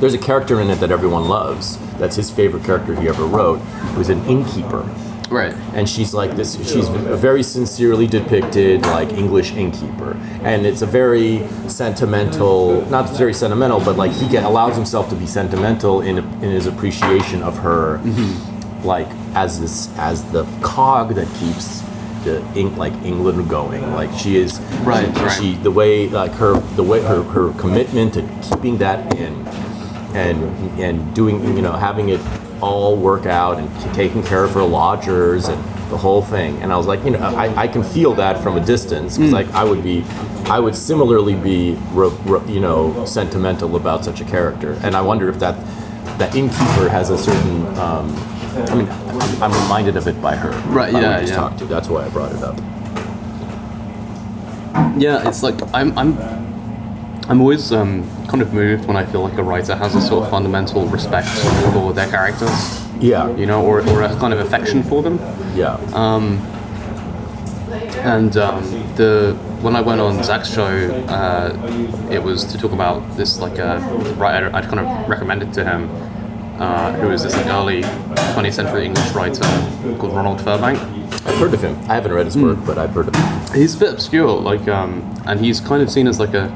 There's 0.00 0.14
a 0.14 0.18
character 0.18 0.60
in 0.60 0.70
it 0.70 0.76
that 0.76 0.92
everyone 0.92 1.26
loves. 1.28 1.76
That's 1.98 2.14
his 2.14 2.30
favorite 2.30 2.62
character 2.64 2.94
he 3.00 3.08
ever 3.08 3.24
wrote. 3.24 3.56
Who's 3.96 4.10
an 4.10 4.24
innkeeper, 4.26 4.82
Right. 5.30 5.52
and 5.74 5.88
she's 5.88 6.14
like 6.14 6.36
this. 6.36 6.56
She's 6.56 6.88
a 6.88 7.16
very 7.16 7.42
sincerely 7.42 8.06
depicted 8.06 8.82
like 8.82 9.12
English 9.12 9.52
innkeeper, 9.52 10.16
and 10.42 10.66
it's 10.66 10.82
a 10.82 10.86
very 10.86 11.46
sentimental. 11.68 12.84
Not 12.90 13.10
very 13.16 13.34
sentimental, 13.34 13.80
but 13.80 13.96
like 13.96 14.12
he 14.12 14.28
get, 14.28 14.44
allows 14.44 14.74
himself 14.76 15.08
to 15.10 15.14
be 15.16 15.26
sentimental 15.26 16.00
in 16.00 16.18
in 16.18 16.50
his 16.50 16.66
appreciation 16.66 17.42
of 17.42 17.58
her, 17.58 17.98
mm-hmm. 17.98 18.86
like 18.86 19.08
as 19.34 19.60
this 19.60 19.88
as 19.98 20.24
the 20.32 20.44
cog 20.62 21.14
that 21.14 21.28
keeps 21.38 21.82
the 22.24 22.42
Eng, 22.56 22.76
like 22.76 22.92
England 23.04 23.48
going. 23.48 23.82
Like 23.94 24.10
she 24.18 24.36
is 24.36 24.60
Right, 24.82 25.14
She, 25.14 25.22
right. 25.22 25.38
she 25.38 25.54
the 25.56 25.70
way 25.70 26.08
like 26.08 26.32
her 26.32 26.58
the 26.76 26.82
way 26.82 27.00
her, 27.02 27.22
her 27.22 27.52
commitment 27.54 28.14
to 28.14 28.22
keeping 28.42 28.78
that 28.78 29.14
inn 29.16 29.46
and 30.14 30.42
and 30.80 31.14
doing 31.14 31.56
you 31.56 31.62
know 31.62 31.72
having 31.72 32.08
it 32.08 32.20
all 32.60 32.96
work 32.96 33.26
out 33.26 33.58
and 33.58 33.94
taking 33.94 34.22
care 34.22 34.44
of 34.44 34.52
her 34.52 34.62
lodgers 34.62 35.48
and 35.48 35.62
the 35.90 35.96
whole 35.96 36.20
thing. 36.22 36.60
And 36.62 36.72
i 36.72 36.76
was 36.76 36.86
like 36.86 37.02
you 37.04 37.10
know 37.10 37.18
i, 37.18 37.62
I 37.62 37.68
can 37.68 37.82
feel 37.82 38.14
that 38.14 38.42
from 38.42 38.56
a 38.56 38.64
distance 38.64 39.16
because 39.16 39.32
like 39.32 39.48
i 39.52 39.64
would 39.64 39.82
be 39.82 40.04
i 40.50 40.58
would 40.58 40.76
similarly 40.76 41.34
be 41.34 41.78
ro- 41.92 42.10
ro- 42.26 42.44
you 42.46 42.60
know 42.60 43.04
sentimental 43.06 43.74
about 43.76 44.04
such 44.04 44.20
a 44.20 44.24
character. 44.24 44.78
And 44.82 44.94
i 44.94 45.00
wonder 45.00 45.28
if 45.28 45.38
that 45.38 45.56
that 46.18 46.34
innkeeper 46.34 46.88
has 46.88 47.10
a 47.10 47.18
certain 47.18 47.66
um, 47.78 48.14
i 48.70 48.74
mean 48.74 48.88
I'm, 48.90 49.42
I'm 49.44 49.62
reminded 49.62 49.96
of 49.96 50.06
it 50.08 50.20
by 50.20 50.36
her. 50.36 50.50
Right, 50.70 50.92
yeah, 50.92 51.16
we 51.16 51.22
just 51.22 51.32
yeah. 51.32 51.38
talked 51.38 51.58
to 51.60 51.64
that's 51.66 51.88
why 51.88 52.04
i 52.04 52.08
brought 52.10 52.32
it 52.32 52.42
up. 52.42 52.58
Yeah, 54.96 55.28
it's 55.28 55.42
like 55.42 55.60
I'm 55.74 55.96
I'm 55.98 56.16
I'm 57.28 57.40
always 57.40 57.72
um, 57.72 58.04
kind 58.26 58.40
of 58.40 58.54
moved 58.54 58.86
when 58.86 58.96
I 58.96 59.04
feel 59.04 59.20
like 59.22 59.36
a 59.38 59.42
writer 59.42 59.76
has 59.76 59.94
a 59.94 60.00
sort 60.00 60.24
of 60.24 60.30
fundamental 60.30 60.86
respect 60.86 61.28
for 61.28 61.92
their 61.92 62.08
characters, 62.08 62.84
yeah. 63.00 63.28
You 63.36 63.46
know, 63.46 63.64
or, 63.64 63.86
or 63.90 64.02
a 64.02 64.08
kind 64.16 64.32
of 64.32 64.40
affection 64.40 64.82
for 64.82 65.02
them. 65.02 65.18
yeah. 65.54 65.76
And 68.02 68.36
um, 68.36 68.62
the 68.96 69.36
when 69.60 69.76
I 69.76 69.80
went 69.80 70.00
on 70.00 70.22
Zach's 70.22 70.52
show, 70.52 70.66
uh, 71.08 72.08
it 72.10 72.22
was 72.22 72.44
to 72.44 72.56
talk 72.58 72.72
about 72.72 73.00
this 73.16 73.40
like 73.40 73.58
a 73.58 73.78
writer 74.16 74.50
I'd 74.54 74.64
kind 74.64 74.80
of 74.80 75.08
recommended 75.08 75.52
to 75.54 75.64
him, 75.64 75.90
uh, 76.60 76.92
who 76.94 77.10
is 77.10 77.24
this 77.24 77.36
like 77.36 77.46
early 77.46 77.82
20th 77.82 78.52
century 78.54 78.86
English 78.86 79.10
writer 79.12 79.42
called 79.98 80.14
Ronald 80.14 80.38
Firbank. 80.38 80.78
i've 81.26 81.38
heard 81.38 81.52
of 81.52 81.62
him. 81.62 81.76
I 81.90 81.94
haven't 81.94 82.12
read 82.12 82.26
his 82.26 82.38
work 82.38 82.58
but 82.64 82.78
i've 82.78 82.90
heard 82.90 83.08
of 83.08 83.14
him. 83.16 83.54
He's 83.60 83.74
a 83.74 83.78
bit 83.78 83.92
obscure, 83.92 84.40
like, 84.40 84.66
um, 84.68 85.02
and 85.26 85.40
he's 85.40 85.60
kind 85.60 85.82
of 85.82 85.90
seen 85.90 86.06
as 86.06 86.18
like 86.20 86.34
a 86.34 86.48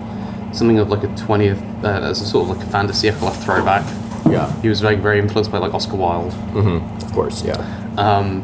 something 0.53 0.79
of 0.79 0.89
like 0.91 1.03
a 1.03 1.09
20th, 1.09 1.61
uh, 1.85 1.89
as 2.11 2.21
a 2.21 2.27
sort 2.27 2.49
of 2.49 2.57
like 2.57 2.67
a 2.67 2.71
fin 2.71 2.87
de 2.87 2.93
siècle 2.93 3.31
throwback. 3.45 3.85
yeah 4.31 4.53
He 4.63 4.69
was 4.69 4.81
very, 4.81 4.97
very 4.97 5.19
influenced 5.19 5.51
by 5.51 5.59
like 5.59 5.75
Oscar 5.75 5.97
Wilde. 5.97 6.33
Mm-hmm. 6.53 6.97
of 7.05 7.13
course 7.13 7.43
yeah 7.45 7.59
Um, 7.97 8.43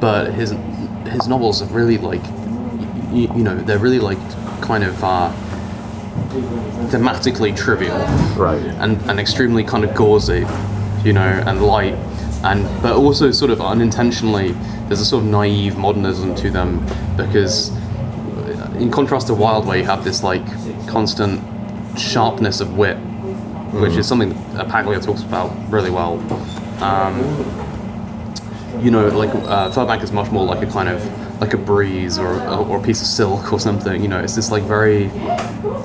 but 0.00 0.32
his 0.32 0.54
his 1.10 1.26
novels 1.28 1.62
are 1.62 1.66
really 1.74 1.98
like 1.98 2.22
you, 3.12 3.22
you 3.36 3.42
know 3.42 3.56
they're 3.56 3.78
really 3.78 3.98
like 3.98 4.18
kind 4.62 4.84
of 4.84 5.02
uh, 5.02 5.30
thematically 6.90 7.56
trivial 7.56 7.98
right 8.36 8.62
and, 8.80 9.00
and 9.10 9.18
extremely 9.18 9.64
kind 9.64 9.84
of 9.84 9.94
gauzy 9.94 10.46
you 11.04 11.12
know 11.12 11.42
and 11.46 11.62
light 11.62 11.94
and 12.44 12.64
but 12.82 12.96
also 12.96 13.30
sort 13.30 13.50
of 13.50 13.60
unintentionally 13.60 14.52
there's 14.86 15.00
a 15.00 15.04
sort 15.04 15.22
of 15.24 15.28
naive 15.30 15.76
modernism 15.76 16.34
to 16.34 16.50
them 16.50 16.84
because 17.16 17.70
in 18.78 18.90
contrast 18.90 19.26
to 19.26 19.34
Wilde 19.34 19.66
where 19.66 19.78
you 19.78 19.84
have 19.84 20.04
this 20.04 20.22
like 20.22 20.44
constant 20.90 21.40
sharpness 21.98 22.60
of 22.60 22.76
wit 22.76 22.96
which 23.82 23.92
is 23.92 24.06
something 24.06 24.30
that 24.54 24.68
Paglia 24.68 25.00
talks 25.00 25.22
about 25.22 25.50
really 25.70 25.90
well 25.90 26.18
you 28.82 28.90
know, 28.90 29.08
like 29.08 29.30
uh, 29.30 29.70
Firbank 29.70 30.02
is 30.02 30.12
much 30.12 30.30
more 30.30 30.44
like 30.44 30.66
a 30.66 30.70
kind 30.70 30.88
of 30.88 31.40
like 31.40 31.54
a 31.54 31.58
breeze 31.58 32.18
or, 32.18 32.40
or 32.42 32.78
a 32.78 32.82
piece 32.82 33.00
of 33.00 33.06
silk 33.06 33.52
or 33.52 33.60
something. 33.60 34.02
You 34.02 34.08
know, 34.08 34.20
it's 34.20 34.36
this 34.36 34.50
like 34.50 34.62
very 34.64 35.10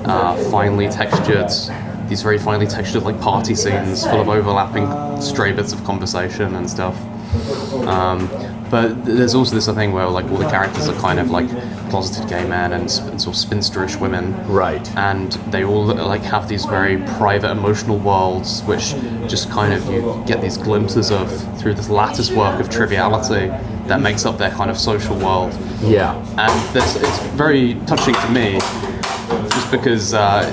uh, 0.04 0.36
finely 0.50 0.88
textured, 0.88 1.50
these 2.08 2.22
very 2.22 2.38
finely 2.38 2.66
textured 2.66 3.02
like 3.02 3.20
party 3.20 3.54
scenes 3.54 4.04
full 4.04 4.20
of 4.20 4.28
overlapping 4.28 5.20
stray 5.20 5.52
bits 5.52 5.72
of 5.72 5.82
conversation 5.84 6.54
and 6.54 6.68
stuff. 6.68 6.96
Um, 7.86 8.28
but 8.70 9.04
there's 9.04 9.34
also 9.34 9.54
this 9.54 9.66
thing 9.66 9.92
where 9.92 10.08
like 10.08 10.26
all 10.26 10.38
the 10.38 10.48
characters 10.48 10.88
are 10.88 10.98
kind 11.00 11.18
of 11.18 11.30
like 11.30 11.48
closeted 11.90 12.28
gay 12.28 12.46
men 12.46 12.72
and, 12.72 12.82
and 12.82 13.20
sort 13.20 13.36
of 13.36 13.42
spinsterish 13.42 14.00
women. 14.00 14.34
Right. 14.46 14.86
and 14.96 15.32
they 15.52 15.64
all 15.64 15.84
like 15.84 16.22
have 16.22 16.48
these 16.48 16.64
very 16.64 16.98
private 17.18 17.50
emotional 17.50 17.98
worlds 17.98 18.62
which 18.62 18.94
just 19.28 19.50
kind 19.50 19.72
of 19.72 19.84
you 19.90 20.22
get 20.26 20.40
these 20.40 20.56
glimpses 20.56 21.10
of 21.10 21.28
through 21.58 21.74
this 21.74 21.88
lattice 21.88 22.30
work 22.30 22.60
of 22.60 22.70
triviality 22.70 23.48
that 23.88 24.00
makes 24.00 24.24
up 24.26 24.38
their 24.38 24.50
kind 24.50 24.70
of 24.70 24.78
social 24.78 25.16
world. 25.16 25.52
Yeah. 25.80 26.16
And 26.38 26.74
this, 26.74 26.96
it's 26.96 27.18
very 27.34 27.74
touching 27.86 28.14
to 28.14 28.28
me 28.30 28.58
just 29.50 29.70
because 29.70 30.14
uh, 30.14 30.44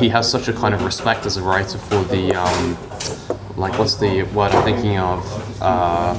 he 0.00 0.08
has 0.08 0.30
such 0.30 0.48
a 0.48 0.52
kind 0.52 0.74
of 0.74 0.84
respect 0.84 1.26
as 1.26 1.36
a 1.36 1.42
writer 1.42 1.78
for 1.78 2.02
the 2.04 2.34
um, 2.34 2.76
like 3.56 3.78
what's 3.78 3.96
the 3.96 4.22
word 4.34 4.52
I'm 4.52 4.64
thinking 4.64 4.98
of? 4.98 5.62
Uh, 5.62 6.14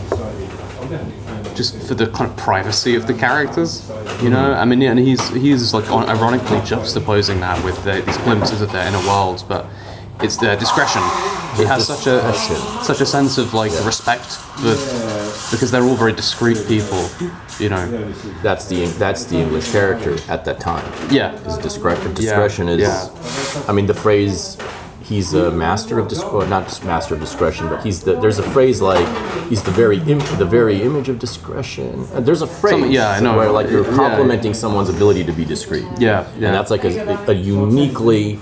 just 1.59 1.75
for 1.87 1.93
the 1.93 2.07
kind 2.07 2.31
of 2.31 2.37
privacy 2.37 2.95
of 2.95 3.05
the 3.05 3.13
characters. 3.13 3.71
You 4.23 4.29
know, 4.29 4.53
I 4.53 4.63
mean, 4.69 4.79
yeah, 4.81 4.91
and 4.91 4.99
he's 5.09 5.23
he's 5.45 5.73
like 5.73 5.91
on- 5.91 6.07
ironically 6.15 6.59
juxtaposing 6.71 7.39
that 7.41 7.57
with 7.65 7.77
the, 7.83 7.93
these 8.07 8.17
glimpses 8.19 8.61
of 8.61 8.71
their 8.71 8.87
inner 8.87 9.03
worlds, 9.09 9.43
but 9.43 9.65
it's 10.21 10.37
their 10.37 10.55
discretion. 10.55 11.01
He 11.57 11.65
has 11.65 11.85
such 11.87 12.07
a 12.07 12.17
such 12.89 13.01
a 13.01 13.05
sense 13.05 13.37
of 13.37 13.53
like 13.53 13.73
respect 13.85 14.25
for 14.61 14.73
because 15.51 15.69
they're 15.71 15.83
all 15.89 15.95
very 16.05 16.13
discreet 16.13 16.59
people. 16.73 17.01
You 17.59 17.69
know, 17.73 17.85
That's 18.41 18.65
the 18.71 18.85
that's 19.03 19.25
the 19.25 19.37
English 19.45 19.67
character 19.75 20.13
at 20.35 20.45
that 20.45 20.59
time. 20.61 20.85
yeah, 21.11 21.37
His 21.39 21.57
discretion 21.57 22.13
discretion 22.13 22.69
is. 22.69 22.79
yeah. 22.79 23.65
I 23.69 23.73
mean, 23.73 23.85
the 23.93 23.99
phrase 24.05 24.57
he's 25.09 25.33
a 25.33 25.51
master 25.51 25.99
of 25.99 26.07
dis- 26.07 26.23
well, 26.23 26.47
not 26.47 26.63
just 26.69 26.85
master 26.85 27.13
of 27.15 27.19
discretion, 27.19 27.67
but 27.67 27.83
he's 27.83 27.99
the. 28.03 28.13
There's 28.23 28.39
a 28.39 28.47
phrase 28.55 28.77
like 28.81 29.05
he's 29.49 29.63
the 29.63 29.71
very 29.71 29.97
Im- 30.13 30.19
the 30.43 30.45
very 30.57 30.81
image 30.89 31.09
of 31.09 31.17
discretion. 31.19 31.95
And 32.13 32.25
there's 32.25 32.41
a 32.41 32.47
phrase 32.47 32.73
Something- 32.73 32.91
yeah, 32.91 33.09
I 33.17 33.19
know. 33.19 33.35
where 33.37 33.51
like 33.51 33.69
you're 33.73 33.85
Yeah. 33.89 33.95
complimenting 34.03 34.53
someone's 34.53 34.89
ability 34.97 35.23
to 35.25 35.33
be 35.33 35.43
discreet. 35.55 35.85
Yeah, 35.97 36.25
yeah. 36.37 36.47
And 36.47 36.53
that's 36.57 36.71
like 36.75 36.83
a, 36.85 36.91
a 37.27 37.33
uniquely 37.33 38.39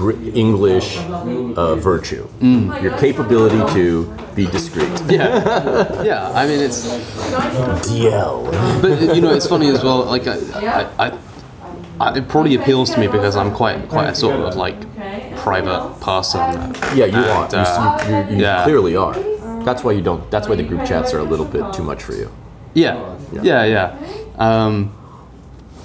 Br- 0.00 0.20
English 0.44 0.98
uh, 0.98 1.74
virtue. 1.76 2.24
Mm. 2.40 2.82
Your 2.82 2.92
capability 2.98 3.60
to 3.76 3.84
be 4.36 4.44
discreet. 4.46 4.92
yeah, 5.08 6.02
yeah. 6.10 6.30
I 6.40 6.46
mean, 6.48 6.60
it's 6.60 6.80
DL. 7.88 8.50
but 8.82 9.14
you 9.16 9.22
know, 9.22 9.32
it's 9.34 9.46
funny 9.46 9.68
as 9.68 9.82
well. 9.82 10.04
Like 10.04 10.26
I, 10.26 10.36
I, 10.98 11.06
I, 11.06 11.18
I, 12.00 12.16
it 12.16 12.28
probably 12.28 12.54
appeals 12.54 12.90
to 12.94 13.00
me 13.00 13.06
because 13.08 13.36
I'm 13.36 13.52
quite 13.52 13.88
quite 13.88 14.08
a 14.08 14.14
sort 14.14 14.40
of 14.40 14.56
like 14.56 14.80
private 15.36 16.00
person. 16.00 16.40
Yeah, 16.96 17.04
you 17.06 17.16
And, 17.16 17.16
are. 17.16 17.48
You, 17.50 17.58
uh, 17.58 18.06
you, 18.08 18.30
you, 18.30 18.36
you 18.36 18.42
yeah. 18.42 18.64
clearly 18.64 18.96
are. 18.96 19.14
That's 19.64 19.84
why 19.84 19.92
you 19.92 20.00
don't. 20.00 20.30
That's 20.30 20.48
why 20.48 20.56
the 20.56 20.62
group 20.62 20.86
chats 20.86 21.12
are 21.12 21.18
a 21.18 21.24
little 21.24 21.44
bit 21.46 21.72
too 21.74 21.82
much 21.82 22.02
for 22.02 22.14
you. 22.14 22.32
Yeah, 22.72 23.18
yeah, 23.42 23.64
yeah. 23.64 23.98
Um, 24.38 24.96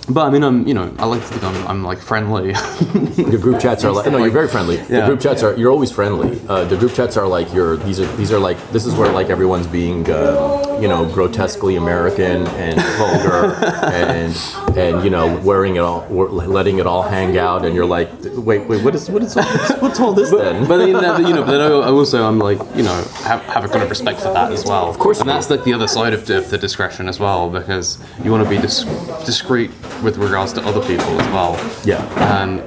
but 0.07 0.27
I 0.27 0.29
mean, 0.29 0.43
I'm 0.43 0.67
you 0.67 0.73
know, 0.73 0.93
I 0.99 1.05
like 1.05 1.21
to 1.21 1.27
think 1.27 1.43
I'm, 1.43 1.67
I'm 1.67 1.83
like 1.83 1.99
friendly. 1.99 2.51
the 2.53 3.39
group 3.41 3.59
chats 3.59 3.83
are 3.83 3.91
like 3.91 4.09
no, 4.09 4.19
you're 4.19 4.29
very 4.29 4.47
friendly. 4.47 4.77
The 4.77 5.05
group 5.05 5.19
chats 5.19 5.43
are 5.43 5.55
you're 5.57 5.71
always 5.71 5.91
friendly. 5.91 6.39
Uh, 6.47 6.63
the 6.65 6.77
group 6.77 6.93
chats 6.93 7.17
are 7.17 7.27
like 7.27 7.51
your 7.53 7.75
these 7.77 7.99
are 7.99 8.05
these 8.15 8.31
are 8.31 8.39
like 8.39 8.57
this 8.71 8.85
is 8.85 8.93
where 8.95 9.11
like 9.11 9.29
everyone's 9.29 9.67
being 9.67 10.09
uh, 10.09 10.74
you 10.81 10.87
know 10.87 11.05
grotesquely 11.05 11.75
American 11.75 12.47
and 12.47 12.79
vulgar 12.97 13.53
and 13.93 14.77
and 14.77 15.03
you 15.03 15.09
know 15.09 15.39
wearing 15.41 15.75
it 15.75 15.79
all 15.79 16.05
letting 16.09 16.79
it 16.79 16.87
all 16.87 17.03
hang 17.03 17.37
out 17.37 17.65
and 17.65 17.75
you're 17.75 17.85
like 17.85 18.09
wait 18.35 18.67
wait 18.67 18.83
what 18.83 18.95
is 18.95 19.09
what 19.09 19.23
is 19.23 19.37
all, 19.37 19.43
what's 19.79 19.99
all 19.99 20.13
this 20.13 20.31
then? 20.31 20.67
but 20.67 20.77
then, 20.77 20.87
you 21.25 21.33
know, 21.33 21.43
but 21.43 21.51
then 21.51 21.61
I 21.61 21.69
also 21.71 22.27
I'm 22.27 22.39
like 22.39 22.59
you 22.75 22.83
know 22.83 22.95
have, 23.23 23.41
have 23.43 23.65
a 23.65 23.67
kind 23.67 23.83
of 23.83 23.89
respect 23.89 24.19
for 24.19 24.33
that 24.33 24.51
as 24.51 24.65
well. 24.65 24.89
Of 24.89 24.99
course 24.99 25.19
and 25.19 25.29
that's 25.29 25.49
like 25.49 25.63
the 25.63 25.73
other 25.73 25.87
side 25.87 26.13
of 26.13 26.25
the, 26.25 26.37
of 26.39 26.49
the 26.49 26.57
discretion 26.57 27.07
as 27.07 27.19
well 27.19 27.49
because 27.49 27.97
you 28.23 28.31
want 28.31 28.43
to 28.43 28.49
be 28.49 28.57
dis- 28.57 28.83
discreet 29.25 29.71
with 30.03 30.17
regards 30.17 30.53
to 30.53 30.61
other 30.61 30.81
people 30.81 31.19
as 31.19 31.27
well. 31.31 31.53
Yeah. 31.85 32.03
And 32.41 32.61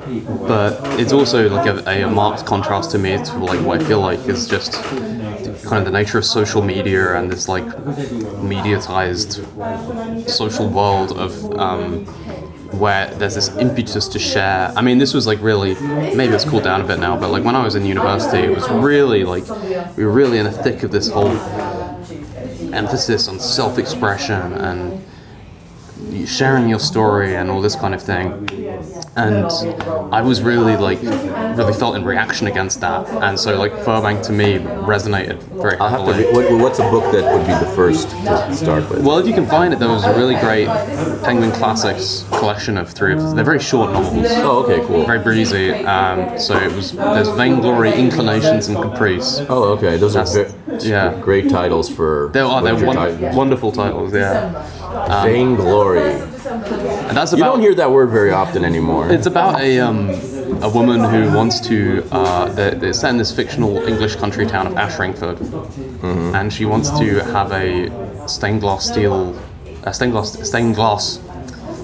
but 0.47 0.80
it's 0.98 1.12
also 1.12 1.48
like 1.48 1.66
a, 1.66 2.05
a 2.05 2.10
marked 2.10 2.47
contrast 2.47 2.90
to 2.93 2.98
me 2.98 3.16
to 3.16 3.39
like 3.39 3.64
what 3.64 3.80
I 3.80 3.85
feel 3.85 4.01
like 4.01 4.20
is 4.28 4.48
just 4.48 4.72
kind 5.64 5.78
of 5.78 5.85
the 5.85 5.90
nature 5.90 6.18
of 6.18 6.24
social 6.24 6.62
media 6.62 7.16
and 7.16 7.30
this 7.30 7.48
like 7.48 7.66
mediatized 7.98 9.44
social 10.28 10.68
world 10.68 11.12
of 11.18 11.58
um, 11.58 12.06
where 12.78 13.12
there's 13.14 13.34
this 13.34 13.48
impetus 13.56 14.08
to 14.08 14.18
share. 14.18 14.72
I 14.76 14.82
mean, 14.82 14.98
this 14.98 15.14
was 15.14 15.26
like 15.26 15.40
really 15.40 15.74
maybe 16.14 16.34
it's 16.34 16.44
cooled 16.44 16.64
down 16.64 16.80
a 16.80 16.86
bit 16.86 16.98
now, 16.98 17.16
but 17.18 17.30
like 17.30 17.44
when 17.44 17.56
I 17.56 17.64
was 17.64 17.74
in 17.74 17.86
university, 17.86 18.38
it 18.38 18.50
was 18.50 18.68
really 18.68 19.24
like 19.24 19.48
we 19.96 20.04
were 20.04 20.12
really 20.12 20.38
in 20.38 20.44
the 20.44 20.52
thick 20.52 20.82
of 20.82 20.90
this 20.90 21.10
whole 21.10 21.36
emphasis 22.74 23.28
on 23.28 23.40
self-expression 23.40 24.52
and 24.52 25.02
sharing 26.26 26.68
your 26.68 26.78
story 26.80 27.34
and 27.36 27.50
all 27.50 27.60
this 27.60 27.76
kind 27.76 27.94
of 27.94 28.02
thing. 28.02 28.48
And 29.16 29.46
I 30.14 30.20
was 30.22 30.42
really 30.42 30.76
like 30.76 31.00
really 31.02 31.72
felt 31.72 31.96
in 31.96 32.04
reaction 32.04 32.46
against 32.46 32.80
that, 32.82 33.08
and 33.08 33.38
so 33.38 33.58
like 33.58 33.72
Firbank 33.72 34.24
to 34.26 34.32
me 34.32 34.58
resonated 34.58 35.42
very 35.60 35.76
I'll 35.78 35.88
have 35.88 36.06
to. 36.16 36.32
What, 36.32 36.52
what's 36.62 36.78
a 36.78 36.88
book 36.88 37.10
that 37.12 37.24
would 37.34 37.44
be 37.46 37.52
the 37.52 37.72
first 37.74 38.10
to 38.10 38.54
start 38.54 38.88
with? 38.88 39.04
Well, 39.04 39.18
if 39.18 39.26
you 39.26 39.34
can 39.34 39.46
find 39.46 39.72
it, 39.74 39.80
there 39.80 39.88
was 39.88 40.04
a 40.04 40.14
really 40.16 40.36
great 40.36 40.68
Penguin 41.24 41.50
Classics 41.52 42.24
collection 42.30 42.78
of 42.78 42.90
three 42.90 43.14
of. 43.14 43.34
They're 43.34 43.44
very 43.44 43.58
short 43.58 43.92
novels. 43.92 44.24
Oh, 44.36 44.62
okay, 44.64 44.86
cool. 44.86 45.04
Very 45.04 45.18
breezy. 45.18 45.72
Um, 45.72 46.38
so 46.38 46.56
it 46.56 46.72
was. 46.72 46.92
There's 46.92 47.28
Vainglory, 47.30 47.92
Inclinations, 47.94 48.68
and 48.68 48.76
Caprice. 48.76 49.40
Oh, 49.48 49.72
okay. 49.76 49.96
Those 49.96 50.14
are 50.14 50.24
That's- 50.24 50.52
ve- 50.84 50.88
yeah. 50.90 51.18
great 51.20 51.50
titles 51.50 51.88
for. 51.88 52.30
They 52.32 52.40
are. 52.40 52.62
They're 52.62 52.86
won- 52.86 52.94
titles. 52.94 53.34
wonderful 53.34 53.72
titles. 53.72 54.14
Yeah. 54.14 54.64
Vainglory. 55.24 56.07
And 56.09 57.16
that's 57.16 57.32
You 57.32 57.39
don't 57.39 57.60
hear 57.60 57.74
that 57.74 57.90
word 57.90 58.10
very 58.10 58.30
often 58.30 58.64
anymore. 58.64 59.10
It's 59.10 59.26
about 59.26 59.60
a 59.60 59.80
um, 59.80 60.10
a 60.62 60.68
woman 60.68 61.01
who 61.05 61.35
wants 61.36 61.60
to. 61.68 62.05
Uh, 62.10 62.48
they're, 62.52 62.74
they're 62.74 62.93
set 62.93 63.10
in 63.10 63.18
this 63.18 63.32
fictional 63.35 63.76
English 63.86 64.16
country 64.16 64.47
town 64.47 64.66
of 64.66 64.74
Ashringford, 64.74 65.39
and 66.35 66.52
she 66.52 66.64
wants 66.64 66.90
to 66.98 67.20
have 67.24 67.52
a 67.52 67.90
stained 68.28 68.60
glass 68.60 68.86
steel, 68.89 69.39
a 69.85 69.93
stained 69.93 70.12
glass 70.12 70.39
stained 70.48 70.74
glass, 70.74 71.20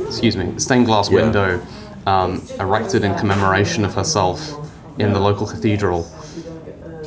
excuse 0.06 0.36
me, 0.36 0.58
stained 0.58 0.86
glass 0.86 1.10
Yeah. 1.10 1.22
window 1.22 1.60
um, 2.06 2.42
erected 2.60 3.04
in 3.04 3.14
commemoration 3.14 3.84
of 3.84 3.94
herself 3.94 4.38
in 4.98 5.12
the 5.12 5.20
local 5.20 5.46
cathedral. 5.46 6.06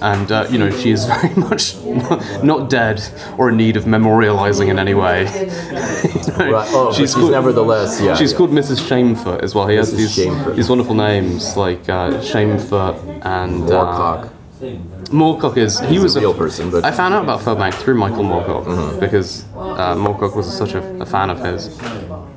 And 0.01 0.31
uh, 0.31 0.47
you 0.49 0.57
know 0.57 0.69
she 0.71 0.91
is 0.91 1.05
very 1.13 1.33
much 1.35 1.75
not, 1.83 2.43
not 2.43 2.69
dead 2.69 3.01
or 3.37 3.49
in 3.49 3.57
need 3.57 3.77
of 3.77 3.85
memorializing 3.85 4.69
in 4.69 4.77
any 4.79 4.93
way. 4.93 5.25
You 6.27 6.33
know, 6.45 6.51
Right. 6.51 6.67
Oh, 6.71 6.93
she's, 6.93 7.15
called- 7.15 7.31
nevertheless, 7.31 7.99
yeah. 8.01 8.15
She's 8.15 8.31
yeah. 8.31 8.37
called 8.37 8.51
Mrs. 8.51 8.79
Shamefoot 8.87 9.39
as 9.41 9.55
well. 9.55 9.67
He 9.67 9.75
has 9.75 9.95
these, 9.95 10.15
Shamefoot. 10.15 10.55
these 10.55 10.69
wonderful 10.69 10.93
names 10.95 11.55
like 11.57 11.87
uh, 11.89 12.11
Shamefoot 12.21 12.95
and 13.25 13.63
Moorcock. 13.63 14.25
Uh, 14.25 14.67
Moorcock 15.11 15.57
is 15.57 15.79
he 15.79 15.87
He's 15.87 16.01
was 16.03 16.15
a 16.15 16.19
real 16.19 16.33
person, 16.33 16.69
but- 16.69 16.83
I 16.85 16.91
found 16.91 17.13
out 17.13 17.23
about 17.23 17.39
Firbank 17.41 17.73
through 17.75 17.95
Michael 17.95 18.23
Moorcock 18.23 18.99
because 18.99 19.45
uh, 19.55 19.95
Moorcock 19.95 20.35
was 20.35 20.51
such 20.55 20.73
a, 20.73 20.81
a 21.01 21.05
fan 21.05 21.29
of 21.29 21.39
his. 21.39 21.79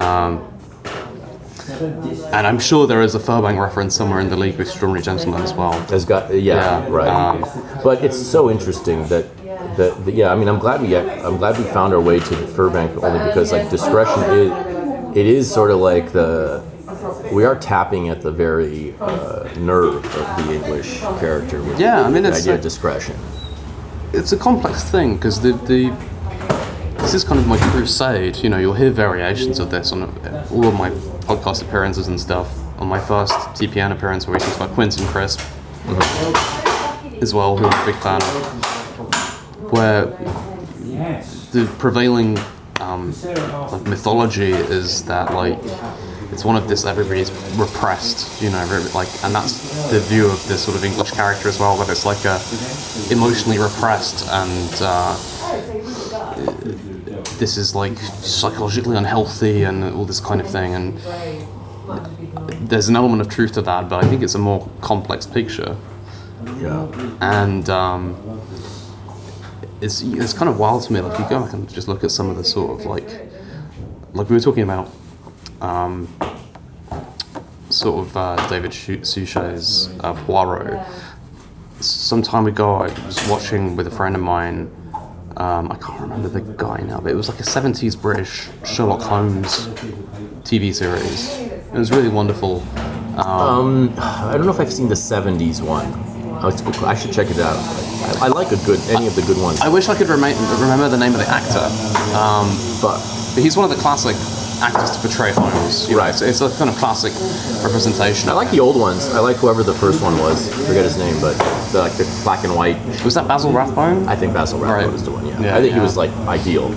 Um, 0.01 0.47
and 1.73 2.47
I'm 2.47 2.59
sure 2.59 2.87
there 2.87 3.03
is 3.03 3.15
a 3.15 3.19
Firbank 3.19 3.61
reference 3.61 3.95
somewhere 3.95 4.21
in 4.21 4.29
the 4.29 4.37
League 4.37 4.55
of 4.55 4.61
Extraordinary 4.61 5.03
Gentlemen 5.03 5.43
as 5.43 5.53
well. 5.55 5.73
Has 5.89 6.05
got 6.05 6.31
yeah, 6.35 6.81
Yeah, 6.83 6.89
right. 6.89 7.09
um, 7.09 7.45
but 7.85 8.03
it's 8.05 8.19
so 8.21 8.51
interesting 8.51 9.07
that 9.09 9.25
that 9.77 10.05
that- 10.05 10.15
yeah. 10.15 10.33
I 10.33 10.37
mean, 10.37 10.49
I'm 10.49 10.59
glad 10.59 10.81
we 10.83 10.97
I'm 10.97 11.37
glad 11.39 11.59
we 11.59 11.65
found 11.65 11.93
our 11.95 12.01
way 12.01 12.19
to 12.21 12.35
the 12.35 12.47
Firbank 12.47 13.03
only 13.03 13.25
because 13.27 13.53
like 13.53 13.71
discretion 13.71 14.23
is 14.39 15.17
it 15.17 15.27
is 15.27 15.53
sort 15.53 15.71
of 15.71 15.79
like 15.81 16.13
the 16.13 16.63
we 17.33 17.45
are 17.45 17.57
tapping 17.57 18.09
at 18.09 18.21
the 18.21 18.31
very 18.31 18.95
uh, 19.01 19.49
nerve 19.59 20.05
of 20.05 20.47
the 20.47 20.55
English 20.55 21.01
character. 21.21 21.63
With 21.63 21.79
Yeah, 21.81 22.03
I 22.03 22.11
mean, 22.11 22.23
the 22.25 22.31
it's 22.31 22.41
idea 22.41 22.53
like- 22.53 22.59
of 22.59 22.63
discretion. 22.63 23.17
it's 24.13 24.33
a 24.33 24.37
complex 24.37 24.83
thing 24.91 25.15
because 25.17 25.41
the, 25.41 25.53
the 25.67 25.91
this 26.99 27.15
is 27.15 27.25
kind 27.25 27.41
of 27.41 27.47
my 27.47 27.57
crusade. 27.71 28.37
You 28.39 28.51
know, 28.51 28.59
you'll 28.59 28.75
hear 28.75 28.91
variations 28.91 29.59
of 29.59 29.71
this 29.71 29.91
on 29.93 30.03
all 30.53 30.67
of 30.67 30.75
my 30.75 30.91
podcast 31.31 31.63
appearances 31.63 32.09
and 32.09 32.21
stuff. 32.21 32.49
On 32.81 32.89
my 32.89 32.99
first 32.99 33.35
TPN 33.55 33.93
appearance, 33.93 34.27
where 34.27 34.35
we 34.35 34.41
talked 34.41 34.57
about 34.57 34.71
Quentin 34.71 35.07
Crisp 35.07 35.41
as 37.23 37.33
well, 37.33 37.57
who 37.57 37.67
I'm 37.67 37.83
a 37.83 37.87
big 37.87 37.95
fan 38.03 38.21
of, 38.21 39.73
where 39.73 40.07
the 41.53 41.73
prevailing 41.79 42.37
um, 42.81 43.15
like 43.71 43.83
mythology 43.83 44.51
is 44.51 45.05
that 45.05 45.33
like 45.33 45.59
it's 46.33 46.45
one 46.45 46.57
of 46.57 46.69
this 46.69 46.85
everybody's 46.85 47.31
repressed, 47.57 48.43
you 48.43 48.51
know, 48.51 48.65
like, 48.95 49.09
and 49.23 49.33
that's 49.33 49.91
the 49.91 50.01
view 50.01 50.27
of 50.27 50.47
this 50.49 50.65
sort 50.65 50.77
of 50.77 50.85
English 50.85 51.13
character 51.13 51.49
as 51.49 51.61
well. 51.61 51.77
That 51.77 51.91
it's 51.91 52.07
like 52.07 52.25
a 52.25 52.41
emotionally 53.13 53.59
repressed 53.59 54.29
and 54.31 54.75
uh, 54.81 55.17
this 57.41 57.57
is 57.57 57.75
like 57.75 57.97
psychologically 57.99 58.97
unhealthy 58.97 59.65
and 59.65 59.83
all 59.95 60.05
this 60.05 60.21
kind 60.21 60.41
of 60.41 60.49
thing. 60.49 60.75
And 60.75 60.99
there's 62.69 62.89
an 62.89 62.95
element 62.97 63.21
of 63.23 63.29
truth 63.29 63.53
to 63.53 63.63
that, 63.63 63.89
but 63.89 64.05
I 64.05 64.09
think 64.09 64.23
it's 64.23 64.35
a 64.37 64.39
more 64.39 64.69
complex 64.81 65.27
picture 65.27 65.77
Yeah. 66.59 66.87
and 67.21 67.69
um, 67.69 68.01
it's 69.81 70.03
it's 70.03 70.33
kind 70.35 70.49
of 70.49 70.59
wild 70.59 70.83
to 70.85 70.93
me. 70.93 71.01
Like 71.01 71.19
you 71.19 71.29
go 71.29 71.41
back 71.43 71.53
and 71.55 71.69
just 71.73 71.89
look 71.89 72.05
at 72.05 72.11
some 72.11 72.29
of 72.31 72.37
the 72.37 72.45
sort 72.45 72.79
of 72.79 72.87
like 72.87 73.09
like 74.13 74.29
we 74.29 74.37
were 74.37 74.41
talking 74.49 74.63
about 74.63 74.91
um, 75.63 76.07
sort 77.71 78.07
of 78.07 78.17
uh, 78.17 78.49
David 78.49 78.73
Shu- 78.75 79.03
Suchet's 79.05 79.89
uh, 80.01 80.13
Poirot. 80.27 80.87
Some 81.81 82.21
time 82.21 82.47
ago, 82.47 82.75
I 82.77 82.89
was 83.07 83.27
watching 83.29 83.75
with 83.77 83.87
a 83.87 83.91
friend 83.91 84.15
of 84.15 84.21
mine. 84.23 84.71
Um, 85.37 85.71
I 85.71 85.77
can't 85.77 86.01
remember 86.01 86.29
the 86.29 86.41
guy 86.41 86.79
now, 86.83 87.01
but 87.01 87.13
it 87.13 87.15
was 87.15 87.29
like 87.29 87.41
a 87.41 87.45
70s 87.45 88.01
British 88.01 88.49
Sherlock 88.65 89.01
Holmes 89.01 89.69
TV 90.43 90.75
series. 90.75 91.39
It 91.39 91.73
was 91.75 91.91
really 91.91 92.09
wonderful. 92.09 92.63
Um, 93.17 93.93
I 93.99 94.33
don't 94.33 94.47
know 94.47 94.53
if 94.53 94.61
I've 94.61 94.73
seen 94.73 94.89
the 94.89 94.95
'70s 94.95 95.61
one. 95.63 95.87
Oh, 96.43 96.51
I 96.87 96.95
should 96.95 97.13
check 97.13 97.31
it 97.31 97.39
out. 97.39 97.57
I, 97.57 98.27
I 98.27 98.29
like 98.29 98.51
a 98.51 98.57
good 98.65 98.81
any 98.89 99.07
of 99.07 99.15
the 99.15 99.23
good 99.23 99.41
ones. 99.41 99.61
I 99.61 99.69
wish 99.69 99.89
I 99.89 99.95
could 99.95 100.09
remember 100.09 100.89
the 100.89 100.97
name 100.97 101.13
of 101.13 101.19
the 101.19 101.29
actor, 101.29 101.65
um, 102.17 102.49
but 102.81 102.99
but 103.35 103.43
he's 103.43 103.57
one 103.57 103.71
of 103.71 103.77
the 103.77 103.81
classic 103.81 104.17
actors 104.63 104.91
to 104.93 104.99
portray 105.01 105.33
Holmes. 105.33 105.89
you 105.89 105.97
know, 105.97 106.03
Right. 106.03 106.11
It's, 106.11 106.23
it's 106.23 106.41
a 106.41 106.51
kind 106.59 106.69
of 106.71 106.77
classic 106.77 107.13
representation. 107.63 108.29
I 108.29 108.33
like 108.33 108.51
the 108.51 108.61
old 108.61 108.77
ones. 108.79 109.09
I 109.15 109.21
like 109.21 109.37
whoever 109.37 109.63
the 109.63 109.75
first 109.75 110.03
one 110.03 110.19
was. 110.19 110.49
Forget 110.67 110.85
his 110.85 110.97
name, 110.97 111.21
but 111.21 111.37
the, 111.73 111.79
like 111.81 111.93
the 111.93 112.05
black 112.25 112.45
and 112.45 112.55
white. 112.55 112.77
Was 113.05 113.15
that 113.15 113.27
Basil 113.29 113.53
Rathbone? 113.53 114.09
I 114.09 114.17
think 114.17 114.33
Basil 114.35 114.59
Rathbone 114.59 114.85
Right. 114.85 114.93
was 114.93 115.05
the 115.05 115.11
one. 115.11 115.27
Yeah. 115.27 115.41
Yeah, 115.41 115.57
I 115.57 115.61
think 115.61 115.75
he 115.75 115.81
was 115.81 115.97
like 115.97 116.11
ideal. 116.27 116.75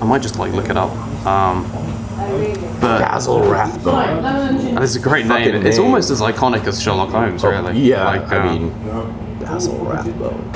I 0.00 0.04
might 0.04 0.22
just 0.22 0.38
like 0.38 0.52
look 0.52 0.68
it 0.68 0.76
up. 0.76 0.90
Um, 1.26 1.64
but 2.80 2.98
Basil 3.00 3.40
Rathbone. 3.40 4.24
and 4.24 4.78
it's 4.84 4.94
a 4.96 5.00
great 5.00 5.26
Fucking 5.26 5.52
name. 5.54 5.66
It's 5.66 5.78
almost 5.78 6.10
as 6.10 6.20
iconic 6.20 6.66
as 6.66 6.82
Sherlock 6.82 7.10
Holmes, 7.10 7.42
really. 7.44 7.78
Yeah, 7.80 8.04
Like, 8.04 8.28
I 8.32 8.38
uh, 8.38 8.52
mean, 8.58 9.38
Basil 9.40 9.76
Rathbone. 9.84 10.52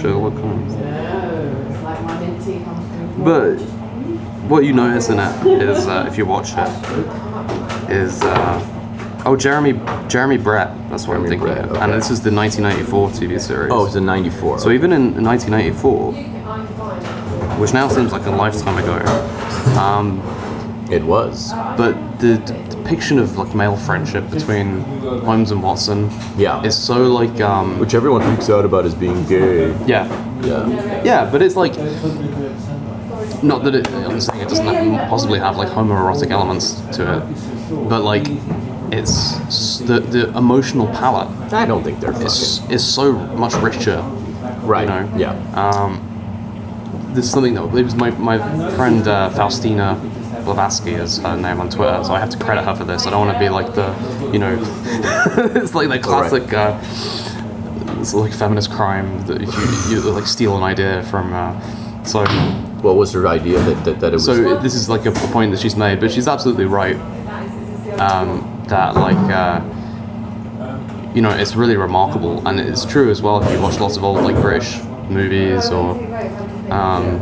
Sherlock 0.00 0.34
Holmes. 0.34 0.74
But 3.24 3.56
what 4.48 4.64
you 4.64 4.72
notice 4.72 5.08
in 5.08 5.18
it 5.18 5.46
is, 5.62 5.86
uh, 5.86 6.04
if 6.08 6.16
you 6.16 6.24
watch 6.26 6.52
it, 6.56 7.90
is 7.90 8.22
uh, 8.22 8.77
oh 9.28 9.36
Jeremy 9.36 9.72
Jeremy 10.08 10.38
Brett. 10.38 10.68
That's 10.88 11.06
what 11.06 11.14
Jeremy 11.14 11.24
I'm 11.36 11.40
thinking. 11.40 11.54
Brett, 11.54 11.64
of. 11.66 11.76
And 11.76 11.92
okay. 11.92 11.92
this 11.96 12.10
is 12.10 12.20
the 12.22 12.32
1994 12.32 13.08
TV 13.10 13.40
series. 13.40 13.70
Oh, 13.72 13.86
it's 13.86 13.94
in 13.94 14.04
'94. 14.06 14.58
So 14.58 14.70
even 14.70 14.92
in 14.92 15.22
1984, 15.22 16.12
which 17.60 17.72
now 17.74 17.88
seems 17.88 18.12
like 18.12 18.26
a 18.26 18.30
lifetime 18.30 18.78
ago, 18.78 18.98
um, 19.78 20.20
it 20.90 21.02
was. 21.02 21.52
but 21.76 21.94
the 22.20 22.38
d- 22.38 22.54
depiction 22.70 23.18
of 23.18 23.36
like 23.36 23.54
male 23.54 23.76
friendship 23.76 24.28
between 24.30 24.80
Holmes 25.26 25.50
and 25.50 25.62
Watson, 25.62 26.10
Yeah. 26.38 26.62
is 26.64 26.74
so 26.76 27.12
like 27.12 27.38
um, 27.40 27.78
Which 27.78 27.94
everyone 27.94 28.22
freaks 28.22 28.48
out 28.48 28.64
about 28.64 28.86
as 28.86 28.94
being 28.94 29.26
gay. 29.26 29.68
yeah, 29.86 30.06
Yeah. 30.42 31.02
yeah, 31.04 31.28
but 31.30 31.42
it's 31.42 31.54
like 31.56 31.74
not 33.42 33.62
that 33.64 33.74
it, 33.74 33.88
I'm 33.92 34.20
saying 34.20 34.40
it 34.40 34.48
doesn't 34.48 34.64
possibly 35.08 35.38
have 35.38 35.56
like 35.58 35.68
homoerotic 35.68 36.30
elements 36.30 36.80
to 36.96 37.18
it, 37.18 37.88
but 37.88 38.02
like 38.02 38.26
it's 38.92 39.78
the 39.78 40.00
the 40.00 40.36
emotional 40.36 40.86
palette 40.88 41.52
I 41.52 41.66
don't 41.66 41.82
think 41.82 42.00
they're 42.00 42.12
is 42.22 42.58
fucking. 42.58 42.74
is 42.74 42.94
so 42.94 43.12
much 43.12 43.54
richer. 43.54 44.00
Right. 44.62 44.82
you 44.82 44.88
know. 44.88 45.16
Yeah. 45.16 46.04
This 47.14 47.24
is 47.24 47.30
something 47.30 47.54
that 47.54 47.64
it 47.64 47.84
was 47.84 47.94
my 47.94 48.10
my 48.10 48.38
friend 48.76 49.06
uh, 49.06 49.30
Faustina 49.30 49.98
Blavatsky 50.44 50.92
is 50.92 51.18
her 51.18 51.36
name 51.36 51.60
on 51.60 51.68
Twitter, 51.68 52.02
so 52.04 52.14
I 52.14 52.20
have 52.20 52.30
to 52.30 52.38
credit 52.38 52.64
her 52.64 52.74
for 52.74 52.84
this. 52.84 53.06
I 53.06 53.10
don't 53.10 53.26
want 53.26 53.36
to 53.36 53.38
be 53.38 53.48
like 53.48 53.74
the 53.74 53.88
you 54.32 54.38
know 54.38 54.56
it's 55.54 55.74
like 55.74 55.88
the 55.88 55.98
classic. 55.98 56.52
Uh, 56.52 56.78
it's 58.00 58.14
like 58.14 58.32
feminist 58.32 58.70
crime 58.70 59.26
that 59.26 59.40
you, 59.40 59.96
you 59.96 60.10
like 60.10 60.26
steal 60.26 60.56
an 60.56 60.62
idea 60.62 61.02
from. 61.04 61.32
Uh, 61.32 62.04
so 62.04 62.24
what 62.82 62.96
was 62.96 63.12
her 63.12 63.26
idea 63.26 63.58
that 63.58 63.84
that, 63.84 64.00
that 64.00 64.12
it 64.12 64.14
was? 64.14 64.26
so 64.26 64.56
this 64.58 64.74
is 64.74 64.88
like 64.88 65.04
a 65.06 65.12
point 65.12 65.50
that 65.50 65.60
she's 65.60 65.76
made, 65.76 66.00
but 66.00 66.10
she's 66.10 66.28
absolutely 66.28 66.66
right. 66.66 66.96
Um, 67.98 68.57
that 68.68 68.94
like 68.94 69.16
uh, 69.30 69.60
you 71.14 71.22
know 71.22 71.30
it's 71.30 71.54
really 71.54 71.76
remarkable, 71.76 72.46
and 72.46 72.60
it's 72.60 72.84
true 72.84 73.10
as 73.10 73.22
well 73.22 73.42
if 73.42 73.50
you 73.52 73.60
watch 73.60 73.78
lots 73.80 73.96
of 73.96 74.04
old 74.04 74.22
like 74.22 74.36
British 74.40 74.78
movies 75.08 75.70
or 75.70 75.92
um, 76.70 77.20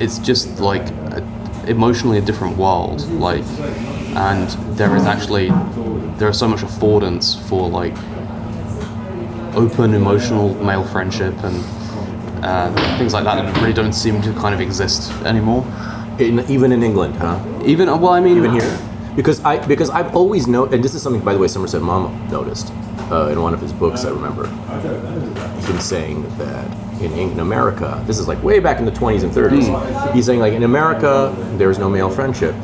it's 0.00 0.18
just 0.18 0.60
like 0.60 0.88
a, 1.12 1.24
emotionally 1.66 2.18
a 2.18 2.20
different 2.20 2.56
world. 2.56 3.06
Like, 3.12 3.44
and 4.16 4.48
there 4.76 4.94
is 4.96 5.06
actually 5.06 5.48
there 6.18 6.28
is 6.28 6.38
so 6.38 6.48
much 6.48 6.60
affordance 6.60 7.40
for 7.48 7.68
like 7.68 7.94
open 9.56 9.94
emotional 9.94 10.54
male 10.64 10.84
friendship 10.84 11.34
and 11.42 12.44
uh, 12.44 12.72
things 12.98 13.12
like 13.12 13.24
that 13.24 13.34
that 13.42 13.56
really 13.60 13.72
don't 13.72 13.92
seem 13.92 14.22
to 14.22 14.32
kind 14.34 14.54
of 14.54 14.60
exist 14.60 15.10
anymore. 15.24 15.64
in, 16.18 16.40
even 16.50 16.72
in 16.72 16.82
England, 16.82 17.14
huh? 17.16 17.40
Even 17.64 17.88
well, 17.88 18.12
I 18.12 18.20
mean, 18.20 18.36
Even 18.36 18.52
here, 18.52 18.78
because 19.16 19.42
I 19.44 19.64
because 19.66 19.90
I've 19.90 20.14
always 20.14 20.46
known, 20.46 20.72
and 20.72 20.82
this 20.82 20.94
is 20.94 21.02
something 21.02 21.22
by 21.22 21.32
the 21.32 21.38
way 21.38 21.48
Somerset 21.48 21.82
Maugham 21.82 22.30
noticed 22.30 22.72
uh, 23.10 23.28
in 23.32 23.40
one 23.42 23.54
of 23.54 23.60
his 23.60 23.72
books. 23.72 24.04
I 24.04 24.10
remember 24.10 24.46
him 24.46 25.80
saying 25.80 26.22
that 26.38 26.66
in, 27.00 27.12
in 27.12 27.40
America, 27.40 28.02
this 28.06 28.18
is 28.18 28.28
like 28.28 28.42
way 28.42 28.60
back 28.60 28.78
in 28.78 28.84
the 28.84 28.92
20s 28.92 29.22
and 29.22 29.32
30s. 29.32 29.66
Hmm. 29.66 30.14
He's 30.14 30.26
saying 30.26 30.40
like 30.40 30.52
in 30.52 30.64
America, 30.64 31.34
there's 31.56 31.78
no 31.78 31.88
male 31.88 32.10
friendship 32.10 32.54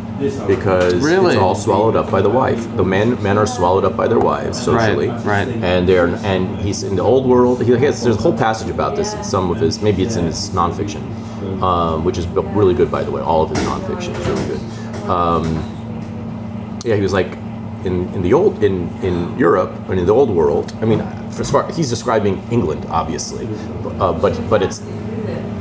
because 0.47 0.95
Really? 0.95 1.35
it's 1.35 1.37
all 1.43 1.55
swallowed 1.55 1.95
up 1.97 2.11
by 2.11 2.23
the 2.23 2.29
wife. 2.31 2.65
The 2.77 2.85
men 2.85 3.21
men 3.23 3.37
are 3.39 3.47
swallowed 3.47 3.85
up 3.85 3.97
by 3.97 4.09
their 4.09 4.19
wives 4.19 4.63
socially, 4.63 5.09
right. 5.09 5.49
And 5.49 5.87
they're 5.89 6.07
and 6.07 6.59
he's 6.59 6.83
in 6.85 6.97
the 6.97 7.03
old 7.03 7.27
world. 7.27 7.63
He 7.63 7.73
has 7.73 8.03
there's 8.03 8.17
a 8.17 8.21
whole 8.23 8.37
passage 8.37 8.71
about 8.71 8.97
this 8.97 9.15
in 9.15 9.23
some 9.25 9.51
of 9.51 9.59
his 9.59 9.83
maybe 9.83 10.03
it's 10.03 10.17
in 10.17 10.25
his 10.25 10.51
nonfiction, 10.51 11.03
um, 11.63 12.05
which 12.05 12.19
is 12.19 12.27
really 12.29 12.73
good 12.75 12.91
by 12.91 13.03
the 13.05 13.11
way. 13.11 13.21
All 13.21 13.43
of 13.43 13.51
his 13.51 13.59
nonfiction 13.61 14.15
is 14.19 14.27
really 14.27 14.47
good. 14.47 15.11
Um, 15.11 15.76
yeah, 16.87 16.95
he 16.95 17.03
was 17.03 17.13
like 17.13 17.33
in, 17.85 18.09
in 18.15 18.23
the 18.23 18.33
old 18.33 18.63
in, 18.63 18.89
in 19.03 19.37
Europe 19.39 19.73
and 19.89 19.99
in 19.99 20.07
the 20.07 20.13
old 20.15 20.31
world. 20.31 20.73
I 20.81 20.85
mean, 20.85 21.01
for 21.33 21.41
as 21.43 21.51
far 21.51 21.71
he's 21.73 21.91
describing 21.91 22.43
England, 22.51 22.87
obviously, 22.89 23.47
uh, 24.01 24.13
but 24.13 24.33
but 24.49 24.63
it's 24.63 24.81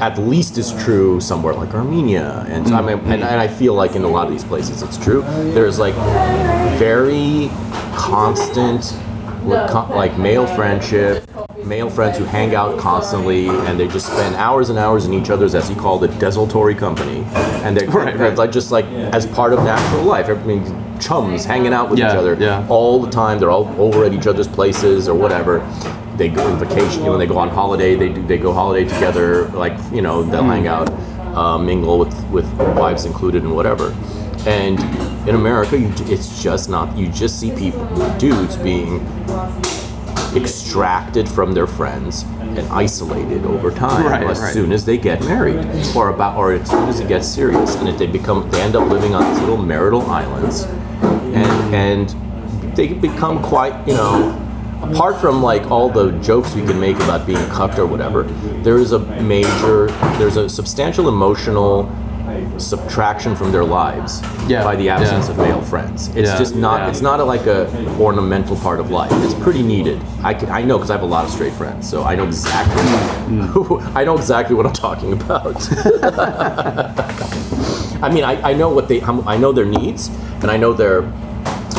at 0.01 0.17
least 0.19 0.57
as 0.57 0.71
true 0.83 1.19
somewhere 1.19 1.53
like 1.53 1.73
Armenia, 1.73 2.45
and 2.47 2.67
I 2.67 2.81
mean, 2.81 2.99
and, 3.11 3.23
and 3.23 3.39
I 3.41 3.47
feel 3.47 3.73
like 3.73 3.95
in 3.95 4.03
a 4.03 4.07
lot 4.07 4.27
of 4.27 4.33
these 4.33 4.43
places 4.43 4.81
it's 4.83 4.97
true. 4.97 5.21
There's 5.53 5.79
like 5.79 5.95
very 6.77 7.49
constant, 7.95 8.93
like, 9.45 10.17
male 10.17 10.45
friendship, 10.47 11.23
male 11.65 11.89
friends 11.89 12.17
who 12.17 12.25
hang 12.25 12.53
out 12.53 12.77
constantly, 12.77 13.47
and 13.47 13.79
they 13.79 13.87
just 13.87 14.07
spend 14.07 14.35
hours 14.35 14.69
and 14.69 14.77
hours 14.77 15.05
in 15.05 15.13
each 15.13 15.29
other's, 15.29 15.55
as 15.55 15.69
he 15.69 15.75
called 15.75 16.03
it, 16.03 16.19
desultory 16.19 16.75
company, 16.75 17.23
and 17.63 17.75
they're 17.75 17.89
Right, 17.89 18.17
right. 18.17 18.37
like 18.37 18.51
just 18.51 18.71
like 18.71 18.85
as 18.85 19.25
part 19.25 19.53
of 19.53 19.59
natural 19.63 20.03
life. 20.03 20.27
I 20.27 20.33
mean, 20.43 20.61
chums 20.99 21.45
hanging 21.45 21.73
out 21.73 21.89
with 21.89 21.99
each 21.99 22.05
other 22.05 22.35
yeah. 22.39 22.65
all 22.69 23.01
the 23.01 23.09
time. 23.11 23.39
They're 23.39 23.51
all 23.51 23.67
over 23.79 24.05
at 24.05 24.13
each 24.13 24.27
other's 24.27 24.47
places 24.47 25.07
or 25.07 25.15
whatever. 25.15 25.59
They 26.17 26.29
go 26.29 26.45
on 26.45 26.57
vacation. 26.59 26.99
You 26.99 27.05
know, 27.05 27.09
when 27.11 27.19
they 27.19 27.27
go 27.27 27.37
on 27.37 27.49
holiday, 27.49 27.95
they 27.95 28.09
do 28.09 28.25
they 28.25 28.37
go 28.37 28.53
holiday 28.53 28.87
together. 28.87 29.47
Like 29.49 29.77
you 29.91 30.01
know, 30.01 30.23
they'll 30.23 30.43
Hmm. 30.43 30.49
hang 30.49 30.67
out, 30.67 30.89
uh, 31.35 31.57
mingle 31.57 31.99
with 31.99 32.13
with 32.31 32.45
wives 32.77 33.05
included 33.05 33.43
and 33.43 33.53
whatever. 33.55 33.93
And 34.47 34.79
in 35.27 35.35
America, 35.35 35.77
you, 35.77 35.91
it's 36.05 36.41
just 36.43 36.69
not. 36.69 36.95
You 36.97 37.07
just 37.07 37.39
see 37.39 37.51
people, 37.51 37.85
dudes 38.17 38.55
being 38.57 39.01
extracted 40.35 41.27
from 41.29 41.53
their 41.53 41.67
friends 41.67 42.23
and 42.41 42.67
isolated 42.69 43.45
over 43.45 43.71
time 43.71 44.05
Right, 44.05 44.23
as 44.23 44.39
right. 44.39 44.53
soon 44.53 44.71
as 44.73 44.83
they 44.85 44.97
get 44.97 45.21
married 45.23 45.65
or 45.95 46.09
about 46.09 46.37
or 46.37 46.51
as 46.53 46.69
soon 46.69 46.89
as 46.89 46.99
it 46.99 47.07
gets 47.07 47.25
serious 47.27 47.75
and 47.75 47.87
if 47.87 47.97
they 47.97 48.05
become 48.07 48.49
they 48.51 48.61
end 48.61 48.75
up 48.75 48.89
living 48.89 49.15
on 49.15 49.23
these 49.31 49.39
little 49.39 49.57
marital 49.57 50.01
islands 50.09 50.65
and 51.35 51.75
and 51.75 52.75
they 52.75 52.93
become 52.93 53.41
quite 53.43 53.87
you 53.87 53.93
know 53.93 54.41
apart 54.81 55.19
from 55.19 55.41
like 55.41 55.69
all 55.71 55.89
the 55.89 56.11
jokes 56.19 56.53
we 56.55 56.61
can 56.65 56.79
make 56.79 56.95
about 56.97 57.25
being 57.25 57.43
cucked 57.49 57.79
or 57.79 57.85
whatever 57.85 58.23
there 58.63 58.77
is 58.77 58.91
a 58.91 58.99
major 59.21 59.87
there's 60.17 60.37
a 60.37 60.47
substantial 60.49 61.07
emotional 61.07 61.83
subtraction 62.57 63.35
from 63.35 63.51
their 63.51 63.65
lives 63.65 64.21
Yeah, 64.47 64.63
by 64.63 64.75
the 64.75 64.89
absence 64.89 65.25
yeah. 65.25 65.31
of 65.31 65.37
male 65.37 65.61
friends 65.61 66.07
it's 66.15 66.29
Yeah, 66.29 66.37
just 66.37 66.55
not 66.55 66.79
yeah. 66.81 66.89
it's 66.89 67.01
not 67.01 67.19
a, 67.19 67.23
like 67.23 67.45
a 67.47 67.67
ornamental 67.99 68.55
part 68.57 68.79
of 68.79 68.91
life 68.91 69.11
it's 69.25 69.33
pretty 69.43 69.63
needed 69.63 69.99
i 70.23 70.33
can 70.33 70.49
i 70.49 70.61
know 70.61 70.77
because 70.77 70.89
i 70.89 70.93
have 70.93 71.03
a 71.03 71.11
lot 71.17 71.25
of 71.25 71.31
straight 71.31 71.53
friends 71.53 71.89
so 71.89 72.03
i 72.03 72.15
know 72.15 72.25
exactly 72.25 72.83
Mm. 73.25 73.95
i 73.99 74.03
know 74.05 74.15
exactly 74.17 74.55
what 74.55 74.65
i'm 74.67 74.73
talking 74.73 75.11
about 75.13 75.55
I 78.01 78.09
mean, 78.13 78.23
I, 78.23 78.51
I 78.51 78.53
know 78.53 78.69
what 78.69 78.87
they. 78.87 79.01
I 79.01 79.37
know 79.37 79.51
their 79.51 79.65
needs, 79.65 80.09
and 80.41 80.51
I 80.51 80.57
know 80.57 80.73
their 80.73 81.01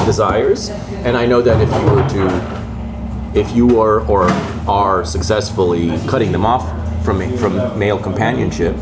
desires, 0.06 0.70
and 1.04 1.16
I 1.16 1.26
know 1.26 1.40
that 1.42 1.60
if 1.60 1.70
you 1.70 1.90
were 1.94 2.08
to, 2.16 3.38
if 3.38 3.54
you 3.54 3.80
are 3.80 4.00
or 4.08 4.24
are 4.66 5.04
successfully 5.04 5.90
cutting 6.08 6.32
them 6.32 6.44
off 6.46 6.64
from 7.04 7.20
from 7.36 7.78
male 7.78 7.98
companionship, 7.98 8.74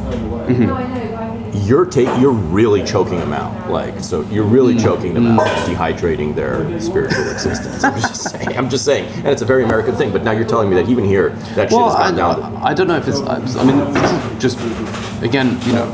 you're 1.55 1.87
take 1.87 2.09
you're 2.21 2.33
really 2.33 2.83
choking 2.85 3.19
them 3.19 3.33
out. 3.33 3.71
Like 3.71 4.01
so, 4.01 4.23
you're 4.23 4.45
really 4.45 4.77
choking 4.77 5.15
them 5.15 5.39
out, 5.39 5.47
dehydrating 5.69 6.35
their 6.35 6.81
spiritual 6.81 7.29
existence. 7.31 7.83
I'm 7.85 8.01
just 8.01 8.23
saying. 8.31 8.57
I'm 8.59 8.69
just 8.69 8.85
saying, 8.85 9.09
and 9.19 9.29
it's 9.29 9.43
a 9.43 9.47
very 9.47 9.65
American 9.65 9.95
thing. 9.95 10.13
But 10.13 10.25
now 10.25 10.33
you're 10.33 10.47
telling 10.47 10.69
me 10.69 10.77
that 10.77 10.89
even 10.89 11.05
here, 11.05 11.31
that 11.55 11.71
shit 11.71 11.79
Well, 11.79 11.95
has 11.97 12.13
I, 12.13 12.17
gone 12.17 12.41
down. 12.41 12.53
to- 12.53 12.59
I 12.67 12.75
don't 12.75 12.89
know 12.89 12.97
if 12.97 13.07
it's. 13.09 13.21
I 13.21 13.65
mean, 13.65 13.79
this 13.95 14.11
is 14.13 14.43
just 14.43 15.23
again, 15.23 15.59
you 15.67 15.73
know, 15.75 15.87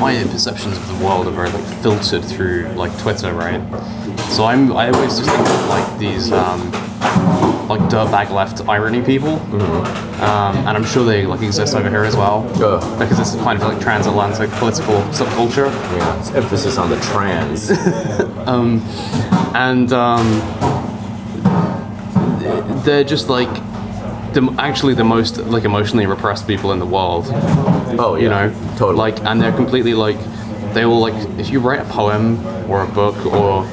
my 0.00 0.22
perceptions 0.30 0.76
of 0.76 0.86
the 0.98 1.04
world 1.04 1.26
are 1.26 1.30
very 1.30 1.50
like 1.50 1.64
filtered 1.82 2.24
through 2.24 2.68
like 2.74 2.96
Twitter, 2.98 3.32
right? 3.32 3.60
So 4.30 4.44
I'm. 4.44 4.72
I 4.76 4.90
always 4.90 5.18
just 5.18 5.28
think 5.30 5.40
of 5.48 5.68
like 5.68 5.98
these. 5.98 6.30
Um, 6.32 6.70
like 7.68 7.80
dirtbag 7.90 8.30
left 8.30 8.66
irony 8.68 9.02
people, 9.02 9.34
um, 10.22 10.56
and 10.56 10.76
I'm 10.76 10.84
sure 10.84 11.04
they 11.04 11.26
like 11.26 11.42
exist 11.42 11.74
over 11.74 11.90
here 11.90 12.04
as 12.04 12.16
well, 12.16 12.48
Ugh. 12.62 12.98
because 12.98 13.18
it's 13.18 13.34
kind 13.42 13.60
of 13.60 13.68
like 13.68 13.80
transatlantic 13.80 14.50
political 14.52 14.94
subculture. 15.12 15.66
Yeah, 15.96 16.18
it's 16.18 16.30
emphasis 16.30 16.78
on 16.78 16.90
the 16.90 17.00
trans. 17.00 17.70
and 19.54 19.92
um, 19.92 20.40
they're 22.84 23.04
just 23.04 23.28
like 23.28 23.52
the 24.32 24.54
actually 24.58 24.94
the 24.94 25.04
most 25.04 25.38
like 25.38 25.64
emotionally 25.64 26.06
repressed 26.06 26.46
people 26.46 26.72
in 26.72 26.78
the 26.78 26.86
world. 26.86 27.26
Oh, 27.98 28.16
you 28.20 28.28
know, 28.28 28.50
totally. 28.76 28.96
Like, 28.96 29.24
and 29.24 29.40
they're 29.40 29.52
completely 29.52 29.94
like 29.94 30.18
they 30.72 30.84
will 30.84 31.00
like 31.00 31.14
if 31.38 31.50
you 31.50 31.60
write 31.60 31.80
a 31.80 31.84
poem 31.84 32.44
or 32.70 32.82
a 32.82 32.86
book 32.86 33.16
or 33.26 33.66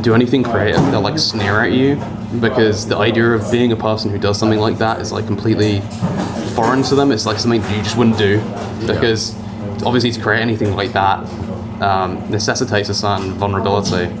do 0.00 0.14
anything 0.14 0.42
creative, 0.42 0.80
they'll 0.90 1.00
like 1.00 1.18
sneer 1.18 1.60
at 1.62 1.72
you 1.72 2.00
because 2.40 2.86
the 2.86 2.96
idea 2.96 3.30
of 3.32 3.50
being 3.50 3.72
a 3.72 3.76
person 3.76 4.10
who 4.10 4.18
does 4.18 4.38
something 4.38 4.58
like 4.58 4.78
that 4.78 5.00
is 5.00 5.12
like 5.12 5.26
completely 5.26 5.80
foreign 6.54 6.82
to 6.84 6.94
them. 6.94 7.10
It's 7.12 7.26
like 7.26 7.38
something 7.38 7.62
you 7.62 7.82
just 7.82 7.96
wouldn't 7.96 8.18
do 8.18 8.40
because 8.86 9.34
obviously 9.84 10.12
to 10.12 10.20
create 10.20 10.40
anything 10.40 10.74
like 10.74 10.92
that 10.92 11.20
um, 11.82 12.30
necessitates 12.30 12.88
a 12.88 12.94
certain 12.94 13.32
vulnerability. 13.32 14.14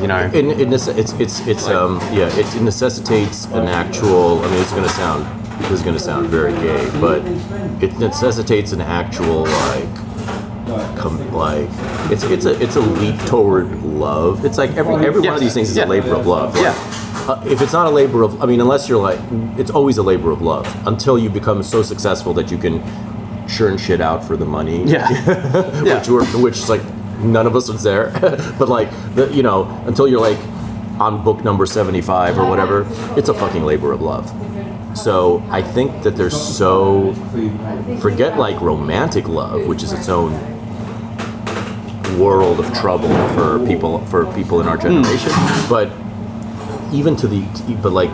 You 0.00 0.08
know, 0.08 0.30
In, 0.34 0.50
in 0.52 0.70
this, 0.70 0.88
it's 0.88 1.12
it's 1.14 1.40
it's 1.46 1.68
um 1.68 1.98
yeah 2.12 2.28
it, 2.36 2.54
it 2.54 2.62
necessitates 2.62 3.46
an 3.46 3.66
actual. 3.66 4.40
I 4.42 4.50
mean, 4.50 4.60
it's 4.60 4.72
gonna 4.72 4.88
sound 4.90 5.24
this 5.62 5.70
is 5.72 5.82
gonna 5.82 5.98
sound 5.98 6.28
very 6.28 6.52
gay, 6.52 6.90
but 7.00 7.22
it 7.82 7.98
necessitates 7.98 8.72
an 8.72 8.82
actual 8.82 9.44
like 9.44 10.96
com, 10.98 11.32
like 11.32 11.68
it's 12.10 12.24
it's 12.24 12.44
a 12.44 12.60
it's 12.62 12.76
a 12.76 12.80
leap 12.80 13.18
toward 13.22 13.72
love. 13.84 14.44
It's 14.44 14.58
like 14.58 14.72
every 14.76 14.94
every 15.06 15.20
one 15.22 15.34
of 15.34 15.40
these 15.40 15.54
things 15.54 15.70
is 15.70 15.76
Yeah. 15.76 15.86
a 15.86 15.88
labor 15.88 16.14
of 16.14 16.26
love. 16.26 16.54
Like, 16.54 16.64
Yeah. 16.64 16.74
Uh, 17.28 17.42
if 17.46 17.60
it's 17.60 17.72
not 17.72 17.86
a 17.86 17.90
labor 17.90 18.22
of, 18.22 18.40
I 18.42 18.46
mean, 18.46 18.60
unless 18.60 18.88
you're 18.88 19.02
like, 19.02 19.18
it's 19.58 19.70
always 19.70 19.98
a 19.98 20.02
labor 20.02 20.30
of 20.30 20.42
love 20.42 20.66
until 20.86 21.18
you 21.18 21.28
become 21.28 21.62
so 21.62 21.82
successful 21.82 22.32
that 22.34 22.50
you 22.52 22.58
can 22.58 22.80
churn 23.48 23.78
shit 23.78 24.00
out 24.00 24.24
for 24.24 24.36
the 24.36 24.44
money. 24.44 24.84
yeah, 24.84 25.08
yeah. 25.82 25.98
which 25.98 26.08
were 26.08 26.24
which 26.40 26.56
is 26.58 26.68
like 26.68 26.82
none 27.20 27.46
of 27.46 27.56
us 27.56 27.68
was 27.70 27.82
there 27.82 28.10
but 28.58 28.68
like 28.68 28.90
the, 29.14 29.32
you 29.32 29.42
know 29.42 29.64
until 29.86 30.06
you're 30.06 30.20
like 30.20 30.38
on 31.00 31.22
book 31.24 31.42
number 31.44 31.64
75 31.64 32.38
or 32.38 32.48
whatever 32.48 32.86
it's 33.16 33.28
a 33.28 33.34
fucking 33.34 33.62
labor 33.64 33.92
of 33.92 34.02
love 34.02 34.28
so 34.98 35.42
i 35.50 35.62
think 35.62 36.02
that 36.02 36.16
there's 36.16 36.38
so 36.38 37.14
forget 38.00 38.36
like 38.36 38.60
romantic 38.60 39.28
love 39.28 39.66
which 39.66 39.82
is 39.82 39.92
its 39.92 40.08
own 40.08 40.32
world 42.18 42.58
of 42.60 42.72
trouble 42.74 43.08
for 43.28 43.64
people 43.66 44.04
for 44.06 44.26
people 44.34 44.60
in 44.60 44.66
our 44.68 44.76
generation 44.76 45.32
but 45.68 45.90
even 46.92 47.16
to 47.16 47.26
the 47.28 47.42
but 47.82 47.92
like 47.92 48.10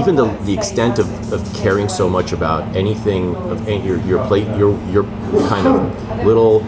even 0.00 0.14
the, 0.14 0.26
the 0.44 0.52
extent 0.54 0.98
of, 0.98 1.32
of 1.32 1.54
caring 1.54 1.88
so 1.88 2.08
much 2.08 2.32
about 2.32 2.76
anything 2.76 3.34
of 3.36 3.66
any, 3.68 3.84
your 3.86 3.98
your 4.00 4.26
plate 4.26 4.46
your 4.56 4.78
your 4.90 5.04
kind 5.48 5.66
of 5.66 6.24
little 6.24 6.62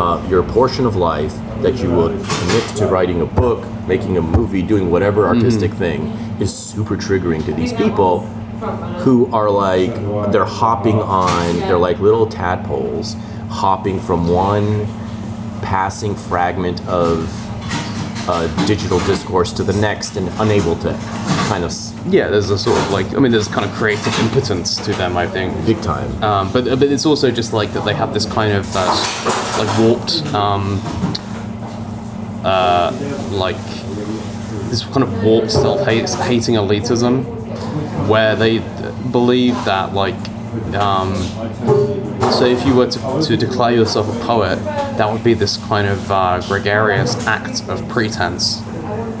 uh, 0.00 0.24
your 0.28 0.42
portion 0.42 0.86
of 0.86 0.96
life 0.96 1.34
that 1.62 1.76
you 1.76 1.90
would 1.90 2.12
commit 2.12 2.76
to 2.76 2.86
writing 2.86 3.20
a 3.20 3.26
book 3.26 3.64
making 3.86 4.16
a 4.16 4.22
movie 4.22 4.62
doing 4.62 4.90
whatever 4.90 5.26
artistic 5.26 5.72
thing 5.72 6.06
is 6.40 6.56
super 6.56 6.96
triggering 6.96 7.44
to 7.44 7.52
these 7.52 7.72
people 7.72 8.20
who 9.00 9.26
are 9.32 9.50
like 9.50 9.92
they're 10.32 10.44
hopping 10.44 11.00
on 11.00 11.56
they're 11.60 11.78
like 11.78 11.98
little 11.98 12.26
tadpoles 12.26 13.14
hopping 13.48 14.00
from 14.00 14.28
one 14.28 14.86
passing 15.62 16.14
fragment 16.14 16.80
of 16.86 17.28
uh, 18.28 18.66
digital 18.66 18.98
discourse 19.00 19.52
to 19.52 19.62
the 19.62 19.72
next 19.74 20.16
and 20.16 20.28
unable 20.40 20.76
to 20.76 20.92
kind 21.48 21.64
of 21.64 21.72
yeah. 22.06 22.28
There's 22.28 22.50
a 22.50 22.58
sort 22.58 22.78
of 22.78 22.90
like 22.90 23.14
I 23.14 23.18
mean, 23.18 23.32
there's 23.32 23.48
kind 23.48 23.64
of 23.68 23.72
creative 23.72 24.18
impotence 24.20 24.76
to 24.84 24.92
them. 24.92 25.16
I 25.16 25.26
think. 25.26 25.54
big 25.66 25.80
time 25.82 26.10
Um, 26.22 26.52
but 26.52 26.64
but 26.64 26.82
it's 26.82 27.06
also 27.06 27.30
just 27.30 27.52
like 27.52 27.72
that 27.72 27.84
they 27.84 27.94
have 27.94 28.14
this 28.14 28.26
kind 28.26 28.52
of 28.52 28.66
uh, 28.74 28.86
like 29.58 29.78
warped 29.78 30.22
um, 30.34 30.80
uh, 32.44 32.90
like 33.30 33.56
this 34.70 34.84
kind 34.84 35.02
of 35.02 35.22
warped 35.22 35.50
self-hating 35.50 36.54
elitism 36.54 37.24
where 38.08 38.34
they 38.34 38.58
believe 39.10 39.54
that 39.64 39.92
like 39.94 40.14
um, 40.74 41.12
so 42.32 42.44
if 42.46 42.64
you 42.66 42.74
were 42.74 42.86
to, 42.90 43.22
to 43.22 43.36
declare 43.36 43.72
yourself 43.72 44.08
a 44.16 44.26
poet 44.26 44.56
that 44.98 45.10
would 45.10 45.22
be 45.22 45.34
this 45.34 45.56
kind 45.68 45.86
of 45.88 46.10
uh, 46.10 46.40
gregarious 46.48 47.26
act 47.26 47.62
of 47.68 47.86
pretense 47.88 48.60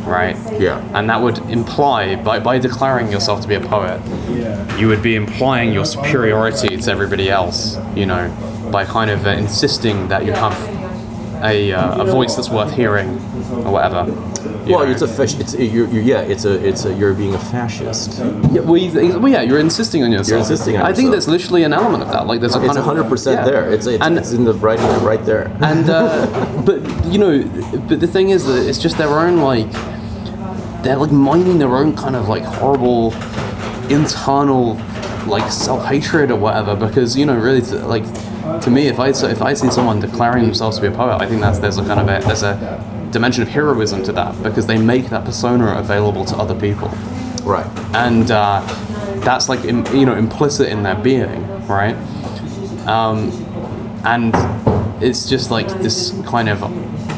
right 0.06 0.36
Yeah. 0.60 0.80
and 0.94 1.08
that 1.10 1.20
would 1.20 1.38
imply 1.50 2.16
by, 2.16 2.40
by 2.40 2.58
declaring 2.58 3.10
yourself 3.12 3.40
to 3.42 3.48
be 3.48 3.54
a 3.54 3.60
poet 3.60 4.00
you 4.78 4.88
would 4.88 5.02
be 5.02 5.14
implying 5.14 5.72
your 5.72 5.84
superiority 5.84 6.76
to 6.76 6.90
everybody 6.90 7.30
else 7.30 7.76
you 7.94 8.06
know 8.06 8.30
by 8.72 8.84
kind 8.84 9.10
of 9.10 9.26
uh, 9.26 9.30
insisting 9.30 10.08
that 10.08 10.24
you 10.24 10.32
have 10.32 10.54
a, 11.42 11.72
uh, 11.72 12.02
a 12.02 12.04
voice 12.04 12.34
that's 12.36 12.50
worth 12.50 12.72
hearing 12.72 13.08
or 13.66 13.72
whatever 13.72 14.04
well 14.66 14.84
know. 14.84 14.90
it's 14.90 15.02
a 15.02 15.08
fish 15.08 15.34
it's 15.38 15.54
you're, 15.54 15.88
you're, 15.88 16.02
yeah 16.02 16.20
it's 16.20 16.44
a 16.44 16.66
it's 16.66 16.84
a 16.84 16.94
you're 16.94 17.14
being 17.14 17.34
a 17.34 17.38
fascist 17.38 18.18
Yeah, 18.52 18.60
well, 18.60 19.20
well, 19.20 19.28
yeah, 19.28 19.42
you're 19.42 19.58
insisting 19.58 20.04
on 20.04 20.12
yourself. 20.12 20.28
You're 20.28 20.38
insisting 20.38 20.76
on 20.76 20.86
I 20.86 20.92
think 20.92 21.10
there's 21.10 21.28
literally 21.28 21.64
an 21.64 21.72
element 21.72 22.02
of 22.02 22.10
that. 22.10 22.26
Like, 22.26 22.40
there's 22.40 22.54
a 22.54 22.64
it's 22.64 22.76
100% 22.76 23.34
yeah. 23.34 23.44
there 23.44 23.72
it's 23.72 23.86
it's, 23.86 24.02
and 24.02 24.16
it's 24.16 24.32
in 24.32 24.44
the 24.44 24.54
writing 24.54 24.86
right 25.04 25.24
there 25.24 25.48
and 25.60 25.90
uh, 25.90 26.62
but 26.66 26.80
you 27.06 27.18
know, 27.18 27.42
but 27.88 28.00
the 28.00 28.06
thing 28.06 28.30
is 28.30 28.46
that 28.46 28.68
it's 28.68 28.78
just 28.78 28.98
their 28.98 29.18
own 29.18 29.38
like 29.38 29.70
they're 30.82 30.96
like 30.96 31.12
mining 31.12 31.58
their 31.58 31.76
own 31.76 31.94
kind 31.96 32.16
of 32.16 32.28
like 32.28 32.42
horrible 32.42 33.12
internal 33.88 34.74
like 35.26 35.50
self 35.50 35.84
hatred 35.86 36.30
or 36.30 36.36
whatever. 36.36 36.74
Because 36.74 37.16
you 37.16 37.26
know, 37.26 37.36
really, 37.36 37.60
like 37.60 38.04
to 38.62 38.70
me, 38.70 38.86
if 38.88 38.98
I 38.98 39.08
if 39.08 39.42
I 39.42 39.54
see 39.54 39.70
someone 39.70 40.00
declaring 40.00 40.44
themselves 40.44 40.76
to 40.78 40.82
be 40.82 40.88
a 40.88 40.96
poet, 40.96 41.20
I 41.20 41.26
think 41.26 41.40
that's 41.40 41.58
there's 41.58 41.78
a 41.78 41.84
kind 41.84 42.00
of 42.00 42.08
a 42.08 42.26
there's 42.26 42.42
a 42.42 43.08
dimension 43.10 43.42
of 43.42 43.48
heroism 43.48 44.02
to 44.04 44.12
that 44.12 44.42
because 44.42 44.66
they 44.66 44.78
make 44.78 45.10
that 45.10 45.24
persona 45.24 45.76
available 45.78 46.24
to 46.24 46.34
other 46.36 46.58
people 46.58 46.88
right 47.44 47.66
and 47.94 48.30
uh, 48.30 48.62
that's 49.24 49.48
like 49.48 49.64
im- 49.64 49.86
you 49.94 50.06
know 50.06 50.14
implicit 50.14 50.68
in 50.68 50.82
their 50.82 50.94
being, 50.94 51.46
right? 51.66 51.94
Um, 52.86 53.30
and 54.04 54.32
it's 55.02 55.28
just 55.28 55.50
like 55.50 55.68
this 55.82 56.10
kind 56.26 56.48
of 56.48 56.62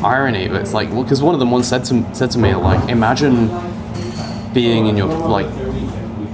irony. 0.05 0.49
But 0.49 0.61
it's 0.63 0.75
like 0.75 0.91
because 0.91 1.23
one 1.23 1.35
of 1.35 1.41
them 1.41 1.51
once 1.51 1.69
said 1.69 1.85
to 1.87 2.15
said 2.15 2.31
to 2.33 2.39
me 2.39 2.55
like, 2.55 2.89
imagine 2.89 3.49
being 4.53 4.87
in 4.87 4.97
your 4.97 5.09
like 5.09 5.47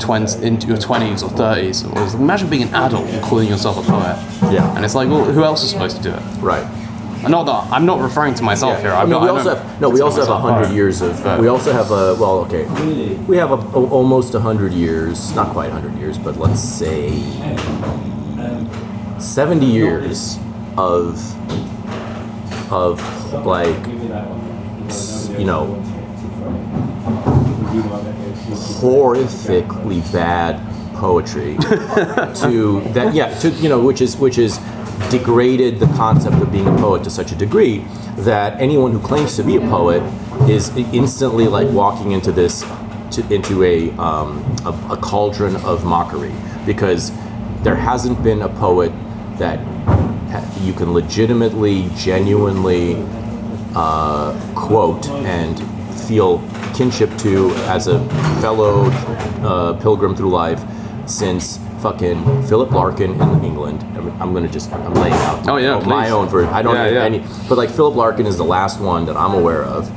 twenty 0.00 0.32
into 0.46 0.66
your 0.66 0.78
twenties 0.78 1.22
or 1.22 1.30
thirties, 1.30 1.84
or 1.84 1.98
imagine 2.16 2.48
being 2.50 2.62
an 2.64 2.74
adult 2.74 3.06
and 3.06 3.22
calling 3.22 3.48
yourself 3.48 3.76
a 3.78 3.82
poet. 3.88 4.16
Yeah. 4.52 4.74
And 4.76 4.84
it's 4.84 4.94
like, 4.94 5.08
well, 5.08 5.24
who 5.24 5.44
else 5.44 5.62
is 5.62 5.70
supposed 5.70 5.96
to 5.98 6.02
do 6.02 6.10
it? 6.10 6.22
right 6.40 6.64
And 7.22 7.30
not 7.30 7.44
that 7.44 7.70
I'm 7.72 7.84
not 7.86 8.00
referring 8.00 8.34
to 8.34 8.42
myself 8.42 8.80
here. 8.80 8.92
I 8.92 9.02
I'm 9.02 9.10
mean, 9.10 9.20
not, 9.20 9.22
we 9.22 9.28
I 9.28 9.32
also 9.32 9.54
have 9.54 9.80
no. 9.80 9.90
We 9.90 10.00
also 10.00 10.20
have 10.20 10.30
a 10.30 10.38
hundred 10.38 10.70
years 10.74 11.02
of. 11.02 11.22
But- 11.22 11.38
We 11.40 11.48
also 11.48 11.72
have 11.72 11.90
a 11.90 12.14
well. 12.18 12.38
Okay, 12.46 12.64
we 13.28 13.36
have 13.36 13.50
a, 13.52 13.60
a, 13.78 13.88
almost 13.90 14.34
a 14.34 14.40
hundred 14.40 14.72
years. 14.72 15.34
Not 15.36 15.48
quite 15.52 15.68
a 15.70 15.72
hundred 15.72 15.94
years, 15.98 16.16
but 16.18 16.36
let's 16.38 16.60
say 16.60 17.10
seventy 19.18 19.66
years 19.66 20.38
of 20.78 21.20
of 22.72 23.00
like 23.44 23.86
you 25.38 25.44
know 25.44 25.79
horrifically 28.50 30.00
bad 30.12 30.60
poetry 30.94 31.56
to 32.34 32.80
that 32.92 33.14
yeah 33.14 33.32
to 33.38 33.50
you 33.50 33.68
know 33.68 33.80
which 33.80 34.00
is 34.00 34.16
which 34.16 34.38
is 34.38 34.58
degraded 35.08 35.78
the 35.78 35.86
concept 35.96 36.36
of 36.36 36.52
being 36.52 36.66
a 36.66 36.76
poet 36.76 37.02
to 37.02 37.10
such 37.10 37.32
a 37.32 37.34
degree 37.34 37.78
that 38.18 38.60
anyone 38.60 38.92
who 38.92 39.00
claims 39.00 39.34
to 39.36 39.42
be 39.42 39.56
a 39.56 39.60
poet 39.60 40.02
is 40.48 40.68
instantly 40.92 41.46
like 41.46 41.68
walking 41.70 42.12
into 42.12 42.30
this 42.30 42.62
to, 43.10 43.26
into 43.32 43.64
a, 43.64 43.90
um, 43.92 44.38
a 44.64 44.92
a 44.92 44.96
cauldron 44.96 45.56
of 45.56 45.84
mockery 45.84 46.32
because 46.66 47.12
there 47.62 47.74
hasn't 47.76 48.22
been 48.22 48.42
a 48.42 48.48
poet 48.48 48.92
that 49.38 49.58
you 50.60 50.72
can 50.72 50.92
legitimately 50.92 51.88
genuinely 51.96 52.96
uh, 53.74 54.38
quote 54.54 55.08
and 55.08 55.58
feel 56.10 56.42
kinship 56.74 57.08
to 57.18 57.50
as 57.74 57.86
a 57.86 58.00
fellow 58.40 58.90
uh, 59.46 59.72
pilgrim 59.80 60.12
through 60.16 60.30
life 60.30 60.60
since 61.06 61.58
fucking 61.80 62.18
Philip 62.48 62.72
Larkin 62.72 63.12
in 63.12 63.44
England. 63.44 63.84
I'm, 64.20 64.34
gonna 64.34 64.48
just 64.48 64.72
I'm 64.72 64.92
laying 64.94 65.14
out 65.14 65.48
Oh, 65.48 65.56
yeah, 65.56 65.78
my 65.78 66.06
please. 66.06 66.12
own 66.12 66.26
version. 66.28 66.52
I 66.52 66.62
don't 66.62 66.74
Yeah, 66.74 66.84
have 66.84 66.92
yeah. 66.94 67.04
any, 67.04 67.18
but 67.48 67.56
like 67.56 67.70
Philip 67.70 67.94
Larkin 67.94 68.26
is 68.26 68.36
the 68.36 68.44
last 68.44 68.80
one 68.80 69.06
that 69.06 69.16
I'm 69.16 69.34
aware 69.34 69.62
of. 69.62 69.88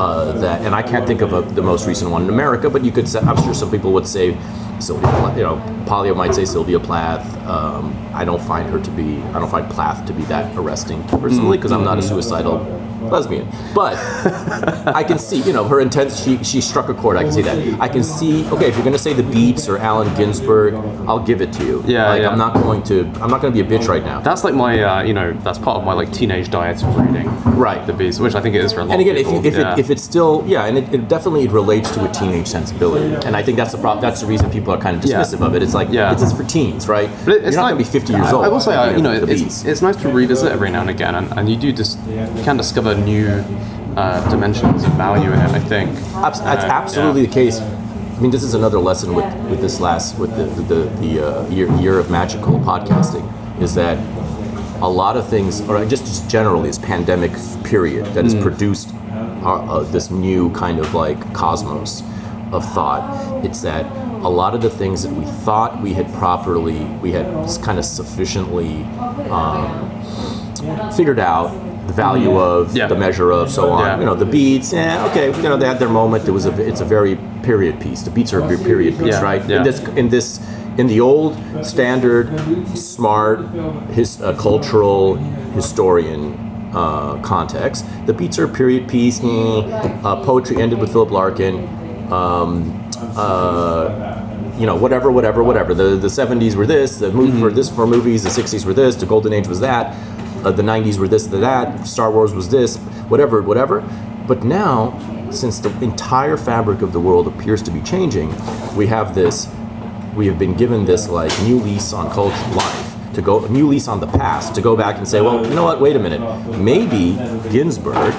Uh, 0.00 0.30
that 0.38 0.62
and 0.64 0.76
I 0.76 0.82
can't 0.82 1.08
think 1.08 1.22
of 1.22 1.32
a, 1.32 1.42
the 1.42 1.60
most 1.60 1.88
recent 1.88 2.08
one 2.12 2.22
in 2.22 2.28
America, 2.28 2.70
but 2.70 2.84
you 2.84 2.92
could 2.92 3.08
say 3.08 3.18
I'm 3.18 3.36
sure 3.42 3.52
some 3.52 3.68
people 3.68 3.92
would 3.94 4.06
say 4.06 4.38
Sylvia, 4.78 5.08
Plath, 5.10 5.36
you 5.36 5.42
know, 5.42 5.56
Paglia 5.88 6.14
might 6.14 6.36
say 6.36 6.44
Sylvia 6.44 6.78
Plath. 6.78 7.26
Um, 7.48 7.84
I 8.14 8.24
don't 8.24 8.40
find 8.40 8.70
her 8.70 8.78
to 8.80 8.90
be, 8.92 9.20
I 9.34 9.40
don't 9.40 9.50
find 9.50 9.68
Plath 9.68 10.06
to 10.06 10.12
be 10.12 10.22
that 10.26 10.56
arresting 10.56 11.02
personally 11.08 11.58
because 11.58 11.72
I'm 11.72 11.82
not 11.82 11.98
a 11.98 12.02
suicidal 12.02 12.58
lesbian. 13.02 13.48
But 13.74 13.94
I 14.94 15.04
can 15.04 15.18
see, 15.18 15.40
you 15.42 15.52
know, 15.52 15.64
her 15.64 15.80
intent. 15.80 16.12
She 16.12 16.42
she 16.44 16.60
struck 16.60 16.88
a 16.88 16.94
chord. 16.94 17.16
I 17.16 17.22
can 17.22 17.32
see 17.32 17.42
that. 17.42 17.80
I 17.80 17.88
can 17.88 18.02
see. 18.02 18.46
Okay, 18.50 18.68
if 18.68 18.74
you're 18.76 18.84
gonna 18.84 18.98
say 18.98 19.12
the 19.12 19.22
Beats 19.22 19.68
or 19.68 19.78
Allen 19.78 20.14
Ginsberg, 20.16 20.74
I'll 21.06 21.24
give 21.24 21.40
it 21.40 21.52
to 21.54 21.64
you. 21.64 21.84
Yeah, 21.86 22.08
like 22.08 22.22
yeah. 22.22 22.30
I'm 22.30 22.38
not 22.38 22.54
going 22.54 22.82
to. 22.84 23.04
I'm 23.20 23.30
not 23.30 23.40
going 23.40 23.52
to 23.52 23.62
be 23.62 23.66
a 23.74 23.78
bitch 23.78 23.88
right 23.88 24.04
now. 24.04 24.20
That's 24.20 24.44
like 24.44 24.54
my, 24.54 24.82
uh, 24.82 25.02
you 25.02 25.14
know, 25.14 25.32
that's 25.44 25.58
part 25.58 25.78
of 25.78 25.84
my 25.84 25.92
like 25.92 26.12
teenage 26.12 26.50
diet 26.50 26.82
of 26.82 26.96
reading. 26.96 27.28
Right. 27.56 27.84
The 27.86 27.92
Beats, 27.92 28.18
which 28.18 28.34
I 28.34 28.40
think 28.40 28.54
it 28.54 28.64
is 28.64 28.72
for 28.72 28.80
a 28.80 28.84
lot 28.84 28.92
and 28.92 29.00
again, 29.00 29.16
of 29.16 29.20
if, 29.22 29.32
you, 29.32 29.50
if, 29.50 29.54
yeah. 29.58 29.72
it, 29.72 29.78
if 29.78 29.90
it's 29.90 30.02
still 30.02 30.44
yeah, 30.46 30.66
and 30.66 30.78
it, 30.78 30.92
it 30.94 31.08
definitely 31.08 31.44
it 31.44 31.50
relates 31.50 31.90
to 31.92 32.08
a 32.08 32.12
teenage 32.12 32.46
sensibility, 32.46 33.14
and 33.26 33.36
I 33.36 33.42
think 33.42 33.56
that's 33.56 33.72
the 33.72 33.78
problem. 33.78 34.00
That's 34.02 34.20
the 34.20 34.26
reason 34.26 34.50
people 34.50 34.72
are 34.72 34.78
kind 34.80 34.96
of 34.96 35.04
Yeah. 35.04 35.20
dismissive 35.20 35.40
of 35.46 35.54
it. 35.54 35.62
It's 35.62 35.74
like 35.74 35.88
Yeah. 35.90 36.12
it's 36.12 36.22
just 36.22 36.36
for 36.36 36.44
teens, 36.44 36.88
right? 36.88 37.08
But 37.24 37.34
it- 37.36 37.44
it's 37.44 37.56
not 37.56 37.64
like, 37.64 37.74
to 37.74 37.78
be 37.78 37.84
50 37.84 38.12
years 38.12 38.26
I- 38.28 38.32
old. 38.32 38.44
I 38.44 38.48
will 38.48 38.60
say, 38.60 38.96
you 38.96 39.02
know, 39.02 39.12
it's, 39.12 39.64
it's 39.64 39.82
nice 39.82 39.96
to 39.96 40.08
revisit 40.08 40.52
every 40.52 40.70
now 40.70 40.82
and 40.82 40.90
again, 40.90 41.14
and, 41.14 41.32
and 41.38 41.48
you 41.48 41.56
do 41.56 41.72
just 41.72 41.98
you 42.08 42.42
can 42.44 42.56
discover 42.56 42.87
new 42.94 43.28
uh, 43.96 44.28
dimensions 44.30 44.84
of 44.84 44.92
value 44.92 45.32
in 45.32 45.38
it. 45.40 45.50
I 45.50 45.60
think 45.60 45.90
Abs- 46.16 46.40
that's 46.40 46.64
Uh, 46.64 46.68
absolutely 46.68 47.22
yeah. 47.22 47.26
the 47.28 47.34
case. 47.34 47.60
I 47.60 48.20
mean, 48.20 48.30
this 48.30 48.42
is 48.42 48.54
another 48.54 48.78
lesson 48.78 49.14
with, 49.14 49.32
with 49.50 49.60
this 49.60 49.80
last 49.80 50.18
with 50.18 50.30
the 50.36 50.44
the, 50.62 50.80
the, 51.00 51.26
uh, 51.26 51.48
year, 51.48 51.70
year 51.80 51.98
of 51.98 52.10
magical 52.10 52.58
podcasting 52.60 53.24
is 53.62 53.74
that 53.74 53.96
a 54.80 54.88
lot 54.88 55.16
of 55.16 55.26
things, 55.26 55.60
or 55.68 55.84
just, 55.84 56.04
just 56.06 56.28
generally, 56.30 56.68
this 56.68 56.78
pandemic 56.78 57.32
period 57.64 58.04
that 58.14 58.24
Mm. 58.24 58.32
has 58.32 58.42
produced 58.42 58.88
uh, 59.44 59.48
uh, 59.54 59.82
this 59.92 60.10
new 60.10 60.50
kind 60.50 60.78
of 60.78 60.94
like 60.94 61.18
cosmos 61.32 62.02
of 62.52 62.64
thought. 62.74 63.02
It's 63.44 63.60
that 63.62 63.84
a 64.22 64.28
lot 64.28 64.54
of 64.54 64.62
the 64.62 64.70
things 64.70 65.02
that 65.02 65.12
we 65.12 65.24
thought 65.44 65.80
we 65.82 65.92
had 65.94 66.12
properly, 66.14 66.80
we 67.02 67.10
had 67.12 67.26
kind 67.62 67.78
of 67.78 67.84
sufficiently 67.84 68.84
um, 69.30 69.68
figured 70.96 71.18
out 71.18 71.50
the 71.88 71.94
value 71.94 72.38
of, 72.38 72.76
Yeah. 72.76 72.86
the 72.86 72.94
measure 73.06 73.30
of, 73.32 73.50
so 73.50 73.70
on. 73.70 73.80
Yeah. 73.84 73.98
You 74.00 74.06
know, 74.08 74.14
the 74.14 74.30
beats, 74.36 74.72
yeah, 74.72 75.06
okay, 75.08 75.26
you 75.42 75.48
know, 75.50 75.56
they 75.56 75.66
had 75.66 75.78
their 75.78 75.88
moment. 76.02 76.28
It 76.28 76.34
was 76.38 76.46
a, 76.46 76.52
it's 76.70 76.80
a 76.80 76.84
very 76.84 77.16
period 77.42 77.80
piece. 77.80 78.02
The 78.02 78.10
beats 78.10 78.32
are 78.34 78.40
a 78.40 78.58
period 78.70 78.98
piece, 78.98 79.14
Yeah, 79.14 79.22
right? 79.30 79.42
yeah. 79.48 79.56
In 79.58 79.62
this, 79.68 79.78
in 80.02 80.08
this, 80.10 80.40
in 80.80 80.86
the 80.86 81.00
old 81.00 81.32
standard, 81.64 82.26
smart, 82.76 83.38
his 83.98 84.20
uh, 84.20 84.34
cultural 84.36 85.16
historian 85.58 86.22
uh, 86.74 87.16
context, 87.22 87.84
the 88.06 88.12
beats 88.12 88.38
are 88.38 88.44
a 88.44 88.54
period 88.60 88.86
piece. 88.94 89.18
eh, 89.24 89.26
Uh, 90.04 90.22
poetry 90.30 90.56
ended 90.64 90.78
with 90.78 90.90
Philip 90.92 91.10
Larkin. 91.10 91.54
Um, 92.12 92.50
uh, 93.16 94.24
you 94.58 94.66
know, 94.66 94.76
whatever, 94.84 95.10
whatever, 95.10 95.42
whatever. 95.42 95.72
The 95.74 95.96
the 96.06 96.10
seventies 96.10 96.54
were 96.56 96.66
this, 96.66 96.98
the 96.98 97.10
movie 97.12 97.38
for 97.40 97.50
this 97.58 97.68
for 97.70 97.86
movies, 97.86 98.22
the 98.24 98.30
sixties 98.30 98.64
were 98.66 98.74
this, 98.74 98.96
the 98.96 99.06
golden 99.06 99.32
age 99.32 99.46
was 99.48 99.60
that, 99.60 99.94
uh, 100.44 100.50
the 100.52 100.62
nineties 100.62 100.98
were 100.98 101.08
this, 101.08 101.26
the 101.26 101.38
that, 101.38 101.86
Star 101.86 102.10
Wars 102.10 102.32
was 102.32 102.48
this, 102.48 102.76
whatever, 103.08 103.42
whatever. 103.42 103.80
But 104.26 104.44
now, 104.44 105.30
since 105.30 105.58
the 105.58 105.70
entire 105.82 106.36
fabric 106.36 106.82
of 106.82 106.92
the 106.92 107.00
world 107.00 107.26
appears 107.26 107.62
to 107.62 107.70
be 107.70 107.80
changing, 107.80 108.30
we 108.76 108.86
have 108.86 109.14
this, 109.14 109.48
we 110.14 110.26
have 110.26 110.38
been 110.38 110.54
given 110.54 110.84
this 110.84 111.08
like 111.08 111.32
new 111.42 111.58
lease 111.58 111.92
on 111.92 112.10
culture 112.10 112.36
life. 112.54 112.84
To 113.14 113.22
go, 113.22 113.44
a 113.44 113.48
new 113.48 113.66
lease 113.66 113.88
on 113.88 113.98
the 113.98 114.06
past. 114.06 114.54
To 114.54 114.60
go 114.60 114.76
back 114.76 114.98
and 114.98 115.08
say, 115.08 115.20
well, 115.20 115.44
you 115.44 115.54
know 115.54 115.64
what? 115.64 115.80
Wait 115.80 115.96
a 115.96 115.98
minute. 115.98 116.20
Maybe 116.56 117.14
Ginsberg, 117.50 118.14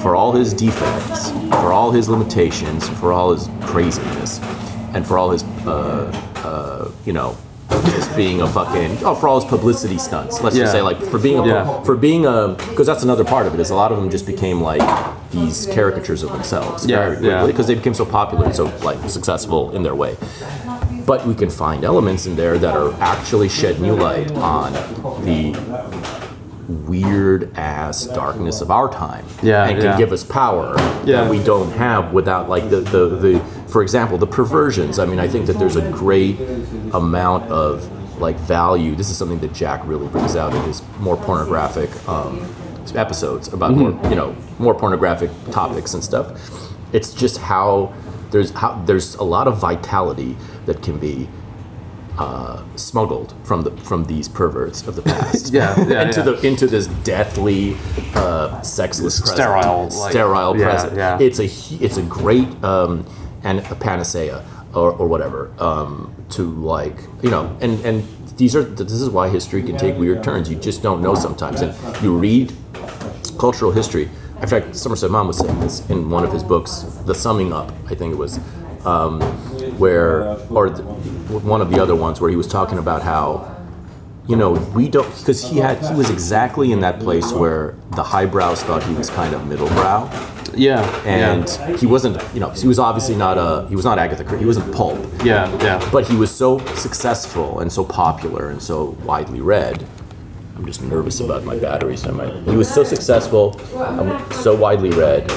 for 0.00 0.16
all 0.16 0.32
his 0.32 0.54
defects, 0.54 1.30
for 1.50 1.72
all 1.72 1.90
his 1.90 2.08
limitations, 2.08 2.88
for 3.00 3.12
all 3.12 3.34
his 3.34 3.50
craziness, 3.62 4.40
and 4.94 5.06
for 5.06 5.18
all 5.18 5.30
his, 5.30 5.42
uh, 5.66 6.10
uh, 6.36 6.90
you 7.04 7.12
know, 7.12 7.36
just 7.90 8.14
being 8.16 8.40
a 8.42 8.46
fucking, 8.46 8.98
oh, 9.04 9.14
for 9.14 9.28
all 9.28 9.40
his 9.40 9.48
publicity 9.48 9.98
stunts. 9.98 10.40
Let's 10.42 10.56
just 10.56 10.72
say, 10.72 10.82
like, 10.82 11.00
for 11.02 11.18
being 11.18 11.38
a, 11.38 11.46
Yeah. 11.46 11.82
for 11.82 11.96
being 11.96 12.26
a, 12.26 12.48
because 12.68 12.86
that's 12.86 13.02
another 13.02 13.24
part 13.24 13.46
of 13.46 13.54
it 13.54 13.60
is 13.60 13.70
a 13.70 13.74
lot 13.74 13.92
of 13.92 13.98
them 13.98 14.10
just 14.10 14.26
became 14.26 14.60
like 14.60 14.82
these 15.30 15.66
caricatures 15.72 16.22
of 16.22 16.30
themselves 16.32 16.86
Yeah, 16.86 17.08
very 17.10 17.26
yeah. 17.26 17.46
because 17.46 17.66
they 17.66 17.74
became 17.74 17.94
so 17.94 18.04
popular 18.04 18.44
and 18.44 18.54
so 18.54 18.64
like 18.84 18.98
successful 19.08 19.74
in 19.74 19.82
their 19.82 19.94
way. 19.94 20.16
But 21.06 21.26
we 21.26 21.34
can 21.34 21.50
find 21.50 21.84
elements 21.84 22.26
in 22.26 22.36
there 22.36 22.58
that 22.58 22.76
are 22.76 22.92
actually 23.00 23.48
shed 23.48 23.80
new 23.80 23.94
light 23.94 24.30
on 24.32 24.72
the 25.24 25.52
weird 26.68 27.56
ass 27.56 28.06
darkness 28.06 28.60
of 28.60 28.70
our 28.70 28.88
time 28.90 29.24
Yeah, 29.42 29.64
and 29.64 29.76
can 29.76 29.84
yeah. 29.84 29.96
give 29.98 30.12
us 30.12 30.22
power 30.24 30.74
Yeah. 31.04 31.22
that 31.22 31.30
we 31.30 31.42
don't 31.42 31.70
have 31.72 32.12
without 32.12 32.48
like 32.48 32.70
the, 32.70 32.80
the, 32.80 33.08
the 33.08 33.42
for 33.72 33.82
example 33.82 34.18
the 34.18 34.26
perversions 34.26 34.98
i 34.98 35.06
mean 35.06 35.18
i 35.18 35.26
think 35.26 35.46
that 35.46 35.58
there's 35.58 35.76
a 35.76 35.90
great 35.90 36.38
amount 36.92 37.42
of 37.50 37.90
like 38.20 38.36
value 38.36 38.94
this 38.94 39.10
is 39.10 39.16
something 39.16 39.38
that 39.40 39.52
jack 39.52 39.80
really 39.84 40.06
brings 40.08 40.36
out 40.36 40.54
in 40.54 40.62
his 40.64 40.82
more 41.00 41.16
pornographic 41.16 41.90
um, 42.08 42.38
episodes 42.94 43.52
about 43.52 43.72
more 43.72 43.90
you 44.10 44.14
know 44.14 44.36
more 44.58 44.74
pornographic 44.74 45.30
topics 45.50 45.94
and 45.94 46.04
stuff 46.04 46.26
it's 46.92 47.14
just 47.14 47.38
how 47.38 47.92
there's 48.30 48.50
how 48.50 48.74
there's 48.84 49.14
a 49.16 49.22
lot 49.24 49.48
of 49.48 49.56
vitality 49.56 50.36
that 50.66 50.82
can 50.82 50.98
be 50.98 51.28
uh, 52.18 52.62
smuggled 52.76 53.34
from 53.44 53.62
the 53.62 53.70
from 53.78 54.04
these 54.04 54.28
perverts 54.28 54.86
of 54.86 54.96
the 54.96 55.02
past 55.02 55.50
Yeah, 55.52 55.74
yeah, 55.86 56.02
into 56.06 56.20
yeah. 56.20 56.24
the 56.24 56.46
into 56.46 56.66
this 56.66 56.86
deathly 56.86 57.76
uh, 58.14 58.60
sexless 58.60 59.20
present. 59.20 59.38
Sterile, 59.38 59.88
like- 59.88 60.10
sterile 60.10 60.56
yeah, 60.58 60.70
present 60.70 60.96
yeah. 60.96 61.18
it's 61.18 61.38
a 61.38 61.46
it's 61.82 61.96
a 61.96 62.02
great 62.02 62.48
um, 62.62 63.06
and 63.44 63.60
a 63.60 63.74
panacea 63.74 64.44
or, 64.74 64.92
or 64.92 65.06
whatever 65.06 65.52
um, 65.58 66.14
to 66.30 66.42
like 66.42 66.96
you 67.22 67.30
know 67.30 67.56
and 67.60 67.84
and 67.84 68.04
these 68.36 68.56
are 68.56 68.62
this 68.62 68.92
is 68.92 69.10
why 69.10 69.28
history 69.28 69.62
can 69.62 69.76
take 69.76 69.96
weird 69.96 70.24
turns 70.24 70.50
you 70.50 70.56
just 70.56 70.82
don't 70.82 71.02
know 71.02 71.14
sometimes 71.14 71.60
and 71.60 71.74
you 72.02 72.16
read 72.16 72.52
cultural 73.38 73.72
history. 73.72 74.08
In 74.40 74.48
fact, 74.48 74.74
Somerset 74.76 75.10
Maugham 75.10 75.26
was 75.28 75.38
saying 75.38 75.58
this 75.60 75.88
in 75.90 76.10
one 76.10 76.24
of 76.24 76.32
his 76.32 76.42
books, 76.42 76.82
The 77.06 77.14
Summing 77.14 77.52
Up, 77.52 77.72
I 77.86 77.94
think 77.94 78.12
it 78.12 78.16
was, 78.16 78.38
um, 78.84 79.20
where, 79.78 80.22
or 80.48 80.68
one 80.70 81.60
of 81.60 81.70
the 81.70 81.80
other 81.80 81.94
ones 81.94 82.20
where 82.20 82.30
he 82.30 82.36
was 82.36 82.46
talking 82.46 82.78
about 82.78 83.02
how, 83.02 83.51
you 84.28 84.36
know, 84.36 84.52
we 84.74 84.88
don't, 84.88 85.08
because 85.18 85.42
he 85.50 85.58
had, 85.58 85.78
he 85.84 85.94
was 85.94 86.08
exactly 86.10 86.70
in 86.72 86.80
that 86.80 87.00
place 87.00 87.32
where 87.32 87.74
the 87.96 88.02
highbrows 88.02 88.62
thought 88.62 88.82
he 88.84 88.94
was 88.94 89.10
kind 89.10 89.34
of 89.34 89.42
middlebrow. 89.42 90.08
Yeah, 90.54 90.82
And 91.06 91.48
he 91.78 91.86
wasn't, 91.86 92.22
you 92.34 92.40
know, 92.40 92.50
he 92.50 92.68
was 92.68 92.78
obviously 92.78 93.16
not 93.16 93.38
a, 93.38 93.66
he 93.68 93.74
was 93.76 93.84
not 93.84 93.98
Agatha 93.98 94.22
Christie, 94.22 94.40
he 94.40 94.46
wasn't 94.46 94.72
pulp. 94.74 94.98
yeah, 95.24 95.50
yeah. 95.62 95.88
But 95.90 96.06
he 96.06 96.14
was 96.14 96.30
so 96.34 96.58
successful 96.76 97.60
and 97.60 97.72
so 97.72 97.84
popular 97.84 98.50
and 98.50 98.62
so 98.62 98.90
widely 99.04 99.40
read. 99.40 99.84
I'm 100.56 100.66
just 100.66 100.82
nervous 100.82 101.18
about 101.20 101.44
my 101.44 101.58
batteries. 101.58 102.06
I 102.06 102.10
might. 102.10 102.32
He 102.44 102.54
was 102.54 102.72
so 102.72 102.84
successful, 102.84 103.58
um, 103.78 104.22
so 104.30 104.54
widely 104.54 104.90
read, 104.90 105.28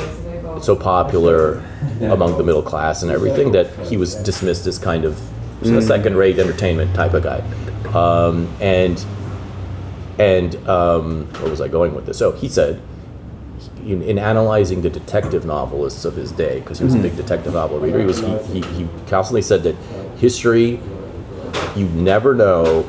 so 0.61 0.75
popular 0.75 1.63
among 2.01 2.37
the 2.37 2.43
middle 2.43 2.61
class 2.61 3.01
and 3.01 3.09
everything 3.11 3.51
that 3.53 3.67
he 3.87 3.97
was 3.97 4.15
dismissed 4.15 4.67
as 4.67 4.77
kind 4.77 5.05
of 5.05 5.19
a 5.61 5.81
second-rate 5.81 6.39
entertainment 6.39 6.93
type 6.95 7.13
of 7.13 7.23
guy. 7.23 7.41
Um, 7.93 8.47
and 8.59 9.03
and 10.17 10.55
um, 10.67 11.25
where 11.39 11.49
was 11.49 11.61
I 11.61 11.67
going 11.67 11.93
with 11.95 12.05
this? 12.05 12.17
So 12.17 12.31
he 12.31 12.47
said 12.47 12.81
in, 13.85 14.01
in 14.01 14.17
analyzing 14.17 14.81
the 14.81 14.89
detective 14.89 15.45
novelists 15.45 16.05
of 16.05 16.15
his 16.15 16.31
day, 16.31 16.59
because 16.59 16.79
he 16.79 16.85
was 16.85 16.95
a 16.95 16.99
big 16.99 17.15
detective 17.15 17.53
novel 17.53 17.79
reader, 17.79 17.99
he 17.99 18.05
was 18.05 18.19
he, 18.19 18.61
he, 18.61 18.61
he 18.61 18.87
constantly 19.07 19.41
said 19.41 19.63
that 19.63 19.75
history, 20.17 20.79
you 21.75 21.87
never 21.89 22.33
know 22.33 22.85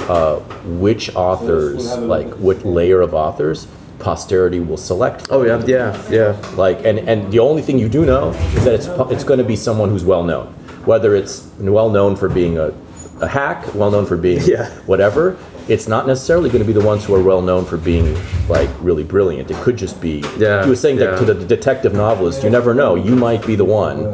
uh, 0.00 0.40
which 0.64 1.14
authors, 1.14 1.96
like 1.98 2.28
what 2.34 2.64
layer 2.64 3.00
of 3.00 3.14
authors, 3.14 3.66
posterity 3.98 4.60
will 4.60 4.76
select. 4.76 5.28
Oh 5.30 5.44
yeah, 5.44 5.64
yeah, 5.66 6.10
yeah. 6.10 6.50
Like, 6.56 6.84
and 6.84 6.98
and 6.98 7.32
the 7.32 7.38
only 7.38 7.62
thing 7.62 7.78
you 7.78 7.88
do 7.88 8.04
know 8.04 8.30
is 8.30 8.64
that 8.64 8.74
it's 8.74 8.88
it's 9.12 9.24
going 9.24 9.38
to 9.38 9.44
be 9.44 9.56
someone 9.56 9.88
who's 9.88 10.04
well 10.04 10.24
known, 10.24 10.54
whether 10.86 11.14
it's 11.14 11.48
well 11.58 11.90
known 11.90 12.16
for 12.16 12.28
being 12.28 12.58
a, 12.58 12.72
a 13.20 13.28
hack, 13.28 13.74
well 13.74 13.90
known 13.90 14.06
for 14.06 14.16
being 14.16 14.42
Yeah. 14.44 14.70
whatever. 14.86 15.36
It's 15.66 15.88
not 15.88 16.06
necessarily 16.06 16.50
going 16.50 16.60
to 16.62 16.66
be 16.66 16.78
the 16.78 16.84
ones 16.86 17.04
who 17.06 17.14
are 17.14 17.22
well 17.22 17.40
known 17.40 17.64
for 17.64 17.78
being 17.78 18.16
like 18.48 18.68
really 18.80 19.02
brilliant. 19.04 19.50
It 19.50 19.56
could 19.62 19.76
just 19.78 19.98
be. 20.00 20.22
Yeah, 20.36 20.62
He 20.64 20.68
was 20.70 20.78
saying 20.80 20.96
that 20.98 21.18
to 21.20 21.24
the 21.24 21.34
detective 21.46 21.94
novelist, 21.94 22.42
you 22.44 22.50
never 22.50 22.74
know. 22.74 22.96
You 22.96 23.16
might 23.16 23.46
be 23.46 23.54
the 23.56 23.64
one. 23.64 24.06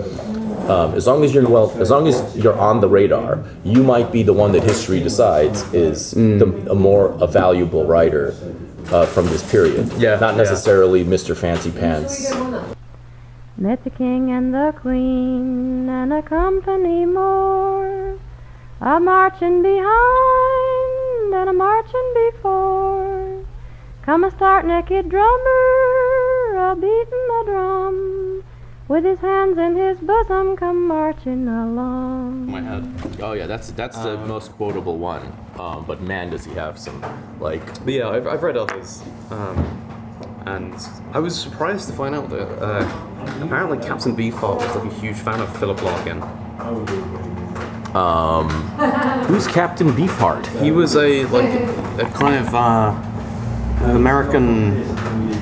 Um, 0.71 0.95
as 0.95 1.09
long 1.09 1.25
as 1.25 1.35
you're 1.35 1.49
well, 1.49 1.73
as 1.81 1.91
long 1.91 2.07
as 2.07 2.37
you're 2.37 2.57
on 2.57 2.81
the 2.81 2.89
radar, 2.89 3.43
you 3.65 3.83
might 3.83 4.13
be 4.13 4.23
the 4.23 4.33
one 4.33 4.53
that 4.53 4.63
history 4.63 5.01
decides 5.01 5.63
is 5.75 6.15
Mm. 6.15 6.39
the, 6.39 6.71
a 6.71 6.75
more 6.77 7.17
a 7.21 7.27
valuable 7.27 7.85
writer 7.85 8.35
uh, 8.93 9.05
from 9.07 9.27
this 9.27 9.43
period. 9.51 9.91
Yeah, 9.99 10.21
not 10.21 10.33
yeah. 10.37 10.43
necessarily 10.43 11.05
Mr. 11.05 11.37
Fancy 11.37 11.73
Pants. 11.73 12.31
Met 13.61 13.85
the 13.85 13.91
king 13.91 14.31
and 14.31 14.55
the 14.55 14.73
queen 14.81 15.87
and 15.91 16.15
a 16.15 16.23
company 16.23 17.05
more, 17.05 18.19
a 18.81 18.99
marching 18.99 19.61
behind 19.63 21.35
and 21.35 21.51
a 21.51 21.53
marching 21.53 22.15
before. 22.33 23.45
Come 24.01 24.25
a 24.25 24.31
start 24.31 24.65
naked 24.65 25.11
drummer, 25.11 26.71
a 26.71 26.75
beating 26.75 27.27
the 27.33 27.43
drum. 27.45 28.45
with 28.89 29.05
his 29.05 29.21
hands 29.21 29.57
in 29.57 29.77
his 29.77 29.99
bosom, 29.99 30.57
come 30.57 30.89
marching 30.89 31.47
along. 31.47 32.47
My 32.51 32.61
head. 32.61 32.93
Oh 33.23 33.33
yeah, 33.35 33.47
that's 33.47 33.71
that's 33.73 33.99
the 33.99 34.17
most 34.27 34.53
quotable 34.53 34.99
one. 34.99 35.33
Um, 35.59 35.85
but 35.87 36.01
man, 36.01 36.31
does 36.31 36.45
he 36.45 36.55
have 36.55 36.79
some 36.79 37.01
like 37.39 37.63
yeah, 37.87 38.09
I've, 38.09 38.27
I've 38.27 38.43
read 38.43 38.57
others, 38.57 39.03
um, 39.31 39.57
and 40.47 40.75
I 41.13 41.19
was 41.19 41.39
surprised 41.39 41.89
to 41.89 41.95
find 41.95 42.15
out 42.15 42.31
that 42.31 42.49
uh, 42.63 42.85
apparently 43.43 43.79
Captain 43.79 44.17
Beefheart 44.17 44.57
was 44.57 44.77
like 44.77 44.91
a 44.93 44.95
huge 45.01 45.17
fan 45.17 45.41
of 45.41 45.55
Philip 45.59 45.83
Larkin. 45.83 46.21
who's 49.27 49.47
Captain 49.49 49.89
Beefheart? 49.93 50.47
He 50.63 50.71
was 50.71 50.97
a 50.97 51.25
like 51.27 51.45
a 52.01 52.11
kind 52.15 52.37
of 52.37 52.55
uh, 52.55 53.91
American, 53.93 54.79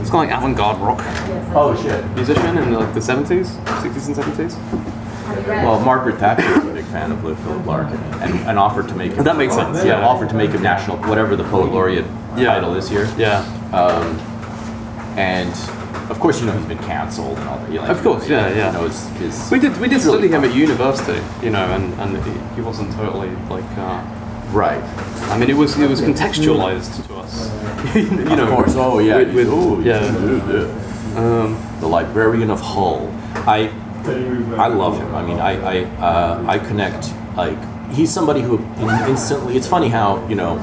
it's 0.01 0.11
kind 0.11 0.31
of 0.31 0.31
like 0.31 0.31
avant-garde 0.31 0.79
rock 0.79 1.01
Oh 1.55 1.79
shit. 1.83 2.05
musician 2.15 2.59
in 2.59 2.73
like 2.75 2.93
the 2.95 3.01
seventies, 3.01 3.51
sixties 3.83 4.07
and 4.09 4.17
seventies. 4.17 4.57
Well, 5.47 5.79
Margaret 5.81 6.17
Thatcher 6.17 6.49
was 6.59 6.65
a 6.69 6.73
big 6.73 6.85
fan 6.87 7.13
of 7.13 7.21
Philip 7.21 7.67
Larkin 7.67 7.99
and, 8.23 8.35
and 8.49 8.59
offered 8.59 8.89
to 8.89 8.95
make 8.95 9.13
him. 9.13 9.25
That 9.25 9.37
makes 9.37 9.55
sense, 9.55 9.79
Yeah, 9.79 10.01
yeah. 10.01 10.07
offered 10.07 10.29
to 10.31 10.35
make 10.35 10.51
him 10.51 10.63
national, 10.63 10.97
whatever 11.09 11.37
the 11.37 11.45
poet 11.45 11.71
laureate 11.73 12.07
Yeah. 12.37 12.47
title 12.55 12.75
is 12.77 12.89
here. 12.89 13.09
Yeah, 13.19 13.45
And 15.19 15.51
of 16.13 16.21
course, 16.21 16.41
you 16.41 16.47
know 16.47 16.53
he's 16.57 16.67
been 16.67 16.79
cancelled 16.79 17.37
and 17.39 17.49
all 17.49 17.59
that. 17.59 17.73
You 17.73 17.81
know, 17.81 17.87
Of 17.87 18.03
course, 18.03 18.29
yeah, 18.29 18.49
yeah. 18.55 18.67
You 18.69 18.73
know, 18.79 18.85
his, 18.85 19.09
his 19.19 19.51
we 19.51 19.59
did 19.59 19.77
we 19.81 19.89
did 19.89 19.97
It's 19.97 20.05
really 20.07 20.29
study 20.29 20.35
him 20.35 20.45
at 20.49 20.55
university, 20.55 21.21
you 21.45 21.51
know, 21.51 21.65
and, 21.75 21.93
and 22.01 22.55
he, 22.55 22.63
wasn't 22.63 22.93
totally 22.93 23.31
like. 23.51 23.65
Uh, 23.77 24.01
right. 24.53 24.83
I 25.33 25.37
mean, 25.37 25.51
it 25.51 25.57
was 25.57 25.77
it 25.77 25.91
was 25.91 26.01
contextualized 26.01 27.05
to 27.09 27.15
us. 27.17 27.35
you 27.97 28.37
know, 28.37 28.45
of 28.45 28.51
course. 28.51 28.75
Oh 28.77 29.01
yeah. 29.01 29.17
with- 29.17 29.35
with- 29.35 29.49
oh 29.51 29.81
yeah. 29.81 31.19
Um, 31.19 31.59
the 31.81 31.89
librarian 31.89 32.51
of 32.51 32.61
Hull. 32.61 33.09
I 33.57 33.73
I 34.57 34.69
love 34.69 34.99
him. 34.99 35.13
I 35.17 35.23
mean, 35.27 35.41
I 35.41 35.53
I 35.75 35.77
uh, 35.99 36.45
I 36.47 36.59
connect 36.61 37.13
like 37.37 37.59
he's 37.91 38.13
somebody 38.13 38.41
who 38.41 38.59
instantly. 39.09 39.57
It's 39.57 39.67
funny 39.67 39.89
how 39.89 40.25
you 40.29 40.37
know 40.37 40.59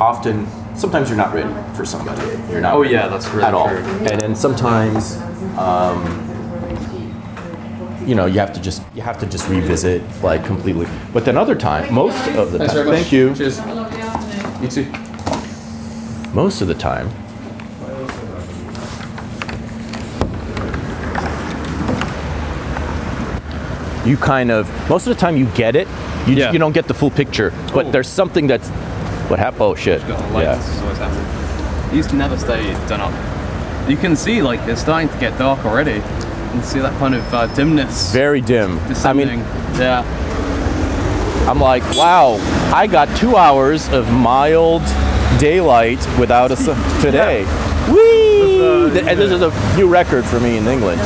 often 0.00 0.46
sometimes 0.76 1.08
you're 1.08 1.16
not 1.18 1.32
ready 1.34 1.48
for 1.76 1.84
somebody. 1.84 2.22
You're 2.50 2.60
not. 2.60 2.74
Oh, 2.74 2.82
ready 2.82 2.94
yeah, 2.94 3.08
that's 3.08 3.26
really 3.28 3.44
at 3.44 3.54
all. 3.54 3.68
true. 3.68 3.78
And 3.78 4.20
then 4.20 4.34
sometimes. 4.36 5.16
Um, 5.58 6.22
you 8.06 8.14
know, 8.14 8.26
you 8.26 8.38
have 8.38 8.52
to 8.52 8.60
just 8.60 8.82
you 8.94 9.02
have 9.02 9.18
to 9.18 9.26
just 9.26 9.48
revisit 9.48 10.00
like 10.22 10.44
completely. 10.44 10.86
But 11.12 11.24
then 11.24 11.36
other 11.36 11.56
time, 11.56 11.92
most 11.92 12.16
of 12.28 12.52
the 12.52 12.58
time, 12.58 12.86
thank 12.86 13.10
you. 13.10 13.34
Cheers. 13.34 13.58
You 14.62 14.68
too. 14.68 14.92
most 16.32 16.60
of 16.60 16.68
the 16.68 16.74
time. 16.74 17.10
You 24.04 24.16
kind 24.16 24.52
of 24.52 24.70
most 24.88 25.08
of 25.08 25.14
the 25.16 25.20
time 25.20 25.36
you 25.36 25.46
get 25.46 25.74
it. 25.74 25.88
You, 26.28 26.34
Yeah. 26.36 26.52
you 26.52 26.58
don't 26.60 26.72
get 26.72 26.86
the 26.86 26.94
full 26.94 27.10
picture, 27.10 27.52
but 27.74 27.86
Oh. 27.86 27.90
there's 27.90 28.08
something 28.08 28.46
that's 28.46 28.70
what 29.28 29.38
happened. 29.38 29.62
Oh 29.62 29.74
shit! 29.74 30.00
Got 30.06 30.20
the 30.20 30.32
light. 30.34 30.42
Yeah. 30.44 30.54
This 30.56 30.68
is 30.68 30.80
always 30.82 30.98
happening. 30.98 31.92
These 31.94 32.12
never 32.12 32.36
stay 32.38 32.72
done 32.88 33.00
up. 33.00 33.88
You 33.90 33.96
can 33.96 34.16
see 34.16 34.42
like 34.42 34.60
it's 34.68 34.80
starting 34.80 35.08
to 35.08 35.18
get 35.18 35.38
dark 35.38 35.64
already. 35.64 35.94
You 35.96 36.52
can 36.52 36.62
see 36.62 36.78
that 36.80 36.96
kind 36.98 37.14
of 37.14 37.34
uh, 37.34 37.46
dimness. 37.54 38.12
Very 38.12 38.40
dim. 38.40 38.78
I 38.78 38.88
descending. 38.88 39.28
mean, 39.40 39.46
yeah. 39.78 40.02
I'm 41.48 41.60
like, 41.60 41.84
wow, 41.94 42.38
I 42.74 42.88
got 42.88 43.08
two 43.16 43.36
hours 43.36 43.88
of 43.92 44.10
mild 44.12 44.82
daylight 45.38 46.04
without 46.18 46.50
a 46.50 46.56
sun 46.56 46.76
today. 47.00 47.44
Whee! 47.88 48.90
Th- 48.90 49.04
and 49.06 49.18
this 49.18 49.30
is 49.30 49.42
a 49.42 49.76
new 49.76 49.86
record 49.88 50.24
for 50.24 50.40
me 50.40 50.56
in 50.56 50.66
England. 50.66 51.00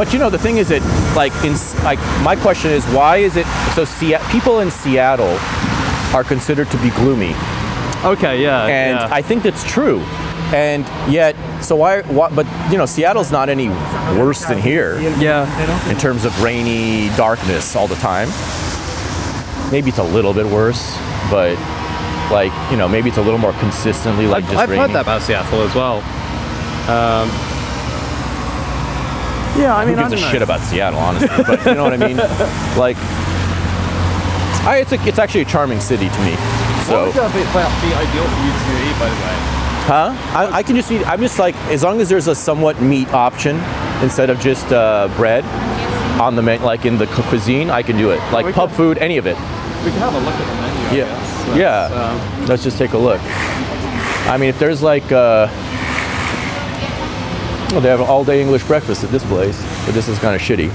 But 0.00 0.14
you 0.14 0.18
know, 0.18 0.30
the 0.30 0.38
thing 0.38 0.56
is 0.56 0.70
that, 0.70 0.80
like, 1.14 1.30
in 1.44 1.52
like, 1.84 1.98
my 2.24 2.34
question 2.34 2.70
is, 2.70 2.82
why 2.86 3.18
is 3.18 3.36
it 3.36 3.44
so? 3.74 3.84
Se- 3.84 4.16
people 4.30 4.60
in 4.60 4.70
Seattle 4.70 5.36
are 6.16 6.24
considered 6.24 6.70
to 6.70 6.78
be 6.78 6.88
gloomy, 6.88 7.34
Okay, 8.02 8.42
yeah. 8.42 8.64
and 8.64 8.98
yeah. 8.98 9.08
I 9.10 9.20
think 9.20 9.42
that's 9.42 9.62
true. 9.62 10.00
And 10.54 10.86
yet, 11.12 11.36
so 11.62 11.76
why, 11.76 12.00
why? 12.00 12.30
But 12.34 12.46
you 12.72 12.78
know, 12.78 12.86
Seattle's 12.86 13.30
not 13.30 13.50
any 13.50 13.68
worse 14.16 14.42
than 14.46 14.58
here 14.58 14.98
yeah. 15.18 15.90
in 15.90 15.98
terms 15.98 16.24
of 16.24 16.42
rainy 16.42 17.14
darkness 17.14 17.76
all 17.76 17.86
the 17.86 17.96
time. 17.96 18.30
Maybe 19.70 19.90
it's 19.90 19.98
a 19.98 20.02
little 20.02 20.32
bit 20.32 20.46
worse, 20.46 20.96
but 21.30 21.58
like 22.32 22.52
you 22.70 22.78
know, 22.78 22.88
maybe 22.88 23.10
it's 23.10 23.18
a 23.18 23.22
little 23.22 23.38
more 23.38 23.52
consistently 23.60 24.26
like 24.26 24.44
I've, 24.44 24.50
just 24.50 24.62
I've 24.62 24.70
rainy. 24.70 24.80
heard 24.80 24.90
that 24.92 25.02
about 25.02 25.20
Seattle 25.20 25.60
as 25.60 25.74
well. 25.74 25.98
Um, 26.88 27.49
yeah, 29.60 29.76
I 29.76 29.84
Who 29.84 29.90
mean, 29.90 29.98
I 29.98 30.02
gives 30.08 30.12
a 30.12 30.16
don't 30.16 30.24
know. 30.24 30.32
shit 30.32 30.42
about 30.42 30.60
Seattle, 30.60 30.98
honestly? 30.98 31.28
but 31.46 31.64
you 31.66 31.74
know 31.74 31.84
what 31.84 31.92
I 31.92 31.96
mean? 32.08 32.16
Like, 32.78 32.96
I, 34.66 34.78
it's 34.82 34.92
a, 34.92 35.00
it's 35.08 35.18
actually 35.18 35.40
a 35.42 35.44
charming 35.46 35.80
city 35.80 36.08
to 36.08 36.20
me. 36.24 36.32
What 36.32 36.86
So, 36.86 37.04
would 37.06 37.32
be, 37.32 37.40
be 37.40 37.94
ideal 37.94 38.24
for 38.28 38.40
you 38.44 38.52
to 38.52 38.72
eat, 38.88 38.98
by 38.98 39.08
the 39.08 39.20
way? 39.20 39.36
huh? 39.88 40.14
I, 40.36 40.48
I 40.58 40.62
can 40.62 40.76
just 40.76 40.90
eat. 40.92 41.06
I'm 41.06 41.20
just 41.20 41.38
like 41.38 41.56
as 41.72 41.82
long 41.82 42.00
as 42.00 42.08
there's 42.08 42.28
a 42.28 42.34
somewhat 42.34 42.80
meat 42.80 43.08
option 43.12 43.56
instead 44.02 44.28
of 44.30 44.38
just 44.40 44.70
uh, 44.72 45.08
bread 45.16 45.44
on 46.20 46.36
the 46.36 46.42
menu, 46.42 46.64
like 46.64 46.84
in 46.84 46.98
the 46.98 47.06
cu- 47.06 47.22
cuisine, 47.22 47.70
I 47.70 47.82
can 47.82 47.96
do 47.96 48.10
it. 48.10 48.20
Like 48.32 48.54
pub 48.54 48.68
could- 48.68 48.76
food, 48.76 48.98
any 48.98 49.16
of 49.18 49.26
it. 49.26 49.36
We 49.84 49.90
can 49.90 49.98
have 50.00 50.14
a 50.14 50.18
look 50.18 50.34
at 50.34 50.46
the 50.46 50.62
menu. 50.62 50.88
I 50.88 50.94
Yeah. 50.94 51.04
guess. 51.06 51.44
That's, 51.46 51.58
Yeah. 51.58 52.40
um, 52.40 52.46
Let's 52.46 52.62
just 52.62 52.76
take 52.78 52.92
a 52.92 52.98
look. 52.98 53.20
I 54.28 54.36
mean, 54.38 54.50
if 54.50 54.58
there's 54.58 54.82
like, 54.82 55.10
uh, 55.10 55.46
well, 57.72 57.80
they 57.80 57.88
have 57.88 58.00
an 58.00 58.06
all-day 58.06 58.40
English 58.40 58.64
breakfast 58.64 59.04
at 59.04 59.10
this 59.10 59.24
place, 59.24 59.58
but 59.86 59.92
this 59.94 60.08
is 60.08 60.18
kind 60.18 60.34
of 60.34 60.40
shitty. 60.42 60.70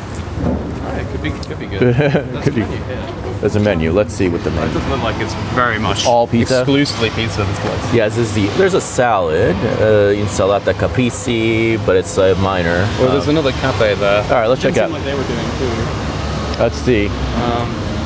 It 0.97 1.11
could 1.11 1.22
be 1.22 1.30
could 1.31 1.59
be 1.59 1.65
good. 1.67 1.93
That's 1.95 2.43
Could 2.45 2.55
be. 2.55 2.61
menu 2.61 2.77
here. 2.85 3.11
There's 3.41 3.55
a 3.57 3.59
menu. 3.59 3.91
Let's 3.91 4.13
see 4.13 4.30
what 4.30 4.43
the 4.43 4.49
It 4.49 4.55
menu. 4.55 4.73
doesn't 4.73 4.89
look 4.89 5.03
like 5.03 5.22
it's 5.22 5.34
very 5.53 5.77
much 5.77 6.05
all 6.05 6.26
pizza? 6.27 6.59
Exclusively 6.61 7.09
pizza. 7.11 7.43
This 7.43 7.59
place. 7.59 7.93
Yeah, 7.93 8.07
this 8.07 8.17
is 8.17 8.34
the. 8.34 8.47
There's 8.57 8.73
a 8.76 8.81
salad, 8.81 9.55
uh, 9.55 10.13
insalata 10.15 10.73
caprese, 10.73 11.77
but 11.85 11.95
it's 11.97 12.17
uh, 12.17 12.34
minor. 12.41 12.88
Well, 12.99 13.11
there's 13.11 13.26
Um, 13.26 13.31
another 13.38 13.51
cafe 13.53 13.93
there. 13.95 14.23
all 14.23 14.30
right, 14.30 14.47
let's 14.47 14.61
check 14.61 14.77
out. 14.77 14.89
like 14.91 15.03
they 15.03 15.13
were 15.15 15.23
doing 15.23 15.49
too. 15.59 16.61
Let's 16.63 16.77
see. 16.77 17.07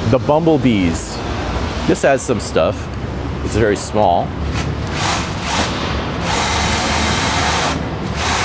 the 0.10 0.20
bumblebees. 0.26 1.16
This 1.88 2.02
has 2.02 2.22
some 2.22 2.40
stuff. 2.40 2.76
It's 3.45 3.56
very 3.56 3.76
small. 3.78 4.26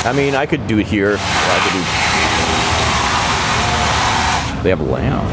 I 0.05 0.13
mean, 0.13 0.35
I 0.35 0.45
could 0.47 0.67
do 0.67 0.79
it 0.79 0.87
here. 0.87 1.17
I 1.19 1.59
could 1.65 1.73
do. 1.73 1.81
They 4.63 4.71
have 4.71 4.81
a 4.81 4.85
lamb. 4.85 5.25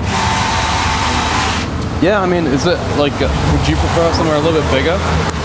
Yeah, 2.02 2.20
I 2.22 2.26
mean, 2.26 2.46
is 2.48 2.66
it 2.66 2.78
like? 2.98 3.14
Uh, 3.22 3.30
would 3.56 3.68
you 3.70 3.76
prefer 3.76 4.12
somewhere 4.14 4.36
a 4.36 4.40
little 4.40 4.60
bit 4.60 4.72
bigger? 4.72 4.98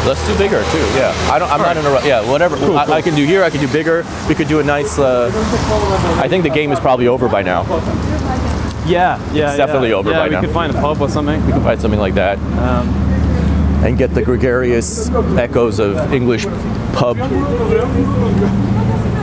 Let's 0.06 0.24
do 0.26 0.38
bigger 0.38 0.62
too. 0.70 0.78
Yeah, 0.96 1.12
I 1.30 1.38
don't. 1.38 1.50
I'm 1.50 1.60
not 1.60 1.76
in 1.76 1.84
a. 1.84 1.90
ru- 1.90 2.06
Yeah, 2.06 2.28
whatever. 2.30 2.56
I, 2.56 2.84
I 2.94 3.02
can 3.02 3.14
do 3.14 3.26
here. 3.26 3.42
I 3.44 3.50
can 3.50 3.60
do 3.60 3.68
bigger. 3.70 4.04
We 4.28 4.34
could 4.34 4.48
do 4.48 4.60
a 4.60 4.64
nice. 4.64 4.98
Uh, 4.98 5.30
I 6.22 6.28
think 6.28 6.44
the 6.44 6.50
game 6.50 6.72
is 6.72 6.80
probably 6.80 7.08
over 7.08 7.28
by 7.28 7.42
now. 7.42 7.62
Yeah, 8.86 9.18
yeah. 9.32 9.48
It's 9.48 9.56
definitely 9.56 9.90
yeah. 9.90 9.96
over 9.96 10.10
yeah, 10.10 10.18
by 10.18 10.28
we 10.28 10.34
now. 10.34 10.40
could 10.40 10.50
find 10.52 10.74
a 10.74 10.80
pub 10.80 11.00
or 11.00 11.08
something. 11.10 11.44
We 11.46 11.52
could 11.52 11.62
find 11.62 11.80
something 11.80 12.00
like 12.00 12.14
that. 12.14 12.38
Um, 12.38 12.88
and 13.84 13.98
get 13.98 14.14
the 14.14 14.22
gregarious 14.22 15.10
echoes 15.10 15.78
of 15.78 16.12
English 16.14 16.46
pub. 16.94 17.16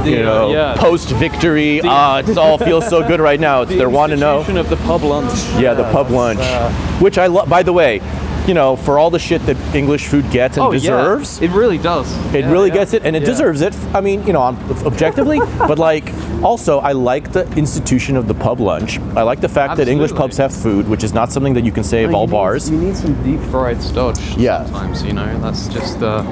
You 0.05 0.23
know, 0.23 0.51
yeah. 0.53 0.75
post 0.77 1.09
victory. 1.09 1.81
Ah, 1.83 2.19
it's 2.19 2.37
all 2.37 2.57
feels 2.57 2.87
so 2.87 3.05
good 3.07 3.19
right 3.19 3.39
now. 3.39 3.61
It's 3.61 3.71
the 3.77 3.77
their 3.77 3.89
want 3.89 4.11
to 4.11 4.17
know. 4.17 4.39
institution 4.39 4.57
of 4.57 4.69
the 4.69 4.77
pub 4.85 5.03
lunch. 5.03 5.33
Yeah, 5.61 5.73
the 5.73 5.83
pub 5.91 6.09
lunch, 6.09 6.39
uh, 6.41 6.71
which 6.99 7.17
I 7.17 7.27
love. 7.27 7.49
By 7.49 7.63
the 7.63 7.73
way, 7.73 8.01
you 8.47 8.53
know, 8.53 8.75
for 8.75 8.99
all 8.99 9.09
the 9.09 9.19
shit 9.19 9.45
that 9.45 9.57
English 9.75 10.07
food 10.07 10.29
gets 10.29 10.57
and 10.57 10.65
oh, 10.67 10.71
deserves, 10.71 11.39
Yeah. 11.39 11.49
It 11.49 11.55
really 11.55 11.77
does. 11.77 12.11
it 12.33 12.41
Yeah, 12.41 12.51
really 12.51 12.69
yeah. 12.69 12.75
gets 12.75 12.93
it, 12.93 13.03
and 13.05 13.15
it 13.15 13.21
deserves 13.21 13.61
it. 13.61 13.73
I 13.93 14.01
mean, 14.01 14.25
you 14.27 14.33
know, 14.33 14.41
objectively, 14.85 15.39
but 15.57 15.79
like, 15.79 16.11
also, 16.43 16.79
I 16.79 16.91
like 16.91 17.31
the 17.31 17.49
institution 17.55 18.17
of 18.17 18.27
the 18.27 18.33
pub 18.33 18.59
lunch. 18.59 18.99
I 19.15 19.21
like 19.23 19.39
the 19.39 19.47
fact 19.49 19.77
that 19.77 19.87
English 19.87 20.11
pubs 20.11 20.37
have 20.37 20.53
food, 20.53 20.87
which 20.89 21.03
is 21.03 21.13
not 21.13 21.31
something 21.31 21.53
that 21.53 21.63
you 21.63 21.71
can 21.71 21.83
say 21.85 22.03
of 22.03 22.13
all 22.13 22.27
need- 22.27 22.31
bars. 22.31 22.69
you 22.69 22.77
need 22.77 22.97
some 22.97 23.13
deep 23.23 23.39
fried 23.49 23.81
stodge. 23.81 24.19
Yeah. 24.35 24.65
Sometimes 24.65 25.03
you 25.03 25.13
know 25.13 25.39
that's 25.39 25.67
just. 25.69 26.01
Uh, 26.01 26.23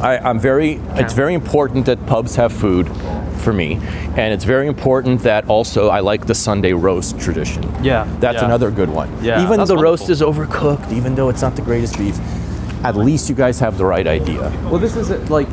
I, 0.00 0.18
I'm 0.18 0.38
very. 0.38 0.74
It's 0.94 1.14
very 1.14 1.34
important 1.34 1.86
that 1.86 2.04
pubs 2.06 2.36
have 2.36 2.52
food 2.52 2.88
for 3.38 3.52
me, 3.52 3.74
and 4.16 4.32
it's 4.32 4.44
very 4.44 4.66
important 4.66 5.22
that 5.22 5.48
also 5.48 5.88
I 5.88 6.00
like 6.00 6.26
the 6.26 6.34
Sunday 6.34 6.72
roast 6.72 7.18
tradition. 7.18 7.62
Yeah, 7.82 8.04
that's 8.20 8.38
yeah. 8.38 8.44
another 8.44 8.70
good 8.70 8.90
one. 8.90 9.10
Yeah, 9.22 9.42
even 9.42 9.64
the 9.64 9.76
roast 9.76 10.10
is 10.10 10.20
overcooked, 10.20 10.92
even 10.92 11.14
though 11.14 11.28
it's 11.28 11.42
not 11.42 11.56
the 11.56 11.62
greatest 11.62 11.96
beef. 11.98 12.18
At 12.84 12.96
least 12.96 13.28
you 13.28 13.34
guys 13.34 13.58
have 13.60 13.78
the 13.78 13.84
right 13.84 14.06
idea. 14.06 14.50
well, 14.64 14.78
this 14.78 14.96
is 14.96 15.10
it, 15.10 15.30
like, 15.30 15.48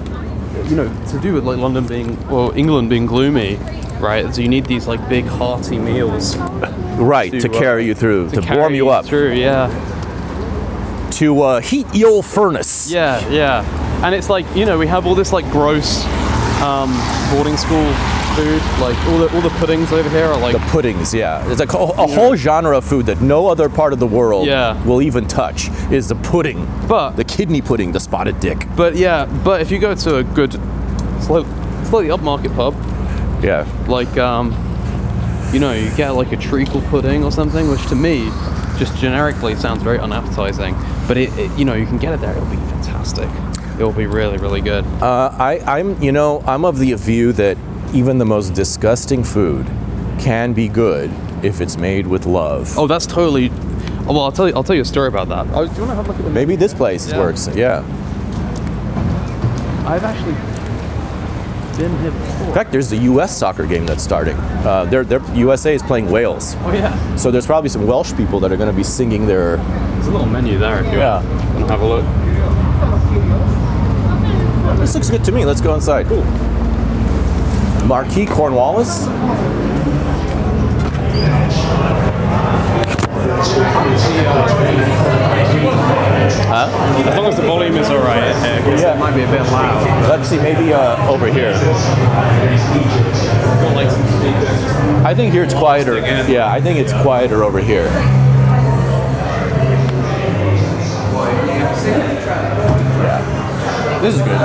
you 0.69 0.75
know, 0.75 1.05
to 1.07 1.19
do 1.19 1.33
with 1.33 1.45
like 1.45 1.57
London 1.57 1.87
being, 1.87 2.17
or 2.29 2.55
England 2.57 2.89
being 2.89 3.05
gloomy, 3.05 3.55
right? 3.99 4.33
So 4.35 4.41
you 4.41 4.49
need 4.49 4.65
these 4.65 4.87
like 4.87 5.07
big 5.09 5.25
hearty 5.25 5.79
meals 5.79 6.35
Right 6.97 7.31
to, 7.31 7.39
To, 7.39 7.49
uh, 7.49 7.59
carry 7.59 7.85
you 7.85 7.95
through, 7.95 8.29
to, 8.31 8.41
carry 8.41 8.59
warm 8.59 8.75
you 8.75 8.89
up, 8.89 9.05
through. 9.05 9.33
Yeah, 9.33 9.67
to 11.11 11.41
uh, 11.41 11.61
heat 11.61 11.87
your 11.93 12.21
furnace. 12.21 12.91
Yeah, 12.91 13.27
yeah. 13.29 13.63
And 14.03 14.13
it's 14.13 14.29
like, 14.29 14.45
you 14.55 14.65
know, 14.65 14.77
we 14.77 14.87
have 14.87 15.05
all 15.07 15.15
this 15.15 15.31
like 15.31 15.49
gross 15.51 16.05
um, 16.61 16.91
boarding 17.31 17.55
school 17.57 17.85
food. 18.35 18.61
Like 18.81 18.97
all 19.07 19.17
the 19.19 19.29
all 19.35 19.41
the 19.41 19.53
puddings 19.59 19.91
over 19.91 20.09
here 20.09 20.25
are 20.25 20.39
like 20.39 20.53
The 20.53 20.59
puddings, 20.71 21.13
yeah. 21.13 21.49
It's 21.49 21.59
like 21.59 21.73
a, 21.73 21.77
a 21.77 22.07
whole 22.07 22.35
genre 22.35 22.77
of 22.77 22.83
food 22.83 23.05
that 23.05 23.21
no 23.21 23.47
other 23.47 23.69
part 23.69 23.93
of 23.93 23.99
the 23.99 24.07
world 24.07 24.47
Yeah. 24.47 24.81
will 24.85 25.01
even 25.01 25.27
touch 25.27 25.69
is 25.91 26.07
the 26.09 26.15
pudding. 26.15 26.67
But- 26.87 27.11
the 27.15 27.23
kidney 27.23 27.61
pudding, 27.61 27.91
the 27.91 27.99
spotted 27.99 28.39
dick. 28.39 28.67
But 28.75 28.95
yeah, 28.95 29.25
but 29.43 29.61
if 29.61 29.71
you 29.71 29.79
go 29.79 29.95
to 29.95 30.17
a 30.17 30.23
good, 30.23 30.53
slight, 31.21 31.45
slightly 31.85 32.09
upmarket 32.09 32.53
pub, 32.55 32.75
Yeah. 33.43 33.65
like 33.87 34.17
um, 34.17 34.51
you 35.53 35.59
know, 35.59 35.71
you 35.71 35.89
get 35.95 36.09
like 36.11 36.31
a 36.33 36.37
treacle 36.37 36.81
pudding 36.89 37.23
or 37.23 37.31
something, 37.31 37.69
which 37.69 37.85
to 37.87 37.95
me, 37.95 38.29
just 38.79 38.97
generically 38.97 39.55
sounds 39.55 39.83
very 39.83 39.99
unappetizing. 39.99 40.75
But 41.07 41.17
it, 41.17 41.29
it 41.37 41.57
you 41.57 41.63
know, 41.63 41.75
you 41.75 41.85
can 41.85 41.99
get 41.99 42.13
it 42.13 42.19
there. 42.19 42.31
It'll 42.35 42.49
be 42.49 42.55
fantastic. 42.57 43.29
It 43.79 43.83
will 43.83 43.91
be 43.91 44.05
really, 44.05 44.37
really 44.37 44.61
good. 44.61 44.85
Uh, 45.01 45.35
I, 45.37 45.59
I'm, 45.65 46.01
you 46.01 46.11
know, 46.11 46.41
I'm 46.45 46.63
of 46.65 46.77
the 46.77 46.93
view 46.93 47.31
that 47.33 47.57
even 47.93 48.17
the 48.17 48.25
most 48.25 48.53
disgusting 48.53 49.23
food 49.23 49.65
can 50.19 50.53
be 50.53 50.67
good 50.67 51.11
if 51.43 51.59
it's 51.59 51.75
made 51.77 52.05
with 52.07 52.25
love. 52.25 52.77
Oh, 52.77 52.87
that's 52.87 53.05
totally. 53.05 53.49
oh, 53.51 54.05
Well, 54.13 54.21
I'll 54.21 54.31
tell 54.31 54.47
you. 54.47 54.55
I'll 54.55 54.63
tell 54.63 54.75
you 54.75 54.83
a 54.83 54.85
story 54.85 55.07
about 55.07 55.27
that. 55.29 55.47
Oh, 55.53 55.67
do 55.67 55.73
you 55.73 55.79
want 55.87 55.91
to 55.91 55.95
have 55.95 56.05
a 56.05 56.09
look 56.09 56.17
at 56.19 56.23
the? 56.23 56.29
Maybe 56.29 56.55
this 56.55 56.73
place 56.73 57.09
Yeah. 57.11 57.17
works. 57.19 57.49
Yeah. 57.55 57.79
I've 59.87 60.03
actually 60.03 60.33
been 61.77 61.99
here 62.01 62.11
before. 62.11 62.47
In 62.47 62.53
fact, 62.53 62.71
there's 62.71 62.89
the 62.89 62.97
U.S. 62.97 63.35
soccer 63.35 63.65
game 63.65 63.85
that's 63.85 64.03
starting. 64.03 64.35
Uh, 64.37 64.85
they're, 64.85 65.03
they're, 65.03 65.35
USA 65.35 65.73
is 65.75 65.81
playing 65.83 66.09
Wales. 66.09 66.55
Oh 66.61 66.71
yeah. 66.71 67.15
So 67.17 67.31
there's 67.31 67.45
probably 67.47 67.69
some 67.69 67.85
Welsh 67.85 68.13
people 68.15 68.39
that 68.41 68.51
are 68.51 68.57
going 68.57 68.69
to 68.69 68.75
be 68.75 68.83
singing 68.83 69.25
their. 69.25 69.57
There's 69.57 70.07
a 70.07 70.11
little 70.11 70.27
menu 70.27 70.57
there 70.59 70.79
if 70.79 70.91
you 70.91 70.99
Yeah. 70.99 71.21
want 71.55 71.65
to 71.67 71.71
have 71.71 71.81
a 71.81 71.85
look. 71.85 72.05
This 74.79 74.95
looks 74.95 75.09
good 75.09 75.23
to 75.25 75.31
me. 75.31 75.45
Let's 75.45 75.61
go 75.61 75.75
inside. 75.75 76.07
Cool. 76.07 76.23
Marquis 77.87 78.25
Cornwallis. 78.25 79.07
Huh? 86.45 86.69
As 87.09 87.17
long 87.17 87.25
as 87.27 87.35
the 87.35 87.41
volume 87.43 87.75
is 87.77 87.89
alright, 87.89 88.33
because 88.63 88.81
Yeah. 88.81 88.95
it 88.95 88.99
might 88.99 89.15
be 89.15 89.23
a 89.23 89.27
bit 89.27 89.41
loud. 89.51 90.09
Let's 90.09 90.29
see, 90.29 90.37
maybe 90.37 90.73
uh, 90.73 91.09
over 91.09 91.27
here. 91.27 91.53
Got 91.53 91.65
like 93.75 93.89
some 93.89 94.05
speakers. 94.07 95.05
I 95.05 95.13
think 95.15 95.33
here 95.33 95.43
it's 95.43 95.53
quieter. 95.53 95.97
Yeah, 95.99 96.49
I 96.51 96.61
think 96.61 96.79
it's 96.79 96.93
quieter 97.01 97.43
over 97.43 97.59
here. 97.59 97.89
This 104.03 104.15
is 104.15 104.21
good. 104.21 104.35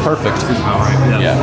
Perfect. 0.00 0.40
Yeah. 1.20 1.36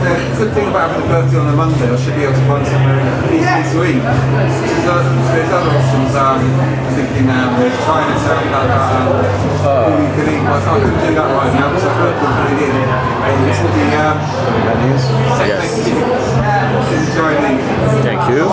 The 0.00 0.48
good 0.48 0.54
thing 0.56 0.68
about 0.72 0.88
having 0.88 1.04
a 1.04 1.12
birthday 1.12 1.36
on 1.36 1.52
a 1.52 1.54
Monday, 1.54 1.84
I 1.84 2.00
should 2.00 2.16
be 2.16 2.24
able 2.24 2.32
to 2.32 2.48
find 2.48 2.64
somewhere 2.64 2.96
easily 3.28 3.60
to 3.76 3.92
eat. 3.92 4.00
There's, 4.00 4.88
uh, 4.88 5.04
there's 5.36 5.52
other 5.52 5.68
options. 5.68 6.16
Um, 6.16 6.40
thinking 6.96 7.28
um, 7.28 7.52
there's 7.60 7.76
Chinatown, 7.84 8.48
that, 8.56 8.72
that, 8.72 8.88
um, 8.88 9.12
all 9.68 10.00
you 10.00 10.08
can 10.16 10.32
eat. 10.32 10.40
But 10.48 10.64
I 10.64 10.80
couldn't 10.80 10.96
do 10.96 11.12
that 11.12 11.28
right 11.28 11.52
now 11.60 11.68
because 11.76 11.92
I've 11.92 12.00
got 12.00 12.08
to 12.08 12.16
put 12.24 12.56
it 12.56 12.72
in. 12.72 12.80
It's 13.52 13.60
the 13.68 13.84
um, 14.00 14.16
Menus? 14.64 15.04
yes. 15.44 16.61
Thank 17.04 18.30
you. 18.30 18.48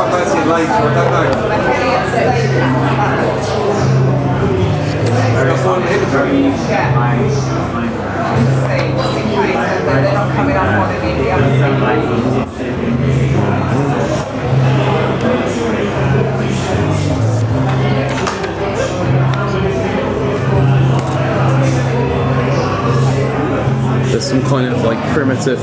There's 24.11 24.25
some 24.27 24.41
kind 24.43 24.73
of 24.73 24.81
like 24.83 24.97
primitive, 25.13 25.59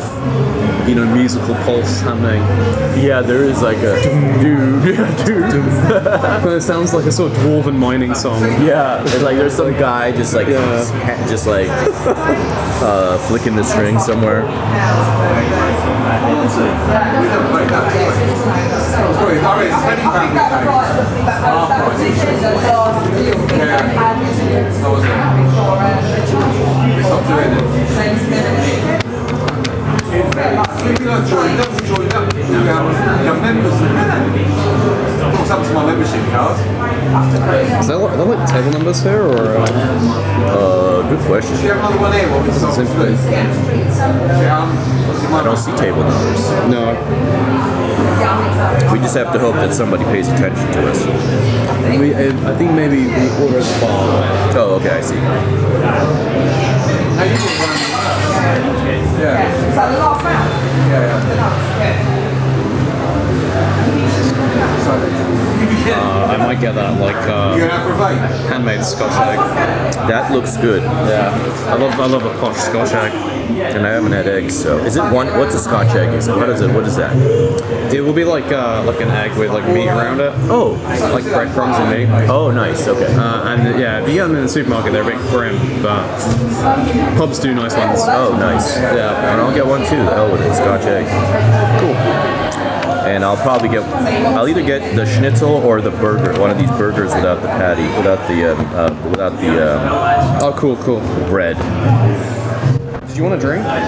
you 0.88 0.94
know, 0.94 1.04
musical 1.14 1.54
pulse 1.56 2.00
happening. 2.00 2.42
Yeah, 3.02 3.20
there 3.20 3.42
is 3.44 3.60
like 3.62 3.78
a 3.78 4.00
dude. 4.40 4.96
Yeah, 4.96 5.24
dude. 5.24 6.52
it 6.56 6.62
sounds 6.62 6.94
like 6.94 7.06
a 7.06 7.12
sort 7.12 7.32
of 7.32 7.38
dwarven 7.38 7.76
mining 7.76 8.14
song. 8.14 8.40
Yeah, 8.62 9.02
it's 9.02 9.22
like 9.22 9.36
there's 9.36 9.54
some 9.54 9.72
guy 9.72 10.12
just 10.12 10.32
like 10.34 10.46
Yeah. 10.46 11.26
just 11.28 11.46
like 11.46 11.68
uh, 11.68 13.18
flicking 13.26 13.56
the 13.56 13.64
string 13.64 13.98
somewhere. 13.98 14.42
Sorry, 19.16 19.38
How 30.86 30.94
was 30.94 30.94
it? 30.94 30.94
We 30.94 30.94
stopped 30.94 30.94
doing 30.94 30.94
it. 30.94 30.94
If 30.94 31.00
you 31.00 31.06
don't 31.06 31.26
join 31.26 31.52
up, 31.58 31.70
join 31.84 32.06
up. 32.12 32.26
You 32.34 33.30
have, 33.30 33.40
members. 33.42 33.76
What's 35.36 35.50
up 35.50 35.60
to 35.66 35.72
my 35.74 35.82
membership 35.86 36.22
card? 36.30 36.56
Is 37.80 37.86
there, 37.88 37.96
like- 37.96 38.12
are 38.12 38.16
there 38.16 38.26
like 38.26 38.48
table 38.48 38.70
numbers 38.70 39.02
here 39.02 39.22
or? 39.22 39.56
Uh, 39.56 39.66
Uh, 40.46 41.02
good 41.08 41.20
question. 41.26 41.56
Do 41.56 41.62
you 41.62 41.68
have 41.72 41.78
another 41.78 41.98
one 41.98 42.12
here? 42.12 42.28
What 42.30 42.46
was 42.46 42.60
Doesn't 42.62 42.84
it? 42.86 42.86
seem 42.86 42.96
to 42.96 43.06
be. 43.06 43.12
Yeah, 43.30 44.66
what's 45.06 45.22
it, 45.22 45.30
I 45.30 45.42
don't 45.44 45.56
see 45.56 45.72
table 45.76 46.02
numbers. 46.04 46.42
no. 46.70 46.94
We 48.92 48.98
just 49.00 49.16
have 49.16 49.32
to 49.32 49.38
hope 49.38 49.54
that 49.56 49.74
somebody 49.74 50.04
pays 50.04 50.28
attention 50.28 50.66
to 50.72 50.90
us. 50.90 51.04
We, 51.98 52.14
I 52.14 52.54
think 52.56 52.72
maybe 52.72 53.04
the 53.04 53.28
order 53.44 53.58
is 53.58 53.68
bar. 53.80 54.24
Oh, 54.56 54.76
okay, 54.80 54.98
I 54.98 55.00
see. 55.00 55.20
Yeah. 59.18 60.47
Uh, 65.89 66.27
I 66.31 66.36
might 66.36 66.60
get 66.60 66.74
that 66.74 67.01
like 67.01 67.16
uh, 67.28 67.52
You 67.55 67.60
going 67.60 67.70
out 67.70 67.86
for 67.86 67.93
a 67.93 67.97
vape? 67.97 68.48
handmade 68.48 68.85
Scotch 68.85 69.12
egg. 69.12 69.39
That 70.09 70.32
looks 70.32 70.56
good. 70.56 70.82
Yeah, 70.82 71.31
I 71.68 71.74
love 71.77 71.93
I 71.98 72.06
love 72.06 72.24
a 72.24 72.39
posh 72.40 72.56
Scotch 72.56 72.93
egg. 72.93 73.35
And 73.48 73.86
I 73.86 73.90
haven't 73.90 74.12
had 74.12 74.27
eggs, 74.27 74.59
so 74.60 74.78
is 74.78 74.97
it 74.97 75.02
one? 75.12 75.27
What's 75.39 75.55
a 75.55 75.59
Scotch 75.59 75.94
egg? 75.94 76.12
Is 76.14 76.28
it? 76.28 76.36
What 76.36 76.48
is 76.48 76.60
it? 76.60 76.73
What 76.74 76.85
is 76.85 76.97
that? 76.97 77.14
It 77.94 78.01
will 78.01 78.12
be 78.12 78.24
like 78.24 78.47
uh, 78.52 78.82
like 78.85 79.01
an 79.01 79.09
egg 79.10 79.36
with 79.39 79.51
like 79.51 79.64
meat 79.73 79.89
around 79.89 80.20
it, 80.20 80.32
Oh, 80.51 80.73
like 81.12 81.24
breadcrumbs 81.24 81.77
and 81.77 81.90
meat. 81.90 82.28
oh, 82.28 82.51
nice. 82.51 82.86
Okay. 82.89 83.12
Uh, 83.14 83.48
and 83.55 83.78
yeah, 83.81 84.01
if 84.02 84.09
you 84.09 84.14
get 84.14 84.27
them 84.27 84.36
in 84.36 84.43
the 84.43 84.48
supermarket, 84.48 84.93
they're 84.93 85.02
a 85.02 85.06
bit 85.06 85.18
grim, 85.31 85.56
but 85.82 86.06
pubs 87.16 87.39
do 87.39 87.55
nice 87.55 87.77
ones. 87.77 88.01
Oh, 88.05 88.36
nice. 88.39 88.77
Yeah. 88.77 89.31
And 89.32 89.40
I'll 89.40 89.55
get 89.55 89.66
one 89.66 89.81
too. 89.86 89.97
The 89.97 90.10
hell 90.14 90.32
with 90.32 90.40
it, 90.43 90.55
Scotch 90.55 90.82
egg. 90.82 91.06
Cool. 91.81 91.94
And 93.06 93.24
I'll 93.24 93.36
probably 93.36 93.68
get. 93.68 93.82
I'll 94.36 94.48
either 94.48 94.64
get 94.64 94.97
the 94.97 95.06
schnitzel 95.06 95.51
or 95.55 95.81
the 95.81 95.93
burger. 95.93 96.39
One 96.40 96.51
of 96.51 96.59
these 96.59 96.70
burgers 96.70 97.14
without 97.14 97.40
the 97.40 97.48
patty, 97.48 97.85
without 97.97 98.27
the 98.28 98.52
um, 98.52 98.66
uh, 98.74 99.09
without 99.10 99.39
the 99.40 99.77
um, 99.77 100.43
Oh, 100.43 100.52
cool, 100.59 100.77
cool. 100.78 101.01
bread. 101.28 101.56
Did 103.16 103.22
you 103.22 103.28
want 103.30 103.40
a 103.43 103.47
drink? 103.47 103.64
Like 103.64 103.80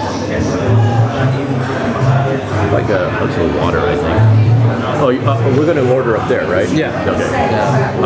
a, 2.89 2.97
like 3.21 3.37
a 3.37 3.45
water, 3.61 3.81
I 3.81 3.95
think. 3.95 4.17
Oh, 5.03 5.09
you- 5.09 5.21
uh, 5.21 5.37
we're 5.55 5.67
gonna 5.67 5.87
order 5.93 6.17
up 6.17 6.27
there, 6.27 6.47
right? 6.49 6.67
Yeah. 6.71 6.89
Okay. 7.07 7.29
Yeah. 7.29 7.99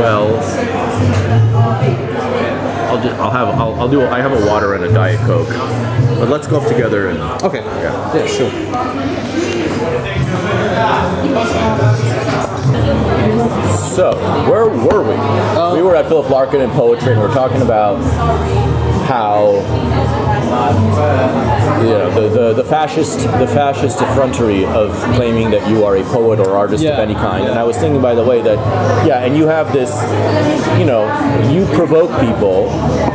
Well, 0.00 0.38
I'll 2.90 3.00
just, 3.00 3.14
I'll 3.20 3.30
have 3.30 3.48
I'll, 3.48 3.74
I'll 3.80 3.88
do 3.88 4.02
I 4.04 4.20
have 4.20 4.32
a 4.32 4.44
water 4.44 4.74
and 4.74 4.82
a 4.82 4.92
diet 4.92 5.20
coke, 5.20 5.50
but 6.18 6.28
let's 6.28 6.48
go 6.48 6.56
up 6.60 6.66
together 6.66 7.10
and 7.10 7.20
Okay. 7.44 7.60
Yeah. 7.62 8.12
Yeah, 8.16 8.26
sure. 8.26 8.50
So, 13.94 14.12
where 14.50 14.66
were 14.68 15.02
we? 15.02 15.76
we 15.80 15.82
were 15.82 15.94
at 15.94 16.06
Philip 16.08 16.28
Larkin 16.30 16.60
and 16.60 16.72
poetry, 16.72 17.12
and 17.12 17.20
we 17.20 17.26
are 17.26 17.34
talking 17.34 17.62
about 17.62 17.98
how 19.08 19.52
you 21.80 21.88
know 21.88 22.10
the, 22.10 22.28
the, 22.28 22.52
the 22.62 22.64
fascist 22.64 23.20
the 23.20 23.46
fascist 23.48 24.02
effrontery 24.02 24.66
of 24.66 24.92
claiming 25.14 25.50
that 25.50 25.66
you 25.70 25.82
are 25.84 25.96
a 25.96 26.02
poet 26.04 26.38
or 26.38 26.50
artist 26.54 26.84
of 26.84 26.98
any 26.98 27.14
kind. 27.14 27.46
And. 27.46 27.58
I 27.58 27.64
was 27.64 27.78
thinking, 27.78 28.02
by 28.02 28.14
the 28.14 28.22
way, 28.24 28.42
that 28.42 28.58
yeah, 29.06 29.24
and 29.24 29.34
you 29.34 29.46
have 29.46 29.72
this, 29.72 29.90
you 30.78 30.84
know, 30.84 31.06
you 31.50 31.64
provoke 31.74 32.10
people 32.20 32.68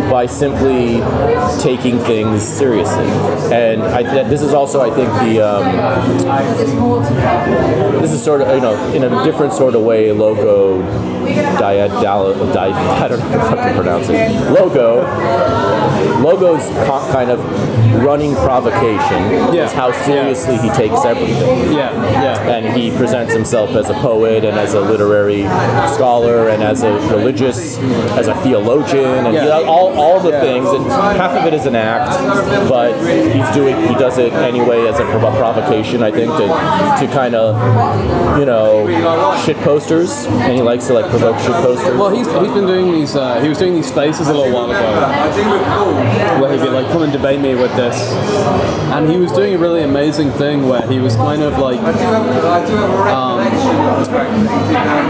by 0.10 0.26
simply 0.26 1.02
taking 1.62 2.00
things 2.00 2.42
seriously, 2.42 3.08
and 3.54 3.84
I, 3.84 4.02
that 4.02 4.30
this 4.30 4.42
is 4.42 4.54
also, 4.54 4.82
I 4.82 4.90
think, 4.90 5.10
the 5.22 5.42
um, 5.42 5.64
this 8.02 8.12
is 8.12 8.24
sort 8.24 8.42
of 8.42 8.48
you 8.56 8.62
know 8.62 8.94
in 8.94 9.04
a 9.04 9.24
different 9.24 9.54
sort 9.54 9.76
of 9.76 9.84
way 9.84 10.12
logo 10.12 10.82
diad 11.58 11.92
di, 12.02 12.18
I 13.04 13.08
don't 13.08 13.20
know 13.20 13.26
how 13.26 13.56
to 13.56 13.56
fucking 13.56 13.76
pronounce 13.76 14.10
it 14.10 14.52
logo 14.52 15.04
logo's 16.22 16.66
co- 16.88 17.06
kind 17.12 17.30
of 17.32 17.40
running 18.04 18.36
provocation 18.36 19.54
Yeah. 19.54 19.66
is 19.66 19.72
how 19.72 19.92
seriously 19.92 20.58
he 20.58 20.70
takes 20.72 21.06
everything 21.06 21.74
Yeah, 21.74 21.92
yeah. 22.12 22.50
and 22.56 22.76
he 22.78 22.92
presents 22.96 23.34
himself 23.34 23.72
as 23.72 23.90
a 23.90 23.94
poet 23.96 24.44
and 24.46 24.58
as 24.58 24.74
a 24.74 24.82
literary 24.82 25.44
scholar 25.94 26.50
and 26.50 26.64
as 26.64 26.84
a 26.84 26.92
religious, 27.16 27.78
as 28.18 28.28
a 28.28 28.36
theologian, 28.44 29.26
and 29.28 29.34
Yeah. 29.34 29.60
he- 29.60 29.66
all, 29.66 29.98
all 30.00 30.20
the 30.20 30.30
Yeah. 30.32 30.42
things. 30.42 30.68
And 30.70 30.86
half 30.92 31.32
of 31.38 31.46
it 31.46 31.54
is 31.54 31.66
an 31.66 31.76
act, 31.76 32.12
but 32.70 32.94
he's 33.02 33.50
doing 33.56 33.76
he 33.88 33.94
does 33.96 34.18
it 34.18 34.34
anyway 34.34 34.88
as 34.88 35.00
a 35.00 35.04
provocation, 35.06 36.04
I 36.04 36.12
think, 36.12 36.32
to 36.38 36.48
to 37.00 37.08
kind 37.14 37.36
of 37.36 37.56
you 38.40 38.46
know 38.46 38.88
shit 39.46 39.60
posters, 39.62 40.26
and 40.26 40.54
he 40.54 40.62
likes 40.62 40.88
to 40.88 40.94
like 40.94 41.08
provoke 41.10 41.38
shit 41.40 41.52
posters. 41.54 41.96
Well, 41.98 42.10
he's, 42.10 42.28
he's 42.28 42.52
been 42.52 42.68
doing 42.68 42.92
these. 42.92 43.16
Uh, 43.16 43.40
he 43.42 43.50
was 43.50 43.58
doing 43.58 43.76
these 43.76 43.88
spaces 43.88 44.28
a 44.28 44.34
little 44.34 44.52
while 44.54 44.70
ago, 44.72 44.82
where 46.40 46.52
he'd 46.52 46.62
be 46.62 46.70
like, 46.70 46.88
"Come 46.92 47.04
and 47.04 47.12
debate 47.12 47.40
me 47.40 47.56
with 47.56 47.74
this," 47.76 47.98
and 48.94 49.10
he 49.10 49.18
was 49.18 49.32
doing 49.32 49.54
a 49.56 49.58
really 49.58 49.84
amazing 49.84 50.32
thing 50.32 50.68
where 50.68 50.82
he 50.88 51.00
was 51.00 51.16
kind 51.16 51.42
of 51.42 51.58
like, 51.58 51.80
um, 51.80 53.40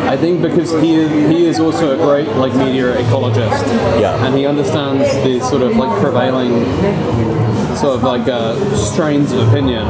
I 0.07 0.17
think 0.19 0.41
because 0.41 0.71
he 0.81 0.95
is, 0.95 1.09
he 1.29 1.45
is 1.45 1.59
also 1.59 1.93
a 1.93 1.97
great 1.97 2.27
like 2.35 2.53
media 2.55 2.95
ecologist, 2.95 3.65
Yeah. 3.99 4.25
and 4.25 4.35
he 4.35 4.45
understands 4.45 5.09
the 5.23 5.39
sort 5.41 5.61
of 5.61 5.75
like 5.75 5.99
prevailing 6.01 6.65
sort 7.75 7.95
of 7.95 8.03
like 8.03 8.27
uh, 8.27 8.55
strains 8.75 9.31
of 9.31 9.47
opinion, 9.49 9.83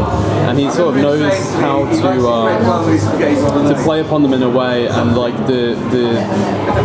and 0.47 0.57
he 0.59 0.69
sort 0.71 0.95
of 0.95 1.01
knows 1.01 1.21
how 1.55 1.85
to 1.85 2.27
um, 2.27 3.67
to 3.75 3.81
play 3.83 4.01
upon 4.01 4.21
them 4.23 4.33
in 4.33 4.43
a 4.43 4.49
way, 4.49 4.87
and 4.87 5.15
like 5.15 5.35
the 5.47 5.75
the, 5.91 6.13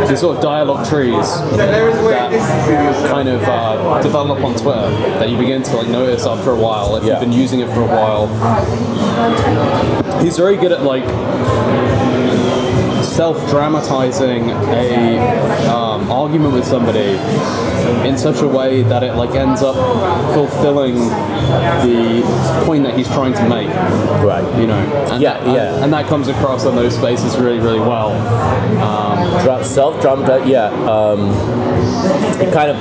the 0.08 0.16
sort 0.16 0.36
of 0.36 0.42
dialogue 0.42 0.86
trees 0.88 1.26
that 1.56 3.08
kind 3.10 3.28
of 3.28 3.42
uh, 3.42 4.00
develop 4.02 4.42
on 4.44 4.54
Twitter 4.54 4.90
that 5.18 5.28
you 5.28 5.36
begin 5.38 5.62
to 5.62 5.76
like 5.76 5.88
notice 5.88 6.26
after 6.26 6.50
a 6.50 6.56
while 6.56 6.96
if 6.96 7.04
Yeah. 7.04 7.12
you've 7.12 7.20
been 7.20 7.32
using 7.32 7.60
it 7.60 7.68
for 7.68 7.80
a 7.82 7.86
while. 7.86 8.28
He's 10.22 10.36
very 10.36 10.56
good 10.56 10.72
at 10.72 10.82
like 10.82 11.04
self-dramatizing 13.18 14.48
a 14.48 15.18
um, 15.68 16.08
argument 16.08 16.54
with 16.54 16.64
somebody 16.64 17.18
in 18.08 18.16
such 18.16 18.42
a 18.42 18.46
way 18.46 18.84
that 18.84 19.02
it 19.02 19.14
like 19.14 19.30
ends 19.34 19.60
up 19.60 19.74
fulfilling 20.34 20.94
the 20.94 22.22
point 22.64 22.84
that 22.84 22.96
he's 22.96 23.08
trying 23.08 23.32
to 23.32 23.48
make. 23.48 23.66
right. 24.22 24.60
You 24.60 24.68
know, 24.68 24.78
and 25.10 25.20
Yeah, 25.20 25.36
that, 25.40 25.52
yeah. 25.52 25.82
and, 25.82 25.92
that 25.92 26.06
comes 26.06 26.28
across 26.28 26.64
on 26.64 26.76
those 26.76 26.94
spaces 26.94 27.36
really, 27.36 27.58
really 27.58 27.80
well. 27.80 28.12
Um, 28.80 29.42
Dra- 29.42 29.64
self-dramatize, 29.64 30.46
yeah. 30.48 30.66
Um, 30.88 31.30
it 32.40 32.52
kind 32.52 32.70
of 32.70 32.76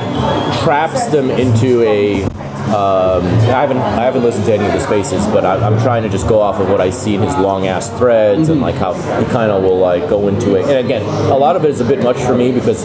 traps 0.60 1.08
them 1.08 1.32
into 1.32 1.82
a. 1.82 2.28
Um, 2.68 3.24
I 3.26 3.62
haven't 3.62 3.78
I 3.78 4.04
haven't 4.04 4.24
listened 4.24 4.46
to 4.46 4.54
any 4.54 4.66
of 4.66 4.74
the 4.74 4.82
spaces, 4.82 5.26
but 5.28 5.46
I, 5.46 5.56
I'm 5.56 5.80
trying 5.82 6.04
to 6.04 6.10
just 6.10 6.28
go 6.28 6.42
off 6.42 6.60
of 6.60 6.68
what 6.70 6.82
I 6.82 6.90
see 6.90 7.16
in 7.16 7.22
his 7.22 7.36
long 7.38 7.66
ass 7.66 7.90
threads 7.98 8.50
and 8.50 8.60
like 8.60 8.76
how 8.76 8.94
he 8.94 9.26
kind 9.32 9.52
of 9.52 9.64
will 9.64 9.80
like 9.80 10.10
go 10.10 10.28
into 10.28 10.56
it. 10.56 10.66
And 10.66 10.86
again, 10.86 11.04
a 11.32 11.38
lot 11.38 11.56
of 11.56 11.64
it 11.64 11.70
is 11.70 11.80
a 11.80 11.86
bit 11.86 12.04
much 12.04 12.18
for 12.18 12.36
me 12.36 12.52
because 12.52 12.84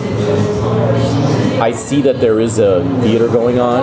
I 1.62 1.70
see 1.70 2.02
that 2.02 2.20
there 2.20 2.40
is 2.40 2.58
a 2.58 2.82
theater 3.02 3.28
going 3.28 3.60
on. 3.60 3.82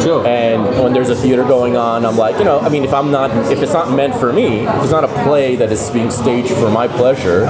Sure. 0.00 0.24
And 0.24 0.62
when 0.82 0.92
there's 0.92 1.08
a 1.10 1.16
theater 1.16 1.42
going 1.42 1.76
on, 1.76 2.06
I'm 2.06 2.16
like, 2.16 2.38
you 2.38 2.44
know, 2.44 2.60
I 2.60 2.68
mean, 2.68 2.84
if 2.84 2.94
I'm 2.94 3.10
not, 3.10 3.30
if 3.50 3.60
it's 3.62 3.72
not 3.72 3.90
meant 3.90 4.14
for 4.14 4.32
me, 4.32 4.60
if 4.60 4.82
it's 4.84 4.92
not 4.92 5.02
a 5.02 5.08
play 5.24 5.56
that 5.56 5.72
is 5.72 5.90
being 5.90 6.10
staged 6.10 6.52
for 6.52 6.70
my 6.70 6.86
pleasure, 6.86 7.46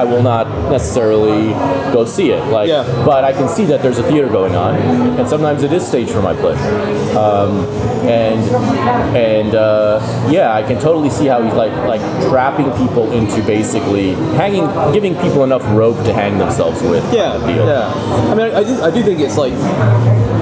I 0.00 0.02
will 0.02 0.22
not 0.22 0.48
necessarily 0.70 1.52
go 1.94 2.04
see 2.04 2.30
it. 2.32 2.44
Like, 2.50 2.68
Yeah. 2.68 2.82
but 3.06 3.22
I 3.22 3.32
can 3.32 3.48
see 3.48 3.64
that 3.66 3.82
there's 3.82 3.98
a 3.98 4.02
theater 4.02 4.28
going 4.28 4.56
on, 4.56 4.74
and 4.74 5.28
sometimes 5.28 5.62
it 5.62 5.72
is 5.72 5.86
staged 5.86 6.10
for 6.10 6.20
my 6.22 6.34
pleasure. 6.34 6.68
Um, 7.16 7.66
and 8.08 8.40
and 9.16 9.54
uh, 9.54 10.00
yeah, 10.30 10.54
I 10.54 10.62
can 10.62 10.80
totally 10.80 11.10
see 11.10 11.26
how 11.26 11.42
he's 11.42 11.54
like 11.54 11.72
like 11.86 12.00
trapping 12.28 12.70
people 12.82 13.12
into 13.12 13.42
basically 13.46 14.14
hanging, 14.42 14.66
giving 14.92 15.14
people 15.16 15.44
enough 15.44 15.62
rope 15.76 15.98
to 16.04 16.12
hang 16.12 16.38
themselves 16.38 16.82
with. 16.82 17.04
yeah, 17.14 17.38
kind 17.38 17.60
of 17.60 17.66
yeah. 17.68 18.30
I 18.30 18.34
mean, 18.34 18.50
I, 18.54 18.86
I, 18.86 18.87
I 18.88 18.90
do 18.90 19.02
think 19.02 19.20
it's 19.20 19.36
like 19.36 19.52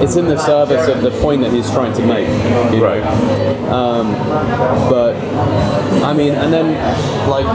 it's 0.01 0.15
in 0.15 0.25
the 0.25 0.37
service 0.37 0.87
of 0.87 1.01
the 1.01 1.11
point 1.19 1.41
that 1.41 1.51
he's 1.51 1.69
trying 1.69 1.93
to 1.95 2.05
make. 2.05 2.29
you 2.29 2.79
know? 2.79 2.81
Right. 2.81 3.03
Um, 3.69 4.13
but 4.89 5.17
I 6.01 6.13
mean, 6.13 6.33
and 6.33 6.53
then 6.53 6.71
like 7.29 7.45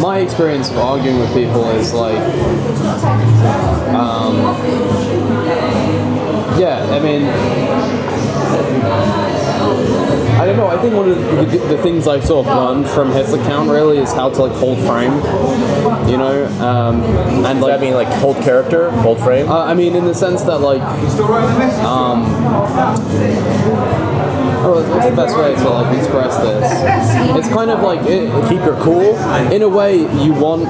my 0.00 0.18
experience 0.18 0.68
of 0.70 0.78
arguing 0.78 1.20
with 1.20 1.32
people 1.32 1.70
is 1.70 1.92
like, 1.92 2.18
um, 3.94 4.34
yeah, 6.58 6.84
I 6.90 6.98
mean. 6.98 7.22
I 10.34 10.46
don't 10.46 10.56
know. 10.56 10.66
I 10.66 10.80
think 10.80 10.94
one 10.94 11.10
of 11.10 11.16
the, 11.16 11.44
the, 11.44 11.76
the 11.76 11.82
things 11.82 12.06
I've 12.06 12.24
sort 12.24 12.46
of 12.46 12.54
learned 12.54 12.88
from 12.88 13.10
his 13.12 13.32
account 13.32 13.70
really 13.70 13.98
is 13.98 14.12
how 14.12 14.30
to 14.30 14.42
like 14.42 14.52
hold 14.52 14.78
frame, 14.80 15.14
you 16.08 16.16
know, 16.16 16.46
um, 16.60 17.02
and 17.46 17.60
like 17.60 17.72
that 17.72 17.80
mean 17.80 17.94
like 17.94 18.08
hold 18.08 18.36
character, 18.38 18.90
hold 18.90 19.18
frame? 19.20 19.48
uh, 19.48 19.64
I 19.64 19.74
mean, 19.74 19.94
in 19.94 20.04
the 20.04 20.14
sense 20.14 20.42
that, 20.42 20.58
like, 20.58 20.82
um, 21.84 22.24
what's 24.84 25.06
the 25.08 25.16
best 25.16 25.36
way 25.36 25.54
to 25.54 25.68
like 25.68 25.96
express 25.98 26.36
this? 26.38 27.36
It's 27.36 27.48
kind 27.48 27.70
of 27.70 27.80
like 27.80 28.00
it, 28.06 28.30
Keep 28.48 28.64
your 28.64 28.76
cool. 28.82 29.16
in 29.52 29.62
a 29.62 29.68
way 29.68 29.96
you 30.22 30.32
want, 30.32 30.64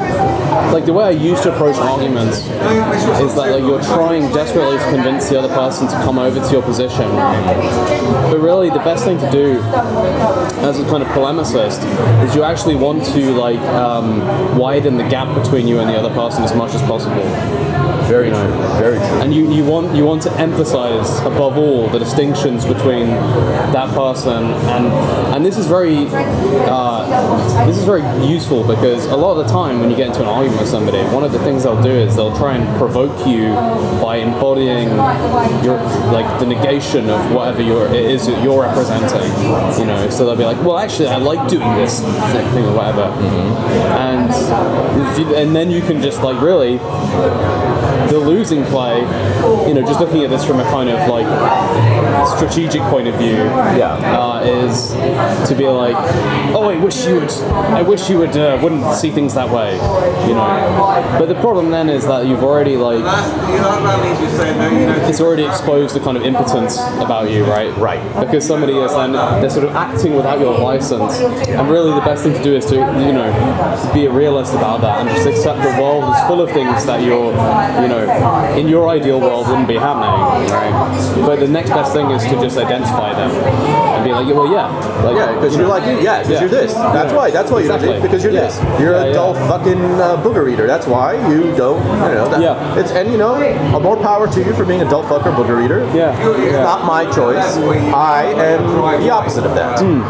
like 0.73 0.85
the 0.85 0.93
way 0.93 1.05
I 1.05 1.11
used 1.11 1.43
to 1.45 1.53
approach 1.55 1.77
arguments 1.77 2.39
is 2.39 3.35
that 3.35 3.51
like 3.51 3.63
you're 3.63 3.83
trying 3.83 4.33
desperately 4.33 4.79
to 4.79 4.91
convince 4.91 5.29
the 5.29 5.39
other 5.39 5.53
person 5.55 5.87
to 5.89 5.95
come 6.05 6.19
over 6.19 6.39
to 6.45 6.53
your 6.53 6.63
position, 6.63 7.09
but 7.11 8.39
really 8.41 8.71
the 8.71 8.79
best 8.79 9.05
thing 9.05 9.19
to 9.19 9.31
do 9.31 9.61
as 10.67 10.79
a 10.79 10.85
kind 10.85 11.03
of 11.03 11.09
polemicist 11.09 11.83
is 12.25 12.35
you 12.35 12.43
actually 12.43 12.75
want 12.77 13.05
to 13.05 13.33
like 13.33 13.61
um, 13.61 14.57
widen 14.59 14.97
the 14.97 15.09
gap 15.09 15.35
between 15.43 15.67
you 15.67 15.81
and 15.81 15.89
the 15.89 15.97
other 15.97 16.13
person 16.15 16.43
as 16.45 16.55
much 16.55 16.75
as 16.75 16.83
possible 16.83 17.96
Very 18.07 18.31
true. 18.31 18.39
Very 18.79 18.97
true. 18.99 19.07
and 19.21 19.35
you, 19.35 19.51
you 19.53 19.65
want 19.65 19.95
you 19.97 20.05
want 20.05 20.23
to 20.23 20.33
emphasize 20.39 21.19
above 21.21 21.57
all 21.59 21.89
the 21.89 21.99
distinctions 21.99 22.65
between 22.65 23.09
that 23.75 23.93
person 23.95 24.45
and 24.45 24.87
and 25.35 25.45
this 25.45 25.57
is 25.59 25.67
very 25.67 26.07
uh, 26.69 27.67
this 27.67 27.77
is 27.77 27.85
very 27.85 28.03
useful 28.27 28.63
because 28.67 29.07
a 29.07 29.17
lot 29.17 29.33
of 29.37 29.45
the 29.47 29.53
time 29.53 29.81
when 29.81 29.91
you 29.91 29.97
get 29.97 30.07
into 30.09 30.21
an 30.23 30.29
argument 30.29 30.61
with 30.61 30.71
somebody 30.71 30.99
one 31.15 31.25
of 31.25 31.33
the 31.33 31.39
things 31.41 31.65
they'll 31.65 31.83
do 31.83 31.91
is 31.91 32.15
they'll 32.15 32.37
try 32.37 32.55
and 32.57 32.79
provoke 32.79 33.27
you 33.27 33.53
by 34.01 34.17
embodying 34.17 34.89
your 35.65 35.79
like 36.13 36.29
the 36.39 36.47
negation 36.47 37.11
of 37.11 37.33
whatever 37.33 37.61
you're, 37.63 37.87
it 37.89 38.05
is 38.11 38.27
that 38.27 38.43
you're 38.43 38.63
representing 38.63 39.31
you 39.81 39.87
know 39.87 40.09
so 40.11 40.25
they'll 40.27 40.37
be 40.37 40.45
like 40.45 40.63
well 40.65 40.79
actually 40.79 41.09
I 41.09 41.17
like 41.17 41.49
doing 41.49 41.75
this 41.77 42.01
thing 42.03 42.65
or 42.65 42.77
whatever 42.77 43.03
and 43.99 44.31
if 45.11 45.19
you- 45.19 45.35
and 45.37 45.55
then 45.57 45.71
you 45.71 45.81
can 45.83 46.01
just 46.01 46.23
like 46.23 46.41
really 46.41 46.79
the 48.09 48.19
losing 48.19 48.65
play, 48.65 49.01
you 49.69 49.75
know, 49.75 49.83
just 49.83 50.01
looking 50.01 50.23
at 50.25 50.31
this 50.31 50.45
from 50.45 50.61
a 50.61 50.65
kind 50.65 50.89
of 50.89 51.09
like 51.09 51.27
strategic 52.39 52.83
point 52.83 53.09
of 53.09 53.15
view, 53.17 53.37
Yeah. 53.77 53.95
uh, 54.19 54.41
is 54.45 54.91
to 55.49 55.55
be 55.57 55.67
like, 55.69 55.97
oh, 56.55 56.69
I 56.71 56.77
wish 56.77 57.07
you 57.07 57.17
would, 57.21 57.31
I 57.31 57.83
wish 57.83 58.09
you 58.09 58.19
would, 58.19 58.37
uh, 58.37 58.59
wouldn't 58.63 58.95
see 58.95 59.11
things 59.11 59.35
that 59.35 59.49
way, 59.51 59.75
you 60.27 60.35
know. 60.35 61.17
But 61.19 61.27
the 61.29 61.35
problem 61.37 61.71
then 61.71 61.89
is 61.89 62.07
that 62.07 62.27
you've 62.27 62.43
already 62.45 62.77
like, 62.77 63.03
That, 63.05 63.51
you 63.51 63.57
know, 63.61 63.83
that 63.83 64.05
means 64.05 64.21
you're 64.21 64.39
saying, 64.41 64.59
no, 64.59 64.71
you 64.81 64.87
know, 64.87 65.09
it's 65.09 65.21
already 65.21 65.45
exposed 65.45 65.95
the 65.95 66.01
kind 66.01 66.17
of 66.17 66.25
impotence 66.25 66.79
about 67.01 67.31
you, 67.31 67.45
right? 67.45 67.77
Right. 67.77 68.03
Because 68.21 68.47
somebody 68.47 68.77
is 68.79 68.95
then 68.95 69.13
they're 69.13 69.51
sort 69.51 69.67
of 69.67 69.75
acting 69.75 70.15
without 70.15 70.39
your 70.41 70.59
license, 70.59 71.19
and 71.21 71.69
really 71.71 71.93
the 71.93 72.01
best 72.01 72.23
thing 72.23 72.33
to 72.35 72.43
do 72.43 72.57
is 72.57 72.67
to 72.67 72.77
you 72.77 73.13
know 73.13 73.91
be 73.93 74.07
a 74.07 74.11
realist 74.11 74.55
about 74.55 74.81
that 74.81 75.01
and 75.01 75.09
just 75.11 75.27
accept 75.27 75.63
the 75.63 75.81
world 75.83 76.05
is 76.15 76.21
full 76.27 76.41
of 76.41 76.51
things 76.51 76.85
that 76.87 77.03
you're 77.03 77.33
you 77.83 77.89
know, 77.89 77.96
in 78.59 78.69
your 78.69 78.89
ideal 78.89 79.21
world 79.21 79.47
wouldn't 79.49 79.69
be 79.69 79.77
happening, 79.77 80.13
right? 80.53 80.73
But 81.27 81.41
the 81.41 81.49
next 81.49 81.71
best 81.71 81.93
thing 81.93 82.11
is 82.11 82.23
to 82.25 82.41
just 82.41 82.57
identify 82.59 83.13
them 83.15 83.31
and 83.31 84.05
be 84.05 84.13
like, 84.13 84.27
well, 84.35 84.51
yeah, 84.53 84.67
like, 85.03 85.17
Yeah, 85.17 85.35
because 85.35 85.57
you're 85.57 85.69
like, 85.69 85.85
yeah, 85.85 86.19
because 86.19 86.31
Yeah. 86.31 86.41
you're 86.41 86.49
this. 86.49 86.75
That's 86.75 87.13
Yeah. 87.13 87.17
why. 87.19 87.31
That's 87.31 87.51
why 87.51 87.61
you're 87.61 87.75
Exactly. 87.75 88.01
because 88.01 88.23
you're 88.25 88.33
Yeah. 88.33 88.41
this. 88.43 88.61
You're 88.81 88.95
a 88.95 89.13
dull 89.13 89.35
fucking 89.35 89.83
uh, 90.01 90.17
booger 90.23 90.51
eater. 90.53 90.67
That's 90.67 90.87
why 90.87 91.15
you 91.29 91.53
don't. 91.57 91.83
You 91.85 92.15
know. 92.15 92.29
That, 92.29 92.41
Yeah. 92.41 92.77
It's 92.79 92.91
and 92.93 93.11
you 93.11 93.19
know, 93.19 93.35
more 93.81 93.97
power 93.97 94.27
to 94.27 94.41
you 94.43 94.53
for 94.55 94.65
being 94.65 94.83
a 94.83 94.89
dull 94.89 95.03
fucker 95.05 95.33
booger 95.35 95.65
eater. 95.65 95.87
Yeah. 95.95 96.13
It's 96.49 96.59
not 96.59 96.85
my 96.85 97.05
choice. 97.07 97.57
I 97.95 98.25
am 98.37 99.01
the 99.03 99.11
opposite 99.11 99.45
of 99.47 99.55
that. 99.55 99.81
Hmm, 99.81 100.03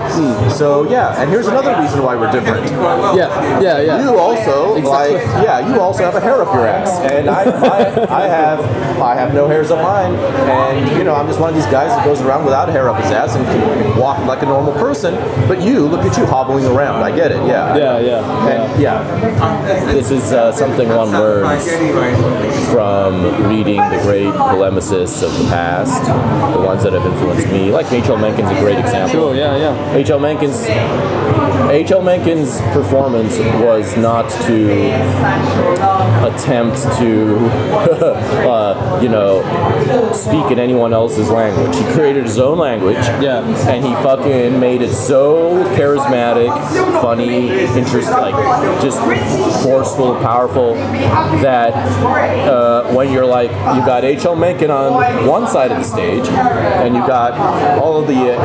So 0.51 0.85
yeah, 0.89 1.21
and 1.21 1.31
here's 1.31 1.47
another 1.49 1.75
reason 1.81 2.03
why 2.03 2.15
we're 2.17 2.31
different. 2.33 2.67
yeah, 3.15 3.61
yeah, 3.61 3.79
yeah. 3.81 4.03
You 4.03 4.19
also 4.19 4.75
Exactly. 4.77 5.15
like 5.17 5.45
yeah, 5.45 5.59
you 5.69 5.81
also 5.81 6.05
have 6.05 6.15
a 6.17 6.21
hair 6.21 6.41
up 6.43 6.53
your 6.55 6.67
ass, 6.67 7.01
and 7.01 7.29
I, 7.29 7.45
I, 7.77 8.25
I 8.25 8.27
have 8.27 8.61
I 9.01 9.15
have 9.15 9.35
no 9.35 9.47
hairs 9.49 9.71
up 9.71 9.83
mine, 9.83 10.15
and 10.15 10.99
you 10.99 11.05
know 11.05 11.15
I'm 11.15 11.27
just 11.27 11.41
one 11.41 11.51
of 11.51 11.55
these 11.55 11.67
guys 11.67 11.89
that 11.91 12.05
goes 12.05 12.21
around 12.21 12.45
without 12.45 12.69
hair 12.69 12.89
up 12.89 13.03
his 13.03 13.13
ass 13.13 13.35
and 13.35 13.45
can 13.47 13.99
walk 13.99 14.19
like 14.27 14.43
a 14.43 14.47
normal 14.47 14.73
person. 14.75 15.15
But 15.49 15.63
you 15.63 15.87
look 15.87 16.05
at 16.05 16.17
you 16.17 16.27
hobbling 16.27 16.65
around. 16.65 17.03
I 17.03 17.15
get 17.15 17.31
it. 17.31 17.37
Yeah. 17.47 17.77
yeah, 17.77 17.99
yeah, 17.99 18.49
And 18.49 18.81
yeah, 18.83 19.93
this 19.93 20.11
is 20.11 20.33
uh, 20.33 20.53
something 20.53 20.89
one 20.89 21.11
learns 21.11 21.65
from 22.71 23.49
reading 23.49 23.77
the 23.77 24.01
great 24.03 24.33
polemicists 24.33 25.23
of 25.23 25.37
the 25.39 25.45
past, 25.51 26.05
the 26.57 26.65
ones 26.65 26.83
that 26.83 26.93
have 26.93 27.05
influenced 27.05 27.49
me. 27.49 27.71
Like 27.71 27.91
H.L. 27.93 28.17
Mencken's 28.17 28.51
a 28.51 28.61
great 28.61 28.79
example. 28.79 29.11
Sure, 29.21 29.35
yeah, 29.35 29.57
yeah. 29.57 29.95
H.L. 29.95 30.19
Mencken's 30.19 30.67
H.L. 31.71 32.01
Mencken's 32.03 32.61
performance 32.75 33.39
was 33.63 33.97
not 33.97 34.31
to 34.47 34.71
attempt 36.27 36.77
to, 36.99 37.37
uh, 38.49 39.01
you 39.03 39.09
know, 39.09 39.43
speak 40.13 40.51
in 40.51 40.59
anyone 40.59 40.93
else's 40.93 41.29
language. 41.31 41.77
He 41.77 41.85
created 41.93 42.25
his 42.25 42.39
own 42.39 42.59
language, 42.59 42.97
Yeah. 43.21 43.41
and 43.69 43.85
he 43.85 43.93
fucking 43.95 44.59
made 44.61 44.83
it 44.83 44.93
so 44.93 45.65
charismatic, 45.77 46.49
funny, 47.01 47.49
interest, 47.77 48.11
like 48.11 48.35
just 48.83 48.99
forceful, 49.63 50.15
powerful 50.17 50.75
that 51.43 51.73
uh, 52.49 52.93
when 52.95 53.13
you're 53.13 53.27
like, 53.27 53.51
you 53.51 53.85
got 53.87 54.05
H.L. 54.05 54.37
Mencken 54.37 54.71
on 54.71 55.27
one 55.27 55.47
side 55.49 55.71
of 55.73 55.79
the 55.79 55.85
stage, 55.85 56.27
and 56.29 56.95
you 56.95 57.07
got 57.07 57.33
all 57.81 58.01
of 58.01 58.07
the 58.07 58.15
uh, 58.15 58.41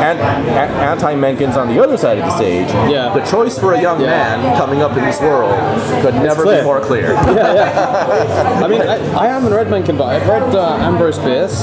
an- 0.00 0.18
a- 0.18 0.74
anti-Menckens 0.84 1.56
on 1.56 1.68
the 1.68 1.82
other 1.82 1.96
side 1.96 2.18
of 2.18 2.24
the 2.24 2.36
stage. 2.36 2.43
Yeah. 2.90 3.12
The 3.14 3.24
choice 3.24 3.58
for 3.58 3.72
a 3.74 3.80
young 3.80 4.00
Yeah. 4.00 4.06
man 4.06 4.56
coming 4.56 4.82
up 4.82 4.96
in 4.96 5.04
this 5.04 5.20
world 5.20 5.54
could 6.02 6.14
never 6.14 6.42
clear. 6.42 6.60
be 6.60 6.64
more 6.64 6.80
clear. 6.80 7.12
yeah, 7.12 7.54
yeah. 7.54 8.60
I 8.64 8.68
mean, 8.68 8.82
I, 8.82 8.96
I 9.18 9.26
haven't 9.28 9.52
read 9.52 9.70
Mencken, 9.70 9.96
but 9.96 10.04
I've 10.04 10.26
read 10.28 10.42
uh, 10.54 10.76
Ambrose 10.80 11.18
Bierce, 11.18 11.62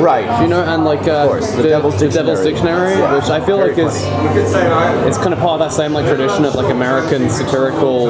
right. 0.00 0.42
you 0.42 0.48
know, 0.48 0.62
and 0.62 0.84
like 0.84 1.06
uh, 1.06 1.26
course, 1.26 1.50
The 1.52 1.62
Devil's 1.64 1.98
Devil's 1.98 2.42
Dictionary. 2.42 2.48
Dictionary, 2.52 2.92
Yeah. 2.98 3.14
which 3.14 3.24
I 3.30 3.44
feel 3.44 3.58
Very 3.58 3.70
like 3.74 3.78
is 3.78 3.96
it's 5.06 5.18
kind 5.18 5.32
of 5.32 5.38
part 5.40 5.60
of 5.60 5.68
that 5.68 5.72
same 5.74 5.92
like 5.92 6.06
tradition 6.06 6.44
of 6.44 6.54
like 6.54 6.70
American 6.72 7.28
satirical 7.30 8.06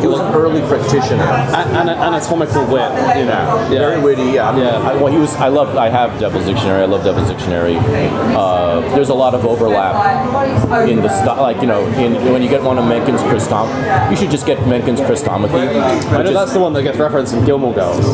He 0.00 0.06
was 0.06 0.20
an 0.20 0.34
early 0.34 0.60
practitioner. 0.62 1.22
a- 1.22 1.66
ana- 1.80 1.92
anatomical 1.92 2.64
wit, 2.66 2.90
you 3.18 3.24
know. 3.26 3.66
Very 3.70 4.00
witty. 4.00 4.22
Yeah. 4.32 4.56
Yeah. 4.56 4.78
I, 4.88 4.94
well, 4.94 5.12
he 5.12 5.18
was. 5.18 5.34
I 5.36 5.48
love. 5.48 5.76
I 5.76 5.88
have 5.88 6.18
Devil's 6.20 6.44
Dictionary. 6.46 6.82
I 6.82 6.86
love 6.86 7.04
Devil's 7.04 7.28
Dictionary. 7.28 7.76
Uh, 7.78 8.80
there's 8.94 9.08
a 9.08 9.14
lot 9.14 9.34
of 9.34 9.44
overlap 9.44 10.88
in 10.88 11.01
the. 11.02 11.32
Like 11.42 11.60
you 11.60 11.66
know, 11.66 11.84
in 11.98 12.14
when 12.32 12.42
you 12.42 12.48
get 12.48 12.62
one 12.62 12.78
of 12.78 12.84
Mencken's 12.84 13.20
Christom, 13.22 13.66
you 14.10 14.16
should 14.16 14.30
just 14.30 14.46
get 14.46 14.58
Mencken's 14.58 15.00
Chrestomathy. 15.00 15.80
I 16.12 16.22
know 16.22 16.32
that's 16.32 16.52
the 16.52 16.60
one 16.60 16.72
that 16.74 16.82
gets 16.82 16.98
referenced 16.98 17.34
in 17.34 17.44
Gilmore 17.44 17.74
Girls. 17.74 18.04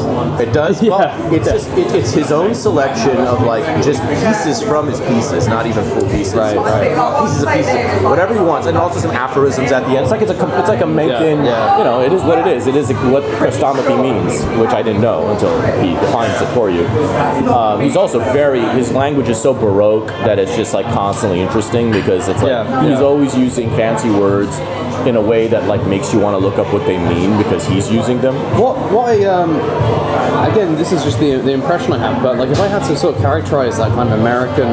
It 0.40 0.52
does. 0.52 0.78
Yeah. 0.88 0.90
Well, 0.90 1.34
it's 1.34 1.48
just 1.50 1.68
it, 1.76 1.92
it's 1.94 2.12
his 2.12 2.30
own 2.32 2.54
selection 2.54 3.16
of 3.18 3.42
like 3.42 3.64
just 3.84 4.00
pieces 4.08 4.62
from 4.62 4.86
his 4.86 5.00
pieces, 5.00 5.48
not 5.48 5.66
even 5.66 5.84
full 5.84 6.08
pieces. 6.08 6.34
Right, 6.34 6.56
right. 6.56 6.96
Pieces 7.26 7.42
of 7.42 7.52
pieces, 7.52 8.02
whatever 8.04 8.32
he 8.32 8.40
wants, 8.40 8.66
and 8.68 8.76
also 8.78 9.00
some 9.00 9.10
aphorisms 9.10 9.70
at 9.72 9.80
the 9.80 9.90
end. 9.90 10.02
It's 10.02 10.10
like 10.10 10.22
it's 10.22 10.30
a 10.30 10.58
it's 10.58 10.68
like 10.68 10.80
a 10.80 10.86
Mencken. 10.86 11.44
Yeah. 11.44 11.78
You 11.78 11.84
know, 11.84 12.00
it 12.00 12.12
is 12.12 12.22
what 12.22 12.38
it 12.38 12.46
is. 12.46 12.66
It 12.66 12.76
is 12.76 12.88
what 13.12 13.22
Chrestomathy 13.38 14.00
means, 14.00 14.42
which 14.58 14.70
I 14.70 14.82
didn't 14.82 15.02
know 15.02 15.30
until 15.32 15.60
he 15.82 15.94
defines 15.94 16.40
it 16.40 16.46
for 16.54 16.70
you. 16.70 16.86
Um, 17.52 17.80
he's 17.80 17.96
also 17.96 18.18
very 18.32 18.60
his 18.60 18.92
language 18.92 19.28
is 19.28 19.40
so 19.40 19.52
baroque 19.52 20.08
that 20.24 20.38
it's 20.38 20.54
just 20.56 20.72
like 20.74 20.86
constantly 20.86 21.40
interesting 21.40 21.90
because 21.90 22.28
it's 22.28 22.40
like 22.42 22.50
Yeah, 22.50 22.77
he's 22.82 23.00
always 23.00 23.36
using 23.36 23.70
fancy 23.70 24.10
words 24.10 24.56
in 25.06 25.16
a 25.16 25.20
way 25.20 25.46
that 25.48 25.66
like 25.68 25.86
makes 25.86 26.12
you 26.12 26.18
want 26.20 26.34
to 26.34 26.38
look 26.38 26.58
up 26.58 26.72
what 26.72 26.86
they 26.86 26.98
mean 26.98 27.36
because 27.38 27.66
he's 27.66 27.90
using 27.90 28.20
them. 28.20 28.34
What 28.60 28.76
what 28.92 29.08
I 29.08 29.24
um 29.24 29.54
again 30.50 30.74
this 30.76 30.92
is 30.92 31.04
just 31.04 31.18
the 31.20 31.36
the 31.36 31.52
impression 31.52 31.92
I 31.92 31.98
have, 31.98 32.22
but 32.22 32.36
like 32.36 32.50
if 32.50 32.60
I 32.60 32.66
had 32.66 32.86
to 32.88 32.96
sort 32.96 33.16
of 33.16 33.20
characterize 33.20 33.78
that 33.78 33.92
kind 33.92 34.12
of 34.12 34.20
American 34.20 34.68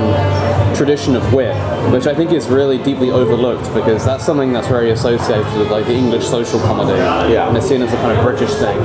tradition 0.76 1.16
of 1.16 1.34
wit, 1.34 1.56
which 1.92 2.06
I 2.08 2.14
think 2.14 2.32
is 2.32 2.48
really 2.48 2.78
deeply 2.78 3.10
overlooked 3.12 3.74
because 3.74 4.04
that's 4.06 4.26
something 4.26 4.52
that's 4.54 4.68
very 4.68 4.92
associated 4.92 5.46
with 5.58 5.70
like 5.72 5.86
the 5.86 5.94
English 5.96 6.26
social 6.28 6.60
comedy. 6.62 6.98
Yeah. 7.00 7.48
And 7.48 7.58
it's 7.58 7.68
seen 7.68 7.82
as 7.82 7.92
a 7.94 7.96
kind 7.98 8.18
of 8.18 8.24
British 8.24 8.54
thing. 8.56 8.78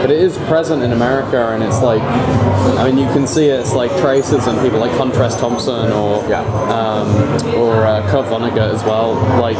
But 0.00 0.10
it 0.10 0.18
is 0.20 0.36
present 0.46 0.82
in 0.82 0.92
America 0.92 1.48
and 1.52 1.62
it's 1.62 1.80
like 1.82 2.02
I 2.02 2.84
mean 2.84 2.98
you 2.98 3.06
can 3.12 3.26
see 3.26 3.46
it's 3.46 3.72
like 3.74 3.90
traces 4.00 4.46
in 4.46 4.58
people 4.60 4.78
like 4.78 4.92
Hunter 4.92 5.22
S. 5.22 5.38
Thompson 5.40 5.90
or 5.92 6.22
Yeah. 6.28 6.42
um, 6.70 7.08
or 7.54 7.86
uh, 7.86 8.02
Kurt 8.10 8.26
Vonnegut 8.26 8.74
as 8.74 8.82
well, 8.84 9.14
like 9.40 9.56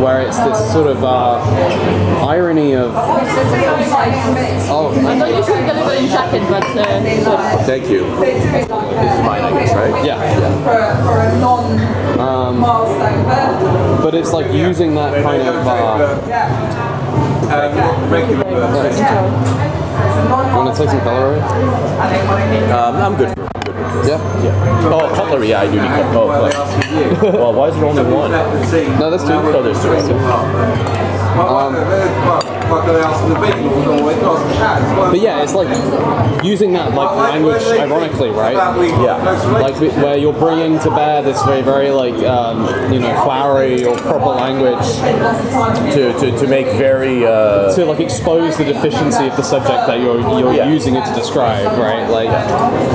where 0.00 0.20
it's 0.20 0.36
this 0.38 0.72
sort 0.72 0.88
of 0.88 1.02
uh, 1.04 1.40
irony 2.26 2.74
of 2.74 2.92
oh 2.94 4.92
I 5.06 5.18
thought 5.18 5.28
you 5.30 5.42
should 5.44 5.66
deliver 5.66 5.94
in 5.94 6.06
jacket, 6.08 6.42
but 6.48 6.64
uh. 6.76 7.62
Thank 7.64 7.88
you. 7.88 8.04
This 8.20 8.44
is 8.44 8.68
mine, 8.68 9.44
I 9.44 9.50
guess, 9.58 9.74
right? 9.74 10.04
yeah, 10.04 10.18
For, 10.82 10.90
for 11.04 11.16
a 11.20 11.38
non 11.38 11.78
Um, 12.18 12.58
milestone 12.58 13.22
birthday. 13.24 14.02
but 14.02 14.14
it's 14.16 14.32
like 14.32 14.52
using 14.52 14.94
that 14.96 15.14
kind 15.22 15.42
of 15.42 15.54
uh, 15.64 16.18
regular 18.10 18.44
birthday. 18.44 19.12
want 20.56 20.74
to 20.74 20.82
take 20.82 20.90
some 20.90 21.00
cutlery? 21.00 21.38
Um, 22.72 22.96
I'm 22.96 23.14
good. 23.16 23.28
I'm 23.38 23.62
good. 23.62 24.08
Yeah. 24.08 24.42
Yeah. 24.42 24.90
Oh, 24.92 25.08
cutlery. 25.14 25.48
Yeah, 25.50 25.60
I 25.60 25.66
do 25.66 25.72
need 25.80 25.86
cutlery. 25.88 26.16
Oh, 26.16 26.26
Well, 26.26 26.42
they 26.46 26.50
fuck. 26.50 26.66
ask 26.66 26.90
you. 27.22 27.30
Well, 27.38 27.52
why 27.54 27.68
is 27.68 27.74
there 27.76 27.84
only 27.84 28.02
one? 28.02 28.30
No, 28.32 29.08
that's 29.10 29.22
two. 29.22 29.32
Oh, 29.34 29.62
there's 29.62 29.80
two. 29.80 29.90
Well, 31.38 31.70
like 32.72 32.86
they 32.86 33.00
asked 33.00 33.28
the 33.28 33.34
beat, 33.34 33.86
or 33.86 34.10
it 34.12 34.22
was 34.22 34.56
cats. 34.56 35.10
But 35.12 35.20
yeah, 35.20 35.42
it's 35.42 35.54
like 35.54 35.68
using 36.44 36.72
that 36.72 36.94
like 36.94 37.14
language 37.16 37.62
ironically, 37.64 38.30
right? 38.30 38.54
Yeah. 38.54 39.16
Like 39.60 39.76
where 40.02 40.16
you're 40.16 40.32
bringing 40.32 40.78
to 40.80 40.90
bear 40.90 41.22
this 41.22 41.42
very, 41.42 41.62
very 41.62 41.90
like 41.90 42.14
um, 42.26 42.92
you 42.92 42.98
know 43.00 43.12
flowery 43.22 43.84
or 43.84 43.96
proper 43.98 44.26
language 44.40 44.86
To, 45.94 46.12
to, 46.18 46.38
to 46.38 46.46
make 46.46 46.66
very. 46.76 47.24
Uh, 47.26 47.74
to 47.74 47.84
like 47.84 48.00
expose 48.00 48.56
the 48.56 48.64
deficiency 48.64 49.26
of 49.26 49.36
the 49.36 49.42
subject 49.42 49.86
that 49.86 50.00
you're 50.00 50.20
you're 50.38 50.52
Yeah. 50.54 50.68
using 50.68 50.96
it 50.96 51.04
to 51.06 51.14
describe, 51.14 51.78
right? 51.78 52.08
Like, 52.08 52.28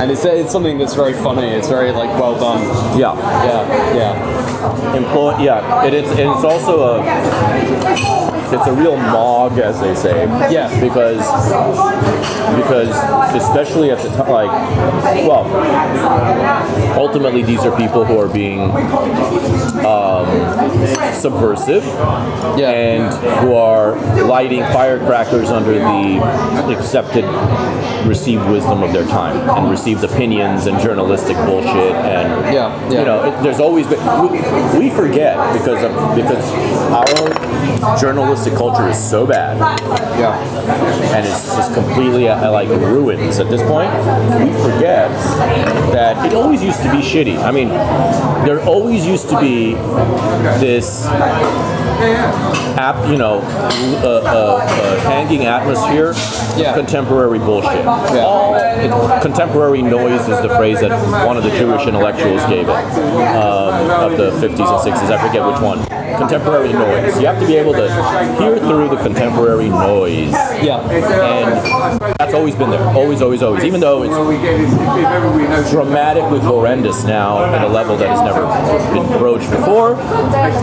and 0.00 0.10
it's 0.10 0.24
it's 0.24 0.52
something 0.52 0.78
that's 0.78 0.94
very 0.94 1.14
funny. 1.14 1.48
It's 1.48 1.68
very 1.68 1.92
like 1.92 2.10
well 2.20 2.38
done. 2.38 2.60
yeah. 2.98 3.14
Yeah, 3.48 3.94
yeah, 3.94 4.96
Employ. 4.96 5.38
Yeah. 5.38 5.84
It 5.84 5.94
is. 5.94 6.10
It's 6.10 6.44
also 6.44 6.98
a. 7.00 8.17
It's 8.52 8.66
a 8.66 8.72
real 8.72 8.96
mog, 8.96 9.58
as 9.58 9.80
they 9.80 9.94
say. 9.94 10.24
Yeah. 10.50 10.68
Because. 10.80 11.18
Because 12.56 12.88
especially 13.34 13.90
at 13.90 13.98
the 13.98 14.08
time, 14.10 14.30
like, 14.30 14.50
well, 15.26 15.44
ultimately 16.98 17.42
these 17.42 17.60
are 17.60 17.76
people 17.76 18.04
who 18.04 18.18
are 18.18 18.28
being 18.28 18.70
um, 19.84 20.26
subversive 21.14 21.84
yeah. 22.58 22.70
and 22.70 23.14
who 23.40 23.54
are 23.54 23.96
lighting 24.24 24.62
firecrackers 24.72 25.50
under 25.50 25.74
the 25.74 26.76
accepted 26.76 27.24
received 28.06 28.44
wisdom 28.46 28.82
of 28.82 28.92
their 28.92 29.06
time 29.06 29.36
and 29.56 29.70
received 29.70 30.02
opinions 30.04 30.66
and 30.66 30.78
journalistic 30.80 31.36
bullshit 31.38 31.94
and 31.94 32.54
Yeah, 32.54 32.90
yeah. 32.90 32.98
you 32.98 33.04
know 33.04 33.24
it, 33.24 33.42
there's 33.42 33.60
always 33.60 33.86
been 33.86 33.98
we, 34.30 34.38
we 34.78 34.90
forget 34.90 35.36
because 35.52 35.82
of 35.82 35.92
because 36.16 36.44
our 36.92 37.98
journalistic 38.38 38.54
culture 38.54 38.88
is 38.88 39.10
so 39.10 39.26
bad 39.26 39.56
yeah, 40.18 40.36
and 41.16 41.26
it's 41.26 41.46
just 41.46 41.74
completely 41.74 42.28
uh, 42.28 42.50
like 42.50 42.68
ruins 42.68 43.38
at 43.38 43.48
this 43.48 43.62
point. 43.62 43.90
We 44.44 44.52
forget 44.62 45.10
that 45.92 46.26
it 46.26 46.34
always 46.34 46.62
used 46.62 46.82
to 46.82 46.90
be 46.90 46.98
shitty. 46.98 47.38
I 47.38 47.50
mean, 47.50 47.68
there 48.44 48.60
always 48.64 49.06
used 49.06 49.28
to 49.30 49.40
be 49.40 49.74
this 50.58 51.06
app, 52.76 53.08
you 53.08 53.16
know, 53.16 53.38
uh, 53.38 54.22
uh, 54.24 54.64
uh, 54.64 55.00
hanging 55.00 55.46
atmosphere, 55.46 56.14
Yeah. 56.56 56.74
contemporary 56.74 57.38
bullshit. 57.38 57.86
All 57.86 58.54
it, 58.54 58.67
contemporary 59.22 59.82
noise 59.82 60.20
is 60.28 60.40
the 60.42 60.50
phrase 60.56 60.80
that 60.80 60.90
one 61.26 61.36
of 61.36 61.42
the 61.42 61.50
Jewish 61.50 61.86
intellectuals 61.86 62.42
gave 62.46 62.68
it 62.68 62.74
um, 62.74 63.90
of 63.90 64.16
the 64.16 64.30
50s 64.30 64.42
and 64.42 64.58
60s. 64.58 65.10
I 65.10 65.26
forget 65.26 65.46
which 65.46 65.60
one. 65.60 65.78
contemporary 66.18 66.72
noise. 66.72 67.18
You 67.20 67.26
have 67.26 67.40
to 67.40 67.46
be 67.46 67.56
able 67.56 67.72
to 67.72 67.88
hear 68.38 68.58
through 68.58 68.88
the 68.88 68.96
contemporary 68.96 69.68
noise. 69.68 70.32
Yeah. 70.62 70.80
And 70.90 72.14
that's 72.18 72.34
always 72.34 72.54
been 72.54 72.70
there. 72.70 72.82
Always, 72.88 73.22
always, 73.22 73.42
always. 73.42 73.64
Even 73.64 73.80
though 73.80 74.02
it's 74.02 75.70
dramatically 75.70 76.40
horrendous 76.40 77.04
now 77.04 77.44
at 77.44 77.62
a 77.62 77.68
level 77.68 77.96
that 77.96 78.08
has 78.08 78.20
never 78.20 78.46
been 78.94 79.18
broached 79.18 79.50
before, 79.50 79.92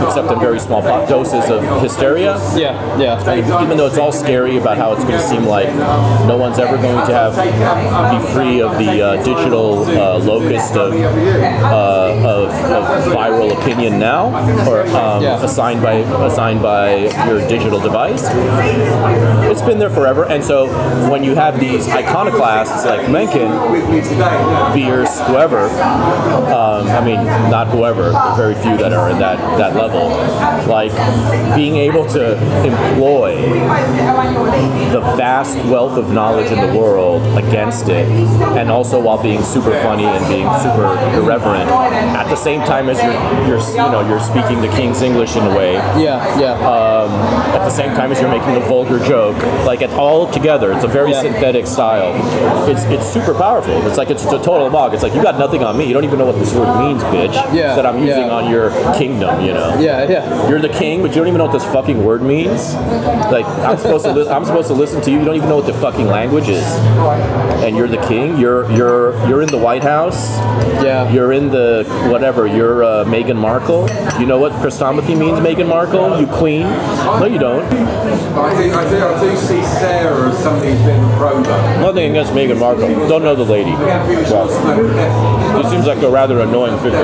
except 0.06 0.30
in 0.30 0.40
very 0.40 0.60
small 0.60 0.82
doses 1.06 1.50
of 1.50 1.62
hysteria. 1.82 2.36
Yeah, 2.56 2.98
yeah. 2.98 3.30
And 3.30 3.64
even 3.64 3.76
though 3.76 3.86
it's 3.86 3.98
all 3.98 4.12
scary 4.12 4.56
about 4.56 4.76
how 4.76 4.92
it's 4.92 5.04
going 5.04 5.18
to 5.18 5.26
seem 5.26 5.44
like 5.44 5.68
no 6.26 6.36
one's 6.36 6.58
ever 6.58 6.76
going 6.76 7.06
to 7.06 7.14
have 7.14 7.34
be 8.10 8.18
free 8.32 8.60
of 8.60 8.76
the 8.78 9.00
uh, 9.02 9.16
digital 9.24 9.84
uh, 9.84 10.18
locust 10.18 10.74
of, 10.76 10.92
uh, 10.94 12.12
of, 12.24 12.50
of 12.50 12.84
viral 13.12 13.50
opinion 13.60 13.98
now, 13.98 14.28
or 14.68 14.82
um, 14.88 15.22
Yeah. 15.22 15.42
assigned 15.42 15.82
by 15.82 15.94
assigned 16.26 16.60
by 16.62 17.08
your 17.26 17.40
digital 17.48 17.80
device. 17.80 18.24
It's 19.50 19.62
been 19.62 19.78
there 19.78 19.90
forever, 19.90 20.24
and 20.26 20.42
so 20.44 20.66
when 21.10 21.22
you 21.24 21.34
have 21.34 21.58
these 21.60 21.88
iconoclasts 21.88 22.84
like 22.84 23.08
Mencken, 23.10 23.48
Bierce, 24.74 25.20
whoever, 25.28 25.60
um, 26.52 26.86
I 26.88 27.02
mean, 27.04 27.22
not 27.50 27.68
whoever, 27.68 28.10
very 28.36 28.54
few 28.54 28.76
that 28.78 28.92
are 28.92 29.10
in 29.10 29.18
that, 29.18 29.38
that 29.58 29.74
level, 29.76 30.08
like 30.68 30.92
being 31.56 31.76
able 31.76 32.06
to 32.08 32.34
employ 32.64 33.36
the 34.92 35.00
vast 35.16 35.56
wealth 35.66 35.96
of 35.96 36.12
knowledge 36.12 36.50
in 36.50 36.58
the 36.72 36.78
world 36.78 37.22
against 37.38 37.88
it, 37.88 37.95
and 38.04 38.70
also 38.70 39.00
while 39.00 39.20
being 39.22 39.42
super 39.42 39.72
funny 39.82 40.04
and 40.04 40.26
being 40.28 40.48
super 40.60 40.86
irreverent, 41.16 41.70
at 41.70 42.28
the 42.28 42.36
same 42.36 42.60
time 42.60 42.88
as 42.88 42.98
you're, 43.02 43.12
you're 43.48 43.60
you 43.70 43.90
know, 43.92 44.06
you're 44.06 44.20
speaking 44.20 44.60
the 44.60 44.68
King's 44.76 45.02
English 45.02 45.36
in 45.36 45.44
a 45.46 45.56
way, 45.56 45.74
Yeah, 46.00 46.38
yeah. 46.38 46.52
um, 46.68 47.10
at 47.54 47.64
the 47.64 47.70
same 47.70 47.94
time 47.94 48.12
as 48.12 48.20
you're 48.20 48.30
making 48.30 48.56
a 48.56 48.60
vulgar 48.60 48.98
joke. 49.04 49.36
Like 49.64 49.82
it's 49.82 49.94
all 49.94 50.30
together. 50.30 50.72
It's 50.72 50.84
a 50.84 50.88
very 50.88 51.10
Yeah. 51.12 51.22
synthetic 51.22 51.66
style. 51.66 52.12
It's 52.68 52.82
it's 52.84 53.06
super 53.06 53.34
powerful. 53.34 53.74
It's 53.86 53.96
like 53.98 54.10
it's 54.10 54.24
a 54.24 54.38
total 54.42 54.68
mog. 54.70 54.94
It's 54.94 55.02
like 55.02 55.14
you 55.14 55.22
got 55.22 55.38
nothing 55.38 55.62
on 55.64 55.76
me. 55.78 55.86
You 55.86 55.94
don't 55.94 56.04
even 56.04 56.18
know 56.18 56.26
what 56.26 56.38
this 56.38 56.52
word 56.54 56.78
means, 56.80 57.02
bitch. 57.04 57.34
Yeah, 57.54 57.74
That 57.76 57.86
I'm 57.86 57.98
using 57.98 58.26
yeah. 58.26 58.30
on 58.38 58.50
your 58.50 58.70
kingdom. 58.94 59.40
You 59.40 59.54
know. 59.54 59.78
yeah, 59.78 60.08
yeah. 60.08 60.48
You're 60.48 60.60
the 60.60 60.68
king, 60.68 61.02
but 61.02 61.10
you 61.10 61.16
don't 61.16 61.28
even 61.28 61.38
know 61.38 61.44
what 61.46 61.52
this 61.52 61.64
fucking 61.66 62.02
word 62.04 62.22
means. 62.22 62.74
Like 62.74 63.46
I'm 63.46 63.76
supposed 63.78 64.04
to, 64.04 64.12
li- 64.12 64.28
I'm 64.28 64.44
supposed 64.44 64.68
to 64.68 64.74
listen 64.74 65.00
to 65.02 65.10
you. 65.10 65.18
You 65.18 65.24
don't 65.24 65.36
even 65.36 65.48
know 65.48 65.56
what 65.56 65.66
the 65.66 65.74
fucking 65.74 66.06
language 66.06 66.48
is, 66.48 66.64
and 67.64 67.75
you're 67.76 67.88
the 67.88 68.00
king. 68.08 68.38
You're 68.38 68.70
you're 68.72 69.12
you're 69.28 69.42
in 69.42 69.48
the 69.48 69.58
White 69.58 69.82
House. 69.82 70.38
Yeah. 70.82 71.10
You're 71.12 71.32
in 71.32 71.48
the 71.50 71.84
whatever. 72.10 72.46
You're 72.46 72.82
uh, 72.82 73.04
Meghan 73.04 73.36
Markle. 73.36 73.88
You 74.20 74.26
know 74.26 74.38
what 74.38 74.52
Chrestomathy 74.52 75.16
means, 75.18 75.38
Meghan 75.40 75.68
Markle? 75.68 76.18
You 76.20 76.26
queen? 76.26 76.62
No, 76.62 77.26
you 77.26 77.38
don't. 77.38 77.64
I 78.36 78.54
do, 78.54 78.72
I 78.72 78.90
do, 78.90 78.98
I 78.98 79.20
do 79.20 79.36
see 79.36 79.62
Sarah 79.64 80.28
as 80.30 80.38
somebody 80.42 80.72
who's 80.72 80.82
been 80.82 81.02
a 81.02 81.16
pro. 81.16 81.40
Nothing 81.80 82.10
against 82.10 82.32
Meghan 82.32 82.58
Markle. 82.58 82.88
Don't 83.08 83.22
know 83.22 83.34
the 83.34 83.44
lady. 83.44 83.70
Well, 83.72 85.62
she 85.62 85.70
seems 85.70 85.86
like 85.86 86.02
a 86.02 86.10
rather 86.10 86.40
annoying 86.40 86.76
figure. 86.78 86.98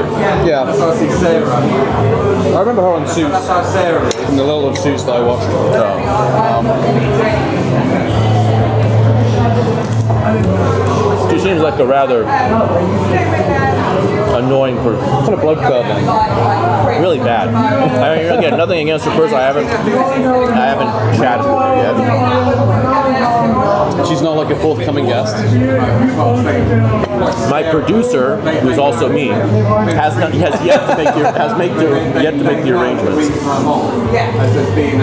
Yeah. 0.44 0.64
That's 0.64 0.78
how 0.78 0.90
I 0.90 0.96
see 0.96 1.10
Sarah. 1.20 1.46
I 1.52 2.60
remember 2.60 2.82
her 2.82 2.88
on 2.88 3.06
Suits, 3.08 3.30
That's 3.30 3.46
how 3.46 3.62
Sarah 3.62 4.06
is. 4.06 4.14
in 4.30 4.36
the 4.36 4.44
little 4.44 4.68
of 4.68 4.76
Suits 4.78 5.04
that 5.04 5.16
I 5.16 5.22
watched. 5.22 5.48
She 11.30 11.38
seems 11.38 11.60
like 11.60 11.78
a 11.78 11.86
rather 11.86 12.24
annoying 14.36 14.76
person. 14.76 15.04
Kind 15.08 15.34
of 15.34 15.40
blood 15.40 15.58
curdling. 15.58 16.06
Really 17.02 17.18
bad. 17.18 17.48
I 17.54 18.16
mean, 18.16 18.38
again, 18.38 18.56
nothing 18.56 18.80
against 18.80 19.04
her 19.06 19.14
person. 19.16 19.36
I 19.36 19.42
haven't, 19.42 19.66
I 19.66 20.66
haven't 20.66 21.18
chatted 21.18 21.46
with 21.46 21.58
her 21.62 21.76
yet. 21.76 23.61
She's 24.08 24.22
not 24.22 24.36
like 24.36 24.50
a 24.50 24.58
forthcoming 24.60 25.06
guest. 25.06 25.36
My 27.50 27.62
producer, 27.70 28.36
who's 28.60 28.78
also 28.78 29.08
me, 29.12 29.28
has 29.28 30.16
not, 30.16 30.32
has 30.34 30.64
yet 30.64 30.80
to 30.90 30.96
make 30.96 31.14
the, 31.14 31.32
has 31.32 31.56
make 31.58 31.72
the, 31.74 32.22
yet 32.22 32.32
to 32.32 32.44
make 32.44 32.64
the 32.64 32.72
arrangements. 32.72 33.28
As 33.36 34.54
there's 34.54 34.74
been, 34.74 34.98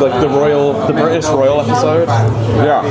Like 0.00 0.20
the 0.20 0.28
royal, 0.28 0.72
the 0.86 0.92
British 0.92 1.26
royal 1.26 1.60
episode. 1.60 2.08
Yeah. 2.08 2.82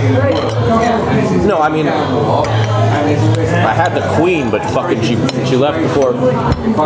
No, 1.47 1.59
I 1.59 1.69
mean, 1.69 1.87
I 1.87 3.73
had 3.73 3.93
the 3.93 4.01
queen, 4.15 4.49
but 4.49 4.61
fucking 4.71 5.01
she 5.01 5.15
she 5.45 5.55
left 5.55 5.79
before 5.79 6.13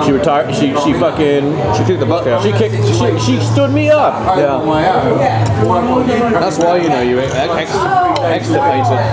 she 0.03 0.11
retired. 0.11 0.53
She 0.55 0.73
she 0.81 0.93
fucking 0.93 1.53
She 1.75 1.83
kicked 1.85 1.99
the 1.99 2.05
bucket. 2.05 2.41
she 2.41 2.51
kicked 2.51 2.75
she, 2.87 3.19
she 3.19 3.39
stood 3.43 3.71
me 3.71 3.89
up. 3.89 4.37
Yeah. 4.37 4.57
That's 6.39 6.57
why 6.57 6.77
you 6.77 6.89
know 6.89 7.01
you 7.01 7.19
ex- 7.19 7.73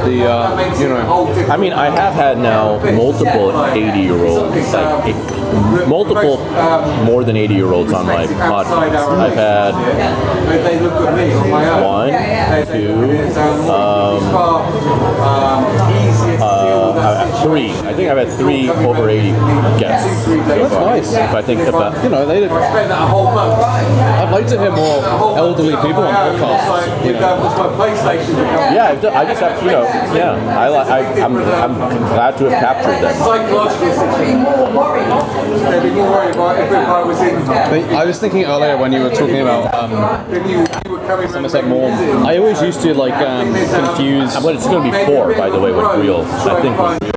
the 0.05 0.31
uh, 0.31 0.79
you 0.81 0.89
know. 0.89 1.33
I 1.49 1.57
mean, 1.57 1.73
I 1.73 1.91
have 1.91 2.15
had 2.15 2.39
now 2.39 2.79
multiple 2.93 3.65
80 3.65 4.01
year 4.01 4.25
olds, 4.25 4.73
like 4.73 5.44
multiple 5.89 6.39
more 7.05 7.25
than 7.25 7.37
80 7.37 7.55
year 7.55 7.73
olds 7.73 7.93
on 7.93 8.07
my 8.07 8.27
podcast. 8.27 9.19
I've 9.19 9.35
had 9.35 9.75
They 10.65 10.81
look 10.81 10.95
at 10.95 11.15
me 11.17 11.33
on 11.33 11.51
my 11.51 11.69
own. 11.69 11.85
one, 11.85 12.11
two, 12.67 12.93
um, 15.25 15.65
easier 15.91 16.33
to 16.33 16.39
deal 16.39 16.85
uh, 16.97 17.25
I've 17.27 17.43
three. 17.43 17.71
I 17.71 17.93
think 17.95 18.11
I've 18.11 18.19
had 18.19 18.31
three 18.39 18.69
over 18.69 19.09
80 19.09 19.31
guests. 19.79 20.25
So 20.25 20.37
That's 20.37 20.73
far. 20.75 20.87
nice. 20.87 21.13
If 21.13 21.31
I 21.31 21.43
think 21.43 21.61
about 21.63 22.03
You 22.03 22.11
know, 22.11 22.27
they. 22.27 22.47
Spend 22.47 22.91
that 22.91 23.09
whole 23.09 23.25
month. 23.33 23.63
I'd 23.63 24.31
like 24.31 24.47
to 24.49 24.59
hear 24.59 24.71
more 24.71 25.05
elderly 25.39 25.77
people 25.77 26.03
on 26.03 26.15
podcasts. 26.15 27.07
You 27.07 27.13
know. 27.15 27.37
my 27.37 27.69
PlayStation. 27.77 28.37
Yeah, 28.75 28.89
I've 28.91 29.01
done, 29.03 29.15
I 29.15 29.25
just 29.25 29.41
have, 29.41 29.63
you 29.63 29.71
know, 29.71 29.83
yeah, 30.15 30.59
I, 30.59 30.67
I, 30.69 30.99
I'm, 31.25 31.37
I'm 31.37 31.75
glad 31.75 32.37
to 32.39 32.51
have 32.51 32.61
captured 32.61 33.01
them. 33.03 33.15
Psychologically, 35.45 35.81
they'd 35.81 35.89
be 35.91 35.95
more 35.95 36.11
worried 36.11 36.35
about 36.35 36.59
if 36.59 36.73
I 36.73 37.03
was 37.03 37.21
in. 37.21 37.37
I 37.95 38.05
was 38.05 38.19
thinking 38.19 38.45
earlier 38.45 38.77
when 38.77 38.93
you 38.93 39.03
were 39.03 39.11
talking 39.11 39.41
about 39.41 39.75
um, 39.75 39.91
Then 40.31 40.49
you, 40.49 40.61
you 40.61 40.91
were 40.91 41.07
coming 41.07 41.29
Somerset 41.29 41.67
Maugham. 41.67 42.25
I 42.27 42.39
always 42.39 42.63
used 42.63 42.81
to 42.83 42.95
like 42.95 43.15
um, 43.15 43.53
confuse. 43.53 44.35
But 44.43 44.57
it's 44.57 44.67
going 44.67 44.91
to 44.91 44.99
be 44.99 45.05
four, 45.05 45.35
by 45.35 45.51
the 45.51 45.59
way, 45.61 45.73
with 45.73 45.85
Greil, 45.85 46.25
I 46.25 46.63
think, 46.63 47.14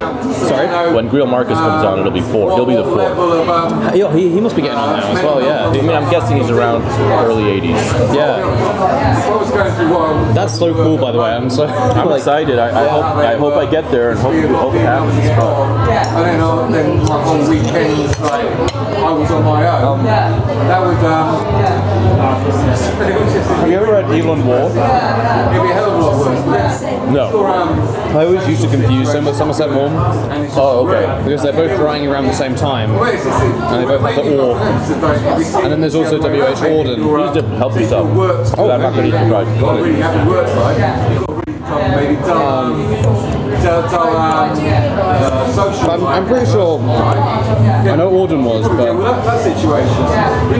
Sorry. 0.47 0.93
when 0.93 1.09
Greil 1.09 1.29
Marcus 1.29 1.57
comes 1.57 1.83
on, 1.85 1.99
it'll 1.99 2.11
be 2.11 2.21
four. 2.21 2.53
He'll 2.55 2.65
be 2.65 2.75
the 2.75 2.83
fourth. 2.83 3.93
He, 3.93 4.05
he, 4.19 4.29
he 4.35 4.41
must 4.41 4.55
be 4.55 4.61
getting 4.61 4.77
on 4.77 4.99
now 4.99 5.11
as 5.11 5.23
well. 5.23 5.41
Yeah. 5.41 5.67
I 5.67 5.81
mean, 5.81 5.89
I'm 5.89 6.09
guessing 6.09 6.37
he's 6.37 6.49
around 6.49 6.83
early 7.25 7.43
80s. 7.59 8.15
Yeah. 8.15 8.41
I 8.43 9.35
was 9.35 9.49
going 9.51 9.73
through 9.75 9.89
what 9.93 10.15
I 10.15 10.33
That's 10.33 10.57
so 10.57 10.73
cool, 10.73 10.97
by 10.97 11.11
the 11.11 11.19
way. 11.19 11.31
I'm 11.31 11.49
so. 11.49 11.65
I'm 11.65 12.07
like, 12.09 12.19
excited. 12.19 12.59
I, 12.59 12.69
I 12.69 12.87
hope 12.87 13.05
I 13.05 13.35
hope 13.37 13.53
I 13.55 13.69
get 13.69 13.89
there 13.91 14.11
and 14.11 14.19
hope, 14.19 14.33
hope 14.33 14.75
it 14.75 14.79
happens. 14.81 15.13
And 15.17 16.25
then, 16.25 16.39
uh, 16.41 16.67
then 16.69 16.97
my 17.05 17.23
whole 17.23 17.49
weekend, 17.49 17.97
like, 18.21 18.47
I 18.97 19.11
was 19.11 19.29
on 19.31 19.43
my 19.45 19.67
own. 19.81 20.03
That 20.03 20.79
would, 20.81 20.97
um, 21.05 21.97
it 22.17 22.47
was 22.47 22.63
just, 23.33 23.47
Have 23.49 23.69
you 23.69 23.75
ever 23.75 23.91
read 23.91 24.05
Evelyn 24.05 24.45
Waugh? 24.45 24.67
it'd 24.67 24.73
be 24.73 25.69
a 25.69 25.73
hell 25.73 25.91
of 25.91 25.99
a 25.99 26.05
lot 26.05 26.47
worse. 26.47 26.83
Or, 26.83 27.11
No. 27.11 27.45
um, 27.45 27.79
I 28.17 28.25
always 28.25 28.47
used 28.47 28.61
to 28.63 28.69
confuse 28.69 29.13
him 29.13 29.25
with 29.25 29.35
Somerset 29.35 29.69
Maugham 29.69 29.95
and 29.95 30.05
it's 30.05 30.06
Oh, 30.55 30.87
okay. 30.87 31.23
because 31.23 31.43
they're 31.43 31.53
both 31.53 31.79
writing 31.79 32.07
around 32.07 32.25
the 32.25 32.33
same 32.33 32.55
time. 32.55 32.93
Well, 32.93 33.05
it's 33.05 33.23
just- 33.23 33.41
And 33.43 33.83
they 33.83 33.85
both 33.85 34.01
have 34.01 34.25
the 34.25 34.39
or. 34.39 34.57
And 35.63 35.71
then 35.71 35.81
there's 35.81 35.95
also 35.95 36.17
W.H. 36.21 36.57
Auden. 36.57 36.95
Please 36.95 37.41
do 37.41 37.47
help 37.57 37.75
yourself. 37.75 38.15
Works. 38.15 38.53
Oh, 38.57 38.69
I'm 38.71 38.81
not 38.81 38.93
going 38.93 39.11
to 39.11 39.17
eat 39.17 39.19
your 39.19 39.29
You've 39.29 39.81
really 39.81 40.01
fries. 40.01 40.27
works 40.27 40.55
like. 40.55 40.77
You've 41.11 41.27
got 41.27 41.47
really 41.47 41.59
come 41.59 41.91
maybe 41.95 42.15
tell, 42.23 42.47
um, 42.47 42.89
tell, 43.61 43.89
tell, 43.89 44.17
um, 44.17 44.49
uh, 44.57 45.53
social. 45.53 45.76
I'm, 45.89 46.05
I'm 46.05 46.25
pretty 46.27 46.45
sure. 46.51 46.79
I 46.79 47.95
know 47.95 48.11
Auden 48.11 48.43
was, 48.43 48.67
but 48.67 48.77
that, 48.77 49.23
that 49.25 49.43
situation. 49.43 50.03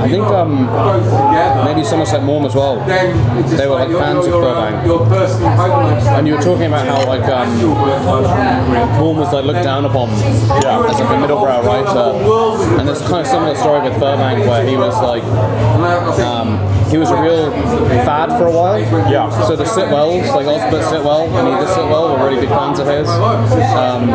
I 0.02 0.08
think 0.10 0.24
um, 0.28 0.66
maybe 1.66 1.84
Somerset 1.84 2.24
Maugham 2.24 2.46
as 2.46 2.56
well. 2.56 2.80
It's 3.40 3.52
They 3.58 3.68
were 3.68 3.76
like 3.76 3.90
fans 3.92 4.26
of 4.26 4.34
Firbank. 4.34 4.86
your 4.86 5.06
personal 5.08 5.50
home 5.50 5.70
life 5.84 6.02
stuff. 6.02 6.18
And 6.18 6.28
you 6.28 6.36
were 6.36 6.42
talking 6.42 6.68
about 6.68 6.88
how 6.88 7.06
like 7.08 7.24
um, 7.24 7.50
Maugham 9.00 9.18
was 9.18 9.34
like 9.34 9.46
looked 9.46 9.64
down 9.64 9.86
upon 9.86 10.10
Yeah. 10.64 10.86
as 10.88 11.00
like 11.00 11.10
a 11.10 11.18
middlebrow 11.22 11.64
writer, 11.64 12.80
and 12.80 12.88
there's 12.88 13.02
kind 13.02 13.22
of 13.22 13.28
similar 13.28 13.56
story 13.56 13.82
with 13.82 13.94
Firbank 14.00 14.48
where 14.48 14.66
he 14.66 14.78
was 14.78 14.96
like 15.02 15.24
um, 16.24 16.58
he 16.90 16.98
was 16.98 17.10
a 17.12 17.22
real 17.22 17.52
fad 18.06 18.30
for 18.38 18.48
a 18.48 18.52
while. 18.52 18.80
Yeah. 19.12 19.30
So 19.48 19.56
the 19.56 19.64
Sitwells, 19.66 20.28
like 20.36 20.46
Osbert 20.48 20.84
Sitwell 20.84 21.28
and 21.38 21.48
Edith 21.48 21.76
Sitwell, 21.76 22.18
were 22.18 22.26
really 22.28 22.42
big 22.42 22.50
fans 22.50 22.80
of 22.80 22.88
his. 22.88 23.08
Um, 23.08 24.10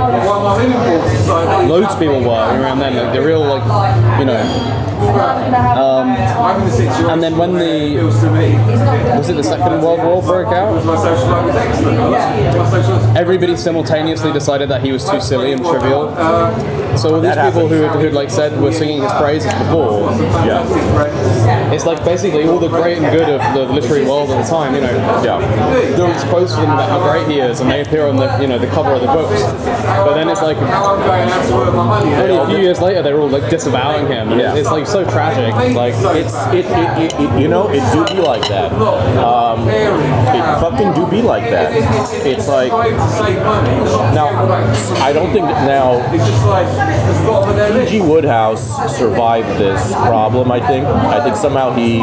loads 1.68 1.92
of 1.92 1.98
people 1.98 2.20
were 2.20 2.60
around 2.60 2.78
then. 2.78 2.96
Like 2.96 3.12
the 3.14 3.22
real 3.22 3.40
like 3.40 4.18
you 4.18 4.24
know 4.26 4.91
Um, 5.12 6.08
and 7.10 7.22
then 7.22 7.36
when 7.36 7.54
the 7.54 8.02
was 9.16 9.28
it 9.28 9.34
the 9.34 9.44
Second 9.44 9.82
World 9.82 10.00
War 10.00 10.22
broke 10.22 10.52
out, 10.52 10.76
everybody 13.16 13.56
simultaneously 13.56 14.32
decided 14.32 14.68
that 14.70 14.82
he 14.82 14.92
was 14.92 15.08
too 15.08 15.20
silly 15.20 15.52
and 15.52 15.62
trivial. 15.62 16.14
So 16.96 17.14
all 17.14 17.20
these 17.20 17.34
That 17.34 17.52
people 17.52 17.68
who 17.68 17.86
who'd 17.88 18.12
like 18.12 18.30
said 18.30 18.60
were 18.60 18.72
singing 18.72 19.02
his 19.02 19.12
praises 19.12 19.52
before. 19.54 20.10
Yeah. 20.44 21.72
It's 21.72 21.86
like 21.86 22.04
basically 22.04 22.44
all 22.44 22.58
the 22.58 22.68
great 22.68 22.98
and 22.98 23.06
good 23.16 23.28
of 23.28 23.40
the 23.54 23.64
literary 23.72 24.04
world 24.04 24.30
at 24.30 24.42
the 24.44 24.48
time, 24.50 24.74
you 24.74 24.82
know. 24.82 24.92
Yeah. 25.24 25.38
There 25.96 26.06
was 26.06 26.22
quotes 26.24 26.54
from 26.54 26.64
him 26.64 26.70
about 26.72 26.90
how 26.90 27.10
great 27.10 27.26
he 27.28 27.40
is, 27.40 27.60
and 27.60 27.70
they 27.70 27.80
appear 27.80 28.06
on 28.06 28.16
the 28.16 28.38
you 28.40 28.46
know 28.46 28.58
the 28.58 28.66
cover 28.68 28.92
of 28.92 29.00
the 29.00 29.06
books. 29.06 29.40
But 29.42 30.14
then 30.14 30.28
it's 30.28 30.42
like 30.42 30.58
only 30.58 32.36
a 32.36 32.46
few 32.46 32.58
years 32.58 32.80
later 32.80 33.02
they're 33.02 33.18
all 33.18 33.28
like 33.28 33.48
disavowing 33.50 34.06
him. 34.06 34.38
Yeah. 34.38 34.54
It's 34.54 34.70
like 34.70 34.86
so 34.86 35.01
tragic. 35.10 35.54
Like 35.74 35.94
It's 36.16 36.34
it, 36.48 36.66
it, 36.66 37.12
it, 37.12 37.20
it 37.20 37.40
you 37.40 37.48
know 37.48 37.68
it 37.70 37.82
do 37.92 38.04
be 38.14 38.20
like 38.20 38.42
that. 38.48 38.72
Um, 38.72 39.68
it 39.68 40.42
fucking 40.60 40.92
do 40.94 41.06
be 41.10 41.22
like 41.22 41.50
that. 41.50 41.72
It's 42.26 42.48
like 42.48 42.70
now 44.14 44.28
I 45.02 45.12
don't 45.12 45.32
think 45.32 45.46
that 45.46 45.66
now 45.66 46.00
P.G. 47.84 48.00
Wodehouse 48.00 48.96
survived 48.96 49.48
this 49.58 49.92
problem. 49.92 50.50
I 50.50 50.60
think 50.66 50.86
I 50.86 51.22
think 51.22 51.36
somehow 51.36 51.72
he, 51.74 52.00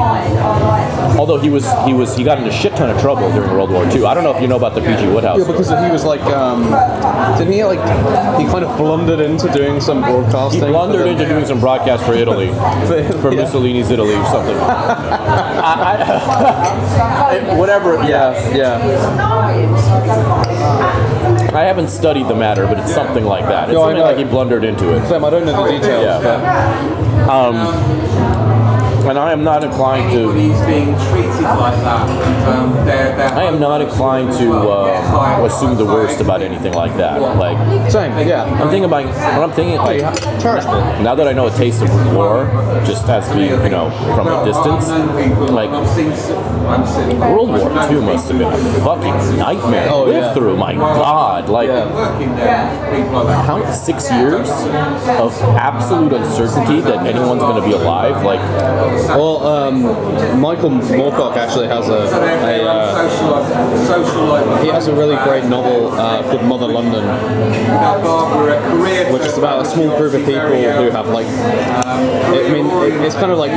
although 1.17 1.39
he 1.39 1.49
was 1.49 1.65
he 1.85 1.93
was 1.93 2.15
he 2.15 2.23
got 2.23 2.37
into 2.37 2.49
a 2.49 2.53
shit 2.53 2.75
ton 2.75 2.89
of 2.89 2.99
trouble 3.01 3.31
during 3.31 3.51
World 3.51 3.71
War 3.71 3.85
II. 3.85 4.05
I 4.05 4.13
don't 4.13 4.23
know 4.23 4.35
if 4.35 4.41
you 4.41 4.47
know 4.47 4.57
about 4.57 4.75
the 4.75 4.81
P.G. 4.81 5.07
Wodehouse. 5.07 5.39
Yeah, 5.39 5.47
because 5.47 5.69
he 5.69 5.91
was 5.91 6.03
like, 6.05 6.21
um, 6.21 6.63
didn't 7.37 7.53
he 7.53 7.63
like, 7.63 7.79
he 8.39 8.45
kind 8.45 8.63
of 8.63 8.77
blundered 8.77 9.19
into 9.19 9.51
doing 9.51 9.79
some 9.81 10.01
broadcasting. 10.01 10.63
He 10.63 10.69
blundered 10.69 11.07
into 11.07 11.25
doing 11.27 11.45
some 11.45 11.59
broadcast 11.59 12.05
for 12.05 12.13
Italy, 12.13 12.47
for 12.90 13.32
Yeah. 13.34 13.42
Mussolini's 13.43 13.90
Italy 13.92 14.16
or 14.16 14.26
something. 14.26 14.58
I, 14.59 15.95
I, 17.53 17.56
whatever. 17.58 17.95
Yeah, 18.03 18.34
yeah. 18.56 18.80
I 21.53 21.64
haven't 21.64 21.90
studied 21.90 22.27
the 22.27 22.35
matter, 22.35 22.66
but 22.66 22.80
it's 22.80 22.93
something 22.93 23.24
like 23.26 23.45
that. 23.45 23.69
It's 23.69 23.74
No, 23.74 23.82
I 23.84 23.88
something 23.90 24.00
know. 24.00 24.06
like 24.06 24.18
he 24.18 24.24
blundered 24.24 24.64
into 24.64 24.95
it. 24.95 25.08
Sam, 25.08 25.24
I 25.26 25.30
don't 25.30 25.45
know 25.45 25.64
the 25.66 25.72
details. 25.72 26.24
Yeah. 26.24 27.27
Um, 27.30 27.56
and 29.07 29.17
I 29.17 29.31
am 29.31 29.43
not 29.43 29.63
inclined 29.63 30.11
to. 30.13 30.31
He's 30.33 30.59
being 30.65 30.93
treated 31.09 31.41
like 31.41 31.75
that. 31.81 32.47
Um, 32.47 32.73
they're, 32.85 33.15
they're 33.15 33.29
I 33.29 33.43
am 33.43 33.59
not 33.59 33.81
inclined 33.81 34.31
to 34.39 34.51
uh, 34.53 35.45
assume 35.45 35.77
the 35.77 35.85
worst 35.85 36.19
about 36.21 36.41
anything 36.41 36.73
like 36.73 36.95
that. 36.97 37.19
Like, 37.21 37.57
same. 37.91 38.11
Yeah. 38.27 38.43
I'm 38.43 38.69
thinking 38.69 38.85
about 38.85 39.05
what 39.05 39.43
I'm 39.49 39.51
thinking. 39.51 39.77
Like, 39.77 40.01
charitable. 40.41 40.81
now 41.03 41.15
that 41.15 41.27
I 41.27 41.33
know 41.33 41.47
a 41.47 41.51
taste 41.51 41.81
of 41.81 41.89
war, 42.15 42.45
just 42.85 43.07
as 43.09 43.27
being, 43.33 43.51
you 43.63 43.69
know, 43.69 43.89
from 44.15 44.27
a 44.27 44.45
distance, 44.45 44.89
like 45.51 45.71
World 47.19 47.49
War 47.49 47.71
II 47.91 48.01
must 48.01 48.27
have 48.29 48.37
been 48.37 48.51
a 48.53 48.57
fucking 48.83 49.37
nightmare 49.37 49.85
to 49.85 49.91
Oh, 49.93 50.03
live 50.05 50.15
yeah. 50.15 50.33
through. 50.33 50.57
My 50.57 50.73
God, 50.73 51.49
like 51.49 51.69
working 51.69 52.35
there. 52.35 52.69
People 52.95 53.27
how 53.27 53.71
six 53.71 54.11
years 54.11 54.49
of 55.19 55.33
absolute 55.55 56.13
uncertainty 56.13 56.81
that 56.81 57.05
anyone's 57.07 57.41
going 57.41 57.61
to 57.61 57.67
be 57.67 57.73
alive. 57.73 58.23
Like, 58.23 58.39
Well, 59.09 59.45
um, 59.45 60.40
Michael 60.40 60.69
Moorcock 60.69 61.35
actually 61.35 61.68
has 61.68 61.88
a, 61.90 61.93
a 61.93 62.64
uh, 62.64 63.09
Social 63.09 63.32
life, 63.32 63.88
social 63.88 64.26
life. 64.26 64.64
he 64.64 64.69
has 64.69 64.88
a 64.88 64.95
really 64.95 65.16
great 65.24 65.45
novel 65.45 65.92
uh, 65.92 66.22
called 66.24 66.43
Mother 66.43 66.68
London, 66.68 67.06
Barbara, 67.68 68.58
a 68.58 68.69
career 68.69 69.11
which 69.11 69.24
is 69.24 69.38
about 69.38 69.66
a 69.66 69.69
small 69.69 69.95
group 69.98 70.14
of 70.14 70.26
people 70.26 70.50
who 70.50 70.90
have 70.92 71.08
like, 71.08 71.27
I 71.27 72.50
mean, 72.51 72.68
it's 73.03 73.16
kind 73.16 73.32
of 73.32 73.38
like 73.38 73.51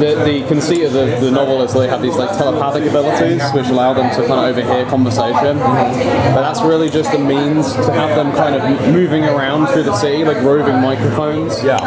the, 0.00 0.22
the 0.24 0.46
conceit 0.48 0.84
of 0.84 0.92
the, 0.92 1.18
the 1.20 1.30
novel 1.30 1.62
is 1.62 1.72
they 1.74 1.88
have 1.88 2.02
these 2.02 2.16
like 2.16 2.36
telepathic 2.36 2.84
abilities 2.88 3.42
which 3.52 3.66
allow 3.66 3.92
them 3.92 4.10
to 4.10 4.26
kind 4.26 4.40
of 4.40 4.56
overhear 4.56 4.86
conversation, 4.86 5.58
but 5.58 6.42
that's 6.42 6.62
really 6.62 6.90
just 6.90 7.12
a 7.14 7.18
means 7.18 7.72
to 7.74 7.92
have 7.92 8.16
them 8.16 8.32
kind 8.32 8.54
of 8.54 8.92
moving 8.92 9.24
around 9.24 9.66
through 9.68 9.84
the 9.84 9.96
city 9.96 10.24
like 10.24 10.42
roving 10.42 10.80
microphones. 10.80 11.62
yeah, 11.62 11.78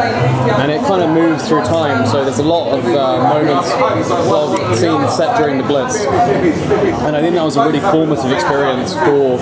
and 0.62 0.72
it 0.72 0.82
kind 0.82 1.02
of 1.02 1.10
moves 1.10 1.48
through 1.48 1.64
time. 1.64 2.06
So 2.08 2.24
there's 2.24 2.40
a 2.40 2.44
lot 2.44 2.63
of 2.70 2.86
uh, 2.86 3.24
moments 3.30 3.72
of 4.10 4.78
scenes 4.78 5.14
set 5.16 5.38
during 5.38 5.58
the 5.58 5.64
Blitz, 5.64 6.06
and 6.06 7.16
I 7.16 7.22
think 7.22 7.36
that 7.36 7.44
was 7.44 7.58
a 7.58 7.66
really 7.66 7.80
formative 7.80 8.32
experience 8.32 8.94
for 8.94 9.38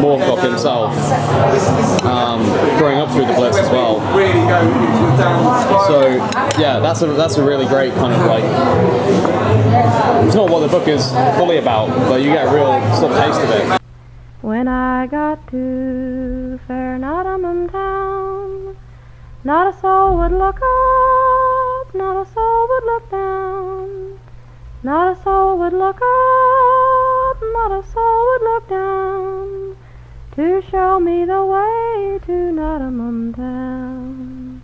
Moorcock 0.00 0.42
himself, 0.42 0.94
um, 2.04 2.42
growing 2.78 2.98
up 2.98 3.10
through 3.10 3.26
the 3.26 3.34
Blitz 3.34 3.56
as 3.58 3.70
well. 3.70 4.00
So 5.86 6.08
yeah, 6.60 6.80
that's 6.80 7.02
a 7.02 7.06
that's 7.06 7.36
a 7.36 7.44
really 7.44 7.66
great 7.66 7.94
kind 7.94 8.12
of 8.12 8.26
like. 8.26 8.44
It's 10.26 10.34
not 10.34 10.50
what 10.50 10.60
the 10.60 10.68
book 10.68 10.88
is 10.88 11.10
fully 11.36 11.58
about, 11.58 11.88
but 12.08 12.22
you 12.22 12.30
get 12.32 12.46
a 12.46 12.50
real 12.54 12.80
sort 12.96 13.12
of 13.12 13.18
taste 13.18 13.40
of 13.40 13.50
it. 13.50 13.80
When 14.40 14.68
I 14.68 15.06
got 15.06 15.46
to 15.48 16.58
fair 16.66 16.98
Nottamun 16.98 17.70
town, 17.70 18.76
not 19.42 19.74
a 19.74 19.78
soul 19.80 20.18
would 20.18 20.32
look 20.32 20.56
up, 20.56 21.43
not 21.94 22.26
a 22.26 22.30
soul 22.32 22.68
would 22.68 22.84
look 22.84 23.10
down. 23.10 24.18
Not 24.82 25.16
a 25.16 25.22
soul 25.22 25.58
would 25.58 25.72
look 25.72 25.96
up, 25.96 27.42
not 27.54 27.70
a 27.70 27.82
soul 27.92 28.26
would 28.28 28.42
look 28.42 28.68
down 28.68 29.76
to 30.34 30.62
show 30.70 30.98
me 30.98 31.24
the 31.24 31.44
way 31.44 32.18
to 32.26 32.32
Nottamun 32.52 33.34
town. 33.36 34.62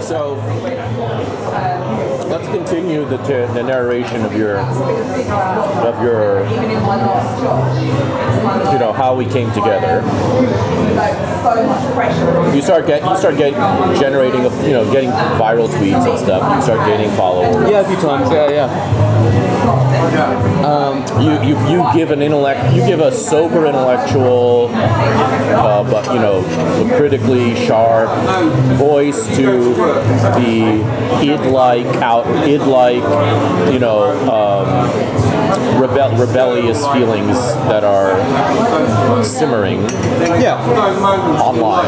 So 0.00 0.36
let's 2.38 2.56
continue 2.56 3.04
the, 3.04 3.16
t- 3.18 3.52
the 3.54 3.62
narration 3.62 4.24
of 4.24 4.34
your 4.36 4.58
of 4.58 6.02
your 6.02 6.44
you 8.72 8.78
know 8.78 8.92
how 8.92 9.14
we 9.14 9.24
came 9.24 9.50
together. 9.52 10.02
You 12.54 12.62
start 12.62 12.86
get 12.86 13.02
you 13.02 13.16
start 13.16 13.36
get 13.36 13.52
generating 13.98 14.42
you 14.42 14.72
know 14.72 14.90
getting 14.92 15.10
viral 15.10 15.68
tweets 15.68 16.08
and 16.08 16.18
stuff. 16.18 16.56
You 16.56 16.62
start 16.62 16.86
gaining 16.86 17.10
followers. 17.16 17.68
Yeah, 17.70 17.80
a 17.80 17.86
few 17.86 17.96
times. 17.96 18.30
Yeah, 18.30 18.50
yeah. 18.50 19.47
You, 21.18 21.32
you 21.42 21.68
you 21.68 21.92
give 21.94 22.12
an 22.12 22.22
intellect 22.22 22.74
you 22.74 22.86
give 22.86 23.00
a 23.00 23.10
sober 23.10 23.66
intellectual 23.66 24.68
uh, 24.72 25.82
but 25.82 26.06
you 26.14 26.20
know 26.20 26.42
critically 26.96 27.56
sharp 27.66 28.08
voice 28.78 29.26
to 29.36 29.74
the 30.38 30.80
id 31.20 31.50
like 31.50 31.86
out 31.96 32.24
id 32.46 32.60
like 32.60 33.02
you 33.72 33.80
know 33.80 34.12
um, 34.30 35.37
rebel, 35.78 36.10
rebellious 36.16 36.86
feelings 36.88 37.36
that 37.68 37.84
are 37.84 38.14
simmering 39.24 39.82
Yeah. 40.40 40.58
online 41.40 41.86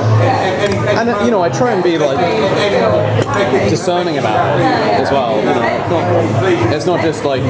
And 0.98 1.10
uh, 1.10 1.22
you 1.24 1.30
know, 1.30 1.42
I 1.42 1.48
try 1.48 1.72
and 1.72 1.82
be 1.82 1.98
like 1.98 2.18
discerning 3.68 4.18
about 4.18 4.58
it 4.58 4.64
as 5.02 5.10
well. 5.10 5.38
You 5.38 5.44
know, 5.46 5.62
it's 5.62 5.90
not, 5.90 6.72
it's 6.74 6.86
not 6.86 7.00
just 7.00 7.24
like 7.24 7.42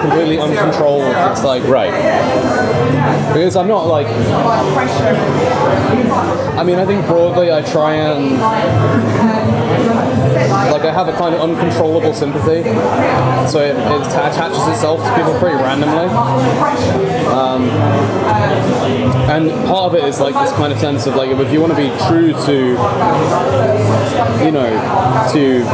completely 0.00 0.38
uncontrolled. 0.38 1.04
It's 1.32 1.44
like 1.44 1.64
right 1.64 1.92
because 3.34 3.56
I'm 3.56 3.68
not 3.68 3.86
like. 3.86 4.06
I 6.56 6.62
mean, 6.62 6.78
I 6.78 6.86
think 6.86 7.04
broadly 7.06 7.50
I 7.52 7.62
try 7.62 7.94
and 7.94 8.38
like 10.70 10.82
I 10.82 10.92
have 10.92 11.08
a 11.08 11.12
kind 11.12 11.34
of 11.34 11.40
uncontrollable 11.40 12.14
sympathy, 12.14 12.62
so 13.48 13.60
it, 13.60 13.76
it 13.76 14.06
attaches 14.06 14.66
itself 14.68 15.02
to 15.02 15.14
people 15.16 15.38
pretty 15.38 15.56
randomly. 15.56 16.08
Um, 17.28 17.70
and 19.30 19.50
part 19.66 19.92
of 19.92 19.94
it 19.94 20.04
is 20.04 20.20
like 20.20 20.34
this 20.34 20.52
kind 20.52 20.72
of 20.72 20.78
sense 20.78 21.06
of 21.06 21.16
like 21.16 21.30
if 21.30 21.52
you 21.52 21.60
want 21.60 21.72
to 21.72 21.76
be 21.76 21.88
true 22.06 22.32
to, 22.46 22.56
you 24.44 24.50
know, 24.50 24.70
to 25.32 25.64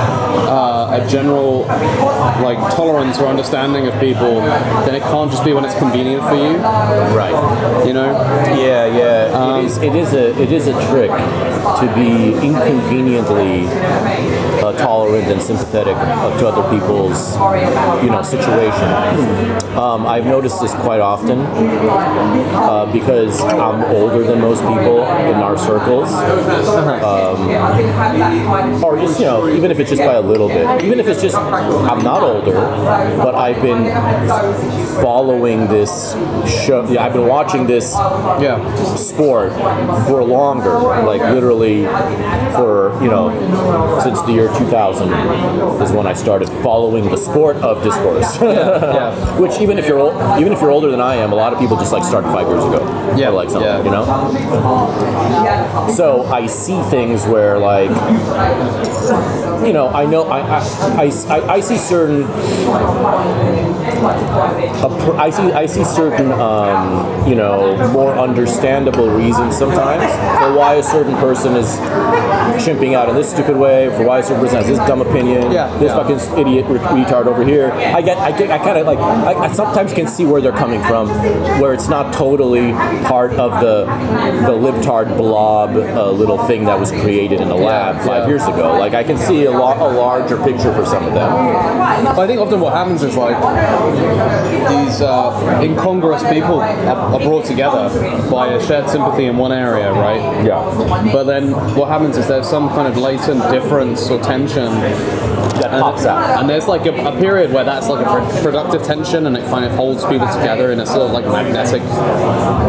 uh, 0.48 1.00
a 1.02 1.08
general 1.08 1.66
like 2.42 2.58
tolerance 2.74 3.18
or 3.18 3.26
understanding 3.26 3.86
of 3.86 3.98
people, 4.00 4.40
then 4.40 4.94
it 4.94 5.02
can't 5.02 5.30
just 5.30 5.44
be 5.44 5.52
when 5.52 5.64
it's 5.64 5.78
convenient 5.78 6.22
for 6.24 6.34
you. 6.34 6.56
right 7.16 7.84
You 7.86 7.92
know. 7.92 8.12
Yeah, 8.56 8.86
yeah. 8.86 9.58
it 9.58 9.64
is. 9.64 9.76
It 9.78 9.94
is 9.94 10.12
a. 10.12 10.40
It 10.40 10.52
is 10.52 10.66
a 10.66 10.72
trick 10.88 11.10
to 11.80 11.92
be 11.94 12.32
inconveniently 12.46 14.39
uh, 14.62 14.72
tolerant 14.78 15.26
and 15.28 15.40
sympathetic 15.40 15.96
uh, 15.96 16.38
to 16.38 16.48
other 16.48 16.62
people's, 16.70 17.34
you 18.04 18.10
know, 18.10 18.22
situation. 18.22 18.88
Um, 19.78 20.06
I've 20.06 20.24
noticed 20.26 20.60
this 20.60 20.72
quite 20.74 21.00
often 21.00 21.40
uh, 21.40 22.90
because 22.92 23.40
I'm 23.40 23.82
older 23.94 24.22
than 24.24 24.40
most 24.40 24.60
people 24.60 25.02
in 25.04 25.34
our 25.36 25.56
circles, 25.56 26.12
um, 26.12 27.48
or 28.84 28.96
just 28.98 29.18
you 29.20 29.26
know, 29.26 29.48
even 29.48 29.70
if 29.70 29.78
it's 29.78 29.90
just 29.90 30.02
by 30.02 30.14
a 30.14 30.20
little 30.20 30.48
bit, 30.48 30.84
even 30.84 30.98
if 31.00 31.06
it's 31.06 31.22
just 31.22 31.36
I'm 31.36 32.02
not 32.02 32.22
older, 32.22 32.52
but 32.52 33.34
I've 33.34 33.60
been 33.62 33.84
following 35.02 35.66
this 35.68 36.12
show. 36.46 36.86
Yeah, 36.90 37.04
I've 37.04 37.12
been 37.12 37.28
watching 37.28 37.66
this 37.66 37.94
Yeah. 37.94 38.60
sport 38.96 39.52
for 40.06 40.22
longer, 40.24 40.78
like 41.04 41.20
literally 41.20 41.84
for 42.56 42.92
you 43.02 43.08
know 43.08 43.30
since 44.02 44.20
the 44.22 44.32
year 44.32 44.48
2000 44.58 45.12
is 45.82 45.92
when 45.92 46.06
I 46.06 46.12
started 46.14 46.48
following 46.62 47.08
the 47.10 47.16
sport 47.16 47.56
of 47.58 47.82
discourse. 47.82 48.40
yeah. 48.40 49.14
Which 49.40 49.60
even 49.60 49.78
if 49.78 49.86
you're 49.86 49.98
old, 49.98 50.14
even 50.40 50.52
if 50.52 50.60
you're 50.60 50.70
older 50.70 50.90
than 50.90 51.00
I 51.00 51.16
am, 51.16 51.32
a 51.32 51.34
lot 51.34 51.52
of 51.52 51.58
people 51.58 51.76
just 51.76 51.92
like 51.92 52.04
started 52.04 52.28
five 52.28 52.46
years 52.48 52.64
ago. 52.64 52.80
Yeah, 53.16 53.30
like 53.30 53.50
something, 53.50 53.68
yeah. 53.68 53.82
you 53.84 53.90
know. 53.90 54.04
So 55.94 56.24
I 56.26 56.46
see 56.46 56.80
things 56.84 57.24
where 57.26 57.58
like. 57.58 57.90
You 59.66 59.72
know, 59.74 59.88
I 59.88 60.06
know 60.06 60.22
I, 60.24 60.40
I, 60.40 60.60
I, 61.04 61.10
I- 61.28 61.54
I 61.56 61.60
see 61.60 61.76
certain 61.76 62.22
pr- 64.00 65.16
I 65.18 65.30
see 65.30 65.52
I 65.52 65.66
see 65.66 65.84
certain 65.84 66.32
um, 66.32 67.26
you 67.28 67.34
know 67.34 67.76
more 67.92 68.12
understandable 68.12 69.08
reasons 69.10 69.56
sometimes 69.56 70.04
for 70.42 70.56
why 70.56 70.74
a 70.74 70.82
certain 70.82 71.14
person 71.16 71.56
is 71.56 71.76
chimping 72.64 72.94
out 72.94 73.08
in 73.08 73.14
this 73.14 73.30
stupid 73.30 73.56
way, 73.56 73.88
for 73.96 74.04
why 74.04 74.18
a 74.18 74.22
certain 74.22 74.40
person 74.42 74.58
has 74.58 74.66
this 74.66 74.78
dumb 74.86 75.00
opinion, 75.00 75.50
Yeah, 75.52 75.68
this 75.78 75.90
yeah. 75.90 75.96
fucking 76.02 76.38
idiot 76.38 76.66
retard 76.66 77.26
over 77.26 77.44
here. 77.44 77.72
I 77.72 78.02
get 78.02 78.18
I 78.18 78.36
get 78.36 78.50
I 78.50 78.58
kind 78.58 78.78
of 78.78 78.86
like 78.86 78.98
I, 78.98 79.34
I 79.48 79.52
sometimes 79.52 79.92
can 79.92 80.06
see 80.06 80.24
where 80.24 80.40
they're 80.40 80.52
coming 80.52 80.82
from, 80.82 81.08
where 81.60 81.72
it's 81.72 81.88
not 81.88 82.12
totally 82.14 82.72
part 83.04 83.32
of 83.32 83.60
the 83.60 83.84
the 84.46 84.52
libtard 84.52 85.16
blob 85.16 85.70
uh, 85.76 86.10
little 86.10 86.38
thing 86.46 86.64
that 86.64 86.78
was 86.78 86.90
created 86.90 87.40
in 87.40 87.48
the 87.48 87.54
lab 87.54 87.96
five 87.98 88.22
yeah. 88.24 88.28
years 88.28 88.42
ago. 88.44 88.78
Like 88.78 88.94
I 88.94 89.04
can 89.04 89.16
see 89.18 89.44
a, 89.44 89.50
lo- 89.50 89.74
a 89.76 89.90
larger 89.92 90.36
picture 90.38 90.72
for 90.74 90.84
some 90.84 91.04
of 91.06 91.14
them. 91.14 91.30
I 91.30 92.26
think 92.26 92.40
often 92.40 92.60
what 92.60 92.72
happens 92.74 93.02
is 93.02 93.16
like 93.16 93.36
these 93.90 95.00
uh, 95.00 95.60
incongruous 95.62 96.22
people 96.24 96.60
are, 96.60 97.14
are 97.14 97.18
brought 97.20 97.44
together 97.44 97.88
by 98.30 98.48
a 98.48 98.62
shared 98.64 98.88
sympathy 98.88 99.24
in 99.24 99.36
one 99.36 99.52
area, 99.52 99.92
right? 99.92 100.44
Yeah. 100.44 101.10
But 101.12 101.24
then 101.24 101.52
what 101.76 101.88
happens 101.88 102.16
is 102.16 102.28
there's 102.28 102.48
some 102.48 102.68
kind 102.70 102.88
of 102.88 102.96
latent 102.96 103.42
difference 103.50 104.10
or 104.10 104.20
tension 104.20 104.70
That 105.58 105.72
and 105.72 105.82
pops 105.82 106.04
out. 106.06 106.40
And 106.40 106.48
there's 106.48 106.68
like 106.68 106.86
a, 106.86 106.94
a 107.06 107.12
period 107.18 107.52
where 107.52 107.64
that's 107.64 107.88
like 107.88 108.04
a 108.06 108.08
pro- 108.08 108.42
productive 108.42 108.82
tension 108.82 109.26
and 109.26 109.36
it 109.36 109.44
kind 109.46 109.64
of 109.64 109.72
holds 109.72 110.04
people 110.06 110.26
together 110.28 110.70
in 110.72 110.80
a 110.80 110.86
sort 110.86 111.02
of 111.02 111.10
like 111.12 111.24
magnetic, 111.26 111.82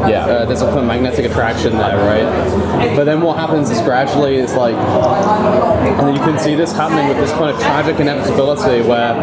Yeah. 0.09 0.25
uh, 0.25 0.45
there's 0.45 0.61
a 0.61 0.65
kind 0.67 0.79
of 0.79 0.85
magnetic 0.85 1.25
attraction 1.29 1.73
there, 1.77 1.97
right? 1.97 2.95
But 2.95 3.05
then 3.05 3.21
what 3.21 3.37
happens 3.37 3.69
is 3.69 3.79
gradually 3.81 4.35
it's 4.37 4.55
like, 4.55 4.75
and 4.75 6.15
you 6.15 6.21
can 6.23 6.37
see 6.39 6.55
this 6.55 6.71
happening 6.73 7.07
with 7.07 7.17
this 7.17 7.31
kind 7.31 7.51
of 7.55 7.59
tragic 7.61 7.99
inevitability 7.99 8.81
where 8.87 9.13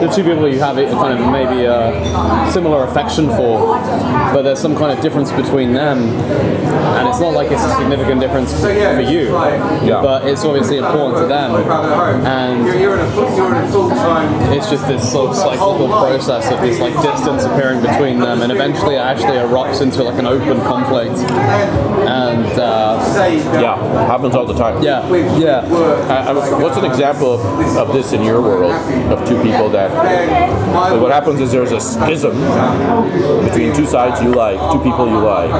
the 0.00 0.08
two 0.08 0.22
people 0.24 0.48
you 0.48 0.58
have 0.60 0.76
kind 0.76 1.18
of 1.18 1.30
maybe 1.32 1.64
a 1.64 2.50
similar 2.52 2.84
affection 2.84 3.28
for, 3.30 3.76
but 4.32 4.42
there's 4.42 4.58
some 4.60 4.76
kind 4.76 4.96
of 4.96 5.00
difference 5.02 5.30
between 5.32 5.72
them, 5.72 5.98
and 5.98 7.08
it's 7.08 7.20
not 7.20 7.32
like 7.34 7.50
it's 7.50 7.62
a 7.62 7.74
significant 7.76 8.20
difference 8.20 8.52
for 8.60 8.70
you, 9.00 9.28
Yeah. 9.86 10.00
but 10.02 10.26
it's 10.26 10.44
obviously 10.44 10.78
important 10.78 11.18
to 11.22 11.26
them, 11.26 11.54
and 11.54 12.37
You're, 12.38 12.78
you're 12.78 12.94
in 12.94 13.00
a 13.00 13.10
full, 13.12 13.36
you're 13.36 13.54
in 13.54 13.64
a 13.64 13.68
full 13.70 13.88
time. 13.90 14.52
it's 14.52 14.70
just 14.70 14.86
this 14.86 15.10
sort 15.10 15.30
of 15.30 15.36
cyclical 15.36 15.88
process 15.88 16.50
of 16.52 16.60
this 16.60 16.78
like 16.78 16.94
distance 17.02 17.44
appearing 17.44 17.80
between 17.82 18.18
them, 18.20 18.42
and 18.42 18.52
eventually 18.52 18.94
it 18.94 18.98
actually 18.98 19.36
erupts 19.38 19.80
into 19.82 20.02
like 20.04 20.18
an 20.18 20.26
open 20.26 20.58
conflict, 20.62 21.16
and 22.08 22.46
uh, 22.60 22.98
Yeah, 23.60 23.76
happens 24.06 24.34
all 24.34 24.46
the 24.46 24.54
time. 24.54 24.82
yeah, 24.82 25.06
yeah. 25.38 25.60
I, 26.08 26.30
I, 26.30 26.62
what's 26.62 26.76
an 26.76 26.84
example 26.84 27.34
of, 27.34 27.76
of 27.76 27.92
this 27.92 28.12
in 28.12 28.22
your 28.22 28.40
world 28.40 28.72
of 29.12 29.26
two 29.28 29.40
people 29.42 29.68
that 29.70 29.90
like 29.92 31.00
what 31.00 31.12
happens 31.12 31.40
is 31.40 31.50
there's 31.52 31.72
a 31.72 31.80
schism 31.80 32.34
between 33.44 33.74
two 33.74 33.86
sides 33.86 34.22
you 34.22 34.30
like, 34.32 34.58
two 34.72 34.78
people 34.82 35.06
you 35.08 35.18
like. 35.18 35.50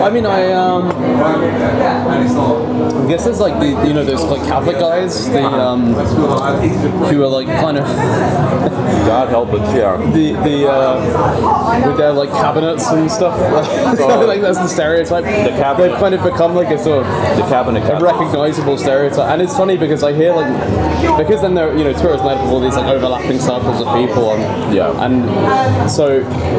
I 0.00 0.10
mean, 0.10 0.26
I 0.26 0.52
um, 0.52 0.89
I 1.22 3.06
guess 3.08 3.24
there's 3.24 3.40
like 3.40 3.58
the 3.60 3.66
you 3.86 3.92
know 3.94 4.04
those 4.04 4.22
like 4.24 4.42
Catholic 4.46 4.78
guys, 4.78 5.28
the 5.28 5.42
um, 5.44 5.92
who 5.94 7.22
are 7.22 7.28
like 7.28 7.46
kind 7.46 7.76
of 7.78 7.84
God 9.06 9.28
help 9.28 9.52
us, 9.52 9.74
yeah. 9.74 9.96
the 10.12 10.32
the 10.44 10.68
uh, 10.70 11.86
with 11.86 11.96
their 11.98 12.12
like 12.12 12.30
cabinets 12.30 12.86
and 12.88 13.10
stuff. 13.10 13.38
like 14.26 14.40
that's 14.40 14.58
the 14.58 14.68
stereotype. 14.68 15.24
The 15.24 15.50
cabinet. 15.50 15.88
They've 15.90 15.98
kind 15.98 16.14
of 16.14 16.22
become 16.22 16.54
like 16.54 16.68
a 16.68 16.78
sort 16.78 17.06
of 17.06 17.36
The 17.36 17.42
cabinet. 17.48 17.82
a 17.90 17.98
recognizable 18.02 18.76
stereotype. 18.78 19.30
And 19.30 19.42
it's 19.42 19.56
funny 19.56 19.76
because 19.76 20.02
I 20.02 20.12
hear 20.12 20.32
like 20.34 21.18
because 21.18 21.40
then 21.42 21.54
there 21.54 21.70
are, 21.70 21.76
you 21.76 21.84
know 21.84 21.92
Twitter's 21.92 22.22
made 22.22 22.32
up 22.32 22.44
of 22.44 22.50
all 22.50 22.60
these 22.60 22.76
like 22.76 22.86
overlapping 22.86 23.38
circles 23.38 23.80
of 23.80 23.86
people 23.96 24.32
and 24.34 24.74
Yeah. 24.74 25.04
and 25.04 25.90
so 25.90 26.06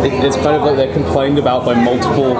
it, 0.03 0.13
it's 0.25 0.35
kind 0.37 0.55
of 0.55 0.63
like 0.63 0.75
they're 0.75 0.93
complained 0.93 1.39
about 1.39 1.65
by 1.65 1.73
multiple 1.75 2.35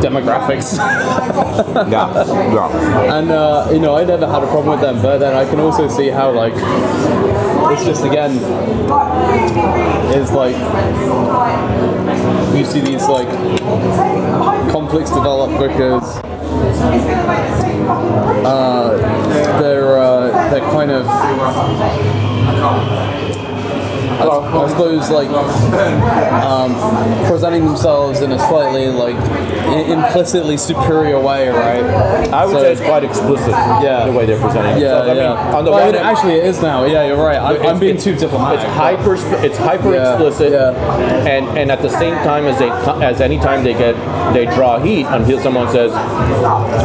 demographics. 0.00 0.78
Yeah, 1.92 2.12
yeah. 2.26 3.18
and 3.18 3.30
uh, 3.30 3.68
you 3.72 3.78
know 3.78 3.96
I 3.96 4.04
never 4.04 4.26
had 4.26 4.42
a 4.42 4.46
problem 4.46 4.78
with 4.78 4.80
them, 4.80 5.00
but 5.02 5.18
then 5.18 5.34
I 5.34 5.48
can 5.48 5.60
also 5.60 5.88
see 5.88 6.08
how 6.08 6.30
like 6.32 6.54
it's 7.72 7.84
just 7.84 8.04
again 8.04 8.32
is 10.12 10.32
like 10.32 10.56
you 12.56 12.64
see 12.64 12.80
these 12.80 13.06
like 13.08 13.28
conflicts 14.70 15.10
develop 15.10 15.50
because 15.60 16.20
uh, 18.44 18.96
they're 19.60 19.98
uh, 19.98 20.50
they're 20.50 20.60
kind 20.60 20.90
of 20.90 21.06
I, 24.30 24.64
I 24.64 24.68
suppose 24.68 25.10
like 25.10 25.28
um, 26.44 26.74
presenting 27.26 27.64
themselves 27.66 28.20
in 28.20 28.32
a 28.32 28.38
slightly 28.38 28.86
like 28.88 29.16
i- 29.16 29.92
implicitly 29.92 30.56
superior 30.56 31.18
way, 31.20 31.48
right? 31.48 31.82
I 32.32 32.44
would 32.46 32.54
So- 32.56 32.62
say 32.62 32.72
it's 32.72 32.80
quite 32.80 33.04
explicit. 33.04 33.48
Yeah. 33.82 34.06
the 34.06 34.12
way 34.12 34.26
they're 34.26 34.40
presenting 34.40 34.80
Yeah, 34.82 35.00
themselves. 35.02 35.08
I 35.10 35.14
yeah. 35.14 35.28
mean, 35.46 35.54
on 35.54 35.64
the 35.64 35.70
Well, 35.70 35.80
I 35.80 35.84
mean, 35.86 35.94
hand- 35.94 36.06
actually, 36.16 36.34
it 36.34 36.44
is 36.46 36.60
now. 36.62 36.84
Yeah, 36.84 37.06
you're 37.06 37.16
right. 37.22 37.36
I, 37.38 37.68
I'm 37.68 37.78
being 37.78 37.96
too 37.98 38.14
diplomatic. 38.14 38.60
It's 38.60 38.68
hyper. 38.74 39.14
It's 39.44 39.58
hyper 39.58 39.94
Yeah, 39.94 40.12
explicit. 40.12 40.52
yeah. 40.52 41.26
And 41.28 41.46
and 41.58 41.70
at 41.70 41.80
the 41.82 41.88
same 41.90 42.14
time 42.24 42.44
as 42.46 42.58
they 42.58 42.70
as 43.04 43.20
any 43.20 43.38
time 43.38 43.64
they 43.64 43.74
get 43.74 43.94
they 44.34 44.46
draw 44.46 44.78
heat 44.78 45.06
until 45.06 45.38
someone 45.40 45.70
says, 45.70 45.92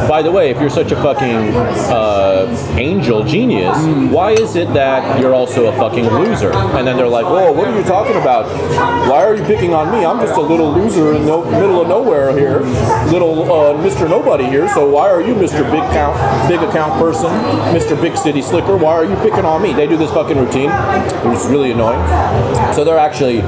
by 0.09 0.21
the 0.21 0.31
way, 0.31 0.49
if 0.49 0.59
you're 0.59 0.69
such 0.69 0.91
a 0.91 0.95
fucking 0.95 1.53
uh, 1.91 2.75
angel 2.77 3.23
genius, 3.23 3.77
Hmm. 3.77 4.11
why 4.11 4.31
is 4.31 4.55
it 4.55 4.73
that 4.73 5.19
you're 5.19 5.33
also 5.33 5.67
a 5.67 5.71
fucking 5.73 6.07
loser? 6.07 6.51
And 6.53 6.85
then 6.87 6.97
they're 6.97 7.07
like, 7.07 7.25
whoa, 7.29 7.51
what 7.51 7.67
are 7.67 7.77
you 7.77 7.83
talking 7.83 8.15
about? 8.15 8.45
Why 9.09 9.23
are 9.23 9.35
you 9.35 9.43
picking 9.43 9.73
on 9.73 9.91
me? 9.91 10.05
I'm 10.05 10.19
just 10.19 10.37
a 10.37 10.41
little 10.41 10.71
loser 10.71 11.13
in 11.13 11.25
the 11.25 11.37
middle 11.51 11.81
of 11.81 11.87
nowhere 11.87 12.31
here, 12.37 12.59
little 13.11 13.43
uh, 13.51 13.73
Mr. 13.83 14.09
Nobody 14.09 14.45
here. 14.45 14.67
So 14.69 14.89
why 14.89 15.09
are 15.09 15.21
you 15.21 15.33
Mr. 15.35 15.63
Big 15.71 15.83
Count, 15.91 16.15
Big 16.49 16.59
Account 16.61 16.93
person, 16.99 17.29
Mr. 17.75 17.99
Big 17.99 18.17
City 18.17 18.41
Slicker? 18.41 18.77
Why 18.77 18.93
are 18.93 19.05
you 19.05 19.15
picking 19.17 19.45
on 19.45 19.61
me? 19.61 19.73
They 19.73 19.87
do 19.87 19.97
this 19.97 20.11
fucking 20.11 20.37
routine, 20.37 20.69
It's 21.33 21.45
really 21.45 21.71
annoying. 21.71 22.01
So 22.73 22.83
they're 22.83 22.97
actually, 22.99 23.41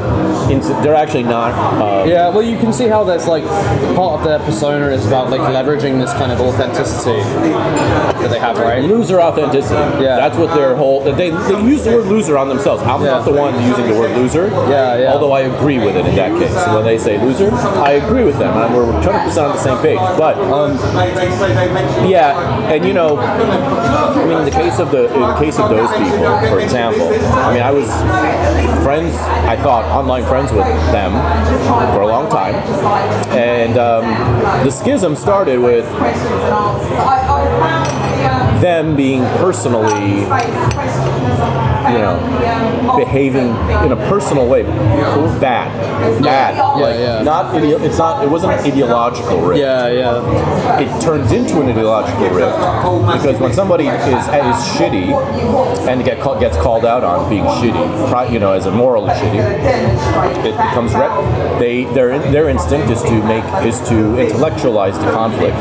they're 0.83 0.95
actually 0.95 1.23
not. 1.23 1.53
Uh, 1.81 2.05
Yeah, 2.05 2.29
well, 2.29 2.43
you 2.43 2.57
can 2.57 2.71
see 2.73 2.87
how 2.87 3.03
there's 3.03 3.27
like 3.27 3.45
part 3.95 4.19
of 4.19 4.23
their 4.25 4.39
persona 4.39 4.87
is 4.89 5.05
about 5.05 5.29
like 5.29 5.41
leveraging 5.41 5.99
this 5.99 6.11
kind 6.13 6.31
of 6.31 6.39
authenticity 6.41 7.19
that 8.21 8.29
they 8.29 8.39
have, 8.39 8.57
right? 8.57 8.83
Loser 8.83 9.21
authenticity. 9.21 9.75
Yeah. 10.03 10.15
That's 10.17 10.37
what 10.37 10.53
their 10.55 10.75
whole. 10.75 11.01
They, 11.01 11.11
they 11.31 11.61
use 11.63 11.83
the 11.85 11.91
word 11.95 12.07
loser 12.07 12.37
on 12.37 12.47
themselves. 12.49 12.83
I'm 12.83 13.01
Yeah. 13.03 13.11
not 13.11 13.25
the 13.25 13.31
one 13.33 13.53
using 13.63 13.87
the 13.87 13.99
word 13.99 14.15
loser. 14.17 14.47
Yeah, 14.69 14.97
yeah. 14.97 15.13
Although 15.13 15.31
I 15.31 15.41
agree 15.41 15.79
with 15.79 15.95
it 15.95 16.05
in 16.05 16.15
that 16.15 16.37
case. 16.39 16.53
So 16.65 16.75
when 16.75 16.83
they 16.85 16.97
say 16.97 17.17
loser, 17.21 17.51
I 17.53 17.91
agree 18.03 18.23
with 18.23 18.37
them. 18.39 18.55
And 18.57 18.75
we're 18.75 18.85
100% 19.01 19.05
on 19.49 19.55
the 19.55 19.57
same 19.57 19.77
page. 19.81 19.99
But 20.17 20.37
um, 20.37 20.77
They, 20.95 21.13
they 21.13 21.31
say 21.37 21.53
they 21.53 21.73
mention 21.73 22.09
Yeah, 22.09 22.71
and 22.71 22.85
you 22.85 22.93
know, 22.93 23.17
I 23.17 24.25
mean, 24.25 24.37
in 24.39 24.45
the 24.45 24.51
case 24.51 24.79
of 24.79 24.91
the 24.91 25.05
in 25.13 25.37
case 25.37 25.57
of 25.59 25.69
those 25.69 25.89
people, 25.97 26.39
for 26.49 26.59
example, 26.59 27.07
I 27.09 27.53
mean, 27.53 27.63
I 27.63 27.71
was 27.71 27.87
friends. 28.83 29.15
I 29.47 29.55
thought 29.55 29.85
online 29.85 30.23
friends 30.25 30.51
with 30.51 30.65
them 30.91 31.11
for 31.93 32.01
a 32.01 32.07
long 32.07 32.29
time, 32.29 32.55
and 33.35 33.77
um, 33.77 34.03
the 34.65 34.71
schism 34.71 35.15
started 35.15 35.59
with 35.59 35.85
them 38.61 38.95
being 38.95 39.23
personally 39.37 40.25
you 41.93 41.99
know, 41.99 42.95
behaving 42.97 43.49
in 43.85 43.91
a 43.91 43.95
personal 44.09 44.47
way, 44.47 44.63
bad, 44.63 45.69
bad. 46.23 46.57
like, 46.79 46.99
yeah. 46.99 47.21
Not 47.23 47.53
ideo- 47.53 47.81
it's 47.81 47.97
not. 47.97 48.23
It 48.23 48.29
wasn't 48.29 48.53
an 48.53 48.59
ideological 48.59 49.41
rift. 49.41 49.59
Yeah, 49.59 49.87
yeah. 49.87 50.79
It 50.79 51.01
turns 51.01 51.31
into 51.31 51.59
an 51.61 51.69
ideological 51.69 52.29
rift 52.29 52.55
because 53.17 53.39
when 53.39 53.53
somebody 53.53 53.87
is 53.87 54.25
is 54.27 54.55
shitty 54.77 55.09
and 55.87 56.03
get 56.03 56.19
call, 56.21 56.39
gets 56.39 56.57
called 56.57 56.85
out 56.85 57.03
on 57.03 57.29
being 57.29 57.43
shitty, 57.43 58.31
you 58.31 58.39
know, 58.39 58.53
as 58.53 58.65
a 58.65 58.71
morally 58.71 59.09
shitty, 59.11 59.39
it 60.45 60.51
becomes 60.57 60.93
re- 60.93 61.59
they 61.59 61.85
their 61.93 62.17
their 62.31 62.49
instinct 62.49 62.89
is 62.89 63.01
to 63.03 63.23
make 63.23 63.43
is 63.65 63.79
to 63.89 64.17
intellectualize 64.19 64.97
the 64.99 65.11
conflict 65.11 65.55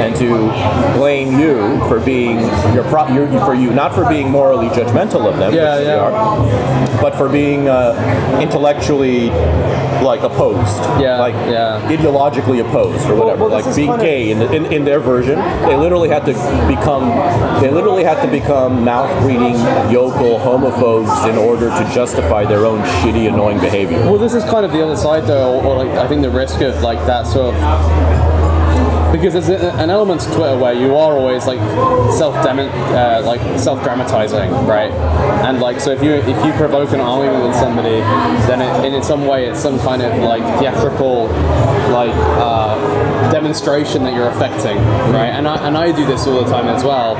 and 0.00 0.14
to 0.16 0.50
blame 0.96 1.38
you 1.38 1.78
for 1.88 2.00
being 2.00 2.38
your 2.74 2.84
pro- 2.84 3.08
your, 3.08 3.28
for 3.44 3.54
you 3.54 3.70
not 3.72 3.94
for 3.94 4.08
being 4.08 4.30
morally 4.30 4.68
judgmental 4.68 5.26
of 5.30 5.36
them, 5.38 5.49
Yeah, 5.54 5.76
which 5.76 5.86
they 5.86 5.92
yeah. 5.92 6.00
are, 6.00 7.00
but 7.00 7.14
for 7.16 7.28
being 7.28 7.68
uh, 7.68 8.38
intellectually 8.40 9.30
like 10.02 10.22
opposed, 10.22 10.80
Yeah, 11.00 11.18
like 11.18 11.34
yeah. 11.34 11.80
ideologically 11.88 12.60
opposed 12.66 13.06
or 13.08 13.16
whatever, 13.16 13.48
well, 13.48 13.56
this 13.56 13.66
like 13.66 13.76
being 13.76 13.88
kind 13.90 14.00
gay 14.02 14.30
in, 14.30 14.38
the, 14.38 14.52
in 14.52 14.66
in 14.72 14.84
their 14.84 15.00
version, 15.00 15.36
they 15.68 15.76
literally 15.76 16.08
had 16.08 16.24
to 16.26 16.32
become 16.66 17.08
they 17.60 17.70
literally 17.70 18.04
had 18.04 18.20
to 18.24 18.30
become 18.30 18.84
mouth 18.84 19.10
breathing 19.22 19.56
yokel 19.92 20.38
homophobes 20.38 21.28
in 21.28 21.36
order 21.36 21.68
to 21.68 21.90
justify 21.94 22.44
their 22.44 22.64
own 22.66 22.80
shitty 23.00 23.28
annoying 23.32 23.58
behavior. 23.60 23.98
Well, 24.00 24.18
this 24.18 24.34
is 24.34 24.44
kind 24.44 24.64
of 24.64 24.72
the 24.72 24.82
other 24.82 24.96
side, 24.96 25.24
though, 25.24 25.60
or, 25.60 25.64
or 25.64 25.84
like 25.84 25.90
I 25.98 26.06
think 26.08 26.22
the 26.22 26.30
risk 26.30 26.60
of 26.60 26.82
like 26.82 26.98
that 27.06 27.26
sort 27.26 27.54
of 27.54 28.39
because 29.12 29.32
there's 29.34 29.48
a- 29.48 29.72
an 29.74 29.90
element 29.90 30.20
to 30.22 30.30
Twitter 30.32 30.56
where 30.56 30.72
you 30.72 30.96
are 30.96 31.16
always 31.16 31.46
like 31.46 31.58
self 32.12 32.34
uh, 32.36 33.22
like 33.24 33.40
self 33.58 33.82
dramatizing, 33.82 34.50
right? 34.66 34.92
And 35.44 35.60
like 35.60 35.80
so 35.80 35.90
if 35.90 36.02
you 36.02 36.12
if 36.12 36.44
you 36.44 36.52
provoke 36.52 36.92
an 36.92 37.00
argument 37.00 37.44
with 37.46 37.56
somebody, 37.56 38.00
then 38.46 38.60
it, 38.62 38.92
in 38.94 39.02
some 39.02 39.26
way 39.26 39.46
it's 39.46 39.60
some 39.60 39.78
kind 39.80 40.02
of 40.02 40.16
like 40.22 40.42
theatrical 40.60 41.26
like 41.92 42.12
uh, 42.38 43.30
demonstration 43.32 44.04
that 44.04 44.14
you're 44.14 44.28
affecting, 44.28 44.76
right? 45.12 45.30
And 45.30 45.46
I 45.48 45.56
and 45.66 45.76
I 45.76 45.92
do 45.92 46.06
this 46.06 46.26
all 46.26 46.42
the 46.42 46.50
time 46.50 46.68
as 46.68 46.84
well. 46.84 47.14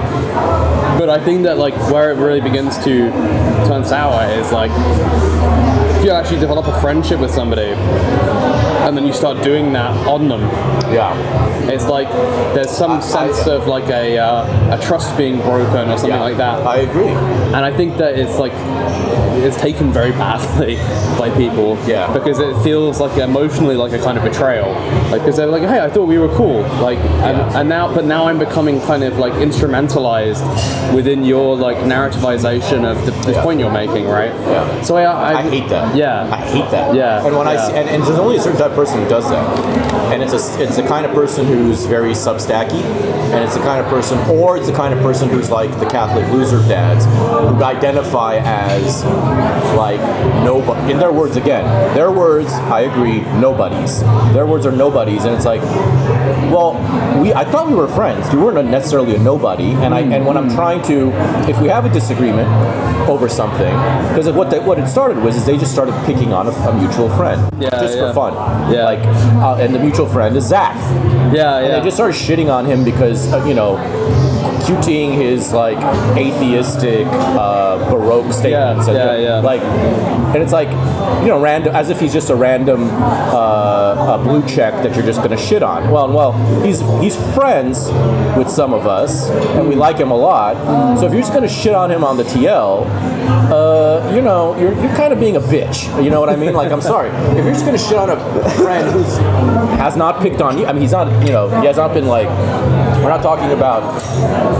But 0.98 1.08
I 1.08 1.18
think 1.24 1.42
that 1.44 1.58
like 1.58 1.74
where 1.90 2.10
it 2.12 2.16
really 2.16 2.40
begins 2.40 2.76
to 2.84 3.10
turn 3.66 3.84
sour 3.84 4.30
is 4.30 4.52
like 4.52 4.70
if 5.98 6.04
you 6.04 6.10
actually 6.12 6.40
develop 6.40 6.66
a 6.66 6.80
friendship 6.80 7.20
with 7.20 7.30
somebody 7.30 7.72
and 8.86 8.96
then 8.96 9.06
you 9.06 9.12
start 9.12 9.42
doing 9.44 9.72
that 9.74 9.94
on 10.06 10.28
them 10.28 10.40
Yeah, 10.92 11.68
it's 11.70 11.86
like 11.86 12.08
there's 12.54 12.70
some 12.70 13.00
sense 13.02 13.46
of 13.46 13.66
like 13.66 13.88
a, 13.90 14.18
uh, 14.18 14.76
a 14.76 14.80
trust 14.82 15.16
being 15.16 15.36
broken 15.40 15.88
or 15.88 15.96
something 15.98 16.10
yeah, 16.10 16.20
like 16.22 16.36
that 16.38 16.66
I 16.66 16.78
agree. 16.78 17.06
and 17.08 17.56
I 17.56 17.72
think 17.76 17.96
that 17.98 18.18
it's 18.18 18.38
like 18.38 18.52
it's 19.42 19.56
taken 19.56 19.92
very 19.92 20.10
badly 20.12 20.76
by 21.18 21.30
people 21.36 21.78
Yeah. 21.86 22.12
because 22.12 22.38
it 22.40 22.54
feels 22.62 23.00
like 23.00 23.16
emotionally 23.18 23.76
like 23.76 23.92
a 23.92 23.98
kind 23.98 24.18
of 24.18 24.24
betrayal 24.24 24.72
like 25.10 25.20
because 25.22 25.36
they're 25.36 25.46
like 25.46 25.62
hey 25.62 25.80
I 25.80 25.88
thought 25.88 26.06
we 26.06 26.18
were 26.18 26.28
cool 26.36 26.62
like 26.82 26.98
and, 26.98 27.36
Yeah. 27.38 27.60
and 27.60 27.68
now 27.68 27.92
but 27.94 28.04
now 28.04 28.26
I'm 28.26 28.38
becoming 28.38 28.80
kind 28.82 29.02
of 29.04 29.18
like 29.18 29.32
instrumentalized 29.34 30.44
within 30.94 31.24
your 31.24 31.56
like 31.56 31.78
narrativization 31.78 32.84
of 32.84 33.04
the, 33.06 33.12
this 33.26 33.36
Yeah. 33.36 33.42
point 33.42 33.60
you're 33.60 33.70
making 33.72 34.06
right 34.08 34.34
Yeah. 34.34 34.82
so 34.82 34.96
I, 34.96 35.04
I, 35.04 35.32
I 35.38 35.42
hate 35.50 35.68
that. 35.70 35.96
yeah 35.96 36.28
I 36.32 36.36
hate 36.36 36.70
that. 36.70 36.94
Yeah, 36.94 37.24
And 37.26 37.36
when 37.36 37.46
I 37.46 37.56
see, 37.56 37.74
and, 37.74 37.88
and 37.88 38.02
there's 38.02 38.18
only 38.18 38.36
a 38.36 38.40
certain 38.40 38.58
type 38.58 38.70
of 38.70 38.76
person 38.76 39.02
who 39.02 39.08
does 39.08 39.28
that, 39.30 39.44
and 40.12 40.22
it's 40.22 40.32
a 40.32 40.62
it's 40.62 40.76
the 40.76 40.82
kind 40.82 41.06
of 41.06 41.12
person 41.12 41.46
who's 41.46 41.86
very 41.86 42.12
substacky, 42.12 42.82
and 43.32 43.44
it's 43.44 43.54
the 43.54 43.60
kind 43.60 43.80
of 43.84 43.90
person, 43.90 44.18
or 44.30 44.56
it's 44.56 44.66
the 44.68 44.74
kind 44.76 44.92
of 44.92 45.00
person 45.00 45.28
who's 45.28 45.50
like 45.50 45.70
the 45.78 45.86
Catholic 45.88 46.26
loser 46.32 46.58
dads 46.68 47.04
who 47.04 47.62
identify 47.62 48.36
as 48.42 49.04
like 49.76 50.00
nobody. 50.44 50.92
In 50.92 50.98
their 50.98 51.12
words, 51.12 51.36
again, 51.36 51.64
their 51.94 52.10
words. 52.10 52.48
I 52.52 52.80
agree. 52.80 53.20
Nobodies. 53.40 54.00
Their 54.34 54.46
words 54.46 54.66
are 54.66 54.72
nobodies, 54.72 55.24
and 55.24 55.34
it's 55.34 55.44
like, 55.44 55.62
well, 56.52 56.72
we. 57.22 57.32
I 57.32 57.44
thought 57.44 57.68
we 57.68 57.74
were 57.74 57.88
friends. 57.88 58.32
You 58.32 58.40
weren't 58.40 58.68
necessarily 58.68 59.14
a 59.14 59.18
nobody, 59.18 59.72
and 59.72 59.94
I. 59.94 60.00
And 60.00 60.26
when 60.26 60.36
I'm 60.36 60.50
trying 60.50 60.82
to, 60.84 61.10
if 61.48 61.60
we 61.60 61.68
have 61.68 61.84
a 61.84 61.88
disagreement 61.92 62.48
over 63.08 63.28
something, 63.28 63.72
because 64.08 64.28
what 64.30 64.50
they, 64.50 64.58
what 64.58 64.78
it 64.78 64.88
started 64.88 65.18
was 65.18 65.36
is 65.36 65.46
they 65.46 65.56
just 65.56 65.72
started 65.72 65.94
picking 66.04 66.32
on 66.32 66.46
a, 66.46 66.50
a 66.50 66.74
mutual 66.78 67.08
friend, 67.10 67.40
Yeah, 67.60 67.70
just 67.70 67.96
yeah. 67.96 68.08
for 68.08 68.14
fun. 68.14 68.32
Yeah. 68.72 68.84
Like, 68.84 68.98
uh, 69.40 69.56
and 69.60 69.74
the 69.74 69.78
mutual 69.78 69.99
friend 70.06 70.36
is 70.36 70.46
Zach. 70.46 70.74
yeah 71.34 71.58
And 71.58 71.66
yeah 71.66 71.78
they 71.78 71.84
just 71.84 71.96
started 71.96 72.14
shitting 72.16 72.52
on 72.52 72.64
him 72.64 72.84
because, 72.84 73.32
uh, 73.32 73.44
you 73.44 73.54
know, 73.54 73.76
QTing 74.66 75.14
his 75.14 75.52
like 75.52 75.78
atheistic, 76.16 77.06
uh, 77.08 77.78
baroque 77.90 78.32
statements. 78.32 78.86
and, 78.88 78.96
yeah, 78.96 79.16
yeah. 79.16 79.38
Like, 79.40 79.62
and 80.34 80.42
it's 80.42 80.52
like, 80.52 80.68
you 81.22 81.28
know, 81.28 81.40
random, 81.40 81.74
as 81.74 81.90
if 81.90 82.00
he's 82.00 82.12
just 82.12 82.30
a 82.30 82.36
random 82.36 82.88
uh, 82.90 84.16
a 84.18 84.22
blue 84.22 84.46
check 84.46 84.74
that 84.82 84.94
you're 84.94 85.04
just 85.04 85.18
going 85.18 85.30
to 85.30 85.36
shit 85.36 85.62
on. 85.62 85.90
Well, 85.90 86.12
well, 86.12 86.32
he's 86.64 86.80
he's 87.00 87.16
friends 87.34 87.88
with 88.36 88.48
some 88.48 88.72
of 88.72 88.86
us, 88.86 89.28
and 89.30 89.68
we 89.68 89.74
like 89.74 89.96
him 89.96 90.10
a 90.10 90.16
lot. 90.16 90.98
So 90.98 91.06
if 91.06 91.12
you're 91.12 91.22
just 91.22 91.32
going 91.32 91.46
to 91.46 91.54
shit 91.54 91.74
on 91.74 91.90
him 91.90 92.04
on 92.04 92.16
the 92.16 92.24
TL, 92.24 92.86
uh, 93.50 94.12
you 94.14 94.22
know, 94.22 94.56
you're, 94.58 94.72
you're 94.72 94.94
kind 94.94 95.12
of 95.12 95.20
being 95.20 95.36
a 95.36 95.40
bitch. 95.40 95.84
You 96.02 96.10
know 96.10 96.20
what 96.20 96.28
I 96.28 96.36
mean? 96.36 96.54
Like, 96.54 96.70
I'm 96.72 96.80
sorry. 96.80 97.10
If 97.36 97.44
you're 97.44 97.52
just 97.52 97.64
going 97.64 97.76
to 97.76 97.82
shit 97.82 97.98
on 97.98 98.10
a 98.10 98.50
friend 98.50 98.90
who 98.90 99.02
has 99.76 99.96
not 99.96 100.20
picked 100.22 100.40
on 100.40 100.58
you, 100.58 100.66
I 100.66 100.72
mean, 100.72 100.82
he's 100.82 100.92
not, 100.92 101.08
you 101.26 101.32
know, 101.32 101.48
he 101.60 101.66
has 101.66 101.76
not 101.76 101.92
been 101.92 102.06
like, 102.06 102.28
we're 103.02 103.08
not 103.08 103.22
talking 103.22 103.50
about 103.52 103.82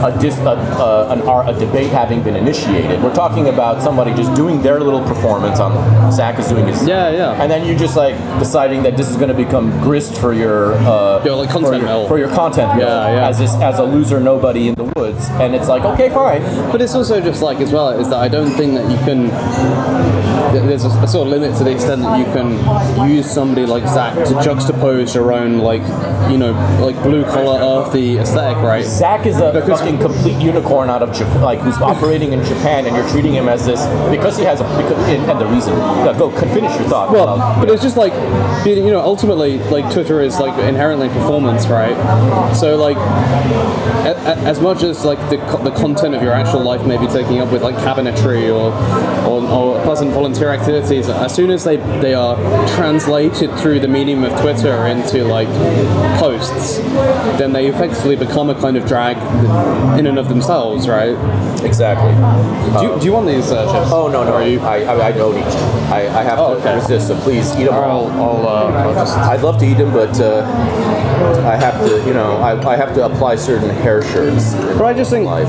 a, 0.05 0.19
dis, 0.21 0.37
a, 0.39 0.43
a, 0.51 1.11
an, 1.13 1.21
a 1.49 1.59
debate 1.59 1.91
having 1.91 2.23
been 2.23 2.37
initiated. 2.37 3.03
We're 3.03 3.15
talking 3.15 3.49
about 3.49 3.83
somebody 3.83 4.15
just 4.15 4.35
doing 4.35 4.63
their 4.63 4.81
little 4.81 5.03
performance 5.05 5.61
on 5.61 6.11
Zach 6.13 6.39
is 6.39 6.49
doing 6.49 6.67
his. 6.67 6.87
Yeah, 6.87 7.11
yeah. 7.11 7.43
And 7.43 7.51
then 7.51 7.67
you 7.67 7.77
just 7.77 7.97
like 7.97 8.17
deciding 8.39 8.83
that 8.85 8.97
this 8.97 9.09
is 9.11 9.17
going 9.17 9.29
to 9.29 9.35
become 9.35 9.71
grist 9.83 10.17
for 10.21 10.33
your 10.33 10.75
uh, 10.75 11.23
Your, 11.25 11.37
like, 11.37 11.49
for 11.49 11.55
content 11.61 11.77
your, 11.83 11.87
mill. 11.87 12.09
for 12.09 12.19
your 12.19 12.29
content 12.31 12.77
mill 12.77 12.87
Yeah, 12.89 13.13
yeah. 13.15 13.29
as 13.29 13.39
this 13.39 13.55
as 13.57 13.79
a 13.79 13.85
loser 13.85 14.21
nobody 14.21 14.69
in 14.69 14.75
the 14.75 14.85
woods. 14.97 15.29
And 15.33 15.55
it's 15.55 15.69
like, 15.69 15.83
okay, 15.85 16.09
fine. 16.09 16.43
But 16.73 16.81
it's 16.81 16.95
also 16.95 17.21
just 17.21 17.43
like 17.43 17.59
as 17.61 17.73
well 17.73 17.91
is 17.91 18.09
that 18.09 18.19
I 18.19 18.29
don't 18.29 18.51
think 18.53 18.75
that 18.75 18.91
you 18.91 18.97
can. 19.05 19.29
There's 20.53 20.85
a, 20.85 20.89
a 20.89 21.07
sort 21.07 21.27
of 21.27 21.33
limit 21.33 21.57
to 21.59 21.65
the 21.65 21.73
extent 21.73 22.03
that 22.03 22.19
you 22.19 22.25
can 22.33 23.09
use 23.09 23.31
somebody 23.31 23.67
like 23.67 23.87
Zach 23.87 24.15
to 24.15 24.35
juxtapose 24.35 25.15
your 25.15 25.33
own 25.33 25.59
like 25.59 25.83
you 26.31 26.39
know 26.39 26.53
like 26.81 27.01
blue 27.03 27.25
collar 27.25 27.61
earthy 27.61 28.19
aesthetic, 28.31 28.59
right? 28.63 28.85
Zach 28.85 29.27
is 29.27 29.39
a 29.41 29.53
Because- 29.53 29.81
fucking 29.81 29.99
complete 29.99 30.37
unicorn 30.41 30.89
out 30.91 31.03
of 31.03 31.13
Japan, 31.13 31.43
like 31.43 31.61
who's 31.61 31.79
operating 31.81 32.33
in 32.33 32.43
Japan, 32.45 32.87
and 32.87 32.97
you're 32.97 33.09
treating 33.09 33.33
him 33.35 33.49
as 33.49 33.65
this 33.67 33.81
because 34.11 34.37
he 34.39 34.45
has 34.45 34.61
a 34.61 34.65
because, 34.65 34.99
and, 35.09 35.31
and 35.31 35.41
the 35.41 35.47
reason. 35.47 35.77
Yeah, 35.77 36.15
go 36.19 36.31
finish 36.31 36.73
your 36.79 36.89
thought. 36.89 37.13
Well, 37.13 37.29
I'll- 37.29 37.61
but 37.61 37.71
it's 37.71 37.83
just 37.83 37.97
like, 37.97 38.13
you 38.67 38.91
know, 38.91 39.01
ultimately, 39.01 39.59
like 39.71 39.91
Twitter 39.93 40.21
is 40.21 40.39
like 40.41 40.57
inherently 40.65 41.09
performance, 41.09 41.67
right? 41.69 41.97
So 42.55 42.77
like, 42.77 42.97
a, 42.97 44.15
a, 44.17 44.35
as 44.49 44.61
much 44.61 44.83
as 44.83 45.05
like 45.05 45.19
the, 45.31 45.39
co- 45.39 45.63
the 45.63 45.71
content 45.73 46.15
of 46.15 46.23
your 46.23 46.33
actual 46.33 46.61
life 46.61 46.87
may 46.87 46.97
be 46.97 47.07
taking 47.07 47.41
up 47.41 47.53
with 47.53 47.63
like 47.63 47.75
cabinetry 47.77 48.49
or, 48.49 48.71
or 49.29 49.41
or 49.51 49.83
pleasant 49.83 50.13
volunteer 50.13 50.51
activities, 50.51 51.09
as 51.09 51.35
soon 51.35 51.51
as 51.51 51.65
they 51.65 51.77
they 52.01 52.15
are 52.15 52.37
translated 52.69 53.51
through 53.59 53.81
the 53.81 53.89
medium 53.89 54.23
of 54.25 54.39
Twitter 54.41 54.87
into 54.87 55.25
like 55.25 55.49
posts, 56.19 56.79
then 57.39 57.53
they 57.53 57.67
effectively 57.67 58.17
become 58.21 58.51
a 58.51 58.55
kind 58.55 58.77
of 58.77 58.87
drag 58.87 59.17
in 59.99 60.07
and 60.07 60.19
of 60.19 60.29
themselves, 60.29 60.87
right? 60.89 61.17
exactly. 61.65 62.13
Do 62.81 62.87
you, 62.87 62.99
do 63.01 63.05
you 63.07 63.13
want 63.13 63.27
these 63.27 63.51
uh, 63.51 63.65
chips? 63.71 63.91
Oh 63.93 64.09
no 64.09 64.23
no! 64.25 64.35
Or 64.35 64.43
you? 64.43 64.61
I, 64.61 64.83
I 64.85 65.07
I 65.09 65.13
don't 65.13 65.37
eat. 65.37 65.45
I, 65.91 66.01
I 66.21 66.23
have 66.23 66.39
Oh, 66.39 66.55
to 66.55 66.61
okay. 66.61 66.75
resist. 66.77 67.09
So 67.09 67.19
please 67.21 67.53
eat 67.57 67.65
them 67.65 67.75
I'll, 67.75 68.07
I'll, 68.13 68.47
uh, 68.49 68.73
I'll 68.81 68.95
just. 68.95 69.17
I'd 69.19 69.43
love 69.43 69.59
to 69.59 69.67
eat 69.67 69.75
them, 69.75 69.93
but 69.93 70.19
uh, 70.21 70.43
I 71.47 71.57
have 71.57 71.77
to. 71.87 72.07
You 72.07 72.15
know, 72.15 72.37
I, 72.39 72.53
I 72.73 72.77
have 72.77 72.95
to 72.95 73.05
apply 73.05 73.37
certain 73.37 73.69
hair 73.71 74.03
shirts. 74.03 74.55
But 74.55 74.85
I 74.85 74.95
just 74.95 75.11
think, 75.11 75.27
Life. 75.27 75.49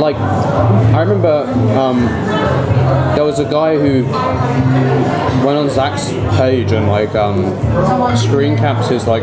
like, 0.00 0.16
I 0.16 1.00
remember 1.00 1.44
um, 1.78 2.00
there 3.14 3.24
was 3.24 3.38
a 3.38 3.44
guy 3.48 3.76
who 3.78 4.04
went 5.46 5.58
on 5.58 5.70
Zach's 5.70 6.10
page 6.36 6.72
and 6.72 6.88
like 6.88 7.14
um, 7.14 7.44
screen 8.16 8.56
caps 8.56 8.88
his 8.88 9.06
like, 9.06 9.22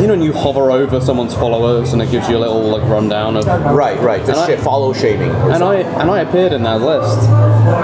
you 0.00 0.06
know, 0.06 0.14
when 0.14 0.22
you 0.22 0.32
hover 0.32 0.70
over 0.70 1.00
someone's 1.00 1.34
followers 1.34 1.92
and 1.92 2.00
it 2.02 2.10
gives 2.10 2.28
you 2.28 2.36
a 2.36 2.38
little 2.38 2.62
like 2.62 2.82
rundown 2.88 3.36
of. 3.36 3.46
Right, 3.46 3.98
right. 4.00 4.24
The 4.24 4.46
shit 4.46 4.60
follow 4.60 4.92
shaming. 4.92 5.30
or 5.30 5.50
And 5.52 5.62
I 5.62 5.76
and 5.76 6.10
I 6.10 6.20
appeared 6.20 6.52
in 6.52 6.62
that 6.64 6.80
list, 6.80 7.18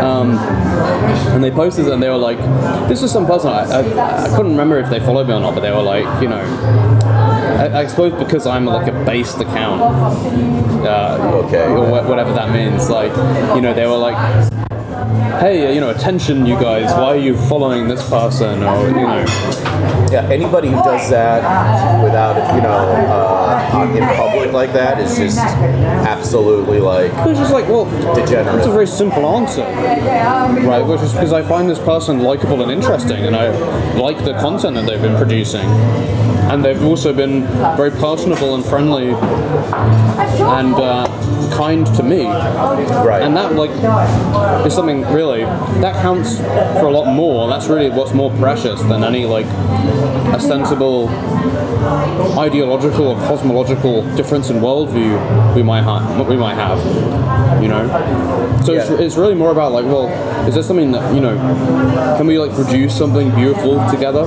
um, 0.01 0.31
and 1.35 1.43
they 1.43 1.51
posted 1.51 1.87
it 1.87 1.93
and 1.93 2.03
they 2.03 2.09
were 2.11 2.17
like, 2.17 2.39
"This 2.89 3.03
was 3.03 3.11
some 3.13 3.27
person 3.27 3.51
I, 3.51 3.65
I, 3.65 4.25
I 4.25 4.29
couldn't 4.37 4.53
remember 4.53 4.79
if 4.79 4.91
they 4.91 5.01
followed 5.01 5.27
me 5.29 5.35
or 5.35 5.41
not, 5.41 5.55
but 5.55 5.61
they 5.61 5.71
were 5.73 5.83
like, 5.83 6.05
you 6.23 6.29
know, 6.29 6.41
I, 7.59 7.81
I 7.81 7.87
suppose 7.87 8.13
because 8.23 8.47
I'm 8.47 8.65
like 8.65 8.87
a 8.89 9.05
based 9.05 9.39
account, 9.41 9.81
uh, 10.87 11.43
Okay. 11.47 11.65
or 11.67 11.81
wha- 11.91 12.07
whatever 12.09 12.33
that 12.35 12.51
means. 12.53 12.89
Like, 12.91 13.13
you 13.57 13.61
know, 13.61 13.75
they 13.75 13.87
were 13.87 13.97
like, 13.97 14.17
hey, 15.41 15.75
you 15.75 15.81
know, 15.81 15.91
attention, 15.91 16.47
you 16.47 16.55
guys, 16.55 16.93
why 16.93 17.09
are 17.09 17.17
you 17.17 17.37
following 17.49 17.89
this 17.89 18.09
person? 18.09 18.63
Or, 18.63 18.87
you 18.89 18.95
know, 18.95 19.25
Yeah, 20.13 20.29
anybody 20.31 20.69
who 20.69 20.77
does 20.77 21.11
that 21.11 22.03
without, 22.05 22.55
you 22.55 22.63
know, 22.63 22.71
uh, 22.73 23.35
in 23.97 24.05
public 24.17 24.53
like 24.53 24.73
that 24.73 25.01
is 25.01 25.17
just 25.17 25.39
absolutely 25.39 26.79
like 26.79 27.11
it's 27.27 27.39
just 27.39 27.53
like, 27.53 27.67
well, 27.69 27.85
degenerate. 28.15 28.57
It's 28.57 28.67
a 28.67 28.71
very 28.73 28.87
simple 28.87 29.27
answer, 29.37 29.65
right? 30.67 30.83
Which 30.87 31.01
is 31.01 31.13
because 31.13 31.33
I 31.33 31.43
find 31.43 31.69
this 31.69 31.79
person 31.81 32.21
likable 32.21 32.63
and 32.63 32.71
interesting, 32.71 33.27
and 33.27 33.35
I 33.35 33.49
like 33.99 34.25
the 34.25 34.35
content 34.35 34.77
that 34.77 34.87
they've 34.87 35.03
been 35.03 35.17
producing, 35.17 35.67
and 36.51 36.65
they've 36.65 36.83
also 36.85 37.13
been 37.13 37.43
very 37.77 37.91
personable 37.91 38.55
and 38.55 38.65
friendly 38.65 39.09
and 39.11 40.75
uh, 40.75 41.09
kind 41.55 41.87
to 41.87 42.03
me. 42.03 42.27
Right. 42.27 43.23
And 43.23 43.37
that 43.37 43.55
like 43.55 43.71
is 44.67 44.75
something 44.75 45.03
really 45.13 45.43
that 45.81 46.01
counts 46.03 46.39
for 46.39 46.87
a 46.87 46.91
lot 46.91 47.13
more. 47.15 47.49
That's 47.49 47.69
really 47.69 47.91
what's 47.91 48.13
more 48.13 48.31
precious 48.33 48.81
than 48.83 49.05
any 49.05 49.25
like 49.25 49.47
ostensible 50.35 51.09
ideological 52.39 53.09
or 53.09 53.17
cosmological 53.27 54.03
difference 54.17 54.51
in 54.51 54.57
worldview 54.57 55.55
we 55.55 55.63
might 55.63 55.83
have. 55.83 56.27
We 56.29 56.37
might 56.37 56.55
have, 56.55 56.79
you 57.63 57.69
know. 57.69 57.87
So 58.65 58.73
it's, 58.73 58.91
Yeah. 58.91 58.97
it's 58.99 59.17
really 59.17 59.35
more 59.35 59.51
about 59.51 59.73
like, 59.73 59.85
well, 59.85 60.09
is 60.49 60.55
there 60.55 60.63
something 60.63 60.93
that 60.93 61.15
you 61.15 61.21
know? 61.21 61.37
Can 62.17 62.27
we 62.27 62.39
like 62.39 62.53
produce 62.53 62.97
something 62.97 63.31
beautiful 63.35 63.75
together? 63.91 64.25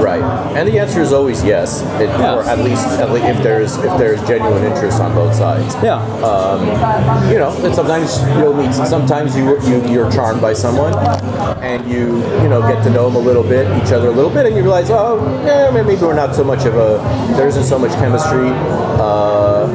Right, 0.00 0.22
and 0.56 0.68
the 0.68 0.78
answer 0.78 1.00
is 1.00 1.12
always 1.12 1.42
yes, 1.44 1.82
it, 2.00 2.08
or 2.20 2.42
at 2.44 2.58
least 2.60 2.86
at 2.98 3.10
least 3.10 3.26
if 3.26 3.42
there's 3.42 3.76
if 3.76 3.98
there's 3.98 4.20
genuine 4.26 4.64
interest 4.64 5.00
on 5.00 5.14
both 5.14 5.34
sides. 5.34 5.74
Yeah. 5.82 5.98
Um, 6.24 6.60
you 7.30 7.38
know, 7.38 7.50
and 7.64 7.74
sometimes 7.74 8.20
you'll 8.38 8.54
meet. 8.54 8.72
Sometimes 8.74 9.36
you, 9.36 9.60
you 9.62 9.84
you're 9.90 10.10
charmed 10.10 10.40
by 10.40 10.52
someone, 10.52 10.94
and 11.62 11.88
you 11.90 12.18
you 12.42 12.48
know 12.48 12.60
get 12.62 12.82
to 12.84 12.90
know 12.90 13.08
them 13.10 13.16
a 13.16 13.24
little 13.24 13.42
bit, 13.42 13.66
each 13.82 13.92
other 13.92 14.08
a 14.08 14.12
little 14.12 14.30
bit, 14.30 14.46
and 14.46 14.56
you 14.56 14.62
realize, 14.62 14.90
oh, 14.90 15.18
yeah, 15.44 15.70
maybe 15.70 16.00
we're 16.00 16.14
not 16.14 16.34
so 16.34 16.39
much 16.44 16.64
of 16.66 16.74
a. 16.74 16.98
There 17.36 17.48
isn't 17.48 17.64
so 17.64 17.78
much 17.78 17.92
chemistry. 17.92 18.48
Uh, 19.00 19.66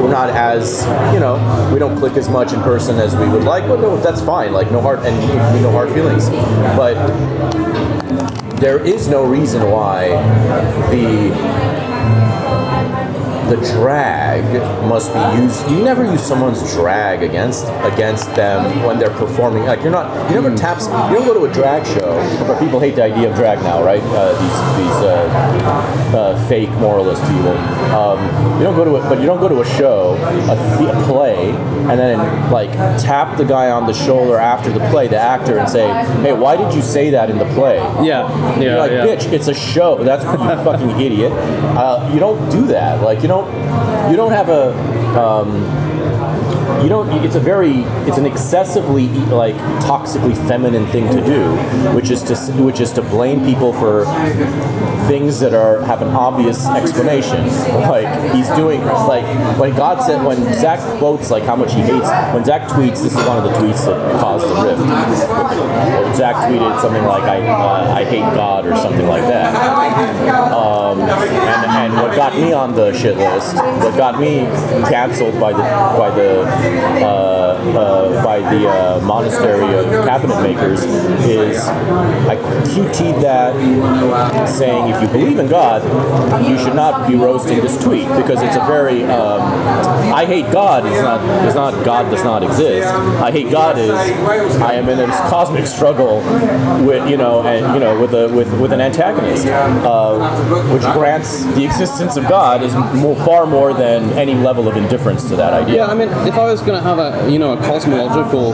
we're 0.00 0.10
not 0.10 0.30
as 0.30 0.82
you 1.14 1.20
know 1.20 1.34
we 1.72 1.78
don't 1.78 1.96
click 1.96 2.14
as 2.14 2.28
much 2.28 2.52
in 2.52 2.60
person 2.62 2.98
as 2.98 3.14
we 3.16 3.28
would 3.28 3.44
like, 3.44 3.66
but 3.66 3.80
no, 3.80 3.96
that's 3.96 4.20
fine. 4.20 4.52
Like 4.52 4.70
no 4.70 4.80
hard 4.80 5.00
and 5.00 5.16
no 5.62 5.70
hard 5.70 5.90
feelings, 5.90 6.28
but 6.76 6.96
there 8.60 8.84
is 8.84 9.08
no 9.08 9.24
reason 9.24 9.70
why 9.70 10.08
the 10.90 11.30
the 13.52 13.60
drag 13.74 14.44
must 14.88 15.12
be 15.12 15.42
used. 15.42 15.70
You 15.70 15.82
never 15.84 16.04
use 16.10 16.22
someone's 16.22 16.62
drag 16.72 17.22
against 17.22 17.66
against 17.92 18.26
them 18.34 18.86
when 18.86 18.98
they're 18.98 19.10
performing. 19.10 19.64
Like 19.64 19.82
you're 19.82 19.90
not. 19.90 20.30
You 20.30 20.40
never 20.40 20.56
taps. 20.56 20.86
You 20.86 21.16
don't 21.18 21.26
go 21.26 21.34
to 21.34 21.44
a 21.44 21.52
drag 21.52 21.84
show. 21.86 22.12
But 22.46 22.58
people 22.58 22.80
hate 22.80 22.94
the 22.96 23.02
idea 23.04 23.28
of 23.30 23.36
drag 23.36 23.58
now, 23.62 23.82
right? 23.84 24.02
Uh, 24.02 24.32
these 24.40 24.78
these 24.78 24.98
uh, 25.04 26.16
uh, 26.16 26.48
fake 26.48 26.70
moralist 26.80 27.20
people. 27.24 27.52
Um, 27.92 28.18
you 28.58 28.64
don't 28.64 28.74
go 28.76 28.84
to 28.84 28.96
it, 28.96 29.02
but 29.02 29.20
you 29.20 29.26
don't 29.26 29.40
go 29.40 29.48
to 29.48 29.60
a 29.60 29.64
show, 29.76 30.14
a, 30.14 30.56
the- 30.78 30.92
a 30.98 31.04
play, 31.04 31.50
and 31.90 31.98
then 31.98 32.18
like 32.50 32.70
tap 32.98 33.36
the 33.36 33.44
guy 33.44 33.70
on 33.70 33.86
the 33.86 33.92
shoulder 33.92 34.38
after 34.38 34.70
the 34.70 34.80
play, 34.90 35.08
the 35.08 35.18
actor, 35.18 35.58
and 35.58 35.68
say, 35.68 35.86
"Hey, 36.22 36.32
why 36.32 36.56
did 36.56 36.72
you 36.74 36.80
say 36.80 37.10
that 37.10 37.28
in 37.28 37.36
the 37.38 37.44
play?" 37.54 37.76
Yeah. 38.02 38.22
Yeah. 38.56 38.60
You're 38.62 38.78
like, 38.78 38.90
yeah. 38.92 39.06
bitch, 39.06 39.32
it's 39.32 39.48
a 39.48 39.54
show. 39.54 40.02
That's 40.02 40.24
you 40.24 40.30
fucking 40.64 41.00
idiot. 41.00 41.32
Uh, 41.32 42.10
you 42.12 42.18
don't 42.20 42.50
do 42.50 42.66
that. 42.68 43.02
Like, 43.02 43.22
you 43.22 43.28
don't, 43.28 43.41
you 44.10 44.16
don't 44.16 44.32
have 44.32 44.48
a, 44.48 44.72
um, 45.18 45.91
you 46.82 46.88
don't. 46.88 47.08
It's 47.24 47.34
a 47.34 47.40
very, 47.40 47.82
it's 48.08 48.18
an 48.18 48.26
excessively 48.26 49.08
like 49.08 49.54
toxically 49.82 50.36
feminine 50.48 50.86
thing 50.86 51.08
to 51.08 51.24
do, 51.24 51.54
which 51.94 52.10
is 52.10 52.22
to 52.24 52.36
which 52.62 52.80
is 52.80 52.92
to 52.92 53.02
blame 53.02 53.44
people 53.44 53.72
for 53.72 54.04
things 55.06 55.40
that 55.40 55.54
are 55.54 55.82
have 55.82 56.02
an 56.02 56.08
obvious 56.08 56.66
explanation. 56.66 57.46
Like 57.82 58.34
he's 58.34 58.48
doing 58.50 58.84
like 58.84 59.24
when 59.58 59.74
God 59.76 60.02
said 60.02 60.24
when 60.24 60.38
Zach 60.54 60.80
quotes 60.98 61.30
like 61.30 61.44
how 61.44 61.56
much 61.56 61.72
he 61.72 61.80
hates 61.80 62.08
when 62.34 62.44
Zach 62.44 62.68
tweets. 62.68 63.02
This 63.02 63.16
is 63.16 63.26
one 63.26 63.38
of 63.38 63.44
the 63.44 63.50
tweets 63.58 63.84
that 63.86 64.20
caused 64.20 64.46
the 64.46 64.54
rift. 64.62 66.16
Zach 66.16 66.36
tweeted 66.48 66.80
something 66.80 67.04
like 67.04 67.24
I 67.24 67.46
uh, 67.46 67.94
I 67.94 68.04
hate 68.04 68.20
God 68.34 68.66
or 68.66 68.76
something 68.76 69.06
like 69.06 69.22
that. 69.22 69.54
Um, 70.52 71.00
and, 71.00 71.92
and 71.92 71.94
what 71.94 72.14
got 72.16 72.34
me 72.34 72.52
on 72.52 72.74
the 72.74 72.92
shit 72.92 73.16
list, 73.16 73.56
what 73.56 73.96
got 73.96 74.20
me 74.20 74.46
canceled 74.88 75.38
by 75.40 75.52
the 75.52 75.62
by 75.98 76.10
the 76.10 76.71
uh, 76.72 77.52
uh, 77.76 78.24
by 78.24 78.38
the 78.38 78.68
uh, 78.68 79.00
monastery 79.00 79.74
of 79.74 79.86
cabinet 80.04 80.40
makers 80.42 80.82
is 81.24 81.58
I 81.66 82.36
QT'd 82.66 83.22
that 83.22 84.48
saying 84.48 84.92
if 84.92 85.02
you 85.02 85.08
believe 85.08 85.38
in 85.38 85.48
God, 85.48 85.82
you 86.46 86.58
should 86.58 86.74
not 86.74 87.08
be 87.08 87.14
roasting 87.14 87.60
this 87.60 87.82
tweet 87.82 88.08
because 88.08 88.42
it's 88.42 88.56
a 88.56 88.64
very 88.66 89.04
um, 89.04 89.40
I 90.12 90.24
hate 90.26 90.50
God 90.52 90.86
is 90.86 91.00
not 91.02 91.46
is 91.46 91.54
not 91.54 91.84
God 91.84 92.10
does 92.10 92.24
not 92.24 92.42
exist. 92.42 92.86
I 92.86 93.30
hate 93.30 93.50
God 93.50 93.78
is 93.78 93.90
I 93.90 94.74
am 94.74 94.88
in 94.88 94.98
a 95.00 95.06
cosmic 95.30 95.66
struggle 95.66 96.18
with 96.84 97.08
you 97.08 97.16
know 97.16 97.42
and 97.42 97.74
you 97.74 97.80
know 97.80 98.00
with 98.00 98.14
a 98.14 98.28
with 98.28 98.52
with 98.60 98.72
an 98.72 98.80
antagonist, 98.80 99.46
uh, 99.46 100.18
which 100.72 100.82
grants 100.92 101.44
the 101.54 101.64
existence 101.64 102.16
of 102.16 102.28
God 102.28 102.62
is 102.62 102.74
more, 102.94 103.16
far 103.24 103.46
more 103.46 103.72
than 103.72 104.10
any 104.18 104.34
level 104.34 104.68
of 104.68 104.76
indifference 104.76 105.28
to 105.28 105.36
that 105.36 105.52
idea. 105.52 105.76
Yeah, 105.76 105.86
I 105.86 105.94
mean, 105.94 106.08
if 106.26 106.34
I 106.34 106.44
was 106.52 106.60
to 106.60 106.80
have 106.80 106.98
a 106.98 107.30
you 107.30 107.38
know 107.38 107.54
a 107.54 107.56
cosmological 107.56 108.52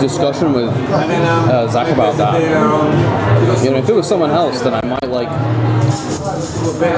discussion 0.00 0.52
with 0.52 0.68
uh, 0.68 1.68
Zach 1.68 1.92
about 1.92 2.16
that, 2.16 2.42
you 3.64 3.70
know, 3.70 3.76
if 3.76 3.88
it 3.88 3.94
was 3.94 4.08
someone 4.08 4.30
else, 4.30 4.60
then 4.62 4.74
I 4.74 4.80
might 4.84 5.08
like 5.08 5.69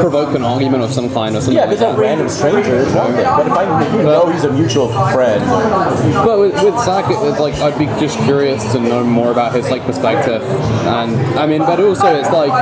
provoke 0.00 0.34
an 0.34 0.44
argument 0.44 0.82
of 0.82 0.92
some 0.92 1.08
kind 1.12 1.36
or 1.36 1.40
something. 1.40 1.56
Yeah, 1.56 1.66
like 1.66 1.78
because 1.78 1.94
a 1.96 2.00
random 2.00 2.28
stranger 2.28 2.76
is 2.76 2.92
one 2.94 3.12
thing, 3.14 3.24
but 3.24 3.46
if 3.46 3.52
I 3.52 3.96
you 3.96 4.02
know 4.02 4.28
he's 4.30 4.44
a 4.44 4.52
mutual 4.52 4.88
friend, 5.12 5.42
But 6.24 6.38
with, 6.38 6.54
with 6.62 6.78
Zach, 6.84 7.06
it's 7.08 7.40
like 7.40 7.54
I'd 7.54 7.78
be 7.78 7.86
just 8.00 8.18
curious 8.20 8.72
to 8.72 8.80
know 8.80 9.04
more 9.04 9.30
about 9.30 9.54
his 9.54 9.70
like 9.70 9.82
perspective, 9.82 10.42
and 10.42 11.16
I 11.38 11.46
mean, 11.46 11.60
but 11.60 11.80
also 11.80 12.06
it's 12.14 12.30
like 12.30 12.52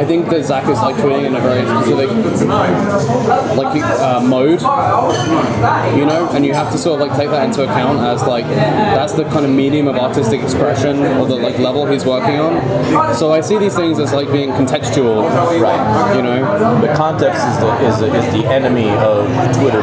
I 0.00 0.04
think 0.04 0.28
that 0.28 0.44
Zach 0.44 0.68
is 0.68 0.78
like 0.78 0.96
tweeting 0.96 1.26
in 1.26 1.36
a 1.36 1.40
very 1.40 1.66
specific 1.66 2.10
like 3.56 3.82
uh, 3.82 4.20
mode, 4.20 4.60
you 5.98 6.06
know, 6.06 6.28
and 6.32 6.44
you 6.44 6.54
have 6.54 6.70
to 6.72 6.78
sort 6.78 7.00
of 7.00 7.08
like 7.08 7.16
take 7.18 7.30
that 7.30 7.44
into 7.44 7.62
account 7.64 8.00
as 8.00 8.22
like 8.26 8.46
that's 8.46 9.12
the 9.14 9.24
kind 9.24 9.44
of 9.44 9.50
medium 9.50 9.88
of 9.88 9.96
artistic 9.96 10.40
expression 10.40 10.98
or 11.02 11.26
the 11.26 11.36
like 11.36 11.58
level 11.58 11.86
he's 11.86 12.04
working 12.04 12.38
on. 12.38 13.14
So 13.14 13.32
I 13.32 13.40
see 13.40 13.58
these 13.58 13.74
things 13.76 13.98
as 14.02 14.12
like 14.12 14.30
being 14.32 14.50
contextual, 14.50 15.28
right? 15.60 16.16
You 16.16 16.22
know, 16.22 16.80
the 16.80 16.92
context 16.94 17.46
is 17.46 17.58
the 17.58 17.70
is 17.86 17.98
the, 18.00 18.14
is 18.14 18.32
the 18.32 18.46
enemy 18.48 18.88
of 18.90 19.26
Twitter. 19.56 19.80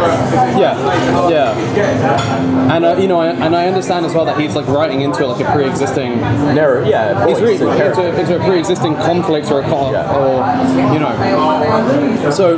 Yeah, 0.59 1.29
yeah, 1.29 2.73
and 2.75 2.85
uh, 2.85 2.95
you 2.97 3.07
know, 3.07 3.19
I, 3.19 3.29
and 3.29 3.55
I 3.55 3.67
understand 3.67 4.05
as 4.05 4.13
well 4.13 4.25
that 4.25 4.39
he's 4.39 4.55
like 4.55 4.67
writing 4.67 5.01
into 5.01 5.25
like 5.25 5.45
a 5.45 5.51
pre-existing 5.51 6.19
narrative. 6.19 6.87
Yeah, 6.89 7.27
he's 7.27 7.37
and 7.39 7.49
into, 7.61 8.19
into 8.19 8.39
a 8.39 8.45
pre-existing 8.45 8.95
conflict 8.95 9.51
or 9.51 9.61
a 9.61 9.63
con- 9.63 9.95
or 9.95 10.93
you 10.93 10.99
know. 10.99 12.31
So, 12.31 12.53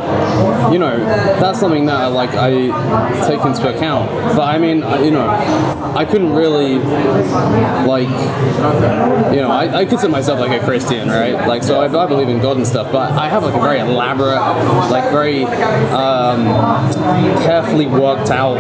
you 0.72 0.80
know, 0.80 0.98
that's 1.40 1.59
something 1.59 1.85
that 1.85 2.07
like 2.11 2.31
I 2.31 2.51
take 3.27 3.43
into 3.45 3.73
account. 3.75 4.09
But 4.35 4.43
I 4.43 4.57
mean, 4.57 4.83
I- 4.83 5.01
you 5.01 5.11
know, 5.11 5.27
I 5.95 6.06
couldn't 6.06 6.33
really 6.33 6.75
like, 7.85 8.07
you 9.33 9.41
know, 9.41 9.49
I, 9.51 9.80
I 9.80 9.85
consider 9.85 10.11
myself 10.11 10.40
like 10.40 10.59
a 10.61 10.64
Christian, 10.64 11.07
right? 11.09 11.48
Like, 11.52 11.64
so 11.64 11.82
I, 11.82 12.04
I 12.04 12.08
believe 12.08 12.30
in 12.30 12.40
God 12.40 12.56
and 12.56 12.66
stuff. 12.66 12.94
But 12.94 13.12
I 13.12 13.28
have 13.28 13.44
like 13.44 13.54
a 13.54 13.60
very 13.60 13.80
elaborate, 13.80 14.40
like 14.90 15.12
very 15.12 15.44
um, 15.92 16.46
carefully 17.44 17.88
worked 17.88 18.32
out 18.32 18.56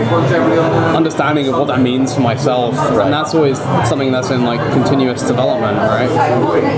understanding 0.93 1.47
of 1.47 1.55
what 1.55 1.67
that 1.67 1.79
means 1.79 2.13
for 2.13 2.19
myself, 2.19 2.75
and 2.75 3.13
that's 3.13 3.33
always 3.33 3.59
something 3.87 4.11
that's 4.11 4.29
in 4.29 4.43
like 4.43 4.59
continuous 4.73 5.23
development, 5.25 5.77
right? 5.77 6.09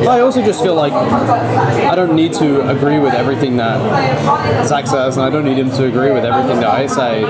But 0.06 0.10
I 0.10 0.20
also 0.20 0.44
just 0.44 0.62
feel 0.62 0.76
like 0.76 0.94
I 0.94 1.96
don't 1.96 2.16
need 2.16 2.34
to 2.34 2.70
agree 2.70 3.00
with 3.00 3.16
everything 3.16 3.58
that 3.58 4.68
Zach 4.68 4.86
says, 4.86 5.18
and 5.18 5.26
I 5.26 5.32
don't 5.32 5.46
need 5.46 5.58
him 5.58 5.72
to 5.72 5.86
agree 5.86 6.12
with 6.12 6.26
everything 6.26 6.60
that 6.60 6.70
I 6.70 6.86
say. 6.86 7.24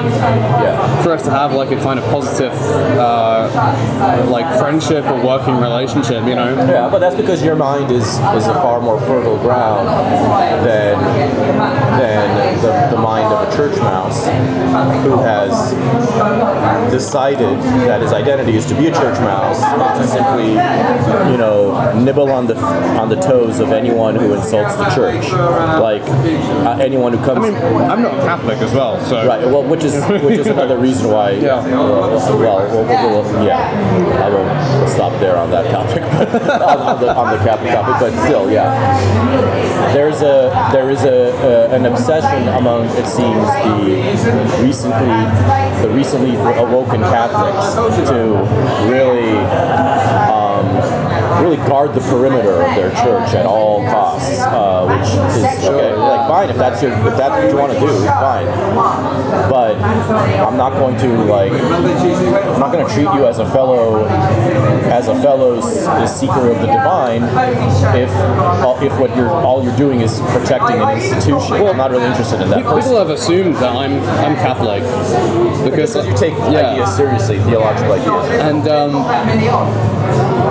For 1.04 1.14
us 1.14 1.24
to 1.24 1.32
have 1.32 1.54
like 1.54 1.72
a 1.72 1.82
kind 1.82 2.00
of 2.00 2.06
positive, 2.12 2.52
uh, 3.00 4.28
like 4.30 4.60
friendship 4.60 5.06
or 5.06 5.26
working 5.26 5.56
relationship, 5.56 6.26
you 6.28 6.36
know. 6.36 6.54
Yeah, 6.68 6.90
but 6.90 7.00
that's 7.00 7.16
because 7.16 7.42
your 7.42 7.56
mind 7.56 7.90
is 7.92 8.08
is 8.36 8.48
a 8.48 8.54
far 8.56 8.73
more 8.82 9.00
fertile 9.02 9.38
ground 9.40 9.88
than 10.66 10.98
than 12.00 12.62
the, 12.62 12.96
the 12.96 13.02
mind 13.02 13.26
of 13.34 13.48
a 13.48 13.56
church 13.56 13.78
mouse 13.80 14.26
who 15.04 15.18
has 15.20 15.72
decided 16.92 17.60
that 17.88 18.02
his 18.02 18.14
identity 18.14 18.56
is 18.56 18.66
to 18.66 18.76
be 18.76 18.88
a 18.88 18.92
church 18.92 19.20
mouse 19.20 19.62
and 19.62 20.02
to 20.02 20.08
simply, 20.08 20.50
you 21.32 21.38
know, 21.38 21.94
nibble 22.00 22.32
on 22.32 22.48
the 22.48 22.56
on 22.58 23.10
the 23.10 23.16
toes 23.16 23.60
of 23.60 23.72
anyone 23.72 24.16
who 24.16 24.34
insults 24.34 24.76
the 24.76 24.86
church, 24.96 25.32
like 25.32 26.02
uh, 26.04 26.78
anyone 26.82 27.14
who 27.14 27.24
comes. 27.24 27.46
I 27.46 27.50
mean, 27.50 27.82
I'm 27.90 28.02
not 28.02 28.14
Catholic 28.22 28.58
as 28.60 28.74
well, 28.74 29.00
so 29.06 29.26
Right. 29.28 29.46
Well, 29.46 29.64
which 29.64 29.84
is 29.84 29.94
which 30.24 30.40
is 30.40 30.48
another 30.48 30.78
reason 30.78 31.10
why. 31.12 31.32
Yeah. 31.44 31.62
Well, 31.66 32.10
well, 32.10 32.40
well, 32.40 32.86
well, 32.86 33.24
well, 33.24 33.46
yeah. 33.46 34.24
I 34.24 34.30
won't 34.30 34.90
stop 34.90 35.20
there 35.20 35.36
on 35.38 35.50
that 35.52 35.70
topic, 35.72 36.04
but 36.04 36.42
on, 36.62 36.80
on 36.80 37.02
the 37.02 37.16
on 37.16 37.38
the 37.38 37.44
Catholic 37.44 37.72
topic, 37.72 37.96
but 38.00 38.26
still, 38.26 38.50
yeah. 38.52 38.63
There's 39.94 40.22
a 40.22 40.50
there 40.72 40.90
is 40.90 41.04
a, 41.04 41.10
a 41.10 41.76
an 41.76 41.86
obsession 41.86 42.48
among 42.50 42.86
it 42.98 43.06
seems 43.06 43.48
the 43.64 44.64
recently 44.64 45.82
the 45.82 45.90
recently 45.90 46.36
awoken 46.36 47.02
Catholics 47.02 47.76
to 48.10 48.90
really. 48.90 50.33
Um, 50.64 51.14
Really 51.44 51.58
guard 51.58 51.94
the 51.94 52.00
perimeter 52.02 52.62
of 52.62 52.76
their 52.76 52.92
church 52.92 53.34
at 53.34 53.46
all 53.46 53.84
costs, 53.86 54.40
uh, 54.40 54.86
which 54.88 55.10
is 55.36 55.66
okay. 55.66 55.94
Like 55.96 56.28
fine 56.30 56.50
if 56.50 56.56
that's 56.58 56.82
your 56.82 56.92
if 56.92 57.18
that's 57.18 57.32
what 57.32 57.50
you 57.50 57.58
want 57.58 57.74
to 57.74 57.80
do, 57.80 58.06
fine 58.06 58.46
but 59.50 59.76
I'm 59.82 60.56
not 60.56 60.74
going 60.74 60.96
to 61.00 61.08
like 61.26 61.52
I'm 61.52 62.60
not 62.60 62.72
going 62.72 62.86
to 62.88 62.94
treat 62.94 63.12
you 63.14 63.26
as 63.26 63.40
a 63.40 63.50
fellow 63.50 64.06
as 64.06 65.08
a 65.08 65.20
fellow 65.22 65.58
s- 65.58 66.20
seeker 66.20 66.52
of 66.52 66.60
the 66.62 66.68
divine 66.68 67.24
if 67.98 68.10
if 68.84 69.00
what 69.00 69.16
you're 69.16 69.30
all 69.32 69.64
you're 69.64 69.76
doing 69.76 70.02
is 70.02 70.20
protecting 70.28 70.80
an 70.80 70.90
institution. 70.98 71.56
I'm 71.56 71.78
not 71.78 71.92
really 71.92 72.06
interested 72.06 72.42
in 72.42 72.50
that. 72.52 72.58
People 72.60 72.98
have 72.98 73.10
assumed 73.10 73.56
that 73.56 73.76
I'm 73.76 74.00
I'm 74.24 74.36
Catholic 74.36 74.84
because 75.64 75.96
you 76.06 76.16
take 76.16 76.36
ideas 76.36 76.96
seriously, 76.96 77.40
theological 77.40 77.94
ideas. 77.94 78.40
And 78.42 78.68
um, 78.68 78.94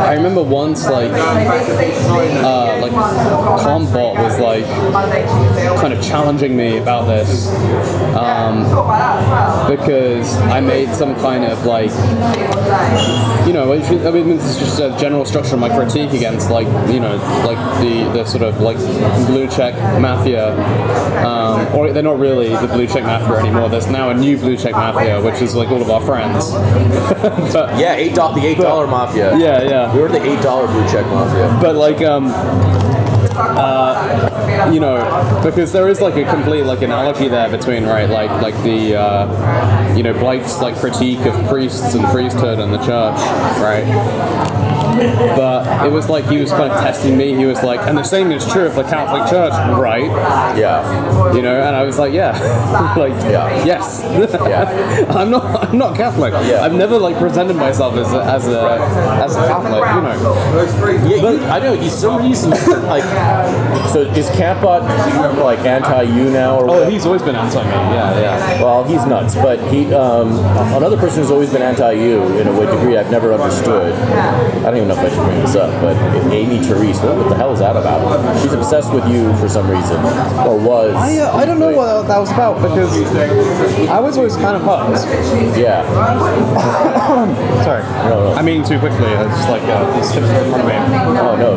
I 0.02 0.14
remember 0.14 0.42
once 0.42 0.88
like 0.88 1.10
uh, 1.12 2.78
like 2.80 2.92
Combot 2.92 4.14
was 4.16 4.38
like 4.40 4.64
kind 5.80 5.92
of 5.92 6.02
challenging 6.02 6.56
me 6.56 6.78
about 6.78 7.06
this 7.06 7.48
um, 8.16 8.64
because 9.68 10.36
I 10.36 10.60
made 10.60 10.88
some 10.90 11.14
kind 11.16 11.44
of 11.44 11.64
like 11.64 11.90
you 13.46 13.52
know 13.52 13.72
I 13.72 14.10
mean 14.10 14.28
this 14.28 14.44
is 14.44 14.58
just 14.58 14.80
a 14.80 14.96
general 14.98 15.24
structure 15.24 15.54
of 15.54 15.60
my 15.60 15.68
critique 15.68 16.12
against 16.12 16.50
like 16.50 16.66
you 16.92 17.00
know 17.00 17.16
like 17.46 17.58
the 17.80 18.04
the 18.12 18.24
sort 18.24 18.42
of 18.42 18.60
like 18.60 18.76
blue 19.26 19.48
check 19.48 19.74
mafia 20.00 20.52
um, 21.24 21.74
or 21.74 21.92
they're 21.92 22.02
not 22.02 22.18
really 22.18 22.48
the 22.48 22.68
blue 22.68 22.86
check 22.86 23.04
mafia 23.04 23.36
anymore. 23.38 23.68
There's 23.68 23.88
now 23.88 24.10
a 24.10 24.14
new 24.14 24.36
blue 24.36 24.56
check 24.56 24.72
mafia 24.72 25.20
which 25.20 25.40
is 25.42 25.54
like 25.54 25.68
all 25.68 25.82
of 25.82 25.90
our 25.90 26.00
friends. 26.00 26.50
but, 27.52 27.78
yeah, 27.78 27.94
eight 27.94 28.14
dollar 28.14 28.40
the 28.40 28.46
eight 28.46 28.58
dollar 28.58 28.86
mafia. 28.86 29.36
Yeah, 29.36 29.62
yeah. 29.62 29.91
We 29.92 30.00
were 30.00 30.08
the 30.08 30.22
eight 30.22 30.42
dollar 30.42 30.66
blue 30.66 30.86
check 30.88 31.06
mafia. 31.06 31.58
But 31.60 31.76
like 31.76 32.02
um 32.02 32.32
uh, 33.34 34.70
you 34.72 34.80
know, 34.80 35.40
because 35.42 35.72
there 35.72 35.88
is 35.88 36.00
like 36.00 36.16
a 36.16 36.28
complete 36.30 36.64
like 36.64 36.82
analogy 36.82 37.28
there 37.28 37.50
between 37.50 37.84
right, 37.84 38.08
like 38.08 38.30
like 38.42 38.54
the 38.62 38.96
uh, 38.96 39.96
you 39.96 40.02
know 40.02 40.12
Blake's 40.12 40.60
like 40.60 40.76
critique 40.76 41.20
of 41.20 41.48
priests 41.48 41.94
and 41.94 42.04
priesthood 42.06 42.58
and 42.58 42.72
the 42.72 42.78
church, 42.78 43.18
right? 43.60 43.84
But 44.92 45.86
it 45.86 45.92
was 45.92 46.08
like 46.08 46.24
he 46.26 46.38
was 46.38 46.50
kind 46.50 46.72
of 46.72 46.80
testing 46.80 47.16
me. 47.16 47.34
He 47.34 47.44
was 47.44 47.62
like, 47.62 47.80
and 47.86 47.96
the 47.96 48.02
same 48.02 48.30
is 48.32 48.46
true 48.50 48.66
of 48.66 48.74
the 48.74 48.82
Catholic 48.82 49.28
Church, 49.30 49.52
right? 49.78 50.06
Yeah. 50.56 51.34
You 51.34 51.42
know, 51.42 51.60
and 51.60 51.74
I 51.74 51.82
was 51.84 51.98
like, 51.98 52.12
yeah, 52.12 52.32
like 52.96 53.12
Yeah. 53.24 53.64
yes, 53.64 54.02
Yeah. 54.04 55.06
I'm 55.18 55.30
not 55.30 55.68
I'm 55.68 55.78
not 55.78 55.96
Catholic. 55.96 56.32
Yeah. 56.32 56.62
I've 56.62 56.74
never 56.74 56.98
like 56.98 57.16
presented 57.16 57.54
myself 57.54 57.94
as 57.94 58.12
a, 58.12 58.22
as 58.24 58.46
a 58.48 58.78
as 59.24 59.36
a 59.36 59.46
Catholic, 59.46 59.82
you 59.94 60.02
know. 60.02 60.32
Yeah, 61.08 61.30
you, 61.30 61.44
I 61.46 61.58
know. 61.58 61.74
He's 61.74 61.94
so 61.94 62.18
reason 62.18 62.50
like. 62.86 63.04
So 63.92 64.02
is 64.02 64.28
Campbot 64.30 64.82
like 65.42 65.60
anti 65.60 66.02
you 66.02 66.30
now 66.30 66.58
or? 66.58 66.64
Oh, 66.70 66.80
what? 66.80 66.92
he's 66.92 67.06
always 67.06 67.22
been 67.22 67.36
anti 67.36 67.62
me. 67.64 67.70
Yeah, 67.70 68.20
yeah. 68.20 68.62
Well, 68.62 68.84
he's 68.84 69.04
nuts, 69.06 69.34
but 69.34 69.58
he 69.72 69.92
um, 69.94 70.32
another 70.74 70.96
person 70.96 71.20
who's 71.22 71.30
always 71.30 71.50
been 71.52 71.62
anti-you 71.62 72.22
in 72.38 72.48
a 72.48 72.52
way 72.52 72.66
degree 72.66 72.96
I've 72.96 73.10
never 73.10 73.32
understood. 73.32 73.92
I 73.92 74.70
don't 74.70 74.76
even 74.82 74.96
know 74.96 75.02
if 75.02 75.12
I 75.12 75.14
should 75.14 75.24
bring 75.24 75.40
this 75.40 75.54
up, 75.54 75.70
but 75.80 75.96
Amy 76.32 76.58
Therese, 76.58 77.00
what, 77.00 77.16
what 77.16 77.28
the 77.28 77.34
hell 77.36 77.52
is 77.52 77.60
that 77.60 77.76
about? 77.76 78.42
She's 78.42 78.52
obsessed 78.52 78.92
with 78.92 79.06
you 79.08 79.34
for 79.36 79.48
some 79.48 79.70
reason, 79.70 79.96
or 80.42 80.58
was. 80.58 80.94
I, 80.94 81.18
uh, 81.18 81.36
I 81.36 81.44
don't 81.44 81.60
know 81.60 81.70
what 81.72 82.08
that 82.08 82.18
was 82.18 82.30
about 82.30 82.56
because 82.56 82.92
I 83.88 84.00
was 84.00 84.16
always 84.16 84.36
kind 84.36 84.56
of 84.56 84.62
hurt. 84.62 85.06
Yeah. 85.56 85.82
Sorry. 87.64 87.82
No, 88.08 88.30
no. 88.30 88.34
I 88.34 88.42
mean 88.42 88.64
too 88.64 88.78
quickly. 88.78 89.06
It's 89.06 89.36
just 89.36 89.48
like 89.48 89.62
uh, 89.62 89.96
these 89.96 90.10
tips 90.10 90.26
are 90.26 90.44
in 90.44 90.50
front 90.50 90.62
of 90.62 90.68
me. 90.68 90.74
Oh 91.18 91.36
no. 91.36 91.52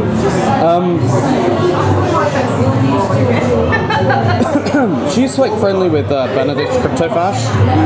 She's 5.14 5.38
like 5.38 5.58
friendly 5.60 5.90
with 5.90 6.12
uh, 6.12 6.28
Benedict 6.36 6.72
Cryptofash, 6.72 7.36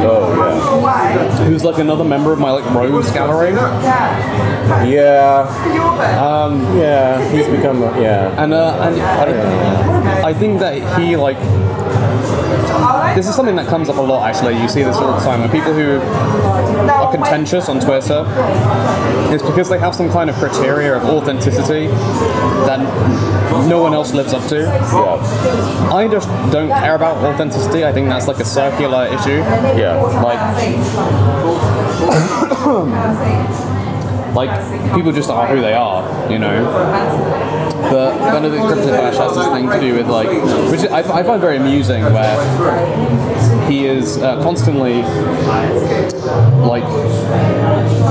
Oh 0.04 1.44
who's 1.46 1.64
like 1.64 1.78
another 1.80 2.04
member 2.04 2.32
of 2.34 2.40
my 2.40 2.52
like 2.52 2.66
rogues 2.74 3.12
gallery. 3.12 3.52
yeah. 3.52 4.86
Yeah. 4.86 6.22
Um. 6.26 6.62
Yeah. 6.78 7.22
He's 7.32 7.48
become. 7.48 7.82
a- 7.84 8.00
Yeah. 8.02 8.42
And 8.44 8.54
uh, 8.54 8.78
and 8.82 9.02
I, 9.02 10.30
I 10.30 10.34
think 10.34 10.60
that 10.60 10.76
he 11.00 11.16
like 11.16 11.38
this 13.16 13.28
is 13.28 13.36
something 13.36 13.56
that 13.56 13.68
comes 13.68 13.90
up 13.90 13.98
a 13.98 14.02
lot 14.02 14.30
actually. 14.30 14.60
You 14.62 14.68
see 14.68 14.84
this 14.84 14.96
all 14.98 15.14
the 15.14 15.20
time 15.24 15.42
when 15.42 15.52
people 15.52 15.74
who 15.74 16.00
are 16.00 17.12
contentious 17.12 17.70
on 17.70 17.80
Twitter 17.80 18.26
it's 19.32 19.44
because 19.44 19.70
they 19.70 19.78
have 19.78 19.94
some 19.94 20.10
kind 20.10 20.30
of 20.30 20.36
criteria 20.38 20.96
of 20.98 21.04
authenticity 21.04 21.88
that 22.66 22.80
no 23.68 23.82
one 23.82 23.94
else 23.94 24.14
lives 24.14 24.34
up 24.34 24.48
to. 24.50 24.62
Yeah. 24.62 25.94
I 25.94 26.08
just 26.10 26.28
don't 26.52 26.70
care 26.70 26.96
about 26.96 27.18
authenticity. 27.18 27.86
I 27.86 27.94
think 27.94 28.10
that's 28.10 28.28
like 28.28 28.40
a 28.40 28.46
circular 28.46 29.06
issue. 29.06 29.38
Yeah. 29.78 30.02
Like, 30.24 30.40
like 34.34 34.50
people 34.94 35.12
just 35.12 35.30
are 35.30 35.48
who 35.48 35.62
they 35.62 35.74
are, 35.74 36.32
you 36.32 36.40
know. 36.40 36.66
But 37.90 38.18
Benedict 38.20 38.64
Cryptofash 38.64 39.18
has 39.18 39.36
this 39.36 39.48
thing 39.48 39.70
to 39.70 39.80
do 39.80 39.96
with 39.96 40.08
like, 40.08 40.28
which 40.72 40.90
I, 40.92 41.00
I 41.00 41.24
find 41.24 41.42
very 41.42 41.58
amusing, 41.58 42.04
where 42.04 43.70
he 43.70 43.86
is 43.86 44.18
uh, 44.18 44.42
constantly 44.44 45.02
like 46.68 46.84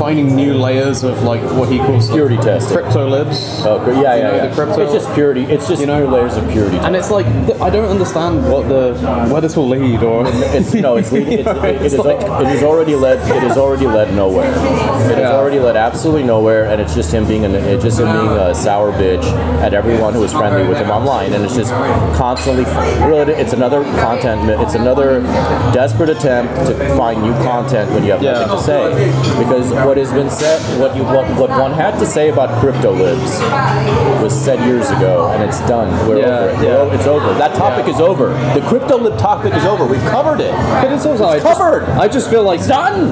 finding 0.08 0.34
new 0.34 0.54
layers 0.54 1.02
of 1.04 1.22
like 1.22 1.42
what 1.58 1.68
he 1.68 1.76
calls 1.76 2.08
Purity 2.10 2.38
testing. 2.38 2.78
crypto 2.78 3.06
libs. 3.06 3.60
Oh, 3.66 3.76
yeah, 3.90 3.92
You 3.92 4.02
yeah, 4.02 4.28
know, 4.30 4.36
yeah. 4.36 4.46
the 4.46 4.54
crypto- 4.54 4.80
It's 4.84 4.92
just 4.94 5.12
purity. 5.12 5.42
It's 5.44 5.68
just 5.68 5.82
You 5.82 5.86
know- 5.86 6.06
layers 6.06 6.34
of 6.38 6.48
purity. 6.48 6.78
And 6.78 6.96
it's 6.96 7.10
like 7.10 7.26
I 7.60 7.68
don't 7.68 7.90
understand 7.90 8.50
what 8.50 8.68
the 8.70 8.94
where 9.30 9.42
this 9.42 9.54
will 9.54 9.68
lead, 9.68 10.02
or 10.02 10.24
It's 10.26 10.72
no, 10.72 10.96
it's, 10.96 11.12
leading, 11.12 11.40
it's, 11.40 11.46
You 11.48 11.54
know, 11.54 11.62
it, 11.62 11.82
it's 11.82 11.98
like- 11.98 12.22
it 12.22 12.46
has 12.54 12.62
already 12.62 12.94
led 12.96 13.18
it 13.18 13.42
has 13.48 13.58
already 13.58 13.86
led 13.86 14.14
nowhere. 14.14 14.48
It 15.12 15.18
has 15.18 15.30
already 15.30 15.60
led 15.60 15.76
absolutely 15.76 16.22
nowhere, 16.22 16.64
and 16.70 16.80
it's 16.80 16.94
just 16.94 17.12
him 17.12 17.26
being 17.26 17.44
an, 17.44 17.54
it's 17.54 17.84
just 17.84 18.00
him 18.00 18.06
being 18.10 18.32
a 18.46 18.54
sour 18.54 18.92
bitch 18.92 19.24
at 19.60 19.74
everyone 19.74 20.14
who 20.14 20.24
is 20.24 20.32
friendly 20.32 20.66
with 20.66 20.78
him 20.78 20.90
online, 20.90 21.34
and 21.34 21.44
it's 21.44 21.54
just 21.54 21.70
constantly 22.16 22.64
really 23.06 23.34
it's 23.34 23.52
another 23.52 23.82
content 24.06 24.48
it's 24.64 24.74
another 24.74 25.20
desperate 25.74 26.08
attempt 26.08 26.54
to 26.66 26.72
find 26.96 27.20
new 27.22 27.32
content 27.50 27.90
when 27.92 28.02
you 28.04 28.12
have 28.12 28.22
Yeah. 28.22 28.32
nothing 28.46 28.56
to 28.56 28.62
say 28.62 29.38
because 29.42 29.66
what 29.86 29.97
has 29.98 30.12
been 30.12 30.30
said 30.30 30.58
what 30.80 30.96
you 30.96 31.02
what, 31.04 31.26
what 31.38 31.50
one 31.50 31.72
had 31.72 31.98
to 31.98 32.06
say 32.06 32.28
about 32.30 32.58
crypto 32.60 32.92
libs 32.92 33.38
was 34.22 34.32
said 34.34 34.58
years 34.66 34.88
ago, 34.90 35.30
and 35.32 35.42
it's 35.42 35.60
done. 35.68 35.88
We're 36.08 36.18
Yeah, 36.18 36.38
over 36.38 36.48
it. 36.50 36.64
Yeah. 36.66 36.94
It's 36.94 37.06
over. 37.06 37.34
That 37.34 37.54
topic 37.54 37.86
Yeah. 37.86 37.94
is 37.94 38.00
over. 38.00 38.28
The 38.54 38.64
crypto 38.66 38.98
lib 38.98 39.18
topic 39.18 39.54
is 39.54 39.64
over. 39.64 39.84
We've 39.86 40.04
covered 40.06 40.40
it. 40.40 40.52
But 40.82 40.92
it's 40.92 41.06
also 41.06 41.24
I 41.26 41.36
It's 41.36 41.44
just- 41.44 41.58
covered. 41.58 41.84
I 41.90 42.08
just 42.08 42.30
feel 42.30 42.42
like 42.42 42.64
Done. 42.66 43.08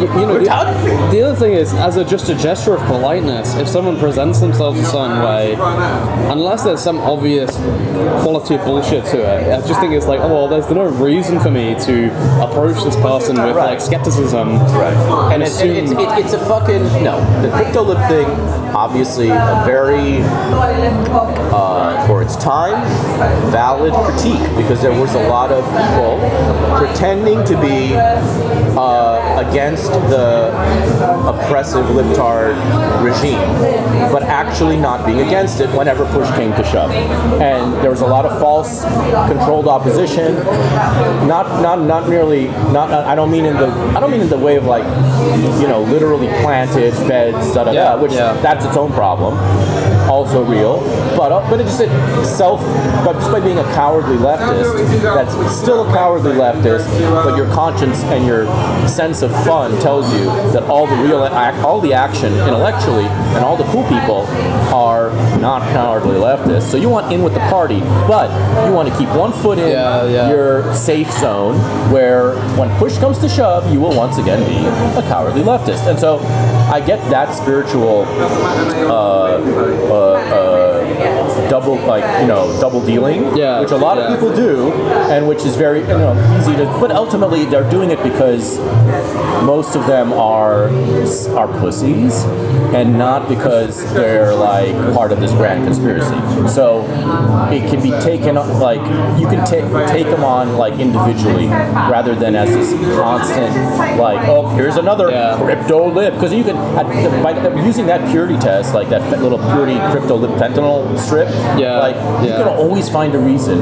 you, 0.00 0.08
you 0.20 0.26
know 0.26 0.34
We're 0.34 0.38
the, 0.40 0.44
done. 0.46 1.10
the 1.10 1.22
other 1.22 1.34
thing 1.36 1.52
is 1.52 1.72
as 1.74 1.96
a 1.96 2.04
just 2.04 2.28
a 2.28 2.34
gesture 2.34 2.74
of 2.74 2.82
politeness, 2.82 3.54
if 3.56 3.68
someone 3.68 3.98
presents 3.98 4.40
themselves 4.40 4.78
a 4.80 4.84
certain 4.84 5.22
way, 5.22 5.54
unless 6.30 6.62
there's 6.62 6.80
some 6.80 6.98
obvious 7.00 7.56
quality 8.22 8.54
of 8.54 8.64
bullshit 8.64 9.04
to 9.06 9.18
it, 9.20 9.52
I 9.52 9.66
just 9.66 9.80
think 9.80 9.92
it's 9.92 10.06
like 10.06 10.20
oh 10.20 10.28
well, 10.28 10.48
there's 10.48 10.68
no 10.70 10.84
reason 10.84 11.38
for 11.40 11.50
me 11.50 11.74
to 11.86 12.06
approach 12.42 12.82
this 12.84 12.96
person 12.96 13.36
with 13.36 13.56
Right. 13.56 13.70
like 13.70 13.80
skepticism. 13.80 14.58
Right. 14.76 15.32
And 15.32 15.42
it's, 15.42 15.56
assume- 15.56 15.76
it's, 15.76 15.90
it, 15.92 16.15
it's 16.18 16.32
a 16.32 16.38
fucking 16.46 16.82
no. 17.04 17.20
The 17.42 17.50
crypto 17.50 17.82
lib 17.82 17.98
thing, 18.08 18.26
obviously, 18.74 19.28
a 19.28 19.62
very 19.66 20.20
uh, 21.52 22.06
for 22.06 22.22
its 22.22 22.36
time 22.36 22.82
valid 23.50 23.92
critique 23.92 24.56
because 24.56 24.80
there 24.80 24.98
was 24.98 25.14
a 25.14 25.28
lot 25.28 25.52
of 25.52 25.64
people 25.64 26.78
pretending 26.78 27.44
to 27.44 27.60
be 27.60 27.94
uh, 28.78 29.44
against 29.48 29.90
the 29.90 30.48
oppressive 31.28 31.84
libtard 31.86 32.56
regime, 33.02 33.38
but 34.12 34.22
actually 34.22 34.76
not 34.76 35.04
being 35.04 35.20
against 35.20 35.60
it 35.60 35.68
whenever 35.76 36.06
push 36.06 36.28
came 36.36 36.52
to 36.52 36.64
shove. 36.64 36.90
And 37.40 37.74
there 37.82 37.90
was 37.90 38.00
a 38.00 38.06
lot 38.06 38.24
of 38.24 38.40
false, 38.40 38.84
controlled 39.28 39.68
opposition. 39.68 40.34
Not 41.26 41.62
not 41.62 41.82
not 41.82 42.08
merely 42.08 42.48
not. 42.72 42.90
I 42.90 43.14
don't 43.14 43.30
mean 43.30 43.44
in 43.44 43.56
the 43.56 43.68
I 43.96 44.00
don't 44.00 44.10
mean 44.10 44.22
in 44.22 44.28
the 44.28 44.38
way 44.38 44.56
of 44.56 44.64
like 44.64 44.84
you 45.60 45.68
know 45.68 45.82
literally 45.82 46.05
planted, 46.40 46.92
fed, 46.94 47.32
da 47.54 47.64
da 47.64 47.72
da, 47.72 48.00
which 48.00 48.12
yeah. 48.12 48.32
that's 48.40 48.64
its 48.64 48.76
own 48.76 48.92
problem. 48.92 49.36
Also 50.08 50.44
real. 50.44 50.80
But 51.16 51.32
uh, 51.32 51.48
but 51.50 51.60
it 51.60 51.64
just 51.64 51.80
it 51.80 51.90
self, 52.26 52.60
but 53.04 53.14
just 53.14 53.30
by 53.32 53.40
being 53.40 53.58
a 53.58 53.64
cowardly 53.74 54.16
leftist, 54.16 55.02
that's 55.02 55.34
still 55.56 55.88
a 55.88 55.92
cowardly 55.92 56.32
leftist, 56.32 56.86
but 57.24 57.36
your 57.36 57.46
conscience 57.54 58.02
and 58.04 58.26
your 58.26 58.46
sense 58.86 59.22
of 59.22 59.30
fun 59.44 59.78
tells 59.80 60.12
you 60.12 60.24
that 60.52 60.64
all 60.64 60.86
the 60.86 60.96
real 60.96 61.24
ac- 61.24 61.58
all 61.64 61.80
the 61.80 61.92
action 61.94 62.32
intellectually 62.34 63.04
and 63.36 63.44
all 63.44 63.56
the 63.56 63.64
cool 63.64 63.84
people 63.84 64.26
are 64.74 65.10
not 65.40 65.62
cowardly 65.72 66.14
leftists. 66.16 66.70
So 66.70 66.76
you 66.76 66.88
want 66.88 67.12
in 67.12 67.22
with 67.22 67.34
the 67.34 67.40
party, 67.40 67.80
but 68.06 68.28
you 68.66 68.72
want 68.72 68.88
to 68.88 68.96
keep 68.98 69.08
one 69.10 69.32
foot 69.32 69.58
in 69.58 69.68
Yeah, 69.70 70.04
yeah. 70.06 70.28
your 70.30 70.74
safe 70.74 71.10
zone, 71.12 71.56
where 71.92 72.34
when 72.58 72.68
push 72.78 72.98
comes 72.98 73.18
to 73.20 73.28
shove, 73.28 73.72
you 73.72 73.80
will 73.80 73.96
once 73.96 74.18
again 74.18 74.40
be 74.48 74.56
a 74.98 75.02
cowardly 75.08 75.42
leftist. 75.42 75.86
And 75.88 75.98
so 75.98 76.18
I 76.72 76.80
get 76.80 76.98
that 77.10 77.32
spiritual 77.34 78.04
uh, 78.06 78.90
uh, 78.90 80.12
uh, 80.16 80.75
double, 81.50 81.76
like 81.86 82.04
you 82.20 82.26
know, 82.26 82.58
double 82.60 82.84
dealing, 82.84 83.36
Yeah, 83.36 83.60
which 83.60 83.70
a 83.70 83.76
lot 83.76 83.96
yeah. 83.96 84.04
of 84.04 84.14
people 84.14 84.34
do, 84.34 84.72
and 85.12 85.26
which 85.28 85.44
is 85.44 85.56
very 85.56 85.80
you 85.80 85.86
know 85.86 86.14
easy 86.38 86.54
to. 86.56 86.64
But 86.80 86.90
ultimately, 86.90 87.44
they're 87.44 87.68
doing 87.70 87.90
it 87.90 88.02
because 88.02 88.58
most 89.44 89.76
of 89.76 89.86
them 89.86 90.12
are 90.12 90.68
are 91.36 91.48
pussies, 91.60 92.24
and 92.74 92.98
not 92.98 93.28
because 93.28 93.82
they're 93.94 94.34
like 94.34 94.74
part 94.94 95.12
of 95.12 95.20
this 95.20 95.32
grand 95.32 95.64
conspiracy. 95.64 96.16
So 96.48 96.82
it 97.52 97.68
can 97.70 97.82
be 97.82 97.90
taken 98.02 98.34
like 98.36 98.80
you 99.20 99.26
can 99.28 99.44
take 99.46 99.64
take 99.88 100.06
them 100.06 100.24
on 100.24 100.56
like 100.56 100.74
individually 100.78 101.46
rather 101.46 102.14
than 102.14 102.34
as 102.34 102.48
this 102.50 102.72
constant 102.96 103.52
like 103.98 104.26
oh 104.28 104.48
here's 104.56 104.76
another 104.76 105.10
Yeah. 105.10 105.36
crypto 105.36 105.88
lib 105.90 106.14
because 106.14 106.32
you 106.32 106.44
can 106.44 106.56
at 106.56 106.86
by 107.22 107.32
using 107.64 107.86
that 107.86 108.08
purity 108.10 108.36
test 108.38 108.74
like 108.74 108.88
that 108.88 109.02
little 109.22 109.38
purity 109.38 109.78
crypto 109.90 110.16
lib 110.16 110.30
fentanyl 110.32 110.98
strip 110.98 111.25
Yeah, 111.58 111.78
like 111.78 111.96
you 112.24 112.32
can 112.34 112.48
always 112.48 112.88
find 112.88 113.14
a 113.14 113.18
reason. 113.18 113.58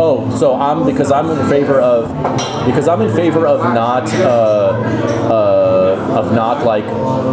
Oh 0.00 0.24
so 0.38 0.54
I'm 0.54 0.84
because 0.84 1.10
I'm 1.12 1.30
in 1.30 1.48
favor 1.48 1.80
of 1.80 2.08
because 2.66 2.88
I'm 2.88 3.00
in 3.02 3.14
favor 3.14 3.46
of 3.46 3.60
not 3.74 4.04
uh, 4.14 4.26
uh, 5.30 5.63
of 6.14 6.32
not 6.32 6.64
like 6.64 6.84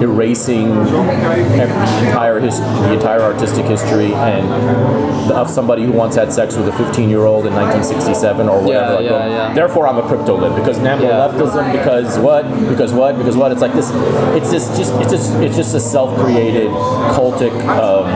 erasing 0.02 0.70
entire 0.72 2.40
his, 2.40 2.60
the 2.60 2.94
entire 2.94 3.22
artistic 3.22 3.66
history 3.66 4.14
and 4.14 5.32
of 5.32 5.50
somebody 5.50 5.84
who 5.84 5.92
once 5.92 6.16
had 6.16 6.34
sex 6.34 6.56
with 6.56 6.68
a 6.68 6.74
15 6.74 7.10
year 7.10 7.26
old 7.26 7.46
in 7.46 7.54
1967 7.54 8.50
or 8.50 8.62
whatever. 8.62 8.72
Yeah, 8.72 8.90
like, 8.96 9.06
yeah, 9.06 9.12
well, 9.12 9.30
yeah. 9.30 9.54
Therefore, 9.54 9.88
I'm 9.88 9.98
a 9.98 10.08
crypto 10.08 10.36
lib 10.38 10.56
because 10.56 10.78
namo 10.80 11.02
Yeah. 11.02 11.28
leftism 11.28 11.72
because 11.72 12.18
what 12.20 12.44
because 12.70 12.94
what 12.94 13.18
because 13.18 13.36
what 13.38 13.52
it's 13.52 13.62
like 13.62 13.74
this 13.74 13.92
it's 14.36 14.52
just 14.52 14.76
just 14.78 14.94
it's 14.96 15.12
just 15.12 15.36
it's 15.38 15.56
just 15.56 15.76
a 15.76 15.80
self 15.80 16.18
created 16.20 16.70
cultic 17.16 17.54
um, 17.68 18.08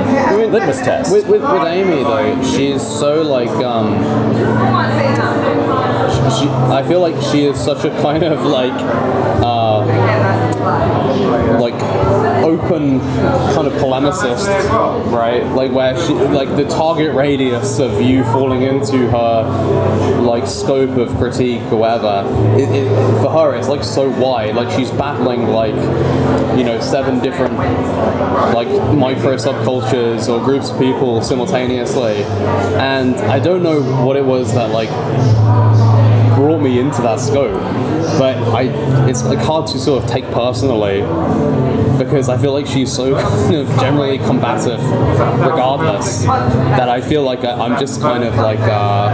litmus 0.51 0.79
test. 0.79 1.11
With, 1.11 1.27
with, 1.27 1.41
with 1.41 1.63
Amy 1.67 2.03
though, 2.03 2.43
she's 2.43 2.81
so 2.81 3.21
like 3.21 3.49
um. 3.63 3.95
She, 6.39 6.47
I 6.49 6.83
feel 6.87 7.01
like 7.01 7.15
she 7.31 7.45
is 7.45 7.57
such 7.57 7.85
a 7.85 7.89
kind 8.01 8.23
of 8.23 8.43
like 8.45 8.73
uh, 9.43 9.85
like 11.59 11.75
open 12.43 12.99
kind 12.99 13.67
of 13.67 13.73
polemicist, 13.73 14.47
right? 15.11 15.43
Like 15.43 15.71
where 15.71 15.97
she 16.05 16.13
like 16.13 16.49
the 16.49 16.65
target 16.65 17.13
radius 17.15 17.79
of 17.79 18.01
you 18.01 18.23
falling 18.25 18.63
into 18.63 19.09
her 19.09 20.21
like 20.21 20.47
scope 20.47 20.97
of 20.97 21.15
critique 21.17 21.61
or 21.71 21.77
whatever. 21.77 22.23
It, 22.57 22.69
it, 22.69 23.21
for 23.21 23.29
her, 23.29 23.55
it's 23.55 23.67
like 23.67 23.83
so 23.83 24.09
wide. 24.09 24.55
Like 24.55 24.75
she's 24.77 24.91
battling 24.91 25.47
like 25.47 25.75
you 26.57 26.63
know 26.63 26.79
seven 26.79 27.19
different 27.19 27.55
like 28.53 28.67
micro 28.93 29.35
subcultures 29.35 30.29
or 30.29 30.43
groups 30.43 30.69
of 30.69 30.79
people 30.79 31.21
simultaneously, 31.21 32.23
and 32.77 33.15
I 33.15 33.39
don't 33.39 33.63
know 33.63 33.81
what 34.05 34.17
it 34.17 34.25
was 34.25 34.53
that 34.53 34.71
like 34.71 34.89
brought 36.35 36.59
me 36.59 36.79
into 36.79 37.01
that 37.01 37.19
scope, 37.19 37.59
but 38.19 38.37
I 38.53 38.63
it's 39.09 39.23
like 39.23 39.39
hard 39.39 39.67
to 39.67 39.79
sort 39.79 40.03
of 40.03 40.09
take 40.09 40.25
personally 40.31 41.01
because 41.97 42.29
I 42.29 42.37
feel 42.37 42.53
like 42.53 42.67
she's 42.67 42.91
so 42.91 43.15
kind 43.21 43.55
of 43.55 43.67
generally 43.79 44.17
combative, 44.19 44.79
regardless, 45.39 46.23
that 46.25 46.89
I 46.89 47.01
feel 47.01 47.23
like 47.23 47.43
I- 47.43 47.53
I'm 47.65 47.79
just 47.79 48.01
kind 48.01 48.23
of 48.23 48.35
like 48.35 48.59
uh, 48.59 49.09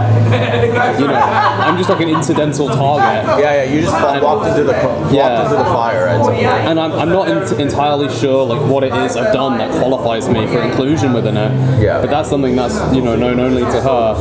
you 0.98 1.06
know 1.06 1.14
I'm 1.14 1.76
just 1.76 1.88
like 1.90 2.00
an 2.00 2.08
incidental 2.08 2.68
target. 2.68 3.40
yeah, 3.42 3.64
yeah, 3.64 3.72
you 3.72 3.80
just 3.82 4.22
walked 4.22 4.48
into 4.48 4.64
the 4.64 4.72
walked 4.72 5.12
Yeah. 5.12 5.42
into 5.44 5.56
the 5.56 5.64
fire. 5.64 6.08
And 6.08 6.78
I'm, 6.80 6.92
I'm 6.92 7.08
not 7.08 7.28
ent- 7.28 7.60
entirely 7.60 8.08
sure 8.14 8.44
like 8.46 8.60
what 8.70 8.84
it 8.84 8.92
is 8.94 9.16
I've 9.16 9.32
done 9.32 9.58
that 9.58 9.70
qualifies 9.80 10.28
me 10.28 10.46
for 10.46 10.60
inclusion 10.60 11.12
within 11.12 11.36
it. 11.36 11.82
Yeah. 11.82 12.00
But 12.00 12.10
that's 12.10 12.28
something 12.28 12.56
that's 12.56 12.76
you 12.94 13.02
know 13.02 13.16
known 13.16 13.40
only 13.40 13.62
to 13.62 13.80
her. 13.80 14.14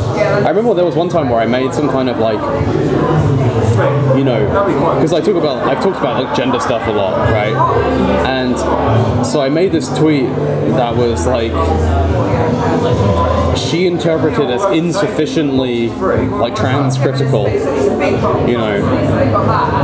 I 0.45 0.49
remember 0.49 0.73
there 0.73 0.85
was 0.85 0.95
one 0.95 1.09
time 1.09 1.29
where 1.29 1.39
I 1.39 1.45
made 1.45 1.73
some 1.73 1.89
kind 1.89 2.09
of 2.09 2.17
like 2.19 2.39
you 4.17 4.23
know 4.23 4.41
because 4.95 5.13
I 5.13 5.21
talk 5.21 5.35
about 5.35 5.67
I've 5.67 5.83
talked 5.83 5.97
about 5.97 6.23
like 6.23 6.35
gender 6.35 6.59
stuff 6.59 6.87
a 6.87 6.91
lot, 6.91 7.17
right? 7.31 7.55
And 8.27 8.57
so 9.25 9.41
I 9.41 9.49
made 9.49 9.71
this 9.71 9.89
tweet 9.97 10.29
that 10.75 10.95
was 10.95 11.27
like 11.27 11.51
she 13.57 13.85
interpreted 13.85 14.49
as 14.49 14.63
insufficiently 14.75 15.89
like 15.89 16.55
trans 16.55 16.97
critical, 16.97 17.49
you 17.49 18.57
know. 18.57 18.81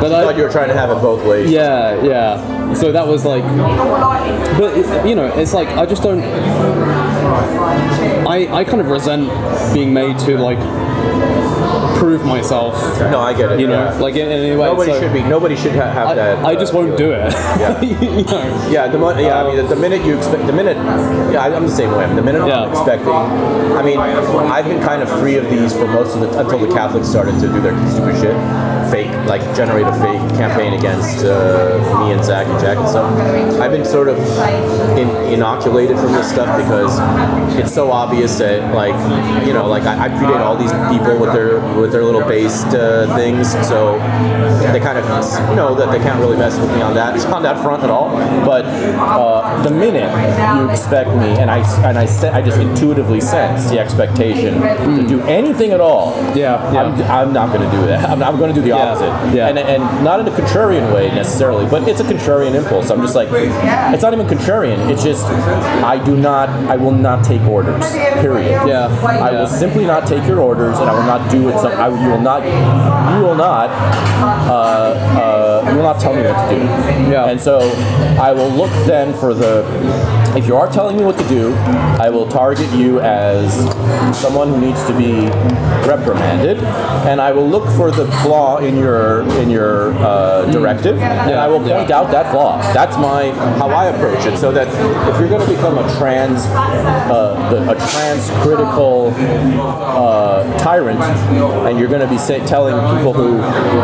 But 0.01 0.11
I, 0.13 0.23
thought 0.23 0.37
you 0.37 0.43
were 0.43 0.49
trying 0.49 0.69
to 0.69 0.73
have 0.73 0.89
it 0.89 1.01
both 1.01 1.25
ways. 1.25 1.49
yeah, 1.49 2.01
yeah. 2.03 2.73
So 2.73 2.91
that 2.91 3.07
was 3.07 3.25
like, 3.25 3.43
but 4.57 4.77
it, 4.77 5.07
you 5.07 5.15
know, 5.15 5.27
it's 5.37 5.53
like 5.53 5.67
I 5.69 5.85
just 5.85 6.03
don't. 6.03 6.21
I 8.27 8.47
I 8.51 8.63
kind 8.63 8.81
of 8.81 8.87
resent 8.87 9.29
being 9.73 9.93
made 9.93 10.17
to 10.19 10.37
like 10.37 10.59
prove 11.97 12.23
myself. 12.25 12.73
No, 12.99 13.19
I 13.19 13.33
get 13.33 13.51
it. 13.51 13.59
You 13.59 13.67
know, 13.67 13.83
yeah. 13.85 13.99
like 13.99 14.15
in, 14.15 14.27
in 14.27 14.31
any 14.31 14.55
way. 14.55 14.67
nobody 14.67 14.91
so 14.91 14.99
should 14.99 15.13
be. 15.13 15.23
Nobody 15.23 15.55
should 15.55 15.73
ha- 15.73 15.91
have 15.91 16.07
I, 16.09 16.15
that. 16.15 16.45
I 16.45 16.55
just 16.55 16.73
uh, 16.73 16.77
won't 16.77 16.97
do 16.97 17.11
it. 17.11 17.33
Yeah. 17.57 17.81
you 17.81 18.23
know. 18.23 18.69
Yeah, 18.69 18.87
the 18.87 18.97
mo- 18.97 19.17
yeah. 19.17 19.41
I 19.43 19.47
mean, 19.47 19.57
the, 19.57 19.75
the 19.75 19.81
minute 19.81 20.05
you 20.05 20.15
expect, 20.17 20.45
the 20.45 20.53
minute, 20.53 20.77
yeah, 21.33 21.43
I- 21.43 21.55
I'm 21.55 21.65
the 21.65 21.71
same 21.75 21.91
way. 21.91 22.05
The 22.13 22.21
minute 22.21 22.45
Yeah. 22.47 22.63
I'm 22.63 22.71
expecting, 22.71 23.09
I 23.09 23.81
mean, 23.81 23.97
I've 23.99 24.65
been 24.65 24.81
kind 24.81 25.01
of 25.01 25.09
free 25.19 25.35
of 25.35 25.49
these 25.49 25.73
for 25.73 25.87
most 25.87 26.15
of 26.15 26.21
the 26.21 26.39
until 26.39 26.59
the 26.59 26.71
Catholics 26.73 27.07
started 27.07 27.39
to 27.39 27.47
do 27.47 27.59
their 27.61 27.75
stupid 27.89 28.15
shit, 28.21 28.35
fake, 28.91 29.11
like 29.27 29.41
generate 29.55 29.85
a 29.87 29.93
fake 29.93 30.21
campaign 30.37 30.73
against 30.73 31.23
uh, 31.25 31.77
me 32.01 32.11
and 32.13 32.23
Zach 32.23 32.47
and 32.47 32.59
Jack 32.59 32.77
and 32.77 32.87
stuff. 32.87 33.11
I've 33.59 33.71
been 33.71 33.85
sort 33.85 34.07
of 34.07 34.17
in, 34.97 35.09
inoculated 35.33 35.97
from 35.97 36.11
this 36.13 36.29
stuff 36.29 36.57
because 36.57 36.99
it's 37.57 37.73
so 37.73 37.91
obvious 37.91 38.37
that, 38.37 38.73
like, 38.73 38.95
you 39.45 39.53
know, 39.53 39.67
like 39.67 39.83
I, 39.83 40.05
I 40.05 40.09
predate 40.09 40.39
all 40.39 40.57
these 40.57 40.71
people 40.91 41.19
with 41.19 41.33
their 41.33 41.59
with 41.79 41.91
their 41.91 42.03
little 42.03 42.21
based 42.27 42.67
uh, 42.67 43.13
things, 43.15 43.51
so 43.67 43.97
they 44.71 44.79
kind 44.79 44.97
of 44.97 45.05
know 45.55 45.75
that 45.75 45.91
they 45.91 45.99
can't 45.99 46.19
really 46.19 46.37
mess 46.37 46.59
with 46.59 46.69
me 46.71 46.81
on 46.81 46.93
that 46.95 47.25
on 47.33 47.43
that 47.43 47.61
front 47.61 47.83
at 47.83 47.89
all. 47.89 48.09
But 48.45 48.65
uh, 48.65 49.61
the 49.63 49.71
minute 49.71 50.11
you 50.57 50.69
expect 50.69 51.09
me, 51.09 51.29
and 51.39 51.49
I 51.49 51.59
and 51.87 51.97
I 51.97 52.05
se- 52.05 52.29
I 52.29 52.41
just 52.41 52.59
intuitively 52.59 53.21
sense 53.21 53.69
the 53.69 53.79
expectation 53.79 54.61
to 54.61 55.07
do 55.07 55.21
anything 55.21 55.71
at 55.71 55.81
all. 55.81 56.13
Yeah, 56.35 56.71
yeah. 56.73 56.83
I'm, 56.83 57.27
I'm 57.27 57.33
not 57.33 57.55
going 57.55 57.69
to 57.69 57.75
do 57.75 57.85
that. 57.87 58.09
I'm, 58.09 58.21
I'm 58.23 58.37
going 58.37 58.53
to 58.53 58.55
do 58.55 58.61
the 58.61 58.76
Yeah, 58.77 58.91
opposite. 58.91 59.35
yeah. 59.35 59.47
And 59.49 59.57
and 59.59 60.03
not 60.03 60.19
in 60.19 60.27
a 60.27 60.31
contrarian 60.31 60.93
way 60.93 61.09
necessarily, 61.09 61.65
but 61.69 61.87
it's 61.87 61.99
a 61.99 62.03
contrarian 62.03 62.55
impulse. 62.55 62.89
I'm 62.89 63.01
just 63.01 63.15
like, 63.15 63.29
it's 63.31 64.03
not 64.03 64.13
even 64.13 64.27
contrarian. 64.27 64.89
It's 64.89 65.03
just 65.03 65.25
I 65.25 66.03
do 66.03 66.15
not. 66.15 66.49
I 66.49 66.75
will 66.75 66.91
not 66.91 67.23
take 67.25 67.41
orders. 67.43 67.91
Period. 67.91 68.67
Yeah, 68.67 68.87
I 69.03 69.31
yeah. 69.31 69.39
will 69.39 69.47
simply 69.47 69.85
not 69.85 70.07
take 70.07 70.25
your 70.27 70.39
orders, 70.39 70.77
and 70.79 70.89
I 70.89 70.93
will 70.93 71.07
not 71.07 71.29
do 71.31 71.49
it. 71.49 71.59
Some, 71.59 71.71
I, 71.71 71.87
you 71.87 72.09
will 72.09 72.21
not. 72.21 72.43
You 72.43 73.25
will 73.25 73.35
not. 73.35 73.69
Uh, 73.69 74.53
uh, 74.53 75.69
you 75.69 75.75
will 75.77 75.83
not 75.83 75.99
tell 75.99 76.13
me 76.15 76.21
what 76.23 76.49
to 76.49 76.55
do. 76.55 76.61
Yeah. 77.11 77.25
And 77.29 77.39
so 77.39 77.59
I 78.19 78.31
will 78.31 78.49
look 78.49 78.71
then 78.85 79.13
for 79.13 79.33
the. 79.33 79.63
If 80.37 80.45
you 80.45 80.55
are 80.55 80.71
telling 80.71 80.97
me 80.97 81.03
what 81.03 81.17
to 81.17 81.27
do, 81.27 81.51
I 81.99 82.11
will 82.11 82.27
target 82.27 82.71
you 82.71 82.99
as 82.99 83.51
someone 84.15 84.49
who 84.49 84.61
needs 84.61 84.85
to 84.85 84.95
be 84.95 85.25
reprimanded, 85.87 86.57
and 87.09 87.19
I 87.19 87.31
will 87.31 87.47
look 87.47 87.67
for 87.75 87.89
the 87.89 88.05
flaw 88.21 88.57
in 88.57 88.77
your 88.77 89.23
in 89.39 89.49
your 89.49 89.93
uh, 89.95 90.45
directive, 90.51 90.99
and 90.99 91.33
I 91.39 91.47
will 91.47 91.59
point 91.59 91.89
out 91.89 92.11
that 92.11 92.31
flaw. 92.31 92.61
That's 92.71 92.95
my 92.97 93.31
how 93.57 93.69
I 93.69 93.85
approach 93.87 94.27
it. 94.27 94.37
So 94.37 94.51
that 94.51 94.67
if 95.11 95.19
you're 95.19 95.29
going 95.29 95.45
to 95.45 95.51
become 95.51 95.79
a 95.79 95.97
trans 95.97 96.45
uh, 96.45 97.37
the, 97.49 97.71
a 97.71 97.75
trans 97.89 98.29
critical 98.43 99.13
uh, 99.17 100.59
tyrant, 100.59 100.99
and 101.01 101.79
you're 101.79 101.89
going 101.89 102.01
to 102.01 102.07
be 102.07 102.19
say, 102.19 102.45
telling 102.45 102.75
people 102.95 103.13
who 103.13 103.37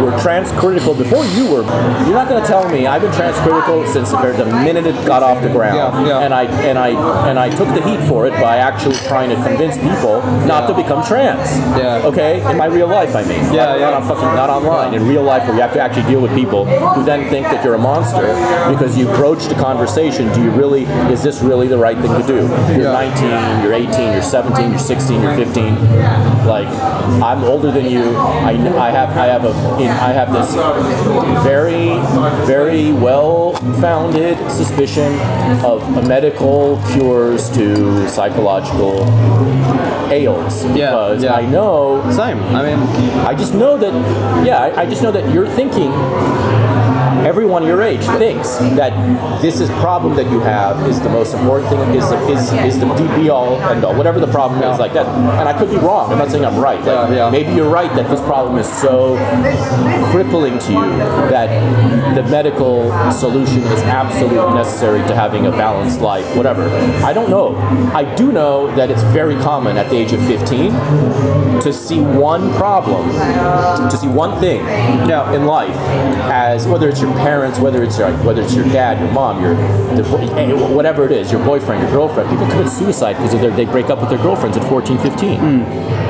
were 0.06 0.15
trans 0.19 0.51
critical 0.51 0.93
before 0.93 1.25
you 1.25 1.45
were, 1.51 1.64
you're 2.06 2.14
not 2.14 2.30
going 2.30 2.41
to 2.41 2.48
tell 2.48 2.69
me 2.69 2.85
I've 2.85 3.01
been 3.01 3.14
trans 3.14 3.38
critical 3.40 3.88
since 3.88 4.11
the, 4.11 4.45
minute 4.64 4.85
it 4.85 4.95
got 5.07 5.23
off 5.23 5.41
the 5.41 5.49
ground, 5.49 6.06
Yeah, 6.06 6.07
yeah. 6.07 6.19
and 6.19 6.33
I 6.33 6.42
I 6.47 6.63
and 6.63 6.77
I 6.77 6.89
and 7.30 7.39
I 7.39 7.49
took 7.49 7.67
the 7.69 7.81
heat 7.81 8.05
for 8.07 8.25
it 8.27 8.33
by 8.33 8.57
actually 8.57 8.95
trying 9.07 9.30
to 9.30 9.35
convince 9.35 9.77
people 9.77 10.22
not 10.45 10.67
to 10.67 10.73
become 10.73 11.05
trans. 11.05 11.49
Yeah. 11.77 12.01
Okay, 12.05 12.39
in 12.49 12.57
my 12.57 12.65
real 12.65 12.88
life, 12.88 13.15
I 13.15 13.23
mean. 13.23 13.39
Yeah, 13.53 13.65
not, 13.65 13.80
yeah. 13.80 13.89
Not 13.89 13.93
on 13.93 14.07
fucking 14.07 14.35
not 14.35 14.49
online. 14.49 14.93
In 14.93 15.07
real 15.07 15.23
life, 15.23 15.43
where 15.43 15.55
you 15.55 15.61
have 15.61 15.73
to 15.73 15.81
actually 15.81 16.07
deal 16.09 16.22
with 16.22 16.33
people 16.35 16.65
who 16.65 17.03
then 17.03 17.30
think 17.30 17.47
that 17.47 17.63
you're 17.63 17.75
a 17.75 17.77
monster 17.77 18.27
because 18.72 18.97
you 18.97 19.05
broached 19.05 19.51
a 19.51 19.55
conversation. 19.55 20.31
Do 20.33 20.43
you 20.43 20.51
really? 20.51 20.83
Is 21.11 21.23
this 21.23 21.41
really 21.41 21.67
the 21.67 21.77
right 21.77 21.97
thing 21.97 22.13
to 22.22 22.27
do? 22.27 22.47
You're 22.73 22.93
19. 22.93 23.63
You're 23.63 23.73
18. 23.73 24.13
You're 24.13 24.22
17. 24.22 24.72
You're 24.72 24.80
16. 24.80 25.22
You're 25.22 25.35
15. 25.35 26.32
Like 26.45 26.67
I'm 27.22 27.43
older 27.43 27.72
than 27.72 27.85
you. 27.89 28.15
I, 28.15 28.51
I 28.51 28.89
have 28.91 29.09
I 29.17 29.25
have 29.27 29.45
a 29.45 29.53
in, 29.81 29.89
I 29.89 30.11
have 30.11 30.31
this 30.33 30.53
very 31.43 31.97
very 32.45 32.91
well 32.91 33.53
founded 33.81 34.38
suspicion 34.51 35.13
of 35.63 36.07
medical 36.07 36.81
cures 36.91 37.49
to 37.51 38.07
psychological 38.09 39.03
ails 40.11 40.63
Yeah, 40.65 40.73
because 40.73 41.23
yeah. 41.23 41.33
I 41.33 41.45
know 41.45 42.01
Same. 42.11 42.39
I 42.55 42.61
mean, 42.63 42.80
I 43.25 43.33
just 43.33 43.53
know 43.53 43.77
that 43.77 43.93
yeah 44.45 44.59
I, 44.61 44.81
I 44.81 44.85
just 44.85 45.01
know 45.01 45.11
that 45.11 45.33
you're 45.33 45.47
thinking 45.49 45.91
everyone 47.25 47.66
your 47.66 47.82
age 47.82 48.03
thinks 48.17 48.58
that 48.58 48.93
this 49.42 49.59
is 49.59 49.69
problem 49.82 50.16
that 50.16 50.30
you 50.32 50.40
have 50.40 50.88
is 50.88 51.00
the 51.01 51.09
most 51.09 51.33
important 51.33 51.69
thing 51.69 51.80
is 51.95 52.03
is, 52.30 52.53
is 52.53 52.80
the 52.80 52.85
be 53.16 53.30
all 53.30 53.56
end 53.64 53.83
all 53.85 53.95
whatever 53.95 54.19
the 54.19 54.27
problem 54.27 54.61
is 54.64 54.80
like 54.80 54.93
that. 54.93 55.08
And 55.08 55.48
I 55.48 55.58
could 55.58 55.69
be 55.69 55.77
wrong. 55.77 56.11
I'm 56.11 56.17
not 56.17 56.30
saying 56.32 56.45
I'm 56.45 56.58
right. 56.59 56.80
Like, 56.80 57.09
Yeah, 57.09 57.16
yeah. 57.16 57.30
maybe 57.30 57.53
you're 57.53 57.69
right 57.69 57.93
that 57.95 58.09
this 58.09 58.22
problem 58.22 58.58
is 58.58 58.72
so 58.82 59.16
crippling 60.11 60.59
to 60.59 60.72
you 60.72 60.90
that 61.30 61.50
the 62.16 62.24
medical 62.24 62.92
solution 63.11 63.59
is 63.64 63.82
absolutely 63.83 64.53
necessary 64.53 65.00
to 65.08 65.16
having 65.16 65.45
a 65.45 65.51
balanced 65.51 66.01
life 66.01 66.25
whatever. 66.35 66.64
I 67.03 67.14
don't 67.14 67.30
know. 67.30 67.56
I 67.93 68.03
do 68.16 68.32
know 68.32 68.74
that 68.75 68.90
it's 68.90 69.03
very 69.03 69.35
common 69.35 69.77
at 69.77 69.90
the 69.90 69.98
age 69.98 70.14
of 70.14 70.25
15 70.25 70.72
to 71.61 71.72
see 71.74 72.00
one 72.00 72.53
problem 72.53 73.09
to 73.90 73.98
see 73.98 74.08
one 74.08 74.40
thing 74.40 74.61
in 74.61 75.45
life 75.45 75.75
as 76.32 76.67
whether 76.67 76.90
it's 76.90 77.01
your 77.03 77.14
parents, 77.15 77.59
whether 77.59 77.83
it's 77.83 77.98
your 77.98 78.11
whether 78.23 78.41
it's 78.41 78.56
your 78.56 78.65
dad, 78.65 78.99
your 78.99 79.11
mom, 79.11 79.41
your 79.43 79.53
eh, 79.56 80.53
whatever 80.73 81.06
it 81.06 81.11
is, 81.11 81.32
your 81.32 81.43
boyfriend, 81.45 81.82
your 81.83 81.91
girlfriend. 81.91 82.30
People 82.30 82.48
commit 82.48 82.69
suicide 82.69 83.14
because 83.14 83.56
they 83.56 83.65
break 83.65 83.90
up 83.90 83.99
with 83.99 84.09
their 84.09 84.19
girlfriends 84.19 84.57
at 84.57 84.67
14, 84.69 84.98
15. 84.98 85.40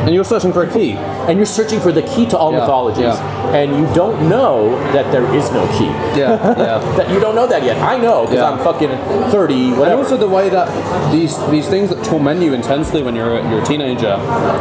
And 0.05 0.13
you're 0.13 0.23
searching 0.23 0.51
for 0.53 0.63
a 0.63 0.71
key. 0.73 0.93
And 1.27 1.37
you're 1.37 1.45
searching 1.45 1.79
for 1.79 1.91
the 1.91 2.01
key 2.03 2.25
to 2.27 2.37
all 2.37 2.51
Yeah, 2.51 2.59
mythologies. 2.59 3.03
yeah. 3.03 3.55
And 3.55 3.75
you 3.77 3.85
don't 3.93 4.27
know 4.29 4.71
that 4.93 5.11
there 5.11 5.25
is 5.35 5.51
no 5.51 5.65
key. 5.77 5.85
Yeah, 6.19 6.37
yeah. 6.57 6.79
that 6.97 7.09
you 7.09 7.19
don't 7.19 7.35
know 7.35 7.47
that 7.47 7.63
yet. 7.63 7.77
I 7.81 7.97
know 7.97 8.21
because 8.23 8.37
Yeah. 8.37 8.49
I'm 8.51 8.59
fucking 8.59 8.89
30, 9.31 9.53
And 9.69 9.77
whatever. 9.79 10.01
also 10.01 10.17
the 10.17 10.27
way 10.27 10.49
that 10.49 10.67
these 11.11 11.33
these 11.49 11.67
things 11.67 11.89
that 11.89 12.03
torment 12.03 12.41
you 12.41 12.53
intensely 12.53 13.01
when 13.03 13.15
you're 13.15 13.37
a, 13.37 13.49
you're 13.49 13.61
a 13.61 13.65
teenager 13.65 14.17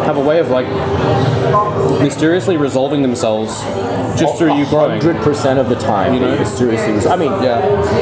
have 0.07 0.17
a 0.17 0.25
way 0.25 0.39
of 0.39 0.49
like 0.51 0.67
mysteriously 2.01 2.57
resolving 2.57 3.03
themselves 3.03 3.61
just 4.19 4.37
through 4.39 4.55
you 4.57 4.67
growing. 4.67 5.01
Hundred 5.01 5.17
percent 5.23 5.59
of 5.59 5.69
the 5.69 5.75
time, 5.77 6.15
You 6.15 6.21
know? 6.21 6.37
mysteriously. 6.39 6.93
res- 6.93 7.07
I 7.07 7.17
mean, 7.17 7.33
Yeah. 7.43 7.61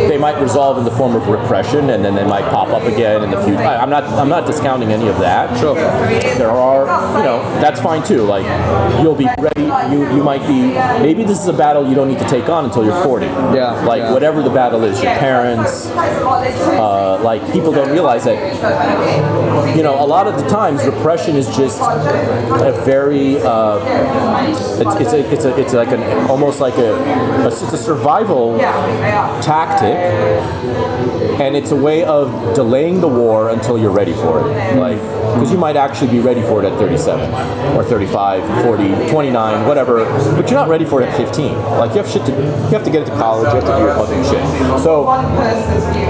they 0.09 0.19
might 0.19 0.41
resolve 0.41 0.79
in 0.79 0.85
the 0.85 0.91
form 0.91 1.15
of 1.15 1.29
repression, 1.29 1.91
and 1.91 2.05
then 2.05 2.15
they 2.15 2.25
might 2.25 2.45
pop 2.51 2.69
up 2.69 2.83
again 2.83 3.23
in 3.23 3.31
the 3.31 3.41
future. 3.43 3.63
I'm 3.63 3.91
not. 3.91 4.05
I'm 4.05 4.29
not 4.29 4.47
discounting 4.47 4.93
any 4.93 5.09
of 5.09 5.19
that. 5.21 5.57
Sure. 5.59 5.75
There 5.75 6.51
are, 6.51 6.83
you 7.19 7.25
know, 7.25 7.30
that's 7.61 7.81
fine 7.81 8.03
too. 8.03 8.23
Like, 8.23 8.45
you'll 9.03 9.15
be 9.15 9.27
ready. 9.39 9.63
You 9.95 10.17
you 10.17 10.23
might 10.23 10.47
be. 10.47 10.61
Maybe 11.03 11.25
this 11.25 11.41
is 11.41 11.49
a 11.49 11.53
battle 11.53 11.89
you 11.89 11.95
don't 11.95 12.09
need 12.09 12.19
to 12.19 12.29
take 12.29 12.49
on 12.49 12.65
until 12.65 12.85
you're 12.85 13.03
40. 13.05 13.27
Yeah, 13.27 13.85
Like 13.85 14.03
yeah. 14.03 14.13
whatever 14.13 14.43
the 14.43 14.51
battle 14.51 14.85
is, 14.85 15.03
your 15.03 15.15
parents. 15.15 15.87
Uh, 15.87 17.21
like 17.23 17.43
people 17.53 17.73
don't 17.73 17.91
realize 17.91 18.25
that. 18.25 18.39
You 19.77 19.83
know, 19.83 20.03
a 20.03 20.07
lot 20.07 20.27
of 20.27 20.37
the 20.43 20.49
times 20.49 20.85
repression 20.85 21.37
is 21.37 21.47
just 21.57 21.81
a 21.81 22.73
very. 22.85 23.39
Uh, 23.41 23.79
it's, 24.81 24.95
it's 25.01 25.13
a 25.13 25.33
it's 25.33 25.45
a 25.45 25.57
it's 25.61 25.73
like 25.75 25.89
an 25.93 26.03
almost 26.31 26.61
like 26.61 26.75
a, 26.79 26.95
a 26.95 27.47
it's 27.47 27.63
a 27.63 27.77
survival 27.77 28.59
tactic 29.43 29.97
and 31.41 31.57
it's 31.57 31.71
a 31.71 31.77
way 31.77 32.05
of 32.05 32.55
delaying 32.55 33.01
the 33.01 33.09
war 33.09 33.51
until 33.51 33.79
you're 33.79 33.91
ready 33.91 34.13
for 34.13 34.41
it 34.41 34.77
like 34.77 34.99
because 35.35 35.51
you 35.53 35.59
might 35.59 35.77
actually 35.77 36.11
be 36.11 36.19
ready 36.21 36.43
for 36.43 36.63
it 36.63 36.67
at 36.71 36.79
37 36.79 37.20
or 37.77 37.85
35 37.85 38.65
40 38.65 39.11
29 39.11 39.67
whatever 39.69 40.05
but 40.37 40.49
you're 40.51 40.59
not 40.61 40.69
ready 40.69 40.85
for 40.85 41.01
it 41.03 41.09
at 41.09 41.17
15 41.17 41.53
like 41.79 41.91
you 41.91 41.97
have 41.99 42.09
shit 42.09 42.25
to 42.27 42.33
you 42.33 42.73
have 42.77 42.85
to 42.85 42.91
get 42.91 43.03
into 43.03 43.13
college 43.17 43.49
you 43.53 43.61
have 43.61 43.65
to 43.65 43.77
do 43.77 43.85
your 43.85 43.95
fucking 43.95 44.23
shit 44.25 44.43
so 44.83 45.05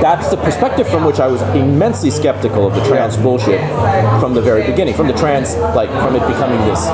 that's 0.00 0.30
the 0.30 0.36
perspective 0.36 0.88
from 0.88 1.04
which 1.04 1.20
I 1.20 1.26
was 1.26 1.42
immensely 1.54 2.10
skeptical 2.10 2.66
of 2.66 2.74
the 2.74 2.84
trans 2.84 3.16
bullshit 3.16 3.60
from 4.20 4.34
the 4.34 4.40
very 4.42 4.66
beginning 4.66 4.94
from 4.94 5.06
the 5.06 5.14
trans 5.14 5.56
like 5.76 5.90
from 5.90 6.14
it 6.16 6.26
becoming 6.26 6.58
this 6.68 6.86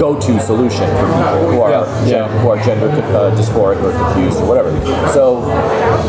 go-to 0.00 0.40
solution 0.40 0.86
for 0.98 1.06
people 1.06 1.50
who 1.52 1.60
are 1.62 1.70
Yeah, 1.70 2.06
gen- 2.08 2.40
who 2.40 2.48
are 2.50 2.58
gender 2.62 2.88
uh, 2.88 3.30
dysphoric 3.36 3.80
or 3.82 3.92
confused 3.92 4.38
or 4.40 4.46
whatever. 4.48 4.70
So 5.12 5.44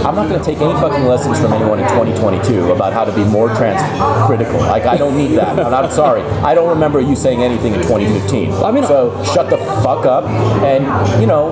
I'm 0.04 0.16
not 0.16 0.28
going 0.28 0.40
to 0.40 0.44
take 0.46 0.58
any 0.58 0.74
fucking 0.74 1.06
lessons 1.06 1.40
from 1.40 1.54
anyone 1.54 1.80
in 1.80 1.88
2022 1.90 2.72
about 2.72 2.94
how 2.94 3.06
to 3.06 3.12
be 3.16 3.24
more 3.24 3.48
trans 3.50 3.80
critical. 4.26 4.58
Like 4.60 4.86
I 4.86 4.98
don't 4.98 5.16
need 5.16 5.36
that. 5.38 5.60
And 5.60 5.74
I'm 5.76 5.92
sorry. 5.92 6.22
I 6.44 6.56
don't 6.56 6.70
remember 6.70 7.00
you 7.00 7.15
saying 7.16 7.42
anything 7.42 7.74
in 7.74 7.82
2015. 7.82 8.52
I 8.54 8.72
mean, 8.72 8.84
so 8.84 9.12
shut 9.34 9.50
the 9.50 9.58
fuck 9.84 10.06
up 10.06 10.26
and 10.64 10.86
you 11.22 11.28
know 11.28 11.50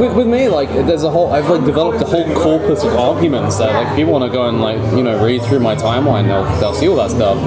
With, 0.00 0.14
with 0.16 0.26
me, 0.26 0.48
like, 0.48 0.68
there's 0.70 1.04
a 1.04 1.10
whole. 1.10 1.32
I've 1.32 1.48
like 1.48 1.64
developed 1.64 2.00
a 2.02 2.04
whole 2.06 2.24
corpus 2.34 2.82
of 2.84 2.94
arguments 2.96 3.58
that, 3.58 3.72
like, 3.72 3.96
people 3.96 4.12
want 4.12 4.24
to 4.24 4.30
go 4.30 4.48
and 4.48 4.60
like, 4.60 4.78
you 4.96 5.02
know, 5.02 5.22
read 5.24 5.42
through 5.42 5.60
my 5.60 5.74
timeline, 5.76 6.24
they'll 6.26 6.44
they'll 6.60 6.74
see 6.74 6.88
all 6.88 6.96
that 6.96 7.10
stuff. 7.10 7.38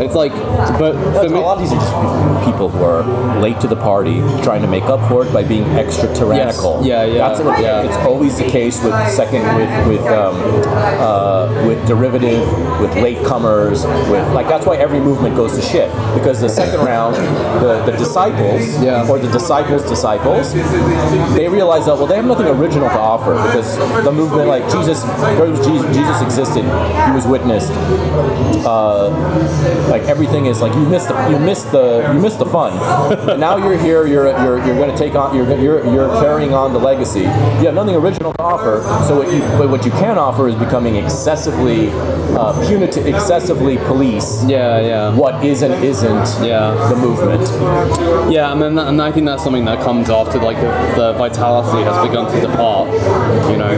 It's 0.00 0.14
like, 0.14 0.32
but 0.78 0.92
for 1.20 1.26
a 1.26 1.28
me, 1.28 1.38
lot 1.40 1.58
of 1.58 1.62
these 1.62 1.72
are 1.72 1.80
just 1.80 2.44
people 2.46 2.68
who 2.68 2.82
are 2.84 3.02
late 3.40 3.60
to 3.60 3.66
the 3.68 3.76
party, 3.76 4.20
trying 4.42 4.62
to 4.62 4.68
make 4.68 4.84
up 4.84 5.00
for 5.08 5.24
it 5.26 5.32
by 5.32 5.42
being 5.42 5.64
extra 5.76 6.12
tyrannical. 6.14 6.80
Yes. 6.84 6.86
Yeah, 6.86 7.04
yeah, 7.04 7.28
That's 7.28 7.40
what- 7.40 7.60
yeah. 7.60 7.82
It's 7.82 7.96
always 8.06 8.38
the 8.38 8.44
case 8.48 8.82
with 8.82 8.94
second, 9.10 9.42
with 9.56 9.70
with 9.88 10.06
um, 10.08 10.34
uh, 11.00 11.64
with 11.66 11.86
derivative, 11.86 12.40
with 12.80 12.90
latecomers, 12.92 13.84
with 14.10 14.26
like 14.32 14.48
that's 14.48 14.66
why 14.66 14.76
every 14.76 15.00
movement 15.00 15.36
goes 15.36 15.54
to 15.56 15.62
shit 15.62 15.90
because 16.14 16.40
the 16.40 16.48
second 16.48 16.76
round, 16.80 16.88
the 17.60 17.82
the 17.86 17.92
disciples 17.96 18.62
Yeah. 18.82 19.08
or 19.08 19.18
the 19.18 19.30
disciples' 19.30 19.84
disciples, 19.84 20.52
they 21.34 21.48
realize 21.48 21.86
that 21.86 21.96
well 21.96 22.06
they 22.06 22.16
have 22.16 22.24
nothing 22.26 22.46
original 22.46 22.88
to 22.88 22.98
offer 22.98 23.32
because 23.46 23.76
the 24.04 24.12
movement 24.12 24.48
like 24.48 24.64
Jesus, 24.70 25.02
Jesus, 25.66 25.96
Jesus 25.96 26.18
existed, 26.22 26.64
he 27.06 27.12
was 27.18 27.26
witnessed 27.26 27.72
like 29.88 30.02
everything 30.02 30.46
is 30.46 30.60
like 30.60 30.74
you 30.74 30.84
missed 30.88 31.08
the 31.08 31.28
you 31.30 31.38
missed 31.38 31.70
the 31.72 32.10
you 32.14 32.20
missed 32.20 32.38
the 32.38 32.46
fun. 32.46 32.70
now 33.40 33.56
you're 33.56 33.78
here. 33.78 34.06
You're 34.06 34.28
you're 34.42 34.58
you're 34.66 34.76
going 34.76 34.90
to 34.90 34.96
take 34.96 35.14
on. 35.14 35.34
You're 35.34 35.48
you're 35.58 35.84
you're 35.92 36.08
carrying 36.20 36.54
on 36.54 36.72
the 36.72 36.78
legacy. 36.78 37.20
You 37.20 37.66
have 37.66 37.74
nothing 37.74 37.96
original 37.96 38.32
to 38.34 38.42
offer. 38.42 38.82
So 39.06 39.18
what 39.18 39.32
you 39.32 39.40
but 39.58 39.68
what 39.70 39.84
you 39.84 39.90
can 39.92 40.18
offer 40.18 40.48
is 40.48 40.54
becoming 40.54 40.96
excessively 40.96 41.90
uh, 42.36 42.52
punitive, 42.66 43.06
excessively 43.06 43.76
police. 43.78 44.44
yeah, 44.46 44.80
yeah. 44.80 45.14
What 45.16 45.44
is 45.44 45.62
and 45.62 45.74
isn't 45.84 46.28
Yeah. 46.46 46.74
The 46.88 46.96
movement. 46.96 48.32
Yeah, 48.32 48.52
and 48.52 48.62
then 48.62 48.78
and 48.78 49.00
I 49.02 49.12
think 49.12 49.26
that's 49.26 49.42
something 49.42 49.64
that 49.64 49.80
comes 49.82 50.08
after 50.10 50.38
like 50.38 50.56
the, 50.56 50.70
the 50.96 51.12
vitality 51.14 51.82
has 51.84 52.06
begun 52.06 52.32
to 52.32 52.40
depart, 52.40 52.88
you 53.50 53.56
know, 53.56 53.70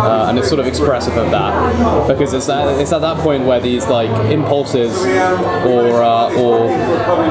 uh, 0.00 0.26
and 0.28 0.38
it's 0.38 0.48
sort 0.48 0.60
of 0.60 0.66
expressive 0.66 1.16
of 1.16 1.30
that. 1.30 2.08
Because 2.08 2.32
it's 2.32 2.48
at, 2.48 2.80
it's 2.80 2.92
at 2.92 3.00
that 3.00 3.18
point 3.18 3.44
where 3.44 3.60
these 3.60 3.86
like 3.86 4.10
impulses 4.30 4.96
or 5.64 6.02
uh, 6.02 6.34
or 6.38 6.66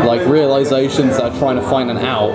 like 0.06 0.26
realizations 0.28 1.18
that 1.18 1.32
are 1.32 1.40
trying 1.40 1.56
to 1.58 1.62
find 1.64 1.90
an 1.92 1.98
out, 1.98 2.32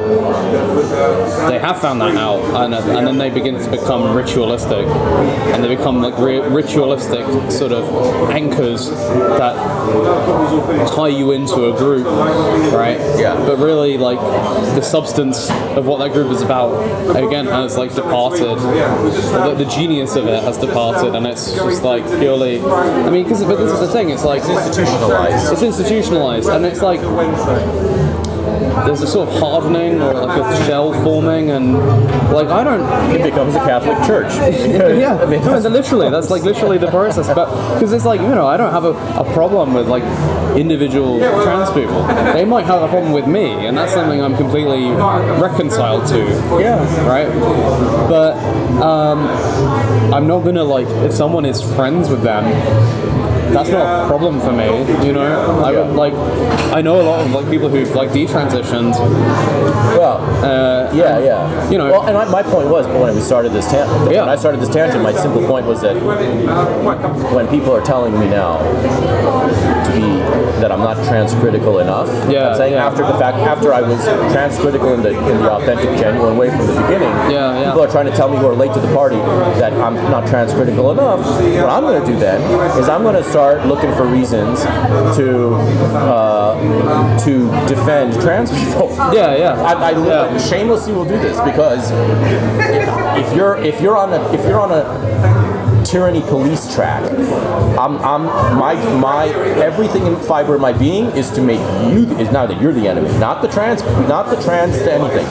they 1.49 1.59
have 1.59 1.81
found 1.81 2.01
that 2.01 2.17
out, 2.17 2.41
and, 2.65 2.75
and 2.75 3.07
then 3.07 3.19
they 3.19 3.31
begin 3.31 3.55
to 3.55 3.71
become 3.71 4.15
ritualistic, 4.17 4.87
and 5.53 5.63
they 5.65 5.75
become 5.75 6.01
like 6.03 6.17
ri- 6.19 6.41
ritualistic 6.49 7.25
sort 7.51 7.73
of 7.73 7.85
anchors 8.31 8.91
that 8.91 9.55
tie 10.95 11.09
you 11.09 11.33
into 11.33 11.73
a 11.73 11.77
group, 11.77 12.07
right? 12.73 12.99
Yeah. 13.19 13.35
But 13.35 13.59
really, 13.59 13.99
like 13.99 14.19
the 14.19 14.83
substance 14.83 15.51
of 15.77 15.87
what 15.87 15.99
that 15.99 16.13
group 16.13 16.31
is 16.31 16.43
about, 16.43 16.73
again, 17.17 17.47
has 17.47 17.77
like 17.77 17.95
departed. 17.95 18.59
The, 18.59 19.55
the 19.57 19.65
genius 19.65 20.17
of 20.17 20.27
it 20.27 20.43
has 20.43 20.59
departed, 20.59 21.15
and 21.15 21.27
it's 21.27 21.53
just 21.53 21.83
like 21.83 22.05
purely. 22.19 22.61
I 22.61 23.11
mean, 23.11 23.25
because 23.25 23.45
but 23.45 23.57
this 23.57 23.73
is 23.73 23.81
the 23.81 23.93
thing. 23.93 24.11
It's 24.11 24.25
like 24.25 24.43
institutionalized. 24.43 25.53
It's 25.53 25.63
institutionalized, 25.63 26.49
and 26.49 26.65
it's 26.65 26.83
like 26.83 27.01
there's 28.87 29.03
a 29.03 29.07
sort 29.07 29.29
of 29.29 29.39
hardening 29.39 30.01
or 30.01 30.15
like 30.15 30.41
a 30.41 30.67
shell 30.67 30.93
forming, 31.03 31.51
and 31.51 31.75
like 32.33 32.49
I 32.49 32.65
don't. 32.65 32.83
It 33.15 33.23
becomes 33.23 33.55
a 33.55 33.61
Catholic 33.61 34.07
church. 34.07 34.33
yeah, 34.37 35.15
no, 35.15 35.27
that's 35.27 35.65
literally 35.65 36.11
that's 36.11 36.31
like 36.31 36.43
literally 36.43 36.79
the 36.79 36.91
process. 36.91 37.27
But 37.33 37.75
because 37.75 37.93
it's 37.93 38.05
like 38.05 38.21
you 38.21 38.29
know, 38.29 38.47
I 38.47 38.57
don't 38.57 38.73
have 38.73 38.85
a, 38.85 38.91
a 39.21 39.33
problem 39.33 39.75
with 39.75 39.89
like 39.89 40.03
individual 40.57 41.19
trans 41.19 41.71
people. 41.71 42.03
They 42.33 42.45
might 42.45 42.67
have 42.67 42.83
a 42.83 42.89
problem 42.89 43.13
with 43.13 43.27
me, 43.27 43.67
and 43.67 43.77
that's 43.77 43.93
something 43.93 44.21
I'm 44.23 44.37
completely 44.37 44.91
reconciled 45.41 46.07
to. 46.09 46.19
Yeah. 46.61 46.79
Right. 47.09 47.29
But 48.09 48.37
um, 48.83 49.21
I'm 50.13 50.27
not 50.27 50.45
gonna 50.45 50.65
like 50.65 50.87
if 51.05 51.13
someone 51.13 51.45
is 51.47 51.63
friends 51.75 52.09
with 52.09 52.23
them. 52.23 52.45
that's 53.53 53.69
not 53.69 54.05
a 54.05 54.09
problem 54.09 54.41
for 54.41 54.53
me. 54.53 54.67
You 55.07 55.13
know, 55.13 55.63
I 55.63 55.73
would 55.73 55.95
like. 55.95 56.15
I 56.73 56.81
know 56.81 57.01
a 57.01 57.05
lot 57.05 57.21
of 57.25 57.31
like 57.33 57.51
people 57.51 57.69
who've 57.69 57.95
like 57.95 58.11
detransitioned. 58.11 58.93
Well, 59.99 60.19
uh, 60.43 60.91
yeah, 60.95 61.19
yeah. 61.19 61.71
You 61.71 61.79
know, 61.79 61.91
well, 61.91 62.07
and 62.07 62.17
my, 62.17 62.43
my 62.43 62.43
point 62.43 62.69
was 62.69 62.87
when 62.87 63.15
we 63.15 63.21
started 63.21 63.53
this 63.53 63.71
tangent. 63.71 64.09
When 64.09 64.29
I 64.29 64.37
started 64.37 64.61
this 64.61 64.71
tangent, 64.71 65.03
my 65.03 65.13
simple 65.13 65.47
point 65.47 65.67
was 65.67 65.83
that 65.83 65.97
when 67.35 67.49
people 67.49 67.73
are 67.73 67.83
telling 67.83 68.19
me 68.19 68.29
now 68.29 68.59
be 69.93 70.01
that 70.61 70.71
I'm 70.73 70.81
not 70.81 70.97
transcritical 71.09 71.81
enough, 71.81 72.09
Yeah, 72.31 72.49
I'm 72.51 72.57
saying 72.57 72.73
yeah. 72.75 72.87
after 72.87 73.03
the 73.07 73.15
fact, 73.19 73.37
after 73.39 73.73
I 73.75 73.81
was 73.83 74.01
transcritical 74.35 74.95
in 74.95 75.03
the 75.03 75.11
in 75.31 75.39
the 75.43 75.51
authentic, 75.51 75.91
genuine 75.99 76.37
way 76.37 76.49
from 76.51 76.67
the 76.67 76.75
beginning, 76.83 77.09
Yeah, 77.31 77.59
yeah. 77.59 77.65
people 77.67 77.83
are 77.83 77.91
trying 77.91 78.07
to 78.07 78.13
tell 78.17 78.29
me 78.31 78.39
who 78.39 78.47
are 78.47 78.55
late 78.55 78.73
to 78.75 78.81
the 78.81 78.93
party 78.95 79.17
that 79.61 79.73
I'm 79.75 79.95
not 80.11 80.25
transcritical 80.29 80.93
enough. 80.93 81.21
What 81.21 81.71
I'm 81.71 81.83
going 81.83 82.01
to 82.01 82.07
do 82.07 82.19
then 82.19 82.41
is 82.79 82.89
I'm 82.89 83.03
going 83.03 83.17
to 83.17 83.25
start 83.31 83.67
looking 83.67 83.93
for 83.95 84.07
reasons 84.07 84.63
to 85.17 85.55
uh, 85.95 87.19
to 87.25 87.51
defend 87.69 88.15
trans 88.21 88.51
people. 88.51 88.91
Yeah, 89.13 89.37
yeah. 89.37 89.63
I, 89.63 89.91
I 89.91 90.39
shamelessly 90.39 90.93
will 90.93 91.05
do 91.05 91.19
this 91.19 91.41
because 91.41 91.91
if 93.19 93.35
you're 93.37 93.57
if 93.59 93.81
you're 93.81 93.97
on 93.97 94.13
a 94.13 94.33
if 94.33 94.45
you're 94.47 94.61
on 94.61 94.71
a 94.73 94.83
tyranny 95.85 96.21
police 96.23 96.75
track, 96.75 97.03
I'm, 97.79 97.99
I'm 97.99 98.23
my 98.59 98.75
my 98.99 99.27
everything 99.63 100.07
in 100.07 100.17
fiber 100.17 100.55
of 100.55 100.61
my 100.61 100.73
being 100.73 101.07
is 101.13 101.31
to 101.33 101.43
make 101.43 101.61
you 101.93 102.05
is 102.19 102.31
now 102.33 102.47
that 102.47 102.61
you're 102.61 102.73
the 102.73 102.87
enemy, 102.89 103.09
not 103.19 103.43
the 103.43 103.49
trans, 103.49 103.83
not 104.09 104.31
the 104.35 104.41
trans 104.43 104.77
to 104.79 104.93
anything. 104.93 105.27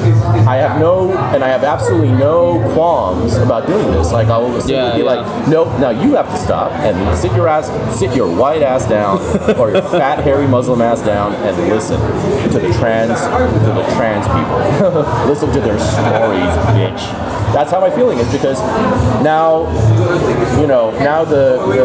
I 0.47 0.57
have 0.57 0.79
no 0.79 1.11
and 1.33 1.43
I 1.43 1.47
have 1.49 1.63
absolutely 1.63 2.11
no 2.11 2.59
qualms 2.73 3.35
about 3.35 3.67
doing 3.67 3.91
this. 3.91 4.11
Like 4.11 4.27
I 4.27 4.37
will 4.37 4.51
Yeah, 4.67 4.93
be 4.93 4.99
yeah. 4.99 5.05
like, 5.05 5.47
nope, 5.47 5.67
now 5.79 5.89
you 5.89 6.15
have 6.15 6.29
to 6.29 6.37
stop 6.37 6.71
and 6.71 7.17
sit 7.17 7.31
your 7.33 7.47
ass, 7.47 7.67
sit 7.97 8.15
your 8.15 8.33
white 8.33 8.61
ass 8.61 8.85
down 8.87 9.17
or 9.59 9.71
your 9.71 9.81
fat 9.81 10.19
hairy 10.23 10.47
Muslim 10.47 10.81
ass 10.81 11.01
down 11.01 11.33
and 11.35 11.57
listen 11.69 11.99
to 12.51 12.59
the 12.59 12.73
trans 12.73 13.19
to 13.19 13.71
the 13.73 13.85
trans 13.95 14.25
people. 14.27 15.27
listen 15.27 15.51
to 15.51 15.59
their 15.61 15.79
stories, 15.79 16.55
bitch. 16.75 17.30
That's 17.53 17.71
how 17.71 17.79
my 17.81 17.89
feeling 17.89 18.17
is 18.17 18.31
because 18.31 18.59
now, 19.23 19.67
you 20.59 20.67
know, 20.67 20.91
now 20.99 21.23
the 21.25 21.57
the, 21.67 21.75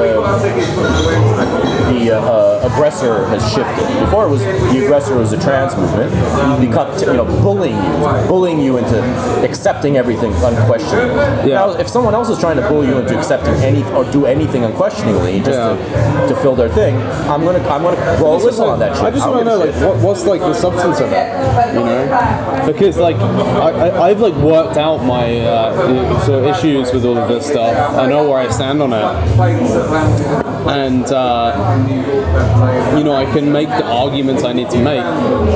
the 1.93 2.17
uh, 2.17 2.71
aggressor 2.73 3.27
has 3.27 3.43
shifted. 3.53 3.87
Before 4.01 4.27
it 4.27 4.31
was 4.31 4.43
the 4.43 4.85
aggressor 4.85 5.17
was 5.17 5.31
the 5.33 5.39
trans 5.39 5.75
movement. 5.77 6.13
You 6.13 6.69
become, 6.69 6.97
you 7.01 7.07
know, 7.15 7.25
bullying 7.43 7.77
you, 7.77 8.29
bullying 8.29 8.61
you 8.61 8.79
into 8.79 9.01
accepting 9.45 9.97
everything 9.97 10.33
unquestioningly. 10.35 11.51
Now, 11.51 11.73
if 11.73 11.89
someone 11.89 12.15
else 12.15 12.29
is 12.29 12.39
trying 12.39 12.57
to 12.57 12.69
bully 12.69 12.89
you 12.89 12.99
into 12.99 13.17
accepting 13.19 13.55
any 13.55 13.83
or 13.93 14.05
do 14.13 14.27
anything 14.27 14.65
unquestioningly 14.65 15.41
just 15.41 15.59
to, 15.59 16.29
to 16.29 16.41
fill 16.43 16.55
their 16.55 16.69
thing, 16.69 16.97
I'm 17.29 17.45
gonna 17.45 17.59
I'm 17.69 17.83
gonna 17.83 18.19
blow 18.19 18.39
a 18.39 18.45
whistle 18.45 18.69
on 18.71 18.79
that 18.81 18.95
shit. 18.97 19.05
I 19.05 19.11
just 19.11 19.27
want 19.29 19.41
to 19.41 19.45
know, 19.45 19.59
like, 19.59 19.75
what, 19.83 19.97
what's 20.03 20.25
like 20.25 20.41
the 20.41 20.55
substance 20.55 21.01
of 21.01 21.11
it, 21.13 21.75
you 21.75 21.81
know? 21.81 22.63
Because 22.67 22.99
like, 22.99 23.17
I, 23.17 23.89
I, 23.89 24.09
I've 24.09 24.21
like 24.21 24.35
worked 24.35 24.77
out 24.77 25.05
my 25.05 25.41
uh, 25.41 25.56
sort 26.25 26.45
of 26.45 26.47
issues 26.47 26.93
with 26.93 27.05
all 27.05 27.17
of 27.19 27.29
this 27.29 27.47
stuff. 27.47 27.97
I 27.97 28.07
know 28.07 28.29
where 28.29 28.39
I 28.39 28.49
stand 28.51 28.83
on 28.83 28.93
it, 28.93 30.46
and 30.69 31.05
uh, 31.07 31.77
you 32.97 33.05
know, 33.05 33.15
I 33.15 33.25
can 33.27 33.53
make 33.53 33.69
the 33.69 33.85
arguments 33.85 34.43
I 34.45 34.53
need 34.53 34.71
to 34.71 34.79
make, 34.79 35.03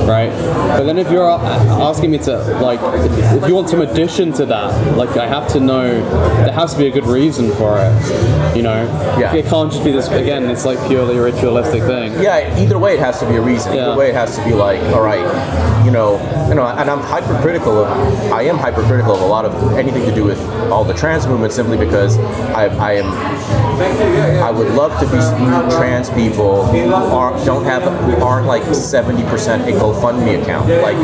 right? 0.06 0.30
But 0.76 0.84
then 0.84 0.98
if 0.98 1.10
you're 1.10 1.28
asking 1.28 2.10
me 2.12 2.18
to 2.18 2.36
like, 2.60 2.80
if, 2.82 3.48
you 3.48 3.55
want 3.55 3.68
some 3.68 3.80
addition 3.80 4.32
to 4.34 4.47
that, 4.47 4.97
like, 4.97 5.16
I 5.16 5.26
have 5.26 5.48
to 5.52 5.60
know 5.60 5.89
there 6.44 6.52
has 6.52 6.72
to 6.74 6.78
be 6.78 6.86
a 6.86 6.90
good 6.90 7.06
reason 7.06 7.50
for 7.52 7.78
it, 7.78 8.56
you 8.56 8.62
know? 8.62 8.84
Yeah. 9.18 9.34
It 9.34 9.47
can't 9.47 9.70
just 9.70 9.84
be 9.84 9.92
this 9.92 10.08
again. 10.08 10.44
It's 10.50 10.64
like 10.64 10.78
purely 10.86 11.18
ritualistic 11.18 11.82
thing. 11.82 12.12
Yeah, 12.22 12.58
either 12.58 12.78
way, 12.78 12.94
it 12.94 13.00
has 13.00 13.18
to 13.20 13.28
be 13.28 13.36
a 13.36 13.40
reason. 13.40 13.72
Either 13.72 13.97
way, 13.97 14.10
it 14.10 14.14
has 14.14 14.36
to 14.36 14.44
be 14.44 14.52
like, 14.52 14.80
all 14.94 15.02
right, 15.02 15.84
you 15.84 15.90
know, 15.90 16.18
you 16.48 16.55
know, 16.55 16.66
and 16.66 16.90
I'm 16.90 17.00
hypercritical 17.00 17.84
of, 17.84 18.32
I 18.32 18.42
am 18.42 18.58
hypercritical 18.58 19.14
of 19.14 19.22
a 19.22 19.26
lot 19.26 19.44
of 19.44 19.72
anything 19.74 20.05
to 20.05 20.14
do 20.14 20.24
with 20.24 20.40
all 20.70 20.84
the 20.84 20.94
trans 20.94 21.26
movement 21.26 21.52
simply 21.52 21.76
because 21.76 22.18
I, 22.18 22.66
I 22.66 22.92
am, 22.94 23.06
I 24.42 24.50
would 24.50 24.72
love 24.74 25.00
to 25.01 25.07
be 25.07 25.19
trans 25.77 26.11
people 26.11 26.67
who 26.67 26.93
aren't, 26.93 27.45
don't 27.45 27.65
have, 27.65 27.83
who 28.05 28.23
aren't 28.25 28.47
like 28.47 28.62
70% 28.62 29.20
a 29.67 29.73
GoFundMe 29.73 30.43
account. 30.43 30.69
Like, 30.69 30.97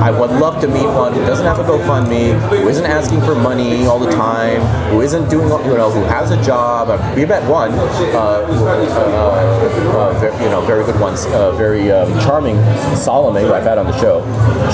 I 0.00 0.10
would 0.10 0.30
love 0.30 0.60
to 0.60 0.68
meet 0.68 0.84
one 0.86 1.12
who 1.14 1.20
doesn't 1.20 1.46
have 1.46 1.58
a 1.58 1.64
GoFundMe, 1.64 2.38
who 2.50 2.68
isn't 2.68 2.84
asking 2.86 3.20
for 3.22 3.34
money 3.34 3.86
all 3.86 3.98
the 3.98 4.10
time, 4.12 4.60
who 4.90 5.00
isn't 5.02 5.28
doing, 5.30 5.48
you 5.64 5.76
know, 5.76 5.90
who 5.90 6.02
has 6.04 6.30
a 6.30 6.42
job. 6.44 6.88
We 7.16 7.24
met 7.24 7.48
one, 7.48 7.72
uh, 7.72 8.44
who, 8.46 8.66
uh, 8.66 9.98
uh, 9.98 10.12
ve- 10.20 10.44
you 10.44 10.50
know, 10.50 10.60
very 10.62 10.84
good 10.84 10.98
ones, 11.00 11.26
uh, 11.26 11.52
very 11.52 11.90
um, 11.92 12.10
charming 12.20 12.56
Salome, 12.96 13.42
who 13.42 13.52
I've 13.52 13.62
had 13.64 13.78
on 13.78 13.86
the 13.86 13.98
show. 14.00 14.22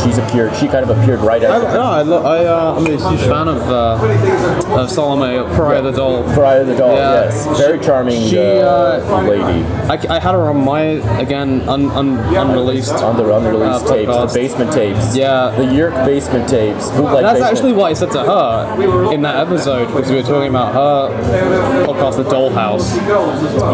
She's 0.02 0.18
appeared, 0.18 0.54
she 0.56 0.66
kind 0.66 0.88
of 0.88 0.96
appeared 0.96 1.20
right 1.20 1.42
I, 1.44 1.56
as 1.56 1.62
no, 1.74 1.82
I, 1.82 2.02
lo- 2.02 2.22
I, 2.24 2.44
uh, 2.46 2.74
I'm 2.76 2.86
a 2.86 2.90
huge 3.10 3.20
fan 3.28 3.48
of 3.48 3.60
uh, 3.68 4.80
of 4.80 4.90
Salome 4.90 5.38
Pariah 5.56 5.82
the 5.82 5.90
Doll. 5.92 6.22
Pariah 6.34 6.64
the 6.64 6.76
Doll, 6.76 6.94
Yeah. 6.96 7.24
yes. 7.24 7.46
Very 7.58 7.78
charming 7.78 8.20
She, 8.28 8.36
uh, 8.60 9.00
uh, 9.04 9.22
lady. 9.22 9.64
I, 9.88 10.16
I 10.16 10.18
had 10.20 10.32
her 10.32 10.48
on 10.50 10.64
my 10.64 10.82
again 11.20 11.68
un, 11.68 11.90
un, 11.90 12.18
unreleased 12.34 12.92
on 12.92 13.16
the 13.16 13.24
unreleased 13.24 13.86
uh, 13.86 13.94
tapes, 13.94 14.10
podcast. 14.10 14.32
the 14.32 14.40
basement 14.40 14.72
tapes. 14.72 15.16
Yeah, 15.16 15.50
the 15.56 15.74
Yerk 15.74 15.94
basement 16.06 16.48
tapes. 16.48 16.90
Bootleg 16.90 17.22
That's 17.22 17.38
basement. 17.38 17.56
actually 17.56 17.72
what 17.74 17.90
I 17.90 17.94
said 17.94 18.10
to 18.12 18.22
her 18.22 19.12
in 19.12 19.22
that 19.22 19.36
episode 19.36 19.86
because 19.86 20.10
we 20.10 20.16
were 20.16 20.22
talking 20.22 20.50
about 20.50 20.72
her 20.74 21.86
podcast, 21.86 22.16
The 22.16 22.24
Dollhouse. 22.24 22.96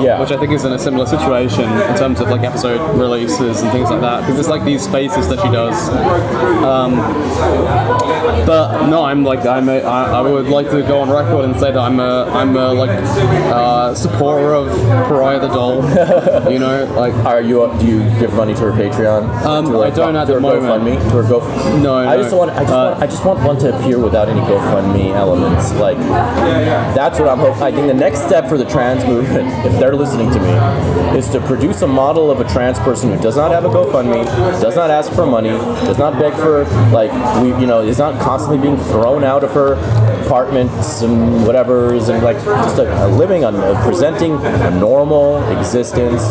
Yeah. 0.02 0.20
Which 0.20 0.30
I 0.30 0.38
think 0.38 0.52
is 0.52 0.64
in 0.64 0.72
a 0.72 0.78
similar 0.78 1.06
situation 1.06 1.64
in 1.64 1.96
terms 1.96 2.20
of 2.20 2.28
like 2.28 2.42
episode 2.42 2.80
releases 2.98 3.62
and 3.62 3.70
things 3.72 3.90
like 3.90 4.00
that 4.00 4.20
because 4.20 4.38
it's 4.38 4.48
like 4.48 4.64
these 4.64 4.82
spaces 4.82 5.28
that 5.28 5.40
she 5.40 5.50
does. 5.50 5.88
Um, 6.64 6.96
but 8.46 8.88
no, 8.88 9.04
I'm 9.04 9.24
like 9.24 9.44
I'm 9.46 9.68
a, 9.68 9.80
I, 9.80 10.18
I 10.18 10.20
would 10.20 10.46
like 10.46 10.70
to 10.70 10.82
go 10.82 11.00
on 11.00 11.10
record 11.10 11.44
and 11.44 11.54
say 11.54 11.72
that 11.72 11.78
I'm 11.78 12.00
a 12.00 12.24
I'm 12.32 12.56
a 12.56 12.72
like 12.72 12.90
uh, 12.90 13.94
supporter 13.94 14.54
of 14.54 14.68
Pariah 15.08 15.40
the 15.40 15.48
Doll. 15.48 15.76
you 16.52 16.58
know, 16.58 16.84
like 16.96 17.14
are 17.24 17.40
you? 17.40 17.72
Do 17.80 17.86
you 17.86 17.98
give 18.20 18.32
money 18.34 18.54
to 18.54 18.60
her 18.60 18.72
Patreon? 18.72 19.28
Um, 19.44 19.66
to 19.66 19.80
I 19.82 19.90
don't 19.90 20.16
at 20.16 20.26
to 20.26 20.34
the 20.34 20.34
her 20.34 20.40
moment. 20.40 20.64
GoFundMe, 20.84 21.10
to 21.10 21.22
her 21.22 21.28
Go. 21.28 21.78
No, 21.82 21.94
I 21.96 22.16
no. 22.16 22.22
just 22.22 22.34
want. 22.36 22.50
I 22.52 22.60
just 22.60 22.72
Uh, 22.72 22.76
want. 22.90 23.02
I 23.02 23.06
just 23.06 23.24
want 23.24 23.42
one 23.44 23.58
to 23.60 23.76
appear 23.76 23.98
without 23.98 24.28
any 24.28 24.40
GoFundMe 24.40 25.14
elements. 25.14 25.72
Like 25.74 25.98
that's 25.98 27.18
what 27.18 27.28
I'm 27.28 27.38
hoping. 27.38 27.62
I 27.62 27.72
think 27.72 27.86
the 27.86 27.94
next 27.94 28.20
step 28.26 28.48
for 28.48 28.58
the 28.58 28.64
trans 28.64 29.04
movement, 29.04 29.48
if 29.66 29.72
they're 29.78 29.94
listening 29.96 30.30
to 30.32 30.40
me, 30.40 31.16
is 31.18 31.28
to 31.30 31.40
produce 31.40 31.82
a 31.82 31.86
model 31.86 32.30
of 32.30 32.40
a 32.40 32.44
trans 32.48 32.78
person 32.80 33.12
who 33.12 33.20
does 33.22 33.36
not 33.36 33.50
have 33.50 33.64
a 33.64 33.68
GoFundMe, 33.68 34.24
does 34.60 34.76
not 34.76 34.90
ask 34.90 35.12
for 35.12 35.26
money, 35.26 35.50
does 35.50 35.98
not 35.98 36.18
beg 36.18 36.32
for 36.34 36.64
like 36.92 37.12
we, 37.42 37.48
you 37.60 37.66
know, 37.66 37.80
is 37.80 37.98
not 37.98 38.20
constantly 38.20 38.58
being 38.58 38.76
thrown 38.84 39.24
out 39.24 39.44
of 39.44 39.52
her 39.52 39.76
apartments 40.26 41.02
and 41.02 41.46
whatever's 41.46 42.08
and 42.08 42.22
like 42.22 42.36
just 42.36 42.78
a, 42.78 43.06
a 43.06 43.08
living 43.08 43.44
on 43.44 43.54
uh, 43.54 43.80
presenting 43.84 44.34
a 44.44 44.70
normal 44.72 45.38
existence 45.56 46.22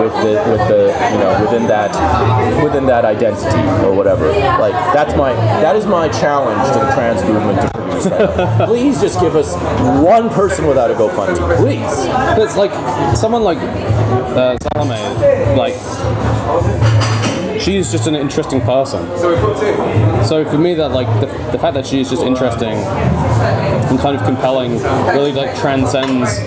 with 0.00 0.14
the 0.24 0.34
with 0.50 0.62
the 0.68 0.82
you 1.12 1.18
know 1.18 1.38
within 1.44 1.66
that 1.68 1.92
within 2.64 2.86
that 2.86 3.04
identity 3.04 3.60
or 3.86 3.94
whatever 3.94 4.26
like 4.58 4.72
that's 4.94 5.14
my 5.14 5.32
that 5.60 5.76
is 5.76 5.86
my 5.86 6.08
challenge 6.08 6.66
to 6.72 6.78
the 6.78 6.90
trans 6.94 7.22
movement 7.24 7.60
to 7.60 7.68
produce 7.78 8.04
that. 8.04 8.66
please 8.68 8.98
just 9.00 9.20
give 9.20 9.36
us 9.36 9.54
one 10.02 10.30
person 10.30 10.66
without 10.66 10.90
a 10.90 10.94
GoFundMe 10.94 11.56
please 11.58 11.92
it's 12.42 12.56
like 12.56 12.72
someone 13.14 13.42
like 13.42 13.58
uh, 13.58 14.56
Salome, 14.74 15.56
like 15.56 15.74
she's 17.62 17.92
just 17.92 18.06
an 18.06 18.16
interesting 18.16 18.60
person. 18.60 19.06
So 20.24 20.44
for 20.44 20.58
me, 20.58 20.74
that 20.74 20.90
like 20.90 21.06
the, 21.20 21.26
the 21.52 21.58
fact 21.58 21.74
that 21.74 21.86
she's 21.86 22.10
just 22.10 22.22
interesting 22.22 22.72
and 22.72 23.98
kind 23.98 24.16
of 24.16 24.24
compelling 24.24 24.72
really 25.16 25.32
like 25.32 25.56
transcends 25.58 26.38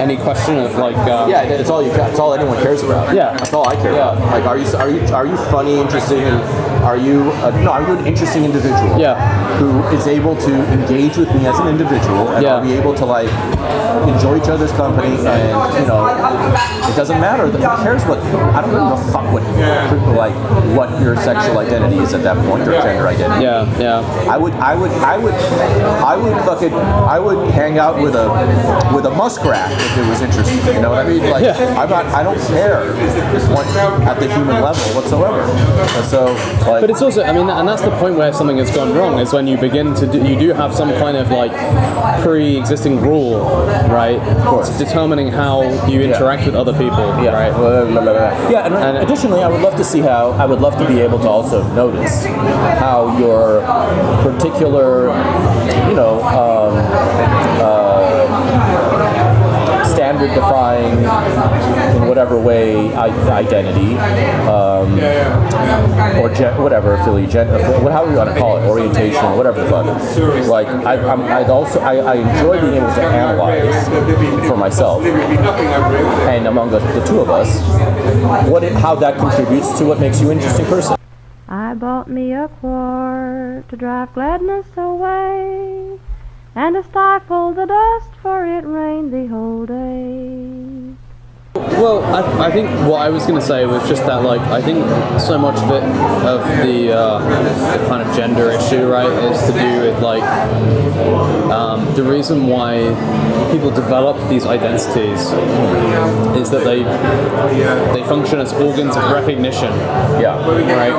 any 0.00 0.16
question 0.16 0.56
of 0.58 0.74
like 0.76 0.96
uh, 0.96 1.26
yeah 1.28 1.42
it's 1.42 1.70
all 1.70 1.82
you 1.82 1.92
it's 1.92 2.18
all 2.18 2.34
anyone 2.34 2.60
cares 2.62 2.82
about. 2.82 3.14
Yeah. 3.14 3.36
that's 3.36 3.52
all 3.52 3.68
I 3.68 3.76
care 3.76 3.92
about. 3.92 4.18
Like 4.20 4.44
are 4.44 4.58
you 4.58 4.66
are 4.76 4.90
you 4.90 5.00
are 5.14 5.26
you 5.26 5.36
funny 5.50 5.78
interesting 5.78 6.20
and 6.20 6.73
are 6.84 6.96
you 6.96 7.30
uh, 7.44 7.50
no 7.64 7.70
are 7.72 7.82
you 7.82 7.92
an 7.98 8.06
interesting 8.06 8.44
individual 8.44 8.98
Yeah. 9.00 9.14
who 9.58 9.68
is 9.96 10.06
able 10.06 10.36
to 10.36 10.52
engage 10.72 11.16
with 11.16 11.28
me 11.34 11.46
as 11.46 11.58
an 11.58 11.68
individual 11.68 12.28
and 12.28 12.42
Yeah. 12.44 12.56
are 12.56 12.62
we 12.62 12.72
able 12.72 12.94
to 12.94 13.04
like 13.06 13.30
enjoy 14.08 14.36
each 14.40 14.48
other's 14.54 14.72
company 14.72 15.16
and 15.16 15.48
you 15.80 15.86
know 15.88 16.04
it 16.90 16.94
doesn't 16.96 17.20
matter 17.20 17.46
who 17.46 17.58
cares 17.82 18.04
what 18.04 18.18
I 18.56 18.60
don't 18.60 18.70
give 18.72 18.98
a 18.98 19.12
fuck 19.12 19.26
what 19.32 19.42
like 20.24 20.34
what 20.76 20.90
your 21.00 21.16
sexual 21.16 21.58
identity 21.58 21.98
is 21.98 22.12
at 22.12 22.22
that 22.22 22.36
point 22.46 22.62
or 22.68 22.72
gender 22.72 23.06
identity 23.08 23.44
yeah 23.44 23.78
yeah 23.78 24.30
I 24.34 24.36
would 24.36 24.52
I 24.54 24.74
would 24.74 24.90
I 25.14 25.16
would 25.16 25.34
I 26.12 26.16
would 26.16 26.36
fucking 26.44 26.74
I 26.74 27.18
would 27.18 27.50
hang 27.50 27.78
out 27.78 27.96
with 28.00 28.14
a 28.14 28.26
with 28.94 29.06
a 29.06 29.10
muskrat 29.10 29.70
if 29.72 29.98
it 29.98 30.06
was 30.08 30.20
interesting. 30.20 30.58
You 30.74 30.82
know 30.82 30.90
what 30.90 31.06
I 31.06 31.08
mean? 31.08 31.30
Like 31.30 31.44
I'm 31.80 31.88
not 31.88 32.06
I 32.06 32.22
don't 32.22 32.40
care 32.48 32.82
at 34.10 34.20
the 34.20 34.28
human 34.34 34.60
level 34.62 34.82
whatsoever. 34.96 35.40
And 35.96 36.04
so 36.04 36.34
like 36.74 36.80
But 36.82 36.90
it's 36.90 37.02
also, 37.02 37.22
I 37.22 37.32
mean, 37.32 37.48
and 37.48 37.66
that's 37.68 37.82
the 37.82 37.90
point 37.98 38.16
where 38.16 38.32
something 38.32 38.58
has 38.58 38.70
gone 38.74 38.94
wrong 38.94 39.18
is 39.18 39.32
when 39.32 39.46
you 39.46 39.56
begin 39.56 39.94
to 39.94 40.06
do, 40.06 40.18
you 40.26 40.38
do 40.38 40.48
have 40.52 40.74
some 40.74 40.90
kind 41.02 41.16
of 41.16 41.30
like 41.30 41.52
pre-existing 42.22 43.00
rule, 43.00 43.40
right? 43.88 44.18
Of 44.18 44.44
course. 44.44 44.78
determining 44.78 45.28
how 45.28 45.62
you 45.86 46.00
interact 46.02 46.46
with 46.46 46.54
other 46.54 46.72
people, 46.72 47.04
Yeah. 47.22 47.30
right? 47.32 47.52
Blah, 47.52 47.84
blah, 47.84 48.02
blah. 48.02 48.50
Yeah, 48.50 48.66
and, 48.66 48.74
And- 48.74 48.98
additionally, 48.98 49.42
I 49.42 49.48
would 49.48 49.60
love 49.62 49.76
to 49.76 49.84
see 49.84 50.00
how 50.00 50.30
I 50.32 50.46
would 50.46 50.60
love 50.60 50.76
to 50.78 50.86
be 50.86 51.00
able 51.00 51.18
to 51.20 51.28
also 51.28 51.62
notice 51.74 52.24
how 52.84 53.16
your 53.18 53.60
particular, 54.22 55.08
you 55.88 55.94
know, 55.94 56.22
um, 56.42 56.74
standard-defying 60.28 60.98
in 61.96 62.08
whatever 62.08 62.40
way 62.40 62.92
identity, 62.94 63.96
um, 64.48 64.92
or 66.20 66.32
gen- 66.34 66.60
whatever 66.62 66.94
affiliation, 66.94 67.48
whatever 67.82 68.10
you 68.10 68.16
want 68.16 68.30
to 68.32 68.38
call 68.38 68.58
it, 68.58 68.66
orientation, 68.66 69.36
whatever 69.36 69.62
the 69.62 69.70
fuck. 69.70 69.86
Like 70.46 70.68
I, 70.68 70.96
I'm, 70.96 71.22
I'd 71.22 71.50
also 71.50 71.80
I, 71.80 71.96
I 71.96 72.14
enjoy 72.14 72.60
being 72.60 72.74
able 72.74 72.94
to 72.94 73.02
analyze 73.02 74.48
for 74.48 74.56
myself 74.56 75.04
and 75.04 76.46
among 76.46 76.70
the, 76.70 76.78
the 76.78 77.04
two 77.06 77.20
of 77.20 77.30
us, 77.30 77.60
what 78.48 78.64
it, 78.64 78.72
how 78.72 78.94
that 78.96 79.18
contributes 79.18 79.78
to 79.78 79.84
what 79.86 80.00
makes 80.00 80.20
you 80.20 80.30
an 80.30 80.38
interesting 80.38 80.66
person. 80.66 80.96
I 81.48 81.74
bought 81.74 82.08
me 82.08 82.32
a 82.32 82.48
quart 82.48 83.68
to 83.68 83.76
drive 83.76 84.14
gladness 84.14 84.66
away, 84.76 85.98
and 86.54 86.74
to 86.74 86.82
stifle 86.82 87.52
the 87.52 87.66
dust, 87.66 88.10
for 88.22 88.44
it 88.44 88.64
rained 88.64 89.12
the 89.12 89.26
whole. 89.26 89.43
Well, 91.80 92.02
I, 92.04 92.46
I 92.48 92.50
think 92.52 92.68
what 92.88 93.00
I 93.02 93.10
was 93.10 93.24
going 93.26 93.38
to 93.38 93.44
say 93.44 93.66
was 93.66 93.86
just 93.88 94.04
that, 94.06 94.22
like, 94.22 94.40
I 94.42 94.60
think 94.62 94.84
so 95.20 95.38
much 95.38 95.56
of 95.58 95.70
it, 95.70 95.82
of 96.24 96.40
the, 96.66 96.92
uh, 96.92 97.18
the 97.78 97.86
kind 97.88 98.06
of 98.08 98.14
gender 98.16 98.50
issue, 98.50 98.86
right, 98.86 99.10
is 99.30 99.40
to 99.46 99.52
do 99.52 99.80
with, 99.80 100.00
like, 100.02 100.22
um, 101.50 101.92
the 101.94 102.02
reason 102.02 102.46
why 102.46 102.78
people 103.52 103.70
develop 103.70 104.16
these 104.28 104.46
identities 104.46 105.20
is 106.36 106.50
that 106.50 106.64
they 106.64 106.82
they 107.94 108.04
function 108.08 108.40
as 108.40 108.52
organs 108.52 108.96
of 108.96 109.10
recognition, 109.12 109.70
Yeah. 110.20 110.38
right? 110.46 110.92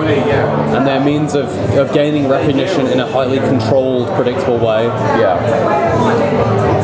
And 0.76 0.86
they're 0.88 1.04
means 1.04 1.36
of, 1.36 1.48
of 1.78 1.94
gaining 1.94 2.28
recognition 2.30 2.88
in 2.88 3.00
a 3.00 3.08
highly 3.12 3.40
controlled, 3.40 4.08
predictable 4.16 4.58
way. 4.58 4.86
Yeah. 4.86 6.75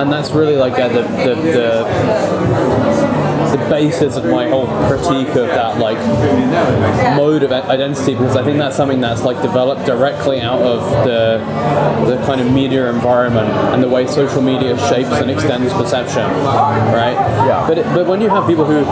And 0.00 0.12
that's 0.12 0.30
really 0.30 0.56
like 0.56 0.74
uh, 0.74 0.88
the, 0.88 1.02
the, 1.02 1.34
the 1.34 3.08
the 3.48 3.58
basis 3.70 4.16
of 4.16 4.24
my 4.26 4.48
whole 4.48 4.66
critique 4.86 5.28
of 5.28 5.46
that 5.48 5.78
like 5.78 5.98
mode 7.16 7.42
of 7.42 7.52
identity 7.52 8.12
because 8.12 8.36
I 8.36 8.44
think 8.44 8.58
that's 8.58 8.76
something 8.76 9.00
that's 9.00 9.22
like 9.22 9.40
developed 9.42 9.86
directly 9.86 10.40
out 10.40 10.60
of 10.60 10.82
the 11.06 11.38
the 12.06 12.22
kind 12.26 12.40
of 12.40 12.52
media 12.52 12.90
environment 12.90 13.48
and 13.48 13.82
the 13.82 13.88
way 13.88 14.06
social 14.06 14.42
media 14.42 14.76
shapes 14.88 15.10
and 15.10 15.30
extends 15.30 15.72
perception, 15.72 16.28
right? 16.92 17.16
Yeah. 17.46 17.64
But 17.66 17.78
it, 17.78 17.84
but 17.94 18.06
when 18.06 18.20
you 18.20 18.28
have 18.28 18.46
people 18.46 18.64
who 18.64 18.84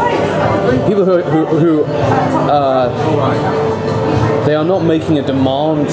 people 0.88 1.04
who 1.04 1.20
who, 1.22 1.44
who 1.58 1.84
uh, 1.84 2.88
they 4.46 4.54
are 4.54 4.64
not 4.64 4.84
making 4.84 5.18
a 5.18 5.22
demand 5.26 5.88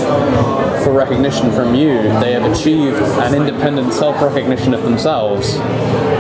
for 0.84 0.92
recognition 0.92 1.52
from 1.52 1.74
you. 1.76 2.02
They 2.20 2.34
have 2.34 2.50
achieved 2.52 2.98
an 2.98 3.34
independent 3.34 3.94
self-recognition 3.94 4.74
of 4.74 4.84
themselves, 4.84 5.58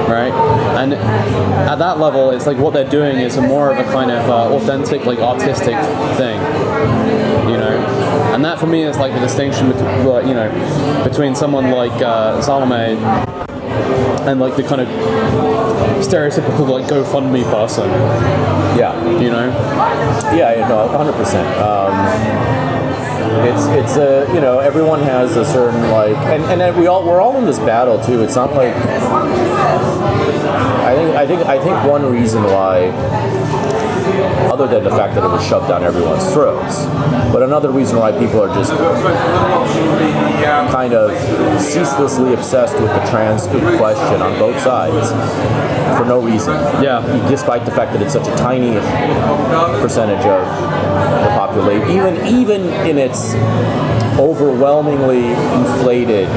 right? 0.07 0.31
And 0.77 0.93
at 0.93 1.75
that 1.75 1.99
level, 1.99 2.31
it's 2.31 2.47
like 2.47 2.57
what 2.57 2.73
they're 2.73 2.89
doing 2.89 3.17
is 3.19 3.37
a 3.37 3.41
more 3.41 3.71
of 3.71 3.77
a 3.77 3.83
kind 3.91 4.11
of 4.11 4.29
uh, 4.29 4.55
authentic, 4.55 5.05
like 5.05 5.19
artistic 5.19 5.75
thing, 6.17 6.39
you 7.49 7.57
know. 7.57 7.77
And 8.33 8.43
that 8.45 8.59
for 8.59 8.67
me 8.67 8.83
is 8.83 8.97
like 8.97 9.13
the 9.13 9.19
distinction 9.19 9.67
between, 9.71 10.05
like, 10.05 10.25
you 10.25 10.33
know, 10.33 11.03
between 11.03 11.35
someone 11.35 11.71
like 11.71 12.01
uh, 12.01 12.41
Salome 12.41 12.97
and 14.27 14.39
like 14.39 14.55
the 14.55 14.63
kind 14.63 14.81
of 14.81 14.87
stereotypical 16.03 16.67
like 16.69 16.85
GoFundMe 16.85 17.43
person, 17.51 17.89
Yeah. 18.77 18.93
you 19.19 19.29
know. 19.29 19.47
Yeah, 20.35 20.53
yeah, 20.55 20.67
no, 20.67 20.87
100%. 20.87 21.61
Um, 21.61 22.72
it's 23.41 23.65
it's 23.67 23.97
a 23.97 24.31
you 24.33 24.41
know 24.41 24.59
everyone 24.59 25.01
has 25.01 25.35
a 25.37 25.45
certain 25.45 25.81
like 25.91 26.15
and, 26.17 26.61
and 26.61 26.77
we 26.77 26.87
all 26.87 27.03
we're 27.05 27.21
all 27.21 27.37
in 27.37 27.45
this 27.45 27.59
battle 27.59 28.01
too. 28.03 28.21
It's 28.21 28.35
not 28.35 28.53
like 28.53 28.73
I 30.83 30.95
think 30.95 31.15
I 31.15 31.27
think 31.27 31.41
I 31.45 31.63
think 31.63 31.89
one 31.89 32.05
reason 32.11 32.43
why 32.43 32.87
other 34.51 34.67
than 34.67 34.83
the 34.83 34.89
fact 34.89 35.15
that 35.15 35.23
it 35.23 35.27
was 35.27 35.45
shoved 35.45 35.67
down 35.67 35.83
everyone's 35.83 36.31
throats, 36.33 36.85
but 37.31 37.41
another 37.43 37.71
reason 37.71 37.97
why 37.97 38.11
people 38.11 38.41
are 38.41 38.53
just 38.53 38.71
kind 40.71 40.93
of 40.93 41.11
ceaselessly 41.61 42.33
obsessed 42.33 42.73
with 42.79 42.89
the 42.89 43.05
trans 43.09 43.47
question 43.47 44.21
on 44.21 44.37
both 44.39 44.59
sides 44.61 45.11
for 45.97 46.05
no 46.05 46.19
reason. 46.19 46.53
Yeah. 46.83 47.01
Despite 47.29 47.65
the 47.65 47.71
fact 47.71 47.93
that 47.93 48.01
it's 48.01 48.13
such 48.13 48.27
a 48.27 48.35
tiny 48.35 48.73
percentage 49.81 50.25
of 50.25 50.41
the 51.23 51.29
population, 51.35 51.89
even 51.89 52.27
even 52.27 52.61
in 52.87 52.97
its 52.97 53.33
overwhelmingly 54.19 55.31
inflated 55.57 56.27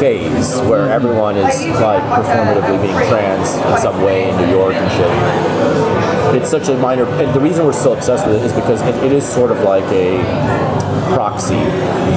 phase 0.00 0.58
where 0.62 0.90
everyone 0.90 1.36
is 1.36 1.64
like 1.80 2.02
performatively 2.02 2.82
being 2.82 2.96
trans 3.08 3.54
in 3.54 3.78
some 3.78 4.02
way 4.02 4.28
in 4.28 4.36
New 4.36 4.50
York 4.50 4.74
and 4.74 4.90
shit. 4.92 6.05
It's 6.36 6.50
such 6.50 6.68
a 6.68 6.76
minor, 6.76 7.06
and 7.06 7.34
the 7.34 7.40
reason 7.40 7.64
we're 7.64 7.72
so 7.72 7.94
obsessed 7.94 8.26
with 8.26 8.36
it 8.36 8.44
is 8.44 8.52
because 8.52 8.82
it, 8.82 8.94
it 9.02 9.12
is 9.12 9.26
sort 9.26 9.50
of 9.50 9.60
like 9.60 9.84
a 9.84 10.18
proxy 11.14 11.64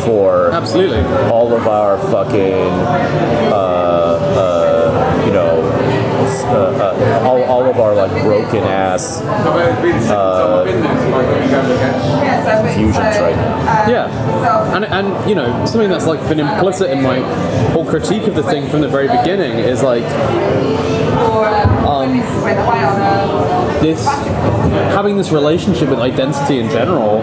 for 0.06 0.52
Absolutely. 0.52 1.00
all 1.32 1.54
of 1.56 1.68
our 1.68 1.98
fucking, 2.12 2.70
uh, 3.50 4.20
uh, 4.36 5.24
you 5.26 5.32
know, 5.32 5.62
uh, 6.50 6.54
uh, 6.54 7.28
all, 7.28 7.44
all 7.44 7.66
of 7.70 7.80
our 7.80 7.96
like 7.96 8.12
broken 8.22 8.64
ass 8.66 9.22
fusions 12.76 12.98
right 12.98 13.36
now. 13.36 13.88
Yeah, 13.88 14.76
and 14.76 14.86
and 14.86 15.30
you 15.30 15.36
know 15.36 15.66
something 15.66 15.90
that's 15.90 16.06
like 16.06 16.20
been 16.28 16.40
implicit 16.40 16.92
in 16.92 17.02
my 17.02 17.20
whole 17.72 17.86
critique 17.86 18.28
of 18.28 18.36
the 18.36 18.44
thing 18.44 18.70
from 18.70 18.82
the 18.82 18.90
very 18.90 19.08
beginning 19.08 19.60
is 19.60 19.82
like 19.82 20.04
this 23.82 24.06
having 24.96 25.18
this 25.18 25.32
relationship 25.32 25.90
with 25.90 26.00
identity 26.00 26.60
in 26.60 26.70
general 26.70 27.20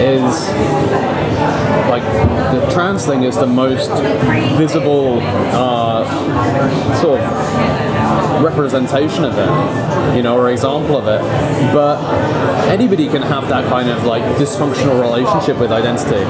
is 0.00 0.48
like 1.88 2.02
the 2.54 2.68
trans 2.72 3.06
thing 3.06 3.22
is 3.24 3.36
the 3.36 3.46
most 3.46 3.90
visible 4.56 5.18
uh, 5.52 6.04
sort 7.00 7.20
of 7.20 7.93
representation 8.42 9.24
of 9.24 9.34
it, 9.38 10.16
you 10.16 10.22
know, 10.22 10.36
or 10.36 10.50
example 10.50 10.96
of 10.96 11.06
it. 11.08 11.20
But 11.72 11.96
anybody 12.68 13.08
can 13.08 13.22
have 13.22 13.48
that 13.48 13.68
kind 13.68 13.88
of 13.90 14.04
like 14.04 14.22
dysfunctional 14.36 15.00
relationship 15.00 15.58
with 15.58 15.70
identity, 15.72 16.24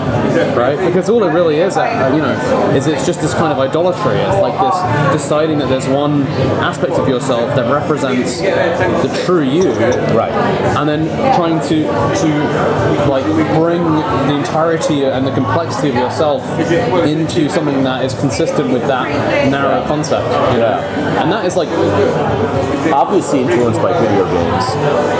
right? 0.56 0.78
Because 0.86 1.08
all 1.08 1.22
it 1.24 1.32
really 1.32 1.56
is, 1.56 1.76
uh, 1.76 2.10
you 2.14 2.20
know, 2.20 2.32
is 2.76 2.86
it's 2.86 3.06
just 3.06 3.20
this 3.20 3.34
kind 3.34 3.52
of 3.52 3.58
idolatry. 3.58 4.16
It's 4.16 4.40
like 4.40 4.56
this 4.60 5.22
deciding 5.22 5.58
that 5.58 5.68
there's 5.68 5.88
one 5.88 6.22
aspect 6.62 6.92
of 6.92 7.08
yourself 7.08 7.54
that 7.56 7.70
represents 7.72 8.40
the 8.40 9.22
true 9.24 9.42
you, 9.42 9.64
Right. 10.14 10.32
and 10.78 10.88
then 10.88 11.06
trying 11.36 11.60
to 11.68 11.84
to 11.84 13.08
like 13.08 13.24
bring 13.54 13.82
the 14.28 14.34
entirety 14.34 15.04
and 15.04 15.26
the 15.26 15.32
complexity 15.32 15.88
of 15.90 15.94
yourself 15.96 16.42
into 17.06 17.48
something 17.48 17.82
that 17.84 18.04
is 18.04 18.14
consistent 18.14 18.72
with 18.72 18.82
that 18.86 19.08
narrow 19.50 19.84
concept. 19.86 20.24
You 20.26 20.60
know? 20.60 20.64
Yeah. 20.64 21.22
And 21.22 21.32
that 21.32 21.44
is 21.44 21.56
like 21.56 21.68
Obviously 22.92 23.40
influenced 23.40 23.80
by 23.82 23.92
video 24.00 24.24
games. 24.24 24.64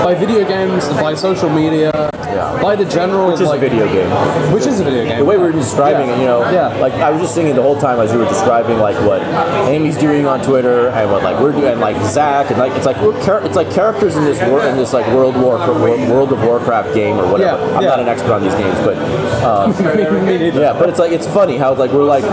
by 0.04 0.14
video 0.14 0.46
games, 0.46 0.88
by 1.00 1.14
social 1.14 1.48
media, 1.50 1.90
Yeah. 2.24 2.58
by 2.62 2.74
the 2.76 2.84
general 2.84 3.30
Which 3.32 3.40
is 3.40 3.48
like, 3.48 3.62
a 3.62 3.68
video 3.68 3.86
game. 3.86 4.10
which 4.52 4.66
is 4.66 4.80
a 4.80 4.84
video 4.84 5.04
game. 5.04 5.18
The 5.18 5.24
way 5.24 5.36
we 5.36 5.44
were 5.44 5.52
describing 5.52 6.08
Yeah. 6.08 6.14
it, 6.14 6.18
you 6.20 6.26
know, 6.26 6.50
Yeah. 6.50 6.74
like 6.80 6.92
I 6.94 7.10
was 7.10 7.20
just 7.20 7.34
thinking 7.34 7.54
the 7.54 7.62
whole 7.62 7.76
time 7.76 8.00
as 8.00 8.12
you 8.12 8.18
were 8.18 8.24
describing 8.26 8.78
like 8.78 8.96
what 9.06 9.22
Amy's 9.68 9.96
doing 9.96 10.26
on 10.26 10.40
Twitter 10.42 10.88
and 10.88 11.10
what 11.10 11.22
like 11.22 11.38
we're 11.40 11.52
doing, 11.52 11.72
and 11.72 11.80
like 11.80 11.96
Zach, 12.04 12.50
and 12.50 12.58
like 12.58 12.72
it's 12.76 12.86
like 12.86 13.00
we're 13.02 13.18
char- 13.24 13.44
it's 13.44 13.56
like 13.56 13.70
characters 13.70 14.16
in 14.16 14.24
this 14.24 14.40
wor- 14.48 14.60
in 14.64 14.76
this 14.76 14.92
like 14.92 15.06
World 15.08 15.36
War 15.36 15.58
World 15.58 16.32
of 16.32 16.42
Warcraft 16.44 16.94
game 16.94 17.18
or 17.18 17.26
whatever. 17.26 17.60
Yeah, 17.60 17.76
I'm 17.76 17.82
yeah. 17.82 17.88
not 17.88 18.00
an 18.00 18.08
expert 18.08 18.32
on 18.32 18.42
these 18.42 18.54
games, 18.54 18.78
but 18.84 18.96
um, 19.44 19.72
yeah, 19.82 20.72
but 20.78 20.88
it's 20.88 20.98
like 20.98 21.12
it's 21.12 21.26
funny 21.26 21.56
how 21.56 21.74
like 21.74 21.92
we're 21.92 22.04
like 22.04 22.24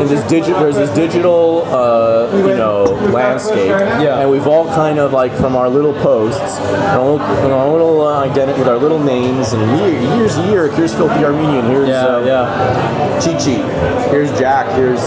in 0.00 0.08
this 0.08 0.22
digital 0.28 0.60
there's 0.60 0.76
this 0.76 0.90
digital 0.90 1.64
uh, 1.72 2.28
you 2.36 2.54
know 2.56 2.84
landscape 3.12 3.71
Yeah. 3.72 4.20
And 4.20 4.30
we've 4.30 4.46
all 4.46 4.66
kind 4.66 4.98
of 4.98 5.12
like 5.12 5.32
from 5.32 5.56
our 5.56 5.68
little 5.68 5.94
posts, 5.94 6.58
our 6.58 7.02
little, 7.02 7.20
our 7.20 7.70
little 7.70 8.00
uh, 8.02 8.24
identity, 8.24 8.58
with 8.58 8.68
our 8.68 8.78
little 8.78 9.02
names, 9.02 9.52
and 9.52 9.78
here, 9.80 9.98
here's 10.16 10.36
a 10.36 10.46
Year, 10.46 10.70
here's 10.70 10.94
Filthy 10.94 11.24
Armenian, 11.24 11.66
here's 11.66 11.88
Yeah, 11.88 12.06
um, 12.06 12.26
yeah. 12.26 13.20
Chi 13.20 13.32
Chi, 13.34 14.10
here's 14.10 14.30
Jack, 14.38 14.66
here's 14.76 15.00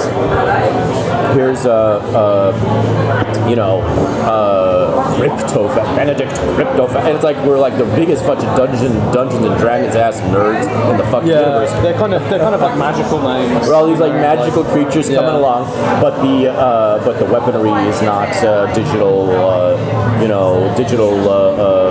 here's 1.36 1.66
uh, 1.66 2.00
uh 2.16 3.25
you 3.50 3.56
know 3.56 3.82
uh 4.26 4.74
Cryptofat, 5.16 5.96
Benedict 5.96 6.32
Cryptofat, 6.58 7.06
and 7.06 7.16
it's 7.16 7.24
like 7.24 7.38
we're 7.46 7.60
like 7.60 7.78
the 7.78 7.86
biggest 7.96 8.26
bunch 8.26 8.44
of 8.44 8.58
Dungeon 8.58 8.94
Dungeons 9.14 9.46
and 9.46 9.58
Dragons 9.60 9.96
ass 9.96 10.20
nerds 10.34 10.66
in 10.92 10.98
the 10.98 11.06
fucking 11.06 11.30
Yeah, 11.30 11.40
universe. 11.62 11.72
they're 11.84 11.94
kind 11.98 12.14
of 12.14 12.22
they're 12.30 12.40
kind 12.40 12.56
of 12.56 12.62
like 12.62 12.78
magical 12.78 13.20
names. 13.22 13.68
We're 13.68 13.76
all 13.76 13.88
these 13.88 14.00
like 14.00 14.14
magical 14.14 14.64
creatures 14.66 15.10
Yeah. 15.10 15.18
coming 15.20 15.36
along, 15.36 15.66
but 16.02 16.22
the 16.22 16.52
uh, 16.52 17.04
but 17.06 17.20
the 17.20 17.26
weaponry 17.26 17.72
is 17.88 18.02
not 18.02 18.30
uh, 18.44 18.74
digital, 18.74 19.30
uh, 19.32 20.22
you 20.22 20.28
know, 20.28 20.74
digital 20.76 21.14
uh, 21.30 21.34
uh, 21.34 21.85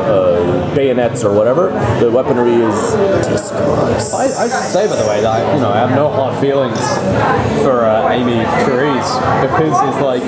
bayonets 0.74 1.24
or 1.24 1.34
whatever. 1.34 1.70
The 2.00 2.10
weaponry 2.10 2.54
is 2.54 2.92
disguise. 3.26 4.12
I, 4.12 4.24
I 4.24 4.48
should 4.48 4.72
say, 4.72 4.88
by 4.88 4.96
the 4.96 5.08
way, 5.08 5.20
that 5.20 5.30
I, 5.30 5.54
you 5.54 5.60
know 5.60 5.70
I 5.70 5.78
have 5.78 5.90
no 5.90 6.10
hard 6.10 6.38
feelings 6.40 6.78
for 7.62 7.84
uh, 7.84 8.10
Amy 8.12 8.44
Therese 8.64 9.14
because 9.42 9.76
it's 9.88 10.02
like, 10.02 10.22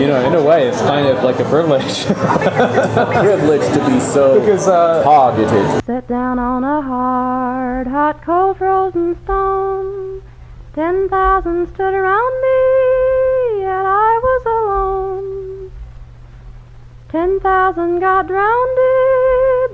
you 0.00 0.06
know, 0.06 0.24
in 0.26 0.34
a 0.34 0.42
way, 0.42 0.68
it's 0.68 0.80
kind 0.82 1.06
of 1.06 1.22
like 1.24 1.38
a 1.38 1.44
privilege. 1.44 2.04
privilege 2.06 3.66
to 3.74 3.86
be 3.88 4.00
so 4.00 4.40
because 4.40 4.68
uh, 4.68 5.02
targeted. 5.02 5.84
Sat 5.84 6.08
down 6.08 6.38
on 6.38 6.64
a 6.64 6.82
hard, 6.82 7.86
hot, 7.86 8.22
cold, 8.22 8.58
frozen 8.58 9.16
stone. 9.24 10.22
Ten 10.74 11.08
thousand 11.08 11.66
stood 11.74 11.94
around 11.94 12.34
me, 12.42 13.62
yet 13.62 13.84
I 13.84 14.20
was 14.22 14.42
alone. 14.46 15.72
Ten 17.08 17.40
thousand 17.40 18.00
got 18.00 18.26
drowned 18.28 18.76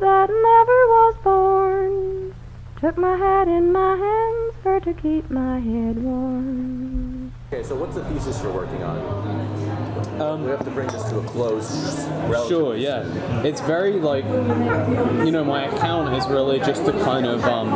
that 0.04 0.28
never 0.28 0.80
was 0.96 1.14
born. 1.24 2.34
Took 2.78 2.98
my 2.98 3.16
hat 3.16 3.48
in 3.48 3.72
my 3.72 3.96
hands 3.96 4.54
for 4.62 4.78
to 4.80 4.92
keep 4.92 5.30
my 5.30 5.58
head 5.58 5.96
warm. 6.02 7.32
Okay, 7.50 7.62
so 7.62 7.74
what's 7.74 7.94
the 7.94 8.04
thesis 8.04 8.42
you're 8.42 8.52
working 8.52 8.82
on? 8.82 9.73
We 10.12 10.50
have 10.50 10.64
to 10.64 10.70
bring 10.70 10.88
this 10.88 11.02
to 11.10 11.18
a 11.18 11.24
close. 11.24 12.06
Sure, 12.48 12.76
yeah. 12.76 13.04
It's 13.42 13.60
very 13.60 13.94
like, 13.94 14.24
you 14.24 15.30
know, 15.30 15.44
my 15.44 15.64
account 15.64 16.14
is 16.14 16.26
really 16.26 16.58
just 16.58 16.86
a 16.88 16.92
kind 17.04 17.26
of, 17.26 17.44
um, 17.44 17.70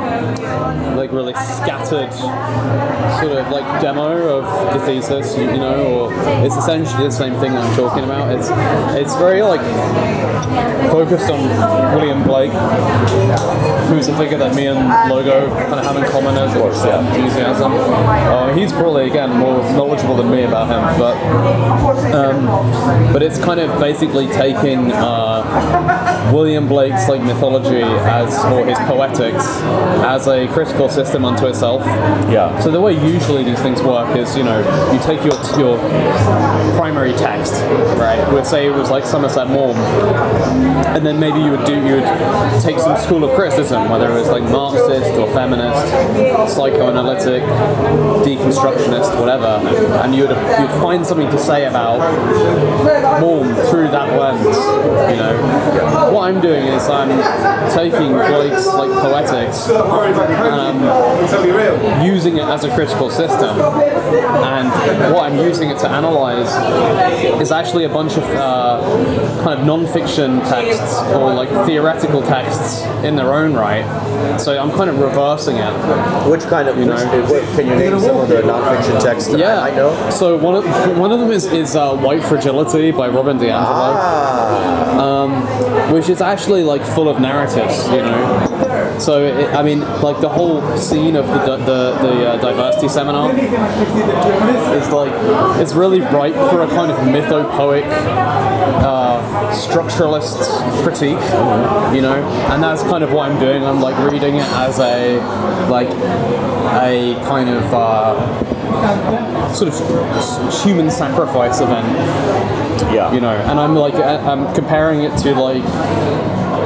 like, 0.96 1.12
really 1.12 1.34
scattered 1.34 2.12
sort 2.12 3.32
of 3.32 3.48
like 3.50 3.80
demo 3.80 4.38
of 4.38 4.74
the 4.74 4.86
thesis, 4.86 5.36
you, 5.36 5.44
you 5.44 5.58
know, 5.58 6.06
or 6.06 6.12
it's 6.44 6.56
essentially 6.56 7.04
the 7.04 7.10
same 7.10 7.34
thing 7.40 7.52
I'm 7.52 7.74
talking 7.76 8.04
about. 8.04 8.30
It's 8.36 8.48
it's 8.98 9.14
very 9.16 9.42
like 9.42 9.60
focused 10.90 11.30
on 11.30 11.40
William 11.94 12.22
Blake, 12.24 12.52
who's 13.88 14.08
a 14.08 14.16
figure 14.16 14.38
that 14.38 14.54
me 14.54 14.66
and 14.66 14.78
Logo 15.10 15.48
kind 15.48 15.74
of 15.80 15.84
have 15.84 15.96
in 15.96 16.04
common 16.10 16.36
as 16.36 16.54
well. 16.54 16.72
yeah. 16.86 17.14
enthusiasm. 17.14 17.72
Uh, 17.72 18.54
he's 18.54 18.72
probably 18.72 19.08
again 19.08 19.30
more 19.36 19.58
knowledgeable 19.72 20.16
than 20.16 20.30
me 20.30 20.44
about 20.44 20.68
him, 20.68 20.82
but 20.98 21.16
um, 22.14 22.17
but 23.12 23.22
it's 23.22 23.38
kind 23.38 23.60
of 23.60 23.80
basically 23.80 24.26
taking 24.28 24.92
uh, 24.92 26.30
William 26.32 26.68
Blake's 26.68 27.08
like 27.08 27.22
mythology 27.22 27.82
as 27.82 28.44
or 28.52 28.66
his 28.66 28.78
poetics 28.80 29.46
as 30.04 30.26
a 30.26 30.46
critical 30.48 30.88
system 30.88 31.24
unto 31.24 31.46
itself. 31.46 31.84
Yeah. 32.30 32.58
So 32.60 32.70
the 32.70 32.80
way 32.80 32.92
usually 32.92 33.44
these 33.44 33.60
things 33.60 33.82
work 33.82 34.16
is, 34.16 34.36
you 34.36 34.44
know, 34.44 34.58
you 34.92 34.98
take 35.00 35.24
your 35.24 35.34
your 35.58 35.78
primary 36.76 37.12
text, 37.12 37.54
right? 37.98 38.20
We'd 38.32 38.46
say 38.46 38.66
it 38.66 38.74
was 38.74 38.90
like 38.90 39.04
Somerset 39.04 39.48
Maugham, 39.48 39.76
and 40.94 41.04
then 41.04 41.18
maybe 41.18 41.40
you 41.40 41.50
would 41.50 41.64
do 41.64 41.74
you 41.74 41.96
would 41.96 42.62
take 42.62 42.78
some 42.78 42.96
school 42.98 43.24
of 43.24 43.34
criticism, 43.34 43.88
whether 43.88 44.10
it 44.10 44.14
was 44.14 44.28
like 44.28 44.42
Marxist 44.44 45.10
or 45.18 45.26
feminist, 45.32 46.54
psychoanalytic, 46.54 47.42
deconstructionist, 48.24 49.18
whatever, 49.18 49.60
and 50.02 50.14
you 50.14 50.26
would 50.26 50.36
you'd 50.60 50.80
find 50.80 51.06
something 51.06 51.30
to 51.30 51.38
say 51.38 51.66
about 51.66 51.98
Maugham 53.20 53.54
through 53.70 53.88
that 53.88 54.18
lens. 54.18 54.44
You 55.10 55.16
know, 55.16 56.10
what 56.12 56.28
I'm 56.28 56.40
doing 56.40 56.64
is 56.66 56.88
I'm 56.88 57.08
taking 57.74 58.12
Blake's 58.12 58.66
like 58.66 58.90
poetics 59.00 59.68
and 59.68 60.78
using 62.06 62.36
it 62.36 62.44
as 62.44 62.64
a 62.64 62.74
critical 62.74 63.10
system, 63.10 63.58
and 63.60 65.14
what 65.14 65.30
I'm 65.30 65.38
using 65.38 65.70
it 65.70 65.78
to 65.80 65.88
analyze 65.88 66.48
is 67.40 67.50
actually 67.52 67.84
a 67.84 67.88
bunch 67.88 68.16
of 68.16 68.24
uh, 68.24 68.80
kind 69.42 69.58
of 69.60 69.66
non-fiction 69.66 70.40
texts 70.40 70.98
or 71.12 71.32
like 71.34 71.48
theoretical 71.66 72.22
texts 72.22 72.82
in 73.04 73.16
their 73.16 73.34
own 73.34 73.54
right. 73.54 73.84
So 74.38 74.56
I'm 74.58 74.70
kind 74.70 74.90
of 74.90 74.98
reversing 74.98 75.56
it. 75.56 75.72
Which 76.28 76.42
kind 76.42 76.68
of, 76.68 76.78
You 76.78 76.86
know. 76.86 76.96
can 77.56 77.66
you 77.66 77.74
name 77.76 77.98
some 78.00 78.16
of 78.18 78.28
the 78.28 78.36
nonfiction 78.42 79.02
texts 79.02 79.30
that 79.30 79.38
Yeah, 79.38 79.60
I, 79.60 79.70
I 79.70 79.76
know? 79.76 80.10
So 80.10 80.36
one 80.36 80.54
of 80.54 80.64
one 80.98 81.12
of 81.12 81.20
them 81.20 81.30
is 81.30 81.46
is 81.46 81.76
uh, 81.76 81.87
White 81.96 82.22
Fragility 82.22 82.90
by 82.90 83.08
Robin 83.08 83.38
DiAngelo, 83.38 83.94
um, 84.98 85.92
which 85.92 86.08
is 86.08 86.20
actually 86.20 86.62
like 86.62 86.82
full 86.84 87.08
of 87.08 87.20
narratives, 87.20 87.86
you 87.88 88.02
know. 88.02 88.47
So 89.00 89.22
it, 89.24 89.54
I 89.54 89.62
mean, 89.62 89.80
like 90.02 90.20
the 90.20 90.28
whole 90.28 90.60
scene 90.76 91.16
of 91.16 91.26
the 91.26 91.56
the, 91.56 91.98
the 92.02 92.28
uh, 92.30 92.36
diversity 92.38 92.88
seminar 92.88 93.30
is 93.32 94.90
like 94.90 95.12
it's 95.60 95.72
really 95.74 96.00
ripe 96.00 96.34
for 96.50 96.62
a 96.62 96.68
kind 96.68 96.90
of 96.90 96.98
mythopoeic 96.98 97.84
uh, 97.86 99.20
structuralist 99.52 100.38
critique, 100.82 101.22
you 101.94 102.02
know, 102.02 102.14
and 102.50 102.62
that's 102.62 102.82
kind 102.82 103.02
of 103.04 103.12
what 103.12 103.30
I'm 103.30 103.38
doing. 103.40 103.64
I'm 103.64 103.80
like 103.80 103.96
reading 104.10 104.36
it 104.36 104.46
as 104.52 104.78
a 104.80 105.18
like 105.70 105.88
a 106.82 107.14
kind 107.26 107.48
of 107.48 107.64
uh, 107.72 109.52
sort 109.54 109.72
of 109.72 110.62
human 110.64 110.90
sacrifice 110.90 111.60
event, 111.60 111.86
Yeah. 112.92 113.12
you 113.12 113.20
know, 113.20 113.30
and 113.30 113.58
I'm 113.58 113.74
like 113.74 113.94
I'm 113.94 114.52
comparing 114.54 115.02
it 115.04 115.16
to 115.18 115.34
like 115.34 115.62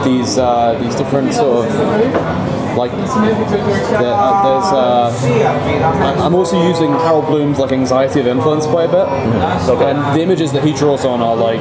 these 0.05 0.39
uh, 0.39 0.79
these 0.83 0.95
different 0.95 1.33
sort 1.35 1.67
of 1.69 2.77
like 2.77 2.91
there, 2.93 4.15
uh, 4.15 4.43
there's 4.43 4.73
uh, 4.73 5.11
I'm- 6.23 6.35
also 6.35 6.57
using 6.67 6.91
Harold 6.93 7.27
Bloom's 7.27 7.59
like 7.59 7.73
anxiety 7.73 8.21
of 8.21 8.27
influence 8.27 8.67
quite 8.67 8.89
a 8.89 8.93
bit, 8.93 9.07
and 9.89 9.99
the 10.19 10.23
images 10.23 10.53
that 10.53 10.65
he 10.65 10.73
draws 10.73 11.05
on 11.05 11.21
are 11.21 11.37
like 11.37 11.61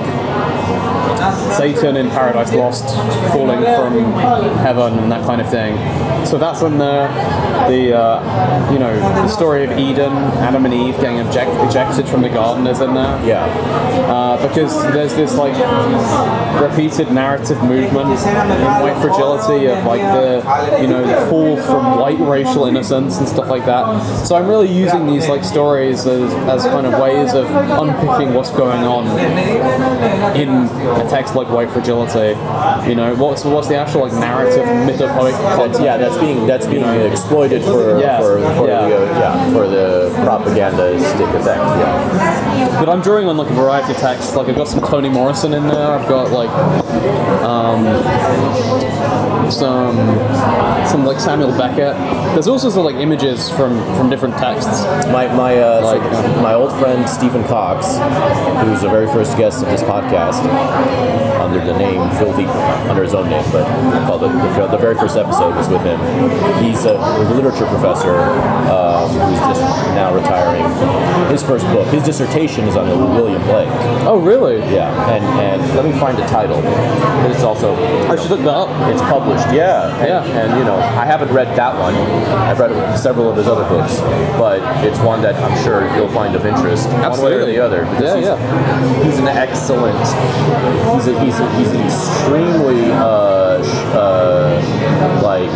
Satan 1.57 1.97
in 1.97 2.09
Paradise 2.09 2.53
Lost 2.53 2.85
falling 3.31 3.61
from 3.61 4.13
heaven 4.59 4.97
and 4.99 5.11
that 5.11 5.23
kind 5.25 5.41
of 5.41 5.49
thing. 5.49 5.75
So 6.25 6.37
that's 6.37 6.61
in 6.61 6.77
there. 6.77 7.07
The 7.67 7.97
uh, 7.97 8.71
you 8.71 8.79
know 8.79 8.93
the 8.99 9.27
story 9.27 9.63
of 9.65 9.71
Eden, 9.77 10.13
Adam 10.41 10.65
and 10.65 10.73
Eve 10.73 10.95
getting 10.95 11.17
eject- 11.17 11.55
ejected 11.69 12.07
from 12.07 12.21
the 12.21 12.29
garden 12.29 12.65
is 12.67 12.81
in 12.81 12.93
there. 12.93 13.25
Yeah. 13.25 13.45
Uh, 14.07 14.47
because 14.47 14.81
there's 14.93 15.13
this 15.15 15.35
like 15.35 15.55
repeated 16.61 17.11
narrative 17.11 17.61
movement 17.63 18.09
in 18.09 18.65
white 18.81 18.97
fragility 19.01 19.67
of 19.67 19.85
like 19.85 20.01
the 20.01 20.81
you 20.81 20.87
know 20.87 21.05
the 21.05 21.29
fall 21.29 21.57
from 21.57 21.99
white 21.99 22.19
racial 22.19 22.65
innocence 22.65 23.17
and 23.19 23.27
stuff 23.27 23.47
like 23.47 23.65
that. 23.65 24.01
So 24.25 24.35
I'm 24.35 24.47
really 24.47 24.71
using 24.71 25.07
these 25.07 25.27
like 25.27 25.43
stories 25.43 26.05
as, 26.05 26.33
as 26.49 26.65
kind 26.65 26.87
of 26.87 26.99
ways 27.01 27.33
of 27.33 27.45
unpicking 27.45 28.33
what's 28.33 28.51
going 28.51 28.83
on 28.83 29.07
in 30.35 30.49
a 30.49 31.09
text 31.09 31.35
like 31.35 31.49
White 31.49 31.69
Fragility. 31.69 32.29
You 32.89 32.95
know, 32.95 33.15
what's 33.15 33.43
what's 33.43 33.67
the 33.67 33.75
actual 33.75 34.01
like 34.01 34.13
narrative 34.13 34.65
mythopoeic 34.65 35.37
content? 35.55 35.83
yeah, 35.83 35.97
that's 35.97 36.17
being 36.17 36.47
that's 36.47 36.67
being 36.67 36.83
exploited 37.11 37.50
for 37.59 37.99
Yeah. 37.99 38.19
for, 38.19 38.39
for 38.55 38.67
Yeah. 38.67 38.87
the 38.87 38.95
uh, 38.97 39.19
yeah 39.19 39.53
for 39.53 39.67
the 39.67 40.11
propagandistic 40.23 41.27
effect. 41.35 41.59
Yeah. 41.59 42.79
But 42.79 42.89
I'm 42.89 43.01
drawing 43.01 43.27
on 43.27 43.37
like 43.37 43.49
a 43.49 43.53
variety 43.53 43.91
of 43.93 43.97
texts. 43.99 44.35
Like 44.35 44.47
I've 44.49 44.55
got 44.55 44.67
some 44.67 44.81
Toni 44.81 45.09
Morrison 45.09 45.53
in 45.53 45.67
there. 45.67 45.87
I've 45.91 46.07
got 46.07 46.31
like 46.31 46.49
um, 47.43 47.85
some 49.51 49.95
some 50.87 51.05
like 51.05 51.19
Samuel 51.19 51.51
Beckett. 51.57 51.95
There's 52.33 52.47
also 52.47 52.69
some 52.69 52.83
like 52.85 52.95
images 52.95 53.49
from 53.51 53.77
from 53.95 54.09
different 54.09 54.35
texts. 54.37 54.83
My 55.11 55.27
my 55.33 55.57
uh, 55.57 55.81
so 55.81 55.97
Like- 55.97 56.41
my 56.41 56.53
old 56.53 56.71
friend 56.79 57.07
Stephen 57.07 57.43
Cox, 57.45 57.97
who 58.63 58.71
was 58.71 58.81
the 58.81 58.89
very 58.89 59.07
first 59.07 59.37
guest 59.37 59.61
of 59.63 59.69
this 59.69 59.81
podcast, 59.83 60.39
under 61.41 61.63
the 61.63 61.77
name 61.77 62.09
Filthy, 62.17 62.45
under 62.89 63.03
his 63.03 63.13
own 63.13 63.29
name, 63.29 63.43
but 63.51 63.65
called 64.07 64.23
it 64.23 64.29
the, 64.57 64.67
the 64.67 64.77
very 64.77 64.95
first 64.95 65.17
episode 65.17 65.55
was 65.55 65.67
with 65.69 65.81
him. 65.81 65.99
He's 66.63 66.85
a, 66.85 66.97
a 67.31 67.33
literature 67.33 67.65
professor 67.67 68.15
um, 68.69 69.09
who's 69.09 69.39
just 69.39 69.61
now 69.95 70.13
retiring. 70.13 70.63
His 71.31 71.41
first 71.41 71.65
book, 71.67 71.87
his 71.87 72.03
dissertation 72.03 72.65
is 72.67 72.75
on 72.75 72.87
the 72.89 72.95
William 72.97 73.41
Blake. 73.43 73.69
Oh 74.05 74.19
really? 74.19 74.57
Yeah, 74.73 74.91
and 75.09 75.23
and 75.39 75.75
let 75.75 75.85
me 75.85 75.97
find 75.99 76.17
the 76.17 76.25
title. 76.27 76.59
It's 77.31 77.43
also 77.43 77.73
I 78.09 78.15
should 78.17 78.31
look 78.31 78.41
that 78.41 78.49
up. 78.49 78.69
it's 78.91 79.01
published. 79.01 79.47
Yeah, 79.53 79.95
and, 79.97 80.07
Yeah. 80.07 80.41
and 80.41 80.59
you 80.59 80.65
know, 80.65 80.75
I 80.75 81.05
haven't 81.05 81.31
read 81.31 81.47
that 81.57 81.73
one. 81.79 81.95
I've 81.95 82.59
read 82.59 82.71
several 82.97 83.29
of 83.29 83.37
his 83.37 83.47
other 83.47 83.67
books, 83.69 83.99
but 84.37 84.59
it's 84.85 84.99
one 84.99 85.21
that 85.21 85.35
I'm 85.35 85.57
sure 85.63 85.83
you'll 85.95 86.09
find 86.11 86.35
of 86.35 86.45
interest, 86.45 86.89
one 86.89 87.21
way 87.21 87.33
or 87.33 87.45
the 87.45 87.59
other. 87.59 87.83
Yeah, 88.01 88.15
he's, 88.15 88.25
yeah. 88.25 89.03
He's 89.03 89.17
an 89.19 89.27
excellent. 89.27 89.97
He's 90.95 91.07
a, 91.07 91.23
he's 91.23 91.39
a, 91.39 91.57
he's 91.57 91.71
an 91.71 91.81
extremely 91.85 92.91
uh, 92.91 93.40
uh, 93.93 95.21
like 95.23 95.51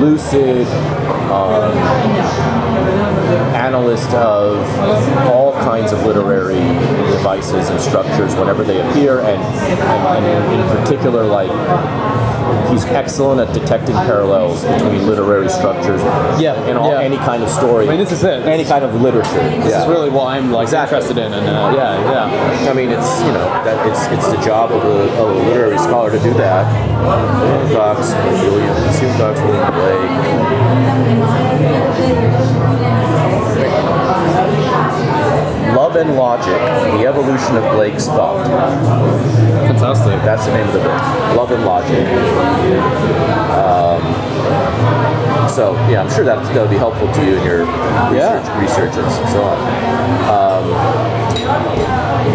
lucid. 0.00 0.66
Um, 1.26 1.72
analyst 3.56 4.10
of 4.10 4.56
all 5.26 5.52
kinds 5.54 5.92
of 5.92 6.04
literary 6.04 6.54
devices 7.10 7.68
and 7.68 7.80
structures 7.80 8.34
whenever 8.36 8.62
they 8.62 8.80
appear, 8.80 9.20
and, 9.20 9.42
and, 9.42 10.24
and 10.24 10.60
in 10.60 10.78
particular, 10.78 11.24
like 11.24 11.50
he's 12.70 12.84
excellent 12.86 13.40
at 13.40 13.52
detecting 13.54 13.94
parallels 13.94 14.64
between 14.64 15.06
literary 15.06 15.48
structures 15.48 16.02
Yeah, 16.40 16.66
in 16.68 16.76
all, 16.76 16.90
yeah. 16.90 17.00
any 17.00 17.16
kind 17.16 17.42
of 17.42 17.48
story. 17.48 17.86
I 17.86 17.90
mean, 17.90 18.00
this 18.00 18.12
is 18.12 18.24
it. 18.24 18.44
Any 18.46 18.64
kind 18.64 18.84
of 18.84 18.94
literature. 19.00 19.30
This 19.30 19.70
yeah. 19.70 19.82
is 19.82 19.88
really 19.88 20.10
what 20.10 20.26
I'm 20.28 20.50
like 20.50 20.64
Exactly. 20.66 20.96
interested 20.98 21.18
in, 21.24 21.32
and 21.32 21.46
uh, 21.46 21.72
yeah, 21.76 22.10
yeah. 22.10 22.70
I 22.70 22.72
mean, 22.72 22.90
it's 22.90 23.20
you 23.20 23.32
know 23.32 23.46
that 23.64 23.86
it's 23.86 24.06
it's 24.12 24.28
the 24.36 24.42
job 24.44 24.70
of 24.72 24.82
a, 24.84 25.20
of 25.20 25.30
a 25.30 25.34
literary 25.48 25.78
scholar 25.78 26.10
to 26.10 26.18
do 26.18 26.32
that. 26.34 26.66
William 27.02 27.76
Cox, 27.76 28.10
William 28.42 28.74
Cox, 29.18 29.40
William 29.40 29.72
Blake. 29.74 30.10
Love 35.76 35.96
and 35.96 36.16
Logic: 36.16 36.46
The 36.98 37.06
Evolution 37.06 37.54
of 37.56 37.70
Blake's 37.74 38.06
Thought. 38.06 38.46
Fantastic. 38.46 40.22
That's 40.24 40.46
the 40.46 40.52
name 40.52 40.66
of 40.68 40.72
the 40.72 40.78
book. 40.78 41.36
Love 41.36 41.50
and 41.50 41.66
Logic. 41.66 42.06
Um, 43.52 45.35
so 45.48 45.74
yeah, 45.90 46.02
I'm 46.02 46.10
sure 46.10 46.24
that 46.24 46.42
that'll 46.54 46.68
be 46.68 46.76
helpful 46.76 47.10
to 47.12 47.20
you 47.24 47.36
in 47.36 47.44
your 47.44 47.58
research, 47.60 48.14
Yeah. 48.14 48.60
researches 48.60 49.16
and 49.18 49.28
so 49.28 49.42
on. 49.42 49.58
Um, 50.26 50.64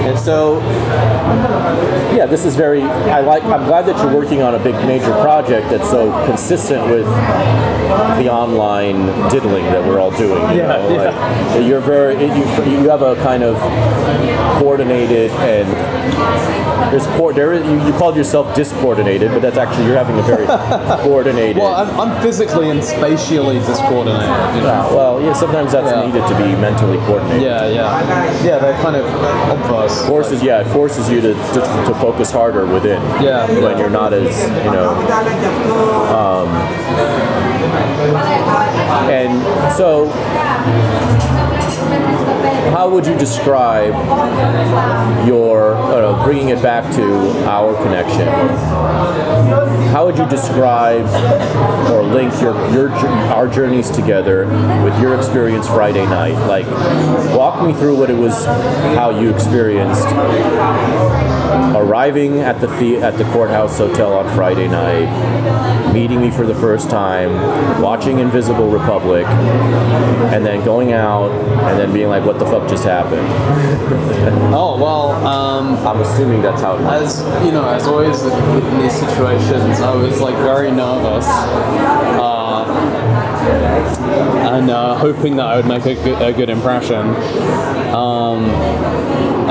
and 0.07 0.17
so, 0.17 0.59
yeah, 2.15 2.25
this 2.25 2.45
is 2.45 2.55
very. 2.55 2.81
I 2.83 3.21
like. 3.21 3.43
I'm 3.43 3.65
glad 3.65 3.85
that 3.85 3.97
you're 4.03 4.13
working 4.15 4.41
on 4.41 4.55
a 4.55 4.59
big 4.59 4.75
major 4.85 5.11
project 5.21 5.69
that's 5.69 5.89
so 5.89 6.11
consistent 6.25 6.85
with 6.89 7.05
the 7.05 8.29
online 8.31 9.05
diddling 9.29 9.65
that 9.65 9.85
we're 9.85 9.99
all 9.99 10.11
doing. 10.11 10.41
You 10.51 10.57
Yeah, 10.57 10.67
know? 10.67 10.89
yeah. 10.89 11.53
Like, 11.55 11.65
you're 11.65 11.79
very. 11.81 12.15
You, 12.15 12.81
you 12.81 12.89
have 12.89 13.01
a 13.01 13.15
kind 13.17 13.43
of 13.43 13.57
coordinated 14.59 15.31
and 15.31 15.67
there's 16.89 17.05
co- 17.17 17.31
there 17.31 17.53
is, 17.53 17.65
you, 17.65 17.85
you 17.85 17.93
called 17.97 18.15
yourself 18.15 18.53
discoordinated, 18.55 19.29
but 19.31 19.41
that's 19.41 19.57
actually 19.57 19.85
you're 19.85 19.97
having 19.97 20.17
a 20.17 20.21
very 20.23 20.45
coordinated. 21.03 21.57
Well, 21.57 21.75
I'm, 21.75 21.99
I'm 21.99 22.21
physically 22.23 22.69
and 22.69 22.83
spatially 22.83 23.59
discoordinated. 23.59 24.27
You 24.55 24.61
know? 24.61 24.67
Yeah, 24.67 24.93
well, 24.95 25.21
yeah, 25.21 25.33
sometimes 25.33 25.71
that's 25.73 25.91
Yeah. 25.91 26.05
needed 26.05 26.27
to 26.27 26.35
be 26.37 26.55
mentally 26.59 26.97
coordinated. 27.05 27.43
Yeah, 27.43 27.67
yeah, 27.67 28.43
yeah. 28.43 28.57
They're 28.59 28.81
kind 28.81 28.95
of 28.95 29.05
obverse. 29.05 30.05
Forces, 30.07 30.41
yeah, 30.43 30.61
it 30.61 30.67
forces 30.73 31.09
you 31.09 31.21
to, 31.21 31.33
to, 31.33 31.59
to 31.87 31.93
focus 32.01 32.31
harder 32.31 32.65
within. 32.65 33.01
Yeah. 33.21 33.45
When 33.61 33.77
you're 33.77 33.89
not 33.89 34.13
as, 34.13 34.35
you 34.65 34.71
know. 34.71 34.89
Um, 36.15 36.47
and 39.09 39.41
so, 39.75 40.09
how 42.69 42.89
would 42.89 43.05
you 43.05 43.17
describe 43.17 43.93
your, 45.27 45.73
uh, 45.75 46.23
bringing 46.23 46.49
it 46.49 46.61
back 46.61 46.93
to 46.95 47.47
our 47.49 47.73
connection? 47.83 48.27
How 49.89 50.05
would 50.05 50.17
you 50.17 50.27
describe 50.27 51.05
or 51.91 52.03
link 52.03 52.33
your, 52.41 52.53
your 52.71 52.91
our 53.31 53.47
journeys 53.47 53.89
together 53.89 54.45
with 54.83 54.99
your 55.01 55.17
experience 55.17 55.67
Friday 55.67 56.05
night? 56.05 56.35
Like, 56.47 56.67
walk 57.35 57.65
me 57.65 57.73
through 57.73 57.97
what 57.97 58.09
it 58.09 58.17
was, 58.17 58.45
how 58.45 59.09
you 59.19 59.33
experienced 59.33 60.07
arriving 61.75 62.39
at 62.39 62.59
the, 62.61 62.67
the 62.67 62.97
at 62.97 63.17
the 63.17 63.23
courthouse 63.25 63.77
hotel 63.77 64.13
on 64.13 64.33
Friday 64.35 64.67
night, 64.67 65.93
meeting 65.93 66.21
me 66.21 66.31
for 66.31 66.45
the 66.45 66.55
first 66.55 66.89
time, 66.89 67.81
watching 67.81 68.19
Invisible 68.19 68.69
Republic, 68.69 69.25
and 69.25 70.45
then 70.45 70.63
going 70.63 70.93
out 70.93 71.31
and 71.31 71.79
then 71.79 71.93
being 71.93 72.09
like, 72.09 72.25
"What 72.25 72.39
the 72.39 72.45
fuck 72.45 72.69
just 72.69 72.83
happened?" 72.83 73.27
Oh 74.53 74.77
well, 74.77 75.11
um, 75.25 75.75
I'm 75.87 76.01
assuming 76.01 76.41
that's 76.41 76.61
how 76.61 76.75
it 76.75 76.81
went. 76.81 77.03
as 77.03 77.19
you 77.45 77.51
know, 77.51 77.67
as 77.67 77.87
always 77.87 78.21
in 78.23 78.81
these 78.81 78.93
situations, 78.93 79.79
I 79.79 79.95
was 79.95 80.21
like 80.21 80.35
very 80.35 80.71
nervous. 80.71 81.25
Uh, 81.27 82.51
and 83.41 84.69
uh, 84.69 84.95
hoping 84.95 85.37
that 85.37 85.45
I 85.47 85.55
would 85.55 85.65
make 85.65 85.85
a 85.85 85.95
good, 85.95 86.21
a 86.21 86.33
good 86.33 86.49
impression. 86.49 87.15
Um, 87.93 88.45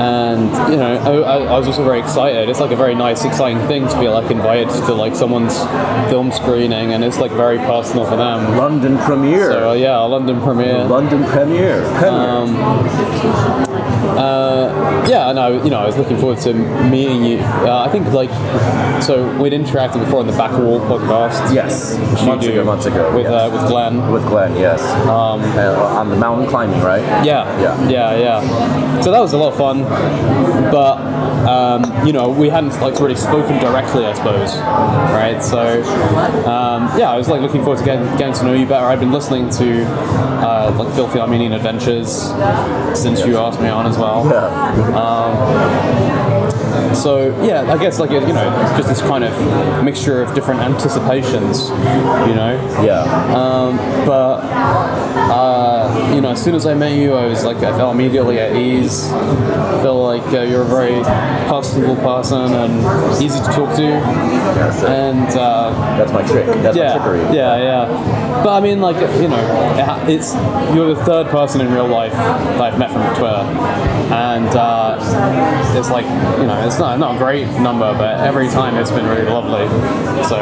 and 0.01 0.71
you 0.71 0.77
know, 0.77 0.95
I, 0.95 1.35
I, 1.35 1.37
I 1.53 1.59
was 1.59 1.67
also 1.67 1.83
very 1.83 1.99
excited. 1.99 2.49
It's 2.49 2.59
like 2.59 2.71
a 2.71 2.75
very 2.75 2.95
nice, 2.95 3.23
exciting 3.23 3.59
thing 3.67 3.87
to 3.87 3.99
be 3.99 4.07
like 4.07 4.31
invited 4.31 4.69
to 4.87 4.93
like 4.93 5.15
someone's 5.15 5.57
film 6.09 6.31
screening, 6.31 6.93
and 6.93 7.03
it's 7.03 7.19
like 7.19 7.31
very 7.31 7.57
personal 7.59 8.05
for 8.05 8.15
them. 8.15 8.57
London 8.57 8.97
premiere. 8.97 9.51
So 9.51 9.73
yeah, 9.73 10.03
a 10.03 10.07
London 10.07 10.41
premiere. 10.41 10.85
London 10.85 11.23
premiere. 11.25 11.85
Um, 12.01 12.55
uh, 14.17 14.50
yeah, 15.09 15.29
and 15.29 15.39
I, 15.39 15.49
you 15.63 15.69
know, 15.69 15.79
I 15.79 15.85
was 15.85 15.97
looking 15.97 16.17
forward 16.17 16.39
to 16.39 16.53
meeting 16.89 17.23
you. 17.23 17.39
Uh, 17.39 17.85
I 17.87 17.91
think 17.91 18.07
like, 18.07 18.29
so 19.03 19.25
we'd 19.41 19.53
interacted 19.53 20.03
before 20.03 20.21
in 20.21 20.27
the 20.27 20.37
Back 20.37 20.51
Wall 20.51 20.79
podcast. 20.81 21.53
yes, 21.53 21.97
months 22.25 22.45
ago, 22.45 22.63
months 22.63 22.85
ago. 22.85 23.15
with 23.15 23.25
yes. 23.25 23.33
uh, 23.33 23.49
with 23.55 23.67
Glenn. 23.69 24.11
with 24.11 24.25
Glenn, 24.27 24.55
yes. 24.57 24.81
Um, 25.07 25.41
on 25.41 26.09
the 26.09 26.15
mountain 26.15 26.47
climbing, 26.47 26.79
right? 26.81 27.01
Yeah, 27.25 27.45
Yeah. 27.61 27.89
yeah, 27.89 28.15
yeah. 28.17 29.01
So 29.01 29.11
that 29.11 29.19
was 29.19 29.33
a 29.33 29.37
lot 29.37 29.51
of 29.53 29.57
fun, 29.57 29.81
but 30.71 30.97
um, 31.47 32.05
you 32.05 32.13
know, 32.13 32.29
we 32.29 32.49
hadn't 32.49 32.79
like 32.81 32.99
really 32.99 33.15
spoken 33.15 33.57
directly, 33.59 34.05
I 34.05 34.13
suppose, 34.13 34.55
right? 34.57 35.41
So 35.41 35.81
um, 36.45 36.97
yeah, 36.99 37.09
I 37.11 37.17
was 37.17 37.27
like 37.27 37.41
looking 37.41 37.61
forward 37.63 37.79
to 37.79 37.85
getting, 37.85 38.05
getting 38.17 38.33
to 38.35 38.43
know 38.43 38.53
you 38.53 38.65
better. 38.67 38.85
I've 38.85 38.99
been 38.99 39.11
listening 39.11 39.49
to 39.51 39.83
uh, 39.85 40.75
like 40.77 40.93
Filthy 40.93 41.19
Armenian 41.19 41.53
Adventures 41.53 42.11
since 42.99 43.25
you 43.25 43.37
asked 43.37 43.59
me 43.59 43.69
on 43.69 43.87
as 43.87 43.97
well. 43.97 44.23
Um, 44.89 46.10
so 46.95 47.29
yeah, 47.43 47.71
I 47.71 47.77
guess 47.77 47.99
like 47.99 48.11
you 48.11 48.19
know, 48.19 48.75
just 48.77 48.89
this 48.89 49.01
kind 49.01 49.23
of 49.23 49.83
mixture 49.83 50.21
of 50.21 50.33
different 50.35 50.61
anticipations, 50.61 51.69
you 51.69 52.35
know. 52.35 52.59
Yeah. 52.83 53.01
Um, 53.35 53.77
but 54.05 54.41
uh, 55.31 56.11
you 56.13 56.21
know, 56.21 56.31
as 56.31 56.43
soon 56.43 56.55
as 56.55 56.65
I 56.65 56.73
met 56.73 56.97
you, 56.97 57.13
I 57.13 57.25
was 57.27 57.43
like, 57.45 57.57
I 57.57 57.75
felt 57.77 57.93
immediately 57.95 58.39
at 58.39 58.55
ease. 58.55 59.11
I 59.11 59.81
feel 59.81 60.01
like 60.01 60.25
uh, 60.33 60.41
you're 60.41 60.63
a 60.63 60.65
very 60.65 61.01
personable 61.49 61.95
person 61.97 62.53
and 62.53 63.21
easy 63.21 63.39
to 63.39 63.45
talk 63.45 63.75
to. 63.77 63.81
That's. 63.81 64.83
And 64.83 65.29
uh, 65.37 65.71
That's 65.97 66.11
my 66.11 66.25
trick. 66.27 66.45
That's 66.47 66.77
yeah, 66.77 66.97
my 66.97 67.05
trickery. 67.05 67.35
yeah, 67.35 67.57
yeah. 67.57 68.41
But 68.43 68.49
I 68.49 68.59
mean, 68.59 68.81
like 68.81 68.97
you 69.21 69.27
know, 69.27 70.03
it's 70.07 70.33
you're 70.75 70.93
the 70.93 71.03
third 71.05 71.27
person 71.27 71.61
in 71.61 71.71
real 71.71 71.87
life 71.87 72.13
that 72.13 72.61
I've 72.61 72.79
met 72.79 72.91
from 72.91 73.03
Twitter, 73.15 73.43
and 74.13 74.47
uh, 74.47 74.97
it's 75.77 75.89
like 75.89 76.05
you 76.39 76.47
know, 76.47 76.67
it's 76.67 76.79
not 76.81 76.97
not 76.97 77.15
a 77.15 77.19
great 77.19 77.45
number, 77.61 77.93
but 77.93 78.19
every 78.19 78.47
time 78.47 78.75
it's 78.75 78.89
been 78.89 79.05
really 79.05 79.29
lovely. 79.29 79.67
So 80.25 80.37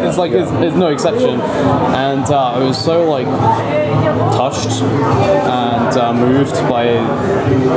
it's 0.08 0.16
like 0.16 0.32
it's, 0.32 0.50
it's 0.50 0.76
no 0.76 0.88
exception, 0.88 1.40
and 1.40 2.24
uh, 2.24 2.52
I 2.52 2.58
was 2.58 2.82
so 2.82 3.08
like 3.08 3.26
touched 4.34 4.80
and 4.80 5.96
uh, 5.96 6.12
moved 6.14 6.54
by 6.70 6.86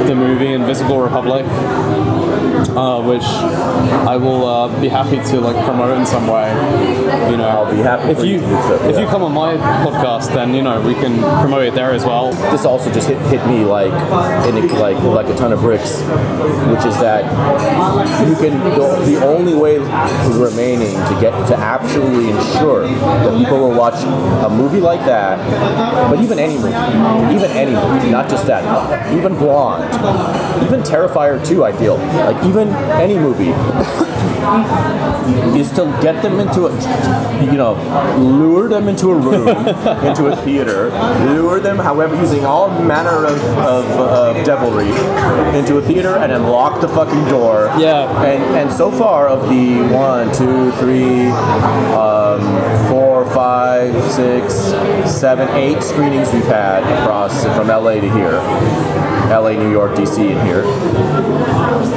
the 0.07 0.15
movie 0.15 0.53
Invisible 0.53 1.01
Republic. 1.01 1.45
Uh, 2.77 3.01
which 3.01 3.23
I 3.23 4.15
will 4.17 4.45
uh, 4.45 4.81
be 4.81 4.87
happy 4.87 5.17
to 5.31 5.41
like 5.41 5.55
promote 5.65 5.97
in 5.97 6.05
some 6.05 6.27
way. 6.27 6.49
You 7.31 7.37
know, 7.37 7.47
I'll 7.47 7.71
be 7.71 7.77
happy 7.77 8.11
if 8.11 8.23
you 8.23 8.27
you 8.27 8.57
if 8.87 8.95
yeah. 8.95 9.01
you 9.01 9.07
come 9.07 9.23
on 9.23 9.33
my 9.33 9.55
podcast, 9.57 10.33
then 10.33 10.53
you 10.53 10.61
know 10.61 10.79
we 10.81 10.93
can 10.93 11.19
promote 11.41 11.63
it 11.63 11.73
there 11.73 11.91
as 11.91 12.05
well. 12.05 12.31
this 12.51 12.65
also 12.65 12.91
just 12.91 13.07
hit, 13.07 13.17
hit 13.27 13.45
me 13.47 13.63
like 13.63 13.91
in 14.47 14.57
a, 14.57 14.73
like 14.79 15.01
like 15.03 15.27
a 15.27 15.35
ton 15.35 15.53
of 15.53 15.61
bricks, 15.61 16.01
which 16.71 16.85
is 16.85 16.97
that 16.99 17.23
you 18.27 18.35
can 18.35 18.59
the, 18.77 19.01
the 19.05 19.25
only 19.25 19.55
way 19.55 19.79
remaining 20.37 20.93
to 21.07 21.17
get 21.19 21.31
to 21.47 21.55
absolutely 21.55 22.29
ensure 22.31 22.87
that 22.87 23.37
people 23.37 23.59
will 23.59 23.77
watch 23.77 24.01
a 24.45 24.49
movie 24.49 24.79
like 24.79 25.03
that, 25.05 25.37
but 26.09 26.19
even 26.21 26.39
any 26.39 26.57
movie, 26.57 27.35
even 27.35 27.51
any 27.51 27.71
movie, 27.71 28.11
not 28.11 28.29
just 28.29 28.45
that, 28.47 28.63
even 29.13 29.35
Blonde, 29.35 29.83
even 30.63 30.81
Terrifier 30.81 31.45
2, 31.45 31.63
I 31.63 31.71
feel 31.71 31.97
like 31.97 32.36
even 32.45 32.69
any 32.99 33.17
movie 33.17 33.53
is 35.59 35.69
to 35.71 35.85
get 36.01 36.21
them 36.21 36.39
into 36.39 36.67
a, 36.67 37.43
you 37.43 37.57
know, 37.57 37.73
lure 38.17 38.69
them 38.69 38.87
into 38.87 39.11
a 39.11 39.15
room, 39.15 39.47
into 40.05 40.27
a 40.27 40.35
theater, 40.37 40.89
lure 41.25 41.59
them, 41.59 41.77
however, 41.77 42.15
using 42.15 42.45
all 42.45 42.69
manner 42.81 43.25
of, 43.25 43.41
of, 43.57 43.85
of 43.99 44.45
devilry, 44.45 44.89
into 45.57 45.77
a 45.77 45.81
theater 45.81 46.17
and 46.17 46.31
then 46.31 46.43
lock 46.43 46.81
the 46.81 46.87
fucking 46.87 47.25
door. 47.25 47.65
Yeah. 47.77 48.23
And 48.23 48.43
and 48.55 48.71
so 48.71 48.91
far 48.91 49.27
of 49.27 49.49
the 49.49 49.81
one, 49.93 50.33
two, 50.33 50.71
three, 50.73 51.27
um, 51.93 52.41
four, 52.89 53.25
five, 53.33 53.93
six, 54.11 54.53
seven, 55.11 55.47
eight 55.49 55.81
screenings 55.83 56.31
we've 56.33 56.45
had 56.45 56.83
across 57.01 57.43
from 57.43 57.67
LA 57.67 57.95
to 57.95 58.09
here, 58.11 58.39
LA, 59.29 59.51
New 59.53 59.71
York, 59.71 59.91
DC, 59.93 60.31
and 60.31 60.41
here. 60.47 60.63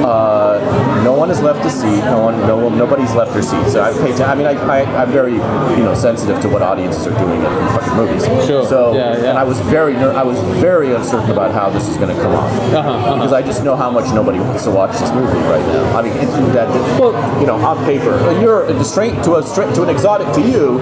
Uh, 0.03 0.59
no 1.03 1.13
one 1.13 1.29
has 1.29 1.41
left 1.41 1.63
a 1.65 1.69
seat. 1.69 2.01
No 2.05 2.19
one, 2.21 2.39
no 2.41 2.57
one, 2.57 2.77
nobody's 2.77 3.13
left 3.13 3.33
their 3.33 3.41
seat. 3.41 3.69
So 3.69 3.81
I 3.81 3.91
pay. 3.93 4.15
T- 4.15 4.23
I 4.23 4.35
mean, 4.35 4.47
I, 4.47 4.53
I, 4.81 5.01
I'm 5.03 5.11
very, 5.11 5.33
you 5.33 5.83
know, 5.83 5.93
sensitive 5.95 6.39
to 6.41 6.49
what 6.49 6.61
audiences 6.61 7.05
are 7.07 7.17
doing 7.17 7.39
these 7.39 7.71
fucking 7.71 7.95
movies. 7.95 8.25
Sure. 8.47 8.65
So, 8.65 8.93
Yeah, 8.95 9.17
yeah. 9.17 9.29
and 9.29 9.37
I 9.37 9.43
was 9.43 9.59
very, 9.61 9.93
ner- 9.93 10.11
I 10.13 10.23
was 10.23 10.39
very 10.59 10.93
uncertain 10.93 11.31
about 11.31 11.51
how 11.53 11.69
this 11.69 11.87
is 11.87 11.97
going 11.97 12.15
to 12.15 12.21
come 12.21 12.33
off 12.33 12.51
Uh-huh, 12.73 13.15
because 13.15 13.33
I 13.33 13.41
just 13.41 13.63
know 13.63 13.75
how 13.75 13.89
much 13.91 14.05
nobody 14.13 14.39
wants 14.39 14.63
to 14.63 14.71
watch 14.71 14.91
this 14.97 15.11
movie 15.11 15.37
right 15.49 15.65
now. 15.67 15.97
I 15.97 16.01
mean, 16.01 16.13
it's 16.13 16.31
that, 16.53 16.67
that 16.67 17.39
you 17.41 17.47
know, 17.47 17.55
on 17.55 17.83
paper, 17.85 18.11
you're 18.41 18.63
a 18.65 18.83
straight 18.83 19.23
to 19.23 19.35
a 19.35 19.43
straight 19.43 19.73
to 19.75 19.83
an 19.83 19.89
exotic 19.89 20.31
to 20.33 20.41
you, 20.41 20.77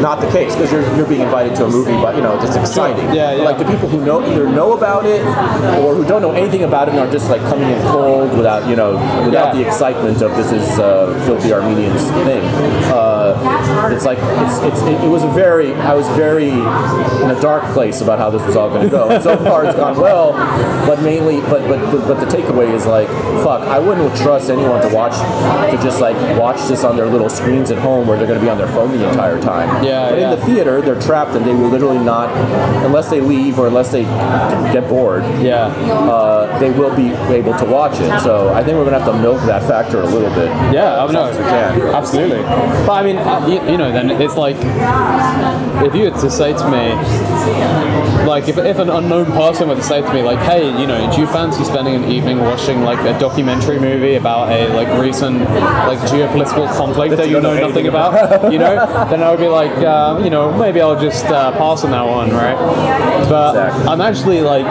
not 0.00 0.20
the 0.20 0.30
case 0.30 0.54
because 0.54 0.70
you're 0.72 0.82
you're 0.96 1.06
being 1.08 1.22
invited 1.22 1.54
to 1.56 1.64
a 1.66 1.70
movie, 1.70 1.92
but 1.92 2.16
you 2.16 2.22
know, 2.22 2.38
it's 2.42 2.56
exciting. 2.56 3.04
Yeah, 3.14 3.30
But, 3.32 3.38
yeah. 3.38 3.44
Like 3.44 3.58
the 3.58 3.64
people 3.64 3.88
who 3.88 4.04
know 4.04 4.20
either 4.24 4.46
know 4.48 4.72
about 4.76 5.06
it 5.06 5.22
or 5.84 5.94
who 5.94 6.04
don't 6.06 6.22
know 6.22 6.32
anything 6.32 6.62
about 6.64 6.88
it 6.88 6.92
and 6.92 7.00
are 7.00 7.10
just 7.10 7.28
like 7.30 7.40
coming 7.42 7.68
in 7.70 7.80
cold 7.82 8.36
without 8.36 8.68
you 8.68 8.76
know 8.76 8.92
without 9.24 9.54
Yeah. 9.54 9.62
the 9.62 9.66
excitement 9.66 10.20
of 10.22 10.34
this 10.36 10.50
is 10.52 10.78
uh, 10.78 11.06
filthy 11.26 11.52
Armenians 11.52 12.02
thing. 12.26 12.42
Uh, 12.92 13.34
it's 13.92 14.04
like 14.04 14.18
it's, 14.18 14.58
it's 14.62 14.82
it, 14.82 15.04
it 15.04 15.08
was 15.08 15.22
a 15.22 15.28
very 15.28 15.72
I 15.74 15.94
was 15.94 16.06
very 16.16 16.50
in 16.50 17.30
a 17.30 17.38
dark 17.40 17.64
place 17.72 18.00
about 18.00 18.18
how 18.18 18.30
this 18.30 18.42
was 18.46 18.56
all 18.56 18.68
going 18.68 18.82
to 18.82 18.90
go. 18.90 19.08
And 19.10 19.22
so 19.22 19.36
far 19.38 19.64
it's 19.64 19.76
gone 19.76 19.96
well, 20.00 20.32
but 20.86 21.00
mainly 21.02 21.40
but 21.42 21.66
but 21.68 21.78
but, 21.90 22.06
but 22.08 22.20
the 22.20 22.26
takeaway 22.26 22.72
is 22.74 22.86
like 22.86 23.08
fuck 23.44 23.62
I 23.62 23.78
wouldn't 23.78 24.14
trust 24.16 24.50
anyone 24.50 24.80
to 24.82 24.94
watch 24.94 25.12
to 25.70 25.76
just 25.82 26.00
like 26.00 26.16
watch 26.38 26.60
this 26.68 26.84
on 26.84 26.96
their 26.96 27.06
little 27.06 27.28
screens 27.30 27.70
at 27.70 27.78
home 27.78 28.06
where 28.06 28.16
they're 28.18 28.26
going 28.26 28.38
to 28.40 28.44
be 28.44 28.50
on 28.50 28.58
their 28.58 28.68
phone 28.68 28.96
the 28.96 29.08
entire 29.08 29.40
time. 29.40 29.84
Yeah, 29.84 30.10
But 30.10 30.18
yeah. 30.18 30.32
in 30.32 30.38
the 30.38 30.46
theater 30.46 30.80
they're 30.80 31.00
trapped 31.00 31.34
and 31.36 31.44
they 31.44 31.54
will 31.54 31.68
literally 31.68 31.98
not 31.98 32.28
unless 32.84 33.08
they 33.10 33.20
leave 33.20 33.58
or 33.58 33.66
unless 33.68 33.92
they 33.92 34.02
get 34.72 34.88
bored. 34.88 35.22
Yeah. 35.40 35.66
Uh, 35.66 36.58
they 36.58 36.70
will 36.70 36.94
be 36.94 37.10
able 37.34 37.56
to 37.58 37.64
watch 37.64 38.00
it. 38.00 38.20
So 38.20 38.52
I 38.52 38.62
think 38.64 38.76
we're 38.76 38.84
gonna 38.84 39.00
have 39.00 39.12
to 39.12 39.18
milk 39.20 39.40
that 39.42 39.62
factor 39.62 40.00
a 40.00 40.06
little 40.06 40.30
bit. 40.30 40.48
Yeah, 40.72 40.96
I 40.96 41.04
as 41.04 41.12
know. 41.12 41.24
as 41.26 41.36
we 41.38 41.44
can. 41.44 41.94
Absolutely. 41.94 42.42
But 42.42 42.90
I 42.92 43.02
mean, 43.02 43.16
uh, 43.18 43.46
you, 43.68 43.76
know, 43.76 43.92
then 43.92 44.10
it's 44.10 44.36
like 44.36 44.56
if 45.84 45.94
you 45.94 46.10
were 46.10 46.20
to 46.20 46.30
say 46.30 46.52
to 46.52 46.70
me, 46.70 46.94
like, 48.26 48.48
if, 48.48 48.58
if 48.58 48.78
an 48.78 48.90
unknown 48.90 49.26
person 49.26 49.68
were 49.68 49.76
to 49.76 49.82
say 49.82 50.00
to 50.00 50.12
me, 50.12 50.22
like, 50.22 50.38
hey, 50.40 50.66
you 50.80 50.86
know, 50.86 51.10
do 51.12 51.20
you 51.20 51.26
fancy 51.26 51.64
spending 51.64 51.94
an 51.94 52.04
evening 52.10 52.40
watching 52.40 52.82
like 52.82 52.98
a 53.00 53.18
documentary 53.18 53.78
movie 53.78 54.14
about 54.14 54.50
a 54.50 54.68
like 54.74 54.88
recent 55.00 55.40
like 55.40 55.98
geopolitical 56.10 56.68
conflict 56.76 57.16
that 57.16 57.28
you 57.28 57.40
know 57.40 57.54
nothing 57.54 57.64
anything 57.64 57.86
about, 57.88 58.52
you 58.52 58.58
know, 58.58 58.74
then 59.08 59.22
I 59.22 59.30
would 59.30 59.40
be 59.40 59.48
like, 59.48 59.72
uh, 59.78 60.20
you 60.22 60.30
know, 60.30 60.56
maybe 60.58 60.80
I'll 60.80 61.00
just 61.00 61.26
uh, 61.26 61.52
pass 61.52 61.84
on 61.84 61.90
that 61.92 62.02
one, 62.02 62.30
right? 62.30 62.56
But 63.28 63.50
Exactly. 63.50 63.86
I'm 63.86 64.00
actually 64.00 64.40
like 64.40 64.66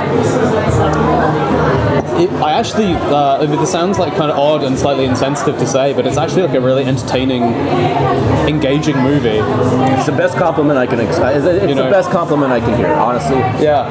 it, 2.20 2.30
I 2.42 2.54
actually, 2.54 2.94
uh, 2.94 3.38
I 3.42 3.46
mean, 3.48 3.60
this 3.60 3.72
sounds 3.72 3.98
like 4.00 4.16
kind 4.16 4.32
of 4.32 4.38
odd 4.38 4.64
and 4.64 4.78
slightly 4.78 5.06
insensitive 5.06 5.58
to 5.60 5.68
say, 5.68 5.94
but 5.94 6.06
it's 6.08 6.18
actually 6.18 6.44
like 6.44 6.56
a 6.56 6.62
really 6.62 6.84
entertaining, 6.86 7.44
engaging 8.48 8.98
movie. 8.98 9.40
It's 9.94 10.06
the 10.06 10.12
best 10.12 10.38
compliment 10.38 10.78
I 10.80 10.88
can. 10.88 11.00
Ex- 11.00 11.18
it's 11.18 11.46
it's 11.46 11.68
You 11.70 11.76
know- 11.76 11.86
the 11.86 11.92
best 11.92 12.10
compliment 12.12 12.52
I 12.52 12.60
can 12.60 12.76
hear, 12.78 12.88
honestly. 12.94 13.38
Yeah. 13.64 13.82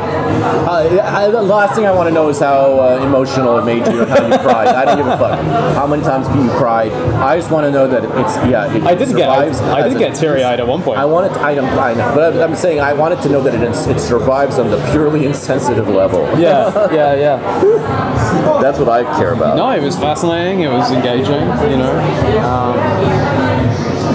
Uh, 0.69 1.01
I, 1.05 1.29
the 1.31 1.43
last 1.43 1.75
thing 1.75 1.87
I 1.87 1.93
want 1.93 2.09
to 2.09 2.15
know 2.15 2.29
is 2.29 2.39
how 2.41 2.79
uh, 2.81 3.03
emotional 3.05 3.59
it 3.59 3.65
made 3.65 3.87
you 3.87 4.03
and 4.03 4.11
how 4.11 4.27
you 4.27 4.39
cried. 4.47 4.69
I 4.69 4.85
don't 4.85 4.97
give 4.99 5.07
a 5.07 5.17
fuck 5.19 5.39
how 5.75 5.87
many 5.87 6.03
times 6.03 6.27
did 6.29 6.43
you 6.43 6.51
cried. 6.51 6.93
I 6.93 7.37
just 7.37 7.51
want 7.51 7.65
to 7.67 7.71
know 7.71 7.87
that 7.89 8.05
it's 8.05 8.37
yeah. 8.51 8.73
It 8.75 8.83
I 8.85 8.95
did 8.95 9.15
get, 9.17 9.29
I, 9.29 9.47
I 9.75 9.89
did 9.89 9.97
a- 9.97 9.99
get 9.99 10.15
teary 10.17 10.43
eyed 10.45 10.61
at 10.61 10.67
one 10.67 10.83
point. 10.83 10.99
I 10.99 11.05
wanted. 11.05 11.35
To, 11.35 11.41
I, 11.41 11.55
don't- 11.55 11.67
I 11.67 11.95
know, 11.95 12.13
but 12.15 12.35
I'm, 12.35 12.51
I'm 12.51 12.57
saying 12.57 12.81
I 12.81 12.93
wanted 12.93 13.21
to 13.23 13.29
know 13.29 13.43
that 13.43 13.55
it, 13.55 13.63
it 13.63 14.01
survives 14.01 14.59
on 14.59 14.71
the 14.71 14.79
purely 14.91 15.25
insensitive 15.31 15.89
level. 15.89 16.23
yeah, 16.39 16.93
yeah, 16.93 17.15
yeah. 17.15 18.16
That's 18.63 18.79
what 18.79 18.89
I 18.89 19.03
care 19.19 19.33
about. 19.33 19.57
No, 19.57 19.71
it 19.71 19.83
was 19.83 19.97
fascinating. 19.97 20.61
It 20.61 20.69
was 20.71 20.91
engaging. 20.91 21.43
You 21.71 21.77
know, 21.79 21.93
um, 22.45 22.79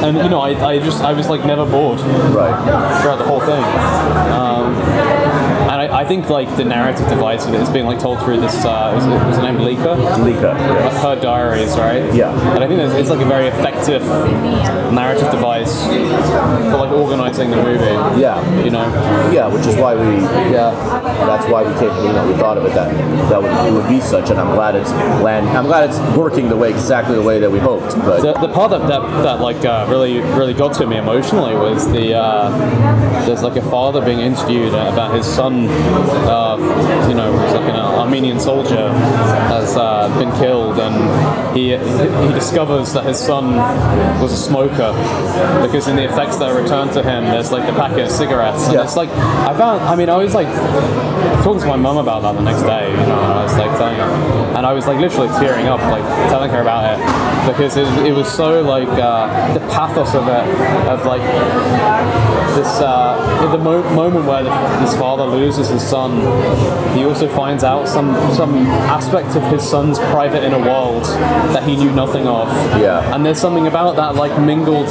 and 0.03 0.17
you 0.17 0.29
know, 0.29 0.39
I, 0.41 0.49
I 0.65 0.79
just 0.79 1.01
I 1.03 1.13
was 1.13 1.29
like 1.29 1.45
never 1.45 1.65
bored 1.65 1.99
Right. 2.01 3.01
throughout 3.01 3.17
the 3.17 3.25
whole 3.25 3.39
thing. 3.39 3.63
Um, 4.33 4.73
I, 6.01 6.05
think 6.05 6.29
like 6.29 6.49
the 6.57 6.63
narrative 6.63 7.07
device 7.09 7.45
of 7.45 7.53
it 7.53 7.61
is 7.61 7.69
being 7.69 7.85
like 7.85 7.99
told 7.99 8.19
through 8.23 8.41
this. 8.41 8.65
Uh, 8.65 8.91
was, 8.95 9.05
it, 9.05 9.09
was 9.09 9.37
her 9.37 9.43
name 9.43 9.61
Lika? 9.61 9.93
Lika. 10.23 10.53
Like 10.53 10.93
her 10.93 11.19
diaries, 11.21 11.77
right? 11.77 12.13
Yeah. 12.13 12.31
And 12.55 12.63
I 12.63 12.67
think 12.67 12.81
it's, 12.81 12.93
it's 12.95 13.09
like 13.09 13.21
a 13.21 13.25
very 13.25 13.47
effective 13.47 14.01
narrative 14.91 15.29
device 15.31 15.85
for 15.85 16.77
like 16.77 16.91
organizing 16.91 17.51
the 17.51 17.57
movie. 17.57 18.19
Yeah. 18.19 18.41
You 18.63 18.71
know. 18.71 18.85
Yeah, 19.31 19.47
which 19.47 19.65
is 19.67 19.75
why 19.75 19.95
we. 19.95 20.17
Yeah. 20.51 20.71
That's 21.25 21.47
why 21.47 21.63
we 21.63 21.73
came. 21.79 21.95
You 22.05 22.13
know, 22.13 22.27
we 22.27 22.33
thought 22.33 22.57
of 22.57 22.65
it 22.65 22.73
that 22.73 22.91
that 23.29 23.41
would 23.41 23.51
it 23.67 23.71
would 23.71 23.87
be 23.87 24.01
such, 24.01 24.31
and 24.31 24.39
I'm 24.39 24.55
glad 24.55 24.75
it's 24.75 24.91
land. 25.21 25.47
I'm 25.49 25.65
glad 25.65 25.89
it's 25.89 25.99
working 26.17 26.49
the 26.49 26.57
way 26.57 26.71
exactly 26.71 27.15
the 27.15 27.21
way 27.21 27.39
that 27.39 27.51
we 27.51 27.59
hoped. 27.59 27.95
But 27.99 28.21
The, 28.21 28.33
the 28.47 28.53
part 28.53 28.71
that, 28.71 28.87
that, 28.87 29.01
that 29.23 29.39
like 29.39 29.63
uh, 29.65 29.85
really 29.89 30.19
really 30.19 30.53
got 30.53 30.73
to 30.75 30.87
me 30.87 30.97
emotionally 30.97 31.53
was 31.53 31.89
the 31.91 32.15
uh, 32.15 32.49
there's 33.25 33.43
like 33.43 33.55
a 33.55 33.69
father 33.69 34.03
being 34.03 34.19
interviewed 34.19 34.73
about 34.73 35.15
his 35.15 35.25
son, 35.25 35.67
uh, 36.27 36.57
you 37.09 37.15
know, 37.15 37.31
who's 37.31 37.53
like 37.53 37.69
an 37.69 37.75
Armenian 37.75 38.39
soldier 38.39 38.89
has 39.51 39.75
uh, 39.77 40.07
been 40.19 40.31
killed, 40.39 40.79
and 40.79 40.95
he 41.55 41.77
he 41.77 42.33
discovers 42.33 42.93
that 42.93 43.05
his 43.05 43.19
son 43.19 43.55
was 44.21 44.31
a 44.33 44.37
smoker 44.37 44.91
because 45.65 45.87
in 45.87 45.95
the 45.95 46.03
effects 46.05 46.37
that 46.37 46.49
are 46.49 46.61
returned 46.61 46.91
to 46.93 47.03
him, 47.03 47.25
there's 47.25 47.51
like 47.51 47.65
the 47.65 47.73
packet 47.73 48.05
of 48.05 48.11
cigarettes, 48.11 48.65
and 48.65 48.73
Yeah. 48.75 48.83
it's 48.83 48.95
like 48.95 49.09
I 49.09 49.53
found. 49.57 49.81
I 49.83 49.95
mean, 49.95 50.09
I 50.09 50.17
was 50.17 50.33
like 50.33 50.47
talking 51.43 51.61
to 51.61 51.67
my 51.67 51.75
mum 51.77 51.97
about 51.97 52.21
that 52.23 52.33
the 52.35 52.41
next 52.43 52.63
day, 52.63 52.89
you 52.91 52.97
know, 52.97 53.19
and 53.21 53.33
I 53.39 53.43
was 53.43 53.57
like 53.57 53.71
telling 53.77 53.95
her, 53.97 54.09
and 54.57 54.65
I 54.65 54.73
was 54.73 54.87
like 54.87 54.99
literally 54.99 55.29
tearing 55.39 55.67
up, 55.67 55.79
like 55.91 56.03
telling 56.29 56.51
her 56.51 56.61
about 56.61 56.83
it 56.93 56.99
because 57.51 57.75
it, 57.77 57.87
it 58.05 58.13
was 58.13 58.31
so 58.31 58.61
like 58.61 58.87
uh, 58.89 59.53
the 59.53 59.59
pathos 59.71 60.13
of 60.15 60.27
it, 60.27 60.45
of 60.87 61.05
like 61.05 61.21
this 62.55 62.67
uh, 62.79 63.43
in 63.45 63.51
the 63.51 63.57
mo- 63.57 63.83
moment 63.93 64.25
where 64.25 64.43
this 64.43 64.95
father 64.97 65.25
loses 65.25 65.69
his 65.69 65.81
son, 65.87 66.11
he 66.95 67.03
also 67.05 67.27
finds 67.27 67.63
out 67.63 67.87
some 67.87 68.13
some 68.33 68.55
aspect 68.89 69.35
of 69.35 69.43
his 69.51 69.63
son's 69.67 69.99
private 69.99 70.43
inner 70.43 70.59
world 70.59 71.03
that 71.53 71.63
he 71.63 71.75
knew 71.75 71.91
nothing 71.91 72.27
of. 72.27 72.47
Yeah. 72.79 73.13
And 73.13 73.25
there's 73.25 73.39
something 73.39 73.67
about 73.67 73.95
that 73.97 74.15
like 74.15 74.39
mingled 74.41 74.87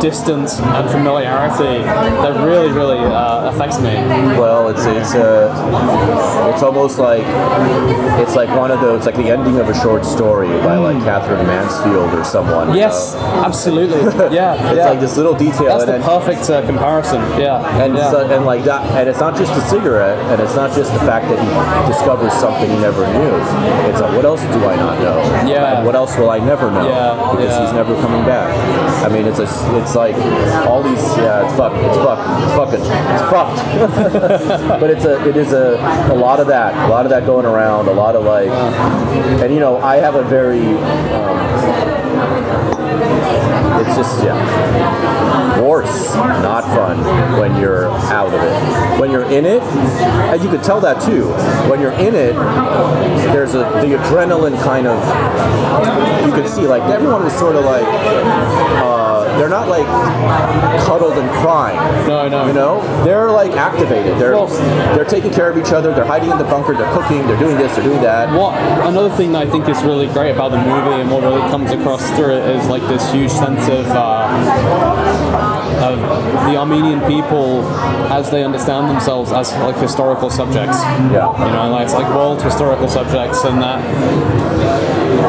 distance 0.00 0.58
and 0.60 0.90
familiarity 0.90 1.82
that 1.84 2.44
really 2.44 2.70
really 2.72 2.98
uh, 2.98 3.50
affects 3.50 3.78
me. 3.78 3.94
Well, 4.38 4.68
it's 4.68 4.84
it's 4.84 5.14
uh, 5.14 6.50
it's 6.52 6.62
almost 6.62 6.98
like 6.98 7.24
it's 8.20 8.34
like 8.34 8.48
one 8.58 8.70
of 8.70 8.80
those 8.80 9.04
it's 9.04 9.06
like 9.06 9.16
the 9.16 9.30
ending 9.30 9.58
of 9.58 9.68
a 9.68 9.74
short 9.74 10.04
story 10.04 10.48
by 10.60 10.76
like 10.76 11.02
Katherine 11.04 11.46
Mansfield 11.46 12.14
or 12.14 12.24
someone. 12.24 12.74
Yes, 12.74 13.14
absolutely. 13.16 14.00
Yeah, 14.34 14.54
It's 14.70 14.78
yeah. 14.78 14.88
like 14.90 15.00
this 15.00 15.16
little 15.16 15.34
detail, 15.34 15.78
That's 15.78 15.84
the 15.84 16.00
perfect 16.00 16.48
uh, 16.48 16.62
comparison. 16.74 17.20
Yeah, 17.38 17.82
and 17.82 17.94
yeah. 17.94 18.10
so, 18.10 18.28
and 18.28 18.44
like 18.44 18.64
that, 18.64 18.82
and 18.98 19.08
it's 19.08 19.20
not 19.20 19.36
just 19.36 19.52
a 19.52 19.60
cigarette, 19.62 20.18
and 20.30 20.42
it's 20.42 20.54
not 20.54 20.74
just 20.74 20.92
the 20.92 20.98
fact 21.00 21.28
that 21.28 21.38
he 21.38 21.48
discovers 21.90 22.32
something 22.34 22.68
he 22.68 22.76
never 22.78 23.06
knew. 23.14 23.34
It's 23.90 24.00
like, 24.00 24.14
what 24.14 24.24
else 24.24 24.42
do 24.42 24.64
I 24.66 24.76
not 24.76 24.98
know? 24.98 25.18
Yeah. 25.46 25.78
And 25.78 25.86
what 25.86 25.94
else 25.94 26.16
will 26.16 26.30
I 26.30 26.38
never 26.38 26.70
know? 26.70 26.88
Yeah, 26.88 27.30
Because 27.30 27.54
yeah. 27.54 27.64
he's 27.64 27.72
never 27.72 27.94
coming 28.02 28.24
back. 28.26 28.50
I 29.04 29.08
mean, 29.08 29.26
it's 29.26 29.38
a, 29.38 29.48
it's 29.78 29.94
like 29.94 30.16
all 30.66 30.82
these, 30.82 31.02
yeah, 31.18 31.44
it's 31.44 31.56
fucked, 31.56 31.76
it's 31.76 31.98
fucked, 31.98 32.26
it's 32.42 32.54
fucking, 32.58 32.82
it's 32.82 33.26
fucked. 33.30 34.80
but 34.80 34.90
it's 34.90 35.04
a, 35.04 35.28
it 35.28 35.36
is 35.36 35.52
a, 35.52 35.76
a 36.12 36.16
lot 36.16 36.40
of 36.40 36.46
that, 36.48 36.74
a 36.88 36.90
lot 36.90 37.06
of 37.06 37.10
that 37.10 37.26
going 37.26 37.46
around, 37.46 37.88
a 37.88 37.92
lot 37.92 38.16
of 38.16 38.24
like, 38.24 38.48
and 38.48 39.52
you 39.54 39.60
know, 39.60 39.78
I 39.78 39.96
have 39.96 40.14
a 40.14 40.24
very. 40.24 40.66
Um, 41.14 42.73
it's 43.86 43.96
just 43.96 44.24
yeah. 44.24 45.60
Worse 45.60 46.14
not 46.14 46.64
fun 46.64 46.98
when 47.38 47.56
you're 47.60 47.86
out 47.88 48.28
of 48.28 48.34
it. 48.34 49.00
When 49.00 49.10
you're 49.10 49.30
in 49.30 49.44
it 49.44 49.62
and 49.62 50.42
you 50.42 50.50
could 50.50 50.62
tell 50.62 50.80
that 50.80 51.00
too 51.02 51.26
when 51.70 51.80
you're 51.80 51.92
in 51.92 52.14
it 52.14 52.34
there's 53.32 53.54
a 53.54 53.58
the 53.58 53.96
adrenaline 53.96 54.60
kind 54.62 54.86
of 54.86 54.98
you 56.26 56.32
could 56.32 56.48
see 56.48 56.66
like 56.66 56.82
everyone 56.90 57.22
was 57.22 57.36
sort 57.38 57.56
of 57.56 57.64
like 57.64 57.84
uh, 57.84 59.03
they're 59.38 59.48
not 59.48 59.68
like 59.68 59.86
cuddled 60.86 61.18
and 61.18 61.30
crying. 61.42 61.76
No, 62.06 62.28
no. 62.28 62.46
You 62.46 62.52
know, 62.52 63.04
they're 63.04 63.30
like 63.30 63.52
activated. 63.52 64.18
They're 64.18 64.34
they're 64.94 65.04
taking 65.04 65.32
care 65.32 65.50
of 65.50 65.58
each 65.58 65.72
other. 65.72 65.94
They're 65.94 66.04
hiding 66.04 66.30
in 66.30 66.38
the 66.38 66.44
bunker. 66.44 66.74
They're 66.74 66.92
cooking. 66.92 67.26
They're 67.26 67.38
doing 67.38 67.56
this. 67.56 67.74
They're 67.74 67.84
doing 67.84 68.02
that. 68.02 68.30
What 68.38 68.54
another 68.86 69.14
thing 69.16 69.32
that 69.32 69.46
I 69.46 69.50
think 69.50 69.68
is 69.68 69.82
really 69.82 70.06
great 70.08 70.32
about 70.32 70.50
the 70.50 70.58
movie 70.58 71.00
and 71.00 71.10
what 71.10 71.22
really 71.22 71.42
comes 71.50 71.70
across 71.70 72.02
through 72.16 72.34
it 72.34 72.56
is 72.56 72.68
like 72.68 72.82
this 72.82 73.10
huge 73.12 73.30
sense 73.30 73.68
of 73.68 73.86
uh, 73.88 74.28
of 75.84 75.98
the 76.48 76.56
Armenian 76.56 77.00
people 77.06 77.64
as 78.12 78.30
they 78.30 78.44
understand 78.44 78.88
themselves 78.90 79.32
as 79.32 79.52
like 79.54 79.76
historical 79.76 80.30
subjects. 80.30 80.78
Yeah. 80.78 81.32
You 81.44 81.52
know, 81.52 81.70
like 81.70 81.84
it's 81.84 81.94
like 81.94 82.08
world 82.14 82.42
historical 82.42 82.88
subjects, 82.88 83.44
and 83.44 83.60
that 83.62 83.80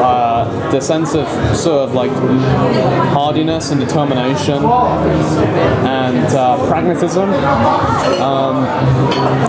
uh, 0.02 0.35
the 0.70 0.80
sense 0.80 1.14
of 1.14 1.26
sort 1.56 1.88
of 1.88 1.94
like 1.94 2.10
hardiness 3.12 3.70
and 3.70 3.80
determination 3.80 4.64
and 5.84 6.26
uh, 6.34 6.56
pragmatism, 6.68 7.30
um, 8.20 8.64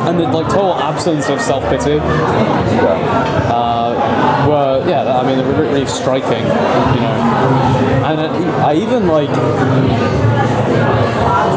and 0.07 0.19
the 0.19 0.23
like 0.23 0.47
total 0.47 0.75
absence 0.75 1.29
of 1.29 1.41
self 1.41 1.63
pity. 1.69 1.99
Uh, 3.49 4.47
were 4.47 4.83
yeah, 4.87 5.03
I 5.03 5.25
mean, 5.25 5.37
they 5.37 5.43
were 5.43 5.61
really 5.61 5.85
striking, 5.85 6.43
you 6.43 7.01
know, 7.01 7.15
and 8.05 8.19
I, 8.21 8.71
I 8.71 8.75
even 8.75 9.07
like 9.07 9.33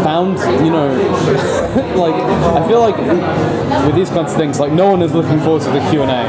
found, 0.05 0.39
you 0.65 0.71
know, 0.71 0.89
like 1.97 2.15
I 2.15 2.67
feel 2.67 2.81
like 2.81 2.97
with 3.87 3.95
these 3.95 4.11
kinds 4.11 4.33
of 4.33 4.39
things, 4.39 4.59
like 4.59 4.73
no 4.73 4.91
one 4.91 5.03
is 5.03 5.13
looking 5.13 5.39
forward 5.41 5.63
to 5.63 5.71
the 5.71 5.81
Q 5.91 6.03
and 6.03 6.11
A, 6.11 6.23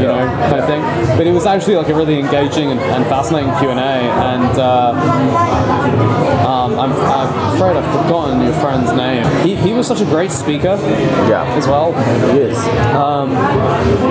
you 0.00 0.08
know, 0.08 0.26
kind 0.50 0.60
of 0.60 0.66
thing. 0.66 0.82
But 1.16 1.26
it 1.26 1.32
was 1.32 1.46
actually 1.46 1.76
like 1.76 1.88
a 1.88 1.94
really 1.94 2.18
engaging 2.18 2.70
and, 2.72 2.80
and 2.80 3.04
fascinating 3.06 3.50
Q 3.58 3.70
and 3.70 3.78
A, 3.78 3.82
and 3.82 4.58
uh, 4.58 4.92
um, 6.46 6.78
I'm, 6.78 6.92
I'm 6.92 7.54
afraid 7.54 7.76
I've 7.76 8.02
forgotten 8.02 8.40
your 8.42 8.54
friend's 8.54 8.92
name. 8.92 9.24
He, 9.46 9.54
he 9.54 9.72
was 9.72 9.86
such 9.86 10.00
a 10.00 10.04
great 10.06 10.32
speaker, 10.32 10.76
Yeah. 11.28 11.44
as 11.56 11.66
well. 11.68 11.92
He 12.32 12.40
is. 12.40 12.58
Um, 12.96 13.30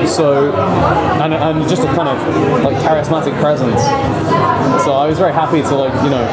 so, 0.07 0.53
and, 1.21 1.33
and 1.33 1.67
just 1.69 1.83
a 1.83 1.87
kind 1.87 2.07
of 2.07 2.63
like 2.63 2.77
charismatic 2.77 3.37
presence. 3.41 3.81
So 4.85 4.93
I 4.93 5.05
was 5.05 5.19
very 5.19 5.33
happy 5.33 5.61
to 5.61 5.75
like 5.75 5.93
you 6.03 6.09
know 6.09 6.23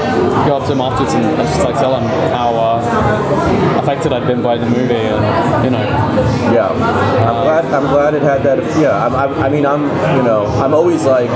go 0.47 0.57
up 0.57 0.67
to 0.67 0.73
him 0.73 0.81
afterwards 0.81 1.12
and 1.15 1.25
just 1.36 1.65
like 1.65 1.75
tell 1.75 1.99
him 1.99 2.05
how 2.31 2.55
uh, 2.55 3.78
affected 3.83 4.12
I'd 4.12 4.26
been 4.28 4.42
by 4.42 4.58
the 4.58 4.66
movie, 4.66 4.94
and 4.94 5.65
you 5.65 5.70
know, 5.70 5.82
Yeah, 6.52 6.68
I'm 6.68 7.42
glad. 7.44 7.65
I'm 7.65 7.86
glad 7.90 8.15
it 8.15 8.23
had 8.23 8.42
that. 8.42 8.58
Yeah, 8.78 9.07
I'm, 9.07 9.15
I'm, 9.15 9.32
I 9.42 9.48
mean, 9.48 9.65
I'm. 9.65 9.84
You 10.18 10.23
know, 10.23 10.47
I'm 10.62 10.74
always 10.74 11.05
like, 11.05 11.31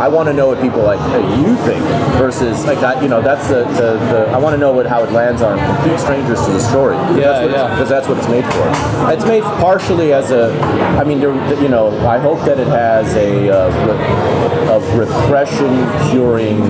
I 0.00 0.08
want 0.08 0.28
to 0.28 0.32
know 0.32 0.46
what 0.48 0.60
people 0.62 0.82
like 0.82 0.98
you 1.38 1.54
think 1.66 1.84
versus 2.16 2.64
like 2.64 2.78
I, 2.78 3.00
you 3.02 3.08
know, 3.08 3.20
that's 3.20 3.48
the 3.48 3.64
the, 3.64 3.98
the 4.10 4.28
I 4.30 4.38
want 4.38 4.54
to 4.54 4.58
know 4.58 4.72
what 4.72 4.86
how 4.86 5.04
it 5.04 5.12
lands 5.12 5.42
on 5.42 5.58
complete 5.58 6.00
strangers 6.00 6.40
to 6.46 6.52
the 6.52 6.60
story. 6.60 6.96
Yeah, 7.20 7.44
yeah. 7.44 7.68
Because 7.68 7.90
that's 7.90 8.08
what 8.08 8.16
it's 8.16 8.28
made 8.28 8.44
for. 8.46 9.12
It's 9.12 9.26
made 9.26 9.42
partially 9.42 10.14
as 10.14 10.30
a. 10.30 10.50
I 10.98 11.04
mean, 11.04 11.20
there, 11.20 11.34
you 11.62 11.68
know, 11.68 11.90
I 12.08 12.18
hope 12.18 12.40
that 12.46 12.58
it 12.58 12.68
has 12.68 13.14
a. 13.14 13.50
Uh, 13.50 13.68
re- 13.86 14.48
of 14.68 14.84
repression 14.98 15.70
curing 16.10 16.60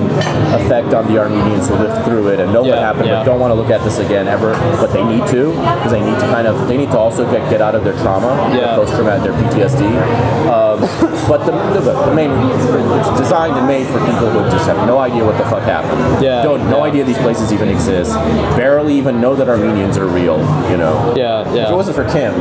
effect 0.55 0.93
on 0.93 1.05
the 1.11 1.19
Armenians 1.19 1.67
who 1.67 1.75
lived 1.75 2.05
through 2.05 2.29
it 2.29 2.39
and 2.39 2.51
know 2.53 2.63
what 2.63 2.77
happened, 2.77 3.07
yeah. 3.07 3.19
but 3.19 3.25
don't 3.25 3.39
want 3.39 3.51
to 3.51 3.55
look 3.55 3.69
at 3.69 3.83
this 3.83 3.99
again 4.09 4.27
ever. 4.27 4.53
But 4.81 4.87
they 4.91 5.03
need 5.05 5.25
to 5.29 5.51
because 5.53 5.91
they 5.91 6.01
need 6.01 6.17
to 6.19 6.27
kind 6.33 6.47
of 6.47 6.67
they 6.67 6.77
need 6.77 6.89
to 6.91 6.97
also 6.97 7.29
get, 7.31 7.47
get 7.49 7.61
out 7.61 7.75
of 7.75 7.83
their 7.83 7.93
trauma, 8.01 8.33
Yeah. 8.57 8.75
post 8.75 8.93
traumatic, 8.95 9.23
their 9.31 9.33
PTSD. 9.37 9.85
Um, 10.49 10.81
but 11.29 11.45
the, 11.45 11.51
the, 11.79 11.93
the 12.09 12.13
main 12.15 12.31
it's 12.49 13.19
designed 13.19 13.55
and 13.57 13.67
made 13.67 13.85
for 13.87 13.99
people 13.99 14.29
who 14.31 14.39
just 14.49 14.65
have 14.65 14.77
no 14.87 14.97
idea 14.97 15.23
what 15.23 15.37
the 15.37 15.43
fuck 15.45 15.61
happened. 15.63 16.23
Yeah, 16.23 16.41
Don't 16.41 16.67
no 16.69 16.77
yeah. 16.79 16.83
idea 16.89 17.03
these 17.03 17.17
places 17.19 17.53
even 17.53 17.69
exist. 17.69 18.13
Barely 18.57 18.95
even 18.97 19.21
know 19.21 19.35
that 19.35 19.47
Armenians 19.47 19.97
are 19.97 20.07
real. 20.07 20.39
You 20.71 20.77
know. 20.77 21.13
yeah, 21.15 21.41
If 21.53 21.69
it 21.69 21.75
wasn't 21.75 21.95
for 21.95 22.05
Kim, 22.09 22.33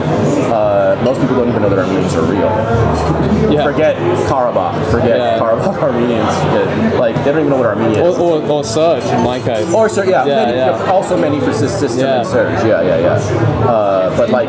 uh, 0.52 0.98
most 1.04 1.20
people 1.20 1.36
don't 1.36 1.48
even 1.50 1.60
know 1.62 1.68
that 1.68 1.78
Armenians 1.78 2.14
are 2.14 2.22
real. 2.22 2.48
yeah. 3.52 3.62
Forget 3.64 3.96
Karabakh. 4.28 4.90
Forget 4.90 5.18
Yeah. 5.18 5.38
Karabakh 5.38 5.76
Armenians. 5.88 6.94
Like 6.98 7.14
they 7.16 7.30
don't 7.32 7.40
even 7.40 7.50
know 7.50 7.58
what 7.58 7.66
Armenia 7.66 8.02
Or, 8.02 8.08
is. 8.08 8.18
or, 8.18 8.34
or 8.42 8.62
Serj 8.62 9.04
in 9.16 9.22
my 9.24 9.38
case. 9.40 9.72
Or 9.74 9.88
sir, 9.88 10.04
yeah, 10.04 10.24
Yeah, 10.24 10.44
many, 10.46 10.56
yeah. 10.58 10.90
also 10.90 11.16
many 11.20 11.40
for 11.40 11.52
Sys- 11.58 11.78
System 11.78 12.06
Yeah. 12.06 12.18
and 12.18 12.26
Serj. 12.26 12.64
Yeah, 12.66 12.82
yeah, 12.82 12.98
yeah. 12.98 13.68
Uh, 13.68 14.16
but 14.16 14.30
like, 14.30 14.48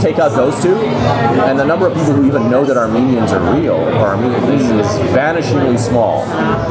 take 0.00 0.18
out 0.18 0.32
those 0.32 0.60
two, 0.62 0.76
and 1.48 1.58
the 1.58 1.64
number 1.64 1.86
of 1.86 1.94
people 1.94 2.12
who 2.12 2.26
even 2.26 2.50
know 2.50 2.64
that 2.64 2.76
Armenians 2.76 3.32
are 3.32 3.40
real 3.54 3.74
or 3.74 4.08
Armenian 4.14 4.44
is, 4.52 4.70
is 4.70 4.86
vanishingly 5.16 5.78
small. 5.78 6.22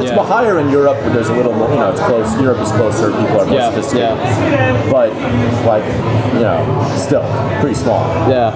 It's 0.01 0.11
Yeah. 0.11 0.23
higher 0.23 0.59
in 0.59 0.69
Europe, 0.69 0.97
where 1.01 1.09
there's 1.11 1.29
a 1.29 1.33
little 1.33 1.53
more. 1.53 1.69
You 1.69 1.77
know, 1.79 1.89
it's 1.89 2.01
close. 2.01 2.29
Europe 2.39 2.59
is 2.59 2.71
closer. 2.71 3.11
People 3.11 3.41
are 3.41 3.45
more 3.45 3.55
Yeah, 3.59 3.69
sophisticated. 3.69 4.17
yeah. 4.17 4.91
But 4.91 5.09
like, 5.65 5.83
you 6.33 6.41
know, 6.41 6.59
still 6.97 7.23
pretty 7.59 7.75
small 7.75 7.99
yeah, 8.29 8.47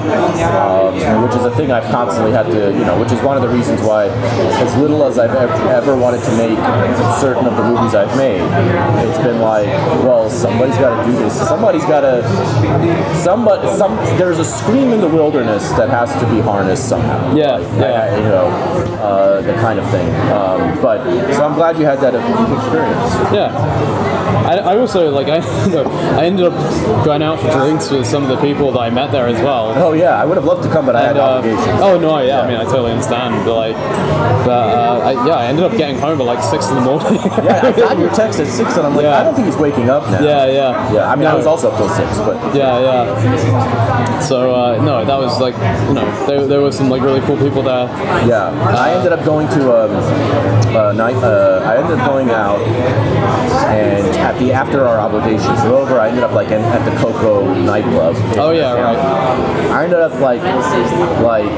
um, 0.62 1.24
which 1.24 1.36
is 1.36 1.44
a 1.46 1.52
thing 1.52 1.72
I've 1.72 1.84
constantly 1.92 2.32
had 2.32 2.46
to, 2.48 2.72
you 2.72 2.86
know, 2.86 2.98
which 3.00 3.12
is 3.12 3.20
one 3.22 3.36
of 3.36 3.44
the 3.44 3.50
reasons 3.50 3.82
why, 3.82 4.06
as 4.06 4.76
little 4.78 5.04
as 5.04 5.18
I've 5.20 5.36
ever, 5.36 5.54
ever 5.70 5.96
wanted 5.96 6.22
to 6.24 6.32
make 6.38 6.58
certain 7.20 7.46
of 7.46 7.56
the 7.58 7.64
movies 7.64 7.96
I've 7.96 8.16
made, 8.18 8.42
it's 9.08 9.18
been 9.20 9.42
like, 9.42 9.68
well, 10.04 10.30
somebody's 10.30 10.78
got 10.78 11.04
to 11.06 11.12
do 11.12 11.18
this. 11.24 11.48
Somebody's 11.48 11.86
got 11.86 12.02
to, 12.02 12.24
somebody, 13.24 13.68
some, 13.78 13.96
there's 14.18 14.40
a 14.40 14.46
scream 14.46 14.92
in 14.92 15.02
the 15.02 15.08
wilderness 15.08 15.70
that 15.72 15.90
has 15.90 16.12
to 16.22 16.26
be 16.32 16.40
harnessed 16.42 16.88
somehow. 16.90 17.36
Yeah, 17.36 17.58
Like, 17.58 17.80
yeah. 17.80 18.10
I- 18.12 18.18
you 18.18 18.24
know, 18.24 18.48
uh, 19.04 19.42
the 19.42 19.54
kind 19.56 19.80
of 19.80 19.90
thing. 19.90 20.08
Um, 20.32 20.82
but 20.82 21.04
so 21.34 21.44
I'm 21.46 21.56
glad 21.56 21.78
you 21.78 21.86
had 21.86 22.00
that 22.02 22.14
experience. 22.16 23.34
yeah. 23.34 23.52
I, 24.36 24.58
I 24.58 24.78
also 24.78 25.10
like 25.12 25.28
I 25.28 25.38
I 26.20 26.26
ended 26.26 26.46
up 26.46 26.54
going 27.06 27.22
out 27.22 27.40
for 27.40 27.50
drinks 27.52 27.90
with 27.90 28.06
some 28.06 28.24
of 28.24 28.30
the 28.30 28.38
people 28.42 28.72
that 28.72 28.80
I 28.80 28.90
met 28.90 29.12
there 29.12 29.28
as 29.28 29.42
well. 29.42 29.74
Oh 29.78 29.94
yeah, 29.94 30.22
I 30.22 30.26
would 30.26 30.38
have 30.38 30.46
loved 30.46 30.64
to 30.64 30.70
come, 30.70 30.86
but 30.86 30.96
I 30.96 31.02
had 31.04 31.18
uh, 31.18 31.38
obligations. 31.40 31.82
oh 31.82 32.00
no, 32.00 32.20
yeah, 32.20 32.42
I 32.42 32.48
mean 32.48 32.58
I 32.58 32.64
totally 32.64 32.92
understand, 32.92 33.46
but 33.46 33.56
like, 33.56 33.76
but 34.46 34.70
uh, 34.70 35.00
I, 35.04 35.12
yeah, 35.28 35.36
I 35.36 35.46
ended 35.46 35.64
up 35.66 35.72
getting 35.78 35.98
home 35.98 36.20
at 36.20 36.26
like 36.26 36.44
six 36.44 36.68
in 36.70 36.76
the 36.76 36.82
morning. 36.82 37.20
Yeah, 37.44 37.62
I 37.66 37.72
got 37.72 37.98
your 37.98 38.10
text 38.12 38.40
at 38.40 38.48
six, 38.48 38.78
and 38.78 38.86
I'm 38.88 38.96
like, 38.96 39.04
Yeah. 39.04 39.20
I 39.20 39.24
don't 39.24 39.36
think 39.36 39.48
he's 39.48 39.58
waking 39.58 39.90
up 39.90 40.04
now. 40.10 40.22
yeah, 40.24 40.46
yeah, 40.46 40.94
Yeah, 40.94 41.12
I 41.12 41.16
mean, 41.16 41.28
I 41.28 41.34
was 41.36 41.46
also 41.46 41.72
up 41.72 41.78
till 41.78 41.90
six, 41.90 42.18
but 42.20 42.38
Yeah, 42.56 42.80
yeah. 42.80 44.20
So 44.22 44.54
uh, 44.56 44.82
no, 44.84 45.04
that 45.04 45.18
was 45.20 45.40
like 45.42 45.56
you 45.88 45.94
know 45.96 46.26
there, 46.28 46.48
there 46.48 46.62
were 46.62 46.72
some 46.72 46.90
like 46.90 47.02
really 47.02 47.20
cool 47.22 47.38
people 47.38 47.62
there. 47.64 47.88
Yeah, 48.28 48.50
I 48.76 48.94
ended 48.94 49.12
up 49.12 49.26
going 49.26 49.48
to 49.50 49.62
um, 49.76 49.92
a 50.76 50.94
night. 50.94 51.16
Uh, 51.16 51.62
I 51.66 51.78
ended 51.78 52.00
up 52.00 52.08
going 52.08 52.30
out, 52.30 52.60
and 53.68 54.06
at 54.24 54.40
the 54.40 54.54
after 54.54 54.86
our 54.86 55.00
obligations 55.00 55.62
were 55.64 55.76
over, 55.76 56.00
I 56.00 56.08
ended 56.08 56.24
up 56.24 56.32
like 56.32 56.48
in, 56.48 56.62
at 56.62 56.86
the 56.86 56.92
KOKO 56.92 57.66
nightclub. 57.66 58.16
Oh 58.38 58.52
yeah, 58.52 58.74
right. 58.74 58.98
I 59.70 59.84
ended 59.84 60.00
up 60.00 60.14
like, 60.22 60.42
like, 61.22 61.52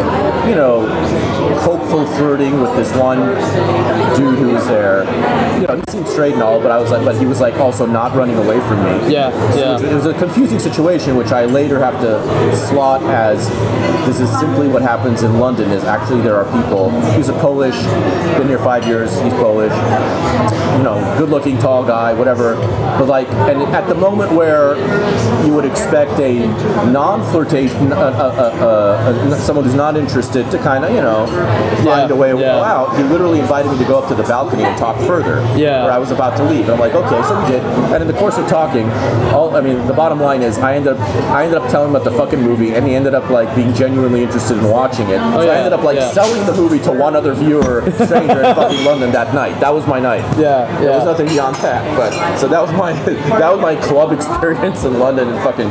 you 0.50 0.56
know, 0.56 0.88
hopeful 1.60 2.08
flirting 2.18 2.61
with 2.61 2.76
this 2.76 2.92
one 2.95 3.19
dude 4.18 4.40
who 4.40 4.50
was 4.53 4.66
there. 4.68 5.03
You 5.60 5.68
know, 5.68 5.76
he 5.76 5.84
seemed 5.92 6.08
straight 6.08 6.34
and 6.34 6.42
all, 6.42 6.60
but 6.60 6.72
I 6.72 6.80
was 6.80 6.90
like, 6.90 7.06
but 7.06 7.16
he 7.18 7.26
was 7.27 7.40
like 7.40 7.56
also 7.56 7.85
not 7.85 8.16
running 8.16 8.38
away 8.38 8.60
from 8.61 8.84
me. 8.84 9.14
Yeah, 9.14 9.30
yeah. 9.56 9.80
It 9.80 9.94
was 9.94 10.08
a 10.08 10.14
confusing 10.14 10.58
situation, 10.58 11.16
which 11.18 11.32
I 11.32 11.45
later 11.45 11.77
have 11.80 12.02
to 12.02 12.56
slot 12.56 13.03
as 13.03 13.48
this 14.08 14.19
is 14.19 14.40
simply 14.40 14.68
what 14.68 14.82
happens 14.82 15.22
in 15.22 15.38
London. 15.40 15.69
Is 15.69 15.84
actually 15.84 16.22
there 16.22 16.35
are 16.35 16.45
people. 16.61 16.90
He's 17.11 17.30
a 17.30 17.34
Polish, 17.34 17.80
been 18.38 18.48
here 18.48 18.58
five 18.58 18.88
years. 18.88 19.11
He's 19.22 19.34
Polish. 19.34 19.74
You 20.77 20.84
know, 20.84 21.16
good-looking, 21.18 21.58
tall 21.60 21.85
guy, 21.85 22.14
whatever. 22.14 22.55
But 22.98 23.08
like, 23.08 23.27
and 23.30 23.61
at 23.74 23.88
the 23.88 23.95
moment 23.95 24.32
where 24.32 24.75
you 25.45 25.53
would 25.53 25.66
expect 25.66 26.11
a 26.19 26.48
non-flirtation, 26.92 27.92
uh, 27.92 27.95
uh, 27.95 28.00
uh, 28.00 28.66
uh, 28.66 29.35
someone 29.38 29.66
who's 29.66 29.75
not 29.75 29.98
interested 29.98 30.50
to 30.51 30.58
kind 30.59 30.85
of, 30.85 30.92
you 30.92 31.01
know, 31.01 31.25
find 31.84 32.09
a 32.11 32.16
way 32.16 32.32
to 32.32 32.40
yeah. 32.40 32.61
out, 32.61 32.95
he 32.98 33.03
literally 33.03 33.40
invited 33.40 33.72
me 33.72 33.77
to 33.77 33.85
go 33.85 34.00
up 34.00 34.08
to 34.09 34.16
the 34.16 34.24
balcony 34.24 34.64
and 34.64 34.77
talk 34.77 34.98
further. 35.08 35.35
Yeah. 35.58 35.84
Where 35.84 35.92
I 35.92 35.98
was 35.98 36.11
about 36.11 36.38
to 36.38 36.43
leave. 36.43 36.66
And 36.66 36.72
I'm 36.72 36.80
like, 36.80 36.93
okay, 36.93 37.22
so 37.27 37.42
we 37.42 37.51
did. 37.51 37.64
And 37.93 38.01
in 38.01 38.08
the 38.08 38.17
course 38.17 38.38
of 38.38 38.48
talking, 38.48 38.90
all 39.34 39.56
I 39.56 39.61
mean, 39.61 39.85
the 39.88 39.93
bottom 39.93 40.19
line 40.19 40.42
is, 40.42 40.58
I 40.58 40.75
ended 40.75 40.93
up, 40.93 41.00
I 41.32 41.43
ended 41.43 41.61
up 41.61 41.69
telling 41.69 41.90
him 41.90 41.95
about 41.95 42.09
the 42.09 42.17
fucking 42.17 42.42
movie, 42.42 42.74
and 42.74 42.85
he 42.85 42.95
ended 42.95 43.14
up 43.14 43.30
like 43.30 43.53
being 43.56 43.74
genuinely 43.74 44.24
interested 44.24 44.58
in 44.58 44.66
watching 44.69 45.09
it. 45.09 45.19
so 45.19 45.42
yeah, 45.42 45.51
I 45.51 45.56
ended 45.58 45.74
up 45.74 45.84
like 45.84 45.98
yeah. 45.98 46.11
selling 46.11 46.45
the 46.45 46.53
movie 46.53 46.80
to 46.84 46.92
one 46.92 47.16
other 47.16 47.34
viewer, 47.34 47.82
stranger 47.93 48.43
in 48.43 48.56
fucking 48.56 48.85
London 48.85 49.11
that 49.11 49.34
night. 49.34 49.59
That 49.59 49.74
was 49.74 49.88
my 49.88 50.00
night. 50.00 50.24
Yeah, 50.38 50.66
There 50.80 50.92
was 50.92 51.06
nothing 51.06 51.27
beyond 51.27 51.56
that. 51.58 51.84
But 51.98 52.38
so 52.38 52.44
that 52.48 52.61
was 52.61 52.72
my 52.74 52.93
that 53.40 53.51
was 53.51 53.61
my 53.61 53.75
club 53.75 54.11
experience 54.11 54.83
in 54.83 54.99
London 54.99 55.30
and 55.30 55.38
fucking 55.43 55.69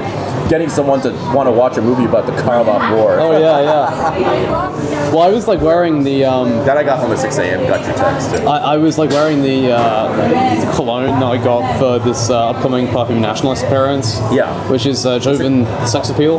getting 0.49 0.69
someone 0.69 1.01
to 1.03 1.11
want 1.35 1.47
to 1.47 1.53
watch 1.53 1.77
a 1.77 1.83
movie 1.83 2.05
about 2.05 2.27
the 2.27 2.33
Karabakh 2.33 2.97
War. 2.97 3.19
Oh 3.21 3.39
yeah, 3.39 3.61
yeah. 3.61 4.91
Well, 5.13 5.23
I 5.23 5.31
was 5.31 5.47
like 5.47 5.61
wearing 5.61 6.03
the. 6.03 6.25
Um, 6.25 6.49
Then 6.65 6.77
I 6.79 6.83
got 6.83 6.99
home 6.99 7.13
at 7.13 7.19
6 7.19 7.39
a.m. 7.39 7.61
Got 7.67 7.87
your 7.87 7.95
text. 7.97 8.31
I, 8.47 8.75
I 8.75 8.77
was 8.77 8.99
like 8.99 9.11
wearing 9.11 9.43
the, 9.43 9.73
uh, 9.73 10.65
the 10.65 10.73
cologne 10.73 11.07
that 11.07 11.23
I 11.23 11.37
got 11.43 11.79
for 11.79 11.99
this 11.99 12.31
uh, 12.31 12.51
upcoming 12.51 12.89
Perfume 12.89 13.21
Nationalist 13.21 13.65
appearance. 13.65 14.19
Yeah. 14.33 14.53
Which 14.71 14.87
is 14.87 15.07
uh, 15.07 15.19
Jovan 15.19 15.67
Sex 15.87 16.11
Appeal. 16.11 16.39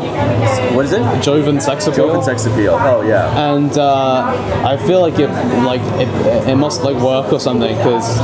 What 0.75 0.85
is 0.85 0.91
it? 0.91 1.23
Jovan 1.23 1.61
Sex 1.61 1.87
Appeal. 1.87 2.07
Jovan 2.07 2.23
Sex 2.23 2.45
Appeal. 2.45 2.73
Oh 2.79 3.01
yeah. 3.01 3.53
And 3.55 3.77
uh, 3.77 4.23
I 4.65 4.77
feel 4.85 5.01
like 5.01 5.19
it, 5.19 5.29
like 5.63 5.81
it, 5.99 6.47
it 6.49 6.55
must 6.55 6.83
like 6.83 6.97
work 7.01 7.31
or 7.31 7.39
something 7.39 7.75
because 7.77 8.17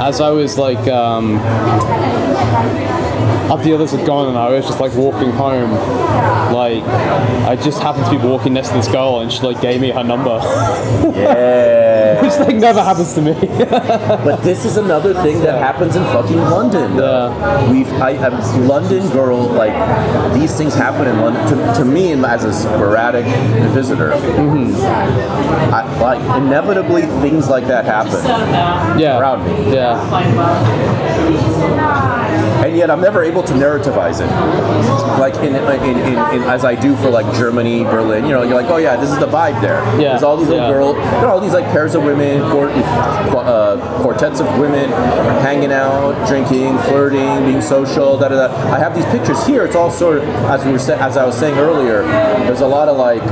as 0.00 0.20
I 0.20 0.30
was 0.30 0.58
like, 0.58 0.86
um, 0.88 1.36
after 3.50 3.64
the 3.64 3.74
others 3.74 3.92
had 3.92 4.04
gone 4.06 4.28
and 4.28 4.36
I 4.36 4.50
was 4.50 4.66
just 4.66 4.80
like 4.80 4.94
walking 4.94 5.30
home, 5.30 5.70
like 6.52 6.82
I 7.46 7.56
just 7.56 7.80
happened 7.80 8.06
to 8.06 8.10
be 8.18 8.26
walking 8.26 8.54
next 8.54 8.70
to 8.70 8.74
this 8.74 8.88
girl 8.88 9.20
and 9.20 9.32
she 9.32 9.40
like 9.40 9.60
gave 9.60 9.80
me 9.80 9.90
her 9.90 10.02
number. 10.02 10.40
Yeah. 11.14 12.20
Which 12.22 12.38
like 12.38 12.56
never 12.56 12.82
happens 12.82 13.14
to 13.14 13.22
me. 13.22 13.32
but 13.58 14.42
this 14.42 14.64
is 14.64 14.76
another 14.76 15.14
thing 15.22 15.40
that 15.40 15.58
happens 15.60 15.94
in 15.96 16.02
fucking 16.04 16.36
London. 16.36 16.96
Though. 16.96 17.30
We've 17.70 17.92
I, 17.94 18.16
I'm 18.16 18.66
London 18.66 19.08
girl 19.10 19.38
like 19.38 19.74
these 20.34 20.56
things 20.56 20.74
happen 20.74 21.06
in 21.06 21.20
London 21.20 21.46
to, 21.46 21.74
to 21.78 21.84
me 21.84 22.12
as 22.12 22.44
a 22.44 22.52
sporadic 22.52 23.26
visitor. 23.72 24.10
Mm-hmm. 24.10 24.74
I, 25.72 25.82
like 26.00 26.20
inevitably 26.42 27.02
things 27.20 27.48
like 27.48 27.66
that 27.68 27.84
happen. 27.84 28.24
Yeah. 28.98 29.20
Around 29.20 29.44
me. 29.44 29.74
Yeah. 29.74 29.96
And 32.76 32.80
yet 32.82 32.90
I'm 32.90 33.00
never 33.00 33.22
able 33.24 33.42
to 33.42 33.54
narrativize 33.54 34.20
it. 34.20 34.28
Like 35.18 35.34
in, 35.36 35.54
in, 35.56 35.96
in, 35.96 36.18
in 36.36 36.42
as 36.42 36.62
I 36.62 36.74
do 36.74 36.94
for 36.96 37.08
like 37.08 37.24
Germany, 37.34 37.84
Berlin. 37.84 38.24
You 38.26 38.32
know, 38.32 38.42
you're 38.42 38.52
like, 38.60 38.68
oh 38.70 38.76
yeah, 38.76 38.96
this 38.96 39.10
is 39.10 39.18
the 39.18 39.26
vibe 39.26 39.62
there. 39.62 39.80
Yeah. 39.98 40.10
There's 40.10 40.22
all 40.22 40.36
these 40.36 40.48
little 40.48 40.66
Yeah. 40.66 40.72
girls. 40.74 40.96
There 40.96 41.24
are 41.24 41.30
all 41.30 41.40
these 41.40 41.54
like 41.54 41.64
pairs 41.72 41.94
of 41.94 42.02
women, 42.04 42.42
quart- 42.50 42.72
qu- 42.74 43.38
uh, 43.38 44.02
quartets 44.02 44.40
of 44.40 44.58
women, 44.58 44.90
hanging 45.40 45.72
out, 45.72 46.28
drinking, 46.28 46.76
flirting, 46.80 47.46
being 47.46 47.62
social. 47.62 48.18
Da 48.18 48.28
da 48.28 48.46
da. 48.48 48.54
I 48.74 48.78
have 48.78 48.94
these 48.94 49.06
pictures 49.06 49.42
here. 49.46 49.64
It's 49.64 49.74
all 49.74 49.90
sort 49.90 50.18
of 50.18 50.24
as 50.44 50.62
we 50.62 50.72
were 50.72 50.78
sa- 50.78 50.98
as 51.02 51.16
I 51.16 51.24
was 51.24 51.34
saying 51.38 51.56
earlier. 51.56 52.02
There's 52.44 52.60
a 52.60 52.66
lot 52.66 52.88
of 52.88 52.98
like 52.98 53.22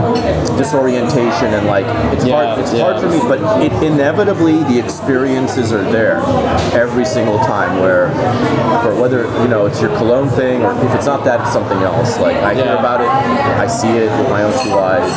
disorientation 0.56 1.52
and 1.52 1.66
like 1.66 1.84
it's 2.14 2.24
Yeah, 2.24 2.46
hard. 2.46 2.60
It's 2.60 2.72
yeah. 2.72 2.82
hard 2.84 2.98
for 3.02 3.10
me, 3.10 3.18
but 3.28 3.40
it 3.62 3.72
inevitably 3.82 4.62
the 4.64 4.78
experiences 4.82 5.70
are 5.70 5.84
there 5.92 6.16
every 6.72 7.04
single 7.04 7.36
time. 7.40 7.82
Where 7.82 8.08
for 8.82 8.94
whether 8.98 9.26
you 9.42 9.48
know 9.48 9.66
it's 9.66 9.80
your 9.80 9.90
cologne 9.96 10.28
thing 10.28 10.62
or 10.62 10.72
if 10.84 10.94
it's 10.94 11.06
not 11.06 11.24
that, 11.24 11.40
it's 11.40 11.52
something 11.52 11.78
else. 11.78 12.18
Like 12.18 12.36
I 12.36 12.54
hear 12.54 12.64
Yeah. 12.66 12.78
about 12.78 13.00
it, 13.00 13.08
I 13.08 13.66
see 13.66 13.88
it 13.90 14.10
with 14.18 14.28
my 14.30 14.42
own 14.42 14.52
two 14.62 14.74
eyes. 14.74 15.10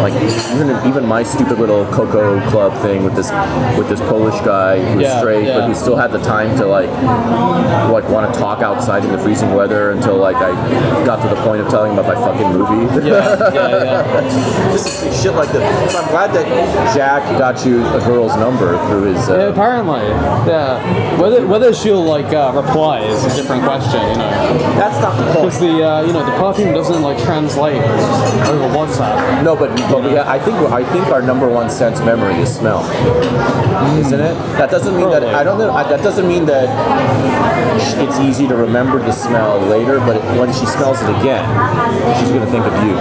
Like 0.00 0.14
even 0.56 0.70
even 0.88 1.06
my 1.06 1.22
stupid 1.22 1.58
little 1.58 1.84
KOKO 1.86 2.48
Club 2.50 2.72
thing 2.82 3.04
with 3.04 3.14
this 3.16 3.30
with 3.76 3.88
this 3.88 4.00
Polish 4.00 4.38
guy 4.40 4.80
who's 4.92 5.02
Yeah, 5.02 5.18
straight, 5.18 5.46
yeah. 5.46 5.58
but 5.60 5.66
who 5.68 5.74
still 5.74 5.96
had 5.96 6.12
the 6.12 6.20
time 6.22 6.56
to 6.58 6.66
like 6.66 6.90
like 7.90 8.08
want 8.08 8.32
to 8.32 8.38
talk 8.40 8.60
outside 8.62 9.04
in 9.04 9.12
the 9.12 9.18
freezing 9.18 9.54
weather 9.54 9.90
until 9.90 10.16
like 10.16 10.36
I 10.36 10.50
got 11.04 11.22
to 11.22 11.28
the 11.34 11.40
point 11.42 11.60
of 11.60 11.68
telling 11.68 11.92
him 11.92 11.98
about 11.98 12.14
my 12.14 12.20
fucking 12.26 12.52
movie. 12.52 13.08
Yeah, 13.08 13.52
yeah, 13.54 13.84
yeah. 13.84 14.72
Just 14.72 15.22
shit 15.22 15.34
like 15.34 15.50
that. 15.52 15.90
So 15.90 15.98
I'm 16.00 16.08
glad 16.10 16.32
that 16.34 16.46
Jack 16.94 17.22
got 17.38 17.64
you 17.66 17.84
a 17.86 17.98
girl's 18.00 18.36
number 18.36 18.76
through 18.88 19.12
his. 19.14 19.28
Yeah, 19.28 19.34
Uh, 19.34 19.48
apparently. 19.52 20.00
Yeah. 20.50 21.20
Whether 21.20 21.46
whether 21.46 21.72
she'll 21.74 22.02
like 22.04 22.32
uh, 22.32 22.52
reply 22.54 23.00
is 23.00 23.24
different 23.40 23.62
question, 23.64 24.00
you 24.00 24.16
know. 24.16 24.30
That's 24.76 25.00
not 25.00 25.16
the 25.16 25.24
point. 25.32 25.40
Because 25.50 25.60
the 25.60 25.82
uh, 25.82 26.02
you 26.06 26.12
know 26.12 26.24
the 26.24 26.36
perfume 26.36 26.74
doesn't 26.74 27.02
like 27.02 27.18
translate 27.24 27.80
over 28.52 28.68
WhatsApp. 28.76 29.42
No, 29.42 29.56
but, 29.56 29.74
but 29.90 30.02
we, 30.04 30.18
I 30.18 30.38
think 30.38 30.56
I 30.70 30.84
think 30.92 31.06
our 31.08 31.22
number 31.22 31.48
one 31.48 31.70
sense 31.70 32.00
memory 32.00 32.34
is 32.34 32.54
smell, 32.54 32.82
isn't 33.98 34.20
it? 34.20 34.34
That 34.58 34.70
doesn't 34.70 34.96
mean 34.96 35.10
that 35.10 35.24
I 35.24 35.42
don't 35.42 35.58
know. 35.58 35.70
I- 35.72 35.88
That 35.90 36.02
doesn't 36.04 36.28
mean 36.28 36.44
that 36.46 36.68
it's 37.98 38.18
easy 38.20 38.46
to 38.46 38.54
remember 38.54 38.98
the 39.00 39.10
smell 39.12 39.58
later. 39.58 39.98
But 39.98 40.22
when 40.38 40.52
she 40.52 40.66
smells 40.66 41.00
it 41.02 41.08
again, 41.20 41.42
she's 42.20 42.28
gonna 42.30 42.46
think 42.46 42.64
of 42.66 42.74
you, 42.84 42.94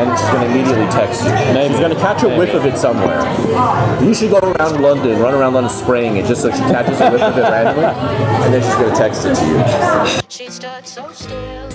and 0.00 0.08
she's 0.18 0.28
gonna 0.32 0.46
immediately 0.46 0.86
text 0.86 1.24
you. 1.24 1.30
She's 1.68 1.80
gonna 1.80 1.96
catch 1.96 2.22
a 2.22 2.28
whiff 2.38 2.54
of 2.54 2.64
it 2.64 2.78
somewhere. 2.78 3.20
You 4.02 4.14
should 4.14 4.30
go 4.30 4.38
around 4.38 4.80
London, 4.80 5.18
run 5.20 5.34
around 5.34 5.52
London 5.54 5.70
spraying 5.72 6.16
it, 6.16 6.24
just 6.26 6.40
so 6.42 6.50
she 6.50 6.58
catches 6.72 6.98
a 7.00 7.10
whiff 7.10 7.20
of 7.20 7.36
it 7.36 7.42
randomly, 7.42 7.92
and 8.52 8.62
then 8.62 8.70
she's 8.70 8.80
gonna 8.80 8.94
text 8.94 9.24
it 9.24 9.34
to 9.34 9.46
you. 9.46 10.22
She 10.28 10.50
stood 10.50 10.86
so 10.86 11.10
still. 11.12 11.68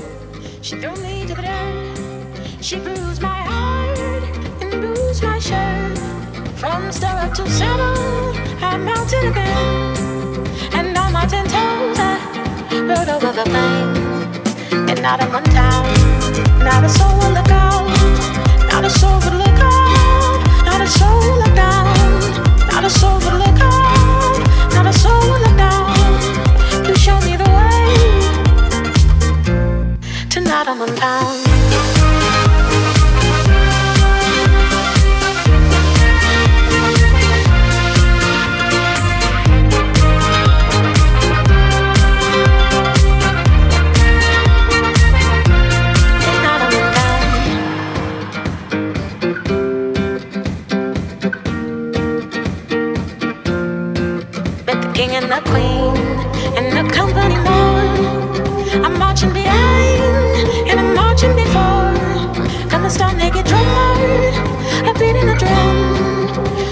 She 0.61 0.75
threw 0.75 0.95
me 1.01 1.25
to 1.25 1.33
the 1.33 1.41
dirt. 1.41 2.63
She 2.63 2.77
bruised 2.79 3.21
my 3.21 3.39
heart 3.49 3.97
and 4.61 4.81
bruised 4.81 5.23
my 5.23 5.39
shirt. 5.39 5.97
From 6.59 6.91
stirrup 6.91 7.33
to 7.33 7.49
saddle, 7.49 8.35
I 8.61 8.77
mounted 8.77 9.25
again. 9.25 10.45
And 10.73 10.95
on 10.97 11.13
my 11.13 11.25
ten 11.25 11.45
toes, 11.45 11.97
I 11.99 12.13
rode 12.89 13.09
over 13.09 13.31
the 13.33 13.45
plain. 13.49 13.87
And 14.89 14.99
Nottamun 14.99 15.45
Town, 15.45 15.85
not 16.63 16.83
a 16.83 16.89
soul 16.89 17.17
would 17.19 17.33
look 17.33 17.51
out. 17.51 17.87
Not 18.69 18.85
a 18.85 18.89
soul 18.89 19.17
would 19.23 19.33
look 19.33 19.59
out. 19.65 20.65
Not 20.65 20.81
a 20.81 20.87
soul 20.87 21.17
would 21.21 21.39
look 21.41 21.55
down. 21.55 21.85
Not 22.69 22.83
a 22.83 22.89
soul 22.89 23.17
would 23.23 23.33
look 23.33 23.61
out. 23.61 24.73
Not 24.75 24.85
a 24.85 24.93
soul 24.93 25.19
would 25.31 25.41
look 25.41 25.57
down. 25.57 25.66
To 30.67 30.75
not 30.75 31.23
on 31.23 31.46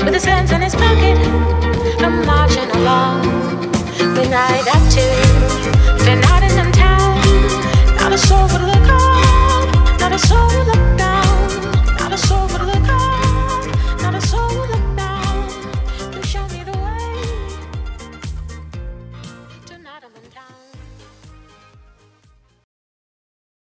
with 0.05 0.13
his 0.13 0.25
hands 0.25 0.51
in 0.51 0.61
his 0.61 0.75
pocket. 0.75 1.17
I'm 1.99 2.25
marching 2.25 2.69
along. 2.71 3.25
When 4.15 4.31
I 4.33 4.61
got 4.63 4.83
to, 4.91 5.05
they're 6.05 6.21
Nottamun 6.21 6.71
Town. 6.73 7.17
Not 7.97 8.13
a 8.13 8.17
soul 8.17 8.43
would 8.51 8.61
look 8.61 8.87
up, 8.89 9.99
not 9.99 10.13
a 10.13 10.19
soul 10.19 10.47
would 10.47 10.67
look 10.67 10.97
down. 10.97 11.14